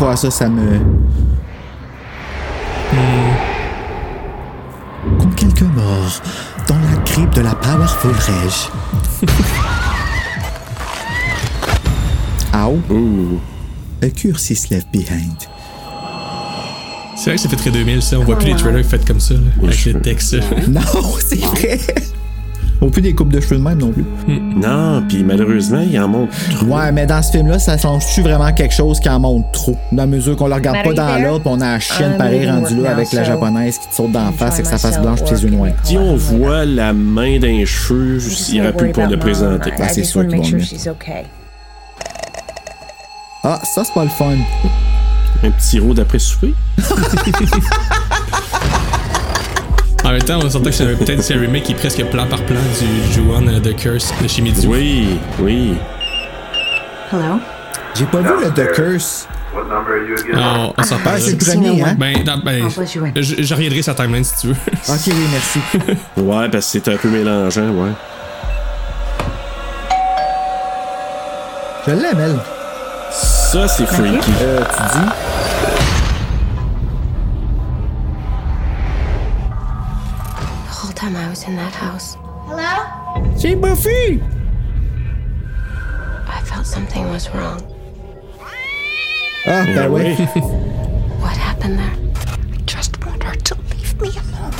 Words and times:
Voir 0.00 0.16
ça, 0.16 0.30
ça 0.30 0.48
me. 0.48 0.78
Comme 5.18 5.34
quelques 5.34 5.60
morts 5.60 6.22
dans 6.66 6.78
la 6.78 6.96
crypte 7.04 7.36
de 7.36 7.42
la 7.42 7.54
Powerful 7.54 8.12
Reg. 8.12 8.50
Ow. 12.90 13.40
A 14.02 14.08
curse 14.08 14.70
left 14.70 14.90
behind. 14.90 15.36
C'est 17.14 17.24
vrai 17.24 17.34
que 17.34 17.42
ça 17.42 17.50
fait 17.50 17.56
très 17.56 17.70
2000, 17.70 18.00
ça. 18.00 18.18
On 18.18 18.24
voit 18.24 18.38
plus 18.38 18.48
les 18.48 18.56
trailers 18.56 18.86
faits 18.86 19.06
comme 19.06 19.20
ça, 19.20 19.34
là, 19.34 19.40
avec 19.62 19.84
les 19.84 20.00
textes. 20.00 20.34
Non, 20.66 20.80
c'est 21.18 21.36
vrai. 21.40 21.78
On 22.82 22.88
plus 22.88 23.02
des 23.02 23.14
coupes 23.14 23.32
de 23.32 23.40
cheveux 23.40 23.58
de 23.58 23.62
même 23.62 23.78
non 23.78 23.92
plus. 23.92 24.04
Non, 24.28 25.02
puis 25.06 25.22
malheureusement, 25.22 25.80
il 25.80 25.98
en 26.00 26.08
montre 26.08 26.32
trop. 26.50 26.66
Ouais, 26.66 26.90
mais 26.92 27.04
dans 27.04 27.22
ce 27.22 27.32
film-là, 27.32 27.58
ça 27.58 27.76
change-tu 27.76 28.22
vraiment 28.22 28.52
quelque 28.52 28.72
chose 28.72 28.98
qui 29.00 29.08
en 29.08 29.20
montre 29.20 29.50
trop? 29.50 29.76
Dans 29.92 30.04
la 30.04 30.06
mesure 30.06 30.34
qu'on 30.36 30.46
le 30.46 30.54
regarde 30.54 30.82
pas 30.82 30.94
dans 30.94 31.22
l'autre, 31.22 31.44
on 31.46 31.60
a 31.60 31.72
la 31.72 31.78
chienne 31.78 32.16
pareil 32.16 32.48
rendue 32.48 32.80
là 32.80 32.92
avec 32.92 33.12
la 33.12 33.24
japonaise 33.24 33.78
qui 33.78 33.88
te 33.88 33.94
saute 33.94 34.12
d'en 34.12 34.32
face 34.32 34.58
et 34.58 34.62
que 34.62 34.68
sa 34.68 34.78
face 34.78 34.98
blanche 35.00 35.20
puis 35.22 35.36
ses 35.36 35.44
yeux 35.44 35.50
noirs. 35.50 35.72
Si 35.82 35.98
on 35.98 36.16
voit 36.16 36.64
la 36.64 36.92
main 36.92 37.38
d'un 37.38 37.64
cheveu, 37.66 38.18
il 38.50 38.60
aurait 38.60 38.72
pu 38.72 38.88
pas 38.88 39.06
le 39.06 39.18
présenter. 39.18 39.72
Ben, 39.76 39.88
c'est 39.90 40.04
sûr 40.04 40.26
qu'ils 40.26 40.38
vont. 40.38 40.94
Ah, 43.42 43.60
ça, 43.74 43.84
c'est 43.84 43.94
pas 43.94 44.04
le 44.04 44.10
fun. 44.10 44.36
Un 45.42 45.50
petit 45.50 45.78
rôle 45.78 45.94
d'après-souper. 45.94 46.54
En 50.10 50.12
même 50.12 50.22
temps, 50.22 50.40
on 50.42 50.50
s'entend 50.50 50.70
que 50.70 50.72
c'est 50.72 50.96
peut-être 50.96 51.22
c'est 51.22 51.34
un 51.34 51.40
remake 51.40 51.62
qui 51.62 51.70
est 51.70 51.76
presque 51.76 52.04
plan 52.06 52.26
par 52.26 52.42
plan 52.42 52.56
du 52.80 53.12
Juan 53.12 53.60
The 53.62 53.76
Curse 53.76 54.12
de 54.20 54.26
chez 54.26 54.42
Mizu. 54.42 54.66
Oui, 54.66 55.20
oui. 55.38 55.74
Hello? 57.12 57.38
J'ai 57.94 58.06
pas 58.06 58.18
vu 58.18 58.30
le 58.42 58.50
The 58.50 58.72
Curse. 58.72 59.28
Non, 60.34 60.74
on 60.76 60.82
s'en 60.82 60.96
Ah, 60.96 61.04
parle. 61.04 61.20
c'est 61.20 61.30
le 61.30 61.36
premier, 61.36 61.80
hein? 61.84 61.94
Ben, 61.96 62.24
ben, 62.44 62.68
je 62.68 63.54
reviendrai 63.54 63.82
sur 63.82 63.92
la 63.96 64.02
timeline 64.04 64.24
si 64.24 64.36
tu 64.40 64.46
veux. 64.48 64.54
Ok, 64.88 65.00
oui, 65.06 65.14
merci. 65.30 65.60
Ouais, 66.16 66.48
parce 66.48 66.66
que 66.66 66.80
c'est 66.80 66.88
un 66.88 66.96
peu 66.96 67.08
mélangeant, 67.08 67.68
ouais. 67.70 67.90
Je 71.86 71.92
l'aime, 71.92 72.18
elle. 72.20 72.38
Ça, 73.12 73.68
c'est 73.68 73.86
freaky. 73.86 74.32
Euh, 74.42 74.60
tu 74.76 74.98
dis? 74.98 75.06
Time 81.10 81.16
I 81.16 81.28
was 81.28 81.44
in 81.44 81.56
that 81.56 81.74
house, 81.74 82.16
C'est 83.36 83.54
Buffy! 83.54 84.20
I 86.26 86.40
felt 86.44 86.66
something 86.66 87.08
was 87.10 87.28
wrong. 87.34 87.60
Ah, 89.46 89.64
ben 89.64 89.88
oui. 89.90 90.14
What 91.20 91.36
happened 91.36 91.78
there? 91.78 91.96
Just 92.66 93.04
want 93.04 93.22
her 93.22 93.34
to 93.34 93.54
leave 93.70 94.00
me 94.00 94.08
alone. 94.08 94.52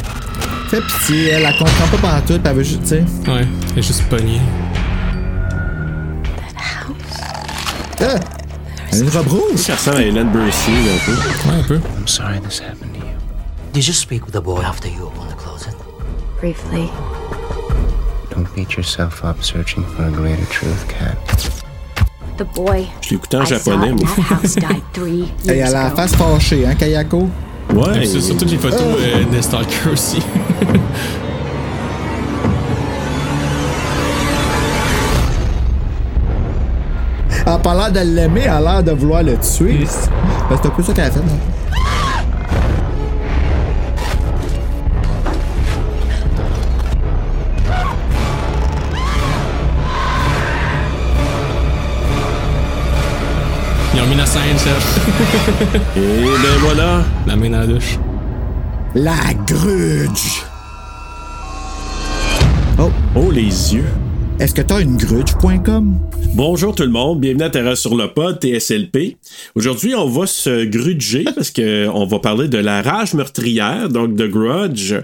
Fais 0.68 0.80
pitié, 0.80 1.28
elle, 1.30 1.44
elle 1.44 1.58
comprend 1.58 1.86
pas 1.90 1.98
partout, 1.98 2.38
puis 2.38 2.42
elle 2.44 2.56
veut 2.56 2.62
juste, 2.62 2.82
tu 2.82 2.88
sais. 2.88 3.04
Ouais, 3.30 3.46
elle 3.72 3.78
est 3.78 3.82
juste 3.82 4.08
pognée. 4.08 4.40
That 6.36 6.56
house? 6.58 7.20
Ah! 8.00 8.18
Elle 8.92 8.98
a 8.98 9.02
une 9.02 9.10
robe 9.10 9.28
rouge! 9.28 9.56
Ça 9.56 9.74
ressemble 9.74 9.98
à 9.98 10.02
Hélène 10.02 10.30
Bursier, 10.30 10.74
un 10.74 11.04
peu. 11.04 11.12
Ouais, 11.12 11.60
un 11.60 11.62
peu. 11.64 11.80
I'm 11.98 12.08
sorry 12.08 12.40
this 12.40 12.60
happened 12.60 12.94
to 12.94 13.00
you. 13.00 13.14
Did 13.72 13.86
you 13.86 13.92
speak 13.94 14.24
with 14.24 14.34
the 14.34 14.40
boy 14.40 14.62
after 14.62 14.88
you 14.88 15.06
opened 15.06 15.30
the 15.30 15.34
closet? 15.36 15.49
Briefly. 16.40 16.90
Don't 18.30 18.48
beat 18.54 18.74
yourself 18.74 19.22
up 19.24 19.42
searching 19.44 19.84
for 19.84 20.04
a 20.04 20.10
greater 20.10 20.46
truth, 20.46 20.88
Kat. 20.88 21.18
The 22.38 22.46
boy 22.46 22.88
en 23.34 23.42
I 23.42 23.44
saw 23.44 23.58
japonais, 23.58 23.92
moi. 23.92 24.08
Elle 25.46 25.62
a 25.62 25.70
la 25.70 25.90
face 25.90 26.14
fâchée, 26.14 26.66
hein, 26.66 26.74
Kayako? 26.74 27.28
Ouais. 27.74 28.02
Et 28.02 28.06
c'est 28.06 28.20
sur 28.20 28.38
toutes 28.38 28.50
les 28.50 28.56
photos 28.56 28.80
euh, 28.80 29.24
de 29.24 29.40
Stalker 29.42 29.90
aussi. 29.92 30.22
Elle 37.46 37.52
a 37.52 37.58
pas 37.58 37.74
l'air 37.74 37.92
de 37.92 38.00
l'aimer, 38.00 38.42
elle 38.44 38.50
a 38.50 38.60
l'air 38.60 38.82
de 38.82 38.92
vouloir 38.92 39.22
le 39.22 39.36
tuer. 39.36 39.80
Ben, 40.48 40.56
c'est 40.60 40.66
un 40.68 40.70
peu 40.70 40.82
ça 40.82 40.94
qu'elle 40.94 41.04
a 41.04 41.10
fait, 41.10 41.20
non? 41.20 41.38
Serge. 54.58 54.82
Et 55.96 56.00
ben 56.00 56.58
voilà. 56.60 57.04
La 57.26 57.36
main 57.36 57.50
dans 57.50 57.60
la 57.60 57.66
douche. 57.66 57.98
La 58.94 59.14
grudge! 59.46 60.42
Oh, 62.78 62.90
Oh, 63.14 63.30
les 63.30 63.74
yeux. 63.74 63.84
est-ce 64.38 64.54
que 64.54 64.62
t'as 64.62 64.80
une 64.80 64.96
grudge.com? 64.96 65.98
Bonjour 66.34 66.74
tout 66.74 66.84
le 66.84 66.90
monde, 66.90 67.20
bienvenue 67.20 67.42
à 67.44 67.50
Terra 67.50 67.74
sur 67.76 67.96
le 67.96 68.08
pod, 68.12 68.38
TSLP. 68.40 69.16
Aujourd'hui, 69.54 69.94
on 69.94 70.08
va 70.08 70.26
se 70.26 70.64
grudger 70.64 71.24
parce 71.34 71.50
que 71.50 71.88
on 71.88 72.06
va 72.06 72.18
parler 72.20 72.48
de 72.48 72.58
La 72.58 72.82
Rage 72.82 73.14
meurtrière, 73.14 73.88
donc 73.88 74.16
The 74.16 74.28
Grudge, 74.28 74.94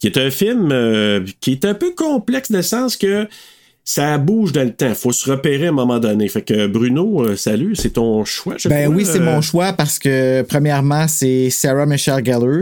qui 0.00 0.06
est 0.08 0.18
un 0.18 0.30
film 0.30 0.70
euh, 0.72 1.20
qui 1.40 1.52
est 1.52 1.64
un 1.64 1.74
peu 1.74 1.92
complexe 1.96 2.50
dans 2.50 2.58
le 2.58 2.62
sens 2.62 2.96
que 2.96 3.26
ça 3.84 4.18
bouge 4.18 4.52
dans 4.52 4.64
le 4.64 4.72
temps. 4.72 4.94
Faut 4.94 5.12
se 5.12 5.30
repérer 5.30 5.66
à 5.66 5.68
un 5.70 5.72
moment 5.72 5.98
donné. 5.98 6.28
Fait 6.28 6.42
que 6.42 6.66
Bruno, 6.66 7.22
euh, 7.22 7.36
salut, 7.36 7.74
c'est 7.76 7.90
ton 7.90 8.24
choix, 8.24 8.54
je 8.58 8.68
Ben 8.68 8.84
crois, 8.84 8.96
oui, 8.96 9.04
c'est 9.04 9.20
euh, 9.20 9.24
mon 9.24 9.40
choix 9.40 9.72
parce 9.72 9.98
que, 9.98 10.42
premièrement, 10.42 11.06
c'est 11.08 11.50
Sarah 11.50 11.86
Michelle 11.86 12.24
Gellar. 12.24 12.60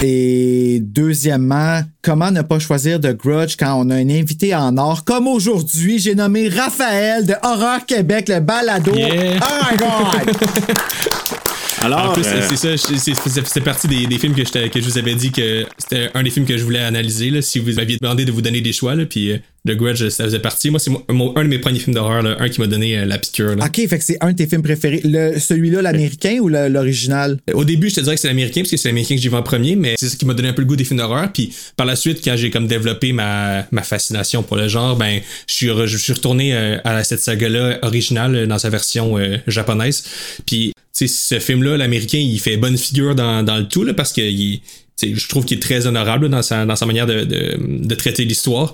Et 0.00 0.78
deuxièmement, 0.80 1.80
comment 2.02 2.30
ne 2.30 2.42
pas 2.42 2.60
choisir 2.60 3.00
de 3.00 3.10
Grudge 3.10 3.56
quand 3.58 3.74
on 3.84 3.90
a 3.90 3.96
un 3.96 4.08
invité 4.10 4.54
en 4.54 4.76
or 4.78 5.04
comme 5.04 5.26
aujourd'hui, 5.26 5.98
j'ai 5.98 6.14
nommé 6.14 6.48
Raphaël 6.48 7.26
de 7.26 7.34
Horreur 7.42 7.84
Québec, 7.84 8.28
le 8.28 8.38
balado. 8.38 8.94
Yeah. 8.94 9.40
Oh 9.42 9.64
my 9.70 9.76
god! 9.76 10.36
Alors, 11.82 12.10
En 12.10 12.12
plus, 12.12 12.26
euh, 12.26 12.40
c'est 12.48 12.56
ça, 12.56 12.76
c'est- 12.76 13.14
partie 13.60 13.86
des, 13.86 14.06
des 14.06 14.18
films 14.18 14.34
que, 14.34 14.44
j'étais- 14.44 14.68
que 14.68 14.80
je 14.80 14.84
vous 14.84 14.98
avais 14.98 15.14
dit 15.14 15.30
que 15.30 15.64
c'était 15.78 16.10
un 16.14 16.22
des 16.24 16.30
films 16.30 16.44
que 16.44 16.56
je 16.58 16.64
voulais 16.64 16.80
analyser, 16.80 17.30
là, 17.30 17.40
si 17.40 17.60
vous 17.60 17.72
m'aviez 17.72 17.98
demandé 18.00 18.24
de 18.24 18.32
vous 18.32 18.42
donner 18.42 18.60
des 18.60 18.72
choix, 18.72 18.94
là, 18.96 19.06
puis 19.06 19.30
euh, 19.32 19.38
The 19.66 19.72
Grudge, 19.72 20.08
ça 20.08 20.24
faisait 20.24 20.38
partie. 20.38 20.70
Moi, 20.70 20.78
c'est 20.80 20.90
un 20.90 21.42
de 21.44 21.48
mes 21.48 21.58
premiers 21.58 21.78
films 21.80 21.94
d'horreur, 21.94 22.24
un 22.40 22.48
qui 22.48 22.60
m'a 22.60 22.66
donné 22.66 22.98
euh, 22.98 23.04
la 23.04 23.18
piqûre. 23.18 23.56
là. 23.56 23.66
ok, 23.66 23.88
fait 23.88 23.98
que 23.98 24.04
c'est 24.04 24.16
un 24.20 24.32
de 24.32 24.36
tes 24.36 24.46
films 24.46 24.62
préférés. 24.62 25.00
Le- 25.04 25.38
Celui-là, 25.38 25.82
l'américain 25.82 26.38
ou 26.40 26.48
l'original? 26.48 27.38
Au 27.52 27.64
début, 27.64 27.90
je 27.90 27.96
te 27.96 28.00
dirais 28.00 28.14
que 28.14 28.20
c'est 28.20 28.28
l'américain, 28.28 28.60
parce 28.62 28.70
que 28.70 28.76
c'est 28.76 28.88
l'américain 28.88 29.16
que 29.16 29.20
j'ai 29.20 29.28
vu 29.28 29.34
en 29.34 29.42
premier, 29.42 29.76
mais 29.76 29.94
c'est 29.98 30.08
ce 30.08 30.16
qui 30.16 30.24
m'a 30.26 30.34
donné 30.34 30.48
un 30.48 30.52
peu 30.52 30.62
le 30.62 30.66
goût 30.68 30.76
des 30.76 30.84
films 30.84 30.98
d'horreur. 31.00 31.30
Puis 31.32 31.52
par 31.76 31.86
la 31.86 31.96
suite, 31.96 32.20
quand 32.24 32.36
j'ai 32.36 32.50
comme 32.50 32.66
développé 32.66 33.12
ma, 33.12 33.66
ma 33.72 33.82
fascination 33.82 34.42
pour 34.42 34.56
le 34.56 34.68
genre, 34.68 34.96
ben, 34.96 35.20
je 35.48 35.52
suis, 35.54 35.66
re- 35.68 35.86
je 35.86 35.96
suis 35.96 36.12
retourné 36.12 36.54
euh, 36.54 36.78
à 36.84 37.02
cette 37.04 37.20
saga-là 37.20 37.78
originale 37.82 38.34
euh, 38.36 38.46
dans 38.46 38.58
sa 38.58 38.70
version 38.70 39.18
euh, 39.18 39.36
japonaise. 39.46 40.04
Puis, 40.46 40.72
tu 40.96 41.06
sais, 41.06 41.34
ce 41.36 41.40
film-là, 41.40 41.76
l'américain, 41.76 42.18
il 42.18 42.38
fait 42.40 42.56
bonne 42.56 42.76
figure 42.78 43.14
dans, 43.14 43.42
dans 43.42 43.56
le 43.58 43.66
tout, 43.68 43.84
là, 43.84 43.92
parce 43.94 44.12
que 44.12 44.20
il- 44.22 44.60
tu 44.60 44.64
sais, 44.66 44.87
je 45.02 45.28
trouve 45.28 45.44
qu'il 45.44 45.58
est 45.58 45.60
très 45.60 45.86
honorable 45.86 46.28
dans 46.28 46.42
sa, 46.42 46.64
dans 46.66 46.76
sa 46.76 46.86
manière 46.86 47.06
de, 47.06 47.24
de, 47.24 47.56
de 47.58 47.94
traiter 47.94 48.24
l'histoire. 48.24 48.72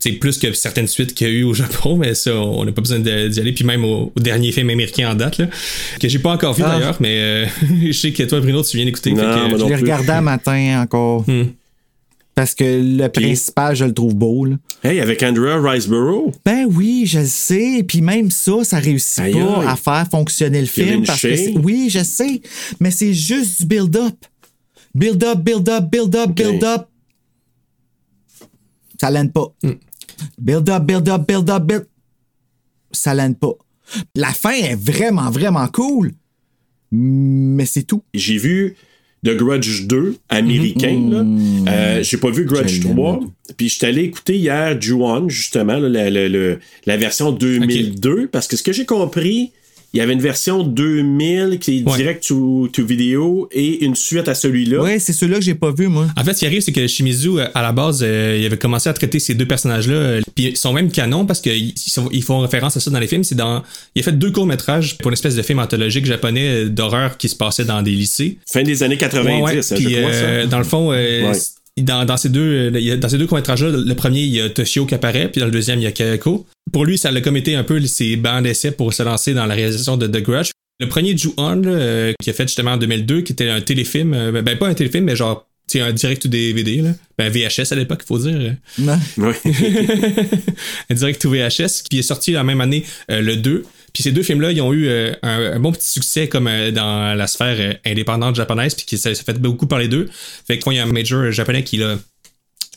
C'est 0.00 0.12
plus 0.12 0.38
que 0.38 0.52
certaines 0.52 0.86
suites 0.88 1.14
qu'il 1.14 1.26
y 1.26 1.30
a 1.30 1.32
eu 1.32 1.42
au 1.44 1.54
Japon, 1.54 1.96
mais 1.96 2.14
ça, 2.14 2.34
on 2.36 2.64
n'a 2.64 2.72
pas 2.72 2.80
besoin 2.82 2.98
d'y 2.98 3.10
aller. 3.40 3.52
Puis 3.52 3.64
même 3.64 3.84
au, 3.84 4.12
au 4.14 4.20
dernier 4.20 4.52
film 4.52 4.70
américain 4.70 5.10
en 5.10 5.14
date, 5.14 5.38
là, 5.38 5.46
que 6.00 6.08
j'ai 6.08 6.18
pas 6.18 6.32
encore 6.32 6.52
vu 6.54 6.62
Ah. 6.66 6.78
d'ailleurs, 6.78 6.96
mais 7.00 7.18
euh, 7.18 7.46
je 7.86 7.92
sais 7.92 8.12
que 8.12 8.22
toi, 8.24 8.40
Bruno, 8.40 8.62
tu 8.62 8.76
viens 8.76 8.86
d'écouter. 8.86 9.10
Je 9.16 9.64
l'ai 9.66 9.76
regardé 9.76 10.10
un 10.10 10.20
matin 10.20 10.82
encore. 10.82 11.24
Hmm. 11.28 11.44
Parce 12.34 12.52
que 12.56 12.64
le 12.64 13.06
principal, 13.08 13.76
je 13.76 13.84
le 13.84 13.94
trouve 13.94 14.16
beau. 14.16 14.44
là. 14.44 14.56
hey, 14.82 14.98
avec 15.00 15.22
Andrea 15.22 15.60
Riseborough. 15.62 16.32
Ben 16.44 16.66
oui, 16.68 17.04
je 17.06 17.20
le 17.20 17.26
sais. 17.26 17.84
Puis 17.86 18.00
même 18.00 18.32
ça, 18.32 18.64
ça 18.64 18.78
réussit 18.80 19.20
Aïe, 19.20 19.34
pas 19.34 19.60
aïe. 19.60 19.66
à 19.68 19.76
faire 19.76 20.06
fonctionner 20.10 20.60
le 20.60 20.66
film. 20.66 21.04
Parce 21.06 21.22
que 21.22 21.58
oui, 21.60 21.86
je 21.90 22.02
sais. 22.02 22.42
Mais 22.80 22.90
c'est 22.90 23.14
juste 23.14 23.60
du 23.62 23.68
build-up. 23.68 24.14
Build 24.94 25.22
up, 25.24 25.38
build 25.40 25.68
up, 25.68 25.90
build 25.90 26.14
up, 26.14 26.30
build 26.34 26.62
up. 26.64 26.88
Ça 29.00 29.10
l'aide 29.10 29.32
pas. 29.32 29.52
Build 30.38 30.68
up, 30.70 30.84
build 30.84 31.08
up, 31.08 31.26
build 31.26 31.50
up, 31.50 31.62
build. 31.64 31.86
Ça 32.92 33.14
l'aide 33.14 33.38
pas. 33.38 33.54
La 34.14 34.32
fin 34.32 34.52
est 34.52 34.76
vraiment, 34.76 35.30
vraiment 35.30 35.66
cool. 35.68 36.12
Mais 36.92 37.66
c'est 37.66 37.82
tout. 37.82 38.02
J'ai 38.14 38.38
vu 38.38 38.76
The 39.24 39.30
Grudge 39.36 39.86
2 39.86 40.16
américain. 40.28 41.26
Euh, 41.68 42.02
J'ai 42.02 42.16
pas 42.18 42.30
vu 42.30 42.44
Grudge 42.44 42.68
Je 42.74 42.82
l'aime, 42.84 42.92
3. 42.94 43.20
Puis 43.56 43.68
je 43.68 43.74
suis 43.74 43.86
allé 43.86 44.02
écouter 44.04 44.36
hier 44.38 44.80
Ju-On, 44.80 45.28
justement, 45.28 45.76
là, 45.76 45.88
la, 45.88 46.08
la- 46.10 46.28
la- 46.28 46.56
la 46.86 46.96
version 46.96 47.32
2002. 47.32 48.28
Parce 48.28 48.46
que 48.46 48.56
ce 48.56 48.62
que 48.62 48.72
j'ai 48.72 48.86
compris, 48.86 49.52
il 49.94 49.98
y 49.98 50.00
avait 50.00 50.12
une 50.12 50.20
version 50.20 50.62
2000 50.64 51.58
qui 51.60 51.78
est 51.78 51.88
Ouais. 51.88 51.96
direct 51.96 52.26
to, 52.26 52.68
to 52.72 52.84
vidéo 52.84 53.48
et 53.52 53.84
une 53.84 53.94
suite 53.94 54.28
à 54.28 54.34
celui-là. 54.34 54.82
Ouais, 54.82 54.98
c'est 54.98 55.12
celui-là 55.12 55.38
que 55.38 55.44
j'ai 55.44 55.54
pas 55.54 55.70
vu, 55.70 55.86
moi. 55.88 56.06
En 56.16 56.24
fait, 56.24 56.34
ce 56.34 56.40
qui 56.40 56.46
arrive, 56.46 56.60
c'est 56.62 56.72
que 56.72 56.86
Shimizu, 56.86 57.38
euh, 57.38 57.46
à 57.54 57.62
la 57.62 57.72
base, 57.72 58.00
euh, 58.02 58.36
il 58.38 58.44
avait 58.44 58.56
commencé 58.58 58.88
à 58.88 58.92
traiter 58.92 59.18
ces 59.20 59.34
deux 59.34 59.46
personnages-là. 59.46 59.94
euh, 59.94 60.20
Puis 60.34 60.46
ils 60.46 60.56
sont 60.56 60.72
même 60.72 60.90
canons 60.90 61.24
parce 61.26 61.40
qu'ils 61.40 61.72
ils 62.12 62.22
font 62.22 62.40
référence 62.40 62.76
à 62.76 62.80
ça 62.80 62.90
dans 62.90 62.98
les 62.98 63.06
films. 63.06 63.24
C'est 63.24 63.34
dans, 63.36 63.62
il 63.94 64.00
a 64.00 64.02
fait 64.02 64.18
deux 64.18 64.30
courts-métrages 64.32 64.98
pour 64.98 65.08
une 65.10 65.14
espèce 65.14 65.36
de 65.36 65.42
film 65.42 65.60
anthologique 65.60 66.04
japonais 66.06 66.64
euh, 66.64 66.68
d'horreur 66.68 67.16
qui 67.16 67.28
se 67.28 67.36
passait 67.36 67.64
dans 67.64 67.80
des 67.82 67.92
lycées. 67.92 68.38
Fin 68.50 68.62
des 68.64 68.82
années 68.82 68.98
90, 68.98 69.28
Ouais, 69.28 69.42
ouais. 69.42 69.62
je 69.62 69.74
Puis, 69.76 69.84
crois, 69.94 70.10
euh, 70.10 70.40
ça. 70.42 70.46
dans 70.48 70.58
le 70.58 70.64
fond, 70.64 70.90
euh, 70.92 71.32
dans, 71.82 72.04
dans 72.04 72.16
ces 72.16 72.28
deux, 72.28 72.72
euh, 72.74 72.96
dans 72.96 73.08
ces 73.08 73.18
deux 73.18 73.26
courts-métrages-là, 73.26 73.70
le 73.70 73.94
premier, 73.94 74.22
il 74.22 74.32
y 74.34 74.40
a 74.40 74.48
Toshio 74.48 74.86
qui 74.86 74.94
apparaît, 74.94 75.28
puis 75.28 75.40
dans 75.40 75.46
le 75.46 75.52
deuxième, 75.52 75.80
il 75.80 75.84
y 75.84 75.86
a 75.86 75.92
Kayako. 75.92 76.46
Pour 76.72 76.84
lui, 76.84 76.98
ça 76.98 77.10
l'a 77.10 77.20
comme 77.20 77.36
été 77.36 77.56
un 77.56 77.64
peu 77.64 77.80
ses 77.86 78.16
bancs 78.16 78.42
d'essai 78.42 78.70
pour 78.70 78.92
se 78.92 79.02
lancer 79.02 79.34
dans 79.34 79.46
la 79.46 79.54
réalisation 79.54 79.96
de 79.96 80.06
The 80.06 80.22
Grudge. 80.22 80.50
Le 80.80 80.88
premier 80.88 81.16
Ju-On, 81.16 81.56
là, 81.56 81.70
euh, 81.70 82.12
qui 82.20 82.30
a 82.30 82.32
fait 82.32 82.48
justement 82.48 82.72
en 82.72 82.76
2002, 82.76 83.22
qui 83.22 83.32
était 83.32 83.48
un 83.48 83.60
téléfilm, 83.60 84.12
euh, 84.14 84.42
ben 84.42 84.56
pas 84.58 84.68
un 84.68 84.74
téléfilm, 84.74 85.04
mais 85.04 85.16
genre, 85.16 85.48
tu 85.68 85.78
sais, 85.78 85.84
un 85.84 85.92
direct 85.92 86.24
ou 86.24 86.28
DVD, 86.28 86.76
là. 86.76 86.90
Ben 87.16 87.30
VHS 87.30 87.72
à 87.72 87.76
l'époque, 87.76 88.00
il 88.02 88.06
faut 88.06 88.18
dire. 88.18 88.56
Non. 88.78 88.98
Ouais. 89.18 89.34
un 90.90 90.94
direct 90.94 91.24
ou 91.24 91.30
VHS, 91.30 91.82
qui 91.88 91.98
est 92.00 92.02
sorti 92.02 92.32
la 92.32 92.42
même 92.42 92.60
année, 92.60 92.84
euh, 93.10 93.20
le 93.20 93.36
2. 93.36 93.64
Puis 93.94 94.02
ces 94.02 94.12
deux 94.12 94.22
films-là, 94.22 94.52
ils 94.52 94.60
ont 94.60 94.72
eu 94.74 94.88
euh, 94.88 95.12
un, 95.22 95.52
un 95.52 95.60
bon 95.60 95.72
petit 95.72 95.88
succès 95.88 96.28
comme 96.28 96.48
euh, 96.48 96.70
dans 96.72 97.14
la 97.16 97.26
sphère 97.26 97.56
euh, 97.58 97.72
indépendante 97.86 98.34
japonaise, 98.34 98.74
puis 98.74 98.84
qui 98.84 98.98
ça, 98.98 99.14
ça 99.14 99.22
fait 99.24 99.38
beaucoup 99.38 99.66
parler 99.66 99.88
d'eux. 99.88 100.08
Fait 100.46 100.58
que 100.58 100.64
quand 100.64 100.72
il 100.72 100.76
y 100.76 100.80
a 100.80 100.82
un 100.82 100.92
major 100.92 101.30
japonais 101.30 101.62
qui 101.64 101.78
l'a 101.78 101.96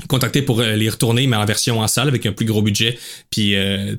contacté 0.07 0.43
pour 0.43 0.61
les 0.61 0.89
retourner, 0.89 1.25
mais 1.25 1.37
en 1.37 1.45
version 1.45 1.79
en 1.79 1.87
salle 1.87 2.07
avec 2.07 2.25
un 2.27 2.31
plus 2.31 2.45
gros 2.45 2.61
budget, 2.61 2.99
puis 3.31 3.55
euh, 3.55 3.95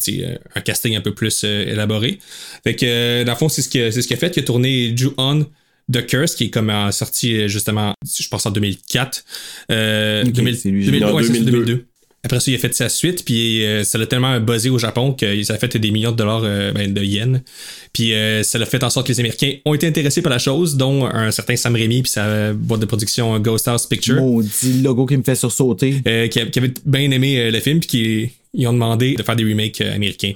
un 0.55 0.61
casting 0.61 0.97
un 0.97 1.01
peu 1.01 1.13
plus 1.13 1.43
euh, 1.45 1.67
élaboré. 1.67 2.21
Fait 2.63 2.77
que 2.77 2.87
euh, 2.87 3.25
dans 3.25 3.33
le 3.33 3.39
fond, 3.39 3.49
c'est 3.49 3.63
ce 3.63 3.69
que 3.69 3.91
c'est 3.91 4.03
ce 4.03 4.07
qu'il 4.07 4.17
a 4.17 4.21
fait. 4.21 4.37
Il 4.37 4.41
a 4.41 4.43
tourné 4.45 4.97
Ju-On 4.97 5.45
The 5.93 6.07
Curse, 6.07 6.35
qui 6.37 6.45
est 6.45 6.51
comme 6.51 6.73
sorti 6.93 7.49
justement, 7.49 7.95
je 8.07 8.29
pense 8.29 8.47
en 8.47 8.51
2004. 8.51 9.25
Euh, 9.73 10.23
Ok, 10.25 10.33
2000 10.33 10.57
c'est 10.57 10.71
lui. 10.71 10.85
2000 10.85 11.01
Non, 11.01 11.15
ouais, 11.15 11.23
c'est 11.23 11.29
ça, 11.33 11.39
2002. 11.41 11.65
2002. 11.65 11.87
Après 12.25 12.41
ça, 12.41 12.51
il 12.51 12.55
a 12.57 12.59
fait 12.59 12.75
sa 12.75 12.89
suite, 12.89 13.25
puis 13.25 13.65
euh, 13.65 13.85
ça 13.85 13.97
l'a 13.97 14.05
tellement 14.07 14.41
buzzé 14.41 14.71
au 14.71 14.79
Japon 14.79 15.13
que 15.13 15.43
ça 15.45 15.55
a 15.55 15.59
fait 15.59 15.77
des 15.77 15.91
millions 15.93 16.11
de 16.11 16.17
dollars 16.17 16.43
euh, 16.43 16.73
ben, 16.73 16.93
de 16.93 17.01
yens. 17.03 17.41
Puis 17.93 18.13
euh, 18.13 18.43
ça 18.43 18.59
l'a 18.59 18.67
fait 18.67 18.83
en 18.83 18.91
sorte 18.91 19.07
que 19.07 19.13
les 19.13 19.21
Américains 19.21 19.53
ont 19.65 19.73
été 19.73 19.87
intéressés 19.87 20.21
par 20.21 20.31
la 20.31 20.41
chose, 20.41 20.77
dont 20.77 21.07
un 21.07 21.31
certain 21.31 21.55
Sam 21.55 21.75
Raimi 21.77 22.03
puis 22.03 22.11
sa 22.11 22.53
boîte 22.53 22.81
de 22.81 22.87
production 22.87 23.39
Ghost 23.39 23.69
House 23.69 23.87
Picture, 23.87 24.17
Maudit 24.17 24.83
logo 24.83 25.07
qui 25.07 25.17
me 25.17 25.23
fait 25.23 25.37
sursauter. 25.37 26.03
qui, 26.29 26.51
qui 26.51 26.59
avait 26.59 26.75
bien 26.85 27.11
aimé 27.13 27.51
le 27.53 27.61
film, 27.61 27.79
puis 27.81 27.89
qui 27.89 28.31
ils 28.55 28.67
ont 28.67 28.73
demandé 28.73 29.15
de 29.15 29.23
faire 29.23 29.37
des 29.37 29.45
remakes 29.45 29.81
américains. 29.83 30.33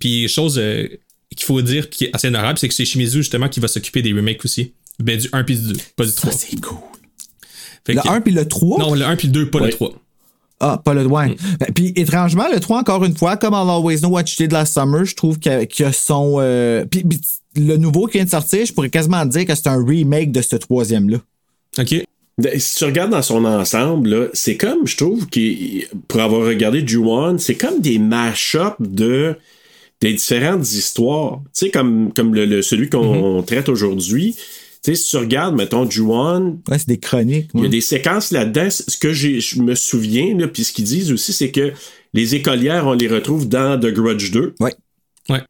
Puis, 0.00 0.28
chose 0.28 0.60
qu'il 1.36 1.44
faut 1.46 1.62
dire 1.62 1.88
qui 1.90 2.04
est 2.06 2.10
assez 2.12 2.26
honorable, 2.26 2.58
c'est 2.58 2.66
que 2.68 2.74
c'est 2.74 2.84
Shimizu 2.84 3.18
justement 3.18 3.48
qui 3.48 3.60
va 3.60 3.68
s'occuper 3.68 4.02
des 4.02 4.12
remakes 4.12 4.44
aussi. 4.44 4.72
Ben 4.98 5.16
du 5.18 5.28
1 5.32 5.44
puis 5.44 5.56
du 5.56 5.74
2, 5.74 5.78
pas 5.94 6.04
du 6.06 6.12
3. 6.12 6.32
Ça, 6.32 6.38
c'est 6.38 6.60
cool. 6.60 6.78
Fait 7.86 7.94
Le 7.94 8.00
que- 8.02 8.08
1 8.08 8.20
puis 8.20 8.32
le 8.32 8.46
3? 8.48 8.78
Non, 8.80 8.94
le 8.94 9.04
1 9.04 9.14
puis 9.16 9.28
le 9.28 9.32
2, 9.32 9.48
pas 9.50 9.60
Ouais. 9.60 9.66
le 9.68 9.72
3. 9.72 9.94
Ah, 10.60 10.80
pas 10.84 10.92
le 10.94 11.04
Mm. 11.04 11.12
ouais. 11.12 11.36
Ben, 11.58 11.72
Puis 11.74 11.92
étrangement, 11.96 12.44
le 12.52 12.60
3, 12.60 12.78
encore 12.80 13.02
une 13.04 13.16
fois, 13.16 13.36
comme 13.36 13.54
I'll 13.54 13.70
Always 13.70 13.98
Know 14.00 14.10
What 14.10 14.22
You 14.22 14.34
Did 14.38 14.52
Last 14.52 14.74
Summer, 14.74 15.04
je 15.04 15.14
trouve 15.14 15.38
y 15.84 15.88
a 15.88 15.92
son. 15.92 16.36
euh, 16.38 16.84
puis, 16.84 17.02
puis 17.02 17.18
le 17.56 17.76
nouveau 17.76 18.06
qui 18.06 18.18
vient 18.18 18.24
de 18.24 18.30
sortir, 18.30 18.64
je 18.66 18.72
pourrais 18.72 18.90
quasiment 18.90 19.24
dire 19.24 19.46
que 19.46 19.54
c'est 19.54 19.68
un 19.68 19.82
remake 19.84 20.32
de 20.32 20.42
ce 20.42 20.56
troisième-là. 20.56 21.18
OK. 21.78 22.04
Ben, 22.38 22.58
Si 22.60 22.76
tu 22.78 22.84
regardes 22.84 23.10
dans 23.10 23.22
son 23.22 23.44
ensemble, 23.44 24.30
c'est 24.34 24.56
comme, 24.56 24.86
je 24.86 24.96
trouve, 24.96 25.26
qu'il- 25.28 25.86
pour 26.08 26.20
avoir 26.20 26.46
regardé 26.46 26.86
Ju-On, 26.86 27.36
c'est 27.38 27.54
comme 27.56 27.80
des 27.80 27.98
mash-ups 27.98 28.76
de 28.80 29.36
des 30.02 30.14
différentes 30.14 30.62
histoires. 30.72 31.40
Tu 31.54 31.66
sais, 31.66 31.70
comme, 31.70 32.10
comme 32.14 32.34
le, 32.34 32.46
le- 32.46 32.62
celui 32.62 32.88
qu'on 32.88 33.42
traite 33.42 33.68
aujourd'hui. 33.68 34.34
Tu 34.82 34.94
sais, 34.94 35.02
si 35.02 35.10
tu 35.10 35.16
regardes, 35.18 35.56
mettons, 35.56 35.88
Ju-On, 35.88 36.58
Ouais, 36.68 36.78
c'est 36.78 36.88
des 36.88 36.98
chroniques. 36.98 37.50
il 37.54 37.62
y 37.62 37.66
a 37.66 37.68
des 37.68 37.80
séquences 37.82 38.30
là-dedans. 38.30 38.68
Ce 38.70 38.96
que 38.96 39.12
je 39.12 39.60
me 39.60 39.74
souviens, 39.74 40.36
là, 40.38 40.48
puis 40.48 40.64
ce 40.64 40.72
qu'ils 40.72 40.84
disent 40.86 41.12
aussi, 41.12 41.32
c'est 41.34 41.50
que 41.50 41.72
les 42.14 42.34
écolières, 42.34 42.86
on 42.86 42.94
les 42.94 43.08
retrouve 43.08 43.48
dans 43.48 43.78
The 43.78 43.92
Grudge 43.92 44.30
2. 44.30 44.54
Ouais. 44.60 44.74
Ouais. 45.28 45.42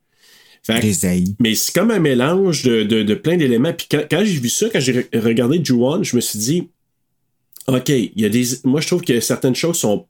Fait 0.63 0.81
mais 1.39 1.55
c'est 1.55 1.73
comme 1.75 1.91
un 1.91 2.01
mélange 2.01 2.65
de, 2.65 2.83
de- 2.83 3.03
de 3.03 3.15
plein 3.15 3.37
d'éléments. 3.37 3.73
Puis 3.73 3.87
quand, 3.91 4.03
quand 4.11 4.23
j'ai 4.25 4.39
vu 4.39 4.49
ça, 4.51 4.69
quand 4.71 4.81
j'ai 4.81 4.93
re- 5.03 5.19
regardé 5.21 5.61
Ju-On, 5.65 6.03
je 6.03 6.17
me 6.17 6.21
suis 6.21 6.39
dit, 6.39 6.69
OK, 7.67 7.89
il 7.89 8.13
y 8.17 8.25
a 8.25 8.29
des. 8.29 8.45
Moi, 8.65 8.81
je 8.81 8.87
trouve 8.89 9.03
que 9.03 9.21
certaines 9.21 9.55
choses 9.55 9.77
sont 9.79 10.07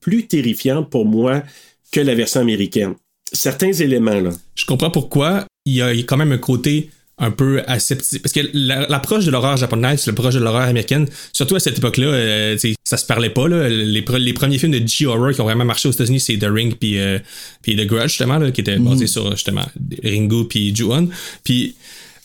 plus 0.00 0.26
terrifiantes 0.26 0.90
pour 0.90 1.04
moi 1.06 1.42
que 1.90 2.00
la 2.00 2.14
version 2.14 2.40
américaine. 2.40 2.94
Certains 3.32 3.72
éléments, 3.72 4.20
là. 4.20 4.30
Je 4.54 4.66
comprends 4.66 4.90
pourquoi. 4.90 5.46
Il 5.64 5.74
y 5.74 5.82
a 5.82 5.90
quand 5.90 6.16
même 6.16 6.32
un 6.32 6.38
côté 6.38 6.90
un 7.18 7.30
peu 7.30 7.62
aseptique. 7.66 8.22
Parce 8.22 8.32
que 8.32 8.40
la- 8.52 8.86
l'approche 8.88 9.24
de 9.24 9.30
l'horreur 9.30 9.56
japonaise, 9.56 10.06
l'approche 10.06 10.34
de 10.34 10.40
l'horreur 10.40 10.62
américaine, 10.68 11.06
surtout 11.32 11.56
à 11.56 11.60
cette 11.60 11.78
époque-là, 11.78 12.06
euh, 12.06 12.56
ça 12.84 12.96
se 12.96 13.04
parlait 13.06 13.30
pas. 13.30 13.48
Là. 13.48 13.68
Les, 13.68 14.02
pre- 14.02 14.18
les 14.18 14.32
premiers 14.32 14.58
films 14.58 14.72
de 14.72 14.86
G-horror 14.86 15.32
qui 15.32 15.40
ont 15.40 15.44
vraiment 15.44 15.64
marché 15.64 15.88
aux 15.88 15.92
États-Unis, 15.92 16.20
c'est 16.20 16.36
The 16.38 16.46
Ring 16.48 16.74
puis, 16.78 16.98
euh, 16.98 17.18
The 17.66 17.86
Grudge, 17.86 18.08
justement, 18.08 18.38
là, 18.38 18.50
qui 18.50 18.60
était 18.60 18.78
basé 18.78 19.06
sur 19.06 19.30
justement 19.32 19.66
Ringo 20.04 20.44
puis 20.44 20.74
Ju-On. 20.74 21.08
Puis 21.44 21.74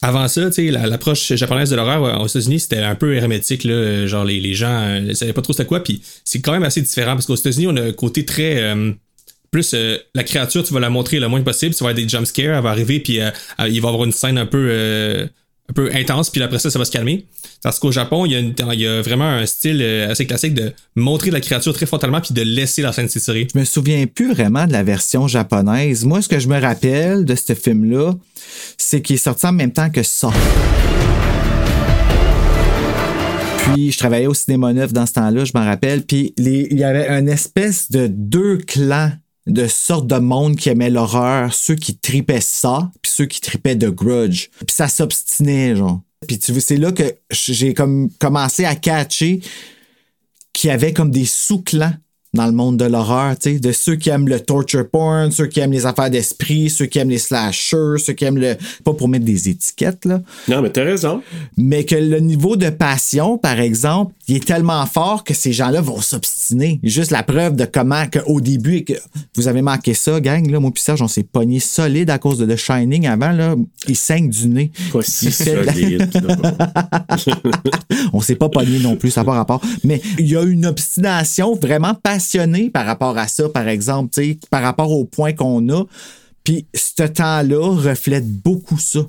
avant 0.01 0.27
ça, 0.27 0.47
tu 0.47 0.53
sais, 0.53 0.71
la- 0.71 0.85
l'approche 0.87 1.33
japonaise 1.33 1.69
de 1.69 1.75
l'horreur 1.75 2.03
euh, 2.05 2.23
aux 2.23 2.27
États-Unis, 2.27 2.59
c'était 2.59 2.77
un 2.79 2.95
peu 2.95 3.15
hermétique, 3.15 3.63
là, 3.63 4.05
genre 4.05 4.25
les, 4.25 4.39
les 4.41 4.53
gens 4.53 4.67
euh, 4.81 4.99
ne 4.99 5.13
savaient 5.13 5.33
pas 5.33 5.41
trop 5.41 5.53
c'était 5.53 5.65
quoi, 5.65 5.81
puis 5.83 6.01
c'est 6.25 6.41
quand 6.41 6.51
même 6.51 6.63
assez 6.63 6.81
différent 6.81 7.13
parce 7.13 7.25
qu'aux 7.25 7.35
États-Unis, 7.35 7.67
on 7.67 7.75
a 7.77 7.81
un 7.81 7.91
côté 7.93 8.25
très 8.25 8.61
euh, 8.61 8.91
plus 9.53 9.71
euh, 9.73 9.97
la 10.13 10.23
créature, 10.25 10.63
tu 10.63 10.73
vas 10.73 10.81
la 10.81 10.89
montrer 10.89 11.19
le 11.21 11.29
moins 11.29 11.41
possible, 11.41 11.73
ça 11.73 11.85
va 11.85 11.91
être 11.91 11.97
des 11.97 12.09
jump 12.09 12.25
scares, 12.25 12.57
elle 12.57 12.63
va 12.63 12.71
arriver, 12.71 12.99
puis 12.99 13.21
euh, 13.21 13.29
euh, 13.61 13.69
il 13.69 13.79
va 13.81 13.87
avoir 13.89 14.03
une 14.03 14.11
scène 14.11 14.37
un 14.37 14.45
peu 14.45 14.67
euh, 14.69 15.25
un 15.69 15.73
peu 15.73 15.89
intense, 15.93 16.29
puis 16.29 16.41
après 16.43 16.59
ça, 16.59 16.69
ça 16.69 16.77
va 16.77 16.83
se 16.83 16.91
calmer. 16.91 17.25
Parce 17.61 17.79
qu'au 17.79 17.93
Japon, 17.93 18.25
il 18.25 18.33
y, 18.33 18.35
a 18.35 18.39
une- 18.39 18.53
il 18.73 18.79
y 18.81 18.85
a 18.85 19.01
vraiment 19.01 19.29
un 19.29 19.45
style 19.45 19.79
euh, 19.81 20.11
assez 20.11 20.25
classique 20.27 20.53
de 20.53 20.73
montrer 20.97 21.31
la 21.31 21.39
créature 21.39 21.73
très 21.73 21.85
frontalement, 21.85 22.19
puis 22.19 22.33
de 22.33 22.41
laisser 22.41 22.81
la 22.81 22.91
scène 22.91 23.07
s'étirer. 23.07 23.47
Je 23.53 23.57
me 23.57 23.63
souviens 23.63 24.05
plus 24.05 24.33
vraiment 24.33 24.67
de 24.67 24.73
la 24.73 24.83
version 24.83 25.29
japonaise. 25.29 26.03
Moi, 26.03 26.21
ce 26.21 26.27
que 26.27 26.39
je 26.39 26.49
me 26.49 26.59
rappelle 26.59 27.23
de 27.23 27.35
ce 27.35 27.53
film-là, 27.55 28.11
c'est 28.77 29.01
qu'il 29.01 29.15
est 29.15 29.19
sorti 29.19 29.45
en 29.45 29.53
même 29.53 29.71
temps 29.71 29.89
que 29.89 30.03
ça. 30.03 30.31
Puis, 33.73 33.91
je 33.93 33.97
travaillais 33.97 34.27
au 34.27 34.33
cinéma 34.33 34.73
neuf 34.73 34.91
dans 34.91 35.05
ce 35.05 35.13
temps-là, 35.13 35.45
je 35.45 35.51
m'en 35.55 35.63
rappelle. 35.63 36.03
Puis, 36.03 36.33
les- 36.37 36.67
il 36.69 36.77
y 36.77 36.83
avait 36.83 37.07
une 37.17 37.29
espèce 37.29 37.89
de 37.89 38.07
deux 38.07 38.57
clans 38.57 39.11
de 39.47 39.67
sortes 39.67 40.07
de 40.07 40.17
monde 40.17 40.55
qui 40.55 40.69
aimaient 40.69 40.89
l'horreur. 40.89 41.53
Ceux 41.53 41.75
qui 41.75 41.97
tripaient 41.97 42.41
ça, 42.41 42.91
puis 43.01 43.11
ceux 43.11 43.25
qui 43.25 43.41
tripaient 43.41 43.75
de 43.75 43.89
grudge. 43.89 44.49
Puis 44.65 44.75
ça 44.75 44.87
s'obstinait, 44.87 45.75
genre. 45.75 46.01
Puis 46.27 46.39
tu 46.39 46.51
vois, 46.51 46.61
c'est 46.61 46.77
là 46.77 46.91
que 46.91 47.15
j'ai 47.31 47.73
comme 47.73 48.09
commencé 48.19 48.65
à 48.65 48.75
catcher 48.75 49.41
qu'il 50.53 50.69
y 50.69 50.71
avait 50.71 50.93
comme 50.93 51.11
des 51.11 51.25
sous-clans 51.25 51.95
dans 52.33 52.47
le 52.47 52.51
monde 52.51 52.77
de 52.77 52.85
l'horreur, 52.85 53.37
tu 53.37 53.53
sais, 53.53 53.59
de 53.59 53.71
ceux 53.71 53.95
qui 53.95 54.09
aiment 54.09 54.27
le 54.27 54.39
torture 54.39 54.89
porn, 54.89 55.31
ceux 55.31 55.45
qui 55.45 55.59
aiment 55.59 55.71
les 55.71 55.85
affaires 55.85 56.09
d'esprit, 56.09 56.69
ceux 56.69 56.87
qui 56.87 56.97
aiment 56.97 57.11
les 57.11 57.19
slashers, 57.19 57.97
ceux 58.03 58.13
qui 58.13 58.25
aiment 58.25 58.39
le... 58.39 58.55
Pas 58.83 58.93
pour 58.93 59.07
mettre 59.07 59.25
des 59.25 59.49
étiquettes, 59.49 60.05
là, 60.05 60.19
Non, 60.47 60.61
mais 60.61 60.71
t'as 60.71 60.83
raison. 60.83 61.21
mais 61.57 61.83
que 61.83 61.95
le 61.95 62.19
niveau 62.19 62.55
de 62.55 62.69
passion, 62.71 63.37
par 63.37 63.59
exemple, 63.59 64.13
il 64.27 64.37
est 64.37 64.45
tellement 64.45 64.83
fort 64.87 65.23
que 65.23 65.35
ces 65.35 65.53
gens-là 65.53 65.81
vont 65.81 66.01
s'obstiner. 66.01 66.79
Juste 66.81 67.11
la 67.11 67.21
preuve 67.21 67.55
de 67.55 67.65
comment, 67.65 68.05
qu'au 68.07 68.41
début, 68.41 68.83
que 68.83 68.93
vous 69.35 69.47
avez 69.47 69.61
manqué 69.61 69.93
ça, 69.93 70.19
gang, 70.19 70.49
là, 70.49 70.59
moi 70.59 70.71
puis 70.73 70.81
Serge, 70.81 71.03
on 71.03 71.07
s'est 71.07 71.23
pogné 71.23 71.59
solide 71.59 72.09
à 72.09 72.17
cause 72.17 72.39
de 72.39 72.51
The 72.51 72.57
Shining 72.57 73.05
avant, 73.05 73.31
là, 73.31 73.55
il 73.87 73.95
saigne 73.95 74.29
du 74.29 74.47
nez. 74.47 74.71
Pas 74.91 75.01
si 75.03 75.31
solide. 75.31 76.09
On 78.13 78.21
s'est 78.21 78.35
pas 78.35 78.49
pogné 78.49 78.79
non 78.79 78.95
plus, 78.95 79.11
ça 79.11 79.21
n'a 79.21 79.25
pas 79.25 79.33
rapport. 79.33 79.61
Mais 79.83 80.01
il 80.17 80.27
y 80.27 80.35
a 80.35 80.41
une 80.41 80.65
obstination 80.65 81.55
vraiment 81.55 81.93
passionnée 81.93 82.22
par 82.71 82.85
rapport 82.85 83.17
à 83.17 83.27
ça, 83.27 83.49
par 83.49 83.67
exemple, 83.67 84.11
tu 84.13 84.23
sais, 84.23 84.39
par 84.49 84.61
rapport 84.63 84.91
au 84.91 85.05
point 85.05 85.33
qu'on 85.33 85.67
a. 85.69 85.83
Puis 86.43 86.65
ce 86.73 87.03
temps-là 87.03 87.75
reflète 87.81 88.27
beaucoup 88.27 88.77
ça. 88.79 88.99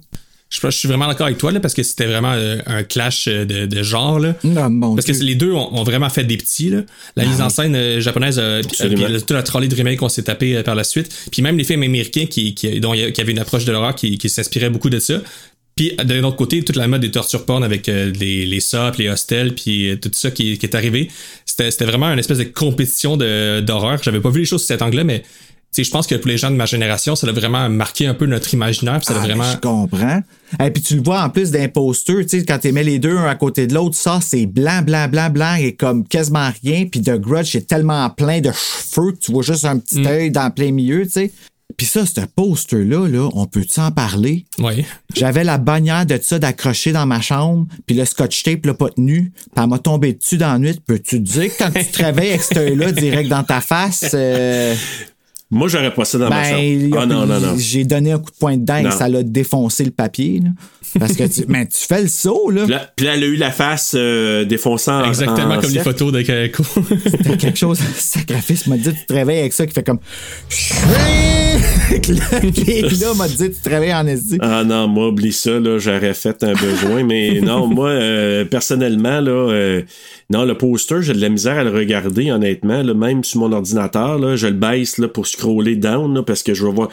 Je, 0.50 0.60
je 0.62 0.70
suis 0.70 0.86
vraiment 0.86 1.08
d'accord 1.08 1.26
avec 1.26 1.38
toi, 1.38 1.50
là, 1.50 1.58
parce 1.58 1.74
que 1.74 1.82
c'était 1.82 2.06
vraiment 2.06 2.32
euh, 2.32 2.58
un 2.66 2.84
clash 2.84 3.26
euh, 3.26 3.44
de, 3.44 3.66
de 3.66 3.82
genre, 3.82 4.20
là. 4.20 4.36
Non, 4.44 4.70
mon 4.70 4.94
Parce 4.94 5.04
que 5.06 5.10
Dieu. 5.10 5.22
Ah 5.22 5.26
les 5.26 5.34
deux 5.34 5.50
ont, 5.52 5.74
ont 5.74 5.82
vraiment 5.82 6.08
fait 6.10 6.22
des 6.22 6.36
petits. 6.36 6.70
Là. 6.70 6.82
La 7.16 7.24
mise 7.24 7.40
en 7.40 7.48
scène 7.48 7.74
euh, 7.74 8.00
japonaise, 8.00 8.38
euh, 8.38 8.62
puis 8.62 8.76
euh, 8.82 8.88
puis 8.94 9.04
le- 9.14 9.20
toute 9.20 9.32
la 9.32 9.42
trolley 9.42 9.66
de 9.66 9.74
remake 9.74 9.98
qu'on 9.98 10.08
s'est 10.08 10.22
tapé 10.22 10.56
euh, 10.56 10.62
par 10.62 10.76
la 10.76 10.84
suite. 10.84 11.12
Puis 11.32 11.42
même 11.42 11.58
les 11.58 11.64
films 11.64 11.82
américains 11.82 12.26
qui, 12.26 12.54
qui, 12.54 12.78
dont 12.78 12.94
il 12.94 13.00
y 13.00 13.30
une 13.32 13.38
approche 13.40 13.64
de 13.64 13.72
l'horreur 13.72 13.96
qui, 13.96 14.16
qui 14.16 14.28
s'inspiraient 14.28 14.70
beaucoup 14.70 14.90
de 14.90 15.00
ça. 15.00 15.14
Puis 15.76 15.92
d'un 16.04 16.22
autre 16.22 16.36
côté, 16.36 16.62
toute 16.62 16.76
la 16.76 16.86
mode 16.86 17.00
des 17.00 17.10
tortures 17.10 17.44
porn 17.44 17.64
avec 17.64 17.88
euh, 17.88 18.12
les, 18.12 18.46
les 18.46 18.60
SOP, 18.60 18.96
les 18.98 19.08
hostels, 19.08 19.54
puis 19.54 19.90
euh, 19.90 19.96
tout 19.96 20.10
ça 20.12 20.30
qui, 20.30 20.56
qui 20.56 20.66
est 20.66 20.74
arrivé, 20.76 21.10
c'était 21.44 21.70
c'était 21.70 21.84
vraiment 21.86 22.06
une 22.12 22.18
espèce 22.18 22.38
de 22.38 22.44
compétition 22.44 23.16
de- 23.16 23.60
d'horreur. 23.60 24.00
J'avais 24.02 24.20
pas 24.20 24.30
vu 24.30 24.40
les 24.40 24.46
choses 24.46 24.60
sous 24.62 24.68
cet 24.68 24.82
angle-là, 24.82 25.02
mais 25.04 25.24
je 25.76 25.90
pense 25.90 26.06
que 26.06 26.14
pour 26.14 26.28
les 26.28 26.38
gens 26.38 26.52
de 26.52 26.56
ma 26.56 26.66
génération, 26.66 27.16
ça 27.16 27.26
a 27.26 27.32
vraiment 27.32 27.68
marqué 27.68 28.06
un 28.06 28.14
peu 28.14 28.26
notre 28.26 28.54
imaginaire. 28.54 28.98
puis 28.98 29.06
Ça 29.06 29.14
a 29.14 29.16
Ah, 29.16 29.26
vraiment. 29.26 29.50
Je 29.50 29.56
comprends. 29.56 30.20
Et 30.64 30.70
puis 30.70 30.80
tu 30.80 30.94
le 30.94 31.02
vois 31.02 31.20
en 31.24 31.30
plus 31.30 31.50
d'un 31.50 31.66
poster, 31.66 32.24
tu 32.24 32.38
sais, 32.38 32.44
quand 32.44 32.58
tu 32.60 32.70
mets 32.70 32.84
les 32.84 33.00
deux 33.00 33.16
un 33.16 33.26
à 33.26 33.34
côté 33.34 33.66
de 33.66 33.74
l'autre, 33.74 33.96
ça, 33.96 34.20
c'est 34.22 34.46
blanc, 34.46 34.82
blanc, 34.82 35.08
blanc, 35.08 35.30
blanc 35.30 35.56
et 35.56 35.72
comme 35.74 36.06
quasiment 36.06 36.48
rien. 36.62 36.86
Puis 36.86 37.02
The 37.02 37.16
Grudge, 37.18 37.48
c'est 37.50 37.66
tellement 37.66 38.08
plein 38.10 38.40
de 38.40 38.52
cheveux 38.52 39.10
que 39.10 39.18
tu 39.18 39.32
vois 39.32 39.42
juste 39.42 39.64
un 39.64 39.80
petit 39.80 40.06
œil 40.06 40.30
dans 40.30 40.44
le 40.46 40.52
plein 40.54 40.70
milieu, 40.70 41.02
tu 41.02 41.10
sais. 41.10 41.32
Puis 41.76 41.86
ça, 41.86 42.04
ce 42.06 42.20
poster-là, 42.20 43.08
là, 43.08 43.28
on 43.34 43.46
peut-tu 43.46 43.80
en 43.80 43.90
parler? 43.90 44.44
Ouais. 44.58 44.84
J'avais 45.14 45.44
la 45.44 45.58
bannière 45.58 46.06
de 46.06 46.18
ça 46.20 46.38
d'accrocher 46.38 46.92
dans 46.92 47.06
ma 47.06 47.20
chambre, 47.20 47.66
puis 47.86 47.96
le 47.96 48.04
scotch 48.04 48.42
tape 48.42 48.66
l'a 48.66 48.74
pas 48.74 48.90
tenu, 48.90 49.32
puis 49.34 49.62
elle 49.62 49.68
m'a 49.68 49.78
tombé 49.78 50.12
dessus 50.12 50.36
dans 50.36 50.52
la 50.52 50.58
nuit. 50.58 50.80
Peux-tu 50.86 51.22
te 51.22 51.30
dire 51.30 51.56
que 51.56 51.58
quand 51.58 51.70
tu 51.70 51.84
te 51.86 52.02
réveilles 52.04 52.30
avec 52.30 52.42
cet 52.42 52.56
œil-là 52.58 52.92
direct 52.92 53.28
dans 53.28 53.44
ta 53.44 53.60
face, 53.60 54.10
euh, 54.14 54.74
Moi, 55.50 55.68
j'aurais 55.68 55.92
pas 55.94 56.04
ça 56.04 56.18
dans 56.18 56.30
ma 56.30 56.42
ben, 56.42 56.50
chambre. 56.50 56.98
Ah 57.00 57.06
non, 57.06 57.26
non, 57.26 57.38
non. 57.38 57.54
j'ai 57.58 57.84
donné 57.84 58.12
un 58.12 58.18
coup 58.18 58.30
de 58.30 58.36
poing 58.36 58.56
dedans 58.56 58.76
et 58.76 58.82
Non. 58.84 58.90
ça 58.90 59.08
l'a 59.08 59.22
défoncé 59.22 59.84
le 59.84 59.90
papier. 59.90 60.40
là. 60.42 60.50
Parce 60.98 61.12
que 61.14 61.24
tu, 61.24 61.44
mais 61.48 61.66
tu 61.66 61.76
fais 61.86 62.02
le 62.02 62.08
saut, 62.08 62.50
là. 62.50 62.62
Puis 62.62 62.70
là, 62.72 62.92
puis 62.96 63.06
là, 63.06 63.14
elle 63.14 63.22
a 63.22 63.26
eu 63.26 63.36
la 63.36 63.50
face 63.50 63.94
euh, 63.96 64.44
défonçant 64.44 65.02
en- 65.02 65.08
Exactement 65.08 65.54
en 65.54 65.60
comme 65.60 65.70
les 65.70 65.80
photos 65.80 66.12
de 66.12 66.22
Kako. 66.22 66.64
T'as 67.24 67.36
quelque 67.36 67.58
chose, 67.58 67.78
sacrifice 67.96 68.66
m'a 68.66 68.76
dit, 68.78 68.90
tu 68.92 69.06
te 69.06 69.12
réveilles 69.12 69.40
avec 69.40 69.52
ça 69.52 69.66
qui 69.66 69.74
fait 69.74 69.84
comme. 69.84 70.00
Et 72.66 72.82
là, 72.82 73.14
m'a 73.14 73.28
dit, 73.28 73.50
tu 73.50 73.60
te 73.62 73.68
réveilles 73.68 73.94
en 73.94 74.06
SD. 74.06 74.38
Ah 74.40 74.64
non, 74.64 74.88
moi, 74.88 75.08
oublie 75.08 75.32
ça, 75.32 75.58
là, 75.60 75.78
j'aurais 75.78 76.14
fait 76.14 76.42
un 76.42 76.54
besoin. 76.54 77.04
Mais 77.04 77.40
non, 77.40 77.66
moi, 77.66 77.90
euh, 77.90 78.44
personnellement, 78.44 79.20
là, 79.20 79.30
euh, 79.30 79.82
non, 80.30 80.44
le 80.44 80.56
poster, 80.56 81.02
j'ai 81.02 81.12
de 81.12 81.20
la 81.20 81.28
misère 81.28 81.58
à 81.58 81.64
le 81.64 81.70
regarder, 81.70 82.30
honnêtement. 82.30 82.82
Là, 82.82 82.94
même 82.94 83.24
sur 83.24 83.40
mon 83.40 83.52
ordinateur, 83.52 84.18
là, 84.18 84.36
je 84.36 84.46
le 84.46 84.54
baisse 84.54 84.98
là, 84.98 85.08
pour 85.08 85.26
scroller 85.26 85.76
down, 85.76 86.24
parce 86.24 86.42
que 86.42 86.54
je 86.54 86.64
veux 86.64 86.70
voir. 86.72 86.88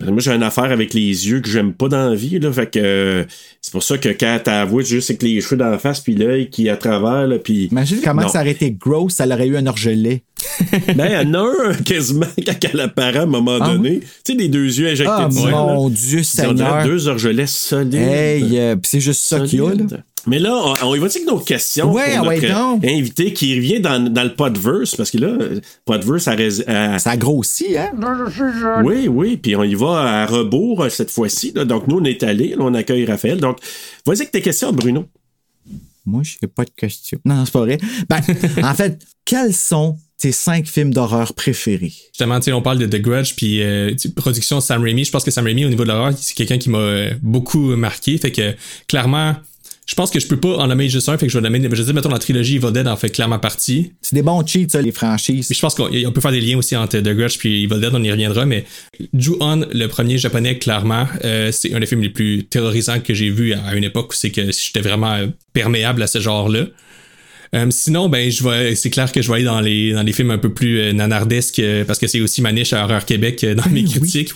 Moi, 0.00 0.20
j'ai 0.20 0.30
une 0.32 0.42
affaire 0.42 0.72
avec 0.72 0.94
les 0.94 1.28
yeux 1.28 1.40
que 1.40 1.50
j'aime 1.50 1.74
pas 1.74 1.86
dans 1.86 2.08
la 2.08 2.14
vie, 2.14 2.38
là. 2.38 2.50
Fait 2.50 2.66
que 2.70 2.78
euh, 2.78 3.24
c'est 3.60 3.72
pour 3.72 3.82
ça 3.82 3.98
que 3.98 4.08
quand 4.08 4.40
t'as 4.42 4.62
avoué, 4.62 4.84
juste 4.84 5.10
avec 5.10 5.22
les 5.22 5.38
cheveux 5.42 5.58
dans 5.58 5.68
la 5.68 5.78
face, 5.78 6.00
puis 6.00 6.14
l'œil 6.14 6.48
qui 6.48 6.66
est 6.66 6.70
à 6.70 6.78
travers, 6.78 7.26
là, 7.26 7.38
puis. 7.38 7.66
Imagine 7.70 7.98
comment 8.02 8.22
Non. 8.22 8.28
ça 8.28 8.40
aurait 8.40 8.52
été 8.52 8.70
gross, 8.70 9.12
ça 9.16 9.26
aurait 9.26 9.46
eu 9.46 9.56
un 9.56 9.66
orgelet. 9.66 10.22
Ben, 10.96 11.06
il 11.08 11.12
y 11.12 11.16
en 11.16 11.34
a 11.34 11.52
un 11.68 11.74
quasiment 11.74 12.26
quand 12.46 12.68
elle 12.72 12.80
apparaît 12.80 13.18
à 13.18 13.22
un 13.22 13.26
moment 13.26 13.58
Ah 13.60 13.72
donné. 13.74 14.00
Tu 14.24 14.32
sais, 14.32 14.34
les 14.38 14.48
deux 14.48 14.64
yeux 14.78 14.88
injectés 14.88 15.12
Ah, 15.14 15.28
de 15.28 15.32
sang, 15.34 15.46
là. 15.46 15.50
mon 15.74 15.88
Dieu, 15.90 16.22
Seigneur. 16.22 16.84
deux 16.84 17.08
orgelets 17.08 17.46
solides. 17.46 17.94
Hey, 17.94 18.58
euh, 18.58 18.76
c'est 18.82 19.00
juste 19.00 19.22
ça 19.22 19.40
qu'il 19.40 19.58
y 19.58 19.62
a, 19.62 19.74
là. 19.74 19.84
Mais 20.26 20.38
là, 20.38 20.54
on, 20.54 20.88
on 20.88 20.94
y 20.94 20.98
va 20.98 21.06
avec 21.06 21.26
nos 21.26 21.38
questions 21.38 21.92
Ouais, 21.92 22.16
pour 22.16 22.26
ouais, 22.28 22.40
notre 22.40 22.54
donc. 22.54 22.84
invité 22.84 23.32
qui 23.32 23.54
revient 23.56 23.80
dans, 23.80 23.98
dans 24.12 24.22
le 24.22 24.34
podverse, 24.34 24.94
parce 24.94 25.10
que 25.10 25.18
là, 25.18 25.36
podverse, 25.84 26.28
a, 26.28 26.34
rais- 26.36 26.68
a- 26.68 26.98
Ça 26.98 27.16
grossit, 27.16 27.76
hein? 27.76 27.90
oui, 28.84 29.08
oui, 29.08 29.36
puis 29.36 29.56
on 29.56 29.64
y 29.64 29.74
va 29.74 30.22
à 30.22 30.26
rebours 30.26 30.82
euh, 30.84 30.88
cette 30.88 31.10
fois-ci. 31.10 31.52
Donc, 31.52 31.88
nous, 31.88 31.96
on 31.98 32.04
est 32.04 32.22
allés, 32.22 32.50
là, 32.50 32.56
on 32.60 32.74
accueille 32.74 33.04
Raphaël. 33.04 33.38
Donc, 33.40 33.58
vas-y 34.06 34.18
avec 34.18 34.30
tes 34.30 34.42
questions, 34.42 34.72
Bruno. 34.72 35.06
Moi, 36.04 36.22
je 36.24 36.34
n'ai 36.42 36.48
pas 36.48 36.64
de 36.64 36.70
questions. 36.76 37.18
Non, 37.24 37.44
c'est 37.44 37.52
pas 37.52 37.60
vrai. 37.60 37.78
Ben, 38.08 38.20
en 38.62 38.74
fait, 38.74 39.00
quels 39.24 39.54
sont 39.54 39.96
tes 40.18 40.32
cinq 40.32 40.66
films 40.66 40.92
d'horreur 40.92 41.32
préférés? 41.34 41.92
Justement, 42.12 42.38
tu 42.40 42.46
sais, 42.46 42.52
on 42.52 42.62
parle 42.62 42.78
de 42.78 42.86
The 42.86 43.00
Grudge, 43.00 43.34
puis 43.36 43.62
euh, 43.62 43.94
production 44.16 44.58
de 44.58 44.62
Sam 44.62 44.82
Raimi. 44.82 45.04
Je 45.04 45.10
pense 45.12 45.22
que 45.24 45.30
Sam 45.30 45.44
Raimi, 45.44 45.64
au 45.64 45.68
niveau 45.68 45.84
de 45.84 45.88
l'horreur, 45.88 46.12
c'est 46.16 46.34
quelqu'un 46.34 46.58
qui 46.58 46.70
m'a 46.70 46.78
euh, 46.78 47.10
beaucoup 47.22 47.76
marqué. 47.76 48.18
Fait 48.18 48.32
que, 48.32 48.54
clairement, 48.88 49.36
je 49.84 49.94
pense 49.96 50.10
que 50.10 50.20
je 50.20 50.28
peux 50.28 50.38
pas 50.38 50.56
en 50.58 50.68
nommer 50.68 50.88
juste 50.88 51.08
un, 51.08 51.18
fait 51.18 51.26
que 51.26 51.32
je 51.32 51.38
vais 51.38 51.42
nommer, 51.42 51.60
je 51.72 51.82
dis, 51.82 51.92
mettons, 51.92 52.08
la 52.08 52.20
trilogie 52.20 52.56
Evil 52.56 52.72
Dead 52.72 52.86
en 52.86 52.96
fait 52.96 53.10
clairement 53.10 53.40
partie. 53.40 53.92
C'est 54.00 54.14
des 54.14 54.22
bons 54.22 54.46
cheats, 54.46 54.68
ça, 54.68 54.80
les 54.80 54.92
franchises. 54.92 55.46
Puis 55.46 55.56
je 55.56 55.60
pense 55.60 55.74
qu'on 55.74 55.88
on 55.92 56.12
peut 56.12 56.20
faire 56.20 56.30
des 56.30 56.40
liens 56.40 56.56
aussi 56.56 56.76
entre 56.76 56.98
The 56.98 57.08
Grudge 57.08 57.38
puis 57.38 57.64
Evil 57.64 57.80
Dead, 57.80 57.90
on 57.92 58.02
y 58.02 58.10
reviendra, 58.10 58.46
mais 58.46 58.64
Ju-On, 59.12 59.66
le 59.72 59.86
premier 59.88 60.18
japonais, 60.18 60.58
clairement, 60.58 61.06
euh, 61.24 61.50
c'est 61.50 61.74
un 61.74 61.80
des 61.80 61.86
films 61.86 62.02
les 62.02 62.10
plus 62.10 62.44
terrorisants 62.44 63.00
que 63.00 63.12
j'ai 63.12 63.30
vu 63.30 63.54
à 63.54 63.74
une 63.74 63.84
époque 63.84 64.12
où 64.12 64.14
c'est 64.14 64.30
que 64.30 64.52
j'étais 64.52 64.80
vraiment 64.80 65.14
euh, 65.14 65.26
perméable 65.52 66.02
à 66.02 66.06
ce 66.06 66.20
genre-là. 66.20 66.66
Euh, 67.54 67.66
sinon, 67.70 68.08
ben, 68.08 68.30
je 68.30 68.42
vais, 68.42 68.74
c'est 68.74 68.88
clair 68.88 69.12
que 69.12 69.20
je 69.20 69.28
vais 69.28 69.34
aller 69.34 69.44
dans 69.44 69.60
les, 69.60 69.92
dans 69.92 70.02
les 70.02 70.12
films 70.14 70.30
un 70.30 70.38
peu 70.38 70.54
plus 70.54 70.80
euh, 70.80 70.92
nanardesques 70.94 71.58
euh, 71.58 71.84
parce 71.84 71.98
que 71.98 72.06
c'est 72.06 72.20
aussi 72.22 72.40
ma 72.40 72.50
niche 72.50 72.72
à 72.72 72.82
Horreur 72.84 73.04
Québec 73.04 73.44
euh, 73.44 73.54
dans 73.54 73.68
mes 73.68 73.84
critiques. 73.84 74.32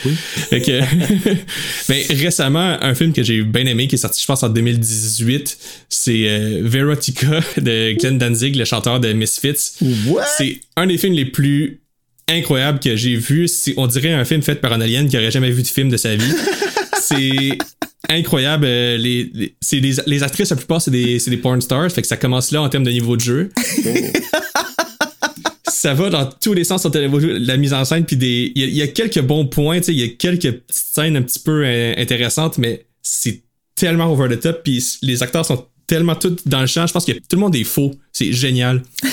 Que, 0.50 0.80
ben, 1.88 2.04
récemment, 2.10 2.76
un 2.78 2.94
film 2.94 3.14
que 3.14 3.22
j'ai 3.22 3.42
bien 3.42 3.64
aimé 3.64 3.88
qui 3.88 3.94
est 3.94 3.98
sorti, 3.98 4.20
je 4.20 4.26
pense, 4.26 4.42
en 4.42 4.50
2018, 4.50 5.58
c'est 5.88 6.28
euh, 6.28 6.60
Verotica 6.62 7.40
de 7.56 7.92
Glenn 7.98 8.18
Danzig, 8.18 8.54
le 8.54 8.66
chanteur 8.66 9.00
de 9.00 9.14
Misfits. 9.14 9.82
What? 10.08 10.24
C'est 10.36 10.60
un 10.76 10.86
des 10.86 10.98
films 10.98 11.14
les 11.14 11.24
plus 11.24 11.80
incroyables 12.28 12.80
que 12.80 12.96
j'ai 12.96 13.16
vu. 13.16 13.48
C'est, 13.48 13.72
on 13.78 13.86
dirait 13.86 14.12
un 14.12 14.26
film 14.26 14.42
fait 14.42 14.56
par 14.56 14.74
un 14.74 14.80
alien 14.82 15.08
qui 15.08 15.16
aurait 15.16 15.30
jamais 15.30 15.50
vu 15.50 15.62
de 15.62 15.68
film 15.68 15.88
de 15.88 15.96
sa 15.96 16.16
vie. 16.16 16.34
c'est 17.00 17.56
incroyable. 18.08 18.64
euh, 18.66 18.96
Les, 18.96 19.30
les- 19.34 19.54
c'est 19.60 19.80
des- 19.80 19.94
les 20.06 20.22
actrices, 20.22 20.50
la 20.50 20.56
plupart, 20.56 20.80
c'est 20.82 20.90
des, 20.90 21.18
c'est 21.18 21.30
des 21.30 21.36
porn 21.36 21.60
stars. 21.60 21.90
Fait 21.92 22.02
que 22.02 22.08
ça 22.08 22.16
commence 22.16 22.50
là 22.50 22.62
en 22.62 22.68
termes 22.68 22.84
de 22.84 22.90
niveau 22.90 23.16
de 23.16 23.20
jeu. 23.22 23.50
ça 25.68 25.94
va 25.94 26.10
dans 26.10 26.26
tous 26.26 26.52
les 26.54 26.64
sens 26.64 26.84
en 26.84 26.90
termes 26.90 27.20
de 27.20 27.26
la 27.46 27.56
mise 27.56 27.72
en 27.74 27.84
scène. 27.84 28.04
Puis 28.04 28.16
des, 28.16 28.52
il 28.54 28.60
y, 28.62 28.64
a- 28.64 28.68
il 28.68 28.76
y 28.76 28.82
a 28.82 28.88
quelques 28.88 29.20
bons 29.20 29.46
points, 29.46 29.80
il 29.88 29.94
y 29.98 30.02
a 30.02 30.08
quelques 30.08 30.50
petites 30.52 30.64
scènes 30.94 31.16
un 31.16 31.22
petit 31.22 31.38
peu 31.38 31.62
euh, 31.64 31.94
intéressantes, 31.96 32.58
mais 32.58 32.86
c'est 33.02 33.42
tellement 33.74 34.12
over 34.12 34.34
the 34.34 34.40
top. 34.40 34.62
Puis 34.64 34.82
les 35.02 35.22
acteurs 35.22 35.44
sont 35.44 35.64
tellement 35.86 36.14
tous 36.16 36.36
dans 36.46 36.60
le 36.60 36.66
champ. 36.66 36.86
Je 36.86 36.92
pense 36.92 37.04
que 37.04 37.12
tout 37.12 37.20
le 37.32 37.38
monde 37.38 37.54
est 37.54 37.64
faux. 37.64 37.94
C'est 38.12 38.32
génial. 38.32 38.82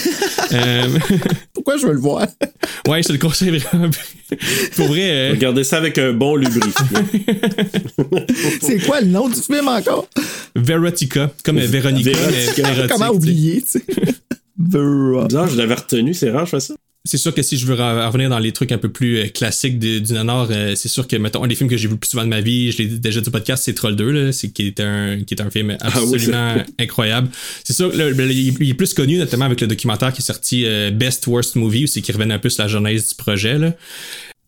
Euh, 0.52 0.88
Pourquoi 1.54 1.78
je 1.78 1.88
veux 1.88 1.94
le 1.94 2.00
voir? 2.00 2.28
ouais, 2.88 3.02
je 3.02 3.08
te 3.08 3.14
le 3.14 3.20
conseille 3.20 3.58
vraiment. 3.58 3.90
Pour 4.76 4.88
vrai, 4.88 5.12
euh, 5.12 5.32
Regardez 5.32 5.64
ça 5.64 5.78
avec 5.78 5.98
un 5.98 6.14
bon 6.14 6.36
lubrifiant. 6.36 6.86
c'est 8.62 8.80
quoi 8.80 9.02
le 9.02 9.08
nom 9.08 9.30
du 9.30 9.40
film 9.40 9.68
encore? 9.68 10.08
Verotica, 10.56 11.32
comme 11.44 11.60
Véronica, 11.60 12.12
Vérotica. 12.12 12.88
Comment 12.90 13.10
oublier, 13.10 13.62
tu 13.62 13.80
sais? 13.80 13.86
Bizarre, 14.58 15.48
je 15.48 15.58
l'avais 15.58 15.76
retenu, 15.76 16.14
c'est 16.14 16.30
rare, 16.30 16.46
je 16.46 16.52
fais 16.52 16.60
ça. 16.60 16.74
C'est 17.06 17.18
sûr 17.18 17.34
que 17.36 17.42
si 17.42 17.58
je 17.58 17.66
veux 17.66 17.76
re- 17.76 18.08
revenir 18.08 18.30
dans 18.30 18.40
les 18.40 18.54
trucs 18.54 18.72
un 18.72 18.78
peu 18.78 18.88
plus 18.90 19.18
euh, 19.20 19.28
classiques 19.28 19.78
de- 19.78 20.00
du 20.00 20.14
nanar, 20.14 20.48
euh, 20.52 20.74
c'est 20.76 20.88
sûr 20.88 21.06
que, 21.06 21.18
mettons, 21.18 21.44
un 21.44 21.48
des 21.48 21.56
films 21.56 21.70
que 21.70 21.76
j'ai 21.76 21.90
vu 21.90 21.96
le 21.96 22.00
plus 22.00 22.10
souvent 22.12 22.24
de 22.24 22.30
ma 22.30 22.40
vie, 22.40 22.72
je 22.72 22.78
l'ai 22.78 22.86
déjà 22.86 23.20
dit 23.20 23.28
au 23.28 23.32
podcast, 23.32 23.64
c'est 23.66 23.74
Troll 23.74 23.98
2, 23.98 24.10
là, 24.12 24.32
c'est, 24.32 24.52
qui, 24.52 24.68
est 24.68 24.80
un, 24.80 25.20
qui 25.28 25.34
est 25.34 25.42
un 25.42 25.50
film 25.50 25.76
Ah 25.82 25.90
oui, 26.02 26.14
absolument 26.16 26.64
incroyable. 26.80 27.28
C'est 27.66 27.74
sûr, 27.74 27.90
ben, 27.90 28.32
il, 28.32 28.70
est 28.70 28.74
plus 28.74 28.94
connu, 28.94 29.18
notamment 29.18 29.44
avec 29.46 29.60
le 29.60 29.68
documentaire 29.68 30.14
qui 30.14 30.22
est 30.22 30.26
sorti 30.26 30.64
euh, 30.66 30.92
Best 30.92 31.28
Worst 31.28 31.58
Movie, 31.58 31.90
c'est 31.90 32.00
qui 32.02 32.14
revenait 32.14 32.36
un 32.36 32.40
peu 32.40 32.48
sur 32.50 32.64
la 32.64 32.70
genèse 32.70 33.10
du 33.10 33.16
projet. 33.16 33.58
Là. 33.58 33.74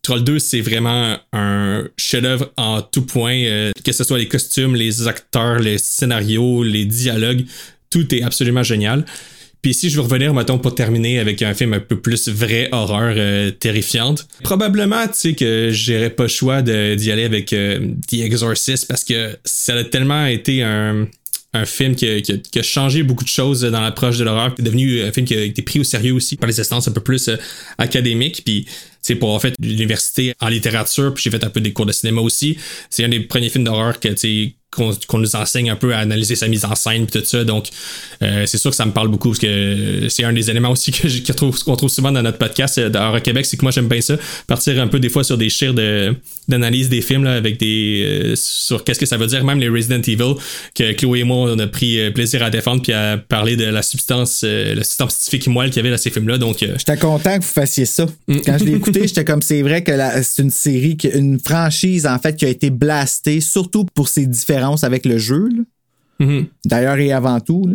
Troll 0.00 0.24
2, 0.24 0.38
c'est 0.38 0.62
vraiment 0.62 1.18
un 1.34 1.86
chef-d'œuvre 1.98 2.52
en 2.56 2.80
tout 2.80 3.02
point, 3.04 3.36
euh, 3.36 3.70
que 3.84 3.92
ce 3.92 4.02
soit 4.02 4.16
les 4.16 4.28
costumes, 4.28 4.76
les 4.76 5.06
acteurs, 5.08 5.58
les 5.58 5.76
scénarios, 5.76 6.62
les 6.62 6.86
dialogues, 6.86 7.44
tout 7.90 8.14
est 8.14 8.22
absolument 8.22 8.62
génial. 8.62 9.04
Puis 9.66 9.74
si 9.74 9.90
je 9.90 9.96
veux 9.96 10.02
revenir, 10.02 10.32
mettons, 10.32 10.60
pour 10.60 10.76
terminer 10.76 11.18
avec 11.18 11.42
un 11.42 11.52
film 11.52 11.72
un 11.72 11.80
peu 11.80 11.98
plus 11.98 12.28
vrai 12.28 12.68
horreur 12.70 13.14
euh, 13.16 13.50
terrifiante, 13.50 14.28
probablement, 14.44 15.08
tu 15.08 15.14
sais, 15.14 15.34
que 15.34 15.70
j'aurais 15.72 16.10
pas 16.10 16.22
le 16.22 16.28
choix 16.28 16.62
d'y 16.62 17.10
aller 17.10 17.24
avec 17.24 17.52
euh, 17.52 17.88
The 18.06 18.20
Exorcist 18.20 18.86
parce 18.86 19.02
que 19.02 19.36
ça 19.44 19.74
a 19.74 19.82
tellement 19.82 20.26
été 20.26 20.62
un, 20.62 21.08
un 21.52 21.64
film 21.64 21.96
qui 21.96 22.08
a, 22.08 22.20
qui 22.20 22.40
qui 22.42 22.62
changé 22.62 23.02
beaucoup 23.02 23.24
de 23.24 23.28
choses 23.28 23.62
dans 23.62 23.80
l'approche 23.80 24.18
de 24.18 24.22
l'horreur. 24.22 24.54
C'est 24.56 24.62
devenu 24.62 25.02
un 25.02 25.10
film 25.10 25.26
qui 25.26 25.34
a 25.34 25.42
été 25.42 25.62
pris 25.62 25.80
au 25.80 25.84
sérieux 25.84 26.12
aussi 26.12 26.36
par 26.36 26.46
les 26.48 26.60
instances 26.60 26.86
un 26.86 26.92
peu 26.92 27.02
plus 27.02 27.26
euh, 27.26 27.36
académiques. 27.76 28.42
Puis, 28.44 28.66
c'est 29.02 29.16
pour 29.16 29.34
en 29.34 29.40
fait 29.40 29.54
l'université 29.58 30.32
en 30.40 30.46
littérature, 30.46 31.12
puis 31.12 31.24
j'ai 31.24 31.30
fait 31.30 31.42
un 31.42 31.50
peu 31.50 31.60
des 31.60 31.72
cours 31.72 31.86
de 31.86 31.92
cinéma 31.92 32.20
aussi. 32.20 32.56
C'est 32.88 33.04
un 33.04 33.08
des 33.08 33.18
premiers 33.18 33.48
films 33.48 33.64
d'horreur 33.64 33.98
que 33.98 34.10
tu 34.10 34.54
qu'on 34.76 35.18
nous 35.18 35.34
enseigne 35.36 35.70
un 35.70 35.76
peu 35.76 35.94
à 35.94 35.98
analyser 35.98 36.36
sa 36.36 36.48
mise 36.48 36.64
en 36.64 36.74
scène 36.74 37.06
puis 37.06 37.20
tout 37.20 37.26
ça. 37.26 37.44
Donc, 37.44 37.66
euh, 38.22 38.44
c'est 38.46 38.58
sûr 38.58 38.70
que 38.70 38.76
ça 38.76 38.86
me 38.86 38.92
parle 38.92 39.08
beaucoup 39.08 39.30
parce 39.30 39.38
que 39.40 40.06
c'est 40.08 40.24
un 40.24 40.32
des 40.32 40.50
éléments 40.50 40.70
aussi 40.70 40.92
que 40.92 41.08
je- 41.08 41.22
que 41.22 41.32
trouve- 41.32 41.62
qu'on 41.64 41.76
trouve 41.76 41.90
souvent 41.90 42.12
dans 42.12 42.22
notre 42.22 42.38
podcast 42.38 42.78
euh, 42.78 42.88
d'Horreur 42.88 43.22
Québec, 43.22 43.46
c'est 43.46 43.56
que 43.56 43.62
moi 43.62 43.72
j'aime 43.72 43.88
bien 43.88 44.00
ça, 44.00 44.16
partir 44.46 44.80
un 44.80 44.86
peu 44.88 45.00
des 45.00 45.08
fois 45.08 45.24
sur 45.24 45.36
des 45.38 45.48
chires 45.48 45.74
de 45.74 46.14
d'analyse 46.48 46.88
des 46.88 47.02
films 47.02 47.24
là, 47.24 47.32
avec 47.34 47.58
des 47.58 48.02
euh, 48.06 48.34
sur 48.36 48.84
qu'est-ce 48.84 49.00
que 49.00 49.06
ça 49.06 49.16
veut 49.16 49.26
dire, 49.26 49.42
même 49.44 49.58
les 49.58 49.68
Resident 49.68 50.00
Evil 50.00 50.34
que 50.76 50.92
Chloé 50.92 51.20
et 51.20 51.24
moi 51.24 51.38
on 51.50 51.58
a 51.58 51.66
pris 51.66 52.10
plaisir 52.12 52.42
à 52.44 52.50
défendre 52.50 52.82
puis 52.82 52.92
à 52.92 53.16
parler 53.18 53.56
de 53.56 53.64
la 53.64 53.82
substance, 53.82 54.42
euh, 54.44 54.74
la 54.74 54.84
substance 54.84 55.14
scientifique 55.16 55.48
moelle 55.48 55.70
qu'il 55.70 55.78
y 55.78 55.80
avait 55.80 55.90
dans 55.90 56.00
ces 56.00 56.10
films-là. 56.10 56.38
Donc, 56.38 56.58
J'étais 56.60 56.96
content 56.98 57.38
que 57.38 57.42
vous 57.44 57.50
fassiez 57.50 57.84
ça. 57.84 58.06
Quand 58.44 58.58
je 58.58 58.64
l'ai 58.64 58.74
écouté, 58.74 59.00
j'étais 59.08 59.24
comme 59.24 59.42
c'est 59.42 59.62
vrai 59.62 59.82
que 59.82 59.92
c'est 60.22 60.42
une 60.42 60.50
série, 60.50 60.96
une 61.14 61.40
franchise 61.40 62.06
en 62.06 62.18
fait 62.18 62.36
qui 62.36 62.44
a 62.44 62.48
été 62.48 62.70
blastée, 62.70 63.40
surtout 63.40 63.84
pour 63.84 64.08
ses 64.08 64.26
avec 64.84 65.04
le 65.06 65.18
jeu. 65.18 65.48
là. 65.48 66.26
mhm. 66.26 66.46
D'ailleurs 66.64 66.96
et 66.98 67.12
avant 67.12 67.40
tout. 67.40 67.66
là. 67.68 67.74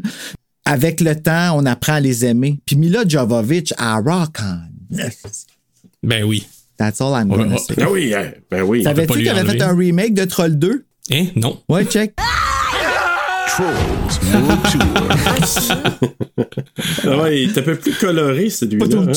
Avec 0.65 1.01
le 1.01 1.15
temps, 1.15 1.57
on 1.57 1.65
apprend 1.65 1.93
à 1.93 1.99
les 1.99 2.23
aimer. 2.25 2.59
Puis 2.65 2.75
Mila 2.75 3.03
Jovovich 3.07 3.73
a 3.77 3.95
rock 3.99 4.37
on. 4.41 4.97
ben 6.03 6.23
oui. 6.23 6.47
That's 6.77 6.99
all 7.01 7.13
I'm 7.13 7.27
gonna 7.29 7.53
Ouais, 7.53 7.57
say. 7.59 7.75
Ah 7.81 7.91
oui, 7.91 8.13
hein, 8.15 8.31
ben 8.49 8.63
oui. 8.63 8.83
Savais-tu 8.83 9.13
qu'il 9.13 9.29
avait 9.29 9.51
fait 9.51 9.61
un 9.61 9.75
remake 9.75 10.13
de 10.13 10.25
Troll 10.25 10.57
2? 10.57 10.85
Hein? 11.11 11.25
Non. 11.35 11.59
Ouais, 11.69 11.85
check. 11.85 12.13
Trolls 13.55 14.19
World 14.33 14.61
Tour. 14.71 16.01
Ah 17.05 17.17
ouais, 17.21 17.43
il 17.43 17.49
est 17.49 17.57
un 17.57 17.61
peu 17.61 17.75
plus 17.75 17.93
coloré, 17.93 18.49
celui-là. 18.49 18.85
Hein? 18.97 19.11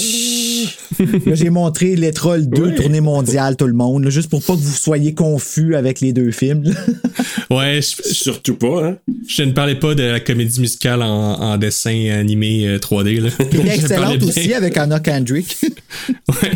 Là, 1.26 1.34
j'ai 1.34 1.50
montré 1.50 1.94
Les 1.96 2.12
Trolls 2.12 2.48
2, 2.48 2.62
Ouais. 2.64 2.74
tournée 2.74 3.00
mondiale, 3.00 3.56
tout 3.56 3.66
le 3.66 3.72
monde, 3.74 4.04
là, 4.04 4.10
juste 4.10 4.30
pour 4.30 4.42
pas 4.42 4.54
que 4.54 4.60
vous 4.60 4.72
soyez 4.76 5.14
confus 5.14 5.74
avec 5.76 6.00
les 6.00 6.12
deux 6.12 6.30
films. 6.30 6.64
là. 6.64 6.72
Ouais, 7.50 7.80
je, 7.82 8.02
Surtout 8.14 8.54
pas, 8.56 8.86
hein? 8.86 8.96
je 9.28 9.42
ne 9.42 9.52
parlais 9.52 9.74
pas 9.74 9.94
de 9.94 10.02
la 10.02 10.18
comédie 10.18 10.60
musicale 10.60 11.02
en, 11.02 11.34
en 11.40 11.56
dessin 11.58 12.10
animé 12.18 12.66
euh, 12.66 12.78
3D. 12.78 13.20
Là. 13.20 13.30
Qui 13.50 13.56
Je 13.56 13.60
est 13.60 13.60
parlais 13.60 13.74
excellente 13.74 14.22
aussi 14.22 14.54
avec 14.54 14.76
Anna 14.76 14.98
Kendrick. 15.00 15.56
Ouais. 16.42 16.50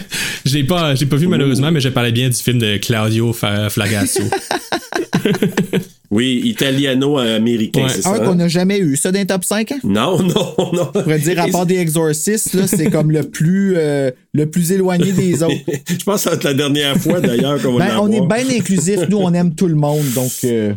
Je 0.45 0.55
l'ai 0.55 0.65
pas, 0.65 0.95
je 0.95 1.01
l'ai 1.01 1.07
pas 1.07 1.17
vu 1.17 1.27
malheureusement, 1.29 1.71
mais 1.71 1.81
je 1.81 1.89
parlais 1.91 2.11
bien 2.11 2.29
du 2.29 2.35
film 2.37 2.59
de 2.59 2.77
Claudio 2.79 3.33
Flagasso. 3.33 4.23
Oui, 6.11 6.41
italiano-américain, 6.45 7.83
Ouais. 7.83 7.89
c'est 7.95 8.03
ça? 8.03 8.15
Un 8.15 8.21
qu'on 8.21 8.35
n'a 8.35 8.49
jamais 8.49 8.79
eu, 8.79 8.97
ça, 8.97 9.11
les 9.11 9.27
top 9.27 9.45
5. 9.45 9.73
Hein? 9.73 9.79
Non, 9.85 10.19
non, 10.23 10.55
non. 10.73 10.89
On 10.95 11.03
pourrait 11.03 11.19
dire, 11.19 11.41
à 11.41 11.49
part 11.49 11.67
des 11.67 11.77
Exorcists, 11.77 12.55
là, 12.55 12.67
c'est 12.67 12.91
comme 12.91 13.11
le 13.11 13.25
plus, 13.25 13.75
euh, 13.77 14.11
le 14.33 14.47
plus 14.51 14.73
éloigné 14.73 15.13
des 15.13 15.43
autres. 15.43 15.55
Je 15.87 16.05
pense 16.05 16.17
que 16.17 16.21
ça 16.23 16.31
va 16.31 16.37
être 16.37 16.45
la 16.45 16.55
dernière 16.55 16.97
fois, 16.97 17.21
d'ailleurs, 17.21 17.61
qu'on 17.61 17.75
va 17.75 17.89
Ben, 17.89 17.99
on 18.01 18.11
est 18.11 18.27
bien 18.27 18.57
inclusif. 18.59 19.01
Nous, 19.11 19.19
on 19.19 19.33
aime 19.35 19.55
tout 19.55 19.67
le 19.69 19.75
monde. 19.75 20.05
Donc, 20.15 20.33
euh, 20.45 20.73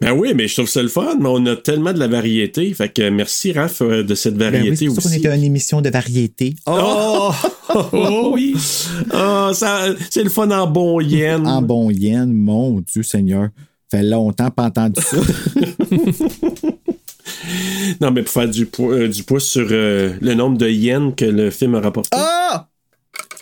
Ben 0.00 0.12
oui, 0.12 0.32
mais 0.34 0.48
je 0.48 0.54
trouve 0.54 0.68
ça 0.68 0.82
le 0.82 0.88
fun, 0.88 1.16
mais 1.20 1.28
on 1.28 1.44
a 1.46 1.56
tellement 1.56 1.92
de 1.92 1.98
la 1.98 2.08
variété. 2.08 2.72
Fait 2.74 2.88
que 2.88 3.08
merci, 3.10 3.52
Raph, 3.52 3.82
euh, 3.82 4.02
de 4.02 4.14
cette 4.14 4.36
ben 4.36 4.46
oui, 4.52 4.58
variété 4.58 4.86
qu'on 4.86 4.94
aussi. 4.96 5.16
était 5.18 5.34
une 5.34 5.44
émission 5.44 5.80
de 5.82 5.90
variété. 5.90 6.54
Oh! 6.66 7.30
oh 7.92 8.30
oui! 8.32 8.54
Ah, 9.10 9.50
ça, 9.54 9.86
c'est 10.10 10.22
le 10.24 10.30
fun 10.30 10.50
en 10.50 10.66
bon 10.66 11.00
yen. 11.00 11.46
En 11.46 11.60
bon 11.62 11.90
yen, 11.90 12.32
mon 12.32 12.80
Dieu 12.80 13.02
Seigneur. 13.02 13.48
Fait 13.90 14.02
longtemps 14.02 14.50
pas 14.50 14.64
entendu 14.64 15.00
ça. 15.00 15.16
Non, 18.00 18.10
mais 18.12 18.22
pour 18.22 18.32
faire 18.32 18.48
du, 18.48 18.66
po- 18.66 18.92
euh, 18.92 19.08
du 19.08 19.22
pouce 19.24 19.44
sur 19.46 19.66
euh, 19.70 20.14
le 20.20 20.34
nombre 20.34 20.58
de 20.58 20.68
yens 20.68 21.12
que 21.16 21.24
le 21.24 21.50
film 21.50 21.74
a 21.74 21.80
rapporté. 21.80 22.10
Ah! 22.12 22.68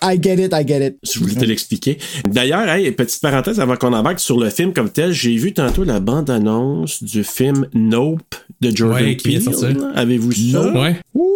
I 0.03 0.19
get 0.21 0.43
it, 0.43 0.53
I 0.53 0.67
get 0.67 0.85
it. 0.85 0.97
Je 1.03 1.19
voulais 1.19 1.35
te 1.35 1.45
l'expliquer. 1.45 1.97
D'ailleurs, 2.27 2.67
hey, 2.69 2.91
petite 2.91 3.21
parenthèse 3.21 3.59
avant 3.59 3.75
qu'on 3.75 3.93
embarque 3.93 4.19
sur 4.19 4.39
le 4.39 4.49
film 4.49 4.73
comme 4.73 4.89
tel, 4.89 5.11
j'ai 5.11 5.35
vu 5.35 5.53
tantôt 5.53 5.83
la 5.83 5.99
bande-annonce 5.99 7.01
du 7.03 7.23
film 7.23 7.67
Nope 7.73 8.35
de 8.61 8.75
Jordan 8.75 9.03
Ouais, 9.05 9.15
Peele. 9.15 9.41
Avez-vous 9.95 10.31
ça? 10.31 10.71
Ouais. 10.73 10.95
Ouh, 11.13 11.31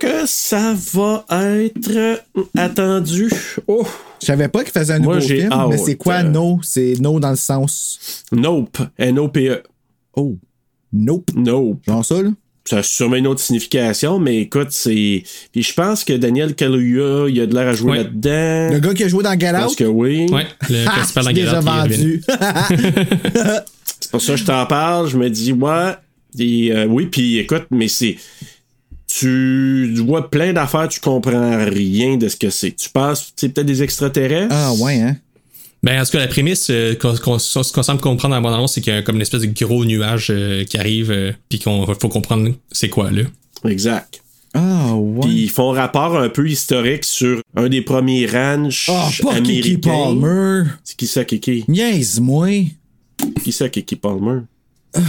que 0.00 0.26
ça 0.26 0.74
va 0.92 1.24
être 1.30 1.90
euh, 1.94 2.16
attendu. 2.56 3.28
Oh, 3.66 3.86
Je 4.20 4.26
savais 4.26 4.48
pas 4.48 4.62
qu'il 4.64 4.72
faisait 4.72 4.94
un 4.94 4.98
Moi, 4.98 5.16
nouveau 5.16 5.26
j'ai 5.26 5.40
film, 5.40 5.50
mais 5.70 5.78
c'est 5.78 5.96
quoi 5.96 6.22
no? 6.22 6.58
C'est 6.62 6.94
no 7.00 7.18
dans 7.20 7.30
le 7.30 7.36
sens. 7.36 8.24
Nope. 8.32 8.78
N-O-P-E. 8.98 9.62
Oh. 10.16 10.36
Nope. 10.92 11.30
Nope. 11.34 11.80
Genre 11.86 12.04
ça, 12.04 12.22
là? 12.22 12.30
Ça 12.64 12.78
a 12.78 12.82
sûrement 12.84 13.16
une 13.16 13.26
autre 13.26 13.40
signification, 13.40 14.20
mais 14.20 14.42
écoute, 14.42 14.68
c'est. 14.70 15.24
Puis 15.50 15.62
je 15.64 15.74
pense 15.74 16.04
que 16.04 16.12
Daniel 16.12 16.54
Kaluuya, 16.54 17.28
il 17.28 17.40
a 17.40 17.46
de 17.46 17.54
l'air 17.54 17.66
à 17.68 17.72
jouer 17.72 17.90
Ouais. 17.90 17.96
là-dedans. 17.98 18.74
Le 18.74 18.78
gars 18.78 18.94
qui 18.94 19.02
a 19.02 19.08
joué 19.08 19.24
dans 19.24 19.32
Out? 19.32 19.62
pense 19.64 19.74
que 19.76 19.82
oui. 19.84 20.26
Ouais, 20.30 20.46
le 20.70 20.84
Ah, 20.86 20.90
principal 20.92 21.24
c'est 21.24 21.32
déjà 21.32 21.58
vendu. 21.60 22.22
C'est 24.00 24.10
pour 24.10 24.20
ça 24.22 24.32
que 24.34 24.38
je 24.38 24.44
t'en 24.44 24.66
parle. 24.66 25.08
Je 25.08 25.16
me 25.16 25.28
dis, 25.30 25.52
ouais. 25.52 25.92
Et, 26.38 26.72
euh, 26.72 26.86
oui, 26.86 27.06
puis 27.06 27.38
écoute, 27.38 27.64
mais 27.70 27.88
c'est. 27.88 28.16
Tu 29.18 29.94
vois 30.06 30.30
plein 30.30 30.52
d'affaires, 30.52 30.88
tu 30.88 30.98
comprends 31.00 31.64
rien 31.66 32.16
de 32.16 32.28
ce 32.28 32.36
que 32.36 32.48
c'est. 32.50 32.72
Tu 32.72 32.88
penses, 32.88 33.32
c'est 33.36 33.50
peut-être 33.50 33.66
des 33.66 33.82
extraterrestres? 33.82 34.48
ah, 34.54 34.72
ouais, 34.74 35.00
hein? 35.00 35.16
Ben, 35.82 36.00
en 36.00 36.04
tout 36.04 36.12
cas, 36.12 36.20
la 36.20 36.28
prémisse 36.28 36.68
euh, 36.70 36.94
qu'on 36.94 37.14
qu'on- 37.16 37.38
ce 37.38 37.72
qu'on 37.72 37.82
semble 37.82 38.00
comprendre 38.00 38.34
dans 38.34 38.40
la 38.40 38.42
bande-annonce, 38.42 38.74
c'est 38.74 38.80
qu'il 38.80 38.92
y 38.94 38.96
a 38.96 39.02
comme 39.02 39.16
une 39.16 39.22
espèce 39.22 39.42
de 39.42 39.46
gros 39.64 39.84
nuage 39.84 40.28
euh, 40.30 40.64
qui 40.64 40.78
arrive, 40.78 41.10
euh, 41.10 41.32
puis 41.48 41.58
qu'on 41.58 41.84
faut 42.00 42.08
comprendre 42.08 42.52
c'est 42.70 42.88
quoi, 42.88 43.10
là. 43.10 43.22
Exact. 43.68 44.22
Ah, 44.54 44.94
ouais. 44.94 45.20
Puis 45.22 45.42
ils 45.44 45.50
font 45.50 45.70
rapport 45.72 46.16
un 46.16 46.28
peu 46.28 46.48
historique 46.48 47.04
sur 47.04 47.40
un 47.56 47.68
des 47.68 47.82
premiers 47.82 48.26
ranchs 48.26 48.88
Ah, 48.90 49.10
pas 49.22 49.40
Kiki. 49.40 49.78
Palmer. 49.78 50.64
C'est 50.84 50.96
qui 50.96 51.06
ça, 51.06 51.24
Kiki? 51.24 51.64
Niaise-moi. 51.68 52.70
Qui 53.42 53.50
ça, 53.52 53.68
Kiki 53.68 53.96
Palmer? 53.96 54.40
Ah, 54.94 55.00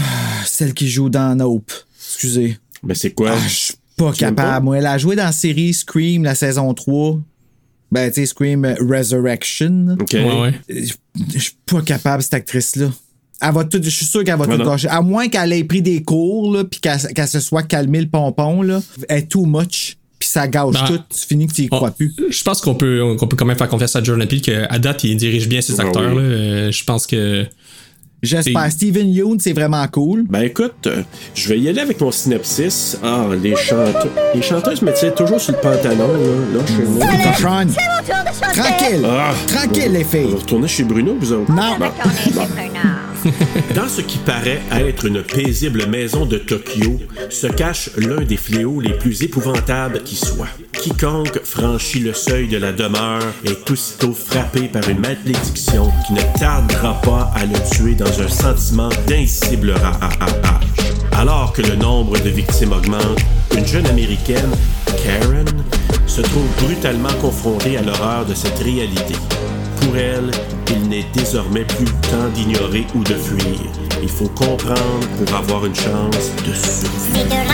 Celle 0.46 0.74
qui 0.74 0.90
joue 0.90 1.10
dans 1.10 1.36
Nope. 1.38 1.72
Excusez. 2.00 2.58
Ben 2.82 2.96
c'est 2.96 3.12
quoi? 3.12 3.32
Ah, 3.34 3.48
je 3.48 3.54
suis 3.54 3.74
pas 3.98 4.12
capable. 4.14 4.66
Moi, 4.66 4.78
elle 4.78 4.86
a 4.88 4.98
joué 4.98 5.16
dans 5.16 5.24
la 5.26 5.32
série 5.32 5.74
Scream, 5.74 6.24
la 6.24 6.36
saison 6.36 6.74
3. 6.74 7.20
Ben, 7.92 8.10
tu 8.10 8.16
sais, 8.22 8.26
Scream 8.26 8.66
euh, 8.66 8.74
Resurrection. 8.80 9.98
ok. 10.00 10.14
Ouais, 10.14 10.42
ouais. 10.42 10.54
Euh, 10.72 10.86
Je 11.36 11.40
suis 11.40 11.54
pas 11.66 11.82
capable, 11.82 12.24
cette 12.24 12.34
actrice-là. 12.34 12.88
Elle 13.42 13.52
va 13.54 13.66
tout, 13.66 13.80
je 13.84 13.90
suis 13.90 14.06
sûr 14.06 14.24
qu'elle 14.24 14.38
va 14.38 14.46
tout 14.48 14.58
gâcher. 14.64 14.88
À 14.88 15.02
moins 15.02 15.28
qu'elle 15.28 15.52
ait 15.54 15.64
pris 15.64 15.82
des 15.82 16.02
cours, 16.02 16.54
là, 16.56 16.64
puis 16.64 16.80
qu'elle 16.80 17.28
se 17.28 17.40
soit 17.40 17.64
calmée 17.64 18.00
le 18.02 18.08
pompon, 18.08 18.62
là. 18.62 18.82
Elle 19.10 19.20
est 19.20 19.28
too 19.28 19.46
much, 19.46 19.98
puis 20.18 20.30
ça 20.30 20.48
gâche 20.48 20.74
Ben, 20.74 20.86
tout. 20.88 21.00
Tu 21.10 21.28
finis 21.28 21.48
que 21.48 21.54
tu 21.54 21.64
y 21.64 21.68
On- 21.72 21.76
crois 21.76 21.92
plus. 21.92 22.14
Je 22.30 22.44
pense 22.44 22.62
qu'on 22.62 22.76
peut, 22.76 23.16
qu'on 23.20 23.28
peut 23.28 23.36
quand 23.36 23.46
même 23.46 23.58
faire 23.58 23.68
confiance 23.68 23.96
à 23.98 24.02
Jordan 24.04 24.28
Peele 24.28 24.42
qu'à 24.42 24.80
date, 24.80 25.04
il 25.04 25.18
dirige 25.18 25.48
bien 25.50 25.60
ses 25.62 25.80
Ah 25.80 25.84
acteurs. 25.84 26.14
oui. 26.16 26.22
là. 26.22 26.22
Euh, 26.22 26.72
Je 26.72 26.84
pense 26.86 27.06
que. 27.06 27.46
J'espère. 28.24 28.72
Steven 28.72 29.10
Yeun, 29.10 29.38
c'est 29.40 29.52
vraiment 29.54 29.86
cool. 29.90 30.24
Ben 30.30 30.44
écoute, 30.44 30.88
euh, 30.88 31.04
je 31.36 31.50
vais 31.50 31.60
y 31.60 31.68
aller 31.68 31.82
avec 31.82 32.00
mon 32.00 32.10
synopsis. 32.10 32.98
Ah, 33.04 33.26
les 33.42 33.56
chanteuses. 33.56 34.10
Les 34.34 34.42
chanteuses 34.42 34.82
me 34.82 34.94
tirent 34.94 35.14
toujours 35.14 35.42
sur 35.42 35.52
le 35.54 35.60
pantalon, 35.60 36.08
là, 36.08 36.58
là 36.60 36.66
chez 36.66 36.84
moi. 36.88 37.06
Cochon. 37.06 37.68
Tranquille. 38.54 39.06
Ah. 39.06 39.34
Tranquille, 39.46 39.92
les 39.92 40.04
On 40.06 40.08
filles. 40.08 40.32
va 40.32 40.38
retourner 40.38 40.68
chez 40.70 40.84
Bruno, 40.84 41.16
vous 41.20 41.34
autres. 41.34 41.52
Non. 41.52 41.78
Bon. 41.78 41.92
Dans 43.76 43.88
ce 43.88 44.02
qui 44.02 44.18
paraît 44.20 44.62
être 44.72 45.06
une 45.06 45.24
paisible 45.24 45.86
maison 45.88 46.26
de 46.26 46.38
Tokyo 46.38 47.00
se 47.30 47.48
cache 47.48 47.90
l'un 47.98 48.22
des 48.22 48.38
fléaux 48.38 48.80
les 48.80 48.94
plus 48.94 49.24
épouvantables 49.24 50.04
qui 50.04 50.16
soit. 50.16 50.48
Quiconque 50.74 51.40
franchit 51.44 52.00
le 52.00 52.14
seuil 52.14 52.48
de 52.48 52.58
la 52.58 52.72
demeure 52.72 53.24
est 53.46 53.70
aussitôt 53.72 54.14
frappé 54.14 54.68
par 54.68 54.88
une 54.90 55.00
malédiction 55.00 55.92
qui 56.06 56.14
ne 56.14 56.40
tardera 56.40 57.00
pas 57.02 57.32
à 57.36 57.46
le 57.46 57.56
tuer 57.72 57.96
dans 57.96 58.22
un 58.22 58.28
sentiment 58.28 58.90
d'indicible 59.08 59.72
rage. 59.72 60.14
Alors 61.14 61.54
que 61.54 61.62
le 61.62 61.76
nombre 61.76 62.20
de 62.20 62.30
victimes 62.30 62.74
augmente, 62.74 63.20
une 63.56 63.66
jeune 63.66 63.86
américaine, 63.86 64.52
Karen, 65.04 65.48
se 66.08 66.22
trouve 66.22 66.48
brutalement 66.62 67.14
confrontée 67.22 67.78
à 67.78 67.82
l'horreur 67.82 68.26
de 68.26 68.34
cette 68.34 68.60
réalité. 68.60 69.16
Il 69.96 70.90
n'est 70.90 71.06
désormais 71.14 71.66
plus 71.66 71.86
temps 71.86 72.30
d'ignorer 72.34 72.88
ou 72.96 73.04
de 73.04 73.14
fuir. 73.14 73.60
Il 74.02 74.10
faut 74.10 74.30
comprendre 74.30 75.08
pour 75.24 75.36
avoir 75.36 75.66
une 75.68 75.76
chance 75.76 76.32
de 76.48 76.54
survivre. 76.54 77.54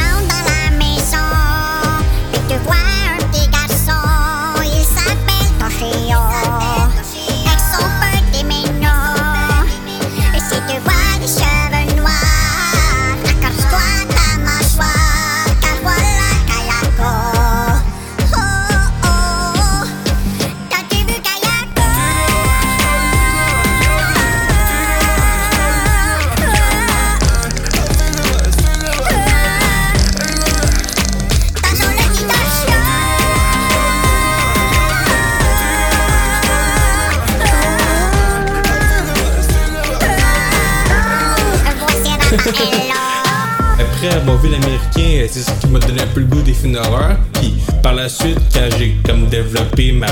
Après 44.19 44.32
avoir 44.34 44.38
vu 44.43 44.49
l'américain, 44.49 45.23
euh, 45.23 45.27
c'est 45.32 45.39
ce 45.43 45.51
qui 45.62 45.67
m'a 45.67 45.79
donné 45.79 46.01
un 46.01 46.08
peu 46.08 46.19
le 46.19 46.25
goût 46.25 46.41
des 46.41 46.53
films 46.53 46.73
d'horreur. 46.73 47.15
Puis 47.34 47.53
par 47.82 47.93
la 47.93 48.10
suite, 48.10 48.38
quand 48.53 48.67
j'ai 48.77 48.97
comme 49.05 49.27
développé 49.27 49.93
ma. 49.93 50.08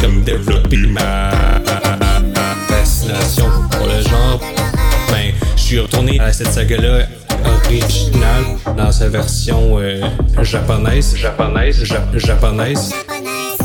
comme 0.00 0.22
développé 0.22 0.76
ma. 0.86 1.30
fascination 2.68 3.46
pour 3.72 3.86
le 3.86 4.02
genre, 4.08 4.40
ben, 5.10 5.32
je 5.56 5.60
suis 5.62 5.80
retourné 5.80 6.20
à 6.20 6.32
cette 6.32 6.52
saga-là 6.52 7.06
originale 7.66 8.44
dans 8.76 8.92
sa 8.92 9.08
version 9.08 9.78
euh, 9.80 10.00
japonaise. 10.42 11.16
Japonaise. 11.16 11.82
Ja- 11.84 12.06
japonaise. 12.14 12.92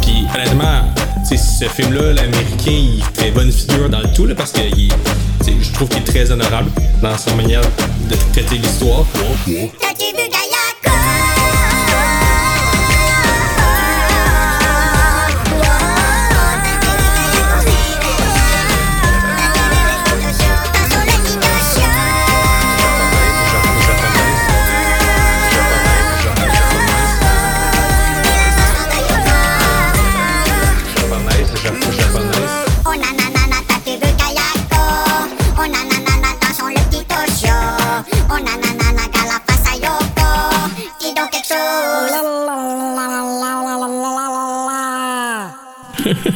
Puis 0.01 0.25
honnêtement, 0.33 0.81
tu 1.29 1.37
sais, 1.37 1.43
ce 1.59 1.65
film-là, 1.69 2.13
l'américain, 2.13 2.71
il 2.71 3.03
fait 3.13 3.29
bonne 3.31 3.51
figure 3.51 3.87
dans 3.89 3.99
le 3.99 4.11
tout 4.13 4.25
là, 4.25 4.33
parce 4.35 4.51
que 4.51 4.61
il- 4.75 4.91
je 5.61 5.71
trouve 5.73 5.89
qu'il 5.89 5.99
est 5.99 6.05
très 6.05 6.31
honorable 6.31 6.69
dans 7.01 7.17
sa 7.17 7.33
manière 7.35 7.61
de 8.15 8.31
traiter 8.31 8.57
l'histoire. 8.57 9.05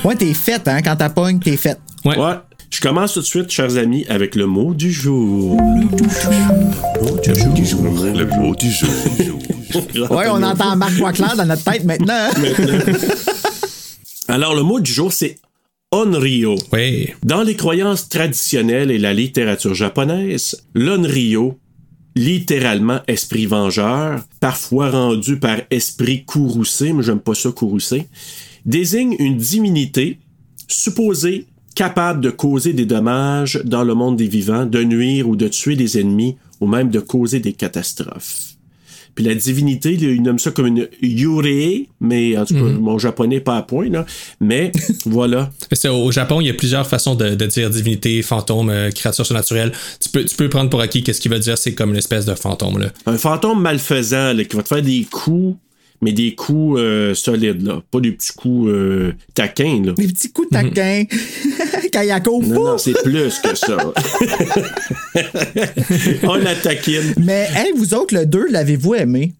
Ouais, 0.08 0.15
t'es 0.15 0.34
faite, 0.34 0.70
hein? 0.70 0.82
Quand 0.82 0.96
t'as 0.96 1.10
pognes, 1.10 1.38
t'es 1.38 1.58
faite. 1.58 1.80
Ouais. 2.06 2.17
Ouais. 2.17 2.36
Je 2.70 2.80
commence 2.80 3.15
tout 3.15 3.20
de 3.20 3.26
suite, 3.26 3.50
chers 3.50 3.76
amis, 3.76 4.06
avec 4.08 4.36
le 4.36 4.46
mot 4.46 4.74
du 4.74 4.89
jour. 4.89 5.58
Le 5.60 5.84
mot 5.84 7.54
du 7.54 7.65
jour. 7.65 7.84
Le 8.15 8.26
mot 8.39 8.56
du 8.56 8.72
jour. 8.72 8.89
Ouais, 10.10 10.28
on 10.30 10.41
entend 10.41 10.78
Marc 10.78 10.93
Boisclair 10.98 11.36
dans 11.36 11.46
notre 11.46 11.63
tête 11.65 11.84
maintenant. 11.84 12.13
hein? 12.13 12.93
Alors, 14.30 14.56
le 14.56 14.63
mot 14.63 14.80
du 14.80 14.89
jour, 14.91 15.12
c'est 15.12 15.39
Onryo. 15.91 16.56
Ouais. 16.72 17.13
Dans 17.24 17.43
les 17.43 17.58
croyances 17.58 18.08
traditionnelles 18.08 18.91
et 18.91 18.98
la 18.98 19.13
littérature 19.13 19.74
japonaise, 19.76 20.63
l'Onryo, 20.74 21.60
littéralement 22.15 23.02
esprit 23.08 23.46
vengeur, 23.46 24.22
parfois 24.39 24.89
rendu 24.89 25.38
par 25.38 25.58
esprit 25.70 26.24
courroucé, 26.24 26.93
mais 26.93 27.04
j'aime 27.04 27.20
pas 27.20 27.36
ça 27.36 27.52
courroucé, 27.52 28.08
désigne 28.68 29.16
une 29.18 29.38
divinité 29.38 30.20
supposée 30.68 31.48
capable 31.74 32.22
de 32.22 32.30
causer 32.30 32.74
des 32.74 32.86
dommages 32.86 33.62
dans 33.64 33.84
le 33.84 33.94
monde 33.94 34.18
des 34.18 34.28
vivants, 34.28 34.66
de 34.66 34.84
nuire 34.84 35.28
ou 35.30 35.36
de 35.36 35.48
tuer 35.48 35.76
des 35.76 36.00
ennemis, 36.00 36.36
ou 36.60 36.68
même 36.68 36.90
de 36.90 37.00
causer 37.00 37.40
des 37.40 37.54
catastrophes. 37.54 38.58
Puis 39.18 39.26
la 39.26 39.34
divinité, 39.34 39.94
il 39.94 40.22
nomme 40.22 40.38
ça 40.38 40.52
comme 40.52 40.68
une 40.68 40.88
yurei, 41.02 41.90
mais 42.00 42.38
en 42.38 42.46
tout 42.46 42.54
cas, 42.54 42.62
mon 42.62 43.00
japonais 43.00 43.40
pas 43.40 43.58
à 43.58 43.64
point, 43.64 43.90
là. 43.90 44.06
Mais 44.40 44.72
voilà. 45.06 45.50
C'est 45.72 45.90
au 45.90 46.12
Japon, 46.12 46.40
il 46.40 46.46
y 46.46 46.50
a 46.52 46.54
plusieurs 46.54 46.86
façons 46.86 47.16
de, 47.16 47.34
de 47.34 47.46
dire 47.48 47.72
divinité, 47.72 48.22
fantôme, 48.22 48.70
euh, 48.70 48.92
créature 48.92 49.26
surnaturelle. 49.26 49.72
Tu 50.00 50.10
peux, 50.10 50.24
tu 50.24 50.36
peux 50.36 50.50
prendre 50.50 50.70
pour 50.70 50.82
acquis 50.82 51.02
qu'est-ce 51.02 51.20
qu'il 51.20 51.32
veut 51.32 51.40
dire, 51.40 51.58
c'est 51.58 51.74
comme 51.74 51.92
une 51.92 51.98
espèce 51.98 52.26
de 52.26 52.36
fantôme. 52.36 52.78
Là. 52.78 52.90
Un 53.08 53.18
fantôme 53.18 53.60
malfaisant 53.60 54.34
là, 54.34 54.44
qui 54.44 54.56
va 54.56 54.62
te 54.62 54.68
faire 54.68 54.84
des 54.84 55.08
coups, 55.10 55.58
mais 56.02 56.12
des 56.12 56.36
coups 56.36 56.80
euh, 56.80 57.14
solides, 57.16 57.64
là. 57.64 57.82
Pas 57.90 58.00
des 58.00 58.12
petits 58.12 58.34
coups 58.34 58.70
euh, 58.70 59.14
taquins, 59.34 59.82
là. 59.84 59.94
Des 59.94 60.08
petits 60.08 60.32
coups 60.32 60.50
taquins. 60.50 61.04
Kayako, 61.92 62.44
Non, 62.44 62.64
non, 62.64 62.78
c'est 62.78 63.02
plus 63.04 63.40
que 63.40 63.56
ça. 63.56 63.78
On 66.24 66.36
la 66.36 66.56
taquine. 66.56 67.14
Mais, 67.18 67.48
hey, 67.56 67.72
vous 67.76 67.94
autres, 67.94 68.16
le 68.16 68.26
2, 68.26 68.48
l'avez-vous 68.50 68.96
aimé? 68.96 69.34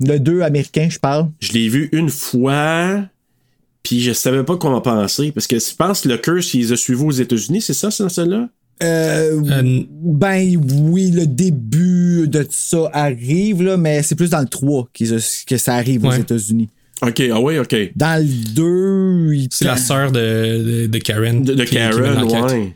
Le 0.00 0.18
2 0.18 0.42
américain, 0.42 0.88
je 0.90 0.98
parle. 0.98 1.28
Je 1.40 1.52
l'ai 1.52 1.68
vu 1.68 1.88
une 1.92 2.08
fois, 2.08 3.04
puis 3.82 4.00
je 4.00 4.12
savais 4.12 4.42
pas 4.44 4.56
comment 4.56 4.80
penser, 4.80 5.30
parce 5.30 5.46
que 5.46 5.58
je 5.58 5.74
pense 5.76 6.00
que 6.00 6.08
le 6.08 6.16
curse, 6.16 6.54
il 6.54 6.60
les 6.60 6.72
a 6.72 6.76
suivis 6.76 7.04
aux 7.04 7.10
États-Unis, 7.10 7.60
c'est 7.60 7.74
ça, 7.74 7.90
c'est 7.90 8.02
dans 8.02 8.08
celle-là? 8.08 8.48
Euh, 8.82 9.40
Euh, 9.50 9.82
ben 10.02 10.56
oui, 10.82 11.10
le 11.10 11.26
début 11.26 12.26
de 12.28 12.46
ça 12.50 12.88
arrive, 12.92 13.62
là, 13.62 13.76
mais 13.76 14.02
c'est 14.02 14.14
plus 14.14 14.30
dans 14.30 14.40
le 14.40 14.46
3 14.48 14.88
qu'ils 14.94 15.14
a- 15.14 15.44
que 15.46 15.56
ça 15.58 15.74
arrive 15.74 16.04
aux. 16.04 16.12
États-unis. 16.12 16.68
OK, 17.02 17.22
ah 17.32 17.40
oui, 17.40 17.58
OK. 17.58 17.74
Dans 17.96 18.22
le 18.22 18.54
2, 18.54 19.34
il 19.34 19.48
C'est 19.50 19.64
la 19.64 19.76
sœur 19.76 20.12
de, 20.12 20.82
de, 20.82 20.86
de 20.86 20.98
Karen. 20.98 21.42
De, 21.42 21.54
qui- 21.54 21.64
qui 21.66 21.74
Karen, 21.76 22.14
l'enquête. 22.20 22.42
ouais. 22.52 22.74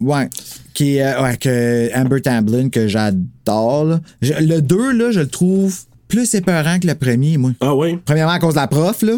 Ouais. 0.00 0.28
Qui 0.74 0.96
est, 0.96 1.02
euh, 1.02 1.22
ouais, 1.22 1.36
que 1.36 1.90
Amber 1.98 2.20
Tamblyn, 2.22 2.68
que 2.68 2.86
j'adore. 2.86 3.98
Le 4.22 4.60
2, 4.60 4.92
là, 4.92 5.10
je 5.10 5.20
le 5.20 5.26
trouve 5.26 5.76
plus 6.08 6.34
épeurant 6.34 6.78
que 6.80 6.86
le 6.86 6.94
premier, 6.94 7.36
moi. 7.36 7.52
Ah 7.60 7.74
oui? 7.74 7.98
Premièrement, 8.04 8.32
à 8.32 8.38
cause 8.38 8.54
de 8.54 8.60
la 8.60 8.66
prof, 8.66 9.02
là. 9.02 9.12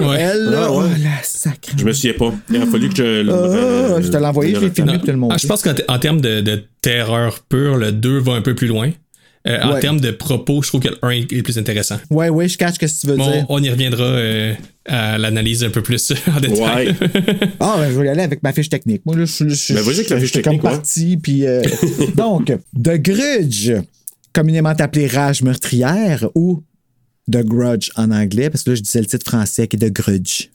Ouais. 0.00 0.16
Elle, 0.20 0.44
là, 0.44 0.66
Ah, 0.68 0.72
ouais. 0.72 0.84
oh, 0.86 1.02
la 1.02 1.22
sacre. 1.22 1.70
Je 1.76 1.84
me 1.84 1.92
souviens 1.92 2.14
pas. 2.14 2.32
Il 2.50 2.56
a 2.62 2.66
fallu 2.66 2.88
que 2.88 2.96
je 2.96 3.22
le. 3.22 3.32
Ah, 3.32 4.00
je 4.00 4.08
te 4.08 4.16
l'ai 4.16 4.24
envoyé, 4.26 4.54
je 4.54 4.60
l'ai 4.60 4.70
filmé 4.70 4.94
pour 4.94 5.02
te 5.06 5.10
le 5.10 5.16
montrer. 5.16 5.34
Ah, 5.36 5.38
je 5.42 5.46
pense 5.46 5.62
qu'en 5.62 5.74
te- 5.74 5.82
en 5.88 5.98
termes 5.98 6.20
de, 6.20 6.40
de 6.40 6.64
terreur 6.80 7.40
pure, 7.48 7.76
le 7.76 7.92
2 7.92 8.18
va 8.18 8.32
un 8.34 8.42
peu 8.42 8.54
plus 8.54 8.68
loin. 8.68 8.90
Euh, 9.46 9.58
En 9.62 9.74
Ouais. 9.74 9.80
termes 9.80 10.00
de 10.00 10.10
propos, 10.10 10.62
je 10.62 10.68
trouve 10.68 10.80
que 10.82 10.88
le 10.88 10.98
1 11.02 11.10
est 11.10 11.42
plus 11.42 11.58
intéressant. 11.58 11.96
Ouais, 12.10 12.28
ouais, 12.28 12.48
je 12.48 12.58
catch 12.58 12.74
ce 12.74 12.78
que 12.78 12.86
tu 12.86 13.06
veux 13.06 13.16
Bon, 13.16 13.30
dire. 13.30 13.46
on 13.48 13.62
y 13.62 13.70
reviendra 13.70 14.04
euh, 14.04 14.52
à 14.86 15.16
l'analyse 15.16 15.62
un 15.64 15.70
peu 15.70 15.80
plus 15.82 16.12
en 16.36 16.40
détail. 16.40 16.88
Ouais. 16.88 16.94
Ah, 17.60 17.76
ben, 17.78 17.90
je 17.92 17.98
vais 18.00 18.06
y 18.06 18.08
aller 18.08 18.22
avec 18.22 18.42
ma 18.42 18.52
fiche 18.52 18.68
technique. 18.68 19.02
Moi, 19.06 19.16
là, 19.16 19.24
je 19.24 19.48
suis. 19.54 19.74
Ben, 19.74 19.82
vas-y 19.82 19.94
avec 19.96 20.10
la 20.10 20.20
fiche 20.20 20.32
technique, 20.32 20.60
comme 20.62 20.70
ouais. 20.70 20.76
parti, 20.76 21.16
puis. 21.16 21.46
euh, 21.46 21.62
donc, 22.16 22.46
The 22.76 22.96
Grudge, 23.00 23.72
communément 24.32 24.70
appelé 24.78 25.06
Rage 25.06 25.42
meurtrière 25.42 26.28
ou 26.34 26.62
The 27.30 27.44
Grudge 27.44 27.90
en 27.96 28.10
anglais, 28.10 28.50
parce 28.50 28.62
que 28.64 28.70
là, 28.70 28.76
je 28.76 28.82
disais 28.82 29.00
le 29.00 29.06
titre 29.06 29.26
français 29.30 29.68
qui 29.68 29.76
est 29.76 29.80
The 29.80 29.92
Grudge. 29.92 30.48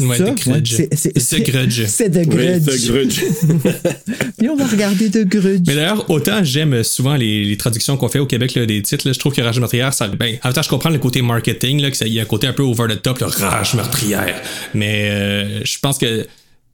Ouais, 0.00 0.16
Ça, 0.16 0.24
The 0.24 0.34
Grudge. 0.48 0.72
ouais, 0.80 0.88
c'est- 0.96 1.10
The 1.42 1.50
Grudge. 1.50 1.82
C'est 1.86 2.10
The 2.10 2.26
Oui, 2.26 2.26
Grudge. 2.26 2.64
The 2.64 2.86
Grudge. 2.90 3.20
Puis 4.38 4.48
on 4.48 4.56
va 4.56 4.66
regarder 4.66 5.10
The 5.10 5.24
Grudge. 5.28 5.60
Mais 5.66 5.74
d'ailleurs, 5.74 6.08
autant 6.10 6.42
j'aime 6.42 6.82
souvent 6.82 7.14
les, 7.14 7.44
les 7.44 7.56
traductions 7.58 7.96
qu'on 7.98 8.08
fait 8.08 8.18
au 8.18 8.26
Québec 8.26 8.54
là, 8.54 8.64
des 8.64 8.80
titres, 8.82 9.06
là, 9.06 9.12
je 9.12 9.18
trouve 9.18 9.34
que 9.34 9.42
Rage 9.42 9.58
meurtrière, 9.60 9.92
ça. 9.92 10.08
Ben, 10.08 10.38
en 10.42 10.48
même 10.48 10.54
temps, 10.54 10.62
je 10.62 10.68
comprends 10.70 10.88
le 10.88 10.98
côté 10.98 11.20
marketing, 11.20 11.80
là, 11.82 11.90
que 11.90 11.96
ça 11.96 12.06
il 12.06 12.14
y 12.14 12.18
a 12.18 12.22
un 12.22 12.26
côté 12.26 12.46
un 12.46 12.52
peu 12.54 12.62
over 12.62 12.86
the 12.88 13.02
top, 13.02 13.18
là, 13.18 13.26
Rage 13.28 13.74
meurtrière. 13.74 14.40
Mais 14.74 15.10
euh, 15.10 15.60
je 15.64 15.78
pense 15.78 15.98
que 15.98 16.26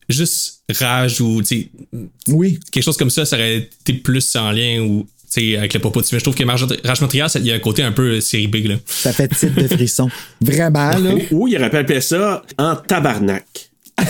juste 0.08 0.62
Rage 0.78 1.20
ou 1.20 1.42
tu 1.42 1.70
Oui. 2.28 2.60
quelque 2.70 2.84
chose 2.84 2.96
comme 2.96 3.10
ça, 3.10 3.24
ça 3.24 3.36
aurait 3.36 3.56
été 3.58 3.94
plus 3.94 4.36
en 4.36 4.52
lien 4.52 4.80
ou 4.80 5.06
sais, 5.28 5.56
avec 5.56 5.74
le 5.74 5.80
propos 5.80 6.00
de 6.00 6.06
film. 6.06 6.18
Je 6.18 6.24
trouve 6.24 6.34
que 6.34 6.44
Rage 6.44 6.66
ça- 7.30 7.38
il 7.38 7.46
y 7.46 7.52
a 7.52 7.54
un 7.54 7.58
côté 7.58 7.82
un 7.82 7.92
peu 7.92 8.16
euh, 8.16 8.20
série 8.20 8.46
big. 8.48 8.66
Là. 8.66 8.76
Ça 8.86 9.12
fait 9.12 9.28
titre 9.28 9.60
de 9.60 9.68
frisson. 9.68 10.08
Vraiment, 10.40 10.90
là. 10.90 11.10
Ou 11.30 11.48
il 11.48 11.56
aurait 11.56 11.70
pu 11.70 11.76
appeler 11.76 12.00
ça 12.00 12.42
en 12.58 12.76
tabarnak. 12.76 13.44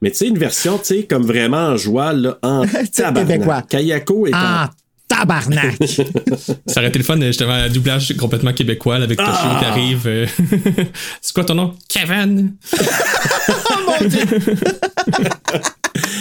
Mais 0.00 0.10
tu 0.12 0.16
sais, 0.18 0.26
une 0.28 0.38
version, 0.38 0.78
tu 0.78 0.84
sais, 0.84 1.02
comme 1.04 1.26
vraiment 1.26 1.68
en 1.68 1.76
joie, 1.76 2.12
là, 2.12 2.38
en 2.42 2.64
tabarnak. 2.94 3.68
Kayako 3.68 4.28
est 4.28 4.34
en... 4.34 4.36
Ah, 4.38 4.70
tabarnak! 5.08 5.76
Ça 6.66 6.80
aurait 6.80 6.88
été 6.88 6.98
le 6.98 7.04
fun, 7.04 7.20
justement, 7.20 7.54
un 7.54 7.68
doublage 7.68 8.14
complètement 8.16 8.52
québécois 8.52 8.98
là, 8.98 9.04
avec 9.04 9.18
Toshio 9.18 9.32
Ah! 9.34 9.56
qui 9.58 9.64
arrive. 9.64 10.02
euh, 10.06 10.26
C'est 11.20 11.32
quoi 11.34 11.44
ton 11.44 11.54
nom? 11.54 11.74
Kevin! 11.88 12.52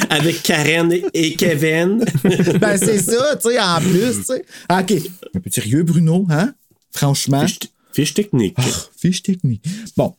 Avec 0.09 0.41
Karen 0.43 0.91
et- 1.13 1.33
Kevin. 1.35 2.03
ben, 2.59 2.77
c'est 2.77 2.99
ça, 2.99 3.35
tu 3.41 3.49
sais, 3.49 3.59
en 3.59 3.79
plus, 3.79 4.17
tu 4.17 4.23
sais. 4.23 4.45
Ah, 4.69 4.81
OK. 4.81 4.93
Un 5.35 5.39
peu 5.39 5.49
sérieux, 5.49 5.83
Bruno, 5.83 6.25
hein? 6.29 6.53
Franchement. 6.93 7.45
Fiche, 7.45 7.59
fiche 7.93 8.13
technique. 8.13 8.57
Fiche 8.99 9.21
technique. 9.23 9.63
Bon. 9.95 10.13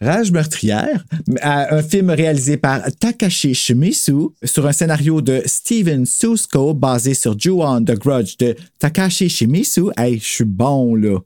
Rage 0.00 0.32
meurtrière, 0.32 1.04
euh, 1.30 1.36
un 1.78 1.80
film 1.80 2.10
réalisé 2.10 2.56
par 2.56 2.80
Takashi 2.98 3.54
Shimizu 3.54 4.30
sur 4.42 4.66
un 4.66 4.72
scénario 4.72 5.20
de 5.20 5.42
Steven 5.46 6.06
Susko 6.06 6.74
basé 6.74 7.14
sur 7.14 7.38
Ju-On 7.38 7.84
The 7.84 7.92
Grudge 7.96 8.36
de 8.38 8.56
Takashi 8.80 9.28
Shimizu. 9.28 9.90
Hey, 9.96 10.18
je 10.18 10.24
suis 10.24 10.44
bon, 10.44 10.96
là. 10.96 11.18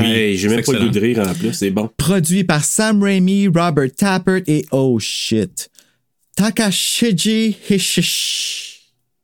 hey, 0.00 0.38
j'ai 0.38 0.48
même 0.48 0.62
pas 0.64 0.72
le 0.72 0.78
goût 0.78 0.88
de 0.88 0.98
rire 1.00 1.18
en 1.28 1.34
plus, 1.34 1.52
c'est 1.52 1.70
bon. 1.70 1.90
Produit 1.98 2.44
par 2.44 2.64
Sam 2.64 3.02
Raimi, 3.02 3.48
Robert 3.48 3.92
Tappert 3.94 4.40
et 4.46 4.64
oh 4.70 4.98
shit, 4.98 5.68
Takashiji 6.36 7.56
Hishish. 7.68 8.80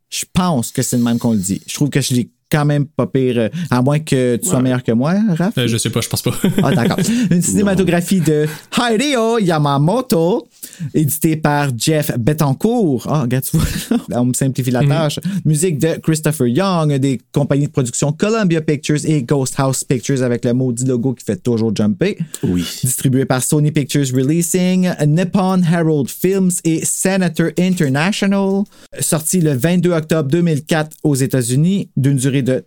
Je 0.09 0.25
pense 0.33 0.71
que 0.71 0.81
c'est 0.81 0.97
le 0.97 1.03
même 1.03 1.19
qu'on 1.19 1.33
le 1.33 1.37
dit. 1.39 1.61
Je 1.67 1.73
trouve 1.73 1.89
que 1.89 2.01
je 2.01 2.13
l'ai 2.13 2.29
quand 2.51 2.65
même 2.65 2.85
pas 2.87 3.05
pire, 3.05 3.37
euh, 3.37 3.49
à 3.69 3.81
moins 3.81 3.99
que 3.99 4.37
tu 4.37 4.49
sois 4.49 4.61
meilleur 4.61 4.83
que 4.83 4.91
moi, 4.91 5.13
Raph. 5.37 5.57
Euh, 5.57 5.67
je 5.67 5.77
sais 5.77 5.91
pas, 5.91 6.01
je 6.01 6.09
pense 6.09 6.23
pas. 6.23 6.31
Ah, 6.63 6.73
d'accord. 6.73 6.97
Une 7.31 7.41
cinématographie 7.41 8.21
de 8.21 8.47
Hideo 8.75 9.37
Yamamoto, 9.37 10.47
éditée 10.93 11.35
par 11.35 11.69
Jeff 11.77 12.11
Betancourt. 12.17 13.07
Ah, 13.09 13.21
regarde, 13.21 13.43
tu 13.43 13.57
vois, 13.57 14.19
on 14.21 14.25
me 14.25 14.33
simplifie 14.33 14.71
la 14.71 14.85
tâche. 14.85 15.19
Musique 15.45 15.79
de 15.79 15.99
Christopher 15.99 16.47
Young, 16.47 16.93
des 16.95 17.19
compagnies 17.31 17.67
de 17.67 17.71
production 17.71 18.11
Columbia 18.11 18.61
Pictures 18.61 19.05
et 19.05 19.23
Ghost 19.23 19.55
House 19.57 19.83
Pictures 19.83 20.23
avec 20.23 20.45
le 20.45 20.53
maudit 20.53 20.85
logo 20.85 21.13
qui 21.13 21.23
fait 21.23 21.37
toujours 21.37 21.75
jumper. 21.75 22.17
Oui. 22.43 22.65
Distribué 22.81 23.25
par 23.25 23.43
Sony 23.43 23.71
Pictures 23.71 24.07
Releasing, 24.13 24.89
Nippon 25.07 25.61
Herald 25.63 26.09
Films 26.09 26.51
et 26.63 26.83
Senator 26.85 27.49
International. 27.57 28.63
Sorti 28.99 29.41
le 29.41 29.53
22 29.53 29.91
octobre 29.91 30.29
2004 30.29 30.97
aux 31.03 31.15
États-Unis, 31.15 31.89
d'une 31.95 32.17
durée 32.17 32.41
de 32.41 32.65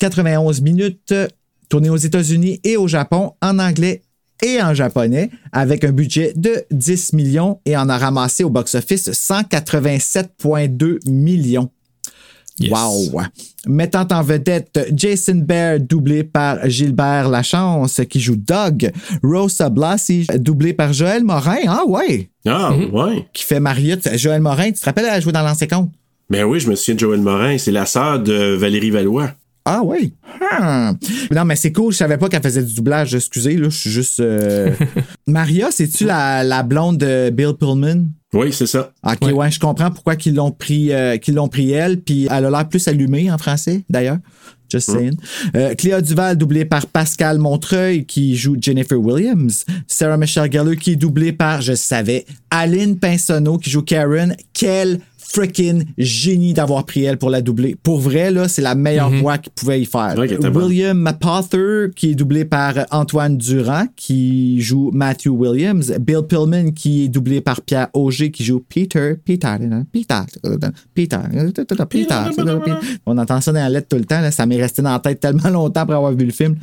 91 0.00 0.60
minutes, 0.60 1.14
tourné 1.68 1.90
aux 1.90 1.96
États-Unis 1.96 2.60
et 2.64 2.76
au 2.76 2.88
Japon 2.88 3.32
en 3.40 3.58
anglais 3.58 4.02
et 4.42 4.60
en 4.62 4.74
japonais, 4.74 5.30
avec 5.52 5.84
un 5.84 5.92
budget 5.92 6.32
de 6.36 6.64
10 6.70 7.12
millions 7.12 7.60
et 7.64 7.76
en 7.76 7.88
a 7.88 7.96
ramassé 7.98 8.44
au 8.44 8.50
box-office 8.50 9.10
187,2 9.10 11.08
millions. 11.08 11.70
Yes. 12.58 12.70
Wow! 12.70 13.22
Mettant 13.66 14.06
en 14.12 14.22
vedette 14.22 14.88
Jason 14.92 15.34
Bear, 15.36 15.80
doublé 15.80 16.22
par 16.22 16.68
Gilbert 16.68 17.28
Lachance, 17.28 18.00
qui 18.08 18.20
joue 18.20 18.36
Doug. 18.36 18.92
Rosa 19.24 19.70
Blassie, 19.70 20.26
doublé 20.36 20.72
par 20.72 20.92
Joël 20.92 21.24
Morin. 21.24 21.58
Ah 21.66 21.82
ouais! 21.86 22.28
Ah, 22.46 22.72
ouais. 22.76 23.26
Qui 23.32 23.44
fait 23.44 23.58
Mariette. 23.58 24.16
Joël 24.16 24.40
Morin, 24.40 24.70
tu 24.70 24.78
te 24.78 24.84
rappelles, 24.84 25.06
elle 25.06 25.14
a 25.14 25.20
joué 25.20 25.32
dans 25.32 25.42
l'ancien 25.42 25.66
compte? 25.66 25.90
Ben 26.30 26.44
oui, 26.44 26.60
je 26.60 26.70
me 26.70 26.76
souviens 26.76 26.94
de 26.94 27.00
Joël 27.00 27.20
Morin, 27.20 27.58
c'est 27.58 27.72
la 27.72 27.86
sœur 27.86 28.20
de 28.20 28.54
Valérie 28.54 28.90
Valois. 28.90 29.32
Ah 29.66 29.80
oui. 29.82 30.14
Non, 31.32 31.44
mais 31.46 31.56
c'est 31.56 31.72
cool. 31.72 31.92
Je 31.92 31.98
savais 31.98 32.18
pas 32.18 32.28
qu'elle 32.28 32.42
faisait 32.42 32.62
du 32.62 32.74
doublage. 32.74 33.14
Excusez, 33.14 33.56
là, 33.56 33.68
je 33.70 33.76
suis 33.76 33.90
juste. 33.90 34.20
euh, 34.20 34.70
Maria, 35.26 35.68
c'est-tu 35.70 36.04
la, 36.04 36.44
la 36.44 36.62
blonde 36.62 36.98
de 36.98 37.30
Bill 37.30 37.54
Pullman? 37.58 38.06
Oui, 38.34 38.52
c'est 38.52 38.66
ça. 38.66 38.92
Ok, 39.06 39.18
Ouais. 39.22 39.32
ouais, 39.32 39.50
je 39.50 39.60
comprends 39.60 39.90
pourquoi 39.90 40.16
qu'ils 40.16 40.34
l'ont 40.34 40.50
pris, 40.50 40.92
euh, 40.92 41.16
qu'ils 41.18 41.34
l'ont 41.34 41.48
pris 41.48 41.70
elle, 41.70 42.00
puis 42.02 42.24
elle 42.30 42.44
a 42.46 42.50
l'air 42.50 42.68
plus 42.68 42.86
allumée 42.88 43.30
en 43.30 43.38
français, 43.38 43.84
d'ailleurs. 43.88 44.18
Just 44.70 44.90
saying. 44.90 45.16
Euh, 45.54 45.74
Cléa 45.76 46.00
Duval, 46.00 46.36
doublée 46.36 46.64
par 46.64 46.86
Pascal 46.88 47.38
Montreuil, 47.38 48.06
qui 48.06 48.34
joue 48.34 48.56
Jennifer 48.60 48.98
Williams. 49.00 49.64
Sarah 49.86 50.16
Michelle 50.16 50.50
Gellar, 50.50 50.74
qui 50.76 50.92
est 50.92 50.96
doublée 50.96 51.32
par, 51.32 51.60
je 51.62 51.74
savais, 51.74 52.24
Aline 52.50 52.98
Pinsonneau, 52.98 53.58
qui 53.58 53.70
joue 53.70 53.82
Karen. 53.82 54.34
Quel 54.52 54.98
freaking 55.34 55.84
génie 55.98 56.54
d'avoir 56.54 56.84
pris 56.84 57.02
elle 57.02 57.18
pour 57.18 57.28
la 57.28 57.42
doubler. 57.42 57.74
Pour 57.82 57.98
vrai, 57.98 58.30
là, 58.30 58.46
c'est 58.46 58.62
la 58.62 58.76
meilleure 58.76 59.10
voix 59.10 59.36
qu'il 59.38 59.52
pouvait 59.52 59.80
y 59.80 59.84
faire. 59.84 60.14
Ouais. 60.16 60.38
William 60.54 60.96
Mapother, 60.96 61.90
qui 61.96 62.10
est 62.10 62.14
doublé 62.14 62.44
par 62.44 62.74
Antoine 62.92 63.36
Durand, 63.36 63.86
qui 63.96 64.60
joue 64.60 64.92
Matthew 64.92 65.28
Williams. 65.28 65.92
Bill 66.00 66.22
Pillman, 66.28 66.70
qui 66.70 67.04
est 67.04 67.08
doublé 67.08 67.40
par 67.40 67.62
Pierre 67.62 67.88
Auger, 67.94 68.30
qui 68.30 68.44
joue 68.44 68.60
Peter. 68.60 69.14
Peter. 69.24 69.56
Peter. 69.92 70.20
Peter. 70.94 71.18
Peter. 71.44 71.76
Peter. 71.88 72.14
On 73.04 73.18
entend 73.18 73.40
ça 73.40 73.52
dans 73.52 73.58
la 73.58 73.68
lettre 73.68 73.88
tout 73.88 73.96
le 73.96 74.04
temps. 74.04 74.20
Là. 74.20 74.30
Ça 74.30 74.46
m'est 74.46 74.60
resté 74.60 74.82
dans 74.82 74.92
la 74.92 75.00
tête 75.00 75.18
tellement 75.18 75.50
longtemps 75.50 75.80
après 75.80 75.96
avoir 75.96 76.12
vu 76.12 76.26
le 76.26 76.32
film. 76.32 76.54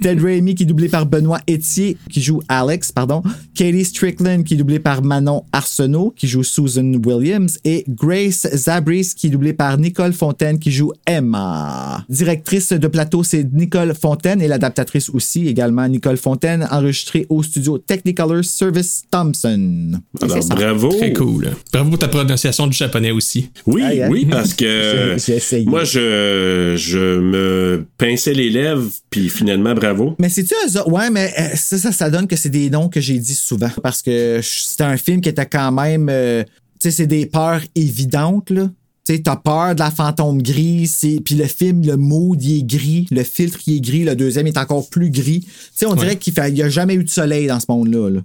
Ted 0.00 0.20
Raimi, 0.20 0.56
qui 0.56 0.64
est 0.64 0.66
doublé 0.66 0.88
par 0.88 1.06
Benoît 1.06 1.40
Etier, 1.48 1.96
qui 2.10 2.20
joue 2.20 2.42
Alex, 2.48 2.90
pardon. 2.90 3.22
Katie 3.54 3.84
Strickland, 3.84 4.42
qui 4.42 4.54
est 4.54 4.56
doublé 4.56 4.80
par 4.80 5.04
Manon 5.04 5.44
Arsenault, 5.52 6.12
qui 6.16 6.26
joue 6.26 6.42
Susan 6.42 6.92
Williams. 7.04 7.58
Et 7.64 7.84
Grace 8.16 8.48
Zabris, 8.54 9.12
qui 9.14 9.26
est 9.26 9.30
doublée 9.30 9.52
par 9.52 9.76
Nicole 9.76 10.14
Fontaine, 10.14 10.58
qui 10.58 10.72
joue 10.72 10.90
Emma. 11.06 12.02
Directrice 12.08 12.72
de 12.72 12.88
plateau, 12.88 13.22
c'est 13.22 13.44
Nicole 13.52 13.94
Fontaine 13.94 14.40
et 14.40 14.48
l'adaptatrice 14.48 15.10
aussi, 15.10 15.46
également 15.48 15.86
Nicole 15.86 16.16
Fontaine, 16.16 16.66
enregistrée 16.70 17.26
au 17.28 17.42
studio 17.42 17.76
Technicolor 17.76 18.42
Service 18.42 19.02
Thompson. 19.10 20.00
Alors, 20.22 20.38
bravo. 20.48 20.88
Très 20.96 21.12
cool. 21.12 21.50
Bravo 21.70 21.90
pour 21.90 21.98
ta 21.98 22.08
prononciation 22.08 22.66
du 22.66 22.76
japonais 22.76 23.10
aussi. 23.10 23.50
Oui, 23.66 23.82
oui, 24.08 24.24
parce 24.24 24.54
que 24.54 24.64
J'ai- 25.16 25.18
j'ai 25.18 25.36
essayé. 25.36 25.66
moi, 25.66 25.84
je, 25.84 26.74
je 26.78 27.20
me 27.20 27.84
pinçais 27.98 28.32
les 28.32 28.48
lèvres, 28.48 28.88
puis 29.10 29.28
finalement, 29.28 29.74
bravo. 29.74 30.16
Mais 30.18 30.30
c'est-tu? 30.30 30.54
Ouais, 30.86 31.10
mais 31.10 31.34
euh, 31.38 31.48
ça, 31.54 31.76
ça, 31.76 31.92
ça 31.92 32.08
donne 32.08 32.26
que 32.26 32.36
c'est 32.36 32.48
des 32.48 32.70
noms 32.70 32.88
que 32.88 33.00
j'ai 33.00 33.18
dit 33.18 33.34
souvent. 33.34 33.70
Parce 33.82 34.00
que 34.00 34.40
c'était 34.42 34.84
un 34.84 34.96
film 34.96 35.20
qui 35.20 35.28
était 35.28 35.44
quand 35.44 35.70
même. 35.72 36.08
euh, 36.10 36.42
sais, 36.80 36.90
c'est 36.90 37.06
des 37.06 37.26
peurs 37.26 37.60
évidentes, 37.74 38.50
là. 38.50 38.70
Tu 39.06 39.14
sais, 39.14 39.22
t'as 39.22 39.36
peur 39.36 39.74
de 39.74 39.80
la 39.80 39.90
fantôme 39.92 40.42
grise, 40.42 40.92
c'est- 40.98 41.20
puis 41.24 41.36
le 41.36 41.44
film, 41.44 41.84
le 41.86 41.96
mood, 41.96 42.42
il 42.42 42.58
est 42.58 42.62
gris, 42.64 43.06
le 43.12 43.22
filtre, 43.22 43.60
il 43.68 43.76
est 43.76 43.80
gris, 43.80 44.02
le 44.04 44.16
deuxième 44.16 44.48
est 44.48 44.56
encore 44.58 44.88
plus 44.88 45.10
gris. 45.10 45.40
Tu 45.42 45.50
sais, 45.74 45.86
on 45.86 45.94
dirait 45.94 46.16
qu'il 46.16 46.34
n'y 46.52 46.62
a 46.62 46.68
jamais 46.68 46.94
eu 46.94 47.04
de 47.04 47.08
soleil 47.08 47.46
dans 47.46 47.60
ce 47.60 47.66
monde-là. 47.68 48.10
Là. 48.10 48.20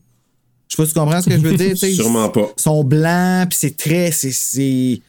Je 0.67 0.75
sais 0.75 0.81
pas 0.81 0.85
si 0.87 0.93
tu 0.93 0.99
comprends 0.99 1.21
ce 1.21 1.29
que 1.29 1.35
je 1.35 1.41
veux 1.41 1.55
dire. 1.55 1.71
tu 1.71 1.77
sais. 1.77 1.93
Sûrement 1.93 2.29
pas. 2.29 2.51
Ils 2.57 2.61
sont 2.61 2.83
blancs, 2.83 3.49
puis 3.49 3.57
c'est 3.61 3.77
très. 3.77 4.11
C'est. 4.11 4.31
C'est. 4.31 5.01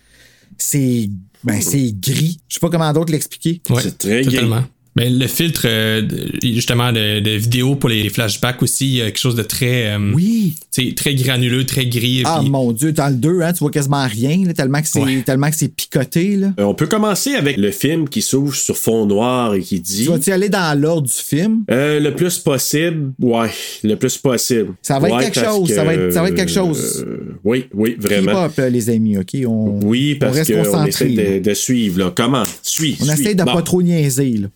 C'est. 0.58 1.08
Ben, 1.44 1.60
c'est 1.62 1.92
gris. 1.98 2.38
Je 2.48 2.54
sais 2.54 2.60
pas 2.60 2.68
comment 2.68 2.92
d'autres 2.92 3.10
l'expliquer. 3.12 3.60
Ouais, 3.70 3.80
C'est 3.82 3.96
très 3.98 4.22
gay. 4.22 4.30
totalement. 4.30 4.64
Mais 4.94 5.08
le 5.08 5.26
filtre, 5.26 5.62
euh, 5.64 6.02
justement, 6.42 6.92
de, 6.92 7.20
de 7.20 7.30
vidéo 7.30 7.76
pour 7.76 7.88
les 7.88 8.10
flashbacks 8.10 8.62
aussi, 8.62 8.86
il 8.88 8.94
y 8.96 9.00
a 9.00 9.06
quelque 9.06 9.18
chose 9.18 9.34
de 9.34 9.42
très, 9.42 9.86
euh, 9.94 10.12
Oui. 10.14 10.54
très 10.96 11.14
granuleux, 11.14 11.64
très 11.64 11.86
gris. 11.86 12.22
Ah 12.26 12.38
puis- 12.42 12.50
mon 12.50 12.72
Dieu, 12.72 12.92
dans 12.92 13.08
le 13.08 13.14
2, 13.14 13.40
hein, 13.40 13.52
tu 13.54 13.60
vois 13.60 13.70
quasiment 13.70 14.06
rien, 14.06 14.44
là, 14.46 14.52
tellement 14.52 14.82
que 14.82 14.88
c'est 14.88 15.00
Ouais. 15.00 15.22
tellement 15.22 15.48
que 15.48 15.56
c'est 15.56 15.68
picoté. 15.74 16.36
Là. 16.36 16.52
Euh, 16.60 16.64
on 16.64 16.74
peut 16.74 16.86
commencer 16.86 17.34
avec 17.34 17.56
le 17.56 17.70
film 17.70 18.06
qui 18.06 18.20
s'ouvre 18.20 18.54
sur 18.54 18.76
fond 18.76 19.06
noir 19.06 19.54
et 19.54 19.60
qui 19.62 19.80
dit 19.80 20.02
Tu 20.04 20.10
vas-tu 20.10 20.30
aller 20.30 20.50
dans 20.50 20.78
l'ordre 20.78 21.06
du 21.08 21.12
film? 21.14 21.64
euh, 21.70 21.98
le 21.98 22.14
plus 22.14 22.38
possible, 22.38 23.12
ouais, 23.20 23.48
le 23.84 23.94
plus 23.94 24.18
possible. 24.18 24.74
Ça 24.82 24.98
va 24.98 25.08
être 25.08 25.16
Ouais, 25.16 25.24
quelque 25.24 25.40
chose, 25.42 25.68
que, 25.68 25.74
ça 25.74 25.84
va 25.84 25.94
être- 25.94 26.12
ça 26.12 26.20
va 26.22 26.28
être 26.28 26.34
quelque 26.36 26.52
chose. 26.52 27.02
euh, 27.06 27.38
oui, 27.44 27.64
oui, 27.72 27.96
vraiment. 27.98 28.44
up, 28.44 28.52
les 28.70 28.90
amis, 28.90 29.16
OK? 29.16 29.36
On, 29.46 29.80
Oui, 29.84 30.16
parce 30.16 30.36
reste 30.36 30.52
qu'on 30.54 30.62
concentrés, 30.64 31.12
essaie 31.14 31.38
de, 31.40 31.44
de 31.48 31.54
suivre. 31.54 31.98
Là. 31.98 32.12
Comment? 32.14 32.42
Suis. 32.62 32.96
On 33.00 33.04
suis. 33.04 33.12
essaie 33.22 33.34
de 33.34 33.42
Bon. 33.44 33.54
pas 33.54 33.62
trop 33.62 33.82
niaiser. 33.82 34.36
Là. 34.36 34.48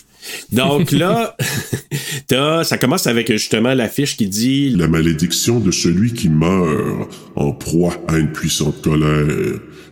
Donc 0.53 0.91
là, 0.93 1.37
t'as- 2.27 2.65
ça 2.65 2.79
commence 2.79 3.07
avec 3.07 3.31
justement 3.33 3.75
l'affiche 3.75 4.17
qui 4.17 4.27
dit 4.29 4.71
La 4.71 4.89
malédiction 4.89 5.61
de 5.61 5.71
celui 5.71 6.13
qui 6.13 6.29
meurt 6.29 7.09
en 7.37 7.53
proie 7.53 7.95
à 8.09 8.19
une 8.19 8.33
puissante 8.33 8.81
colère 8.83 9.27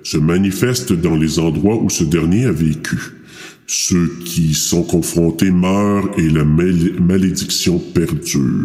se 0.03 0.17
manifeste 0.19 0.93
dans 0.93 1.17
les 1.17 1.39
endroits 1.39 1.77
où 1.77 1.89
ce 1.91 2.05
dernier 2.05 2.45
a 2.47 2.53
vécu. 2.53 2.99
Ceux 3.67 4.13
qui 4.27 4.53
sont 4.53 4.83
confrontés 4.83 5.51
meurent 5.51 6.11
et 6.19 6.29
la 6.29 6.45
mal- 6.45 7.01
malédiction 7.01 7.79
perdure. 7.79 8.65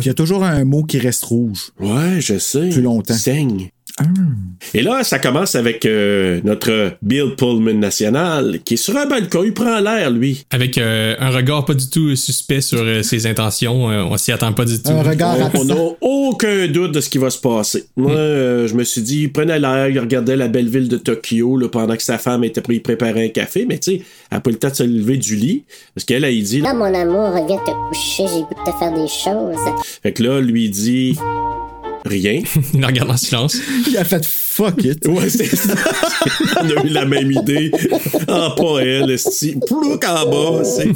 Il 0.00 0.06
y 0.06 0.08
a 0.08 0.14
toujours 0.14 0.44
un 0.44 0.64
mot 0.64 0.84
qui 0.84 0.98
reste 0.98 1.24
rouge. 1.24 1.72
Ouais, 1.80 2.20
je 2.20 2.38
sais. 2.38 2.68
Plus 2.68 2.82
longtemps. 2.82 3.14
Saigne. 3.14 3.70
Et 4.74 4.82
là, 4.82 5.02
ça 5.04 5.18
commence 5.18 5.54
avec 5.54 5.84
euh, 5.86 6.40
notre 6.44 6.92
Bill 7.02 7.34
Pullman 7.36 7.74
national 7.78 8.58
qui 8.64 8.74
est 8.74 8.76
sur 8.76 8.96
un 8.96 9.06
balcon. 9.06 9.42
Il 9.44 9.54
prend 9.54 9.78
l'air, 9.80 10.10
lui. 10.10 10.44
Avec 10.50 10.78
euh, 10.78 11.14
un 11.18 11.30
regard 11.30 11.64
pas 11.64 11.74
du 11.74 11.88
tout 11.88 12.14
suspect 12.14 12.60
sur 12.60 12.80
euh, 12.80 13.02
ses 13.02 13.26
intentions, 13.26 13.90
euh, 13.90 14.02
on 14.04 14.16
s'y 14.16 14.32
attend 14.32 14.52
pas 14.52 14.64
du 14.64 14.80
tout. 14.80 14.90
Un 14.90 15.02
regard 15.02 15.36
On- 15.54 15.64
n'a 15.64 15.74
aucun 16.00 16.66
doute 16.68 16.92
de 16.92 17.00
ce 17.00 17.08
qui 17.08 17.18
va 17.18 17.30
se 17.30 17.38
passer. 17.38 17.86
Moi, 17.96 18.12
euh, 18.12 18.66
je 18.68 18.74
me 18.74 18.84
suis 18.84 19.02
dit, 19.02 19.22
il 19.22 19.32
prenait 19.32 19.58
l'air, 19.58 19.88
il 19.88 19.98
regardait 19.98 20.36
la 20.36 20.48
belle 20.48 20.68
ville 20.68 20.88
de 20.88 20.96
Tokyo 20.98 21.56
là, 21.56 21.68
pendant 21.68 21.96
que 21.96 22.02
sa 22.02 22.18
femme 22.18 22.44
était 22.44 22.62
y 22.72 22.80
préparer 22.80 23.24
un 23.24 23.28
café, 23.28 23.66
mais 23.68 23.78
tu 23.78 23.92
sais, 23.92 24.02
elle 24.30 24.36
n'a 24.36 24.40
pas 24.40 24.50
le 24.50 24.56
temps 24.58 24.68
de 24.68 24.74
se 24.74 24.82
lever 24.84 25.16
du 25.16 25.34
lit. 25.36 25.64
Parce 25.94 26.04
qu'elle, 26.04 26.24
elle, 26.24 26.34
il 26.34 26.44
dit, 26.44 26.60
Là, 26.60 26.74
mon 26.74 26.84
amour, 26.94 27.32
viens 27.46 27.56
te 27.58 27.70
coucher, 27.88 28.24
j'ai 28.32 28.40
goût 28.42 28.54
de 28.64 28.70
te 28.70 28.76
faire 28.78 28.92
des 28.92 29.08
choses. 29.08 29.74
fait 30.02 30.12
que 30.12 30.22
là, 30.22 30.40
lui 30.40 30.66
il 30.66 30.70
dit 30.70 31.16
rien. 32.04 32.42
Il 32.74 32.80
la 32.80 32.86
regarde 32.88 33.10
en 33.10 33.16
silence. 33.16 33.56
Il 33.88 33.96
a 33.96 34.04
fait 34.04 34.24
fuck 34.24 34.82
it. 34.84 35.06
Ouais, 35.06 35.28
c'est 35.28 35.44
ça. 35.56 35.74
On 36.62 36.64
a 36.68 36.84
eu 36.84 36.88
la 36.88 37.04
même 37.04 37.30
idée. 37.30 37.70
Ah, 38.28 38.54
pas 38.56 38.78
elle, 38.80 39.10
esti. 39.10 39.56
Plouc 39.66 40.04
en 40.04 40.28
bas, 40.30 40.64
c'est. 40.64 40.88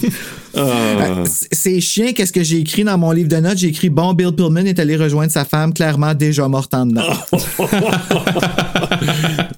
Ah. 0.57 1.25
C'est 1.53 1.81
chiant, 1.81 2.12
qu'est-ce 2.14 2.33
que 2.33 2.43
j'ai 2.45 2.59
écrit 2.59 2.85
dans 2.85 2.97
mon 2.99 3.11
livre 3.12 3.29
de 3.29 3.37
notes? 3.37 3.59
J'ai 3.59 3.69
écrit 3.69 3.90
Bon, 3.90 4.12
Bill 4.14 4.33
Pullman 4.33 4.67
est 4.67 4.79
allé 4.79 4.97
rejoindre 4.97 5.33
sa 5.33 5.45
femme, 5.45 5.73
clairement 5.75 6.14
déjà 6.14 6.47
morte 6.49 6.75
en 6.75 6.87
dedans. 6.87 7.03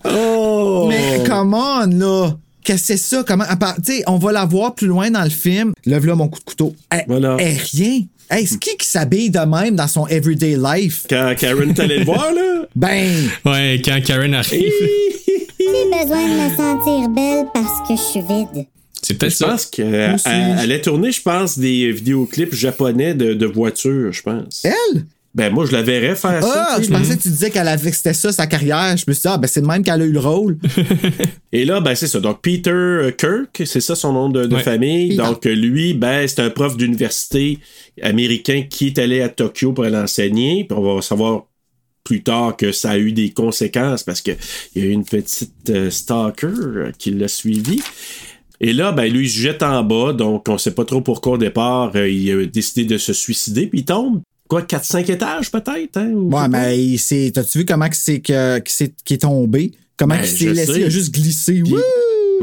Oh. 0.04 0.86
Mais 0.88 1.22
come 1.26 1.54
on, 1.54 1.86
là! 1.86 2.36
Qu'est-ce 2.62 2.80
que 2.80 2.86
c'est 2.86 2.96
ça? 2.96 3.24
Comment. 3.26 3.44
à 3.48 3.56
part- 3.56 3.76
Tu 3.76 3.96
sais, 3.96 4.02
on 4.06 4.16
va 4.18 4.32
la 4.32 4.44
voir 4.44 4.74
plus 4.74 4.86
loin 4.88 5.10
dans 5.10 5.22
le 5.22 5.30
film. 5.30 5.72
Lève 5.84 6.04
là 6.06 6.14
mon 6.16 6.28
coup 6.28 6.38
de 6.40 6.44
couteau. 6.44 6.74
Elle, 6.90 7.04
Voilà. 7.06 7.36
elle, 7.38 7.56
rien. 7.72 8.00
Hey, 8.30 8.46
c'est 8.46 8.58
qui 8.58 8.76
qui 8.76 8.86
s'habille 8.88 9.30
de 9.30 9.38
même 9.40 9.76
dans 9.76 9.86
son 9.86 10.06
everyday 10.08 10.56
life? 10.56 11.04
Quand 11.08 11.34
Karen 11.38 11.70
est 11.70 11.80
allée 11.80 11.98
le 11.98 12.04
voir, 12.04 12.32
là. 12.32 12.42
Ben, 12.76 13.08
Ouais, 13.44 13.80
quand 13.84 13.98
Karen 14.04 14.34
arrive, 14.34 14.62
J'ai 15.58 15.84
besoin 16.02 16.26
de 16.28 16.50
me 16.50 16.56
sentir 16.56 17.08
belle 17.10 17.46
parce 17.54 17.88
que 17.88 17.96
je 17.96 18.00
suis 18.02 18.20
vide. 18.20 18.66
c'est 19.02 19.14
peut-être 19.18 19.32
Je 19.32 19.36
ça. 19.38 19.46
pense 19.48 19.66
qu'elle 19.66 20.14
aussi. 20.14 20.24
elle 20.28 20.72
a 20.72 20.78
tourné, 20.78 21.10
je 21.12 21.22
pense, 21.22 21.58
des 21.58 21.90
vidéoclips 21.92 22.54
japonais 22.54 23.14
de, 23.14 23.34
de 23.34 23.46
voitures, 23.46 24.12
je 24.12 24.22
pense. 24.22 24.62
elle? 24.64 25.04
Ben, 25.36 25.52
moi, 25.52 25.66
je 25.66 25.72
la 25.72 25.82
verrais 25.82 26.16
faire 26.16 26.42
ça. 26.42 26.66
Ah, 26.70 26.76
tu 26.78 26.84
je 26.84 26.86
sais. 26.88 26.92
pensais 26.94 27.16
que 27.18 27.22
tu 27.22 27.28
disais 27.28 27.50
qu'elle 27.50 27.68
avait, 27.68 27.90
que 27.90 27.96
c'était 27.96 28.14
ça 28.14 28.32
sa 28.32 28.46
carrière. 28.46 28.96
Je 28.96 29.04
me 29.06 29.12
suis 29.12 29.20
dit, 29.20 29.28
ah, 29.28 29.36
ben 29.36 29.46
c'est 29.46 29.60
de 29.60 29.66
même 29.66 29.82
qu'elle 29.84 30.00
a 30.00 30.04
eu 30.06 30.10
le 30.10 30.18
rôle. 30.18 30.56
Et 31.52 31.66
là, 31.66 31.80
ben, 31.82 31.94
c'est 31.94 32.06
ça. 32.06 32.20
Donc, 32.20 32.40
Peter 32.40 32.70
euh, 32.70 33.10
Kirk, 33.10 33.62
c'est 33.66 33.82
ça 33.82 33.94
son 33.94 34.14
nom 34.14 34.30
de, 34.30 34.46
de 34.46 34.54
Ouais. 34.56 34.62
famille. 34.62 35.10
Peter. 35.10 35.22
Donc, 35.22 35.44
euh, 35.44 35.54
lui, 35.54 35.92
ben, 35.92 36.26
c'est 36.26 36.40
un 36.40 36.48
prof 36.48 36.78
d'université 36.78 37.58
américain 38.00 38.62
qui 38.68 38.86
est 38.86 38.98
allé 38.98 39.20
à 39.20 39.28
Tokyo 39.28 39.72
pour 39.74 39.84
aller 39.84 39.96
enseigner. 39.98 40.64
Puis 40.64 40.76
on 40.78 40.94
va 40.96 41.02
savoir 41.02 41.44
plus 42.02 42.22
tard 42.22 42.56
que 42.56 42.72
ça 42.72 42.92
a 42.92 42.98
eu 42.98 43.12
des 43.12 43.30
conséquences 43.30 44.04
parce 44.04 44.22
qu'il 44.22 44.36
y 44.74 44.80
a 44.80 44.84
eu 44.84 44.90
une 44.90 45.04
petite 45.04 45.68
euh, 45.68 45.90
stalker 45.90 46.92
qui 46.98 47.10
l'a 47.10 47.28
suivi. 47.28 47.82
Et 48.60 48.72
là, 48.72 48.90
ben, 48.92 49.04
lui, 49.12 49.26
il 49.26 49.30
se 49.30 49.38
jette 49.38 49.62
en 49.62 49.82
bas, 49.84 50.14
donc 50.14 50.48
on 50.48 50.56
sait 50.56 50.70
pas 50.70 50.86
trop 50.86 51.02
pourquoi 51.02 51.32
au 51.32 51.38
départ, 51.38 51.92
euh, 51.94 52.08
il 52.08 52.30
a 52.30 52.46
décidé 52.46 52.86
de 52.86 52.96
se 52.96 53.12
suicider, 53.12 53.66
puis 53.66 53.80
il 53.80 53.84
tombe. 53.84 54.22
Quoi, 54.48 54.62
4-5 54.62 55.10
étages 55.10 55.50
peut-être? 55.50 55.96
Hein, 55.96 56.12
Ouais, 56.14 56.48
mais 56.48 56.78
il 56.78 56.98
s'est- 56.98 57.32
t'as-tu 57.34 57.58
vu 57.58 57.64
comment 57.64 57.88
que 57.88 57.96
c'est 57.96 58.20
que, 58.20 58.60
c'est, 58.66 58.92
est 59.10 59.22
tombé? 59.22 59.72
Comment 59.96 60.14
Ben, 60.16 60.22
il 60.24 60.28
s'est 60.38 60.52
laissé? 60.52 60.72
sais. 60.72 60.80
Il 60.80 60.84
a 60.84 60.88
juste 60.88 61.12
glissé. 61.12 61.62
Puis- 61.62 61.72
Wouh! 61.72 61.80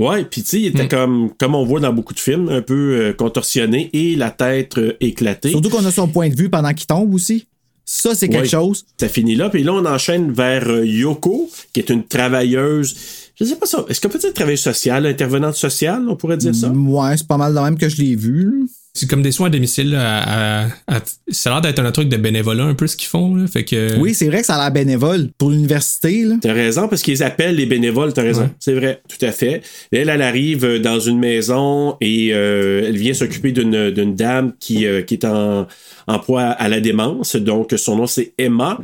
Ouais, 0.08 0.26
puis 0.26 0.42
tu 0.42 0.50
sais, 0.50 0.60
il 0.62 0.66
était 0.68 0.88
comme, 0.88 1.30
comme 1.38 1.54
on 1.54 1.63
voit 1.66 1.80
dans 1.80 1.94
beaucoup 1.94 2.16
de 2.16 2.20
films, 2.20 2.50
un 2.50 2.62
peu 2.63 2.74
euh, 3.00 3.13
contorsionné 3.13 3.92
et 3.94 4.16
la 4.16 4.32
tête 4.32 4.78
euh, 4.80 4.94
éclatée. 5.00 5.52
Surtout 5.52 5.70
qu'on 5.70 5.86
a 5.86 5.92
son 5.92 6.08
point 6.08 6.30
de 6.30 6.36
vue 6.36 6.50
pendant 6.50 6.74
qu'il 6.74 6.88
tombe 6.88 7.13
aussi. 7.13 7.46
Ça, 7.86 8.16
c'est 8.16 8.28
quelque 8.28 8.44
Ouais. 8.44 8.50
chose. 8.50 8.86
Ça 9.00 9.08
finit 9.08 9.36
là, 9.36 9.50
puis 9.52 9.62
là, 9.62 9.74
on 9.74 9.86
enchaîne 9.86 10.32
vers 10.32 10.68
euh, 10.68 10.84
Yoko, 10.86 11.50
qui 11.74 11.80
est 11.82 11.89
une 11.92 12.04
travailleuse. 12.08 12.96
Je 13.39 13.46
sais 13.46 13.56
pas 13.56 13.66
ça. 13.68 13.86
Est-ce 13.88 14.02
qu'on 14.02 14.10
peut 14.10 14.18
dire 14.20 14.34
travailleuse 14.34 14.62
sociale, 14.62 15.06
intervenante 15.06 15.56
sociale, 15.56 16.04
on 16.10 16.16
pourrait 16.16 16.38
dire 16.38 16.56
ça? 16.56 16.70
Ouais, 16.70 17.18
c'est 17.18 17.28
pas 17.28 17.38
mal 17.38 17.54
de 17.54 17.60
même 17.60 17.78
que 17.78 17.88
je 17.89 17.98
l'ai 18.02 18.16
vu. 18.16 18.68
C'est 18.95 19.10
comme 19.10 19.23
des 19.23 19.32
soins 19.32 19.47
à 19.47 19.49
domicile. 19.49 19.89
là, 19.91 20.19
à- 20.19 20.65
à- 20.65 20.97
à- 20.97 21.01
ça 21.29 21.49
a 21.49 21.53
l'air 21.53 21.62
d'être 21.62 21.79
un 21.79 21.91
truc 21.91 22.10
de 22.10 22.17
bénévolat 22.17 22.65
un 22.65 22.75
peu 22.75 22.86
ce 22.86 22.95
qu'ils 22.95 23.08
font. 23.08 23.34
Là. 23.34 23.47
Fait 23.47 23.63
que. 23.65 23.97
Oui, 23.97 24.13
c'est 24.13 24.27
vrai 24.27 24.41
que 24.41 24.45
ça 24.45 24.56
a 24.56 24.62
l'air 24.62 24.71
bénévole 24.71 25.29
pour 25.39 25.49
l'université. 25.49 26.23
là. 26.25 26.36
T'as 26.39 26.53
raison, 26.53 26.88
parce 26.88 27.01
qu'ils 27.01 27.23
appellent 27.23 27.56
les 27.56 27.65
bénévoles, 27.65 28.13
t'as 28.13 28.21
raison. 28.21 28.43
Ouais. 28.43 28.49
C'est 28.60 28.75
vrai, 28.75 29.01
tout 29.10 29.25
à 29.25 29.32
fait. 29.32 29.63
Elle, 29.91 30.10
elle 30.10 30.21
arrive 30.21 30.63
euh, 30.63 30.79
dans 30.79 30.99
une 30.99 31.17
maison 31.17 31.97
et 32.01 32.29
euh, 32.34 32.84
elle 32.88 32.97
vient 32.97 33.15
s'occuper 33.15 33.51
d'une 33.51 33.89
d'une 33.89 34.15
dame 34.15 34.53
qui, 34.60 34.86
euh, 34.86 35.01
qui 35.01 35.15
est 35.15 35.25
en, 35.25 35.67
en 36.06 36.19
proie 36.19 36.43
à 36.43 36.69
la 36.69 36.79
démence. 36.79 37.36
Donc, 37.36 37.73
son 37.75 37.95
nom, 37.95 38.06
c'est 38.06 38.34
Emma. 38.38 38.77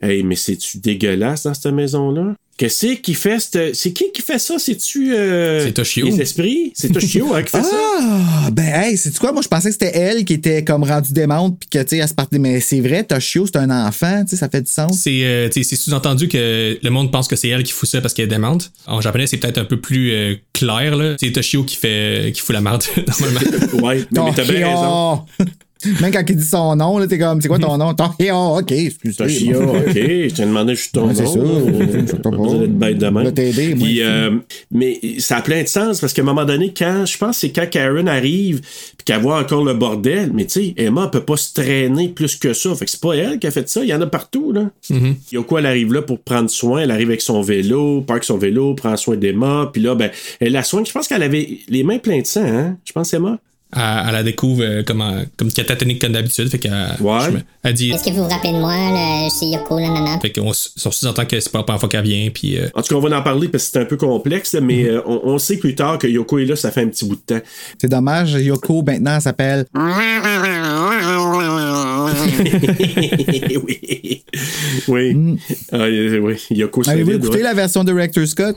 Hey, 0.00 0.22
mais 0.22 0.36
c'est-tu 0.36 0.78
dégueulasse 0.78 1.42
dans 1.44 1.52
cette 1.54 1.72
maison-là? 1.72 2.34
Qu'est-ce 2.56 2.94
qui 3.02 3.14
fait 3.14 3.40
cette... 3.40 3.74
C'est 3.74 3.92
qui 3.92 4.12
qui 4.12 4.22
fait 4.22 4.38
ça? 4.38 4.54
C'est-tu... 4.58 5.12
euh, 5.14 5.64
C'est 5.64 5.72
Toshio. 5.72 6.06
Les 6.06 6.20
esprits? 6.20 6.72
C'est 6.74 6.92
Toshio 6.92 7.34
hein, 7.34 7.42
qui 7.42 7.50
fait 7.50 7.62
ça? 7.62 7.76
Ah, 8.00 8.48
ben, 8.52 8.64
hey, 8.82 8.96
c'est 8.96 9.16
quoi? 9.18 9.32
Moi, 9.32 9.42
je 9.42 9.48
pensais 9.48 9.70
que 9.70 9.72
c'était 9.72 9.96
elle 9.98 10.24
qui 10.24 10.34
était 10.34 10.62
comme 10.62 10.84
rendue 10.84 11.12
démente, 11.12 11.58
puis 11.58 11.68
que, 11.68 11.78
tu 11.82 11.88
sais, 11.90 11.96
elle 11.98 12.08
se 12.08 12.14
partait. 12.14 12.38
Mais 12.38 12.60
c'est 12.60 12.78
vrai, 12.80 13.02
Toshio, 13.02 13.46
c'est 13.46 13.56
un 13.56 13.70
enfant, 13.70 14.22
tu 14.22 14.30
sais, 14.30 14.36
ça 14.36 14.48
fait 14.48 14.62
du 14.62 14.70
sens. 14.70 15.00
C'est 15.02 15.24
euh, 15.24 15.48
c'est 15.52 15.64
sous-entendu 15.76 16.28
que 16.28 16.78
le 16.80 16.90
monde 16.90 17.10
pense 17.10 17.26
que 17.26 17.34
c'est 17.36 17.48
elle 17.48 17.64
qui 17.64 17.72
fout 17.72 17.88
ça 17.88 18.00
parce 18.00 18.14
qu'elle 18.14 18.26
est 18.26 18.28
démente. 18.28 18.70
En 18.86 19.00
japonais, 19.00 19.26
c'est 19.26 19.38
peut-être 19.38 19.58
un 19.58 19.64
peu 19.64 19.80
plus 19.80 20.12
euh, 20.12 20.36
clair. 20.52 20.94
là. 20.96 21.16
C'est 21.18 21.32
Toshio 21.32 21.64
qui 21.64 21.74
fait 21.76 22.30
qui 22.34 22.40
fout 22.40 22.54
la 22.54 22.60
merde 22.60 22.84
normalement. 23.20 23.40
Ouais, 23.88 24.06
mais, 24.12 24.20
mais 24.22 24.32
t'as 24.34 24.44
bien 24.44 24.68
raison. 24.68 25.24
Même 26.00 26.10
quand 26.12 26.22
il 26.28 26.36
dit 26.36 26.44
son 26.44 26.76
nom, 26.76 26.98
là, 26.98 27.06
t'es 27.06 27.18
comme, 27.18 27.40
c'est 27.40 27.48
quoi 27.48 27.58
ton 27.58 27.76
nom? 27.76 27.94
Toshio, 27.94 28.58
ok, 28.58 28.72
excuse-moi. 28.72 29.26
Toshio, 29.28 29.60
ok. 29.62 29.94
Je 29.94 30.34
t'ai 30.34 30.42
demandé 30.44 30.74
juste 30.74 30.92
ton 30.94 31.08
Ouais, 31.08 31.14
c'est 31.14 31.22
nom. 31.24 31.32
ça. 32.06 32.60
Je 32.60 32.66
bête 32.66 32.98
de 32.98 33.06
même. 33.06 33.24
Je 33.26 33.30
t'aider, 33.30 33.74
moi. 33.74 33.88
Euh, 34.00 34.30
mais 34.70 35.00
ça 35.18 35.36
a 35.38 35.42
plein 35.42 35.62
de 35.62 35.68
sens 35.68 36.00
parce 36.00 36.12
qu'à 36.12 36.22
un 36.22 36.24
moment 36.24 36.44
donné, 36.44 36.72
quand 36.76 37.04
je 37.06 37.16
pense 37.18 37.36
que 37.36 37.40
c'est 37.40 37.50
quand 37.50 37.68
Karen 37.70 38.08
arrive 38.08 38.60
puis 38.60 39.04
qu'elle 39.04 39.20
voit 39.20 39.38
encore 39.40 39.64
le 39.64 39.74
bordel, 39.74 40.30
mais 40.34 40.44
tu 40.46 40.60
sais, 40.60 40.74
Emma 40.76 41.08
peut 41.08 41.20
pas 41.24 41.36
se 41.36 41.52
traîner 41.54 42.08
plus 42.08 42.36
que 42.36 42.52
ça. 42.52 42.74
Fait 42.74 42.84
que 42.84 42.90
c'est 42.90 43.00
pas 43.00 43.14
elle 43.14 43.38
qui 43.38 43.46
a 43.46 43.50
fait 43.50 43.68
ça. 43.68 43.82
Il 43.82 43.88
y 43.88 43.94
en 43.94 44.00
a 44.00 44.06
partout, 44.06 44.52
là. 44.52 44.70
Yoko, 45.32 45.58
elle 45.58 45.66
arrive 45.66 45.92
là 45.92 46.02
pour 46.02 46.20
prendre 46.20 46.50
soin? 46.50 46.80
Elle 46.82 46.90
arrive 46.90 47.08
avec 47.08 47.20
son 47.20 47.42
vélo, 47.42 48.00
parque 48.02 48.24
son 48.24 48.38
vélo, 48.38 48.74
prend 48.74 48.96
soin 48.96 49.16
d'Emma. 49.16 49.70
Puis 49.72 49.82
là, 49.82 49.94
ben, 49.94 50.10
elle 50.40 50.52
la 50.52 50.62
soigne. 50.62 50.84
Je 50.86 50.92
pense 50.92 51.08
qu'elle 51.08 51.22
avait 51.22 51.58
les 51.68 51.82
mains 51.84 51.98
pleines 51.98 52.22
de 52.22 52.26
sang, 52.26 52.44
hein? 52.44 52.76
Je 52.84 52.92
pense, 52.92 53.12
Emma? 53.14 53.38
Elle, 53.76 54.04
elle 54.08 54.12
la 54.12 54.22
découvre 54.22 54.62
euh, 54.62 54.82
comme, 54.82 55.00
en- 55.00 55.22
comme 55.36 55.50
catatonique 55.52 56.00
comme 56.00 56.12
d'habitude. 56.12 56.48
Fait 56.48 56.58
qu'elle 56.58 56.72
Ouais. 57.00 57.18
je 57.26 57.30
me- 57.30 57.40
elle 57.62 57.74
dit. 57.74 57.90
Est-ce 57.90 58.04
que 58.04 58.10
vous 58.10 58.22
vous 58.24 58.28
rappelez 58.28 58.52
de 58.52 58.58
moi, 58.58 58.72
là, 58.74 59.24
je 59.28 59.34
suis 59.34 59.46
Yoko, 59.52 59.80
nanana? 59.80 60.18
Fait 60.20 60.30
qu'on 60.32 60.52
sous-entend 60.52 61.24
que 61.26 61.40
c'est 61.40 61.50
pas 61.52 61.58
la 61.58 61.64
première 61.64 61.80
fois 61.80 61.88
qu'elle 61.88 62.04
vient. 62.04 62.28
Puis 62.32 62.58
euh, 62.58 62.68
En 62.74 62.82
tout 62.82 62.88
cas, 62.88 62.94
on 62.94 63.00
va 63.08 63.16
en 63.18 63.22
parler 63.22 63.48
parce 63.48 63.64
que 63.64 63.70
c'est 63.72 63.80
un 63.80 63.84
peu 63.86 63.96
complexe, 63.96 64.54
mais 64.60 64.84
euh, 64.84 65.00
on, 65.06 65.20
on 65.24 65.38
sait 65.38 65.56
plus 65.56 65.74
tard 65.74 65.98
que 65.98 66.06
Yoko 66.06 66.38
est 66.38 66.44
là, 66.46 66.56
ça 66.56 66.70
fait 66.70 66.82
un 66.82 66.88
petit 66.88 67.04
bout 67.06 67.16
de 67.16 67.20
temps. 67.34 67.40
C'est 67.80 67.88
dommage, 67.88 68.32
Yoko, 68.32 68.82
maintenant, 68.82 69.16
elle 69.16 69.22
s'appelle. 69.22 69.66
oui. 73.66 74.24
Oui. 74.88 75.36
Ah, 75.72 75.76
euh, 75.76 76.18
oui. 76.20 76.34
Yoko 76.50 76.88
Avez-vous 76.88 77.12
écouté 77.12 77.36
ouais. 77.36 77.42
la 77.42 77.54
version 77.54 77.84
Director 77.84 78.26
Scott? 78.26 78.56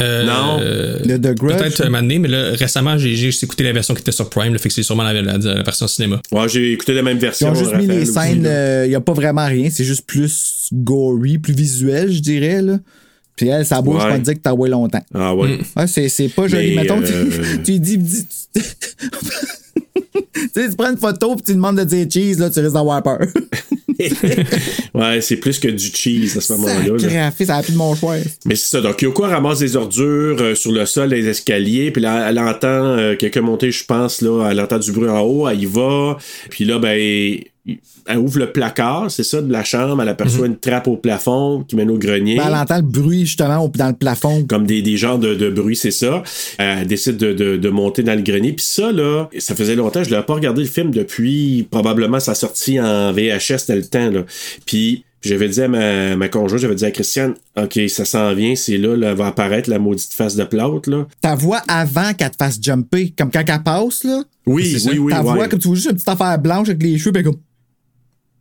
euh, 0.00 0.24
Non. 0.24 0.58
euh, 0.60 0.98
Le 1.04 1.18
The 1.18 1.34
Grudge? 1.34 1.56
Peut-être 1.56 1.80
un 1.82 1.84
moment 1.86 2.02
donné, 2.02 2.18
mais 2.18 2.28
là, 2.28 2.50
récemment, 2.52 2.98
j'ai 2.98 3.14
juste 3.14 3.42
écouté 3.44 3.64
la 3.64 3.72
version 3.72 3.94
qui 3.94 4.00
était 4.02 4.12
sur 4.12 4.28
Prime. 4.28 4.52
là, 4.52 4.58
fait 4.58 4.68
que 4.68 4.74
c'est 4.74 4.82
sûrement 4.82 5.04
la, 5.04 5.14
la- 5.14 5.38
la 5.38 5.62
version 5.62 5.86
cinéma. 5.88 6.20
Ouais, 6.32 6.48
j'ai 6.48 6.72
écouté 6.72 6.92
la 6.94 7.02
même 7.02 7.16
Ils 7.16 7.20
version. 7.20 7.50
ont 7.50 7.54
juste 7.54 7.74
mis 7.76 7.86
les 7.86 8.04
scènes, 8.04 8.42
là. 8.42 8.84
il 8.84 8.90
n'y 8.90 8.94
a 8.94 9.00
pas 9.00 9.14
vraiment 9.14 9.46
rien, 9.46 9.68
c'est 9.70 9.84
juste 9.84 10.06
plus 10.06 10.68
gory, 10.72 11.38
plus 11.38 11.54
visuel, 11.54 12.12
je 12.12 12.20
dirais. 12.20 12.60
Là. 12.62 12.78
Puis 13.36 13.48
elle, 13.48 13.66
ça 13.66 13.82
bouge, 13.82 13.96
Ouais. 14.02 14.08
je 14.10 14.12
peux 14.14 14.18
te 14.18 14.24
dire 14.24 14.34
que 14.34 14.38
t'as 14.40 14.52
ouais 14.54 14.68
longtemps. 14.70 15.02
Ah 15.14 15.34
ouais. 15.34 15.58
Ouais, 15.76 15.86
c'est, 15.86 16.08
c'est 16.08 16.28
pas 16.28 16.46
joli. 16.48 16.74
Mais, 16.74 16.82
Mettons, 16.82 17.02
euh, 17.02 17.30
tu, 17.56 17.62
tu 17.62 17.72
lui 17.72 17.80
dis. 17.80 18.26
Sais, 20.60 20.70
tu 20.70 20.76
prends 20.76 20.90
une 20.90 20.98
photo 20.98 21.34
puis 21.34 21.44
tu 21.44 21.54
demandes 21.54 21.78
de 21.78 21.84
dire 21.84 22.06
cheese, 22.10 22.38
là, 22.38 22.50
tu 22.50 22.60
risques 22.60 22.74
d'avoir 22.74 23.02
peur. 23.02 23.26
ouais, 24.94 25.20
c'est 25.20 25.36
plus 25.36 25.58
que 25.58 25.68
du 25.68 25.86
cheese 25.86 26.36
à 26.36 26.40
ce 26.40 26.52
moment-là. 26.54 26.98
ça 26.98 27.56
a 27.56 27.62
plus 27.62 27.72
de 27.72 27.78
mon 27.78 27.94
choix. 27.94 28.16
Mais 28.44 28.54
c'est 28.54 28.68
ça. 28.68 28.80
Donc, 28.80 29.00
Yoko 29.00 29.22
ramasse 29.22 29.60
des 29.60 29.76
ordures 29.76 30.36
euh, 30.40 30.54
sur 30.54 30.72
le 30.72 30.84
sol, 30.86 31.10
les 31.10 31.26
escaliers. 31.28 31.90
Puis 31.90 32.02
là, 32.02 32.28
elle 32.28 32.38
entend 32.38 32.68
euh, 32.68 33.16
quelqu'un 33.16 33.40
monter, 33.40 33.70
je 33.70 33.84
pense, 33.84 34.20
là. 34.20 34.48
Elle 34.50 34.60
entend 34.60 34.78
du 34.78 34.92
bruit 34.92 35.08
en 35.08 35.20
haut. 35.20 35.48
Elle 35.48 35.62
y 35.62 35.66
va. 35.66 36.18
Puis 36.50 36.64
là, 36.64 36.78
ben, 36.78 37.38
elle 38.06 38.18
ouvre 38.18 38.38
le 38.38 38.52
placard, 38.52 39.10
c'est 39.10 39.22
ça, 39.24 39.42
de 39.42 39.50
la 39.50 39.64
chambre. 39.64 40.00
Elle 40.02 40.08
aperçoit 40.08 40.46
une 40.46 40.56
trappe 40.56 40.86
au 40.88 40.96
plafond 40.96 41.64
qui 41.66 41.74
mène 41.76 41.90
au 41.90 41.98
grenier. 41.98 42.36
Ben, 42.36 42.44
elle 42.48 42.54
entend 42.54 42.76
le 42.76 42.82
bruit, 42.82 43.26
justement, 43.26 43.68
dans 43.74 43.88
le 43.88 43.94
plafond. 43.94 44.44
comme 44.46 44.66
des, 44.66 44.82
des 44.82 44.96
genres 44.96 45.18
de, 45.18 45.34
de 45.34 45.50
bruit, 45.50 45.76
c'est 45.76 45.90
ça. 45.90 46.22
Elle 46.58 46.86
décide 46.86 47.16
de, 47.16 47.32
de- 47.32 47.56
de 47.56 47.68
monter 47.68 48.02
dans 48.02 48.14
le 48.14 48.22
grenier. 48.22 48.52
Puis 48.52 48.64
ça, 48.66 48.92
là, 48.92 49.28
ça 49.38 49.54
faisait 49.54 49.74
longtemps, 49.76 50.04
je 50.04 50.10
l'avais 50.10 50.24
pas 50.26 50.34
regardé 50.34 50.62
le 50.62 50.68
film 50.68 50.90
depuis 50.92 51.66
probablement 51.70 52.20
sa 52.20 52.34
sortie 52.34 52.80
en 52.80 53.12
VHS 53.12 53.66
dans 53.68 53.74
le 53.74 53.84
temps. 53.84 54.10
Là. 54.10 54.20
Puis 54.64 55.04
j'avais 55.22 55.48
dit 55.48 55.60
à 55.62 55.66
ma, 55.66 56.14
ma 56.16 56.28
conjointe, 56.28 56.60
j'avais 56.60 56.74
dit 56.76 56.84
à 56.84 56.90
Christiane, 56.92 57.34
OK, 57.60 57.80
ça 57.88 58.04
s'en 58.04 58.32
vient, 58.34 58.54
c'est 58.54 58.78
là, 58.78 58.94
là, 58.96 59.12
va 59.14 59.26
apparaître 59.26 59.68
la 59.68 59.78
maudite 59.80 60.12
face 60.12 60.36
de 60.36 60.44
plâtre, 60.44 60.88
là. 60.88 61.06
Ta 61.20 61.34
voix 61.34 61.62
avant 61.66 62.12
qu'elle 62.14 62.30
te 62.30 62.36
fasse 62.38 62.58
jumper, 62.62 63.12
comme 63.18 63.30
quand 63.32 63.42
elle 63.48 63.62
passe, 63.64 64.04
là? 64.04 64.22
Oui, 64.46 64.76
oui, 64.86 64.98
oui, 64.98 65.12
ta 65.12 65.22
ouais. 65.24 65.32
voix, 65.34 65.48
comme 65.48 65.58
tu 65.58 65.66
vois 65.66 65.74
juste 65.74 65.88
une 65.88 65.94
petite 65.96 66.08
affaire 66.08 66.38
blanche 66.38 66.68
avec 66.68 66.80
les 66.82 66.96
cheveux, 66.98 67.10
ben 67.10 67.24
comme. 67.24 67.34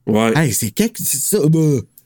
Ouais. 0.07 0.31
Hey, 0.35 0.53
c'est 0.53 0.71
quelque. 0.71 0.97
C'est 1.03 1.17
ça, 1.21 1.39
bah. 1.47 1.59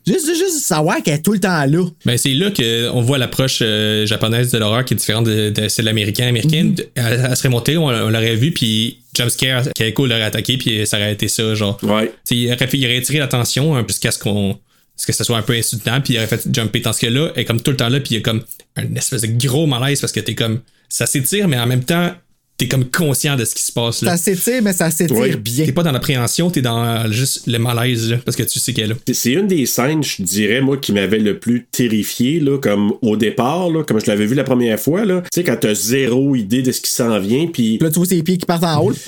Juste, 0.07 0.25
juste 0.27 0.59
savoir 0.61 1.03
qu'elle 1.03 1.15
est 1.15 1.21
tout 1.21 1.33
le 1.33 1.39
temps 1.39 1.65
là. 1.65 1.85
Ben, 2.05 2.17
c'est 2.17 2.33
là 2.33 2.49
qu'on 2.49 3.01
voit 3.01 3.17
l'approche 3.19 3.59
euh, 3.61 4.07
japonaise 4.07 4.49
de 4.51 4.57
l'horreur 4.57 4.83
qui 4.83 4.95
est 4.95 4.97
différente 4.97 5.25
de, 5.25 5.49
de 5.49 5.67
celle 5.67 5.87
américaine. 5.87 6.29
Américaine, 6.29 6.75
elle, 6.95 7.25
elle 7.29 7.35
serait 7.35 7.49
montée, 7.49 7.77
on, 7.77 7.85
on 7.87 8.09
l'aurait 8.09 8.35
vu, 8.35 8.51
puis 8.51 8.99
jumpscare, 9.15 9.65
Keiko 9.75 10.07
l'aurait 10.07 10.23
attaqué, 10.23 10.57
puis 10.57 10.87
ça 10.87 10.97
aurait 10.97 11.13
été 11.13 11.27
ça, 11.27 11.53
genre. 11.53 11.77
Ouais. 11.83 12.11
Il 12.31 12.47
aurait, 12.47 12.57
fait- 12.67 12.77
il 12.77 12.85
aurait 12.85 13.01
tiré 13.01 13.19
l'attention 13.19 13.75
hein, 13.75 13.85
jusqu'à 13.87 14.11
ce 14.11 14.17
qu'on 14.19 14.57
ce 14.95 15.05
que 15.05 15.13
ça 15.13 15.23
soit 15.23 15.37
un 15.37 15.43
peu 15.43 15.53
insultant, 15.53 16.01
puis 16.01 16.15
il 16.15 16.17
aurait 16.17 16.27
fait 16.27 16.41
jumper. 16.53 16.79
Dans 16.79 16.93
ce 16.93 17.01
cas-là, 17.01 17.31
elle 17.35 17.41
est 17.41 17.45
comme 17.45 17.61
tout 17.61 17.71
le 17.71 17.77
temps 17.77 17.89
là, 17.89 17.99
puis 17.99 18.15
il 18.15 18.17
y 18.17 18.19
a 18.19 18.21
comme 18.21 18.41
un 18.77 18.95
espèce 18.95 19.21
de 19.21 19.47
gros 19.47 19.67
malaise 19.67 19.99
parce 20.01 20.13
que 20.13 20.21
t'es 20.21 20.33
comme. 20.35 20.61
Ça 20.87 21.05
s'étire, 21.05 21.47
mais 21.47 21.59
en 21.59 21.67
même 21.67 21.83
temps, 21.83 22.13
t'es 22.59 22.67
comme 22.67 22.85
conscient 22.85 23.35
de 23.35 23.45
ce 23.45 23.55
qui 23.55 23.63
se 23.63 23.71
passe 23.71 24.03
là. 24.03 24.11
Ça 24.15 24.17
s'étire, 24.17 24.61
mais 24.61 24.73
ça 24.73 24.91
s'étire 24.91 25.17
Ouais. 25.17 25.35
bien. 25.35 25.65
T'es 25.65 25.71
pas 25.71 25.81
dans 25.81 25.91
l'appréhension, 25.91 26.51
t'es 26.51 26.61
dans 26.61 26.83
euh, 26.83 27.09
juste 27.11 27.47
le 27.47 27.57
malaise, 27.57 28.11
là, 28.11 28.17
parce 28.23 28.37
que 28.37 28.43
tu 28.43 28.59
sais 28.59 28.73
qu'elle 28.73 28.85
est 28.85 28.87
là. 28.89 28.95
C'est- 29.13 29.31
une 29.31 29.47
des 29.47 29.65
scènes, 29.65 30.03
je 30.03 30.21
dirais, 30.21 30.61
moi, 30.61 30.77
qui 30.77 30.91
m'avait 30.93 31.17
le 31.19 31.39
plus 31.39 31.65
terrifié, 31.71 32.39
là, 32.39 32.57
comme 32.59 32.93
au 33.01 33.15
départ, 33.15 33.69
là, 33.71 33.83
comme 33.83 33.99
je 33.99 34.05
l'avais 34.07 34.25
vu 34.27 34.35
la 34.35 34.43
première 34.43 34.79
fois, 34.79 35.05
là. 35.05 35.21
Tu 35.31 35.39
sais, 35.39 35.43
quand 35.43 35.57
t'as 35.59 35.73
zéro 35.73 36.35
idée 36.35 36.61
de 36.61 36.71
ce 36.71 36.81
qui 36.81 36.91
s'en 36.91 37.17
vient, 37.19 37.47
puis 37.47 37.77
là, 37.79 37.89
tu 37.89 37.95
vois 37.95 38.05
ses 38.05 38.21
pieds 38.21 38.37
qui 38.37 38.45
partent 38.45 38.63
en 38.65 38.83
haut. 38.85 38.93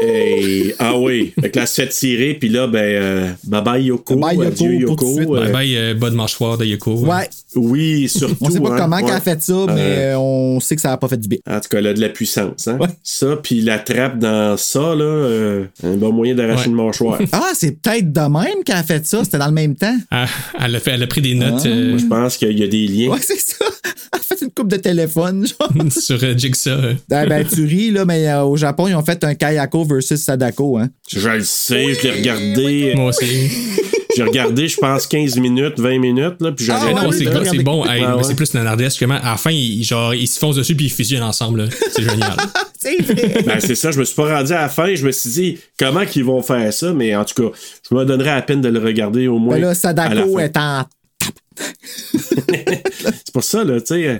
Et, 0.00 0.74
ah 0.78 0.96
oui, 0.96 1.32
fait 1.40 1.50
que 1.50 1.58
là, 1.58 1.66
se 1.66 1.82
fait 1.82 1.88
tirer, 1.88 2.34
puis 2.34 2.48
là, 2.48 2.68
ben, 2.68 2.78
euh, 2.78 3.28
bye 3.44 3.62
bye 3.62 3.84
Yoko, 3.84 4.14
Bye 4.14 4.36
bye, 4.36 4.46
adieu 4.46 4.74
Yoko, 4.74 4.90
Yoko. 4.92 5.14
suite. 5.16 5.28
euh, 5.30 5.40
Bye 5.42 5.52
bye, 5.52 5.76
euh, 5.76 5.94
bas 5.94 6.10
de 6.10 6.14
mâchoire 6.14 6.56
de 6.56 6.64
Yoko. 6.66 6.94
Ouais. 7.04 7.28
Oui, 7.58 8.08
surtout. 8.08 8.36
On 8.40 8.50
sait 8.50 8.60
pas 8.60 8.72
hein, 8.72 8.76
comment 8.78 8.96
ouais. 8.96 9.04
qu'elle 9.04 9.14
a 9.14 9.20
fait 9.20 9.42
ça, 9.42 9.66
mais 9.68 9.96
Euh, 9.98 10.18
on 10.18 10.60
sait 10.60 10.76
que 10.76 10.82
ça 10.82 10.92
a 10.92 10.96
pas 10.96 11.08
fait 11.08 11.16
du 11.18 11.28
bien. 11.28 11.38
En 11.48 11.60
tout 11.60 11.68
cas, 11.68 11.78
elle 11.78 11.86
a 11.88 11.94
de 11.94 12.00
la 12.00 12.08
puissance, 12.08 12.66
hein. 12.68 12.78
Ouais. 12.80 12.88
Ça, 13.02 13.36
puis 13.42 13.60
la 13.60 13.78
trappe 13.78 14.18
dans 14.18 14.56
ça, 14.56 14.94
là, 14.94 15.04
euh, 15.04 15.64
un 15.82 15.96
bon 15.96 16.12
moyen 16.12 16.34
d'arracher 16.34 16.62
Ouais. 16.62 16.66
une 16.68 16.74
mâchoire. 16.74 17.18
Ah, 17.32 17.50
c'est 17.54 17.80
peut-être 17.80 18.12
de 18.12 18.20
même 18.20 18.64
qu'elle 18.64 18.76
a 18.76 18.82
fait 18.82 19.04
ça. 19.06 19.22
C'était 19.24 19.38
dans 19.38 19.46
le 19.46 19.52
même 19.52 19.74
temps? 19.76 19.96
Ah, 20.10 20.26
elle, 20.64 20.76
a 20.76 20.80
fait, 20.80 20.92
elle 20.92 21.02
a 21.02 21.06
pris 21.06 21.20
des 21.20 21.34
notes 21.34 21.62
Ah. 21.64 21.68
euh, 21.68 21.98
Je 21.98 22.06
pense 22.06 22.36
qu'il 22.36 22.58
y 22.58 22.62
a 22.62 22.68
des 22.68 22.86
liens. 22.86 23.10
Ouais, 23.10 23.18
c'est 23.20 23.38
ça. 23.38 23.64
Elle 24.12 24.20
a 24.20 24.22
fait 24.36 24.44
une 24.44 24.50
coupe 24.50 24.68
de 24.68 24.76
téléphone, 24.76 25.46
genre. 25.46 25.90
sur 25.92 26.22
euh, 26.22 26.34
Jigsaw. 26.36 26.70
Ah, 27.10 27.26
ben, 27.26 27.44
tu 27.46 27.64
ris, 27.64 27.90
là, 27.90 28.04
mais 28.04 28.26
euh, 28.28 28.42
au 28.44 28.56
Japon, 28.56 28.86
ils 28.88 28.94
ont 28.94 29.02
fait 29.04 29.22
un 29.24 29.34
Kayako 29.34 29.84
versus 29.84 30.20
Sadako, 30.20 30.78
hein. 30.78 30.88
Je 31.10 31.28
le 31.28 31.44
sais, 31.44 31.92
je 31.94 32.02
l'ai 32.02 32.10
regardé. 32.12 32.92
Moi 32.96 33.06
aussi. 33.10 33.50
J'ai 34.18 34.24
regardé, 34.24 34.68
je 34.68 34.76
pense, 34.76 35.06
15 35.06 35.36
minutes, 35.38 35.78
20 35.78 35.98
minutes, 35.98 36.36
là, 36.40 36.52
puis 36.52 36.64
j'en 36.64 36.74
Ah 36.74 36.92
non, 36.92 37.12
c'est 37.12 37.24
bon, 37.24 37.30
regardé. 37.30 37.50
c'est 37.58 37.62
bon. 37.62 37.84
Hey, 37.86 38.00
mais 38.00 38.12
ouais. 38.12 38.22
c'est 38.24 38.34
plus 38.34 38.52
nanardesque. 38.54 38.98
justement. 38.98 39.20
À 39.22 39.30
la 39.30 39.36
fin, 39.36 39.50
ils, 39.50 39.84
genre, 39.84 40.14
ils 40.14 40.26
se 40.26 40.38
foncent 40.38 40.56
dessus 40.56 40.74
puis 40.74 40.86
ils 40.86 40.92
fusionnent 40.92 41.22
ensemble. 41.22 41.62
là. 41.62 41.68
C'est 41.92 42.02
génial. 42.02 42.36
C'est. 42.80 43.44
Ben, 43.44 43.58
c'est 43.58 43.74
ça, 43.74 43.90
je 43.90 43.98
me 43.98 44.04
suis 44.04 44.14
pas 44.14 44.36
rendu 44.38 44.52
à 44.52 44.60
la 44.62 44.68
fin. 44.68 44.94
Je 44.94 45.04
me 45.04 45.10
suis 45.10 45.30
dit, 45.30 45.58
comment 45.76 46.06
qu'ils 46.06 46.22
vont 46.22 46.42
faire 46.42 46.72
ça? 46.72 46.92
Mais 46.92 47.16
en 47.16 47.24
tout 47.24 47.42
cas, 47.42 47.56
je 47.90 47.92
me 47.92 48.04
donnerais 48.04 48.36
la 48.36 48.42
peine 48.42 48.60
de 48.60 48.68
le 48.68 48.78
regarder 48.78 49.26
au 49.26 49.38
moins. 49.38 49.56
Ben 49.56 49.62
là, 49.62 49.68
à 49.70 49.74
Sadako 49.74 50.38
est 50.38 50.56
en. 50.56 50.84
C'est 52.48 53.32
pour 53.32 53.42
ça, 53.42 53.64
là, 53.64 53.80
tu 53.80 53.86
sais, 53.86 54.06
euh, 54.06 54.18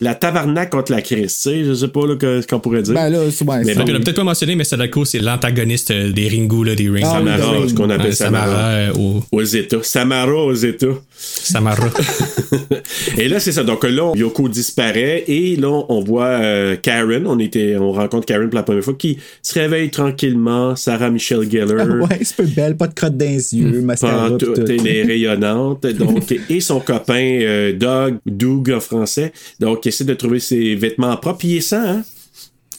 la 0.00 0.14
tabarnak 0.14 0.70
contre 0.70 0.92
la 0.92 1.02
crise, 1.02 1.34
tu 1.36 1.40
sais, 1.50 1.64
je 1.64 1.74
sais 1.74 1.88
pas 1.88 2.06
là, 2.06 2.16
que- 2.16 2.40
ce 2.40 2.46
qu'on 2.46 2.58
pourrait 2.60 2.82
dire. 2.82 2.94
Ben 2.94 3.10
là, 3.10 3.18
c'est 3.30 3.44
ouais, 3.46 3.62
Mais 3.64 3.74
on 3.76 3.84
l'a 3.84 3.98
peut-être 4.00 4.16
pas 4.16 4.24
mentionné, 4.24 4.56
mais 4.56 4.64
Sadako, 4.64 5.04
c'est 5.04 5.18
l'antagoniste 5.18 5.90
euh, 5.90 6.10
des 6.10 6.28
Ringu, 6.28 6.64
là, 6.64 6.74
des 6.74 6.88
Rings. 6.88 7.04
Ah 7.06 7.18
Samara, 7.18 7.60
oui. 7.60 7.68
ce 7.70 7.74
qu'on 7.74 7.90
appelle 7.90 8.14
Samara. 8.14 8.46
Samara 8.46 8.98
au 8.98 9.22
Aux 9.32 9.42
États. 9.42 9.82
Samara 9.82 10.32
aux 10.34 10.54
États. 10.54 10.86
Samara. 11.16 11.88
et 13.18 13.28
là, 13.28 13.40
c'est 13.40 13.52
ça. 13.52 13.62
Donc 13.62 13.84
là, 13.84 14.12
Yoko 14.14 14.48
disparaît 14.48 15.24
et 15.28 15.56
là, 15.56 15.84
on 15.88 16.00
voit 16.02 16.24
euh, 16.26 16.76
Karen. 16.80 17.26
On 17.26 17.38
était, 17.38 17.76
on 17.76 17.92
rencontre 17.92 18.26
Karen 18.26 18.48
pour 18.48 18.56
la 18.56 18.62
première 18.62 18.84
fois 18.84 18.94
qui 18.94 19.18
se 19.42 19.58
réveille 19.58 19.90
tranquillement. 19.90 20.76
Sarah 20.76 21.10
Michelle 21.10 21.50
Gellar. 21.50 21.86
Ah 21.90 22.04
ouais, 22.06 22.20
c'est 22.22 22.36
peu 22.36 22.44
belle, 22.44 22.76
pas 22.76 22.86
de 22.86 22.94
crotte 22.94 23.16
dans 23.16 23.26
les 23.26 23.54
yeux, 23.54 23.80
mascara. 23.82 24.30
tout. 24.38 24.54
elle 24.56 24.86
est 24.86 25.02
rayonnante. 25.02 25.86
Donc, 26.00 26.32
et 26.48 26.60
son 26.60 26.80
copain 26.80 27.38
euh, 27.42 27.72
Doug, 27.72 28.16
Doug 28.26 28.70
en 28.74 28.80
français, 28.80 29.32
donc 29.58 29.89
essaie 29.90 30.04
de 30.04 30.14
trouver 30.14 30.40
ses 30.40 30.74
vêtements 30.74 31.16
propres. 31.16 31.44
Il 31.44 31.58
est 31.58 31.60
sans, 31.60 31.76
hein? 31.86 32.02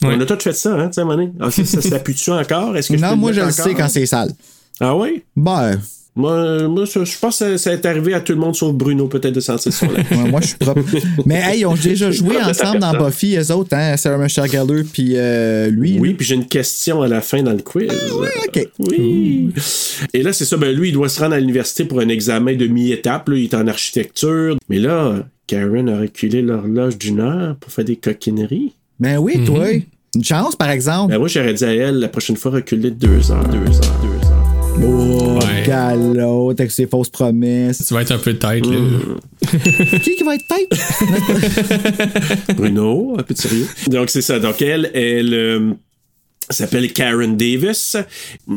On 0.04 0.20
a 0.20 0.26
tous 0.26 0.42
fait 0.44 0.54
ça, 0.54 0.74
hein, 0.74 0.88
tu 0.88 0.96
sais, 1.00 1.08
donné. 1.08 1.30
Ah, 1.40 1.52
ça, 1.52 1.64
ça 1.64 1.80
s'appuie-tu 1.82 2.32
encore? 2.32 2.76
Est-ce 2.76 2.90
que 2.92 2.98
je 2.98 3.02
peux 3.04 3.08
Non, 3.08 3.16
moi, 3.16 3.32
le 3.32 3.40
je 3.40 3.46
le 3.46 3.52
sais 3.52 3.74
quand 3.76 3.88
c'est 3.88 4.08
sale. 4.08 4.32
Ah 4.80 4.96
oui? 4.98 5.22
Ben, 5.36 5.80
Moi, 6.16 6.68
moi, 6.68 6.86
je 6.86 7.06
je 7.06 7.20
pense 7.20 7.38
que 7.38 7.56
ça, 7.56 7.58
ça 7.60 7.72
est 7.74 7.86
arrivé 7.86 8.16
à 8.16 8.20
tout 8.20 8.34
le 8.34 8.40
monde 8.40 8.56
sauf 8.56 8.74
Bruno, 8.74 9.08
peut-être, 9.08 9.36
de 9.36 9.40
sentir 9.40 9.72
ça. 9.72 9.86
là. 9.86 10.00
ouais, 10.12 10.30
moi, 10.32 10.42
je 10.42 10.48
suis 10.48 10.58
propre. 10.58 10.82
Mais 11.28 11.36
hey, 11.46 11.60
ils 11.60 11.66
ont 11.68 11.76
déjà 11.76 12.10
joué 12.10 12.36
ensemble 12.42 12.80
dans 12.80 12.94
Buffy, 12.94 13.38
eux 13.38 13.52
autres, 13.54 13.76
hein, 13.78 13.96
Sarah 13.96 14.18
Michelle 14.18 14.50
Gellar, 14.50 14.84
puis 14.92 15.12
euh, 15.18 15.70
lui. 15.70 16.00
Oui, 16.00 16.16
puis 16.16 16.26
j'ai 16.26 16.34
une 16.36 16.48
question 16.48 17.04
à 17.04 17.08
la 17.08 17.22
fin 17.22 17.44
dans 17.44 17.54
le 17.54 17.62
quiz. 17.62 17.92
ok. 18.48 18.68
Oui. 18.80 19.54
Et 20.16 20.24
là, 20.24 20.34
c'est 20.34 20.46
ça. 20.46 20.58
Ben, 20.58 20.76
lui, 20.76 20.90
il 20.90 20.94
doit 20.94 21.10
se 21.10 21.20
rendre 21.20 21.36
à 21.36 21.40
l'université 21.40 21.86
pour 21.86 22.00
un 22.00 22.10
examen 22.10 22.56
de 22.56 22.66
mi-étape. 22.66 23.30
là. 23.30 23.36
Il 23.38 23.44
est 23.44 23.54
en 23.54 23.68
architecture. 23.68 24.58
Mais 24.68 24.80
là, 24.80 25.28
Karen 25.52 25.90
a 25.90 26.00
reculé 26.00 26.42
l'horloge 26.42 26.98
d'une 26.98 27.20
heure 27.20 27.58
pour 27.58 27.74
faire 27.74 27.84
des 27.84 27.98
coquineries. 27.98 28.72
Ben 29.02 29.18
oui, 29.18 29.44
toi. 29.46 29.66
Une 30.16 30.24
chance, 30.24 30.56
par 30.56 30.70
exemple. 30.70 31.12
Ben, 31.12 31.20
moi, 31.20 31.28
j'aurais 31.28 31.54
dit 31.54 31.66
à 31.66 31.74
elle, 31.74 32.00
la 32.00 32.08
prochaine 32.08 32.38
fois, 32.38 32.52
reculer 32.52 32.90
de 32.92 32.96
deux 33.08 33.32
heures. 33.32 33.46
Deux 33.50 33.58
heures, 33.58 34.00
deux 34.02 34.28
heures. 34.28 34.82
Oh, 34.82 35.40
Ouais. 35.42 35.64
galop, 35.68 36.52
avec 36.52 36.72
ses 36.72 36.88
fausses 36.88 37.10
promesses. 37.10 37.84
Tu 37.86 37.94
vas 37.94 38.02
être 38.04 38.14
un 38.14 38.18
peu 38.18 38.34
tête, 38.36 38.66
là. 38.66 38.78
Qui 40.02 40.16
qui 40.16 40.24
va 40.24 40.36
être 40.36 40.48
tête? 40.48 40.70
Bruno, 42.56 43.16
un 43.20 43.24
peu 43.24 43.34
de 43.34 43.40
sérieux. 43.40 43.68
Donc, 43.88 44.10
c'est 44.10 44.22
ça. 44.22 44.40
Donc, 44.40 44.62
elle, 44.62 44.90
elle 44.94 45.34
euh, 45.34 45.74
s'appelle 46.50 46.92
Karen 46.92 47.38
Davis. 47.38 47.96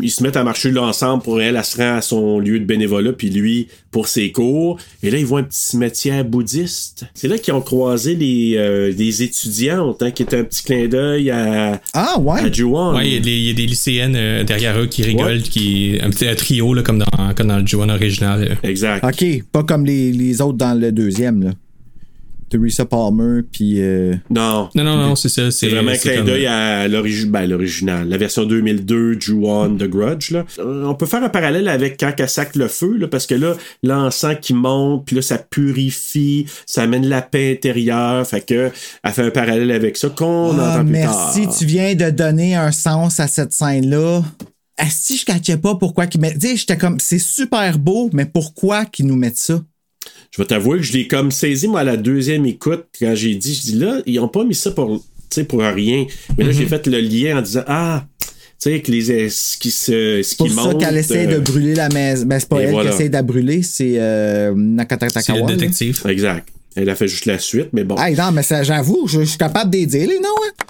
Ils 0.03 0.11
se 0.11 0.23
mettent 0.23 0.37
à 0.37 0.43
marcher 0.45 0.71
là 0.73 0.83
ensemble 0.83 1.23
pour 1.23 1.41
elle. 1.41 1.57
Elle 1.57 1.65
se 1.65 1.77
rend 1.77 1.97
à 1.97 2.01
son 2.01 2.39
lieu 2.41 2.59
de 2.59 2.65
bénévolat, 2.65 3.13
puis 3.13 3.31
lui 3.31 3.69
pour 3.93 4.09
ses 4.09 4.33
cours. 4.33 4.79
Et 5.03 5.11
là, 5.11 5.19
ils 5.19 5.25
voient 5.27 5.41
un 5.41 5.45
petit 5.45 5.61
cimetière 5.61 6.25
bouddhiste. 6.25 7.05
C'est 7.15 7.29
là 7.29 7.39
qu'ils 7.39 7.55
ont 7.55 7.61
croisé 7.61 8.17
les, 8.17 8.55
euh, 8.57 8.93
des 8.93 9.23
étudiantes, 9.23 10.03
hein, 10.03 10.11
qui 10.11 10.25
étaient 10.25 10.39
un 10.39 10.45
petit 10.45 10.65
clin 10.65 10.89
d'œil 10.89 11.31
à, 11.31 11.81
Ah, 11.93 12.19
ouais. 12.19 12.41
à 12.41 12.51
Juwan. 12.53 12.97
Ouais, 12.97 13.07
il 13.07 13.15
y 13.15 13.17
a 13.17 13.21
des- 13.21 13.31
il 13.37 13.45
y, 13.47 13.51
a 13.51 13.55
des 13.55 13.67
lycéennes 13.67 14.17
euh, 14.17 14.43
derrière 14.45 14.77
eux 14.81 14.87
qui 14.87 15.03
rigolent, 15.05 15.37
Ouais. 15.37 15.43
qui 15.43 15.99
un 16.03 16.11
petit 16.11 16.27
un 16.27 16.35
trio 16.35 16.75
là, 16.75 16.83
comme 16.83 16.99
dans 16.99 17.35
comme 17.37 17.47
dans 17.49 17.59
le 17.59 17.67
Joan 17.67 17.91
original. 17.91 18.43
euh. 18.65 18.69
Exact. 18.69 19.05
OK, 19.05 19.45
pas 19.53 19.63
comme 19.63 19.85
les, 19.87 20.11
les 20.13 20.41
autres 20.41 20.59
dans 20.59 20.75
le 20.79 20.91
deuxième, 20.91 21.43
là. 21.45 21.51
Teresa 22.59 22.85
Palmer, 22.85 23.43
puis... 23.51 23.81
euh, 23.81 24.15
Non. 24.31 24.69
Non 24.75 24.85
non 24.85 24.97
non, 24.97 25.17
c'est 25.17 25.29
ça, 25.29 25.51
C'est 25.51 25.69
vraiment 25.69 25.91
un 25.91 25.97
clin 25.97 26.23
d'œil 26.23 26.47
à 26.47 26.87
ben, 26.89 27.47
l'original, 27.49 28.09
la 28.09 28.17
version 28.17 28.45
2002, 28.45 29.19
Ju-On, 29.21 29.77
The 29.77 29.85
Grudge. 29.89 30.31
Là. 30.31 30.45
Euh, 30.61 30.85
On 30.85 30.95
peut 30.95 31.07
faire 31.07 31.23
un 31.25 31.29
parallèle 31.29 31.69
avec 31.69 31.99
quand 31.99 32.13
elle 32.17 32.29
sac 32.29 32.55
le 32.57 32.69
feu, 32.69 32.97
là, 32.97 33.09
parce 33.09 33.27
que 33.27 33.35
là, 33.35 33.55
l'encens 33.83 34.37
qui 34.41 34.55
monte, 34.55 35.07
puis 35.07 35.17
là, 35.17 35.23
ça 35.23 35.39
purifie, 35.39 36.47
ça 36.67 36.83
amène 36.83 37.07
la 37.07 37.23
paix 37.23 37.53
intérieure. 37.53 38.27
Fait 38.27 38.41
que 38.45 38.71
elle 39.03 39.13
fait 39.13 39.23
un 39.23 39.31
parallèle 39.31 39.71
avec 39.73 39.97
ça 39.97 40.09
qu'on 40.11 40.57
Ah, 40.59 40.71
entend 40.75 40.85
plus 40.85 40.93
merci, 40.93 41.43
tard. 41.47 41.57
tu 41.59 41.65
viens 41.67 41.95
de 41.95 42.11
donner 42.11 42.55
un 42.55 42.71
sens 42.73 43.19
à 43.21 43.27
cette 43.27 43.53
scène-là. 43.53 44.23
Si 44.91 45.17
je 45.17 45.25
catchais 45.25 45.57
pas 45.57 45.75
pourquoi 45.77 46.07
qu'ils 46.07 46.21
mettent. 46.21 46.39
Tu 46.39 46.49
sais, 46.49 46.57
j'étais 46.57 46.77
comme, 46.77 46.99
c'est 47.01 47.19
super 47.19 47.79
beau, 47.79 48.11
mais 48.13 48.27
pourquoi 48.27 48.85
qu'ils 48.85 49.07
nous 49.07 49.17
mettent 49.17 49.39
ça? 49.39 49.61
Je 50.37 50.43
vais 50.43 50.47
t'avouer 50.47 50.79
que 50.79 50.83
je 50.85 50.93
l'ai 50.95 51.07
comme 51.07 51.31
saisi, 51.31 51.69
moi, 51.69 51.81
à 51.81 51.85
la 51.85 51.97
deuxième 51.97 52.45
écoute, 52.45 52.87
quand 52.99 53.15
j'ai 53.15 53.37
dit, 53.37 53.55
je 53.55 53.61
dis 53.63 53.79
là, 53.79 54.01
ils 54.05 54.19
ont 54.19 54.27
pas 54.27 54.43
mis 54.45 54.55
ça 54.57 54.73
pour, 54.73 54.97
tu 54.99 55.03
sais, 55.31 55.45
pour 55.45 55.61
rien. 55.61 56.07
Mais 56.37 56.43
là, 56.43 56.51
Mhm. 56.51 56.57
j'ai 56.59 56.67
fait 56.67 56.87
le 56.89 56.99
lien 57.01 57.39
en 57.39 57.43
disant, 57.43 57.63
ah, 57.69 58.05
tu 58.21 58.27
sais, 58.59 58.81
que 58.81 58.91
les, 58.91 59.29
ce 59.31 59.57
qui 59.59 59.71
se, 59.71 60.23
ce 60.23 60.29
C'est 60.29 60.37
pour 60.37 60.49
qui 60.49 60.55
ça 60.55 60.63
monte. 60.63 60.81
qu'elle 60.81 60.97
essaie 60.97 61.29
euh, 61.29 61.35
de 61.35 61.39
brûler 61.39 61.77
la 61.77 61.89
maison. 61.89 62.27
Ben, 62.27 62.41
c'est 62.41 62.49
pas 62.49 62.61
elle 62.63 62.71
voilà. 62.73 62.91
qui 62.91 62.97
essaie 62.97 63.09
de 63.09 63.13
la 63.13 63.23
brûler, 63.23 63.63
c'est 63.63 63.95
euh, 64.01 64.53
C'est 65.21 65.33
le 65.35 65.39
là. 65.41 65.47
détective. 65.47 66.03
Exact. 66.09 66.49
Elle 66.75 66.91
a 66.91 66.97
fait 66.97 67.07
juste 67.07 67.27
la 67.27 67.39
suite, 67.39 67.69
mais 67.73 67.85
bon, 67.85 67.95
Hey, 67.97 68.17
non, 68.17 68.33
mais 68.33 68.43
ça, 68.43 68.65
j'avoue, 68.65 69.07
je, 69.07 69.21
je 69.21 69.25
suis 69.27 69.39
capable 69.39 69.71
de 69.71 69.77
les 69.79 69.87
dire, 69.87 70.09
les 70.09 70.19
noms, 70.19 70.29
hein? 70.49 70.65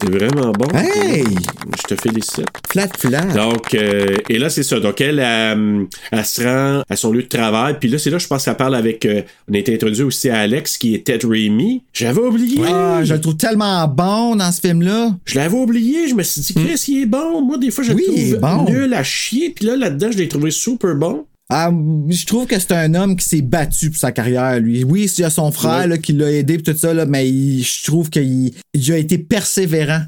C'est 0.00 0.10
vraiment 0.10 0.52
bon. 0.52 0.66
Hey! 0.76 1.24
Je 1.24 1.94
te 1.94 2.00
félicite. 2.00 2.46
Flat, 2.70 2.88
flat. 2.98 3.24
Donc, 3.34 3.74
euh, 3.74 4.16
et 4.28 4.38
là, 4.38 4.48
c'est 4.50 4.62
ça. 4.62 4.80
Donc, 4.80 5.00
elle, 5.00 5.18
elle, 5.18 5.86
elle 6.10 6.24
se 6.24 6.42
rend 6.42 6.82
à 6.88 6.96
son 6.96 7.12
lieu 7.12 7.22
de 7.22 7.28
travail. 7.28 7.76
Puis 7.78 7.88
là, 7.88 7.98
c'est 7.98 8.10
là, 8.10 8.18
je 8.18 8.26
pense 8.26 8.44
qu'elle 8.44 8.56
parle 8.56 8.74
avec. 8.74 9.04
euh, 9.04 9.22
on 9.50 9.54
a 9.54 9.58
été 9.58 9.74
introduit 9.74 10.02
aussi 10.02 10.30
à 10.30 10.38
Alex, 10.40 10.78
qui 10.78 10.94
est 10.94 11.04
Ted 11.06 11.26
Raimi. 11.26 11.82
J'avais 11.92 12.20
oublié. 12.20 12.62
Ah, 12.66 13.00
je 13.04 13.14
le 13.14 13.20
trouve 13.20 13.36
tellement 13.36 13.86
bon 13.88 14.36
dans 14.36 14.50
ce 14.52 14.60
film-là. 14.60 15.10
Je 15.24 15.34
l'avais 15.36 15.56
oublié. 15.56 16.08
Je 16.08 16.14
me 16.14 16.22
suis 16.22 16.40
dit, 16.40 16.54
Chris, 16.54 16.84
il 16.88 17.02
est 17.02 17.06
bon. 17.06 17.42
Moi, 17.42 17.58
des 17.58 17.70
fois, 17.70 17.84
je 17.84 17.92
Hmm. 17.92 17.96
Oui, 17.96 18.30
le 18.30 18.38
trouve 18.40 18.64
bon. 18.66 18.70
nul 18.72 18.94
à 18.94 19.02
chier. 19.02 19.50
Puis 19.50 19.66
là, 19.66 19.76
là-dedans, 19.76 20.08
je 20.12 20.18
l'ai 20.18 20.28
trouvé 20.28 20.50
super 20.50 20.94
bon. 20.94 21.26
Ah, 21.50 21.70
je 22.08 22.26
trouve 22.26 22.46
que 22.46 22.58
c'est 22.58 22.72
un 22.72 22.94
homme 22.94 23.16
qui 23.16 23.24
s'est 23.26 23.42
battu 23.42 23.90
pour 23.90 23.98
sa 23.98 24.12
carrière, 24.12 24.58
lui. 24.60 24.84
Oui, 24.84 25.10
il 25.18 25.20
y 25.20 25.24
a 25.24 25.30
son 25.30 25.50
frère 25.50 25.86
là, 25.88 25.98
qui 25.98 26.12
l'a 26.12 26.30
aidé 26.30 26.56
pis 26.58 26.62
tout 26.72 26.76
ça, 26.78 26.94
là, 26.94 27.06
mais 27.06 27.28
il- 27.28 27.62
je 27.64 27.84
trouve 27.84 28.08
qu'il 28.08 28.52
il 28.72 28.92
a 28.92 28.96
été 28.96 29.18
persévérant. 29.18 30.02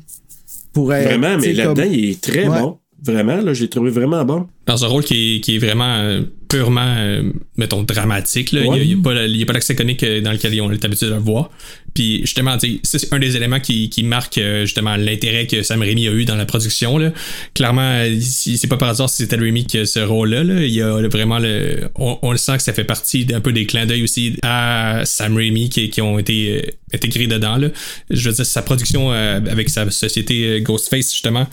Pour, 0.72 0.90
euh, 0.92 1.02
Vraiment, 1.02 1.36
mais 1.38 1.52
là-dedans, 1.52 1.82
comme- 1.82 1.92
il 1.92 2.10
est 2.10 2.20
très 2.20 2.48
Ouais. 2.48 2.60
bon. 2.60 2.78
Vraiment, 3.04 3.36
là, 3.36 3.52
je 3.52 3.62
l'ai 3.62 3.68
trouvé 3.68 3.90
vraiment 3.90 4.24
bon. 4.24 4.46
Dans 4.66 4.84
un 4.84 4.88
rôle 4.88 5.04
qui 5.04 5.36
est, 5.36 5.40
qui 5.40 5.56
est 5.56 5.58
vraiment 5.58 5.96
euh, 5.96 6.22
purement, 6.48 6.94
euh, 6.98 7.22
mettons, 7.56 7.82
dramatique. 7.82 8.52
là. 8.52 8.62
Ouais. 8.62 8.80
Il 8.80 8.86
n'y 8.86 8.94
a, 8.94 9.02
pas 9.02 9.10
a 9.10 9.52
l'accès 9.54 9.74
comique 9.74 10.02
euh, 10.04 10.20
dans 10.20 10.30
lequel 10.30 10.60
on 10.60 10.70
est 10.70 10.84
habitué 10.84 11.06
de 11.06 11.12
le 11.12 11.18
voir. 11.18 11.50
Puis 11.94 12.20
justement, 12.20 12.56
c'est 12.82 13.12
un 13.12 13.18
des 13.18 13.36
éléments 13.36 13.60
qui, 13.60 13.90
qui 13.90 14.02
marque 14.02 14.40
justement 14.62 14.96
l'intérêt 14.96 15.46
que 15.46 15.62
Sam 15.62 15.80
Raimi 15.80 16.08
a 16.08 16.12
eu 16.12 16.24
dans 16.24 16.36
la 16.36 16.46
production. 16.46 16.96
Là. 16.96 17.12
Clairement, 17.54 18.02
c'est 18.20 18.66
pas 18.66 18.78
par 18.78 18.88
hasard 18.88 19.10
si 19.10 19.18
c'était 19.18 19.36
Raimi 19.36 19.66
qui 19.66 19.76
a 19.76 19.84
ce 19.84 19.98
rôle-là. 19.98 20.42
là. 20.42 20.64
Il 20.64 20.72
y 20.72 20.80
a 20.80 21.06
vraiment 21.08 21.38
le. 21.38 21.90
On, 21.96 22.18
on 22.22 22.32
le 22.32 22.38
sent 22.38 22.56
que 22.56 22.62
ça 22.62 22.72
fait 22.72 22.84
partie 22.84 23.26
d'un 23.26 23.40
peu 23.40 23.52
des 23.52 23.66
clins 23.66 23.84
d'œil 23.84 24.02
aussi 24.04 24.36
à 24.42 25.02
Sam 25.04 25.36
Raimi 25.36 25.68
qui, 25.68 25.90
qui 25.90 26.00
ont 26.00 26.18
été 26.18 26.62
euh, 26.64 26.70
intégrés 26.94 27.26
dedans. 27.26 27.56
Là. 27.56 27.68
Je 28.08 28.28
veux 28.30 28.34
dire, 28.34 28.46
sa 28.46 28.62
production 28.62 29.12
euh, 29.12 29.40
avec 29.50 29.68
sa 29.68 29.90
société 29.90 30.62
Ghostface, 30.62 31.12
justement. 31.12 31.46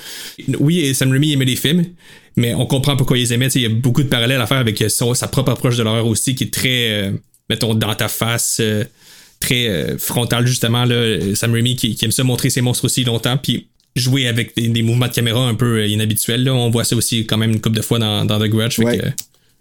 Oui, 0.60 0.95
Sam 0.95 1.12
Raimi 1.12 1.34
aimait 1.34 1.43
les 1.43 1.57
films, 1.57 1.84
mais 2.39 2.53
on 2.55 2.65
comprend 2.65 2.95
pourquoi 2.95 3.17
ils 3.17 3.31
aimaient. 3.33 3.47
Il 3.53 3.61
y 3.61 3.65
a 3.65 3.69
beaucoup 3.69 4.01
de 4.03 4.07
parallèles 4.07 4.41
à 4.41 4.47
faire 4.47 4.57
avec 4.57 4.83
son- 4.89 5.13
sa 5.13 5.27
propre 5.27 5.51
approche 5.51 5.77
de 5.77 5.83
l'horreur 5.83 6.07
aussi, 6.07 6.33
qui 6.35 6.45
est 6.45 6.53
très, 6.53 6.89
euh, 6.89 7.11
mettons, 7.49 7.75
dans 7.75 7.93
ta 7.93 8.07
face, 8.07 8.57
euh, 8.61 8.83
très 9.39 9.67
euh, 9.67 9.97
frontal, 9.97 10.47
justement. 10.47 10.85
Là. 10.85 11.35
Sam 11.35 11.53
Raimi 11.53 11.75
qui, 11.75 11.95
qui 11.95 12.05
aime 12.05 12.11
ça 12.11 12.23
montrer 12.23 12.49
ses 12.49 12.61
monstres 12.61 12.85
aussi 12.85 13.03
longtemps, 13.03 13.37
puis 13.37 13.67
jouer 13.95 14.27
avec 14.27 14.55
des, 14.55 14.67
des 14.69 14.81
mouvements 14.81 15.07
de 15.07 15.13
caméra 15.13 15.47
un 15.47 15.55
peu 15.55 15.87
inhabituels. 15.87 16.43
Là. 16.43 16.53
On 16.53 16.69
voit 16.69 16.83
ça 16.83 16.95
aussi 16.95 17.25
quand 17.25 17.37
même 17.37 17.51
une 17.51 17.61
couple 17.61 17.75
de 17.77 17.81
fois 17.81 17.99
dans, 17.99 18.25
dans 18.25 18.39
The 18.39 18.47
Grudge. 18.49 18.75
fait 18.77 18.83
Ouais. 18.85 18.97
que, 18.97 19.05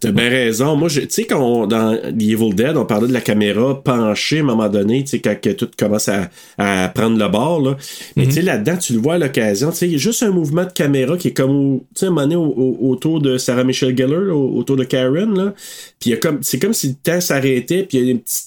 T'as 0.01 0.13
bien 0.13 0.29
raison. 0.29 0.77
Moi, 0.77 0.89
je- 0.89 1.01
tu 1.01 1.07
sais, 1.11 1.25
quand 1.25 1.41
on- 1.41 1.67
dans 1.67 1.97
The 1.97 2.23
Evil 2.23 2.55
Dead, 2.55 2.77
on 2.77 2.85
parlait 2.85 3.09
de 3.09 3.13
la 3.13 3.21
caméra 3.21 3.83
penchée 3.83 4.39
à 4.39 4.41
un 4.43 4.45
moment 4.45 4.69
donné, 4.69 5.03
tu 5.03 5.11
sais, 5.11 5.19
quand 5.19 5.35
que 5.41 5.51
tout 5.51 5.69
commence 5.77 6.09
à, 6.09 6.31
à 6.57 6.89
prendre 6.89 7.19
le 7.19 7.29
bord, 7.29 7.61
là. 7.61 7.77
Mais 8.15 8.27
tu 8.27 8.35
sais, 8.35 8.43
là-dedans, 8.43 8.77
tu 8.77 8.93
le 8.93 9.01
vois 9.01 9.15
à 9.15 9.19
l'occasion, 9.19 9.71
tu 9.73 9.77
sais, 9.79 9.87
il 9.89 9.93
y 9.93 9.95
a 9.97 9.99
juste 9.99 10.23
un 10.23 10.31
mouvement 10.31 10.65
de 10.65 10.71
caméra 10.71 11.17
qui 11.17 11.29
est 11.29 11.33
comme, 11.33 11.51
au- 11.51 11.87
tu 11.95 12.01
sais, 12.01 12.07
un 12.07 12.11
moment 12.11 12.21
donné, 12.23 12.37
au- 12.37 12.45
au- 12.57 12.91
autour 12.91 13.21
de 13.21 13.39
Sarah 13.39 13.65
Michelle 13.65 13.97
Gellar, 13.99 14.21
là, 14.21 14.35
au- 14.35 14.57
autour 14.57 14.77
de 14.77 14.85
Karen, 14.85 15.35
là. 15.37 15.53
Puis 15.99 16.11
il 16.11 16.13
y 16.13 16.15
a 16.15 16.19
comme, 16.19 16.39
c'est 16.43 16.61
comme 16.61 16.75
si 16.75 16.89
le 16.91 16.95
temps 17.03 17.21
s'arrêtait, 17.21 17.83
puis 17.83 17.99
il 17.99 18.05
y 18.05 18.09
a 18.09 18.13
une 18.13 18.21
petite 18.21 18.45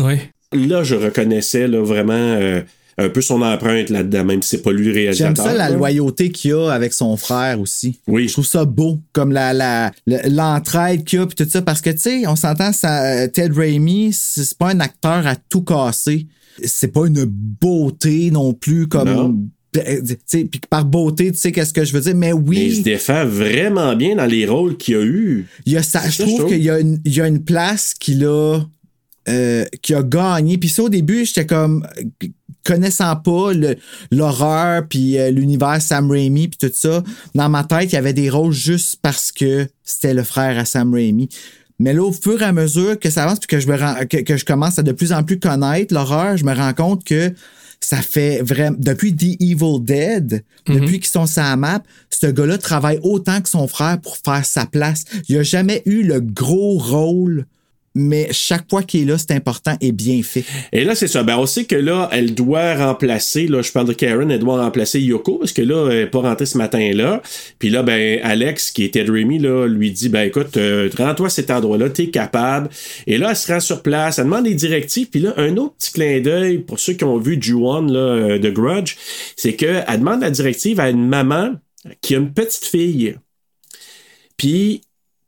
ouais. 0.00 0.18
là, 0.52 0.82
je 0.82 0.96
reconnaissais 0.96 1.68
là, 1.68 1.80
vraiment 1.80 2.12
euh, 2.14 2.60
un 3.00 3.08
peu 3.08 3.20
son 3.20 3.42
empreinte 3.42 3.90
là-dedans, 3.90 4.24
même 4.24 4.42
si 4.42 4.50
c'est 4.50 4.62
pas 4.62 4.72
lui 4.72 4.86
le 4.86 4.92
J'aime 4.92 5.02
réalisateur. 5.04 5.44
ça, 5.46 5.54
la 5.54 5.68
là. 5.70 5.76
loyauté 5.76 6.30
qu'il 6.30 6.52
a 6.54 6.70
avec 6.70 6.92
son 6.92 7.16
frère 7.16 7.60
aussi. 7.60 8.00
Oui. 8.08 8.26
Je 8.28 8.32
trouve 8.32 8.46
ça 8.46 8.64
beau, 8.64 8.98
comme 9.12 9.30
la 9.32 9.52
la- 9.52 9.92
le- 10.06 10.28
l'entraide 10.28 11.04
qu'il 11.04 11.20
y 11.20 11.22
a, 11.22 11.26
puis 11.26 11.36
tout 11.36 11.48
ça, 11.48 11.62
parce 11.62 11.80
que, 11.80 11.90
tu 11.90 11.98
sais, 11.98 12.26
on 12.26 12.34
s'entend, 12.36 12.72
ça- 12.72 13.28
Ted 13.28 13.52
Raimi, 13.54 14.12
c'est 14.12 14.58
pas 14.58 14.70
un 14.70 14.80
acteur 14.80 15.26
à 15.26 15.36
tout 15.36 15.62
casser. 15.62 16.26
C'est 16.64 16.88
pas 16.92 17.06
une 17.06 17.24
beauté 17.24 18.30
non 18.32 18.52
plus, 18.52 18.88
comme... 18.88 19.08
Non. 19.08 19.36
euh, 19.76 20.00
Puis 20.32 20.60
par 20.68 20.84
beauté, 20.84 21.30
tu 21.30 21.38
sais 21.38 21.52
qu'est-ce 21.52 21.72
que 21.72 21.84
je 21.84 21.92
veux 21.92 22.00
dire, 22.00 22.16
mais 22.16 22.32
Mais 22.32 22.56
il 22.66 22.72
se 22.72 22.76
oui, 22.78 22.82
défend 22.82 23.24
vraiment 23.26 23.94
bien 23.94 24.16
dans 24.16 24.26
les 24.26 24.44
rôles 24.46 24.76
qu'il 24.76 24.96
a 24.96 25.02
eu. 25.02 25.46
il 25.66 25.72
y 25.74 25.76
a 25.76 25.82
ça, 25.84 26.02
je 26.08 26.16
ça, 26.16 26.24
trouve 26.24 26.46
qu'il 26.48 26.62
y, 26.64 26.70
a 26.70 26.80
une- 26.80 27.00
il 27.04 27.14
y 27.14 27.20
a 27.20 27.28
une 27.28 27.44
place 27.44 27.94
qu'il 27.94 28.24
a, 28.24 28.60
euh, 29.28 29.64
qu'il 29.82 29.94
a 29.94 30.02
gagné. 30.02 30.58
Puis 30.58 30.68
ça, 30.70 30.82
au 30.82 30.88
début, 30.88 31.24
j'étais 31.26 31.46
comme 31.46 31.86
euh, 32.24 32.26
connaissant 32.68 33.16
pas 33.16 33.52
l'horreur 34.10 34.86
puis 34.86 35.18
euh, 35.18 35.30
l'univers 35.30 35.80
Sam 35.80 36.10
Raimi 36.10 36.48
puis 36.48 36.58
tout 36.68 36.74
ça, 36.74 37.02
dans 37.34 37.48
ma 37.48 37.64
tête, 37.64 37.92
il 37.92 37.94
y 37.94 37.98
avait 37.98 38.12
des 38.12 38.28
rôles 38.28 38.52
juste 38.52 38.98
parce 39.00 39.32
que 39.32 39.66
c'était 39.82 40.12
le 40.12 40.22
frère 40.22 40.58
à 40.58 40.66
Sam 40.66 40.92
Raimi. 40.92 41.30
Mais 41.78 41.94
là, 41.94 42.02
au 42.02 42.12
fur 42.12 42.42
et 42.42 42.44
à 42.44 42.52
mesure 42.52 42.98
que 42.98 43.08
ça 43.08 43.24
avance 43.24 43.38
puis 43.38 43.46
que 43.46 43.60
je 43.60 43.68
me 43.68 43.76
rends, 43.76 43.94
que, 44.10 44.18
que 44.18 44.36
je 44.36 44.44
commence 44.44 44.78
à 44.78 44.82
de 44.82 44.92
plus 44.92 45.12
en 45.12 45.22
plus 45.22 45.38
connaître 45.38 45.94
l'horreur, 45.94 46.36
je 46.36 46.44
me 46.44 46.54
rends 46.54 46.74
compte 46.74 47.04
que 47.04 47.32
ça 47.80 47.98
fait 47.98 48.42
vraiment 48.42 48.76
depuis 48.78 49.14
The 49.14 49.40
Evil 49.40 49.80
Dead, 49.80 50.44
depuis 50.66 50.98
qu'ils 50.98 51.06
sont 51.06 51.26
sur 51.26 51.42
la 51.42 51.56
map, 51.56 51.82
ce 52.10 52.26
gars-là 52.26 52.58
travaille 52.58 52.98
autant 53.02 53.40
que 53.40 53.48
son 53.48 53.66
frère 53.66 53.98
pour 54.00 54.18
faire 54.18 54.44
sa 54.44 54.66
place. 54.66 55.04
Il 55.28 55.38
a 55.38 55.42
jamais 55.42 55.82
eu 55.86 56.02
le 56.02 56.20
gros 56.20 56.76
rôle 56.76 57.46
mais 57.98 58.28
chaque 58.30 58.70
fois 58.70 58.84
qu'il 58.84 59.02
est 59.02 59.04
là, 59.04 59.18
c'est 59.18 59.32
important 59.32 59.76
et 59.80 59.90
bien 59.90 60.22
fait. 60.22 60.44
Et 60.72 60.84
là, 60.84 60.94
c'est 60.94 61.08
ça. 61.08 61.24
Ben, 61.24 61.36
on 61.36 61.46
sait 61.46 61.64
que 61.64 61.74
là, 61.74 62.08
elle 62.12 62.32
doit 62.32 62.76
remplacer, 62.76 63.48
là, 63.48 63.60
je 63.60 63.72
parle 63.72 63.88
de 63.88 63.92
Karen, 63.92 64.30
elle 64.30 64.38
doit 64.38 64.62
remplacer 64.62 65.00
Yoko, 65.00 65.38
parce 65.38 65.52
que 65.52 65.62
là, 65.62 65.88
elle 65.90 65.98
n'est 65.98 66.06
pas 66.06 66.20
rentrée 66.20 66.46
ce 66.46 66.56
matin-là. 66.56 67.22
Puis 67.58 67.70
là, 67.70 67.82
ben, 67.82 68.20
Alex, 68.22 68.70
qui 68.70 68.84
était 68.84 69.02
Remy, 69.02 69.40
là, 69.40 69.66
lui 69.66 69.90
dit, 69.90 70.08
ben, 70.08 70.22
écoute, 70.22 70.56
euh, 70.56 70.88
rends-toi 70.96 71.26
à 71.26 71.30
cet 71.30 71.50
endroit-là, 71.50 71.90
t'es 71.90 72.08
capable. 72.08 72.68
Et 73.08 73.18
là, 73.18 73.30
elle 73.30 73.36
se 73.36 73.52
rend 73.52 73.60
sur 73.60 73.82
place, 73.82 74.18
elle 74.18 74.26
demande 74.26 74.44
des 74.44 74.54
directives. 74.54 75.08
Puis 75.10 75.20
là, 75.20 75.34
un 75.36 75.56
autre 75.56 75.74
petit 75.78 75.92
clin 75.92 76.20
d'œil, 76.20 76.58
pour 76.58 76.78
ceux 76.78 76.92
qui 76.92 77.04
ont 77.04 77.18
vu 77.18 77.36
Ju-On, 77.40 77.82
là, 77.82 77.98
euh, 77.98 78.38
de 78.38 78.50
Grudge, 78.50 78.94
c'est 79.36 79.54
qu'elle 79.54 79.84
demande 79.98 80.20
la 80.20 80.30
directive 80.30 80.78
à 80.78 80.88
une 80.88 81.08
maman 81.08 81.54
qui 82.00 82.14
a 82.14 82.18
une 82.18 82.32
petite 82.32 82.64
fille. 82.64 83.16
Puis, 84.36 84.82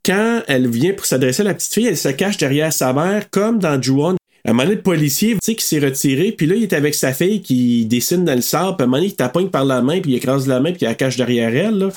quand 0.05 0.41
elle 0.47 0.67
vient 0.67 0.93
pour 0.93 1.05
s'adresser 1.05 1.41
à 1.41 1.45
la 1.45 1.53
petite 1.53 1.73
fille, 1.73 1.87
elle 1.87 1.97
se 1.97 2.09
cache 2.09 2.37
derrière 2.37 2.73
sa 2.73 2.93
mère, 2.93 3.29
comme 3.29 3.59
dans 3.59 3.81
Ju-On. 3.81 4.15
À 4.43 4.49
un 4.49 4.53
moment 4.53 4.63
donné, 4.63 4.75
le 4.75 4.81
policier, 4.81 5.33
tu 5.33 5.39
sais, 5.43 5.55
qui 5.55 5.65
s'est 5.65 5.79
retiré, 5.79 6.31
puis 6.31 6.47
là, 6.47 6.55
il 6.55 6.63
est 6.63 6.73
avec 6.73 6.95
sa 6.95 7.13
fille 7.13 7.41
qui 7.41 7.85
dessine 7.85 8.25
dans 8.25 8.35
le 8.35 8.41
sable, 8.41 8.75
puis 8.77 8.83
à 8.83 8.85
un 8.85 8.87
moment 8.87 9.03
donné, 9.33 9.49
par 9.49 9.65
la 9.65 9.81
main, 9.81 10.01
puis 10.01 10.11
il 10.11 10.15
écrase 10.15 10.47
la 10.47 10.59
main, 10.59 10.71
puis 10.71 10.81
il 10.81 10.85
la 10.85 10.95
cache 10.95 11.17
derrière 11.17 11.55
elle. 11.55 11.89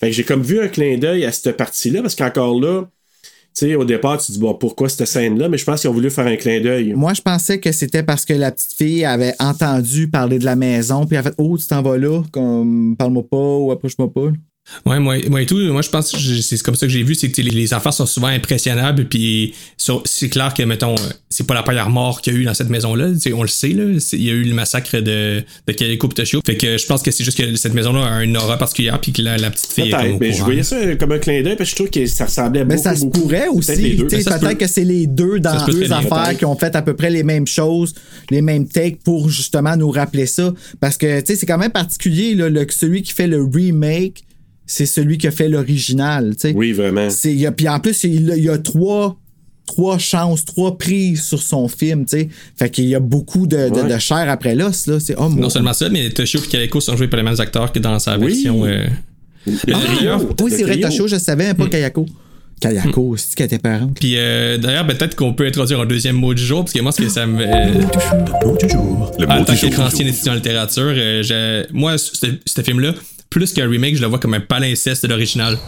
Fait 0.00 0.08
que 0.08 0.12
j'ai 0.12 0.24
comme 0.24 0.42
vu 0.42 0.60
un 0.60 0.68
clin 0.68 0.98
d'œil 0.98 1.24
à 1.24 1.32
cette 1.32 1.56
partie-là, 1.56 2.02
parce 2.02 2.16
qu'encore 2.16 2.60
là, 2.60 2.82
tu 3.56 3.68
sais, 3.68 3.74
au 3.74 3.84
départ, 3.84 4.18
tu 4.18 4.26
te 4.26 4.32
dis, 4.32 4.38
bon, 4.38 4.52
pourquoi 4.52 4.88
cette 4.88 5.06
scène-là? 5.06 5.48
Mais 5.48 5.56
je 5.56 5.64
pense 5.64 5.80
qu'ils 5.80 5.88
ont 5.88 5.94
voulu 5.94 6.10
faire 6.10 6.26
un 6.26 6.36
clin 6.36 6.60
d'œil. 6.60 6.92
Moi, 6.92 7.14
je 7.14 7.22
pensais 7.22 7.58
que 7.58 7.72
c'était 7.72 8.02
parce 8.02 8.26
que 8.26 8.34
la 8.34 8.52
petite 8.52 8.74
fille 8.74 9.04
avait 9.04 9.34
entendu 9.38 10.08
parler 10.08 10.38
de 10.38 10.44
la 10.44 10.56
maison, 10.56 11.06
puis 11.06 11.16
elle 11.16 11.20
a 11.20 11.30
fait 11.30 11.34
Oh, 11.38 11.56
tu 11.56 11.66
t'en 11.66 11.80
vas 11.80 11.96
là, 11.96 12.22
comme 12.32 12.96
parle-moi 12.98 13.22
pas 13.30 13.36
ou 13.38 13.70
approche-moi 13.70 14.12
pas. 14.12 14.28
Ouais, 14.84 14.98
moi, 14.98 15.16
moi 15.30 15.42
et 15.42 15.46
tout, 15.46 15.58
moi 15.72 15.80
je 15.82 15.88
pense 15.90 16.10
que 16.12 16.18
c'est 16.18 16.60
comme 16.62 16.74
ça 16.74 16.86
que 16.86 16.92
j'ai 16.92 17.02
vu, 17.04 17.14
c'est 17.14 17.30
que 17.30 17.40
les, 17.40 17.50
les 17.50 17.72
enfants 17.72 17.92
sont 17.92 18.04
souvent 18.06 18.26
impressionnables, 18.26 19.06
puis 19.06 19.54
sur- 19.76 20.02
c'est 20.04 20.28
clair 20.28 20.54
que, 20.54 20.62
mettons, 20.64 20.94
euh, 20.94 21.08
c'est 21.30 21.46
pas 21.46 21.54
la 21.54 21.62
première 21.62 21.88
mort 21.88 22.20
qu'il 22.20 22.32
y 22.32 22.36
a 22.36 22.38
eu 22.40 22.44
dans 22.44 22.54
cette 22.54 22.68
maison-là, 22.68 23.10
on 23.32 23.42
le 23.42 23.48
sait, 23.48 23.68
là, 23.68 23.84
c'est- 24.00 24.16
il 24.16 24.24
y 24.24 24.30
a 24.30 24.32
eu 24.32 24.42
le 24.42 24.54
massacre 24.54 24.98
de, 24.98 25.42
de 25.66 25.72
Calico 25.72 26.08
Toshio, 26.08 26.40
fait 26.44 26.56
que 26.56 26.78
je 26.78 26.86
pense 26.86 27.02
que 27.02 27.10
c'est 27.12 27.22
juste 27.22 27.38
que 27.38 27.54
cette 27.56 27.74
maison-là 27.74 28.06
a 28.06 28.24
une 28.24 28.36
aura 28.36 28.58
particulière, 28.58 29.00
puis 29.00 29.12
que 29.12 29.22
la, 29.22 29.36
la 29.36 29.50
petite 29.50 29.72
fille 29.72 29.88
est 29.88 29.90
comme 29.92 30.12
au 30.14 30.18
mais 30.18 30.32
je 30.32 30.42
voyais 30.42 30.62
ça 30.64 30.96
comme 30.96 31.12
un 31.12 31.18
clin 31.18 31.42
d'œil, 31.42 31.56
parce 31.56 31.70
que 31.70 31.76
je 31.76 31.76
trouve 31.76 31.90
que 31.90 32.06
ça 32.06 32.24
ressemblait 32.24 32.64
Mais 32.64 32.74
beaucoup, 32.76 32.88
ça 32.88 32.96
se 32.96 33.06
pourrait 33.06 33.46
aussi. 33.48 33.66
Peut-être 33.68 33.80
les 33.82 33.94
deux. 33.94 34.06
tu 34.08 34.16
sais, 34.16 34.22
Ça 34.22 34.32
se 34.32 34.38
Peut-être 34.40 34.58
peut. 34.58 34.64
que 34.66 34.70
c'est 34.70 34.84
les 34.84 35.06
deux 35.06 35.38
dans 35.38 35.64
deux 35.66 35.92
affaires 35.92 36.24
Peut-être. 36.24 36.38
qui 36.38 36.44
ont 36.44 36.56
fait 36.56 36.74
à 36.74 36.82
peu 36.82 36.94
près 36.96 37.10
les 37.10 37.22
mêmes 37.22 37.46
choses, 37.46 37.94
les 38.30 38.42
mêmes 38.42 38.66
takes 38.66 38.98
pour 39.04 39.30
justement 39.30 39.76
nous 39.76 39.90
rappeler 39.90 40.26
ça. 40.26 40.52
Parce 40.80 40.96
que 40.96 41.20
tu 41.20 41.26
sais, 41.26 41.36
c'est 41.36 41.46
quand 41.46 41.58
même 41.58 41.70
particulier, 41.72 42.34
là, 42.34 42.48
le, 42.50 42.66
celui 42.70 43.02
qui 43.02 43.12
fait 43.12 43.28
le 43.28 43.42
remake, 43.44 44.24
c'est 44.66 44.86
celui 44.86 45.18
qui 45.18 45.26
a 45.26 45.30
fait 45.30 45.48
l'original. 45.48 46.34
tu 46.34 46.48
sais. 46.48 46.52
Oui, 46.56 46.72
vraiment. 46.72 47.08
Y 47.24 47.46
a- 47.46 47.52
Puis 47.52 47.68
en 47.68 47.78
plus, 47.80 48.04
il, 48.04 48.26
y 48.38 48.48
a 48.48 48.58
trois, 48.58 49.16
trois 49.66 49.98
chances, 49.98 50.44
trois 50.44 50.76
prises 50.78 51.22
sur 51.22 51.42
son 51.42 51.68
film. 51.68 52.04
tu 52.04 52.18
sais. 52.18 52.28
Fait 52.56 52.70
qu'il 52.70 52.86
y 52.86 52.94
a 52.94 53.00
beaucoup 53.00 53.46
de, 53.46 53.68
de, 53.68 53.80
Ouais. 53.82 53.94
de 53.94 53.98
chair 53.98 54.26
après 54.28 54.54
l'os. 54.54 54.86
là. 54.86 54.98
C'est 55.00 55.14
oh, 55.18 55.28
Non 55.28 55.50
seulement 55.50 55.72
ça, 55.72 55.88
mais 55.88 56.10
Toshio 56.10 56.40
et 56.42 56.46
Calico 56.48 56.80
sont 56.80 56.96
joués 56.96 57.08
par 57.08 57.18
les 57.18 57.24
mêmes 57.24 57.40
acteurs 57.40 57.72
que 57.72 57.78
dans 57.78 57.98
sa 57.98 58.18
Oui. 58.18 58.26
version. 58.34 58.64
euh, 58.64 58.86
Ah, 59.48 59.78
d'ailleurs, 59.98 60.20
oui, 60.40 60.50
c'est 60.50 60.64
vrai. 60.64 60.80
Toshio, 60.80 61.06
je 61.06 61.16
savais, 61.16 61.54
pas 61.54 61.68
Kayako. 61.68 62.06
Kayako, 62.60 63.16
c'est 63.18 63.34
qu'elle 63.36 63.46
était 63.46 63.58
parente. 63.58 63.96
Puis 64.00 64.14
euh, 64.16 64.56
d'ailleurs, 64.58 64.86
peut-être 64.86 65.14
qu'on 65.14 65.34
peut 65.34 65.46
introduire 65.46 65.80
un 65.80 65.86
deuxième 65.86 66.16
mot 66.16 66.32
du 66.34 66.42
jour, 66.42 66.60
parce 66.64 66.72
que 66.72 66.80
moi, 66.80 66.90
ce 66.90 67.02
que 67.02 67.08
ça 67.08 67.26
me. 67.26 67.42
euh, 67.42 67.46
Le 69.18 69.26
en 69.30 69.38
mot 69.38 69.44
tant 69.44 69.52
du 69.52 69.58
jour. 69.58 69.70
qu'ancien 69.70 70.06
étudiant 70.06 70.32
en 70.32 70.36
littérature, 70.36 70.82
euh, 70.96 71.22
j'ai- 71.22 71.64
moi, 71.72 71.98
ce, 71.98 72.10
ce 72.46 72.62
film-là, 72.62 72.94
plus 73.36 73.52
qu'un 73.52 73.68
remake, 73.68 73.96
je 73.96 74.00
le 74.00 74.06
vois 74.06 74.18
comme 74.18 74.32
un 74.32 74.40
palinceste 74.40 75.02
de 75.02 75.08
l'original. 75.08 75.58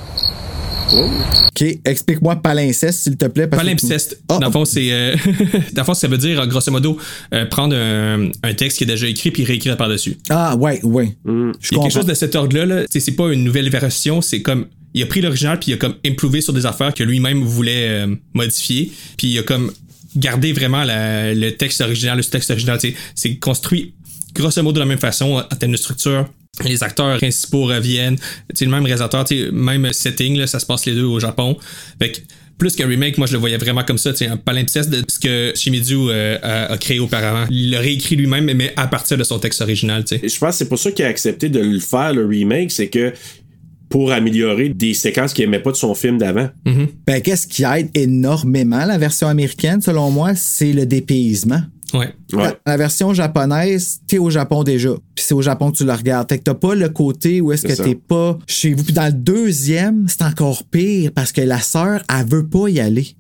OK, 0.91 1.65
explique-moi 1.85 2.37
palinceste, 2.37 3.01
s'il 3.01 3.17
te 3.19 3.27
plaît. 3.27 3.47
parce 3.47 3.61
que- 3.61 3.67
Palimpseste, 3.67 4.23
Ah, 4.31 4.39
dans 4.39 4.47
le 4.47 4.53
fond, 4.53 4.65
c'est. 4.65 4.91
euh, 4.91 5.15
dans 5.75 5.83
le 5.83 5.85
fond, 5.85 5.93
ça 5.93 6.09
veut 6.09 6.17
dire, 6.17 6.47
grosso 6.47 6.71
modo, 6.73 6.97
euh, 7.35 7.45
prendre 7.45 7.77
un, 7.77 8.31
un 8.43 8.55
texte 8.55 8.79
qui 8.79 8.85
est 8.85 8.87
déjà 8.87 9.07
écrit 9.07 9.31
puis 9.31 9.45
réécrire 9.45 9.77
par-dessus. 9.77 10.17
Ah, 10.31 10.57
ouais, 10.57 10.81
ouais. 10.83 11.15
Je 11.27 11.69
Il 11.73 11.77
y 11.77 11.79
a 11.79 11.83
quelque 11.83 11.93
chose 11.93 12.07
de 12.07 12.15
cet 12.15 12.35
ordre-là, 12.37 12.65
là. 12.65 12.85
C'est 12.89 13.11
pas 13.13 13.31
une 13.31 13.45
nouvelle 13.45 13.69
version, 13.69 14.23
c'est 14.23 14.41
comme. 14.41 14.65
Il 14.95 15.03
a 15.03 15.07
pris 15.07 15.21
l'original 15.21 15.59
puis 15.59 15.73
il 15.73 15.75
a 15.75 15.77
comme 15.77 15.97
improuvé 16.07 16.41
sur 16.41 16.55
des 16.55 16.65
affaires 16.65 16.95
que 16.95 17.05
lui-même 17.05 17.43
voulait 17.45 17.89
euh, 18.07 18.15
modifier. 18.33 18.91
Puis 19.19 19.27
il 19.33 19.39
a 19.39 19.43
comme 19.43 19.71
gardé 20.17 20.55
vraiment 20.55 20.85
la- 20.85 21.35
le 21.35 21.51
texte 21.51 21.83
original, 21.83 22.17
le 22.17 22.25
texte 22.25 22.51
original. 22.51 22.79
tu 22.79 22.89
sais, 22.93 22.97
C'est 23.15 23.37
construit 23.37 23.93
grosso 24.35 24.63
modo 24.63 24.77
de 24.77 24.81
la 24.81 24.87
même 24.87 24.99
façon 24.99 25.33
en 25.53 25.57
termes 25.57 25.73
de 25.73 25.77
structure. 25.77 26.27
Les 26.65 26.83
acteurs 26.83 27.17
principaux 27.19 27.65
reviennent. 27.65 28.17
Tu 28.17 28.25
sais, 28.55 28.65
le 28.65 28.71
même 28.71 28.85
réalisateur, 28.85 29.25
tu 29.25 29.45
sais, 29.45 29.51
même 29.53 29.93
setting, 29.93 30.37
là, 30.37 30.47
ça 30.47 30.59
se 30.59 30.67
passe 30.67 30.87
les 30.87 30.95
deux 30.95 31.05
au 31.05 31.21
Japon. 31.21 31.57
Fait 32.01 32.13
que 32.13 32.19
plus 32.59 32.75
qu'un 32.75 32.89
remake, 32.89 33.17
moi 33.19 33.29
je 33.29 33.35
le 33.35 33.39
voyais 33.39 33.57
vraiment 33.57 33.85
comme 33.85 33.99
ça, 33.99 34.11
tu 34.11 34.19
sais, 34.19 34.27
un 34.27 34.37
palimpseste 34.37 34.91
de 34.91 35.05
ce 35.09 35.21
que 35.21 35.53
Shimizu 35.55 36.09
euh, 36.11 36.37
a, 36.43 36.73
a 36.73 36.77
créé 36.79 36.99
auparavant. 36.99 37.47
Il 37.51 37.71
l'a 37.71 37.79
réécrit 37.79 38.17
lui-même, 38.17 38.53
mais 38.53 38.73
à 38.77 38.89
partir 38.89 39.17
de 39.17 39.23
son 39.23 39.39
texte 39.39 39.61
original, 39.61 40.05
tu 40.05 40.19
sais. 40.19 40.29
Je 40.29 40.39
pense 40.39 40.51
que 40.51 40.57
c'est 40.59 40.69
pour 40.69 40.79
ça 40.79 40.91
qu'il 40.91 41.05
a 41.05 41.09
accepté 41.09 41.49
de 41.49 41.61
le 41.61 41.79
faire, 41.79 42.13
le 42.13 42.27
remake, 42.27 42.73
c'est 42.73 42.89
que 42.89 43.13
pour 43.89 44.13
améliorer 44.13 44.69
des 44.69 44.93
séquences 44.93 45.33
qu'il 45.33 45.45
aimait 45.45 45.61
pas 45.61 45.71
de 45.71 45.77
son 45.77 45.95
film 45.95 46.19
d'avant. 46.19 46.49
Ben, 47.07 47.23
qu'est-ce 47.23 47.47
qui 47.47 47.65
aide 47.65 47.89
énormément 47.95 48.85
la 48.85 48.99
version 48.99 49.29
américaine, 49.29 49.81
selon 49.81 50.11
moi, 50.11 50.35
c'est 50.35 50.73
le 50.73 50.85
dépaysement. 50.85 51.63
Ouais. 51.95 52.13
Ouais. 52.33 52.43
La, 52.45 52.55
la 52.67 52.77
version 52.77 53.15
japonaise, 53.15 54.01
t'es 54.07 54.19
au 54.19 54.29
Japon 54.31 54.63
déjà. 54.63 54.91
Puis 55.15 55.25
c'est 55.27 55.35
au 55.35 55.41
Japon 55.43 55.71
que 55.73 55.79
tu 55.79 55.85
le 55.85 55.93
regardes. 55.93 56.29
Fait 56.29 56.39
que 56.39 56.43
t'as 56.45 56.55
pas 56.55 56.75
le 56.75 56.89
côté 56.91 57.41
où 57.41 57.51
est-ce 57.53 57.63
C'est 57.63 57.69
que 57.69 57.75
ça. 57.77 57.85
t'es 57.85 57.95
pas 57.95 58.39
chez 58.47 58.75
vous. 58.75 58.85
Puis 58.85 58.93
dans 58.93 59.07
le 59.07 59.13
deuxième, 59.13 60.07
c'est 60.09 60.23
encore 60.23 60.65
pire 60.65 61.11
parce 61.15 61.33
que 61.33 61.41
la 61.41 61.61
sœur, 61.61 62.03
elle 62.15 62.27
veut 62.27 62.47
pas 62.47 62.69
y 62.69 62.79
aller. 62.81 63.15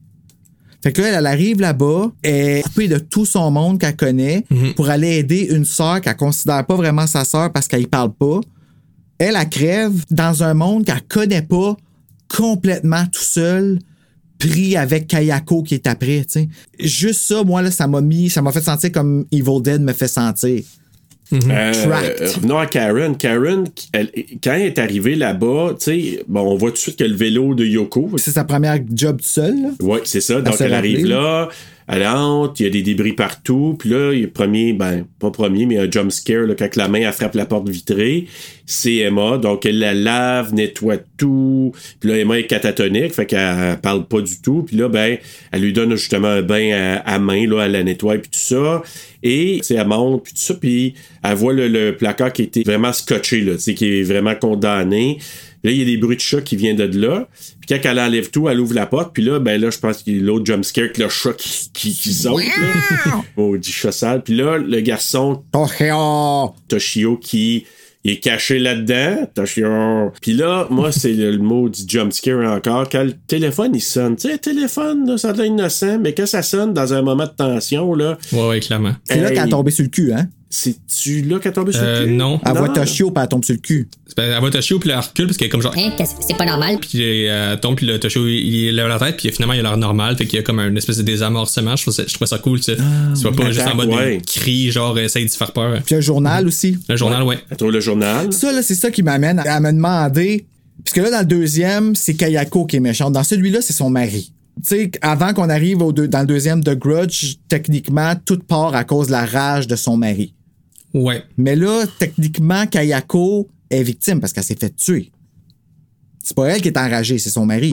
Fait 0.83 0.93
que 0.93 1.01
là, 1.03 1.19
elle 1.19 1.27
arrive 1.27 1.61
là-bas, 1.61 2.13
elle 2.23 2.35
est 2.59 2.63
coupée 2.63 2.87
de 2.89 2.99
tout 2.99 3.25
son 3.27 3.51
monde 3.51 3.81
qu'elle 3.81 3.97
connaît 3.97 4.45
pour 4.77 4.89
aller 4.91 5.17
aider 5.17 5.49
une 5.51 5.65
sœur 5.65 6.01
qu'elle 6.01 6.15
considère 6.17 6.65
pas 6.67 6.77
vraiment 6.77 7.07
sa 7.09 7.25
sœur 7.25 7.51
parce 7.53 7.67
qu'elle 7.67 7.83
y 7.83 7.87
parle 7.89 8.13
pas. 8.13 8.41
Elle, 9.19 9.35
elle 9.41 9.49
crève 9.49 10.05
dans 10.11 10.45
un 10.45 10.55
monde 10.55 10.85
qu'elle 10.85 11.03
connaît 11.09 11.43
pas, 11.43 11.77
complètement 12.29 13.05
tout 13.07 13.23
seul, 13.25 13.81
pris 14.39 14.77
avec 14.77 15.07
Kayako 15.09 15.63
qui 15.63 15.75
est 15.75 15.87
après, 15.87 16.25
tu 16.31 16.41
sais. 16.41 16.49
Juste 16.79 17.21
ça, 17.23 17.43
moi, 17.45 17.61
là, 17.63 17.71
ça 17.71 17.87
m'a 17.87 18.01
mis, 18.01 18.31
ça 18.31 18.41
m'a 18.43 18.53
fait 18.53 18.61
sentir 18.63 18.93
comme 18.93 19.25
Evil 19.33 19.61
Dead 19.63 19.81
me 19.83 19.93
fait 19.93 20.09
sentir. 20.09 20.63
Euh, 21.31 21.73
Trapped. 21.73 22.17
euh, 22.23 22.33
revenons 22.37 22.57
à 22.57 22.67
Karen. 22.67 23.15
Karen, 23.15 23.65
elle- 23.93 24.11
quand 24.43 24.53
elle 24.55 24.63
est 24.63 24.79
arrivée 24.79 25.15
là-bas, 25.15 25.75
tu 25.79 25.85
sais, 25.85 26.25
bon, 26.27 26.41
on 26.41 26.57
voit 26.57 26.71
tout 26.71 26.77
de 26.77 26.81
suite 26.81 26.97
que 26.97 27.05
le 27.05 27.15
vélo 27.15 27.55
de 27.55 27.67
Yoko. 27.67 28.13
C'est 28.17 28.31
sa 28.31 28.45
première 28.45 28.79
job 28.91 29.19
seule, 29.21 29.61
là. 29.61 29.69
Oui, 29.83 29.99
c'est 30.05 30.23
ça. 30.23 30.41
Donc, 30.41 30.55
elle 30.61 30.73
arrive 30.73 31.07
rappelée. 31.07 31.55
Elle 31.89 32.07
entre, 32.07 32.61
il 32.61 32.65
y 32.65 32.67
a 32.67 32.71
des 32.71 32.83
débris 32.83 33.15
partout. 33.15 33.75
Puis 33.79 33.89
là, 33.89 34.13
il 34.13 34.21
y 34.21 34.25
a 34.25 34.29
premier, 34.29 34.75
ben, 34.75 35.07
pas 35.19 35.31
premier, 35.31 35.65
mais 35.65 35.79
un 35.79 35.91
jump 35.91 36.13
scare, 36.13 36.43
là, 36.43 36.55
quand 36.55 36.77
la 36.77 36.87
main, 36.87 37.01
elle 37.01 37.13
frappe 37.13 37.35
la 37.35 37.47
porte 37.47 37.67
vitrée. 37.69 38.27
C'est 38.67 38.97
Emma. 38.97 39.39
Donc, 39.39 39.65
elle 39.65 39.79
la 39.79 39.95
lave, 39.95 40.53
nettoie 40.53 40.99
tout. 41.17 41.73
Puis 41.99 42.11
là, 42.11 42.19
Emma 42.19 42.39
est 42.39 42.47
catatonique, 42.47 43.15
fait 43.15 43.25
qu'elle 43.25 43.39
elle 43.39 43.81
parle 43.81 44.07
pas 44.07 44.21
du 44.21 44.39
tout. 44.43 44.65
Puis 44.65 44.77
là, 44.77 44.91
ben, 44.91 45.17
elle 45.51 45.63
lui 45.63 45.73
donne 45.73 45.97
justement 45.97 46.29
un 46.29 46.43
bain 46.43 47.01
à, 47.05 47.19
main, 47.19 47.49
là, 47.49 47.65
elle 47.65 47.73
la 47.73 47.83
nettoie, 47.83 48.19
puis 48.19 48.31
tout 48.31 48.39
ça. 48.39 48.83
Et, 49.23 49.61
sais, 49.63 49.75
elle 49.75 49.87
monte, 49.87 50.25
puis 50.25 50.35
tout 50.35 50.41
ça, 50.41 50.55
puis 50.55 50.95
elle 51.25 51.35
voit 51.35 51.55
le, 51.55 51.93
placard 51.93 52.35
qui 52.35 52.43
était 52.43 52.65
vraiment 52.65 52.93
scotché, 52.93 53.41
là, 53.41 53.55
qui 53.57 54.01
est 54.01 54.03
vraiment 54.03 54.35
condamné. 54.35 55.19
Puis 55.63 55.71
là, 55.71 55.77
il 55.77 55.79
y 55.79 55.83
a 55.83 55.85
des 55.85 55.97
bruits 55.97 56.17
de 56.17 56.21
chat 56.21 56.41
qui 56.41 56.57
viennent 56.57 56.77
de 56.77 56.99
là. 56.99 57.29
Puis 57.61 57.69
quand 57.81 57.91
elle 57.91 57.99
enlève 57.99 58.31
tout, 58.31 58.49
elle 58.49 58.61
ouvre 58.61 58.75
la 58.75 58.87
porte. 58.87 59.13
Puis 59.13 59.23
là, 59.25 59.39
ben 59.41 59.61
là, 59.61 59.71
je 59.71 59.79
pense 59.79 60.03
qu'il 60.03 60.17
y 60.17 60.21
a 60.21 60.23
l'autre 60.23 60.47
jumpscare, 60.47 60.93
que 60.93 61.03
le 61.03 61.09
chat 61.09 61.33
qui, 61.33 61.71
qui, 61.73 61.93
qui 61.95 62.13
saute. 62.15 62.43
Là. 62.45 63.23
Maudit 63.37 63.73
chat 63.73 63.93
sale. 63.93 64.23
Puis 64.23 64.37
là, 64.37 64.59
le 64.59 64.81
garçon 64.81 65.43
Oh, 65.55 66.55
Toshio 66.69 67.17
qui 67.17 67.67
est 68.05 68.17
caché 68.23 68.59
là-dedans. 68.59 69.29
Toshio. 69.35 70.13
Puis 70.23 70.33
là, 70.33 70.67
moi, 70.71 70.93
c'est 70.93 71.13
le, 71.13 71.33
le 71.33 71.39
mot 71.39 71.69
du 71.69 71.83
jumpscare 71.87 72.51
encore. 72.51 72.89
Quand 72.89 73.03
le 73.03 73.13
téléphone, 73.27 73.73
il 73.75 73.81
sonne. 73.83 74.17
Tu 74.17 74.29
sais, 74.29 74.39
téléphone, 74.39 75.07
là, 75.09 75.19
ça 75.19 75.31
a 75.31 75.33
l'air 75.33 75.47
innocent, 75.47 75.99
mais 75.99 76.15
quand 76.15 76.27
ça 76.27 76.43
sonne 76.43 76.73
dans 76.73 76.95
un 76.95 77.03
moment 77.03 77.25
de 77.25 77.31
tension, 77.37 77.95
là, 77.95 78.17
Ouais, 78.33 78.49
ouais, 78.49 78.61
clairement. 78.61 78.95
C'est 79.05 79.21
là 79.21 79.31
qu'elle 79.31 79.49
est 79.49 79.51
tombée 79.51 79.73
sur 79.73 79.83
le 79.83 79.91
cul, 79.91 80.13
hein? 80.13 80.29
C'est-tu 80.51 81.23
là 81.23 81.39
qu'elle 81.39 81.51
est 81.53 81.55
tombée 81.55 81.73
sur 81.73 81.83
Euh, 81.83 82.01
le 82.01 82.07
cul? 82.07 82.13
non. 82.13 82.41
Elle 82.45 82.53
voit 82.53 82.69
Non. 82.69 82.75
Toshio, 82.75 83.11
puis 83.11 83.23
elle 83.23 83.29
tombe 83.29 83.45
sur 83.45 83.55
le 83.55 83.61
cul. 83.61 83.89
Ben, 84.17 84.33
Elle 84.37 84.43
va 84.43 84.51
Toshio, 84.51 84.79
puis 84.79 84.91
elle 84.91 84.97
recule, 84.99 85.27
parce 85.27 85.37
qu'elle 85.37 85.47
est 85.47 85.51
comme 85.51 85.63
genre. 85.63 85.75
Hein, 85.77 85.91
c'est 86.27 86.37
pas 86.37 86.47
normal. 86.47 86.79
Puis 86.81 87.29
euh, 87.29 87.53
elle 87.53 87.61
tombe, 87.61 87.77
puis 87.77 87.87
le 87.87 88.01
Toshio, 88.01 88.27
il, 88.27 88.35
il 88.35 88.75
lève 88.75 88.89
la 88.89 88.99
tête, 88.99 89.17
puis 89.17 89.31
finalement, 89.31 89.53
il 89.55 89.61
a 89.61 89.63
l'air 89.63 89.77
normal. 89.77 90.17
Fait 90.17 90.27
qu'il 90.27 90.37
y 90.37 90.41
a 90.41 90.43
comme 90.43 90.59
un 90.59 90.75
espèce 90.77 90.97
de 90.97 91.03
désamorcement. 91.03 91.77
Je 91.77 91.83
trouve 91.83 91.95
ça, 91.95 92.05
je 92.07 92.15
trouve 92.15 92.27
ça 92.27 92.39
cool, 92.39 92.59
tu 92.59 92.65
sais. 92.65 92.77
tu 92.77 93.21
vois 93.23 93.33
pas 93.33 93.51
juste 93.53 93.67
en 93.67 93.75
mode 93.75 93.89
ouais. 93.91 94.21
cri, 94.27 94.71
genre, 94.71 94.99
essaye 94.99 95.25
de 95.27 95.31
se 95.31 95.37
faire 95.37 95.53
peur. 95.53 95.81
Puis 95.85 95.95
un 95.95 96.01
journal 96.01 96.47
aussi. 96.47 96.77
Le 96.89 96.97
journal, 96.97 97.23
ouais. 97.23 97.39
Elle 97.51 97.57
trouve 97.57 97.71
le 97.73 97.81
journal. 97.81 98.33
Ça, 98.33 98.53
là, 98.53 98.63
c'est 98.63 98.75
ça 98.75 98.91
qui 98.91 99.03
m'amène 99.03 99.39
à 99.41 99.61
me 99.61 99.73
demander. 99.73 100.47
Puisque 100.85 100.99
là, 100.99 101.11
dans 101.11 101.21
le 101.21 101.27
deuxième, 101.27 101.95
c'est 101.97 102.15
Kayako 102.15 102.65
qui 102.67 102.77
est 102.77 102.81
méchante. 102.81 103.13
Dans 103.13 103.25
celui-là, 103.25 103.61
c'est 103.61 103.73
son 103.73 103.91
mari. 103.91 104.33
Tu 104.65 104.75
sais, 104.77 104.91
avant 105.03 105.35
qu'on 105.35 105.49
arrive 105.51 105.83
au 105.83 105.93
deux- 105.93 106.09
dans 106.09 106.21
le 106.21 106.27
deuxième 106.27 106.63
de 106.65 106.75
Grudge, 106.75 107.37
techniquement, 107.49 108.15
tout 108.25 108.39
part 108.39 108.75
à 108.75 108.83
cause 108.85 109.07
de 109.09 109.13
la 109.13 109.25
rage 109.27 109.67
de 109.69 109.77
son 109.77 109.97
mari. 109.97 110.35
Ouais. 110.95 111.23
Mais 111.37 111.57
là, 111.57 111.85
techniquement, 111.99 112.67
Kayako 112.67 113.49
est 113.71 113.83
victime 113.83 114.21
parce 114.21 114.33
qu'elle 114.33 114.45
s'est 114.45 114.59
fait 114.59 114.75
tuer. 114.75 115.05
Tu 115.05 115.11
C'est 116.23 116.35
pas 116.37 116.47
elle 116.49 116.61
qui 116.63 116.69
est 116.69 116.77
enragée, 116.79 117.19
c'est 117.19 117.31
son 117.31 117.47
mari. 117.47 117.73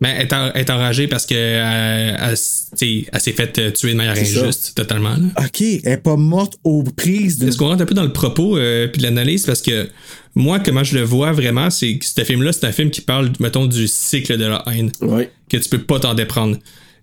Mais 0.00 0.14
elle 0.18 0.22
est, 0.26 0.32
en- 0.32 0.50
elle 0.54 0.60
est 0.60 0.70
enragée 0.70 1.08
parce 1.08 1.24
que 1.26 1.34
euh, 1.34 2.16
elle, 2.20 2.36
s'est 2.36 3.32
fait 3.32 3.58
euh, 3.58 3.70
tuer 3.70 3.92
de 3.92 3.96
manière 3.96 4.16
ça. 4.16 4.22
injuste, 4.22 4.72
totalement. 4.74 5.10
là. 5.16 5.44
OK, 5.44 5.60
elle 5.60 5.80
est 5.92 5.96
pas 6.02 6.16
morte 6.16 6.58
aux 6.64 6.82
prises 6.82 7.38
de. 7.38 7.48
Est-ce 7.48 7.56
qu'on 7.56 7.68
rentre 7.68 7.82
un 7.82 7.86
peu 7.86 7.94
dans 7.94 8.02
le 8.04 8.12
propos 8.12 8.56
euh, 8.58 8.88
puis 8.88 8.98
de 8.98 9.02
l'analyse? 9.04 9.46
Parce 9.46 9.62
que 9.62 9.88
moi, 10.34 10.58
comment 10.60 10.84
je 10.84 10.94
le 10.96 11.02
vois 11.04 11.32
vraiment, 11.32 11.70
c'est 11.70 11.96
que 11.98 12.04
ce 12.04 12.22
film-là, 12.24 12.52
c'est 12.52 12.64
un 12.66 12.72
film 12.72 12.90
qui 12.90 13.00
parle, 13.00 13.30
mettons, 13.40 13.66
du 13.66 13.88
cycle 13.88 14.36
de 14.36 14.44
la 14.44 14.62
haine. 14.66 14.90
Ouais. 15.00 15.30
Que 15.48 15.56
tu 15.56 15.68
peux 15.68 15.82
pas 15.82 16.00
t'en 16.00 16.14
déprendre. 16.14 16.56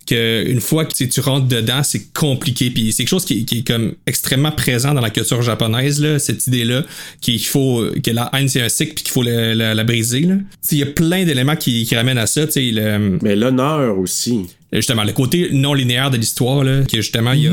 Que 0.06 0.44
une 0.46 0.60
fois 0.60 0.84
que 0.84 0.94
tu 1.04 1.20
rentres 1.20 1.48
dedans, 1.48 1.82
c'est 1.82 2.12
compliqué. 2.12 2.70
Puis 2.70 2.92
c'est 2.92 3.02
quelque 3.02 3.08
chose 3.10 3.24
qui, 3.24 3.44
qui 3.44 3.58
est 3.58 3.66
comme 3.66 3.94
extrêmement 4.06 4.52
présent 4.52 4.94
dans 4.94 5.00
la 5.00 5.10
culture 5.10 5.42
japonaise, 5.42 6.00
là, 6.00 6.18
cette 6.20 6.46
idée-là, 6.46 6.84
qu'il 7.20 7.44
faut 7.44 7.84
que 8.02 8.10
la 8.12 8.30
haine 8.34 8.48
c'est 8.48 8.60
un 8.62 8.68
cycle 8.68 8.94
puis 8.94 9.02
qu'il 9.04 9.12
faut 9.12 9.22
la, 9.22 9.54
la- 9.54 9.74
la 9.74 9.84
briser. 9.84 10.28
Il 10.70 10.78
y 10.78 10.82
a 10.82 10.86
plein 10.86 11.24
d'éléments 11.24 11.56
qui, 11.56 11.84
qui 11.84 11.96
ramènent 11.96 12.18
à 12.18 12.26
ça. 12.26 12.46
tu 12.46 12.52
sais, 12.52 12.70
Le, 12.70 13.18
Mais 13.22 13.34
l'honneur 13.34 13.98
aussi. 13.98 14.42
justement 14.72 15.02
le 15.04 15.12
côté 15.12 15.48
non 15.52 15.74
linéaire 15.74 16.10
de 16.10 16.16
l'histoire 16.18 16.62
là 16.64 16.82
que 16.84 16.96
justement 16.98 17.32
il 17.32 17.42
y 17.42 17.48
a 17.48 17.52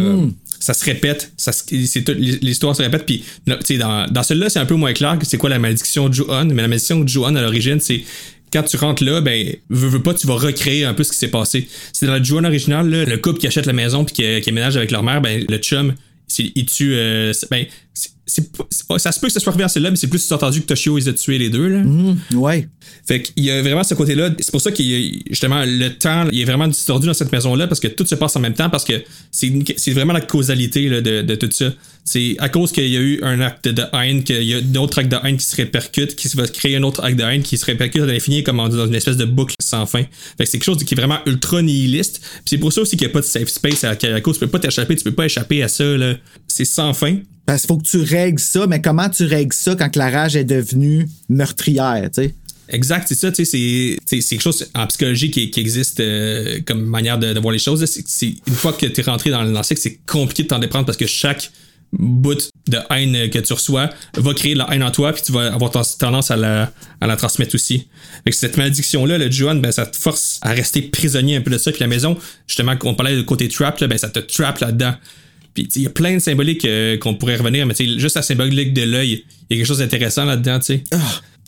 ça 0.59 0.73
se 0.73 0.85
répète 0.85 1.31
ça 1.37 1.51
se- 1.51 1.63
c'est 1.85 2.03
tout- 2.03 2.15
l'histoire 2.17 2.75
se 2.75 2.81
répète 2.81 3.05
puis 3.05 3.23
no, 3.47 3.55
tu 3.57 3.65
sais, 3.65 3.77
dans, 3.77 4.07
dans 4.09 4.23
celui-là 4.23 4.49
c'est 4.49 4.59
un 4.59 4.65
peu 4.65 4.75
moins 4.75 4.93
clair 4.93 5.17
que 5.19 5.25
c'est 5.25 5.37
quoi 5.37 5.49
la 5.49 5.59
malédiction 5.59 6.07
de 6.09 6.13
Ju-On 6.13 6.45
mais 6.45 6.61
la 6.61 6.67
malédiction 6.69 6.99
de 7.01 7.09
Ju-On 7.09 7.35
à 7.35 7.41
l'origine 7.41 7.79
c'est 7.81 8.03
quand 8.53 8.63
tu 8.63 8.77
rentres 8.77 9.03
là, 9.03 9.19
ben, 9.19 9.55
veux, 9.69 10.01
pas, 10.01 10.13
tu 10.13 10.27
vas 10.27 10.35
recréer 10.35 10.85
un 10.85 10.93
peu 10.93 11.03
ce 11.03 11.11
qui 11.11 11.17
s'est 11.17 11.31
passé. 11.31 11.67
C'est 11.91 12.05
dans 12.05 12.17
le 12.17 12.23
Ju-On 12.23 12.43
original, 12.43 12.87
là, 12.87 13.03
le 13.03 13.17
couple 13.17 13.39
qui 13.39 13.47
achète 13.47 13.65
la 13.65 13.73
maison 13.73 14.05
puis 14.05 14.13
qui, 14.13 14.41
qui 14.41 14.49
aménage 14.49 14.77
avec 14.77 14.91
leur 14.91 15.03
mère, 15.03 15.21
ben, 15.21 15.43
le 15.49 15.57
chum, 15.57 15.95
il 16.37 16.65
tue. 16.65 16.93
euh, 16.95 17.33
ben, 17.49 17.65
ça 18.25 19.11
se 19.11 19.19
peut 19.19 19.27
que 19.27 19.33
ça 19.33 19.39
soit 19.39 19.51
arrivé 19.51 19.65
à 19.65 19.67
celle-là, 19.67 19.91
mais 19.91 19.97
c'est 19.97 20.07
plus 20.07 20.19
sous-entendu 20.19 20.61
que 20.61 20.67
Toshio 20.67 20.97
les 20.97 21.09
a 21.09 21.13
tués 21.13 21.37
les 21.37 21.49
deux. 21.49 21.67
Là. 21.67 21.79
Hum, 21.79 22.17
ouais. 22.35 22.69
Fait 23.05 23.21
qu'il 23.21 23.43
y 23.43 23.51
a 23.51 23.61
vraiment 23.61 23.83
ce 23.83 23.95
côté-là. 23.95 24.29
C'est 24.39 24.51
pour 24.51 24.61
ça 24.61 24.69
a, 24.69 24.73
justement, 25.29 25.63
le 25.65 25.89
temps, 25.89 26.27
il 26.31 26.39
est 26.39 26.45
vraiment 26.45 26.67
distordu 26.67 27.07
dans 27.07 27.13
cette 27.13 27.31
maison-là 27.31 27.67
parce 27.67 27.81
que 27.81 27.89
tout 27.89 28.05
se 28.05 28.15
passe 28.15 28.35
en 28.37 28.39
même 28.39 28.53
temps 28.53 28.69
parce 28.69 28.85
que 28.85 29.03
c'est, 29.31 29.91
vraiment 29.91 30.13
la 30.13 30.21
causalité 30.21 30.87
là, 30.87 31.01
de, 31.01 31.21
de 31.21 31.35
tout 31.35 31.49
ça. 31.51 31.73
C'est 32.05 32.35
à 32.39 32.49
cause 32.49 32.71
qu'il 32.71 32.87
y 32.87 32.97
a 32.97 32.99
eu 32.99 33.19
un 33.23 33.39
acte 33.39 33.67
de 33.67 33.83
haine, 33.93 34.23
qu'il 34.23 34.43
y 34.43 34.53
a 34.53 34.61
d'autres 34.61 34.99
actes 34.99 35.11
de 35.11 35.17
haine 35.23 35.37
qui 35.37 35.45
se 35.45 35.55
répercutent, 35.55 36.15
qui 36.15 36.27
va 36.35 36.47
créer 36.47 36.75
un 36.75 36.83
autre 36.83 37.03
acte 37.03 37.17
de 37.17 37.23
haine 37.23 37.43
qui 37.43 37.57
se 37.57 37.65
répercute 37.65 38.01
à 38.01 38.05
l'infini 38.05 38.43
comme 38.43 38.57
dans 38.57 38.85
une 38.85 38.95
espèce 38.95 39.17
de 39.17 39.25
boucle 39.25 39.55
sans 39.61 39.85
fin. 39.85 40.03
Fait 40.37 40.43
que 40.43 40.45
c'est 40.45 40.57
quelque 40.59 40.65
chose 40.65 40.83
qui 40.83 40.93
est 40.93 40.97
vraiment 40.97 41.19
ultra 41.25 41.61
nihiliste. 41.61 42.19
Puis 42.19 42.41
c'est 42.45 42.57
pour 42.57 42.73
ça 42.73 42.81
aussi 42.81 42.97
qu'il 42.97 43.07
n'y 43.07 43.11
a 43.11 43.13
pas 43.13 43.21
de 43.21 43.25
safe 43.25 43.47
space 43.47 43.83
à 43.83 43.95
Kayako. 43.95 44.33
Tu 44.33 44.39
peux 44.39 44.47
pas 44.47 44.59
t'échapper, 44.59 44.95
tu 44.95 45.03
peux 45.03 45.11
pas 45.11 45.25
échapper 45.25 45.63
à 45.63 45.67
ça. 45.67 45.83
C'est 46.47 46.65
sans 46.65 46.93
fin. 46.93 47.17
Parce 47.45 47.61
qu'il 47.61 47.67
faut 47.67 47.77
que 47.77 47.87
tu 47.87 48.01
règles 48.01 48.39
ça, 48.39 48.67
mais 48.67 48.81
comment 48.81 49.09
tu 49.09 49.25
règles 49.25 49.53
ça 49.53 49.75
quand 49.75 49.95
la 49.95 50.09
rage 50.09 50.35
est 50.35 50.45
devenue 50.45 51.07
meurtrière, 51.29 52.09
tu 52.13 52.23
sais? 52.23 52.33
Exact, 52.69 53.05
c'est 53.07 53.15
ça, 53.15 53.31
tu 53.31 53.43
sais, 53.45 53.97
c'est- 54.05 54.19
quelque 54.29 54.41
chose 54.41 54.67
en 54.73 54.87
psychologie 54.87 55.29
qui, 55.29 55.51
existe 55.59 55.99
euh, 55.99 56.59
comme 56.65 56.81
manière 56.81 57.19
de, 57.19 57.37
voir 57.39 57.51
les 57.51 57.59
choses. 57.59 57.83
une 58.21 58.53
fois 58.53 58.71
que 58.73 58.85
tu 58.85 59.01
es 59.01 59.03
rentré 59.03 59.29
dans, 59.29 59.43
dans 59.43 59.59
le 59.59 59.63
cycle, 59.63 59.81
c'est 59.81 59.99
compliqué 60.05 60.43
de 60.43 60.47
t'en 60.47 60.59
déprendre 60.59 60.85
parce 60.85 60.97
que 60.97 61.05
chaque 61.05 61.51
bout 61.91 62.49
de 62.67 62.77
haine 62.89 63.29
que 63.29 63.37
tu 63.39 63.53
reçois 63.53 63.89
va 64.17 64.33
créer 64.33 64.53
de 64.53 64.59
la 64.59 64.67
haine 64.73 64.81
en 64.81 64.91
toi, 64.91 65.13
puis 65.13 65.21
tu 65.23 65.31
vas 65.31 65.53
avoir 65.53 65.69
ten- 65.71 65.83
tendance 65.99 66.31
à 66.31 66.37
la, 66.37 66.71
à 67.01 67.07
la 67.07 67.15
transmettre 67.17 67.53
aussi. 67.53 67.87
Fait 68.23 68.31
que 68.31 68.35
cette 68.35 68.57
malédiction-là, 68.57 69.17
le 69.17 69.29
Juan, 69.29 69.61
ben, 69.61 69.71
ça 69.71 69.85
te 69.85 69.95
force 69.97 70.39
à 70.41 70.53
rester 70.53 70.81
prisonnier 70.81 71.35
un 71.35 71.41
peu 71.41 71.51
de 71.51 71.57
ça. 71.57 71.71
Puis 71.71 71.81
la 71.81 71.87
maison, 71.87 72.17
justement, 72.47 72.75
qu'on 72.77 72.95
parlait 72.95 73.15
du 73.15 73.25
côté 73.25 73.47
trap, 73.47 73.83
ben, 73.83 73.97
ça 73.97 74.09
te 74.09 74.19
trappe 74.19 74.59
là-dedans. 74.59 74.95
Puis 75.53 75.67
il 75.75 75.81
y 75.83 75.85
a 75.85 75.89
plein 75.89 76.15
de 76.15 76.19
symboliques 76.19 76.65
euh, 76.65 76.97
qu'on 76.97 77.13
pourrait 77.15 77.35
revenir, 77.37 77.65
mais 77.65 77.73
tu 77.73 77.85
sais, 77.85 77.99
juste 77.99 78.15
la 78.15 78.21
symbolique 78.23 78.73
de 78.73 78.81
l'œil, 78.83 79.23
il 79.49 79.51
y 79.51 79.53
a 79.53 79.57
quelque 79.57 79.67
chose 79.67 79.79
d'intéressant 79.79 80.25
là-dedans, 80.25 80.59
tu 80.59 80.65
sais. 80.65 80.83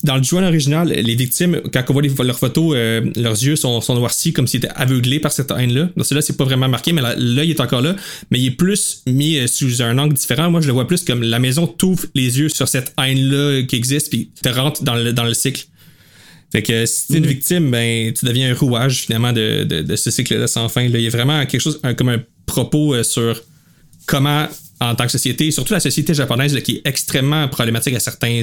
Dans 0.04 0.18
le 0.18 0.24
Juan 0.24 0.44
original, 0.44 0.90
les 0.90 1.16
victimes, 1.16 1.62
quand 1.74 1.84
on 1.90 1.94
voit 1.94 2.02
les- 2.02 2.12
leurs 2.24 2.38
photos, 2.38 2.74
euh, 2.76 3.02
leurs 3.16 3.42
yeux 3.42 3.56
sont, 3.56 3.80
sont 3.82 3.96
noircis 3.96 4.34
comme 4.34 4.46
s'ils 4.46 4.60
étaient 4.60 4.74
aveuglés 4.76 5.20
par 5.20 5.32
cette 5.32 5.50
haine-là. 5.50 5.90
Dans 5.96 6.04
celui-là, 6.04 6.22
c'est 6.22 6.36
pas 6.38 6.44
vraiment 6.44 6.68
marqué, 6.68 6.92
mais 6.92 7.02
l'œil 7.18 7.50
est 7.52 7.60
encore 7.62 7.82
là. 7.82 7.96
Mais 8.30 8.40
il 8.40 8.48
est 8.48 8.52
plus 8.52 9.02
mis 9.08 9.38
euh, 9.40 9.48
sous 9.48 9.82
un 9.82 9.98
angle 9.98 10.14
différent. 10.14 10.52
Moi, 10.52 10.62
je 10.62 10.68
le 10.68 10.74
vois 10.74 10.86
plus 10.86 11.04
comme 11.04 11.24
la 11.24 11.40
maison 11.40 11.66
t'ouvre 11.66 12.06
les 12.14 12.38
yeux 12.38 12.50
sur 12.50 12.68
cette 12.68 12.94
haine-là 13.02 13.64
qui 13.64 13.76
existe, 13.78 14.10
puis 14.10 14.30
te 14.44 14.50
rentre 14.50 14.84
dans 14.84 14.96
le, 14.96 15.14
dans 15.14 15.24
le 15.24 15.34
cycle. 15.34 15.64
Fait 16.52 16.62
que 16.62 16.86
si 16.86 17.08
t'es 17.08 17.18
une 17.18 17.26
victime, 17.26 17.72
ben, 17.72 18.14
tu 18.14 18.26
deviens 18.26 18.52
un 18.52 18.54
rouage 18.54 19.00
finalement 19.06 19.34
de, 19.34 19.64
de, 19.64 19.82
de 19.82 19.96
ce 19.96 20.12
cycle-là 20.12 20.48
sans 20.48 20.70
fin. 20.70 20.88
Là. 20.88 21.00
Il 21.00 21.04
y 21.04 21.08
a 21.08 21.10
vraiment 21.10 21.44
quelque 21.48 21.62
chose 21.62 21.80
un- 21.84 21.94
comme 21.96 22.10
un 22.10 22.22
propos 22.46 22.94
euh, 22.94 23.02
sur 23.04 23.42
comment, 24.06 24.48
en 24.82 24.94
tant 24.94 25.06
que 25.06 25.12
société, 25.12 25.52
surtout 25.52 25.74
la 25.74 25.80
société 25.80 26.14
japonaise 26.14 26.54
là, 26.54 26.62
qui 26.62 26.76
est 26.78 26.82
extrêmement 26.88 27.48
problématique 27.48 27.94
à 27.96 28.00
certains, 28.00 28.42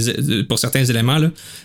pour 0.49 0.59
certains 0.59 0.85
éléments, 0.85 1.19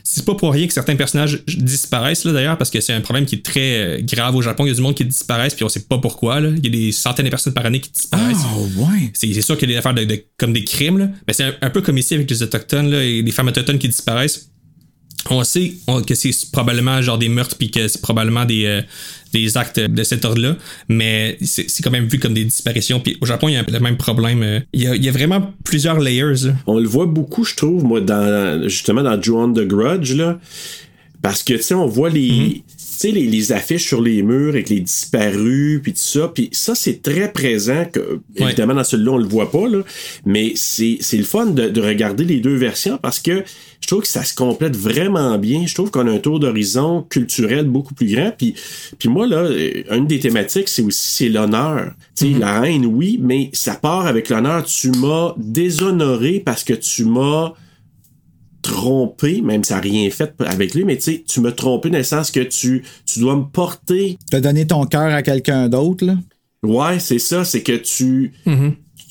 c'est 0.03 0.25
pas 0.25 0.35
pour 0.35 0.51
rien 0.51 0.67
que 0.67 0.73
certains 0.73 0.95
personnages 0.95 1.41
disparaissent 1.47 2.25
d'ailleurs, 2.27 2.57
parce 2.57 2.69
que 2.69 2.81
c'est 2.81 2.93
un 2.93 3.01
problème 3.01 3.25
qui 3.25 3.35
est 3.35 3.45
très 3.45 3.77
euh, 3.77 3.99
grave 4.01 4.35
au 4.35 4.41
Japon. 4.41 4.65
Il 4.65 4.69
y 4.69 4.71
a 4.71 4.75
du 4.75 4.81
monde 4.81 4.95
qui 4.95 5.05
disparaissent, 5.05 5.53
puis 5.55 5.63
on 5.63 5.69
sait 5.69 5.85
pas 5.87 5.97
pourquoi. 5.99 6.39
Là. 6.41 6.49
Il 6.57 6.63
y 6.65 6.67
a 6.67 6.71
des 6.71 6.91
centaines 6.91 7.25
de 7.25 7.29
personnes 7.29 7.53
par 7.53 7.65
année 7.65 7.79
qui 7.79 7.91
disparaissent. 7.91 8.43
ouais. 8.77 9.11
C'est 9.13 9.41
sûr 9.41 9.57
qu'il 9.57 9.69
y 9.69 9.73
a 9.73 9.75
des 9.75 9.79
affaires 9.79 9.93
de, 9.93 10.03
de- 10.03 10.23
comme 10.37 10.51
des 10.53 10.63
crimes, 10.65 10.97
là. 10.97 11.09
mais 11.27 11.33
c'est 11.33 11.43
un, 11.43 11.53
un 11.61 11.69
peu 11.69 11.81
comme 11.81 11.97
ici 11.97 12.13
avec 12.15 12.29
les 12.29 12.43
Autochtones 12.43 12.91
là, 12.91 13.03
et 13.03 13.21
les 13.21 13.31
femmes 13.31 13.47
autochtones 13.47 13.79
qui 13.79 13.87
disparaissent. 13.87 14.49
On 15.29 15.43
sait 15.43 15.73
que 16.05 16.15
c'est 16.15 16.31
probablement 16.53 17.01
genre 17.01 17.17
des 17.17 17.27
meurtres 17.27 17.57
puis 17.57 17.69
que 17.69 17.89
c'est 17.89 18.01
probablement 18.01 18.45
des, 18.45 18.65
euh, 18.65 18.81
des 19.33 19.57
actes 19.57 19.79
de 19.79 20.03
cet 20.03 20.25
ordre-là, 20.25 20.55
mais 20.89 21.37
c'est 21.41 21.69
c'est 21.69 21.83
quand 21.83 21.91
même 21.91 22.07
vu 22.07 22.19
comme 22.19 22.33
des 22.33 22.45
disparitions. 22.45 22.99
Puis 22.99 23.17
au 23.21 23.25
Japon, 23.25 23.47
il 23.49 23.53
y 23.53 23.57
a 23.57 23.63
le 23.67 23.79
même 23.79 23.97
problème. 23.97 24.43
euh, 24.43 24.59
Il 24.73 24.83
y 24.83 24.87
a, 24.87 24.95
il 24.95 25.03
y 25.03 25.09
a 25.09 25.11
vraiment 25.11 25.53
plusieurs 25.63 25.99
layers. 25.99 26.45
là. 26.45 26.55
On 26.65 26.79
le 26.79 26.87
voit 26.87 27.05
beaucoup, 27.05 27.43
je 27.43 27.55
trouve, 27.55 27.83
moi, 27.83 28.01
dans, 28.01 28.67
justement, 28.67 29.03
dans 29.03 29.21
Ju-On 29.21 29.53
the 29.53 29.61
Grudge, 29.67 30.13
là. 30.13 30.39
Parce 31.21 31.43
que, 31.43 31.53
tu 31.55 31.63
sais, 31.63 31.73
on 31.73 31.87
voit 31.87 32.09
les, 32.09 32.63
tu 32.67 32.76
sais, 32.99 33.11
les, 33.11 33.27
les 33.27 33.51
affiches 33.51 33.85
sur 33.85 34.01
les 34.01 34.23
murs 34.23 34.49
avec 34.49 34.69
les 34.69 34.79
disparus, 34.79 35.79
puis 35.81 35.93
tout 35.93 35.99
ça. 35.99 36.31
Puis 36.33 36.49
ça, 36.51 36.75
c'est 36.75 37.01
très 37.01 37.31
présent. 37.31 37.85
Que, 37.91 38.19
Évidemment, 38.35 38.75
dans 38.75 38.83
celui-là, 38.83 39.11
on 39.11 39.17
le 39.17 39.27
voit 39.27 39.51
pas, 39.51 39.67
là. 39.67 39.79
Mais 40.25 40.53
c'est 40.55 40.97
c'est 41.01 41.17
le 41.17 41.23
fun 41.23 41.47
de, 41.47 41.69
de 41.69 41.81
regarder 41.81 42.23
les 42.23 42.39
deux 42.39 42.55
versions 42.55 42.97
parce 43.01 43.19
que 43.19 43.43
je 43.81 43.87
trouve 43.87 44.01
que 44.01 44.07
ça 44.07 44.23
se 44.23 44.33
complète 44.33 44.75
vraiment 44.75 45.37
bien. 45.37 45.65
Je 45.65 45.73
trouve 45.73 45.91
qu'on 45.91 46.07
a 46.07 46.11
un 46.11 46.19
tour 46.19 46.39
d'horizon 46.39 47.03
culturel 47.09 47.65
beaucoup 47.65 47.93
plus 47.93 48.13
grand. 48.13 48.31
Puis, 48.37 48.55
puis 48.97 49.09
moi, 49.09 49.27
là, 49.27 49.37
euh, 49.37 49.83
une 49.91 50.07
des 50.07 50.19
thématiques, 50.19 50.67
c'est 50.67 50.81
aussi 50.81 51.11
c'est 51.17 51.29
l'honneur. 51.29 51.91
Tu 52.15 52.33
sais, 52.33 52.39
la 52.39 52.67
haine, 52.67 52.85
oui, 52.85 53.19
mais 53.21 53.49
ça 53.53 53.75
part 53.75 54.07
avec 54.07 54.29
l'honneur. 54.29 54.65
Tu 54.65 54.89
m'as 54.91 55.33
déshonoré 55.37 56.41
parce 56.43 56.63
que 56.63 56.73
tu 56.73 57.05
m'as 57.05 57.53
trompé, 58.71 59.41
même 59.41 59.63
si 59.63 59.69
ça 59.69 59.75
n'a 59.75 59.81
rien 59.81 60.09
fait 60.09 60.33
avec 60.45 60.73
lui, 60.73 60.83
mais 60.83 60.97
tu 60.97 61.03
sais, 61.03 61.23
tu 61.27 61.39
m'as 61.41 61.51
trompé 61.51 61.89
dans 61.89 61.97
le 61.97 62.03
sens 62.03 62.31
que 62.31 62.41
tu, 62.41 62.83
tu 63.05 63.19
dois 63.19 63.35
me 63.35 63.43
porter. 63.43 64.17
T'as 64.29 64.41
donné 64.41 64.67
ton 64.67 64.85
cœur 64.85 65.13
à 65.13 65.21
quelqu'un 65.23 65.69
d'autre, 65.69 66.05
là? 66.05 66.15
Ouais, 66.63 66.99
c'est 66.99 67.19
ça, 67.19 67.45
c'est 67.45 67.61
que 67.63 67.73
tu, 67.77 68.33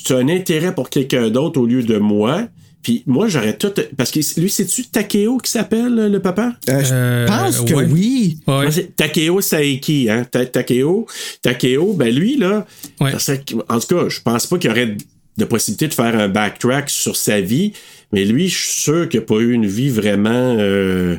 tu 0.04 0.12
as 0.12 0.16
un 0.16 0.28
intérêt 0.28 0.74
pour 0.74 0.90
quelqu'un 0.90 1.30
d'autre 1.30 1.60
au 1.60 1.66
lieu 1.66 1.82
de 1.82 1.96
moi. 1.98 2.48
Puis 2.82 3.02
moi, 3.06 3.26
j'aurais 3.26 3.56
tout. 3.56 3.72
Parce 3.96 4.12
que 4.12 4.20
lui, 4.40 4.48
c'est-tu 4.48 4.84
Takeo 4.86 5.38
qui 5.38 5.50
s'appelle, 5.50 5.94
le 6.12 6.20
papa? 6.22 6.52
Euh, 6.68 6.82
je 6.84 7.26
pense 7.26 7.60
que 7.62 7.74
ouais. 7.74 7.86
oui. 7.90 8.38
Ouais. 8.46 8.70
Takeo 8.94 9.40
Saeki, 9.40 10.08
hein? 10.08 10.24
Ta- 10.30 10.46
Takeo, 10.46 11.06
Takeo, 11.42 11.94
ben 11.94 12.14
lui, 12.14 12.36
là, 12.36 12.64
Ouais. 13.00 13.18
serait- 13.18 13.42
en 13.68 13.80
tout 13.80 13.96
cas, 13.96 14.08
je 14.08 14.20
pense 14.20 14.46
pas 14.46 14.58
qu'il 14.58 14.70
y 14.70 14.72
aurait 14.72 14.96
de 15.36 15.44
possibilité 15.44 15.88
de 15.88 15.94
faire 15.94 16.16
un 16.18 16.28
backtrack 16.28 16.88
sur 16.88 17.16
sa 17.16 17.40
vie, 17.40 17.72
mais 18.12 18.24
lui, 18.24 18.48
je 18.48 18.56
suis 18.56 18.80
sûr 18.82 19.08
qu'il 19.08 19.20
n'a 19.20 19.26
pas 19.26 19.36
eu 19.40 19.52
une 19.52 19.66
vie 19.66 19.88
vraiment 19.90 20.30
euh, 20.58 21.16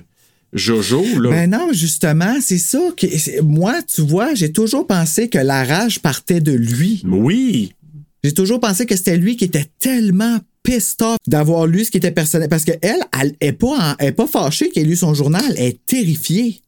jojo, 0.53 1.03
là. 1.19 1.29
Ben 1.29 1.49
non, 1.49 1.69
justement, 1.73 2.35
c'est 2.41 2.57
ça. 2.57 2.79
Que, 2.95 3.07
c'est- 3.17 3.41
moi, 3.41 3.81
tu 3.83 4.01
vois, 4.01 4.33
j'ai 4.33 4.51
toujours 4.51 4.87
pensé 4.87 5.29
que 5.29 5.37
la 5.37 5.63
rage 5.63 5.99
partait 5.99 6.41
de 6.41 6.53
lui. 6.53 7.01
Oui, 7.05 7.73
J'ai 8.23 8.33
toujours 8.33 8.59
pensé 8.59 8.85
que 8.85 8.95
c'était 8.95 9.15
lui 9.17 9.37
qui 9.37 9.45
était 9.45 9.67
tellement 9.79 10.39
pissed 10.63 11.01
off 11.01 11.17
d'avoir 11.27 11.65
lu 11.67 11.85
ce 11.85 11.91
qui 11.91 11.97
était 11.97 12.11
personnel. 12.11 12.49
Parce 12.49 12.65
qu'elle, 12.65 12.79
elle, 12.81 12.99
elle 13.11 13.35
est 13.39 13.53
pas, 13.53 13.67
en- 13.91 13.95
elle 13.99 14.07
est 14.09 14.11
pas 14.11 14.27
fâchée 14.27 14.69
qu'elle 14.69 14.83
ait 14.87 14.89
lu 14.89 14.95
son 14.97 15.13
journal. 15.13 15.43
Elle 15.57 15.65
est 15.67 15.85
terrifiée. 15.85 16.59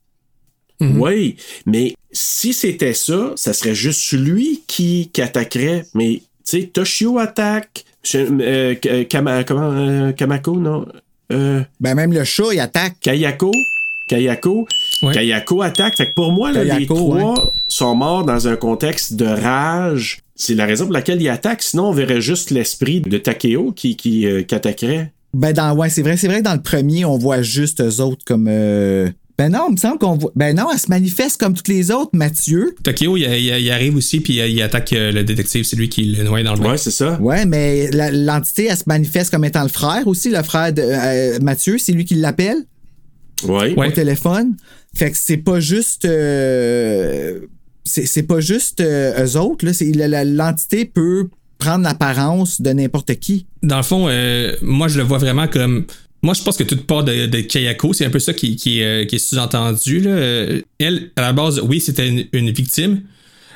oui, 0.79 1.35
mais 1.65 1.93
si 2.11 2.53
c'était 2.53 2.93
ça, 2.93 3.33
ça 3.35 3.51
serait 3.53 3.75
juste 3.75 4.11
lui 4.13 4.61
qui, 4.67 5.09
qui 5.11 5.21
attaquerait. 5.21 5.85
Mais, 5.93 6.21
tu 6.45 6.61
sais, 6.61 6.63
Toshio 6.71 7.17
attaque. 7.17 7.83
Euh, 8.15 8.75
Kama- 9.09 9.43
comment, 9.43 9.71
euh, 9.71 10.11
Kamako, 10.13 10.55
non? 10.57 10.85
Euh, 11.31 11.61
Ben 11.79 11.95
même 11.95 12.13
le 12.13 12.23
chat, 12.23 12.45
il 12.53 12.59
attaque. 12.59 12.95
Kayako. 13.01 13.51
Kayako. 14.07 14.67
Ouais. 15.03 15.13
Kayako 15.13 15.61
attaque. 15.61 15.97
Fait 15.97 16.07
que 16.07 16.13
pour 16.13 16.31
moi, 16.31 16.51
là, 16.51 16.63
les 16.63 16.85
trois 16.85 17.51
sont 17.67 17.95
morts 17.95 18.25
dans 18.25 18.47
un 18.47 18.55
contexte 18.55 19.13
de 19.13 19.25
rage. 19.25 20.19
C'est 20.35 20.55
la 20.55 20.65
raison 20.65 20.85
pour 20.85 20.93
laquelle 20.93 21.21
ils 21.21 21.29
attaquent. 21.29 21.61
Sinon, 21.61 21.89
on 21.89 21.91
verrait 21.91 22.21
juste 22.21 22.49
l'esprit 22.49 23.01
de 23.01 23.17
Takeo 23.17 23.71
qui, 23.73 23.95
qui, 23.95 24.25
euh, 24.25 24.41
qui 24.41 24.55
attaquerait. 24.55 25.11
Ben 25.33 25.53
dans, 25.53 25.75
ouais, 25.75 25.89
c'est 25.89 26.01
vrai, 26.01 26.17
c'est 26.17 26.27
vrai 26.27 26.39
que 26.39 26.45
dans 26.45 26.55
le 26.55 26.61
premier, 26.61 27.05
on 27.05 27.17
voit 27.17 27.41
juste 27.43 27.81
eux 27.81 28.01
autres 28.01 28.23
comme. 28.25 28.47
euh, 28.49 29.09
Ben 29.39 29.49
non, 29.53 29.67
il 29.69 29.71
me 29.71 29.77
semble 29.77 29.97
qu'on 29.99 30.17
voit. 30.17 30.31
Ben 30.35 30.53
non, 30.53 30.67
elle 30.71 30.77
se 30.79 30.89
manifeste 30.89 31.37
comme 31.39 31.53
toutes 31.53 31.69
les 31.69 31.91
autres, 31.91 32.11
Mathieu. 32.13 32.75
Tokyo, 32.83 33.15
il, 33.15 33.23
il- 33.23 33.57
il 33.61 33.71
arrive 33.71 33.95
aussi, 33.95 34.19
puis 34.19 34.33
il, 34.37 34.45
il 34.51 34.61
attaque 34.61 34.91
euh, 34.91 35.13
le 35.13 35.23
détective. 35.23 35.63
C'est 35.63 35.77
lui 35.77 35.87
qui 35.87 36.03
le 36.03 36.23
noie 36.25 36.43
dans 36.43 36.55
le 36.55 36.59
bain. 36.59 36.71
Ouais, 36.71 36.77
c'est 36.77 36.91
ça. 36.91 37.17
Ouais, 37.21 37.45
mais 37.45 37.89
l'entité, 38.11 38.65
elle 38.69 38.75
se 38.75 38.83
manifeste 38.85 39.31
comme 39.31 39.45
étant 39.45 39.63
le 39.63 39.69
frère 39.69 40.05
aussi, 40.07 40.29
le 40.29 40.43
frère 40.43 40.73
de 40.73 40.81
euh, 40.83 41.39
Mathieu, 41.41 41.77
c'est 41.77 41.93
lui 41.93 42.03
qui 42.03 42.15
l'appelle. 42.15 42.57
Ouais. 43.47 43.73
Ouais. 43.75 43.87
au 43.87 43.91
téléphone. 43.91 44.57
Fait 44.93 45.09
que 45.11 45.17
c'est 45.17 45.37
pas 45.37 45.61
juste. 45.61 46.03
euh, 46.03 47.39
c'est 47.85 48.23
pas 48.23 48.41
juste 48.41 48.81
euh, 48.81 49.25
eux 49.25 49.37
autres. 49.39 49.65
là. 49.65 49.71
C'est- 49.71 49.95
la- 49.95 50.07
la- 50.09 50.25
L'entité 50.25 50.83
peut 50.83 51.29
prendre 51.57 51.83
l'apparence 51.85 52.61
de 52.61 52.71
n'importe 52.71 53.15
qui. 53.15 53.45
Dans 53.63 53.77
le 53.77 53.83
fond, 53.83 54.07
euh, 54.09 54.55
moi, 54.61 54.89
je 54.89 54.97
le 54.97 55.03
vois 55.05 55.17
vraiment 55.17 55.47
comme. 55.47 55.85
Moi, 56.21 56.33
je 56.33 56.41
pense 56.43 56.57
que 56.57 56.63
toute 56.63 56.85
part 56.85 57.03
de, 57.03 57.27
de 57.27 57.39
Kayako, 57.41 57.93
c'est 57.93 58.05
un 58.05 58.09
peu 58.09 58.19
ça 58.19 58.33
qui, 58.33 58.57
euh, 58.81 59.05
qui 59.05 59.15
est 59.15 59.19
sous-entendu. 59.19 60.03
Euh, 60.05 60.61
Elle, 60.79 61.11
à 61.15 61.21
la 61.21 61.33
base, 61.33 61.59
oui, 61.63 61.79
c'était 61.79 62.07
une, 62.07 62.25
une 62.33 62.51
victime, 62.51 63.01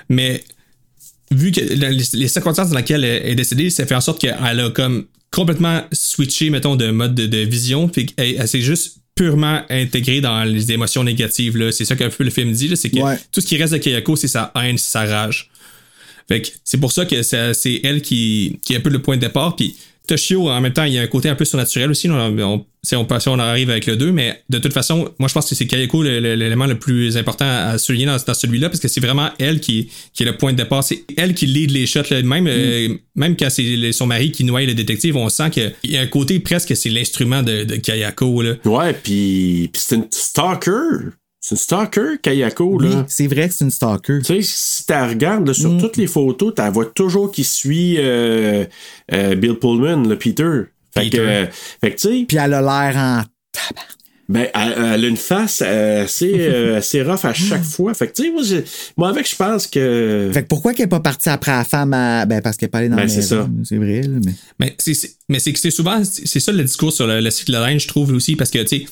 mais 0.09 0.43
vu 1.31 1.51
que 1.51 1.59
les, 1.61 2.27
circonstances 2.27 2.69
dans 2.69 2.77
lesquelles 2.77 3.03
elle 3.03 3.31
est 3.31 3.35
décédée, 3.35 3.69
ça 3.69 3.85
fait 3.85 3.95
en 3.95 4.01
sorte 4.01 4.21
qu'elle 4.21 4.33
a 4.59 4.69
comme 4.69 5.05
complètement 5.31 5.81
switché, 5.91 6.49
mettons, 6.51 6.75
de 6.75 6.91
mode 6.91 7.15
de, 7.15 7.25
de 7.25 7.39
vision, 7.39 7.89
puis 7.89 8.05
elle 8.17 8.47
s'est 8.47 8.61
juste 8.61 8.97
purement 9.15 9.61
intégrée 9.69 10.21
dans 10.21 10.43
les 10.43 10.71
émotions 10.71 11.03
négatives. 11.03 11.71
C'est 11.71 11.85
ça 11.85 11.95
qu'un 11.95 12.09
peu 12.09 12.23
le 12.23 12.29
film 12.29 12.51
dit, 12.51 12.75
c'est 12.77 12.89
que 12.89 12.99
Ouais. 12.99 13.17
tout 13.31 13.41
ce 13.41 13.45
qui 13.47 13.57
reste 13.57 13.73
de 13.73 13.77
Kayako, 13.79 14.15
c'est 14.15 14.27
sa 14.27 14.51
haine, 14.55 14.77
sa 14.77 15.05
rage. 15.05 15.49
Fait 16.27 16.41
que 16.41 16.47
c'est 16.63 16.79
pour 16.79 16.91
ça 16.91 17.05
que 17.05 17.21
ça- 17.23 17.53
c'est 17.53 17.81
elle 17.83 18.01
qui, 18.01 18.59
qui 18.65 18.73
est 18.73 18.77
un 18.77 18.81
peu 18.81 18.89
le 18.89 18.99
point 19.01 19.15
de 19.15 19.21
départ. 19.21 19.55
Puis 19.55 19.75
Toshio, 20.05 20.49
en 20.49 20.59
même 20.59 20.73
temps, 20.73 20.83
il 20.83 20.91
y 20.93 20.97
a 20.97 21.01
un 21.01 21.07
côté 21.07 21.29
un 21.29 21.35
peu 21.35 21.45
surnaturel 21.45 21.89
aussi. 21.89 22.09
On, 22.09 22.15
on, 22.39 22.65
si 22.83 22.93
on, 22.97 23.07
si 23.19 23.29
on 23.29 23.39
arrive 23.39 23.69
avec 23.69 23.85
le 23.85 23.95
2, 23.95 24.11
mais 24.11 24.43
de 24.49 24.57
toute 24.59 24.73
façon, 24.73 25.09
moi 25.17 25.29
je 25.29 25.33
pense 25.33 25.49
que 25.49 25.55
c'est 25.55 25.65
Kayako 25.65 26.03
l'élément 26.03 26.65
le 26.65 26.77
plus 26.77 27.15
important 27.15 27.45
à 27.47 27.77
souligner 27.77 28.07
dans, 28.07 28.17
dans 28.17 28.33
celui-là, 28.33 28.67
parce 28.67 28.81
que 28.81 28.89
c'est 28.89 28.99
vraiment 28.99 29.29
elle 29.39 29.61
qui, 29.61 29.89
qui 30.13 30.23
est 30.23 30.25
le 30.25 30.35
point 30.35 30.51
de 30.51 30.57
départ. 30.57 30.83
C'est 30.83 31.05
elle 31.15 31.33
qui 31.33 31.45
lead 31.45 31.71
les 31.71 31.85
shots. 31.85 32.01
là. 32.11 32.21
Même, 32.21 32.47
euh, 32.49 32.89
même 33.15 33.37
quand 33.37 33.49
c'est 33.49 33.93
son 33.93 34.05
mari 34.07 34.33
qui 34.33 34.43
noie 34.43 34.63
le 34.65 34.73
détective, 34.73 35.15
on 35.15 35.29
sent 35.29 35.49
qu'il 35.51 35.73
y 35.85 35.95
a 35.95 36.01
un 36.01 36.07
côté 36.07 36.41
presque 36.41 36.75
c'est 36.75 36.89
l'instrument 36.89 37.41
de, 37.41 37.63
de 37.63 37.77
Kayako. 37.77 38.41
Là. 38.41 38.53
Ouais, 38.65 38.91
puis 38.91 39.69
puis 39.71 39.81
c'est 39.85 39.95
une 39.95 40.07
stalker. 40.11 41.13
C'est 41.45 41.55
une 41.55 41.57
stalker, 41.57 42.19
Kayako, 42.21 42.77
Oui, 42.79 42.87
là. 42.89 43.05
c'est 43.09 43.27
vrai 43.27 43.49
que 43.49 43.53
c'est 43.53 43.65
une 43.65 43.71
stalker. 43.71 44.19
Tu 44.19 44.23
sais, 44.23 44.41
si 44.41 44.85
tu 44.85 44.93
regardes 44.93 45.45
là, 45.45 45.53
sur 45.53 45.71
Mm. 45.73 45.81
toutes 45.81 45.97
les 45.97 46.07
photos, 46.07 46.53
tu 46.55 46.61
vois 46.71 46.85
toujours 46.85 47.33
qui 47.33 47.43
suit 47.43 47.97
euh, 47.97 48.63
euh, 49.11 49.35
Bill 49.35 49.55
Pullman, 49.55 50.07
le 50.07 50.17
Peter. 50.17 50.61
Fait 50.93 51.01
Peter. 51.01 51.17
que, 51.17 51.21
euh, 51.21 51.45
fait 51.81 51.91
que 51.91 51.95
tu 51.99 52.07
sais, 52.19 52.25
Puis 52.25 52.37
elle 52.37 52.53
a 52.53 52.61
l'air 52.61 52.95
en. 52.97 53.23
ben, 54.29 54.47
elle, 54.53 54.73
elle 54.77 55.03
a 55.03 55.07
une 55.09 55.17
face 55.17 55.61
euh, 55.65 56.05
assez, 56.05 56.31
euh, 56.39 56.77
assez 56.77 57.01
rough 57.03 57.25
à 57.25 57.33
chaque 57.33 57.63
fois. 57.65 57.93
Fait 57.93 58.07
que, 58.07 58.13
tu 58.13 58.23
sais, 58.23 58.31
moi, 58.31 58.41
moi, 58.95 59.09
avec, 59.09 59.29
je 59.29 59.35
pense 59.35 59.67
que. 59.67 60.31
Fait 60.33 60.43
que 60.43 60.47
pourquoi 60.47 60.73
qu'elle 60.73 60.85
est 60.85 60.87
pas 60.87 61.01
partie 61.01 61.27
après 61.27 61.51
la 61.51 61.65
femme 61.65 61.91
à... 61.93 62.25
Ben, 62.25 62.41
parce 62.41 62.55
qu'elle 62.55 62.67
est 62.67 62.69
pas 62.69 62.77
allée 62.77 62.87
dans 62.87 62.95
Ben, 62.95 63.01
la 63.03 63.09
c'est 63.09 63.17
maison, 63.17 63.43
ça. 63.43 63.49
C'est 63.65 63.75
vrai, 63.77 64.01
là, 64.03 64.17
mais. 64.25 64.31
Mais 64.61 64.75
c'est, 64.79 64.93
c'est- 64.93 65.17
mais 65.27 65.39
c'est 65.39 65.51
que 65.51 65.59
c'est 65.59 65.71
souvent, 65.71 66.01
c'est 66.05 66.39
ça 66.39 66.53
le 66.53 66.63
discours 66.63 66.93
sur 66.93 67.05
le, 67.05 67.19
le 67.19 67.29
cycle 67.31 67.51
de 67.51 67.79
je 67.79 67.87
trouve 67.89 68.13
aussi, 68.13 68.37
parce 68.37 68.49
que, 68.49 68.59
tu 68.59 68.67
sais, 68.79 68.85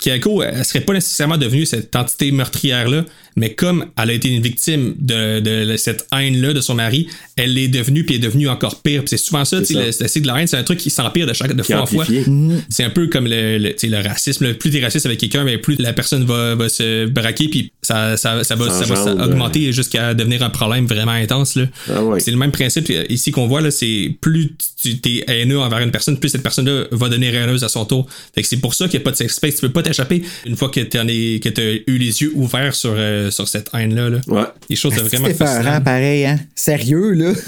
Kiyako, 0.00 0.42
elle 0.42 0.64
serait 0.64 0.80
pas 0.80 0.92
nécessairement 0.92 1.36
devenue 1.38 1.66
cette 1.66 1.94
entité 1.96 2.30
meurtrière-là, 2.30 3.04
mais 3.36 3.54
comme 3.54 3.86
elle 4.00 4.10
a 4.10 4.12
été 4.12 4.28
une 4.28 4.42
victime 4.42 4.94
de, 4.98 5.40
de 5.40 5.76
cette 5.76 6.06
haine-là 6.12 6.52
de 6.52 6.60
son 6.60 6.74
mari, 6.74 7.08
elle 7.36 7.56
est 7.56 7.68
devenue, 7.68 8.04
puis 8.04 8.16
est 8.16 8.20
devenue 8.20 8.48
encore 8.48 8.82
pire. 8.82 9.00
Puis 9.02 9.10
c'est 9.10 9.16
souvent 9.16 9.44
ça, 9.44 9.64
ça. 9.64 9.74
le, 9.74 9.86
le 9.86 10.08
cycle 10.08 10.22
de 10.22 10.26
la 10.26 10.40
haine, 10.40 10.46
c'est 10.46 10.56
un 10.56 10.62
truc 10.64 10.78
qui 10.78 10.90
s'empire 10.90 11.26
de, 11.26 11.32
chaque, 11.32 11.54
de 11.54 11.62
Qui 11.62 11.72
fois 11.72 11.82
en 11.82 11.86
fois. 11.86 12.04
amplifié. 12.04 12.32
C'est 12.68 12.84
un 12.84 12.90
peu 12.90 13.06
comme 13.06 13.26
le, 13.28 14.02
racisme. 14.02 14.46
là. 14.46 14.54
Plus 14.54 14.70
t'es 14.70 14.82
raciste 14.82 15.06
avec 15.06 15.18
quelqu'un, 15.18 15.44
mais 15.44 15.58
plus 15.58 15.76
la 15.78 15.92
personne 15.92 16.24
va, 16.24 16.54
va 16.54 16.68
se 16.68 17.06
braquer, 17.06 17.48
puis 17.48 17.72
ça, 17.82 18.16
ça, 18.16 18.42
ça 18.44 18.54
va, 18.54 19.24
augmenter 19.24 19.72
jusqu'à 19.72 20.14
devenir 20.14 20.42
un 20.42 20.50
problème 20.50 20.86
vraiment 20.86 21.12
intense. 21.12 21.56
Là. 21.56 21.64
Ah 21.92 22.02
ouais. 22.04 22.20
C'est 22.20 22.30
le 22.30 22.36
même 22.36 22.52
principe 22.52 22.90
euh, 22.90 23.04
ici 23.08 23.30
qu'on 23.30 23.46
voit, 23.46 23.60
là, 23.60 23.70
c'est 23.70 24.16
plus 24.20 24.54
tu 24.80 24.98
es 25.04 25.24
haineux 25.28 25.58
envers 25.58 25.80
une 25.80 25.90
personne, 25.90 26.18
plus 26.18 26.28
cette 26.28 26.42
personne-là 26.42 26.84
va 26.90 27.08
devenir 27.08 27.34
haineuse 27.34 27.64
à 27.64 27.68
son 27.68 27.84
tour. 27.84 28.06
C'est 28.42 28.56
pour 28.58 28.74
ça 28.74 28.88
qu'il 28.88 28.98
n'y 28.98 29.02
a 29.02 29.04
pas 29.04 29.10
de 29.10 29.16
safe 29.16 29.32
space. 29.32 29.56
Tu 29.56 29.60
peux 29.62 29.72
pas 29.72 29.82
t'échapper 29.88 30.22
une 30.46 30.56
fois 30.56 30.68
que 30.68 30.80
tu 30.80 30.98
as 30.98 31.04
eu 31.04 31.98
les 31.98 32.22
yeux 32.22 32.32
ouverts 32.34 32.74
sur, 32.74 32.94
euh, 32.96 33.30
sur 33.30 33.48
cette 33.48 33.70
haine-là. 33.74 34.10
Là. 34.10 34.20
Ouais. 34.26 34.46
Les 34.68 34.76
choses 34.76 34.94
de 34.94 35.00
vraiment 35.00 35.28
C'est 35.28 35.84
pareil, 35.84 36.26
hein? 36.26 36.38
Sérieux, 36.54 37.12
là? 37.12 37.32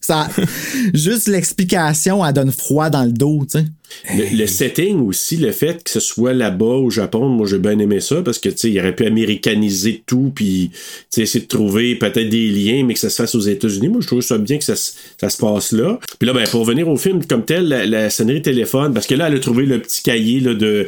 Ça, 0.00 0.28
juste 0.94 1.26
l'explication, 1.26 2.24
elle 2.24 2.32
donne 2.32 2.52
froid 2.52 2.90
dans 2.90 3.02
le 3.02 3.10
dos, 3.10 3.44
tu 3.50 3.58
sais. 3.58 3.64
Le, 4.14 4.36
le 4.36 4.46
setting 4.46 5.00
aussi, 5.06 5.36
le 5.36 5.52
fait 5.52 5.82
que 5.82 5.90
ce 5.90 6.00
soit 6.00 6.32
là-bas 6.32 6.64
au 6.64 6.90
Japon, 6.90 7.28
moi 7.28 7.46
j'ai 7.46 7.58
bien 7.58 7.78
aimé 7.78 8.00
ça 8.00 8.22
parce 8.22 8.38
que 8.38 8.48
tu 8.48 8.56
sais, 8.58 8.70
il 8.70 8.78
aurait 8.80 8.94
pu 8.94 9.06
américaniser 9.06 10.02
tout 10.06 10.32
puis 10.34 10.70
tu 10.72 10.78
sais, 11.10 11.22
essayer 11.22 11.42
de 11.44 11.48
trouver 11.48 11.94
peut-être 11.96 12.28
des 12.28 12.48
liens, 12.48 12.84
mais 12.84 12.94
que 12.94 13.00
ça 13.00 13.10
se 13.10 13.16
fasse 13.16 13.34
aux 13.34 13.40
États-Unis. 13.40 13.88
Moi 13.88 14.00
je 14.00 14.06
trouve 14.06 14.20
ça 14.22 14.38
bien 14.38 14.58
que 14.58 14.64
ça, 14.64 14.76
se- 14.76 14.92
ça 15.20 15.28
se 15.28 15.36
passe 15.38 15.72
là. 15.72 15.98
Puis 16.18 16.26
là, 16.26 16.32
ben, 16.34 16.44
pour 16.48 16.60
revenir 16.60 16.88
au 16.88 16.96
film 16.96 17.24
comme 17.26 17.44
tel, 17.44 17.68
la, 17.68 17.86
la 17.86 18.10
sonnerie 18.10 18.42
téléphone, 18.42 18.92
parce 18.94 19.06
que 19.06 19.14
là, 19.14 19.28
elle 19.28 19.36
a 19.36 19.38
trouvé 19.40 19.66
le 19.66 19.80
petit 19.80 20.02
cahier 20.02 20.40
là, 20.40 20.54
de. 20.54 20.86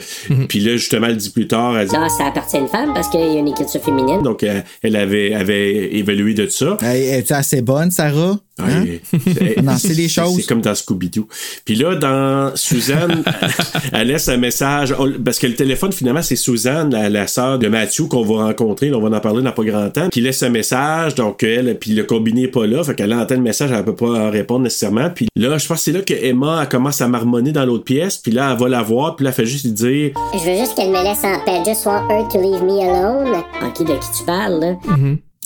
Puis 0.49 0.61
là, 0.61 0.77
justement, 0.77 1.07
elle 1.09 1.17
dit 1.17 1.31
plus 1.31 1.49
tard, 1.49 1.79
elle 1.79 1.89
dit. 1.89 1.95
Ah, 1.97 2.09
ça 2.09 2.27
appartient 2.27 2.57
à 2.57 2.61
une 2.61 2.69
femme 2.69 2.93
parce 2.95 3.09
qu'il 3.09 3.21
y 3.21 3.23
a 3.23 3.39
une 3.39 3.49
écriture 3.49 3.83
féminine. 3.83 4.23
Donc, 4.23 4.43
elle, 4.43 4.65
elle 4.83 4.97
avait, 4.97 5.35
avait 5.35 5.95
évalué 5.97 6.35
de 6.35 6.47
ça. 6.47 6.77
Hey, 6.81 7.09
Es-tu 7.09 7.33
assez 7.33 7.63
bonne, 7.63 7.91
Sarah? 7.91 8.39
Hein? 8.61 8.83
Ouais, 8.85 9.01
c'est- 9.25 9.63
Non, 9.63 9.77
c'est 9.79 9.95
des 9.95 10.09
choses. 10.09 10.37
C'est 10.37 10.47
comme 10.49 10.61
dans 10.61 10.75
Scooby-Doo. 10.75 11.29
Puis 11.65 11.77
là, 11.77 11.95
dans 11.95 12.53
Suzanne, 12.89 13.25
elle 13.93 14.09
laisse 14.09 14.29
un 14.29 14.37
message. 14.37 14.95
Parce 15.25 15.39
que 15.39 15.47
le 15.47 15.55
téléphone, 15.55 15.93
finalement, 15.93 16.23
c'est 16.23 16.37
Suzanne, 16.37 16.91
la, 16.91 17.09
la 17.11 17.27
sœur 17.27 17.59
de 17.59 17.69
Matthew, 17.69 18.09
qu'on 18.09 18.23
va 18.23 18.45
rencontrer. 18.47 18.93
On 18.93 19.01
va 19.01 19.17
en 19.17 19.21
parler 19.21 19.43
dans 19.43 19.53
pas 19.53 19.65
grand 19.65 19.91
temps. 19.91 20.09
Qui 20.09 20.21
laisse 20.21 20.43
un 20.43 20.49
message. 20.49 21.15
Donc, 21.15 21.43
elle, 21.43 21.79
puis 21.79 21.93
le 21.93 22.05
combiné 22.05 22.43
n'est 22.43 22.49
pas 22.49 22.67
là. 22.67 22.83
Fait 22.83 22.95
qu'elle 22.95 23.13
entend 23.13 23.35
le 23.35 23.43
message, 23.43 23.71
elle 23.73 23.85
peut 23.85 23.95
pas 23.95 24.31
répondre 24.31 24.61
nécessairement. 24.61 25.11
Puis 25.11 25.29
là, 25.37 25.59
je 25.59 25.67
pense 25.67 25.79
que 25.79 25.85
c'est 25.85 25.93
là 25.93 26.01
que 26.01 26.15
Emma, 26.15 26.61
elle 26.63 26.69
commence 26.69 27.01
à 27.01 27.09
marmonner 27.09 27.53
dans 27.53 27.65
l'autre 27.65 27.85
pièce. 27.85 28.17
Puis 28.19 28.33
là, 28.33 28.53
elle 28.53 28.59
va 28.59 28.69
la 28.69 28.83
voir. 28.83 29.17
Puis 29.17 29.25
là, 29.25 29.31
elle 29.31 29.37
fait 29.37 29.47
juste 29.47 29.65
lui 29.67 29.73
dire 29.73 30.13
Je 30.35 30.39
veux 30.39 30.57
juste 30.57 30.75
qu'elle 30.75 30.91
me 30.91 31.03
laisse 31.03 31.25
en 31.25 31.39
paix. 31.45 31.63
Just 31.67 31.85
want 31.87 32.09
her 32.09 32.27
to 32.29 32.41
leave 32.41 32.63
me 32.63 32.81
alone. 32.81 33.43
Ok, 33.63 33.87
de 33.87 33.93
qui 33.93 34.19
tu 34.19 34.25
parles, 34.25 34.61
là? 34.61 34.75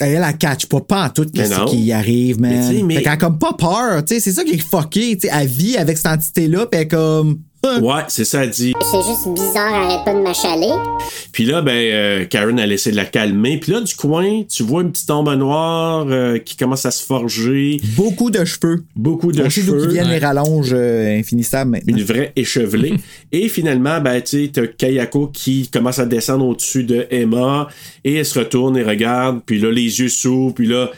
Elle, 0.02 0.16
elle, 0.16 0.24
elle 0.28 0.38
catch 0.38 0.66
pas, 0.66 0.80
pas 0.80 1.06
en 1.06 1.08
tout 1.10 1.26
non. 1.34 1.66
qui 1.66 1.78
y 1.78 1.92
arrive, 1.92 2.40
man. 2.40 2.84
Mais 2.86 2.96
Fait 2.96 3.02
qu'elle 3.02 3.12
a 3.12 3.16
comme 3.16 3.38
pas 3.38 3.52
peur, 3.54 4.04
tu 4.04 4.14
sais, 4.14 4.20
c'est 4.20 4.32
ça 4.32 4.44
qui 4.44 4.52
est 4.52 4.58
fucké, 4.58 5.16
tu 5.16 5.28
sais, 5.28 5.34
elle 5.34 5.48
vit 5.48 5.76
avec 5.76 5.96
cette 5.96 6.06
entité-là, 6.06 6.66
pis 6.66 6.78
elle 6.78 6.88
comme... 6.88 7.40
Ouais, 7.64 8.02
c'est 8.08 8.24
ça, 8.24 8.42
elle 8.42 8.50
dit. 8.50 8.74
C'est 8.80 9.08
juste 9.08 9.28
bizarre, 9.28 9.72
arrête 9.72 10.04
pas 10.04 10.14
de 10.14 10.20
m'achaler. 10.20 10.72
Puis 11.30 11.44
là, 11.44 11.62
ben, 11.62 11.72
euh, 11.72 12.24
Karen, 12.26 12.58
elle 12.58 12.72
essaie 12.72 12.90
de 12.90 12.96
la 12.96 13.04
calmer. 13.04 13.58
Puis 13.58 13.70
là, 13.70 13.80
du 13.80 13.94
coin, 13.94 14.42
tu 14.42 14.64
vois 14.64 14.82
une 14.82 14.90
petite 14.90 15.10
ombre 15.10 15.34
noire 15.36 16.04
euh, 16.08 16.38
qui 16.38 16.56
commence 16.56 16.84
à 16.86 16.90
se 16.90 17.04
forger. 17.04 17.80
Beaucoup 17.96 18.30
de 18.30 18.44
cheveux. 18.44 18.84
Beaucoup 18.96 19.30
de 19.30 19.42
On 19.42 19.48
sait 19.50 19.62
d'où 19.62 19.74
cheveux. 19.74 19.86
qui 19.86 19.94
viennent 19.94 20.10
les 20.10 20.18
rallonges 20.18 20.72
euh, 20.72 21.18
infinissables 21.18 21.70
maintenant. 21.70 21.96
Une 21.96 22.02
vraie 22.02 22.32
échevelée. 22.34 22.94
Et 23.32 23.48
finalement, 23.48 24.00
ben, 24.00 24.20
tu 24.20 24.44
sais, 24.44 24.50
t'as 24.52 24.66
Kayako 24.66 25.28
qui 25.28 25.68
commence 25.68 26.00
à 26.00 26.06
descendre 26.06 26.44
au-dessus 26.46 26.82
de 26.82 27.06
Emma. 27.10 27.68
Et 28.02 28.16
elle 28.16 28.26
se 28.26 28.40
retourne 28.40 28.76
et 28.76 28.82
regarde. 28.82 29.40
Puis 29.46 29.60
là, 29.60 29.70
les 29.70 30.00
yeux 30.00 30.08
s'ouvrent. 30.08 30.54
Puis 30.54 30.66
là, 30.66 30.90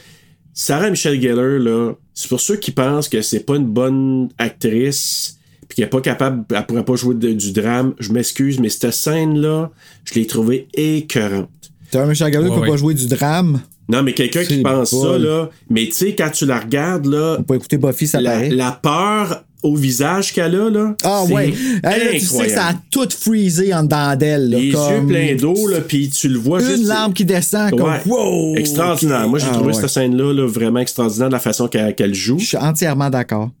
Sarah 0.53 0.89
Michelle 0.89 1.21
Gellar, 1.21 1.59
là, 1.59 1.93
c'est 2.13 2.27
pour 2.27 2.39
ceux 2.39 2.55
qui 2.55 2.71
pensent 2.71 3.07
que 3.07 3.21
c'est 3.21 3.41
pas 3.45 3.57
une 3.57 3.67
bonne 3.67 4.29
actrice. 4.39 5.34
Qu'elle 5.75 5.85
est 5.85 5.89
pas 5.89 6.01
capable, 6.01 6.43
elle 6.55 6.65
pourrait 6.65 6.85
pas 6.85 6.95
jouer 6.95 7.15
de- 7.15 7.33
du 7.33 7.51
drame. 7.51 7.93
Je 7.99 8.11
m'excuse, 8.13 8.59
mais 8.59 8.69
cette 8.69 8.91
scène-là, 8.91 9.71
je 10.05 10.13
l'ai 10.13 10.25
trouvée 10.25 10.67
écœurante. 10.73 11.49
T'as 11.91 12.03
un 12.03 12.05
Michel 12.07 12.31
Gallo 12.31 12.51
qui 12.53 12.59
peut 12.61 12.67
pas 12.67 12.77
jouer 12.77 12.93
du 12.93 13.07
drame? 13.07 13.61
Non, 13.89 14.01
mais 14.01 14.13
quelqu'un 14.13 14.43
qui 14.43 14.61
pense 14.61 14.89
ça, 14.91 15.17
là. 15.19 15.49
Mais 15.69 15.85
tu 15.85 15.91
sais, 15.91 16.15
quand 16.15 16.29
tu 16.31 16.45
la 16.45 16.59
regardes, 16.59 17.05
là, 17.05 17.37
On 17.39 17.43
peut 17.43 17.55
écouter 17.55 17.77
Buffy, 17.77 18.07
ça 18.07 18.19
la, 18.21 18.31
paraît. 18.31 18.49
la 18.49 18.71
peur 18.71 19.43
au 19.61 19.75
visage 19.75 20.33
qu'elle 20.33 20.55
a, 20.55 20.69
là. 20.69 20.95
Ah 21.03 21.23
ouais. 21.25 21.53
Là, 21.83 21.93
tu 22.13 22.19
sais 22.19 22.45
que 22.45 22.51
ça 22.51 22.67
a 22.67 22.73
tout 22.89 23.07
freezé 23.19 23.73
en 23.73 23.83
dedans 23.83 24.15
d'elle. 24.15 24.49
là, 24.49 24.57
Les 24.57 24.71
comme 24.71 24.93
yeux 24.93 25.07
pleins 25.07 25.35
d'eau, 25.35 25.67
là, 25.67 25.81
puis 25.81 26.09
tu 26.09 26.29
le 26.29 26.39
vois 26.39 26.59
juste. 26.59 26.83
Une 26.83 26.87
lampe 26.87 27.13
qui 27.13 27.25
descend, 27.25 27.71
comme 27.77 27.93
wow! 28.07 28.55
Extraordinaire. 28.55 29.27
Moi, 29.27 29.39
j'ai 29.39 29.47
Ah 29.49 29.53
trouvé 29.53 29.73
ouais. 29.73 29.73
cette 29.81 29.89
scène-là 29.89 30.33
là, 30.33 30.47
vraiment 30.47 30.79
extraordinaire 30.79 31.27
de 31.27 31.33
la 31.33 31.39
façon 31.39 31.67
qu'elle 31.67 31.93
qu'elle 31.95 32.13
joue. 32.15 32.39
Je 32.39 32.45
suis 32.45 32.57
entièrement 32.57 33.09
d'accord. 33.09 33.51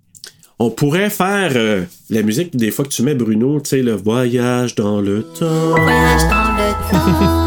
On 0.57 0.69
pourrait 0.69 1.09
faire 1.09 1.51
euh, 1.55 1.83
la 2.09 2.21
musique 2.21 2.55
des 2.55 2.71
fois 2.71 2.85
que 2.85 2.89
tu 2.89 3.03
mets, 3.03 3.15
Bruno, 3.15 3.59
tu 3.59 3.69
sais, 3.69 3.81
le 3.81 3.93
voyage 3.93 4.75
dans 4.75 5.01
le 5.01 5.23
temps. 5.37 5.71
Voyage 5.71 6.21
dans 6.29 6.55
le 6.55 6.71
temps. 6.91 7.44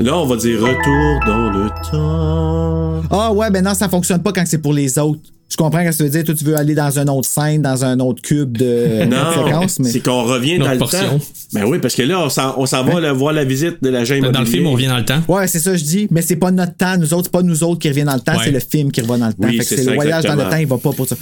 Là, 0.00 0.16
on 0.16 0.26
va 0.26 0.36
dire 0.36 0.60
retour 0.60 1.20
dans 1.26 1.50
le 1.50 1.68
temps. 1.90 3.02
Ah 3.10 3.32
ouais, 3.32 3.50
ben 3.50 3.64
non, 3.64 3.74
ça 3.74 3.88
fonctionne 3.88 4.22
pas 4.22 4.32
quand 4.32 4.44
c'est 4.46 4.58
pour 4.58 4.72
les 4.72 4.98
autres. 4.98 5.20
Je 5.50 5.56
comprends 5.56 5.80
ce 5.82 5.86
que 5.88 5.92
ça 5.92 6.04
veut 6.04 6.10
dire. 6.10 6.24
Toi, 6.24 6.34
tu 6.36 6.44
veux 6.44 6.56
aller 6.56 6.74
dans 6.74 6.98
une 6.98 7.08
autre 7.10 7.26
scène, 7.26 7.62
dans 7.62 7.84
un 7.84 7.98
autre 8.00 8.22
cube 8.22 8.56
de 8.58 9.04
Non, 9.10 9.44
séquence, 9.46 9.78
mais. 9.80 9.88
c'est 9.90 10.00
qu'on 10.00 10.22
revient 10.24 10.58
dans 10.58 10.70
le 10.70 10.78
portion. 10.78 11.18
temps. 11.18 11.24
Ben 11.54 11.64
oui, 11.64 11.78
parce 11.80 11.94
que 11.94 12.02
là, 12.02 12.20
on 12.20 12.28
s'en, 12.28 12.54
on 12.58 12.66
s'en 12.66 12.84
va 12.84 13.00
là, 13.00 13.12
voir 13.12 13.32
la 13.32 13.44
visite 13.44 13.82
de 13.82 13.88
l'agent 13.88 14.14
immobilier. 14.14 14.34
Dans 14.34 14.40
le 14.40 14.46
film, 14.46 14.66
on 14.66 14.72
revient 14.72 14.86
dans 14.88 14.98
le 14.98 15.04
temps. 15.06 15.20
Ouais, 15.26 15.46
c'est 15.48 15.58
ça, 15.58 15.74
je 15.76 15.82
dis. 15.82 16.06
Mais 16.10 16.22
c'est 16.22 16.36
pas 16.36 16.50
notre 16.52 16.76
temps, 16.76 16.96
nous 16.98 17.12
autres. 17.14 17.24
C'est 17.24 17.32
pas 17.32 17.42
nous 17.42 17.64
autres 17.64 17.80
qui 17.80 17.88
reviennent 17.88 18.06
dans 18.06 18.14
le 18.14 18.20
temps, 18.20 18.32
Ouais. 18.36 18.44
c'est 18.44 18.50
le 18.52 18.60
film 18.60 18.92
qui 18.92 19.00
revient 19.00 19.18
dans 19.20 19.26
le 19.28 19.32
temps. 19.32 19.38
Oui, 19.48 19.52
fait 19.52 19.58
que 19.58 19.64
c'est 19.64 19.76
c'est 19.78 19.84
ça, 19.84 19.90
le 19.90 19.96
voyage 19.96 20.24
dans 20.24 20.36
le 20.36 20.44
temps, 20.50 20.56
il 20.58 20.66
va 20.66 20.78
pas 20.78 20.92
pour 20.92 21.08
ça. 21.08 21.16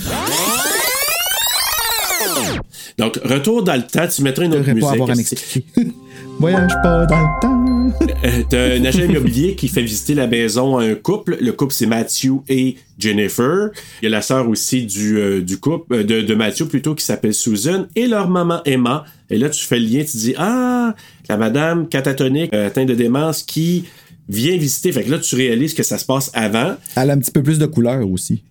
Donc, 2.99 3.21
retour 3.25 3.63
dans 3.63 3.75
le 3.77 3.83
temps, 3.83 4.07
tu 4.09 4.23
mettrais 4.23 4.47
une 4.47 4.55
autre 4.55 4.67
musique. 4.69 4.81
pas 4.83 4.91
avoir 4.93 5.09
m'expliquer. 5.17 5.65
voyage 6.41 6.73
pas 6.83 7.07
dans 7.07 7.21
le 7.21 7.41
temps. 7.41 7.76
Euh, 8.25 8.43
T'as 8.49 8.77
un 8.77 8.85
agent 8.85 9.03
immobilier 9.03 9.55
qui 9.55 9.69
fait 9.69 9.83
visiter 9.83 10.15
la 10.15 10.27
maison 10.27 10.79
à 10.79 10.85
un 10.85 10.95
couple. 10.95 11.37
Le 11.41 11.53
couple, 11.53 11.73
c'est 11.73 11.87
Matthew 11.87 12.43
et 12.49 12.77
Jennifer. 12.99 13.71
Il 14.03 14.05
y 14.05 14.07
a 14.07 14.11
la 14.11 14.23
sœur 14.23 14.49
aussi 14.49 14.87
du, 14.87 15.19
euh, 15.19 15.41
du 15.41 15.59
couple, 15.59 15.95
euh, 15.95 16.05
de, 16.05 16.23
de 16.23 16.35
Matthew 16.35 16.65
plutôt, 16.65 16.95
qui 16.95 17.05
s'appelle 17.05 17.35
Susan, 17.35 17.87
et 17.95 18.07
leur 18.07 18.29
maman 18.29 18.61
Emma. 18.65 19.05
Et 19.31 19.39
là, 19.39 19.49
tu 19.51 19.65
fais 19.65 19.79
le 19.79 19.87
lien, 19.87 20.05
tu 20.05 20.17
dis, 20.17 20.35
ah, 20.39 20.95
la 21.29 21.37
madame 21.37 21.89
catatonique 21.89 22.53
euh, 22.55 22.69
atteinte 22.69 22.89
de 22.89 22.95
démence 22.95 23.43
qui 23.43 23.85
vient 24.29 24.57
visiter. 24.57 24.93
Fait 24.93 25.05
que 25.05 25.11
là, 25.11 25.19
tu 25.19 25.35
réalises 25.37 25.75
que 25.75 25.83
ça 25.83 25.99
se 25.99 26.05
passe 26.05 26.31
avant. 26.35 26.77
Elle 26.97 27.11
a 27.11 27.13
un 27.13 27.19
petit 27.19 27.31
peu 27.31 27.43
plus 27.43 27.59
de 27.59 27.67
couleur 27.67 28.09
aussi. 28.11 28.43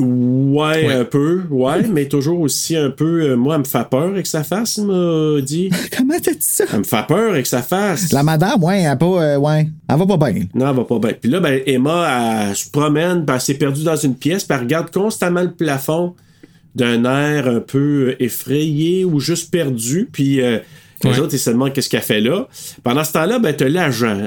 Ouais, 0.00 0.92
un 0.92 1.04
peu, 1.04 1.42
ouais, 1.50 1.82
mais 1.92 2.06
toujours 2.06 2.40
aussi 2.40 2.76
un 2.76 2.90
peu. 2.90 3.22
euh, 3.22 3.36
moi, 3.36 3.54
elle 3.54 3.60
me 3.60 3.64
fait 3.64 3.88
peur 3.88 4.04
avec 4.08 4.26
sa 4.26 4.44
face, 4.44 4.76
il 4.78 4.86
m'a 4.86 5.40
dit. 5.40 5.70
Comment 5.96 6.14
t'as 6.22 6.32
dit 6.32 6.38
ça? 6.40 6.64
Elle 6.72 6.78
me 6.80 6.84
fait 6.84 7.06
peur 7.06 7.30
avec 7.32 7.46
sa 7.46 7.62
face. 7.62 8.12
La 8.12 8.22
madame, 8.22 8.62
ouais, 8.62 8.82
elle, 8.82 8.98
pas, 8.98 9.06
euh, 9.06 9.36
ouais, 9.38 9.68
elle 9.88 9.96
va 9.96 10.06
pas 10.06 10.30
bien. 10.30 10.44
Non, 10.54 10.70
elle 10.70 10.76
va 10.76 10.84
pas 10.84 10.98
bien. 10.98 11.12
Puis 11.20 11.30
là, 11.30 11.40
ben, 11.40 11.60
Emma, 11.66 12.46
elle 12.50 12.56
se 12.56 12.70
promène, 12.70 13.24
puis 13.24 13.34
elle 13.34 13.40
s'est 13.40 13.54
perdue 13.54 13.82
dans 13.84 13.96
une 13.96 14.14
pièce, 14.14 14.44
puis 14.44 14.54
elle 14.56 14.64
regarde 14.64 14.90
constamment 14.90 15.42
le 15.42 15.52
plafond 15.52 16.14
d'un 16.74 17.04
air 17.04 17.48
un 17.48 17.60
peu 17.60 18.08
euh, 18.10 18.22
effrayé 18.22 19.04
ou 19.04 19.18
juste 19.20 19.50
perdu. 19.50 20.08
Puis 20.12 20.40
euh, 20.40 20.58
les 21.04 21.10
Ouais. 21.10 21.18
autres, 21.20 21.34
ils 21.34 21.38
se 21.38 21.50
demandent 21.50 21.72
qu'est-ce 21.72 21.88
qu'elle 21.90 22.02
fait 22.02 22.20
là. 22.20 22.48
Pendant 22.82 23.04
ce 23.04 23.12
temps-là, 23.12 23.38
ben, 23.38 23.54
t'as 23.54 23.68
l'agent. 23.68 24.18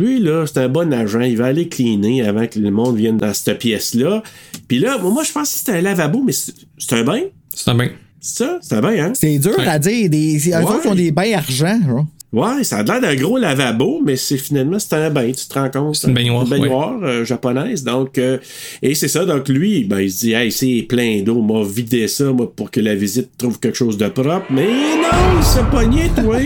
Lui, 0.00 0.18
là, 0.20 0.44
c'est 0.46 0.58
un 0.58 0.68
bon 0.68 0.92
agent. 0.92 1.20
Il 1.20 1.36
va 1.36 1.46
aller 1.46 1.68
cleaner 1.68 2.22
avant 2.26 2.46
que 2.46 2.58
le 2.58 2.70
monde 2.70 2.96
vienne 2.96 3.16
dans 3.18 3.32
cette 3.34 3.58
pièce-là. 3.58 4.22
Puis 4.68 4.78
là, 4.78 4.98
moi, 4.98 5.22
je 5.24 5.32
pense 5.32 5.52
que 5.52 5.58
c'était 5.58 5.72
un 5.78 5.82
lavabo, 5.82 6.22
mais 6.24 6.32
c'est 6.32 6.52
c'est 6.78 6.94
un 6.94 7.04
bain? 7.04 7.20
C'est 7.54 7.70
un 7.70 7.74
bain. 7.74 7.88
C'est 8.20 8.44
ça? 8.44 8.58
C'est 8.62 8.74
un 8.74 8.80
bain, 8.80 8.96
hein? 8.98 9.12
C'est 9.14 9.38
dur 9.38 9.54
Ouais. 9.58 9.66
à 9.66 9.78
dire. 9.78 10.08
Des, 10.10 10.36
eux 10.48 10.56
Ouais. 10.56 10.62
autres, 10.64 10.80
ils 10.84 10.88
ont 10.90 10.94
des 10.94 11.10
bains 11.12 11.32
argent. 11.36 11.78
genre. 11.86 12.06
Ouais, 12.32 12.62
ça 12.62 12.76
a 12.78 12.82
l'air 12.84 13.00
d'un 13.00 13.16
gros 13.16 13.38
lavabo, 13.38 14.00
mais 14.04 14.14
c'est 14.14 14.36
finalement 14.36 14.78
c'est 14.78 14.92
un 14.94 15.10
bain, 15.10 15.32
tu 15.32 15.46
te 15.48 15.54
rends 15.58 15.68
compte. 15.68 15.96
C'est 15.96 16.06
une 16.06 16.14
baignoire, 16.14 16.46
baignoire 16.46 16.96
euh, 17.02 17.24
japonaise. 17.24 17.82
Donc, 17.82 18.18
euh, 18.18 18.38
et 18.82 18.94
c'est 18.94 19.08
ça. 19.08 19.24
Donc 19.24 19.48
lui, 19.48 19.82
ben, 19.82 19.98
il 19.98 20.12
se 20.12 20.20
dit, 20.20 20.32
hey, 20.34 20.52
c'est 20.52 20.86
plein 20.88 21.22
d'eau, 21.22 21.42
m'a 21.42 21.64
vidé 21.64 22.06
ça, 22.06 22.24
moi, 22.32 22.52
pour 22.54 22.70
que 22.70 22.78
la 22.78 22.94
visite 22.94 23.30
trouve 23.36 23.58
quelque 23.58 23.76
chose 23.76 23.96
de 23.98 24.06
propre. 24.08 24.46
Mais 24.50 24.66
non, 24.68 25.38
il 25.40 25.44
s'est 25.44 25.64
pogné, 25.72 26.02
toi. 26.14 26.38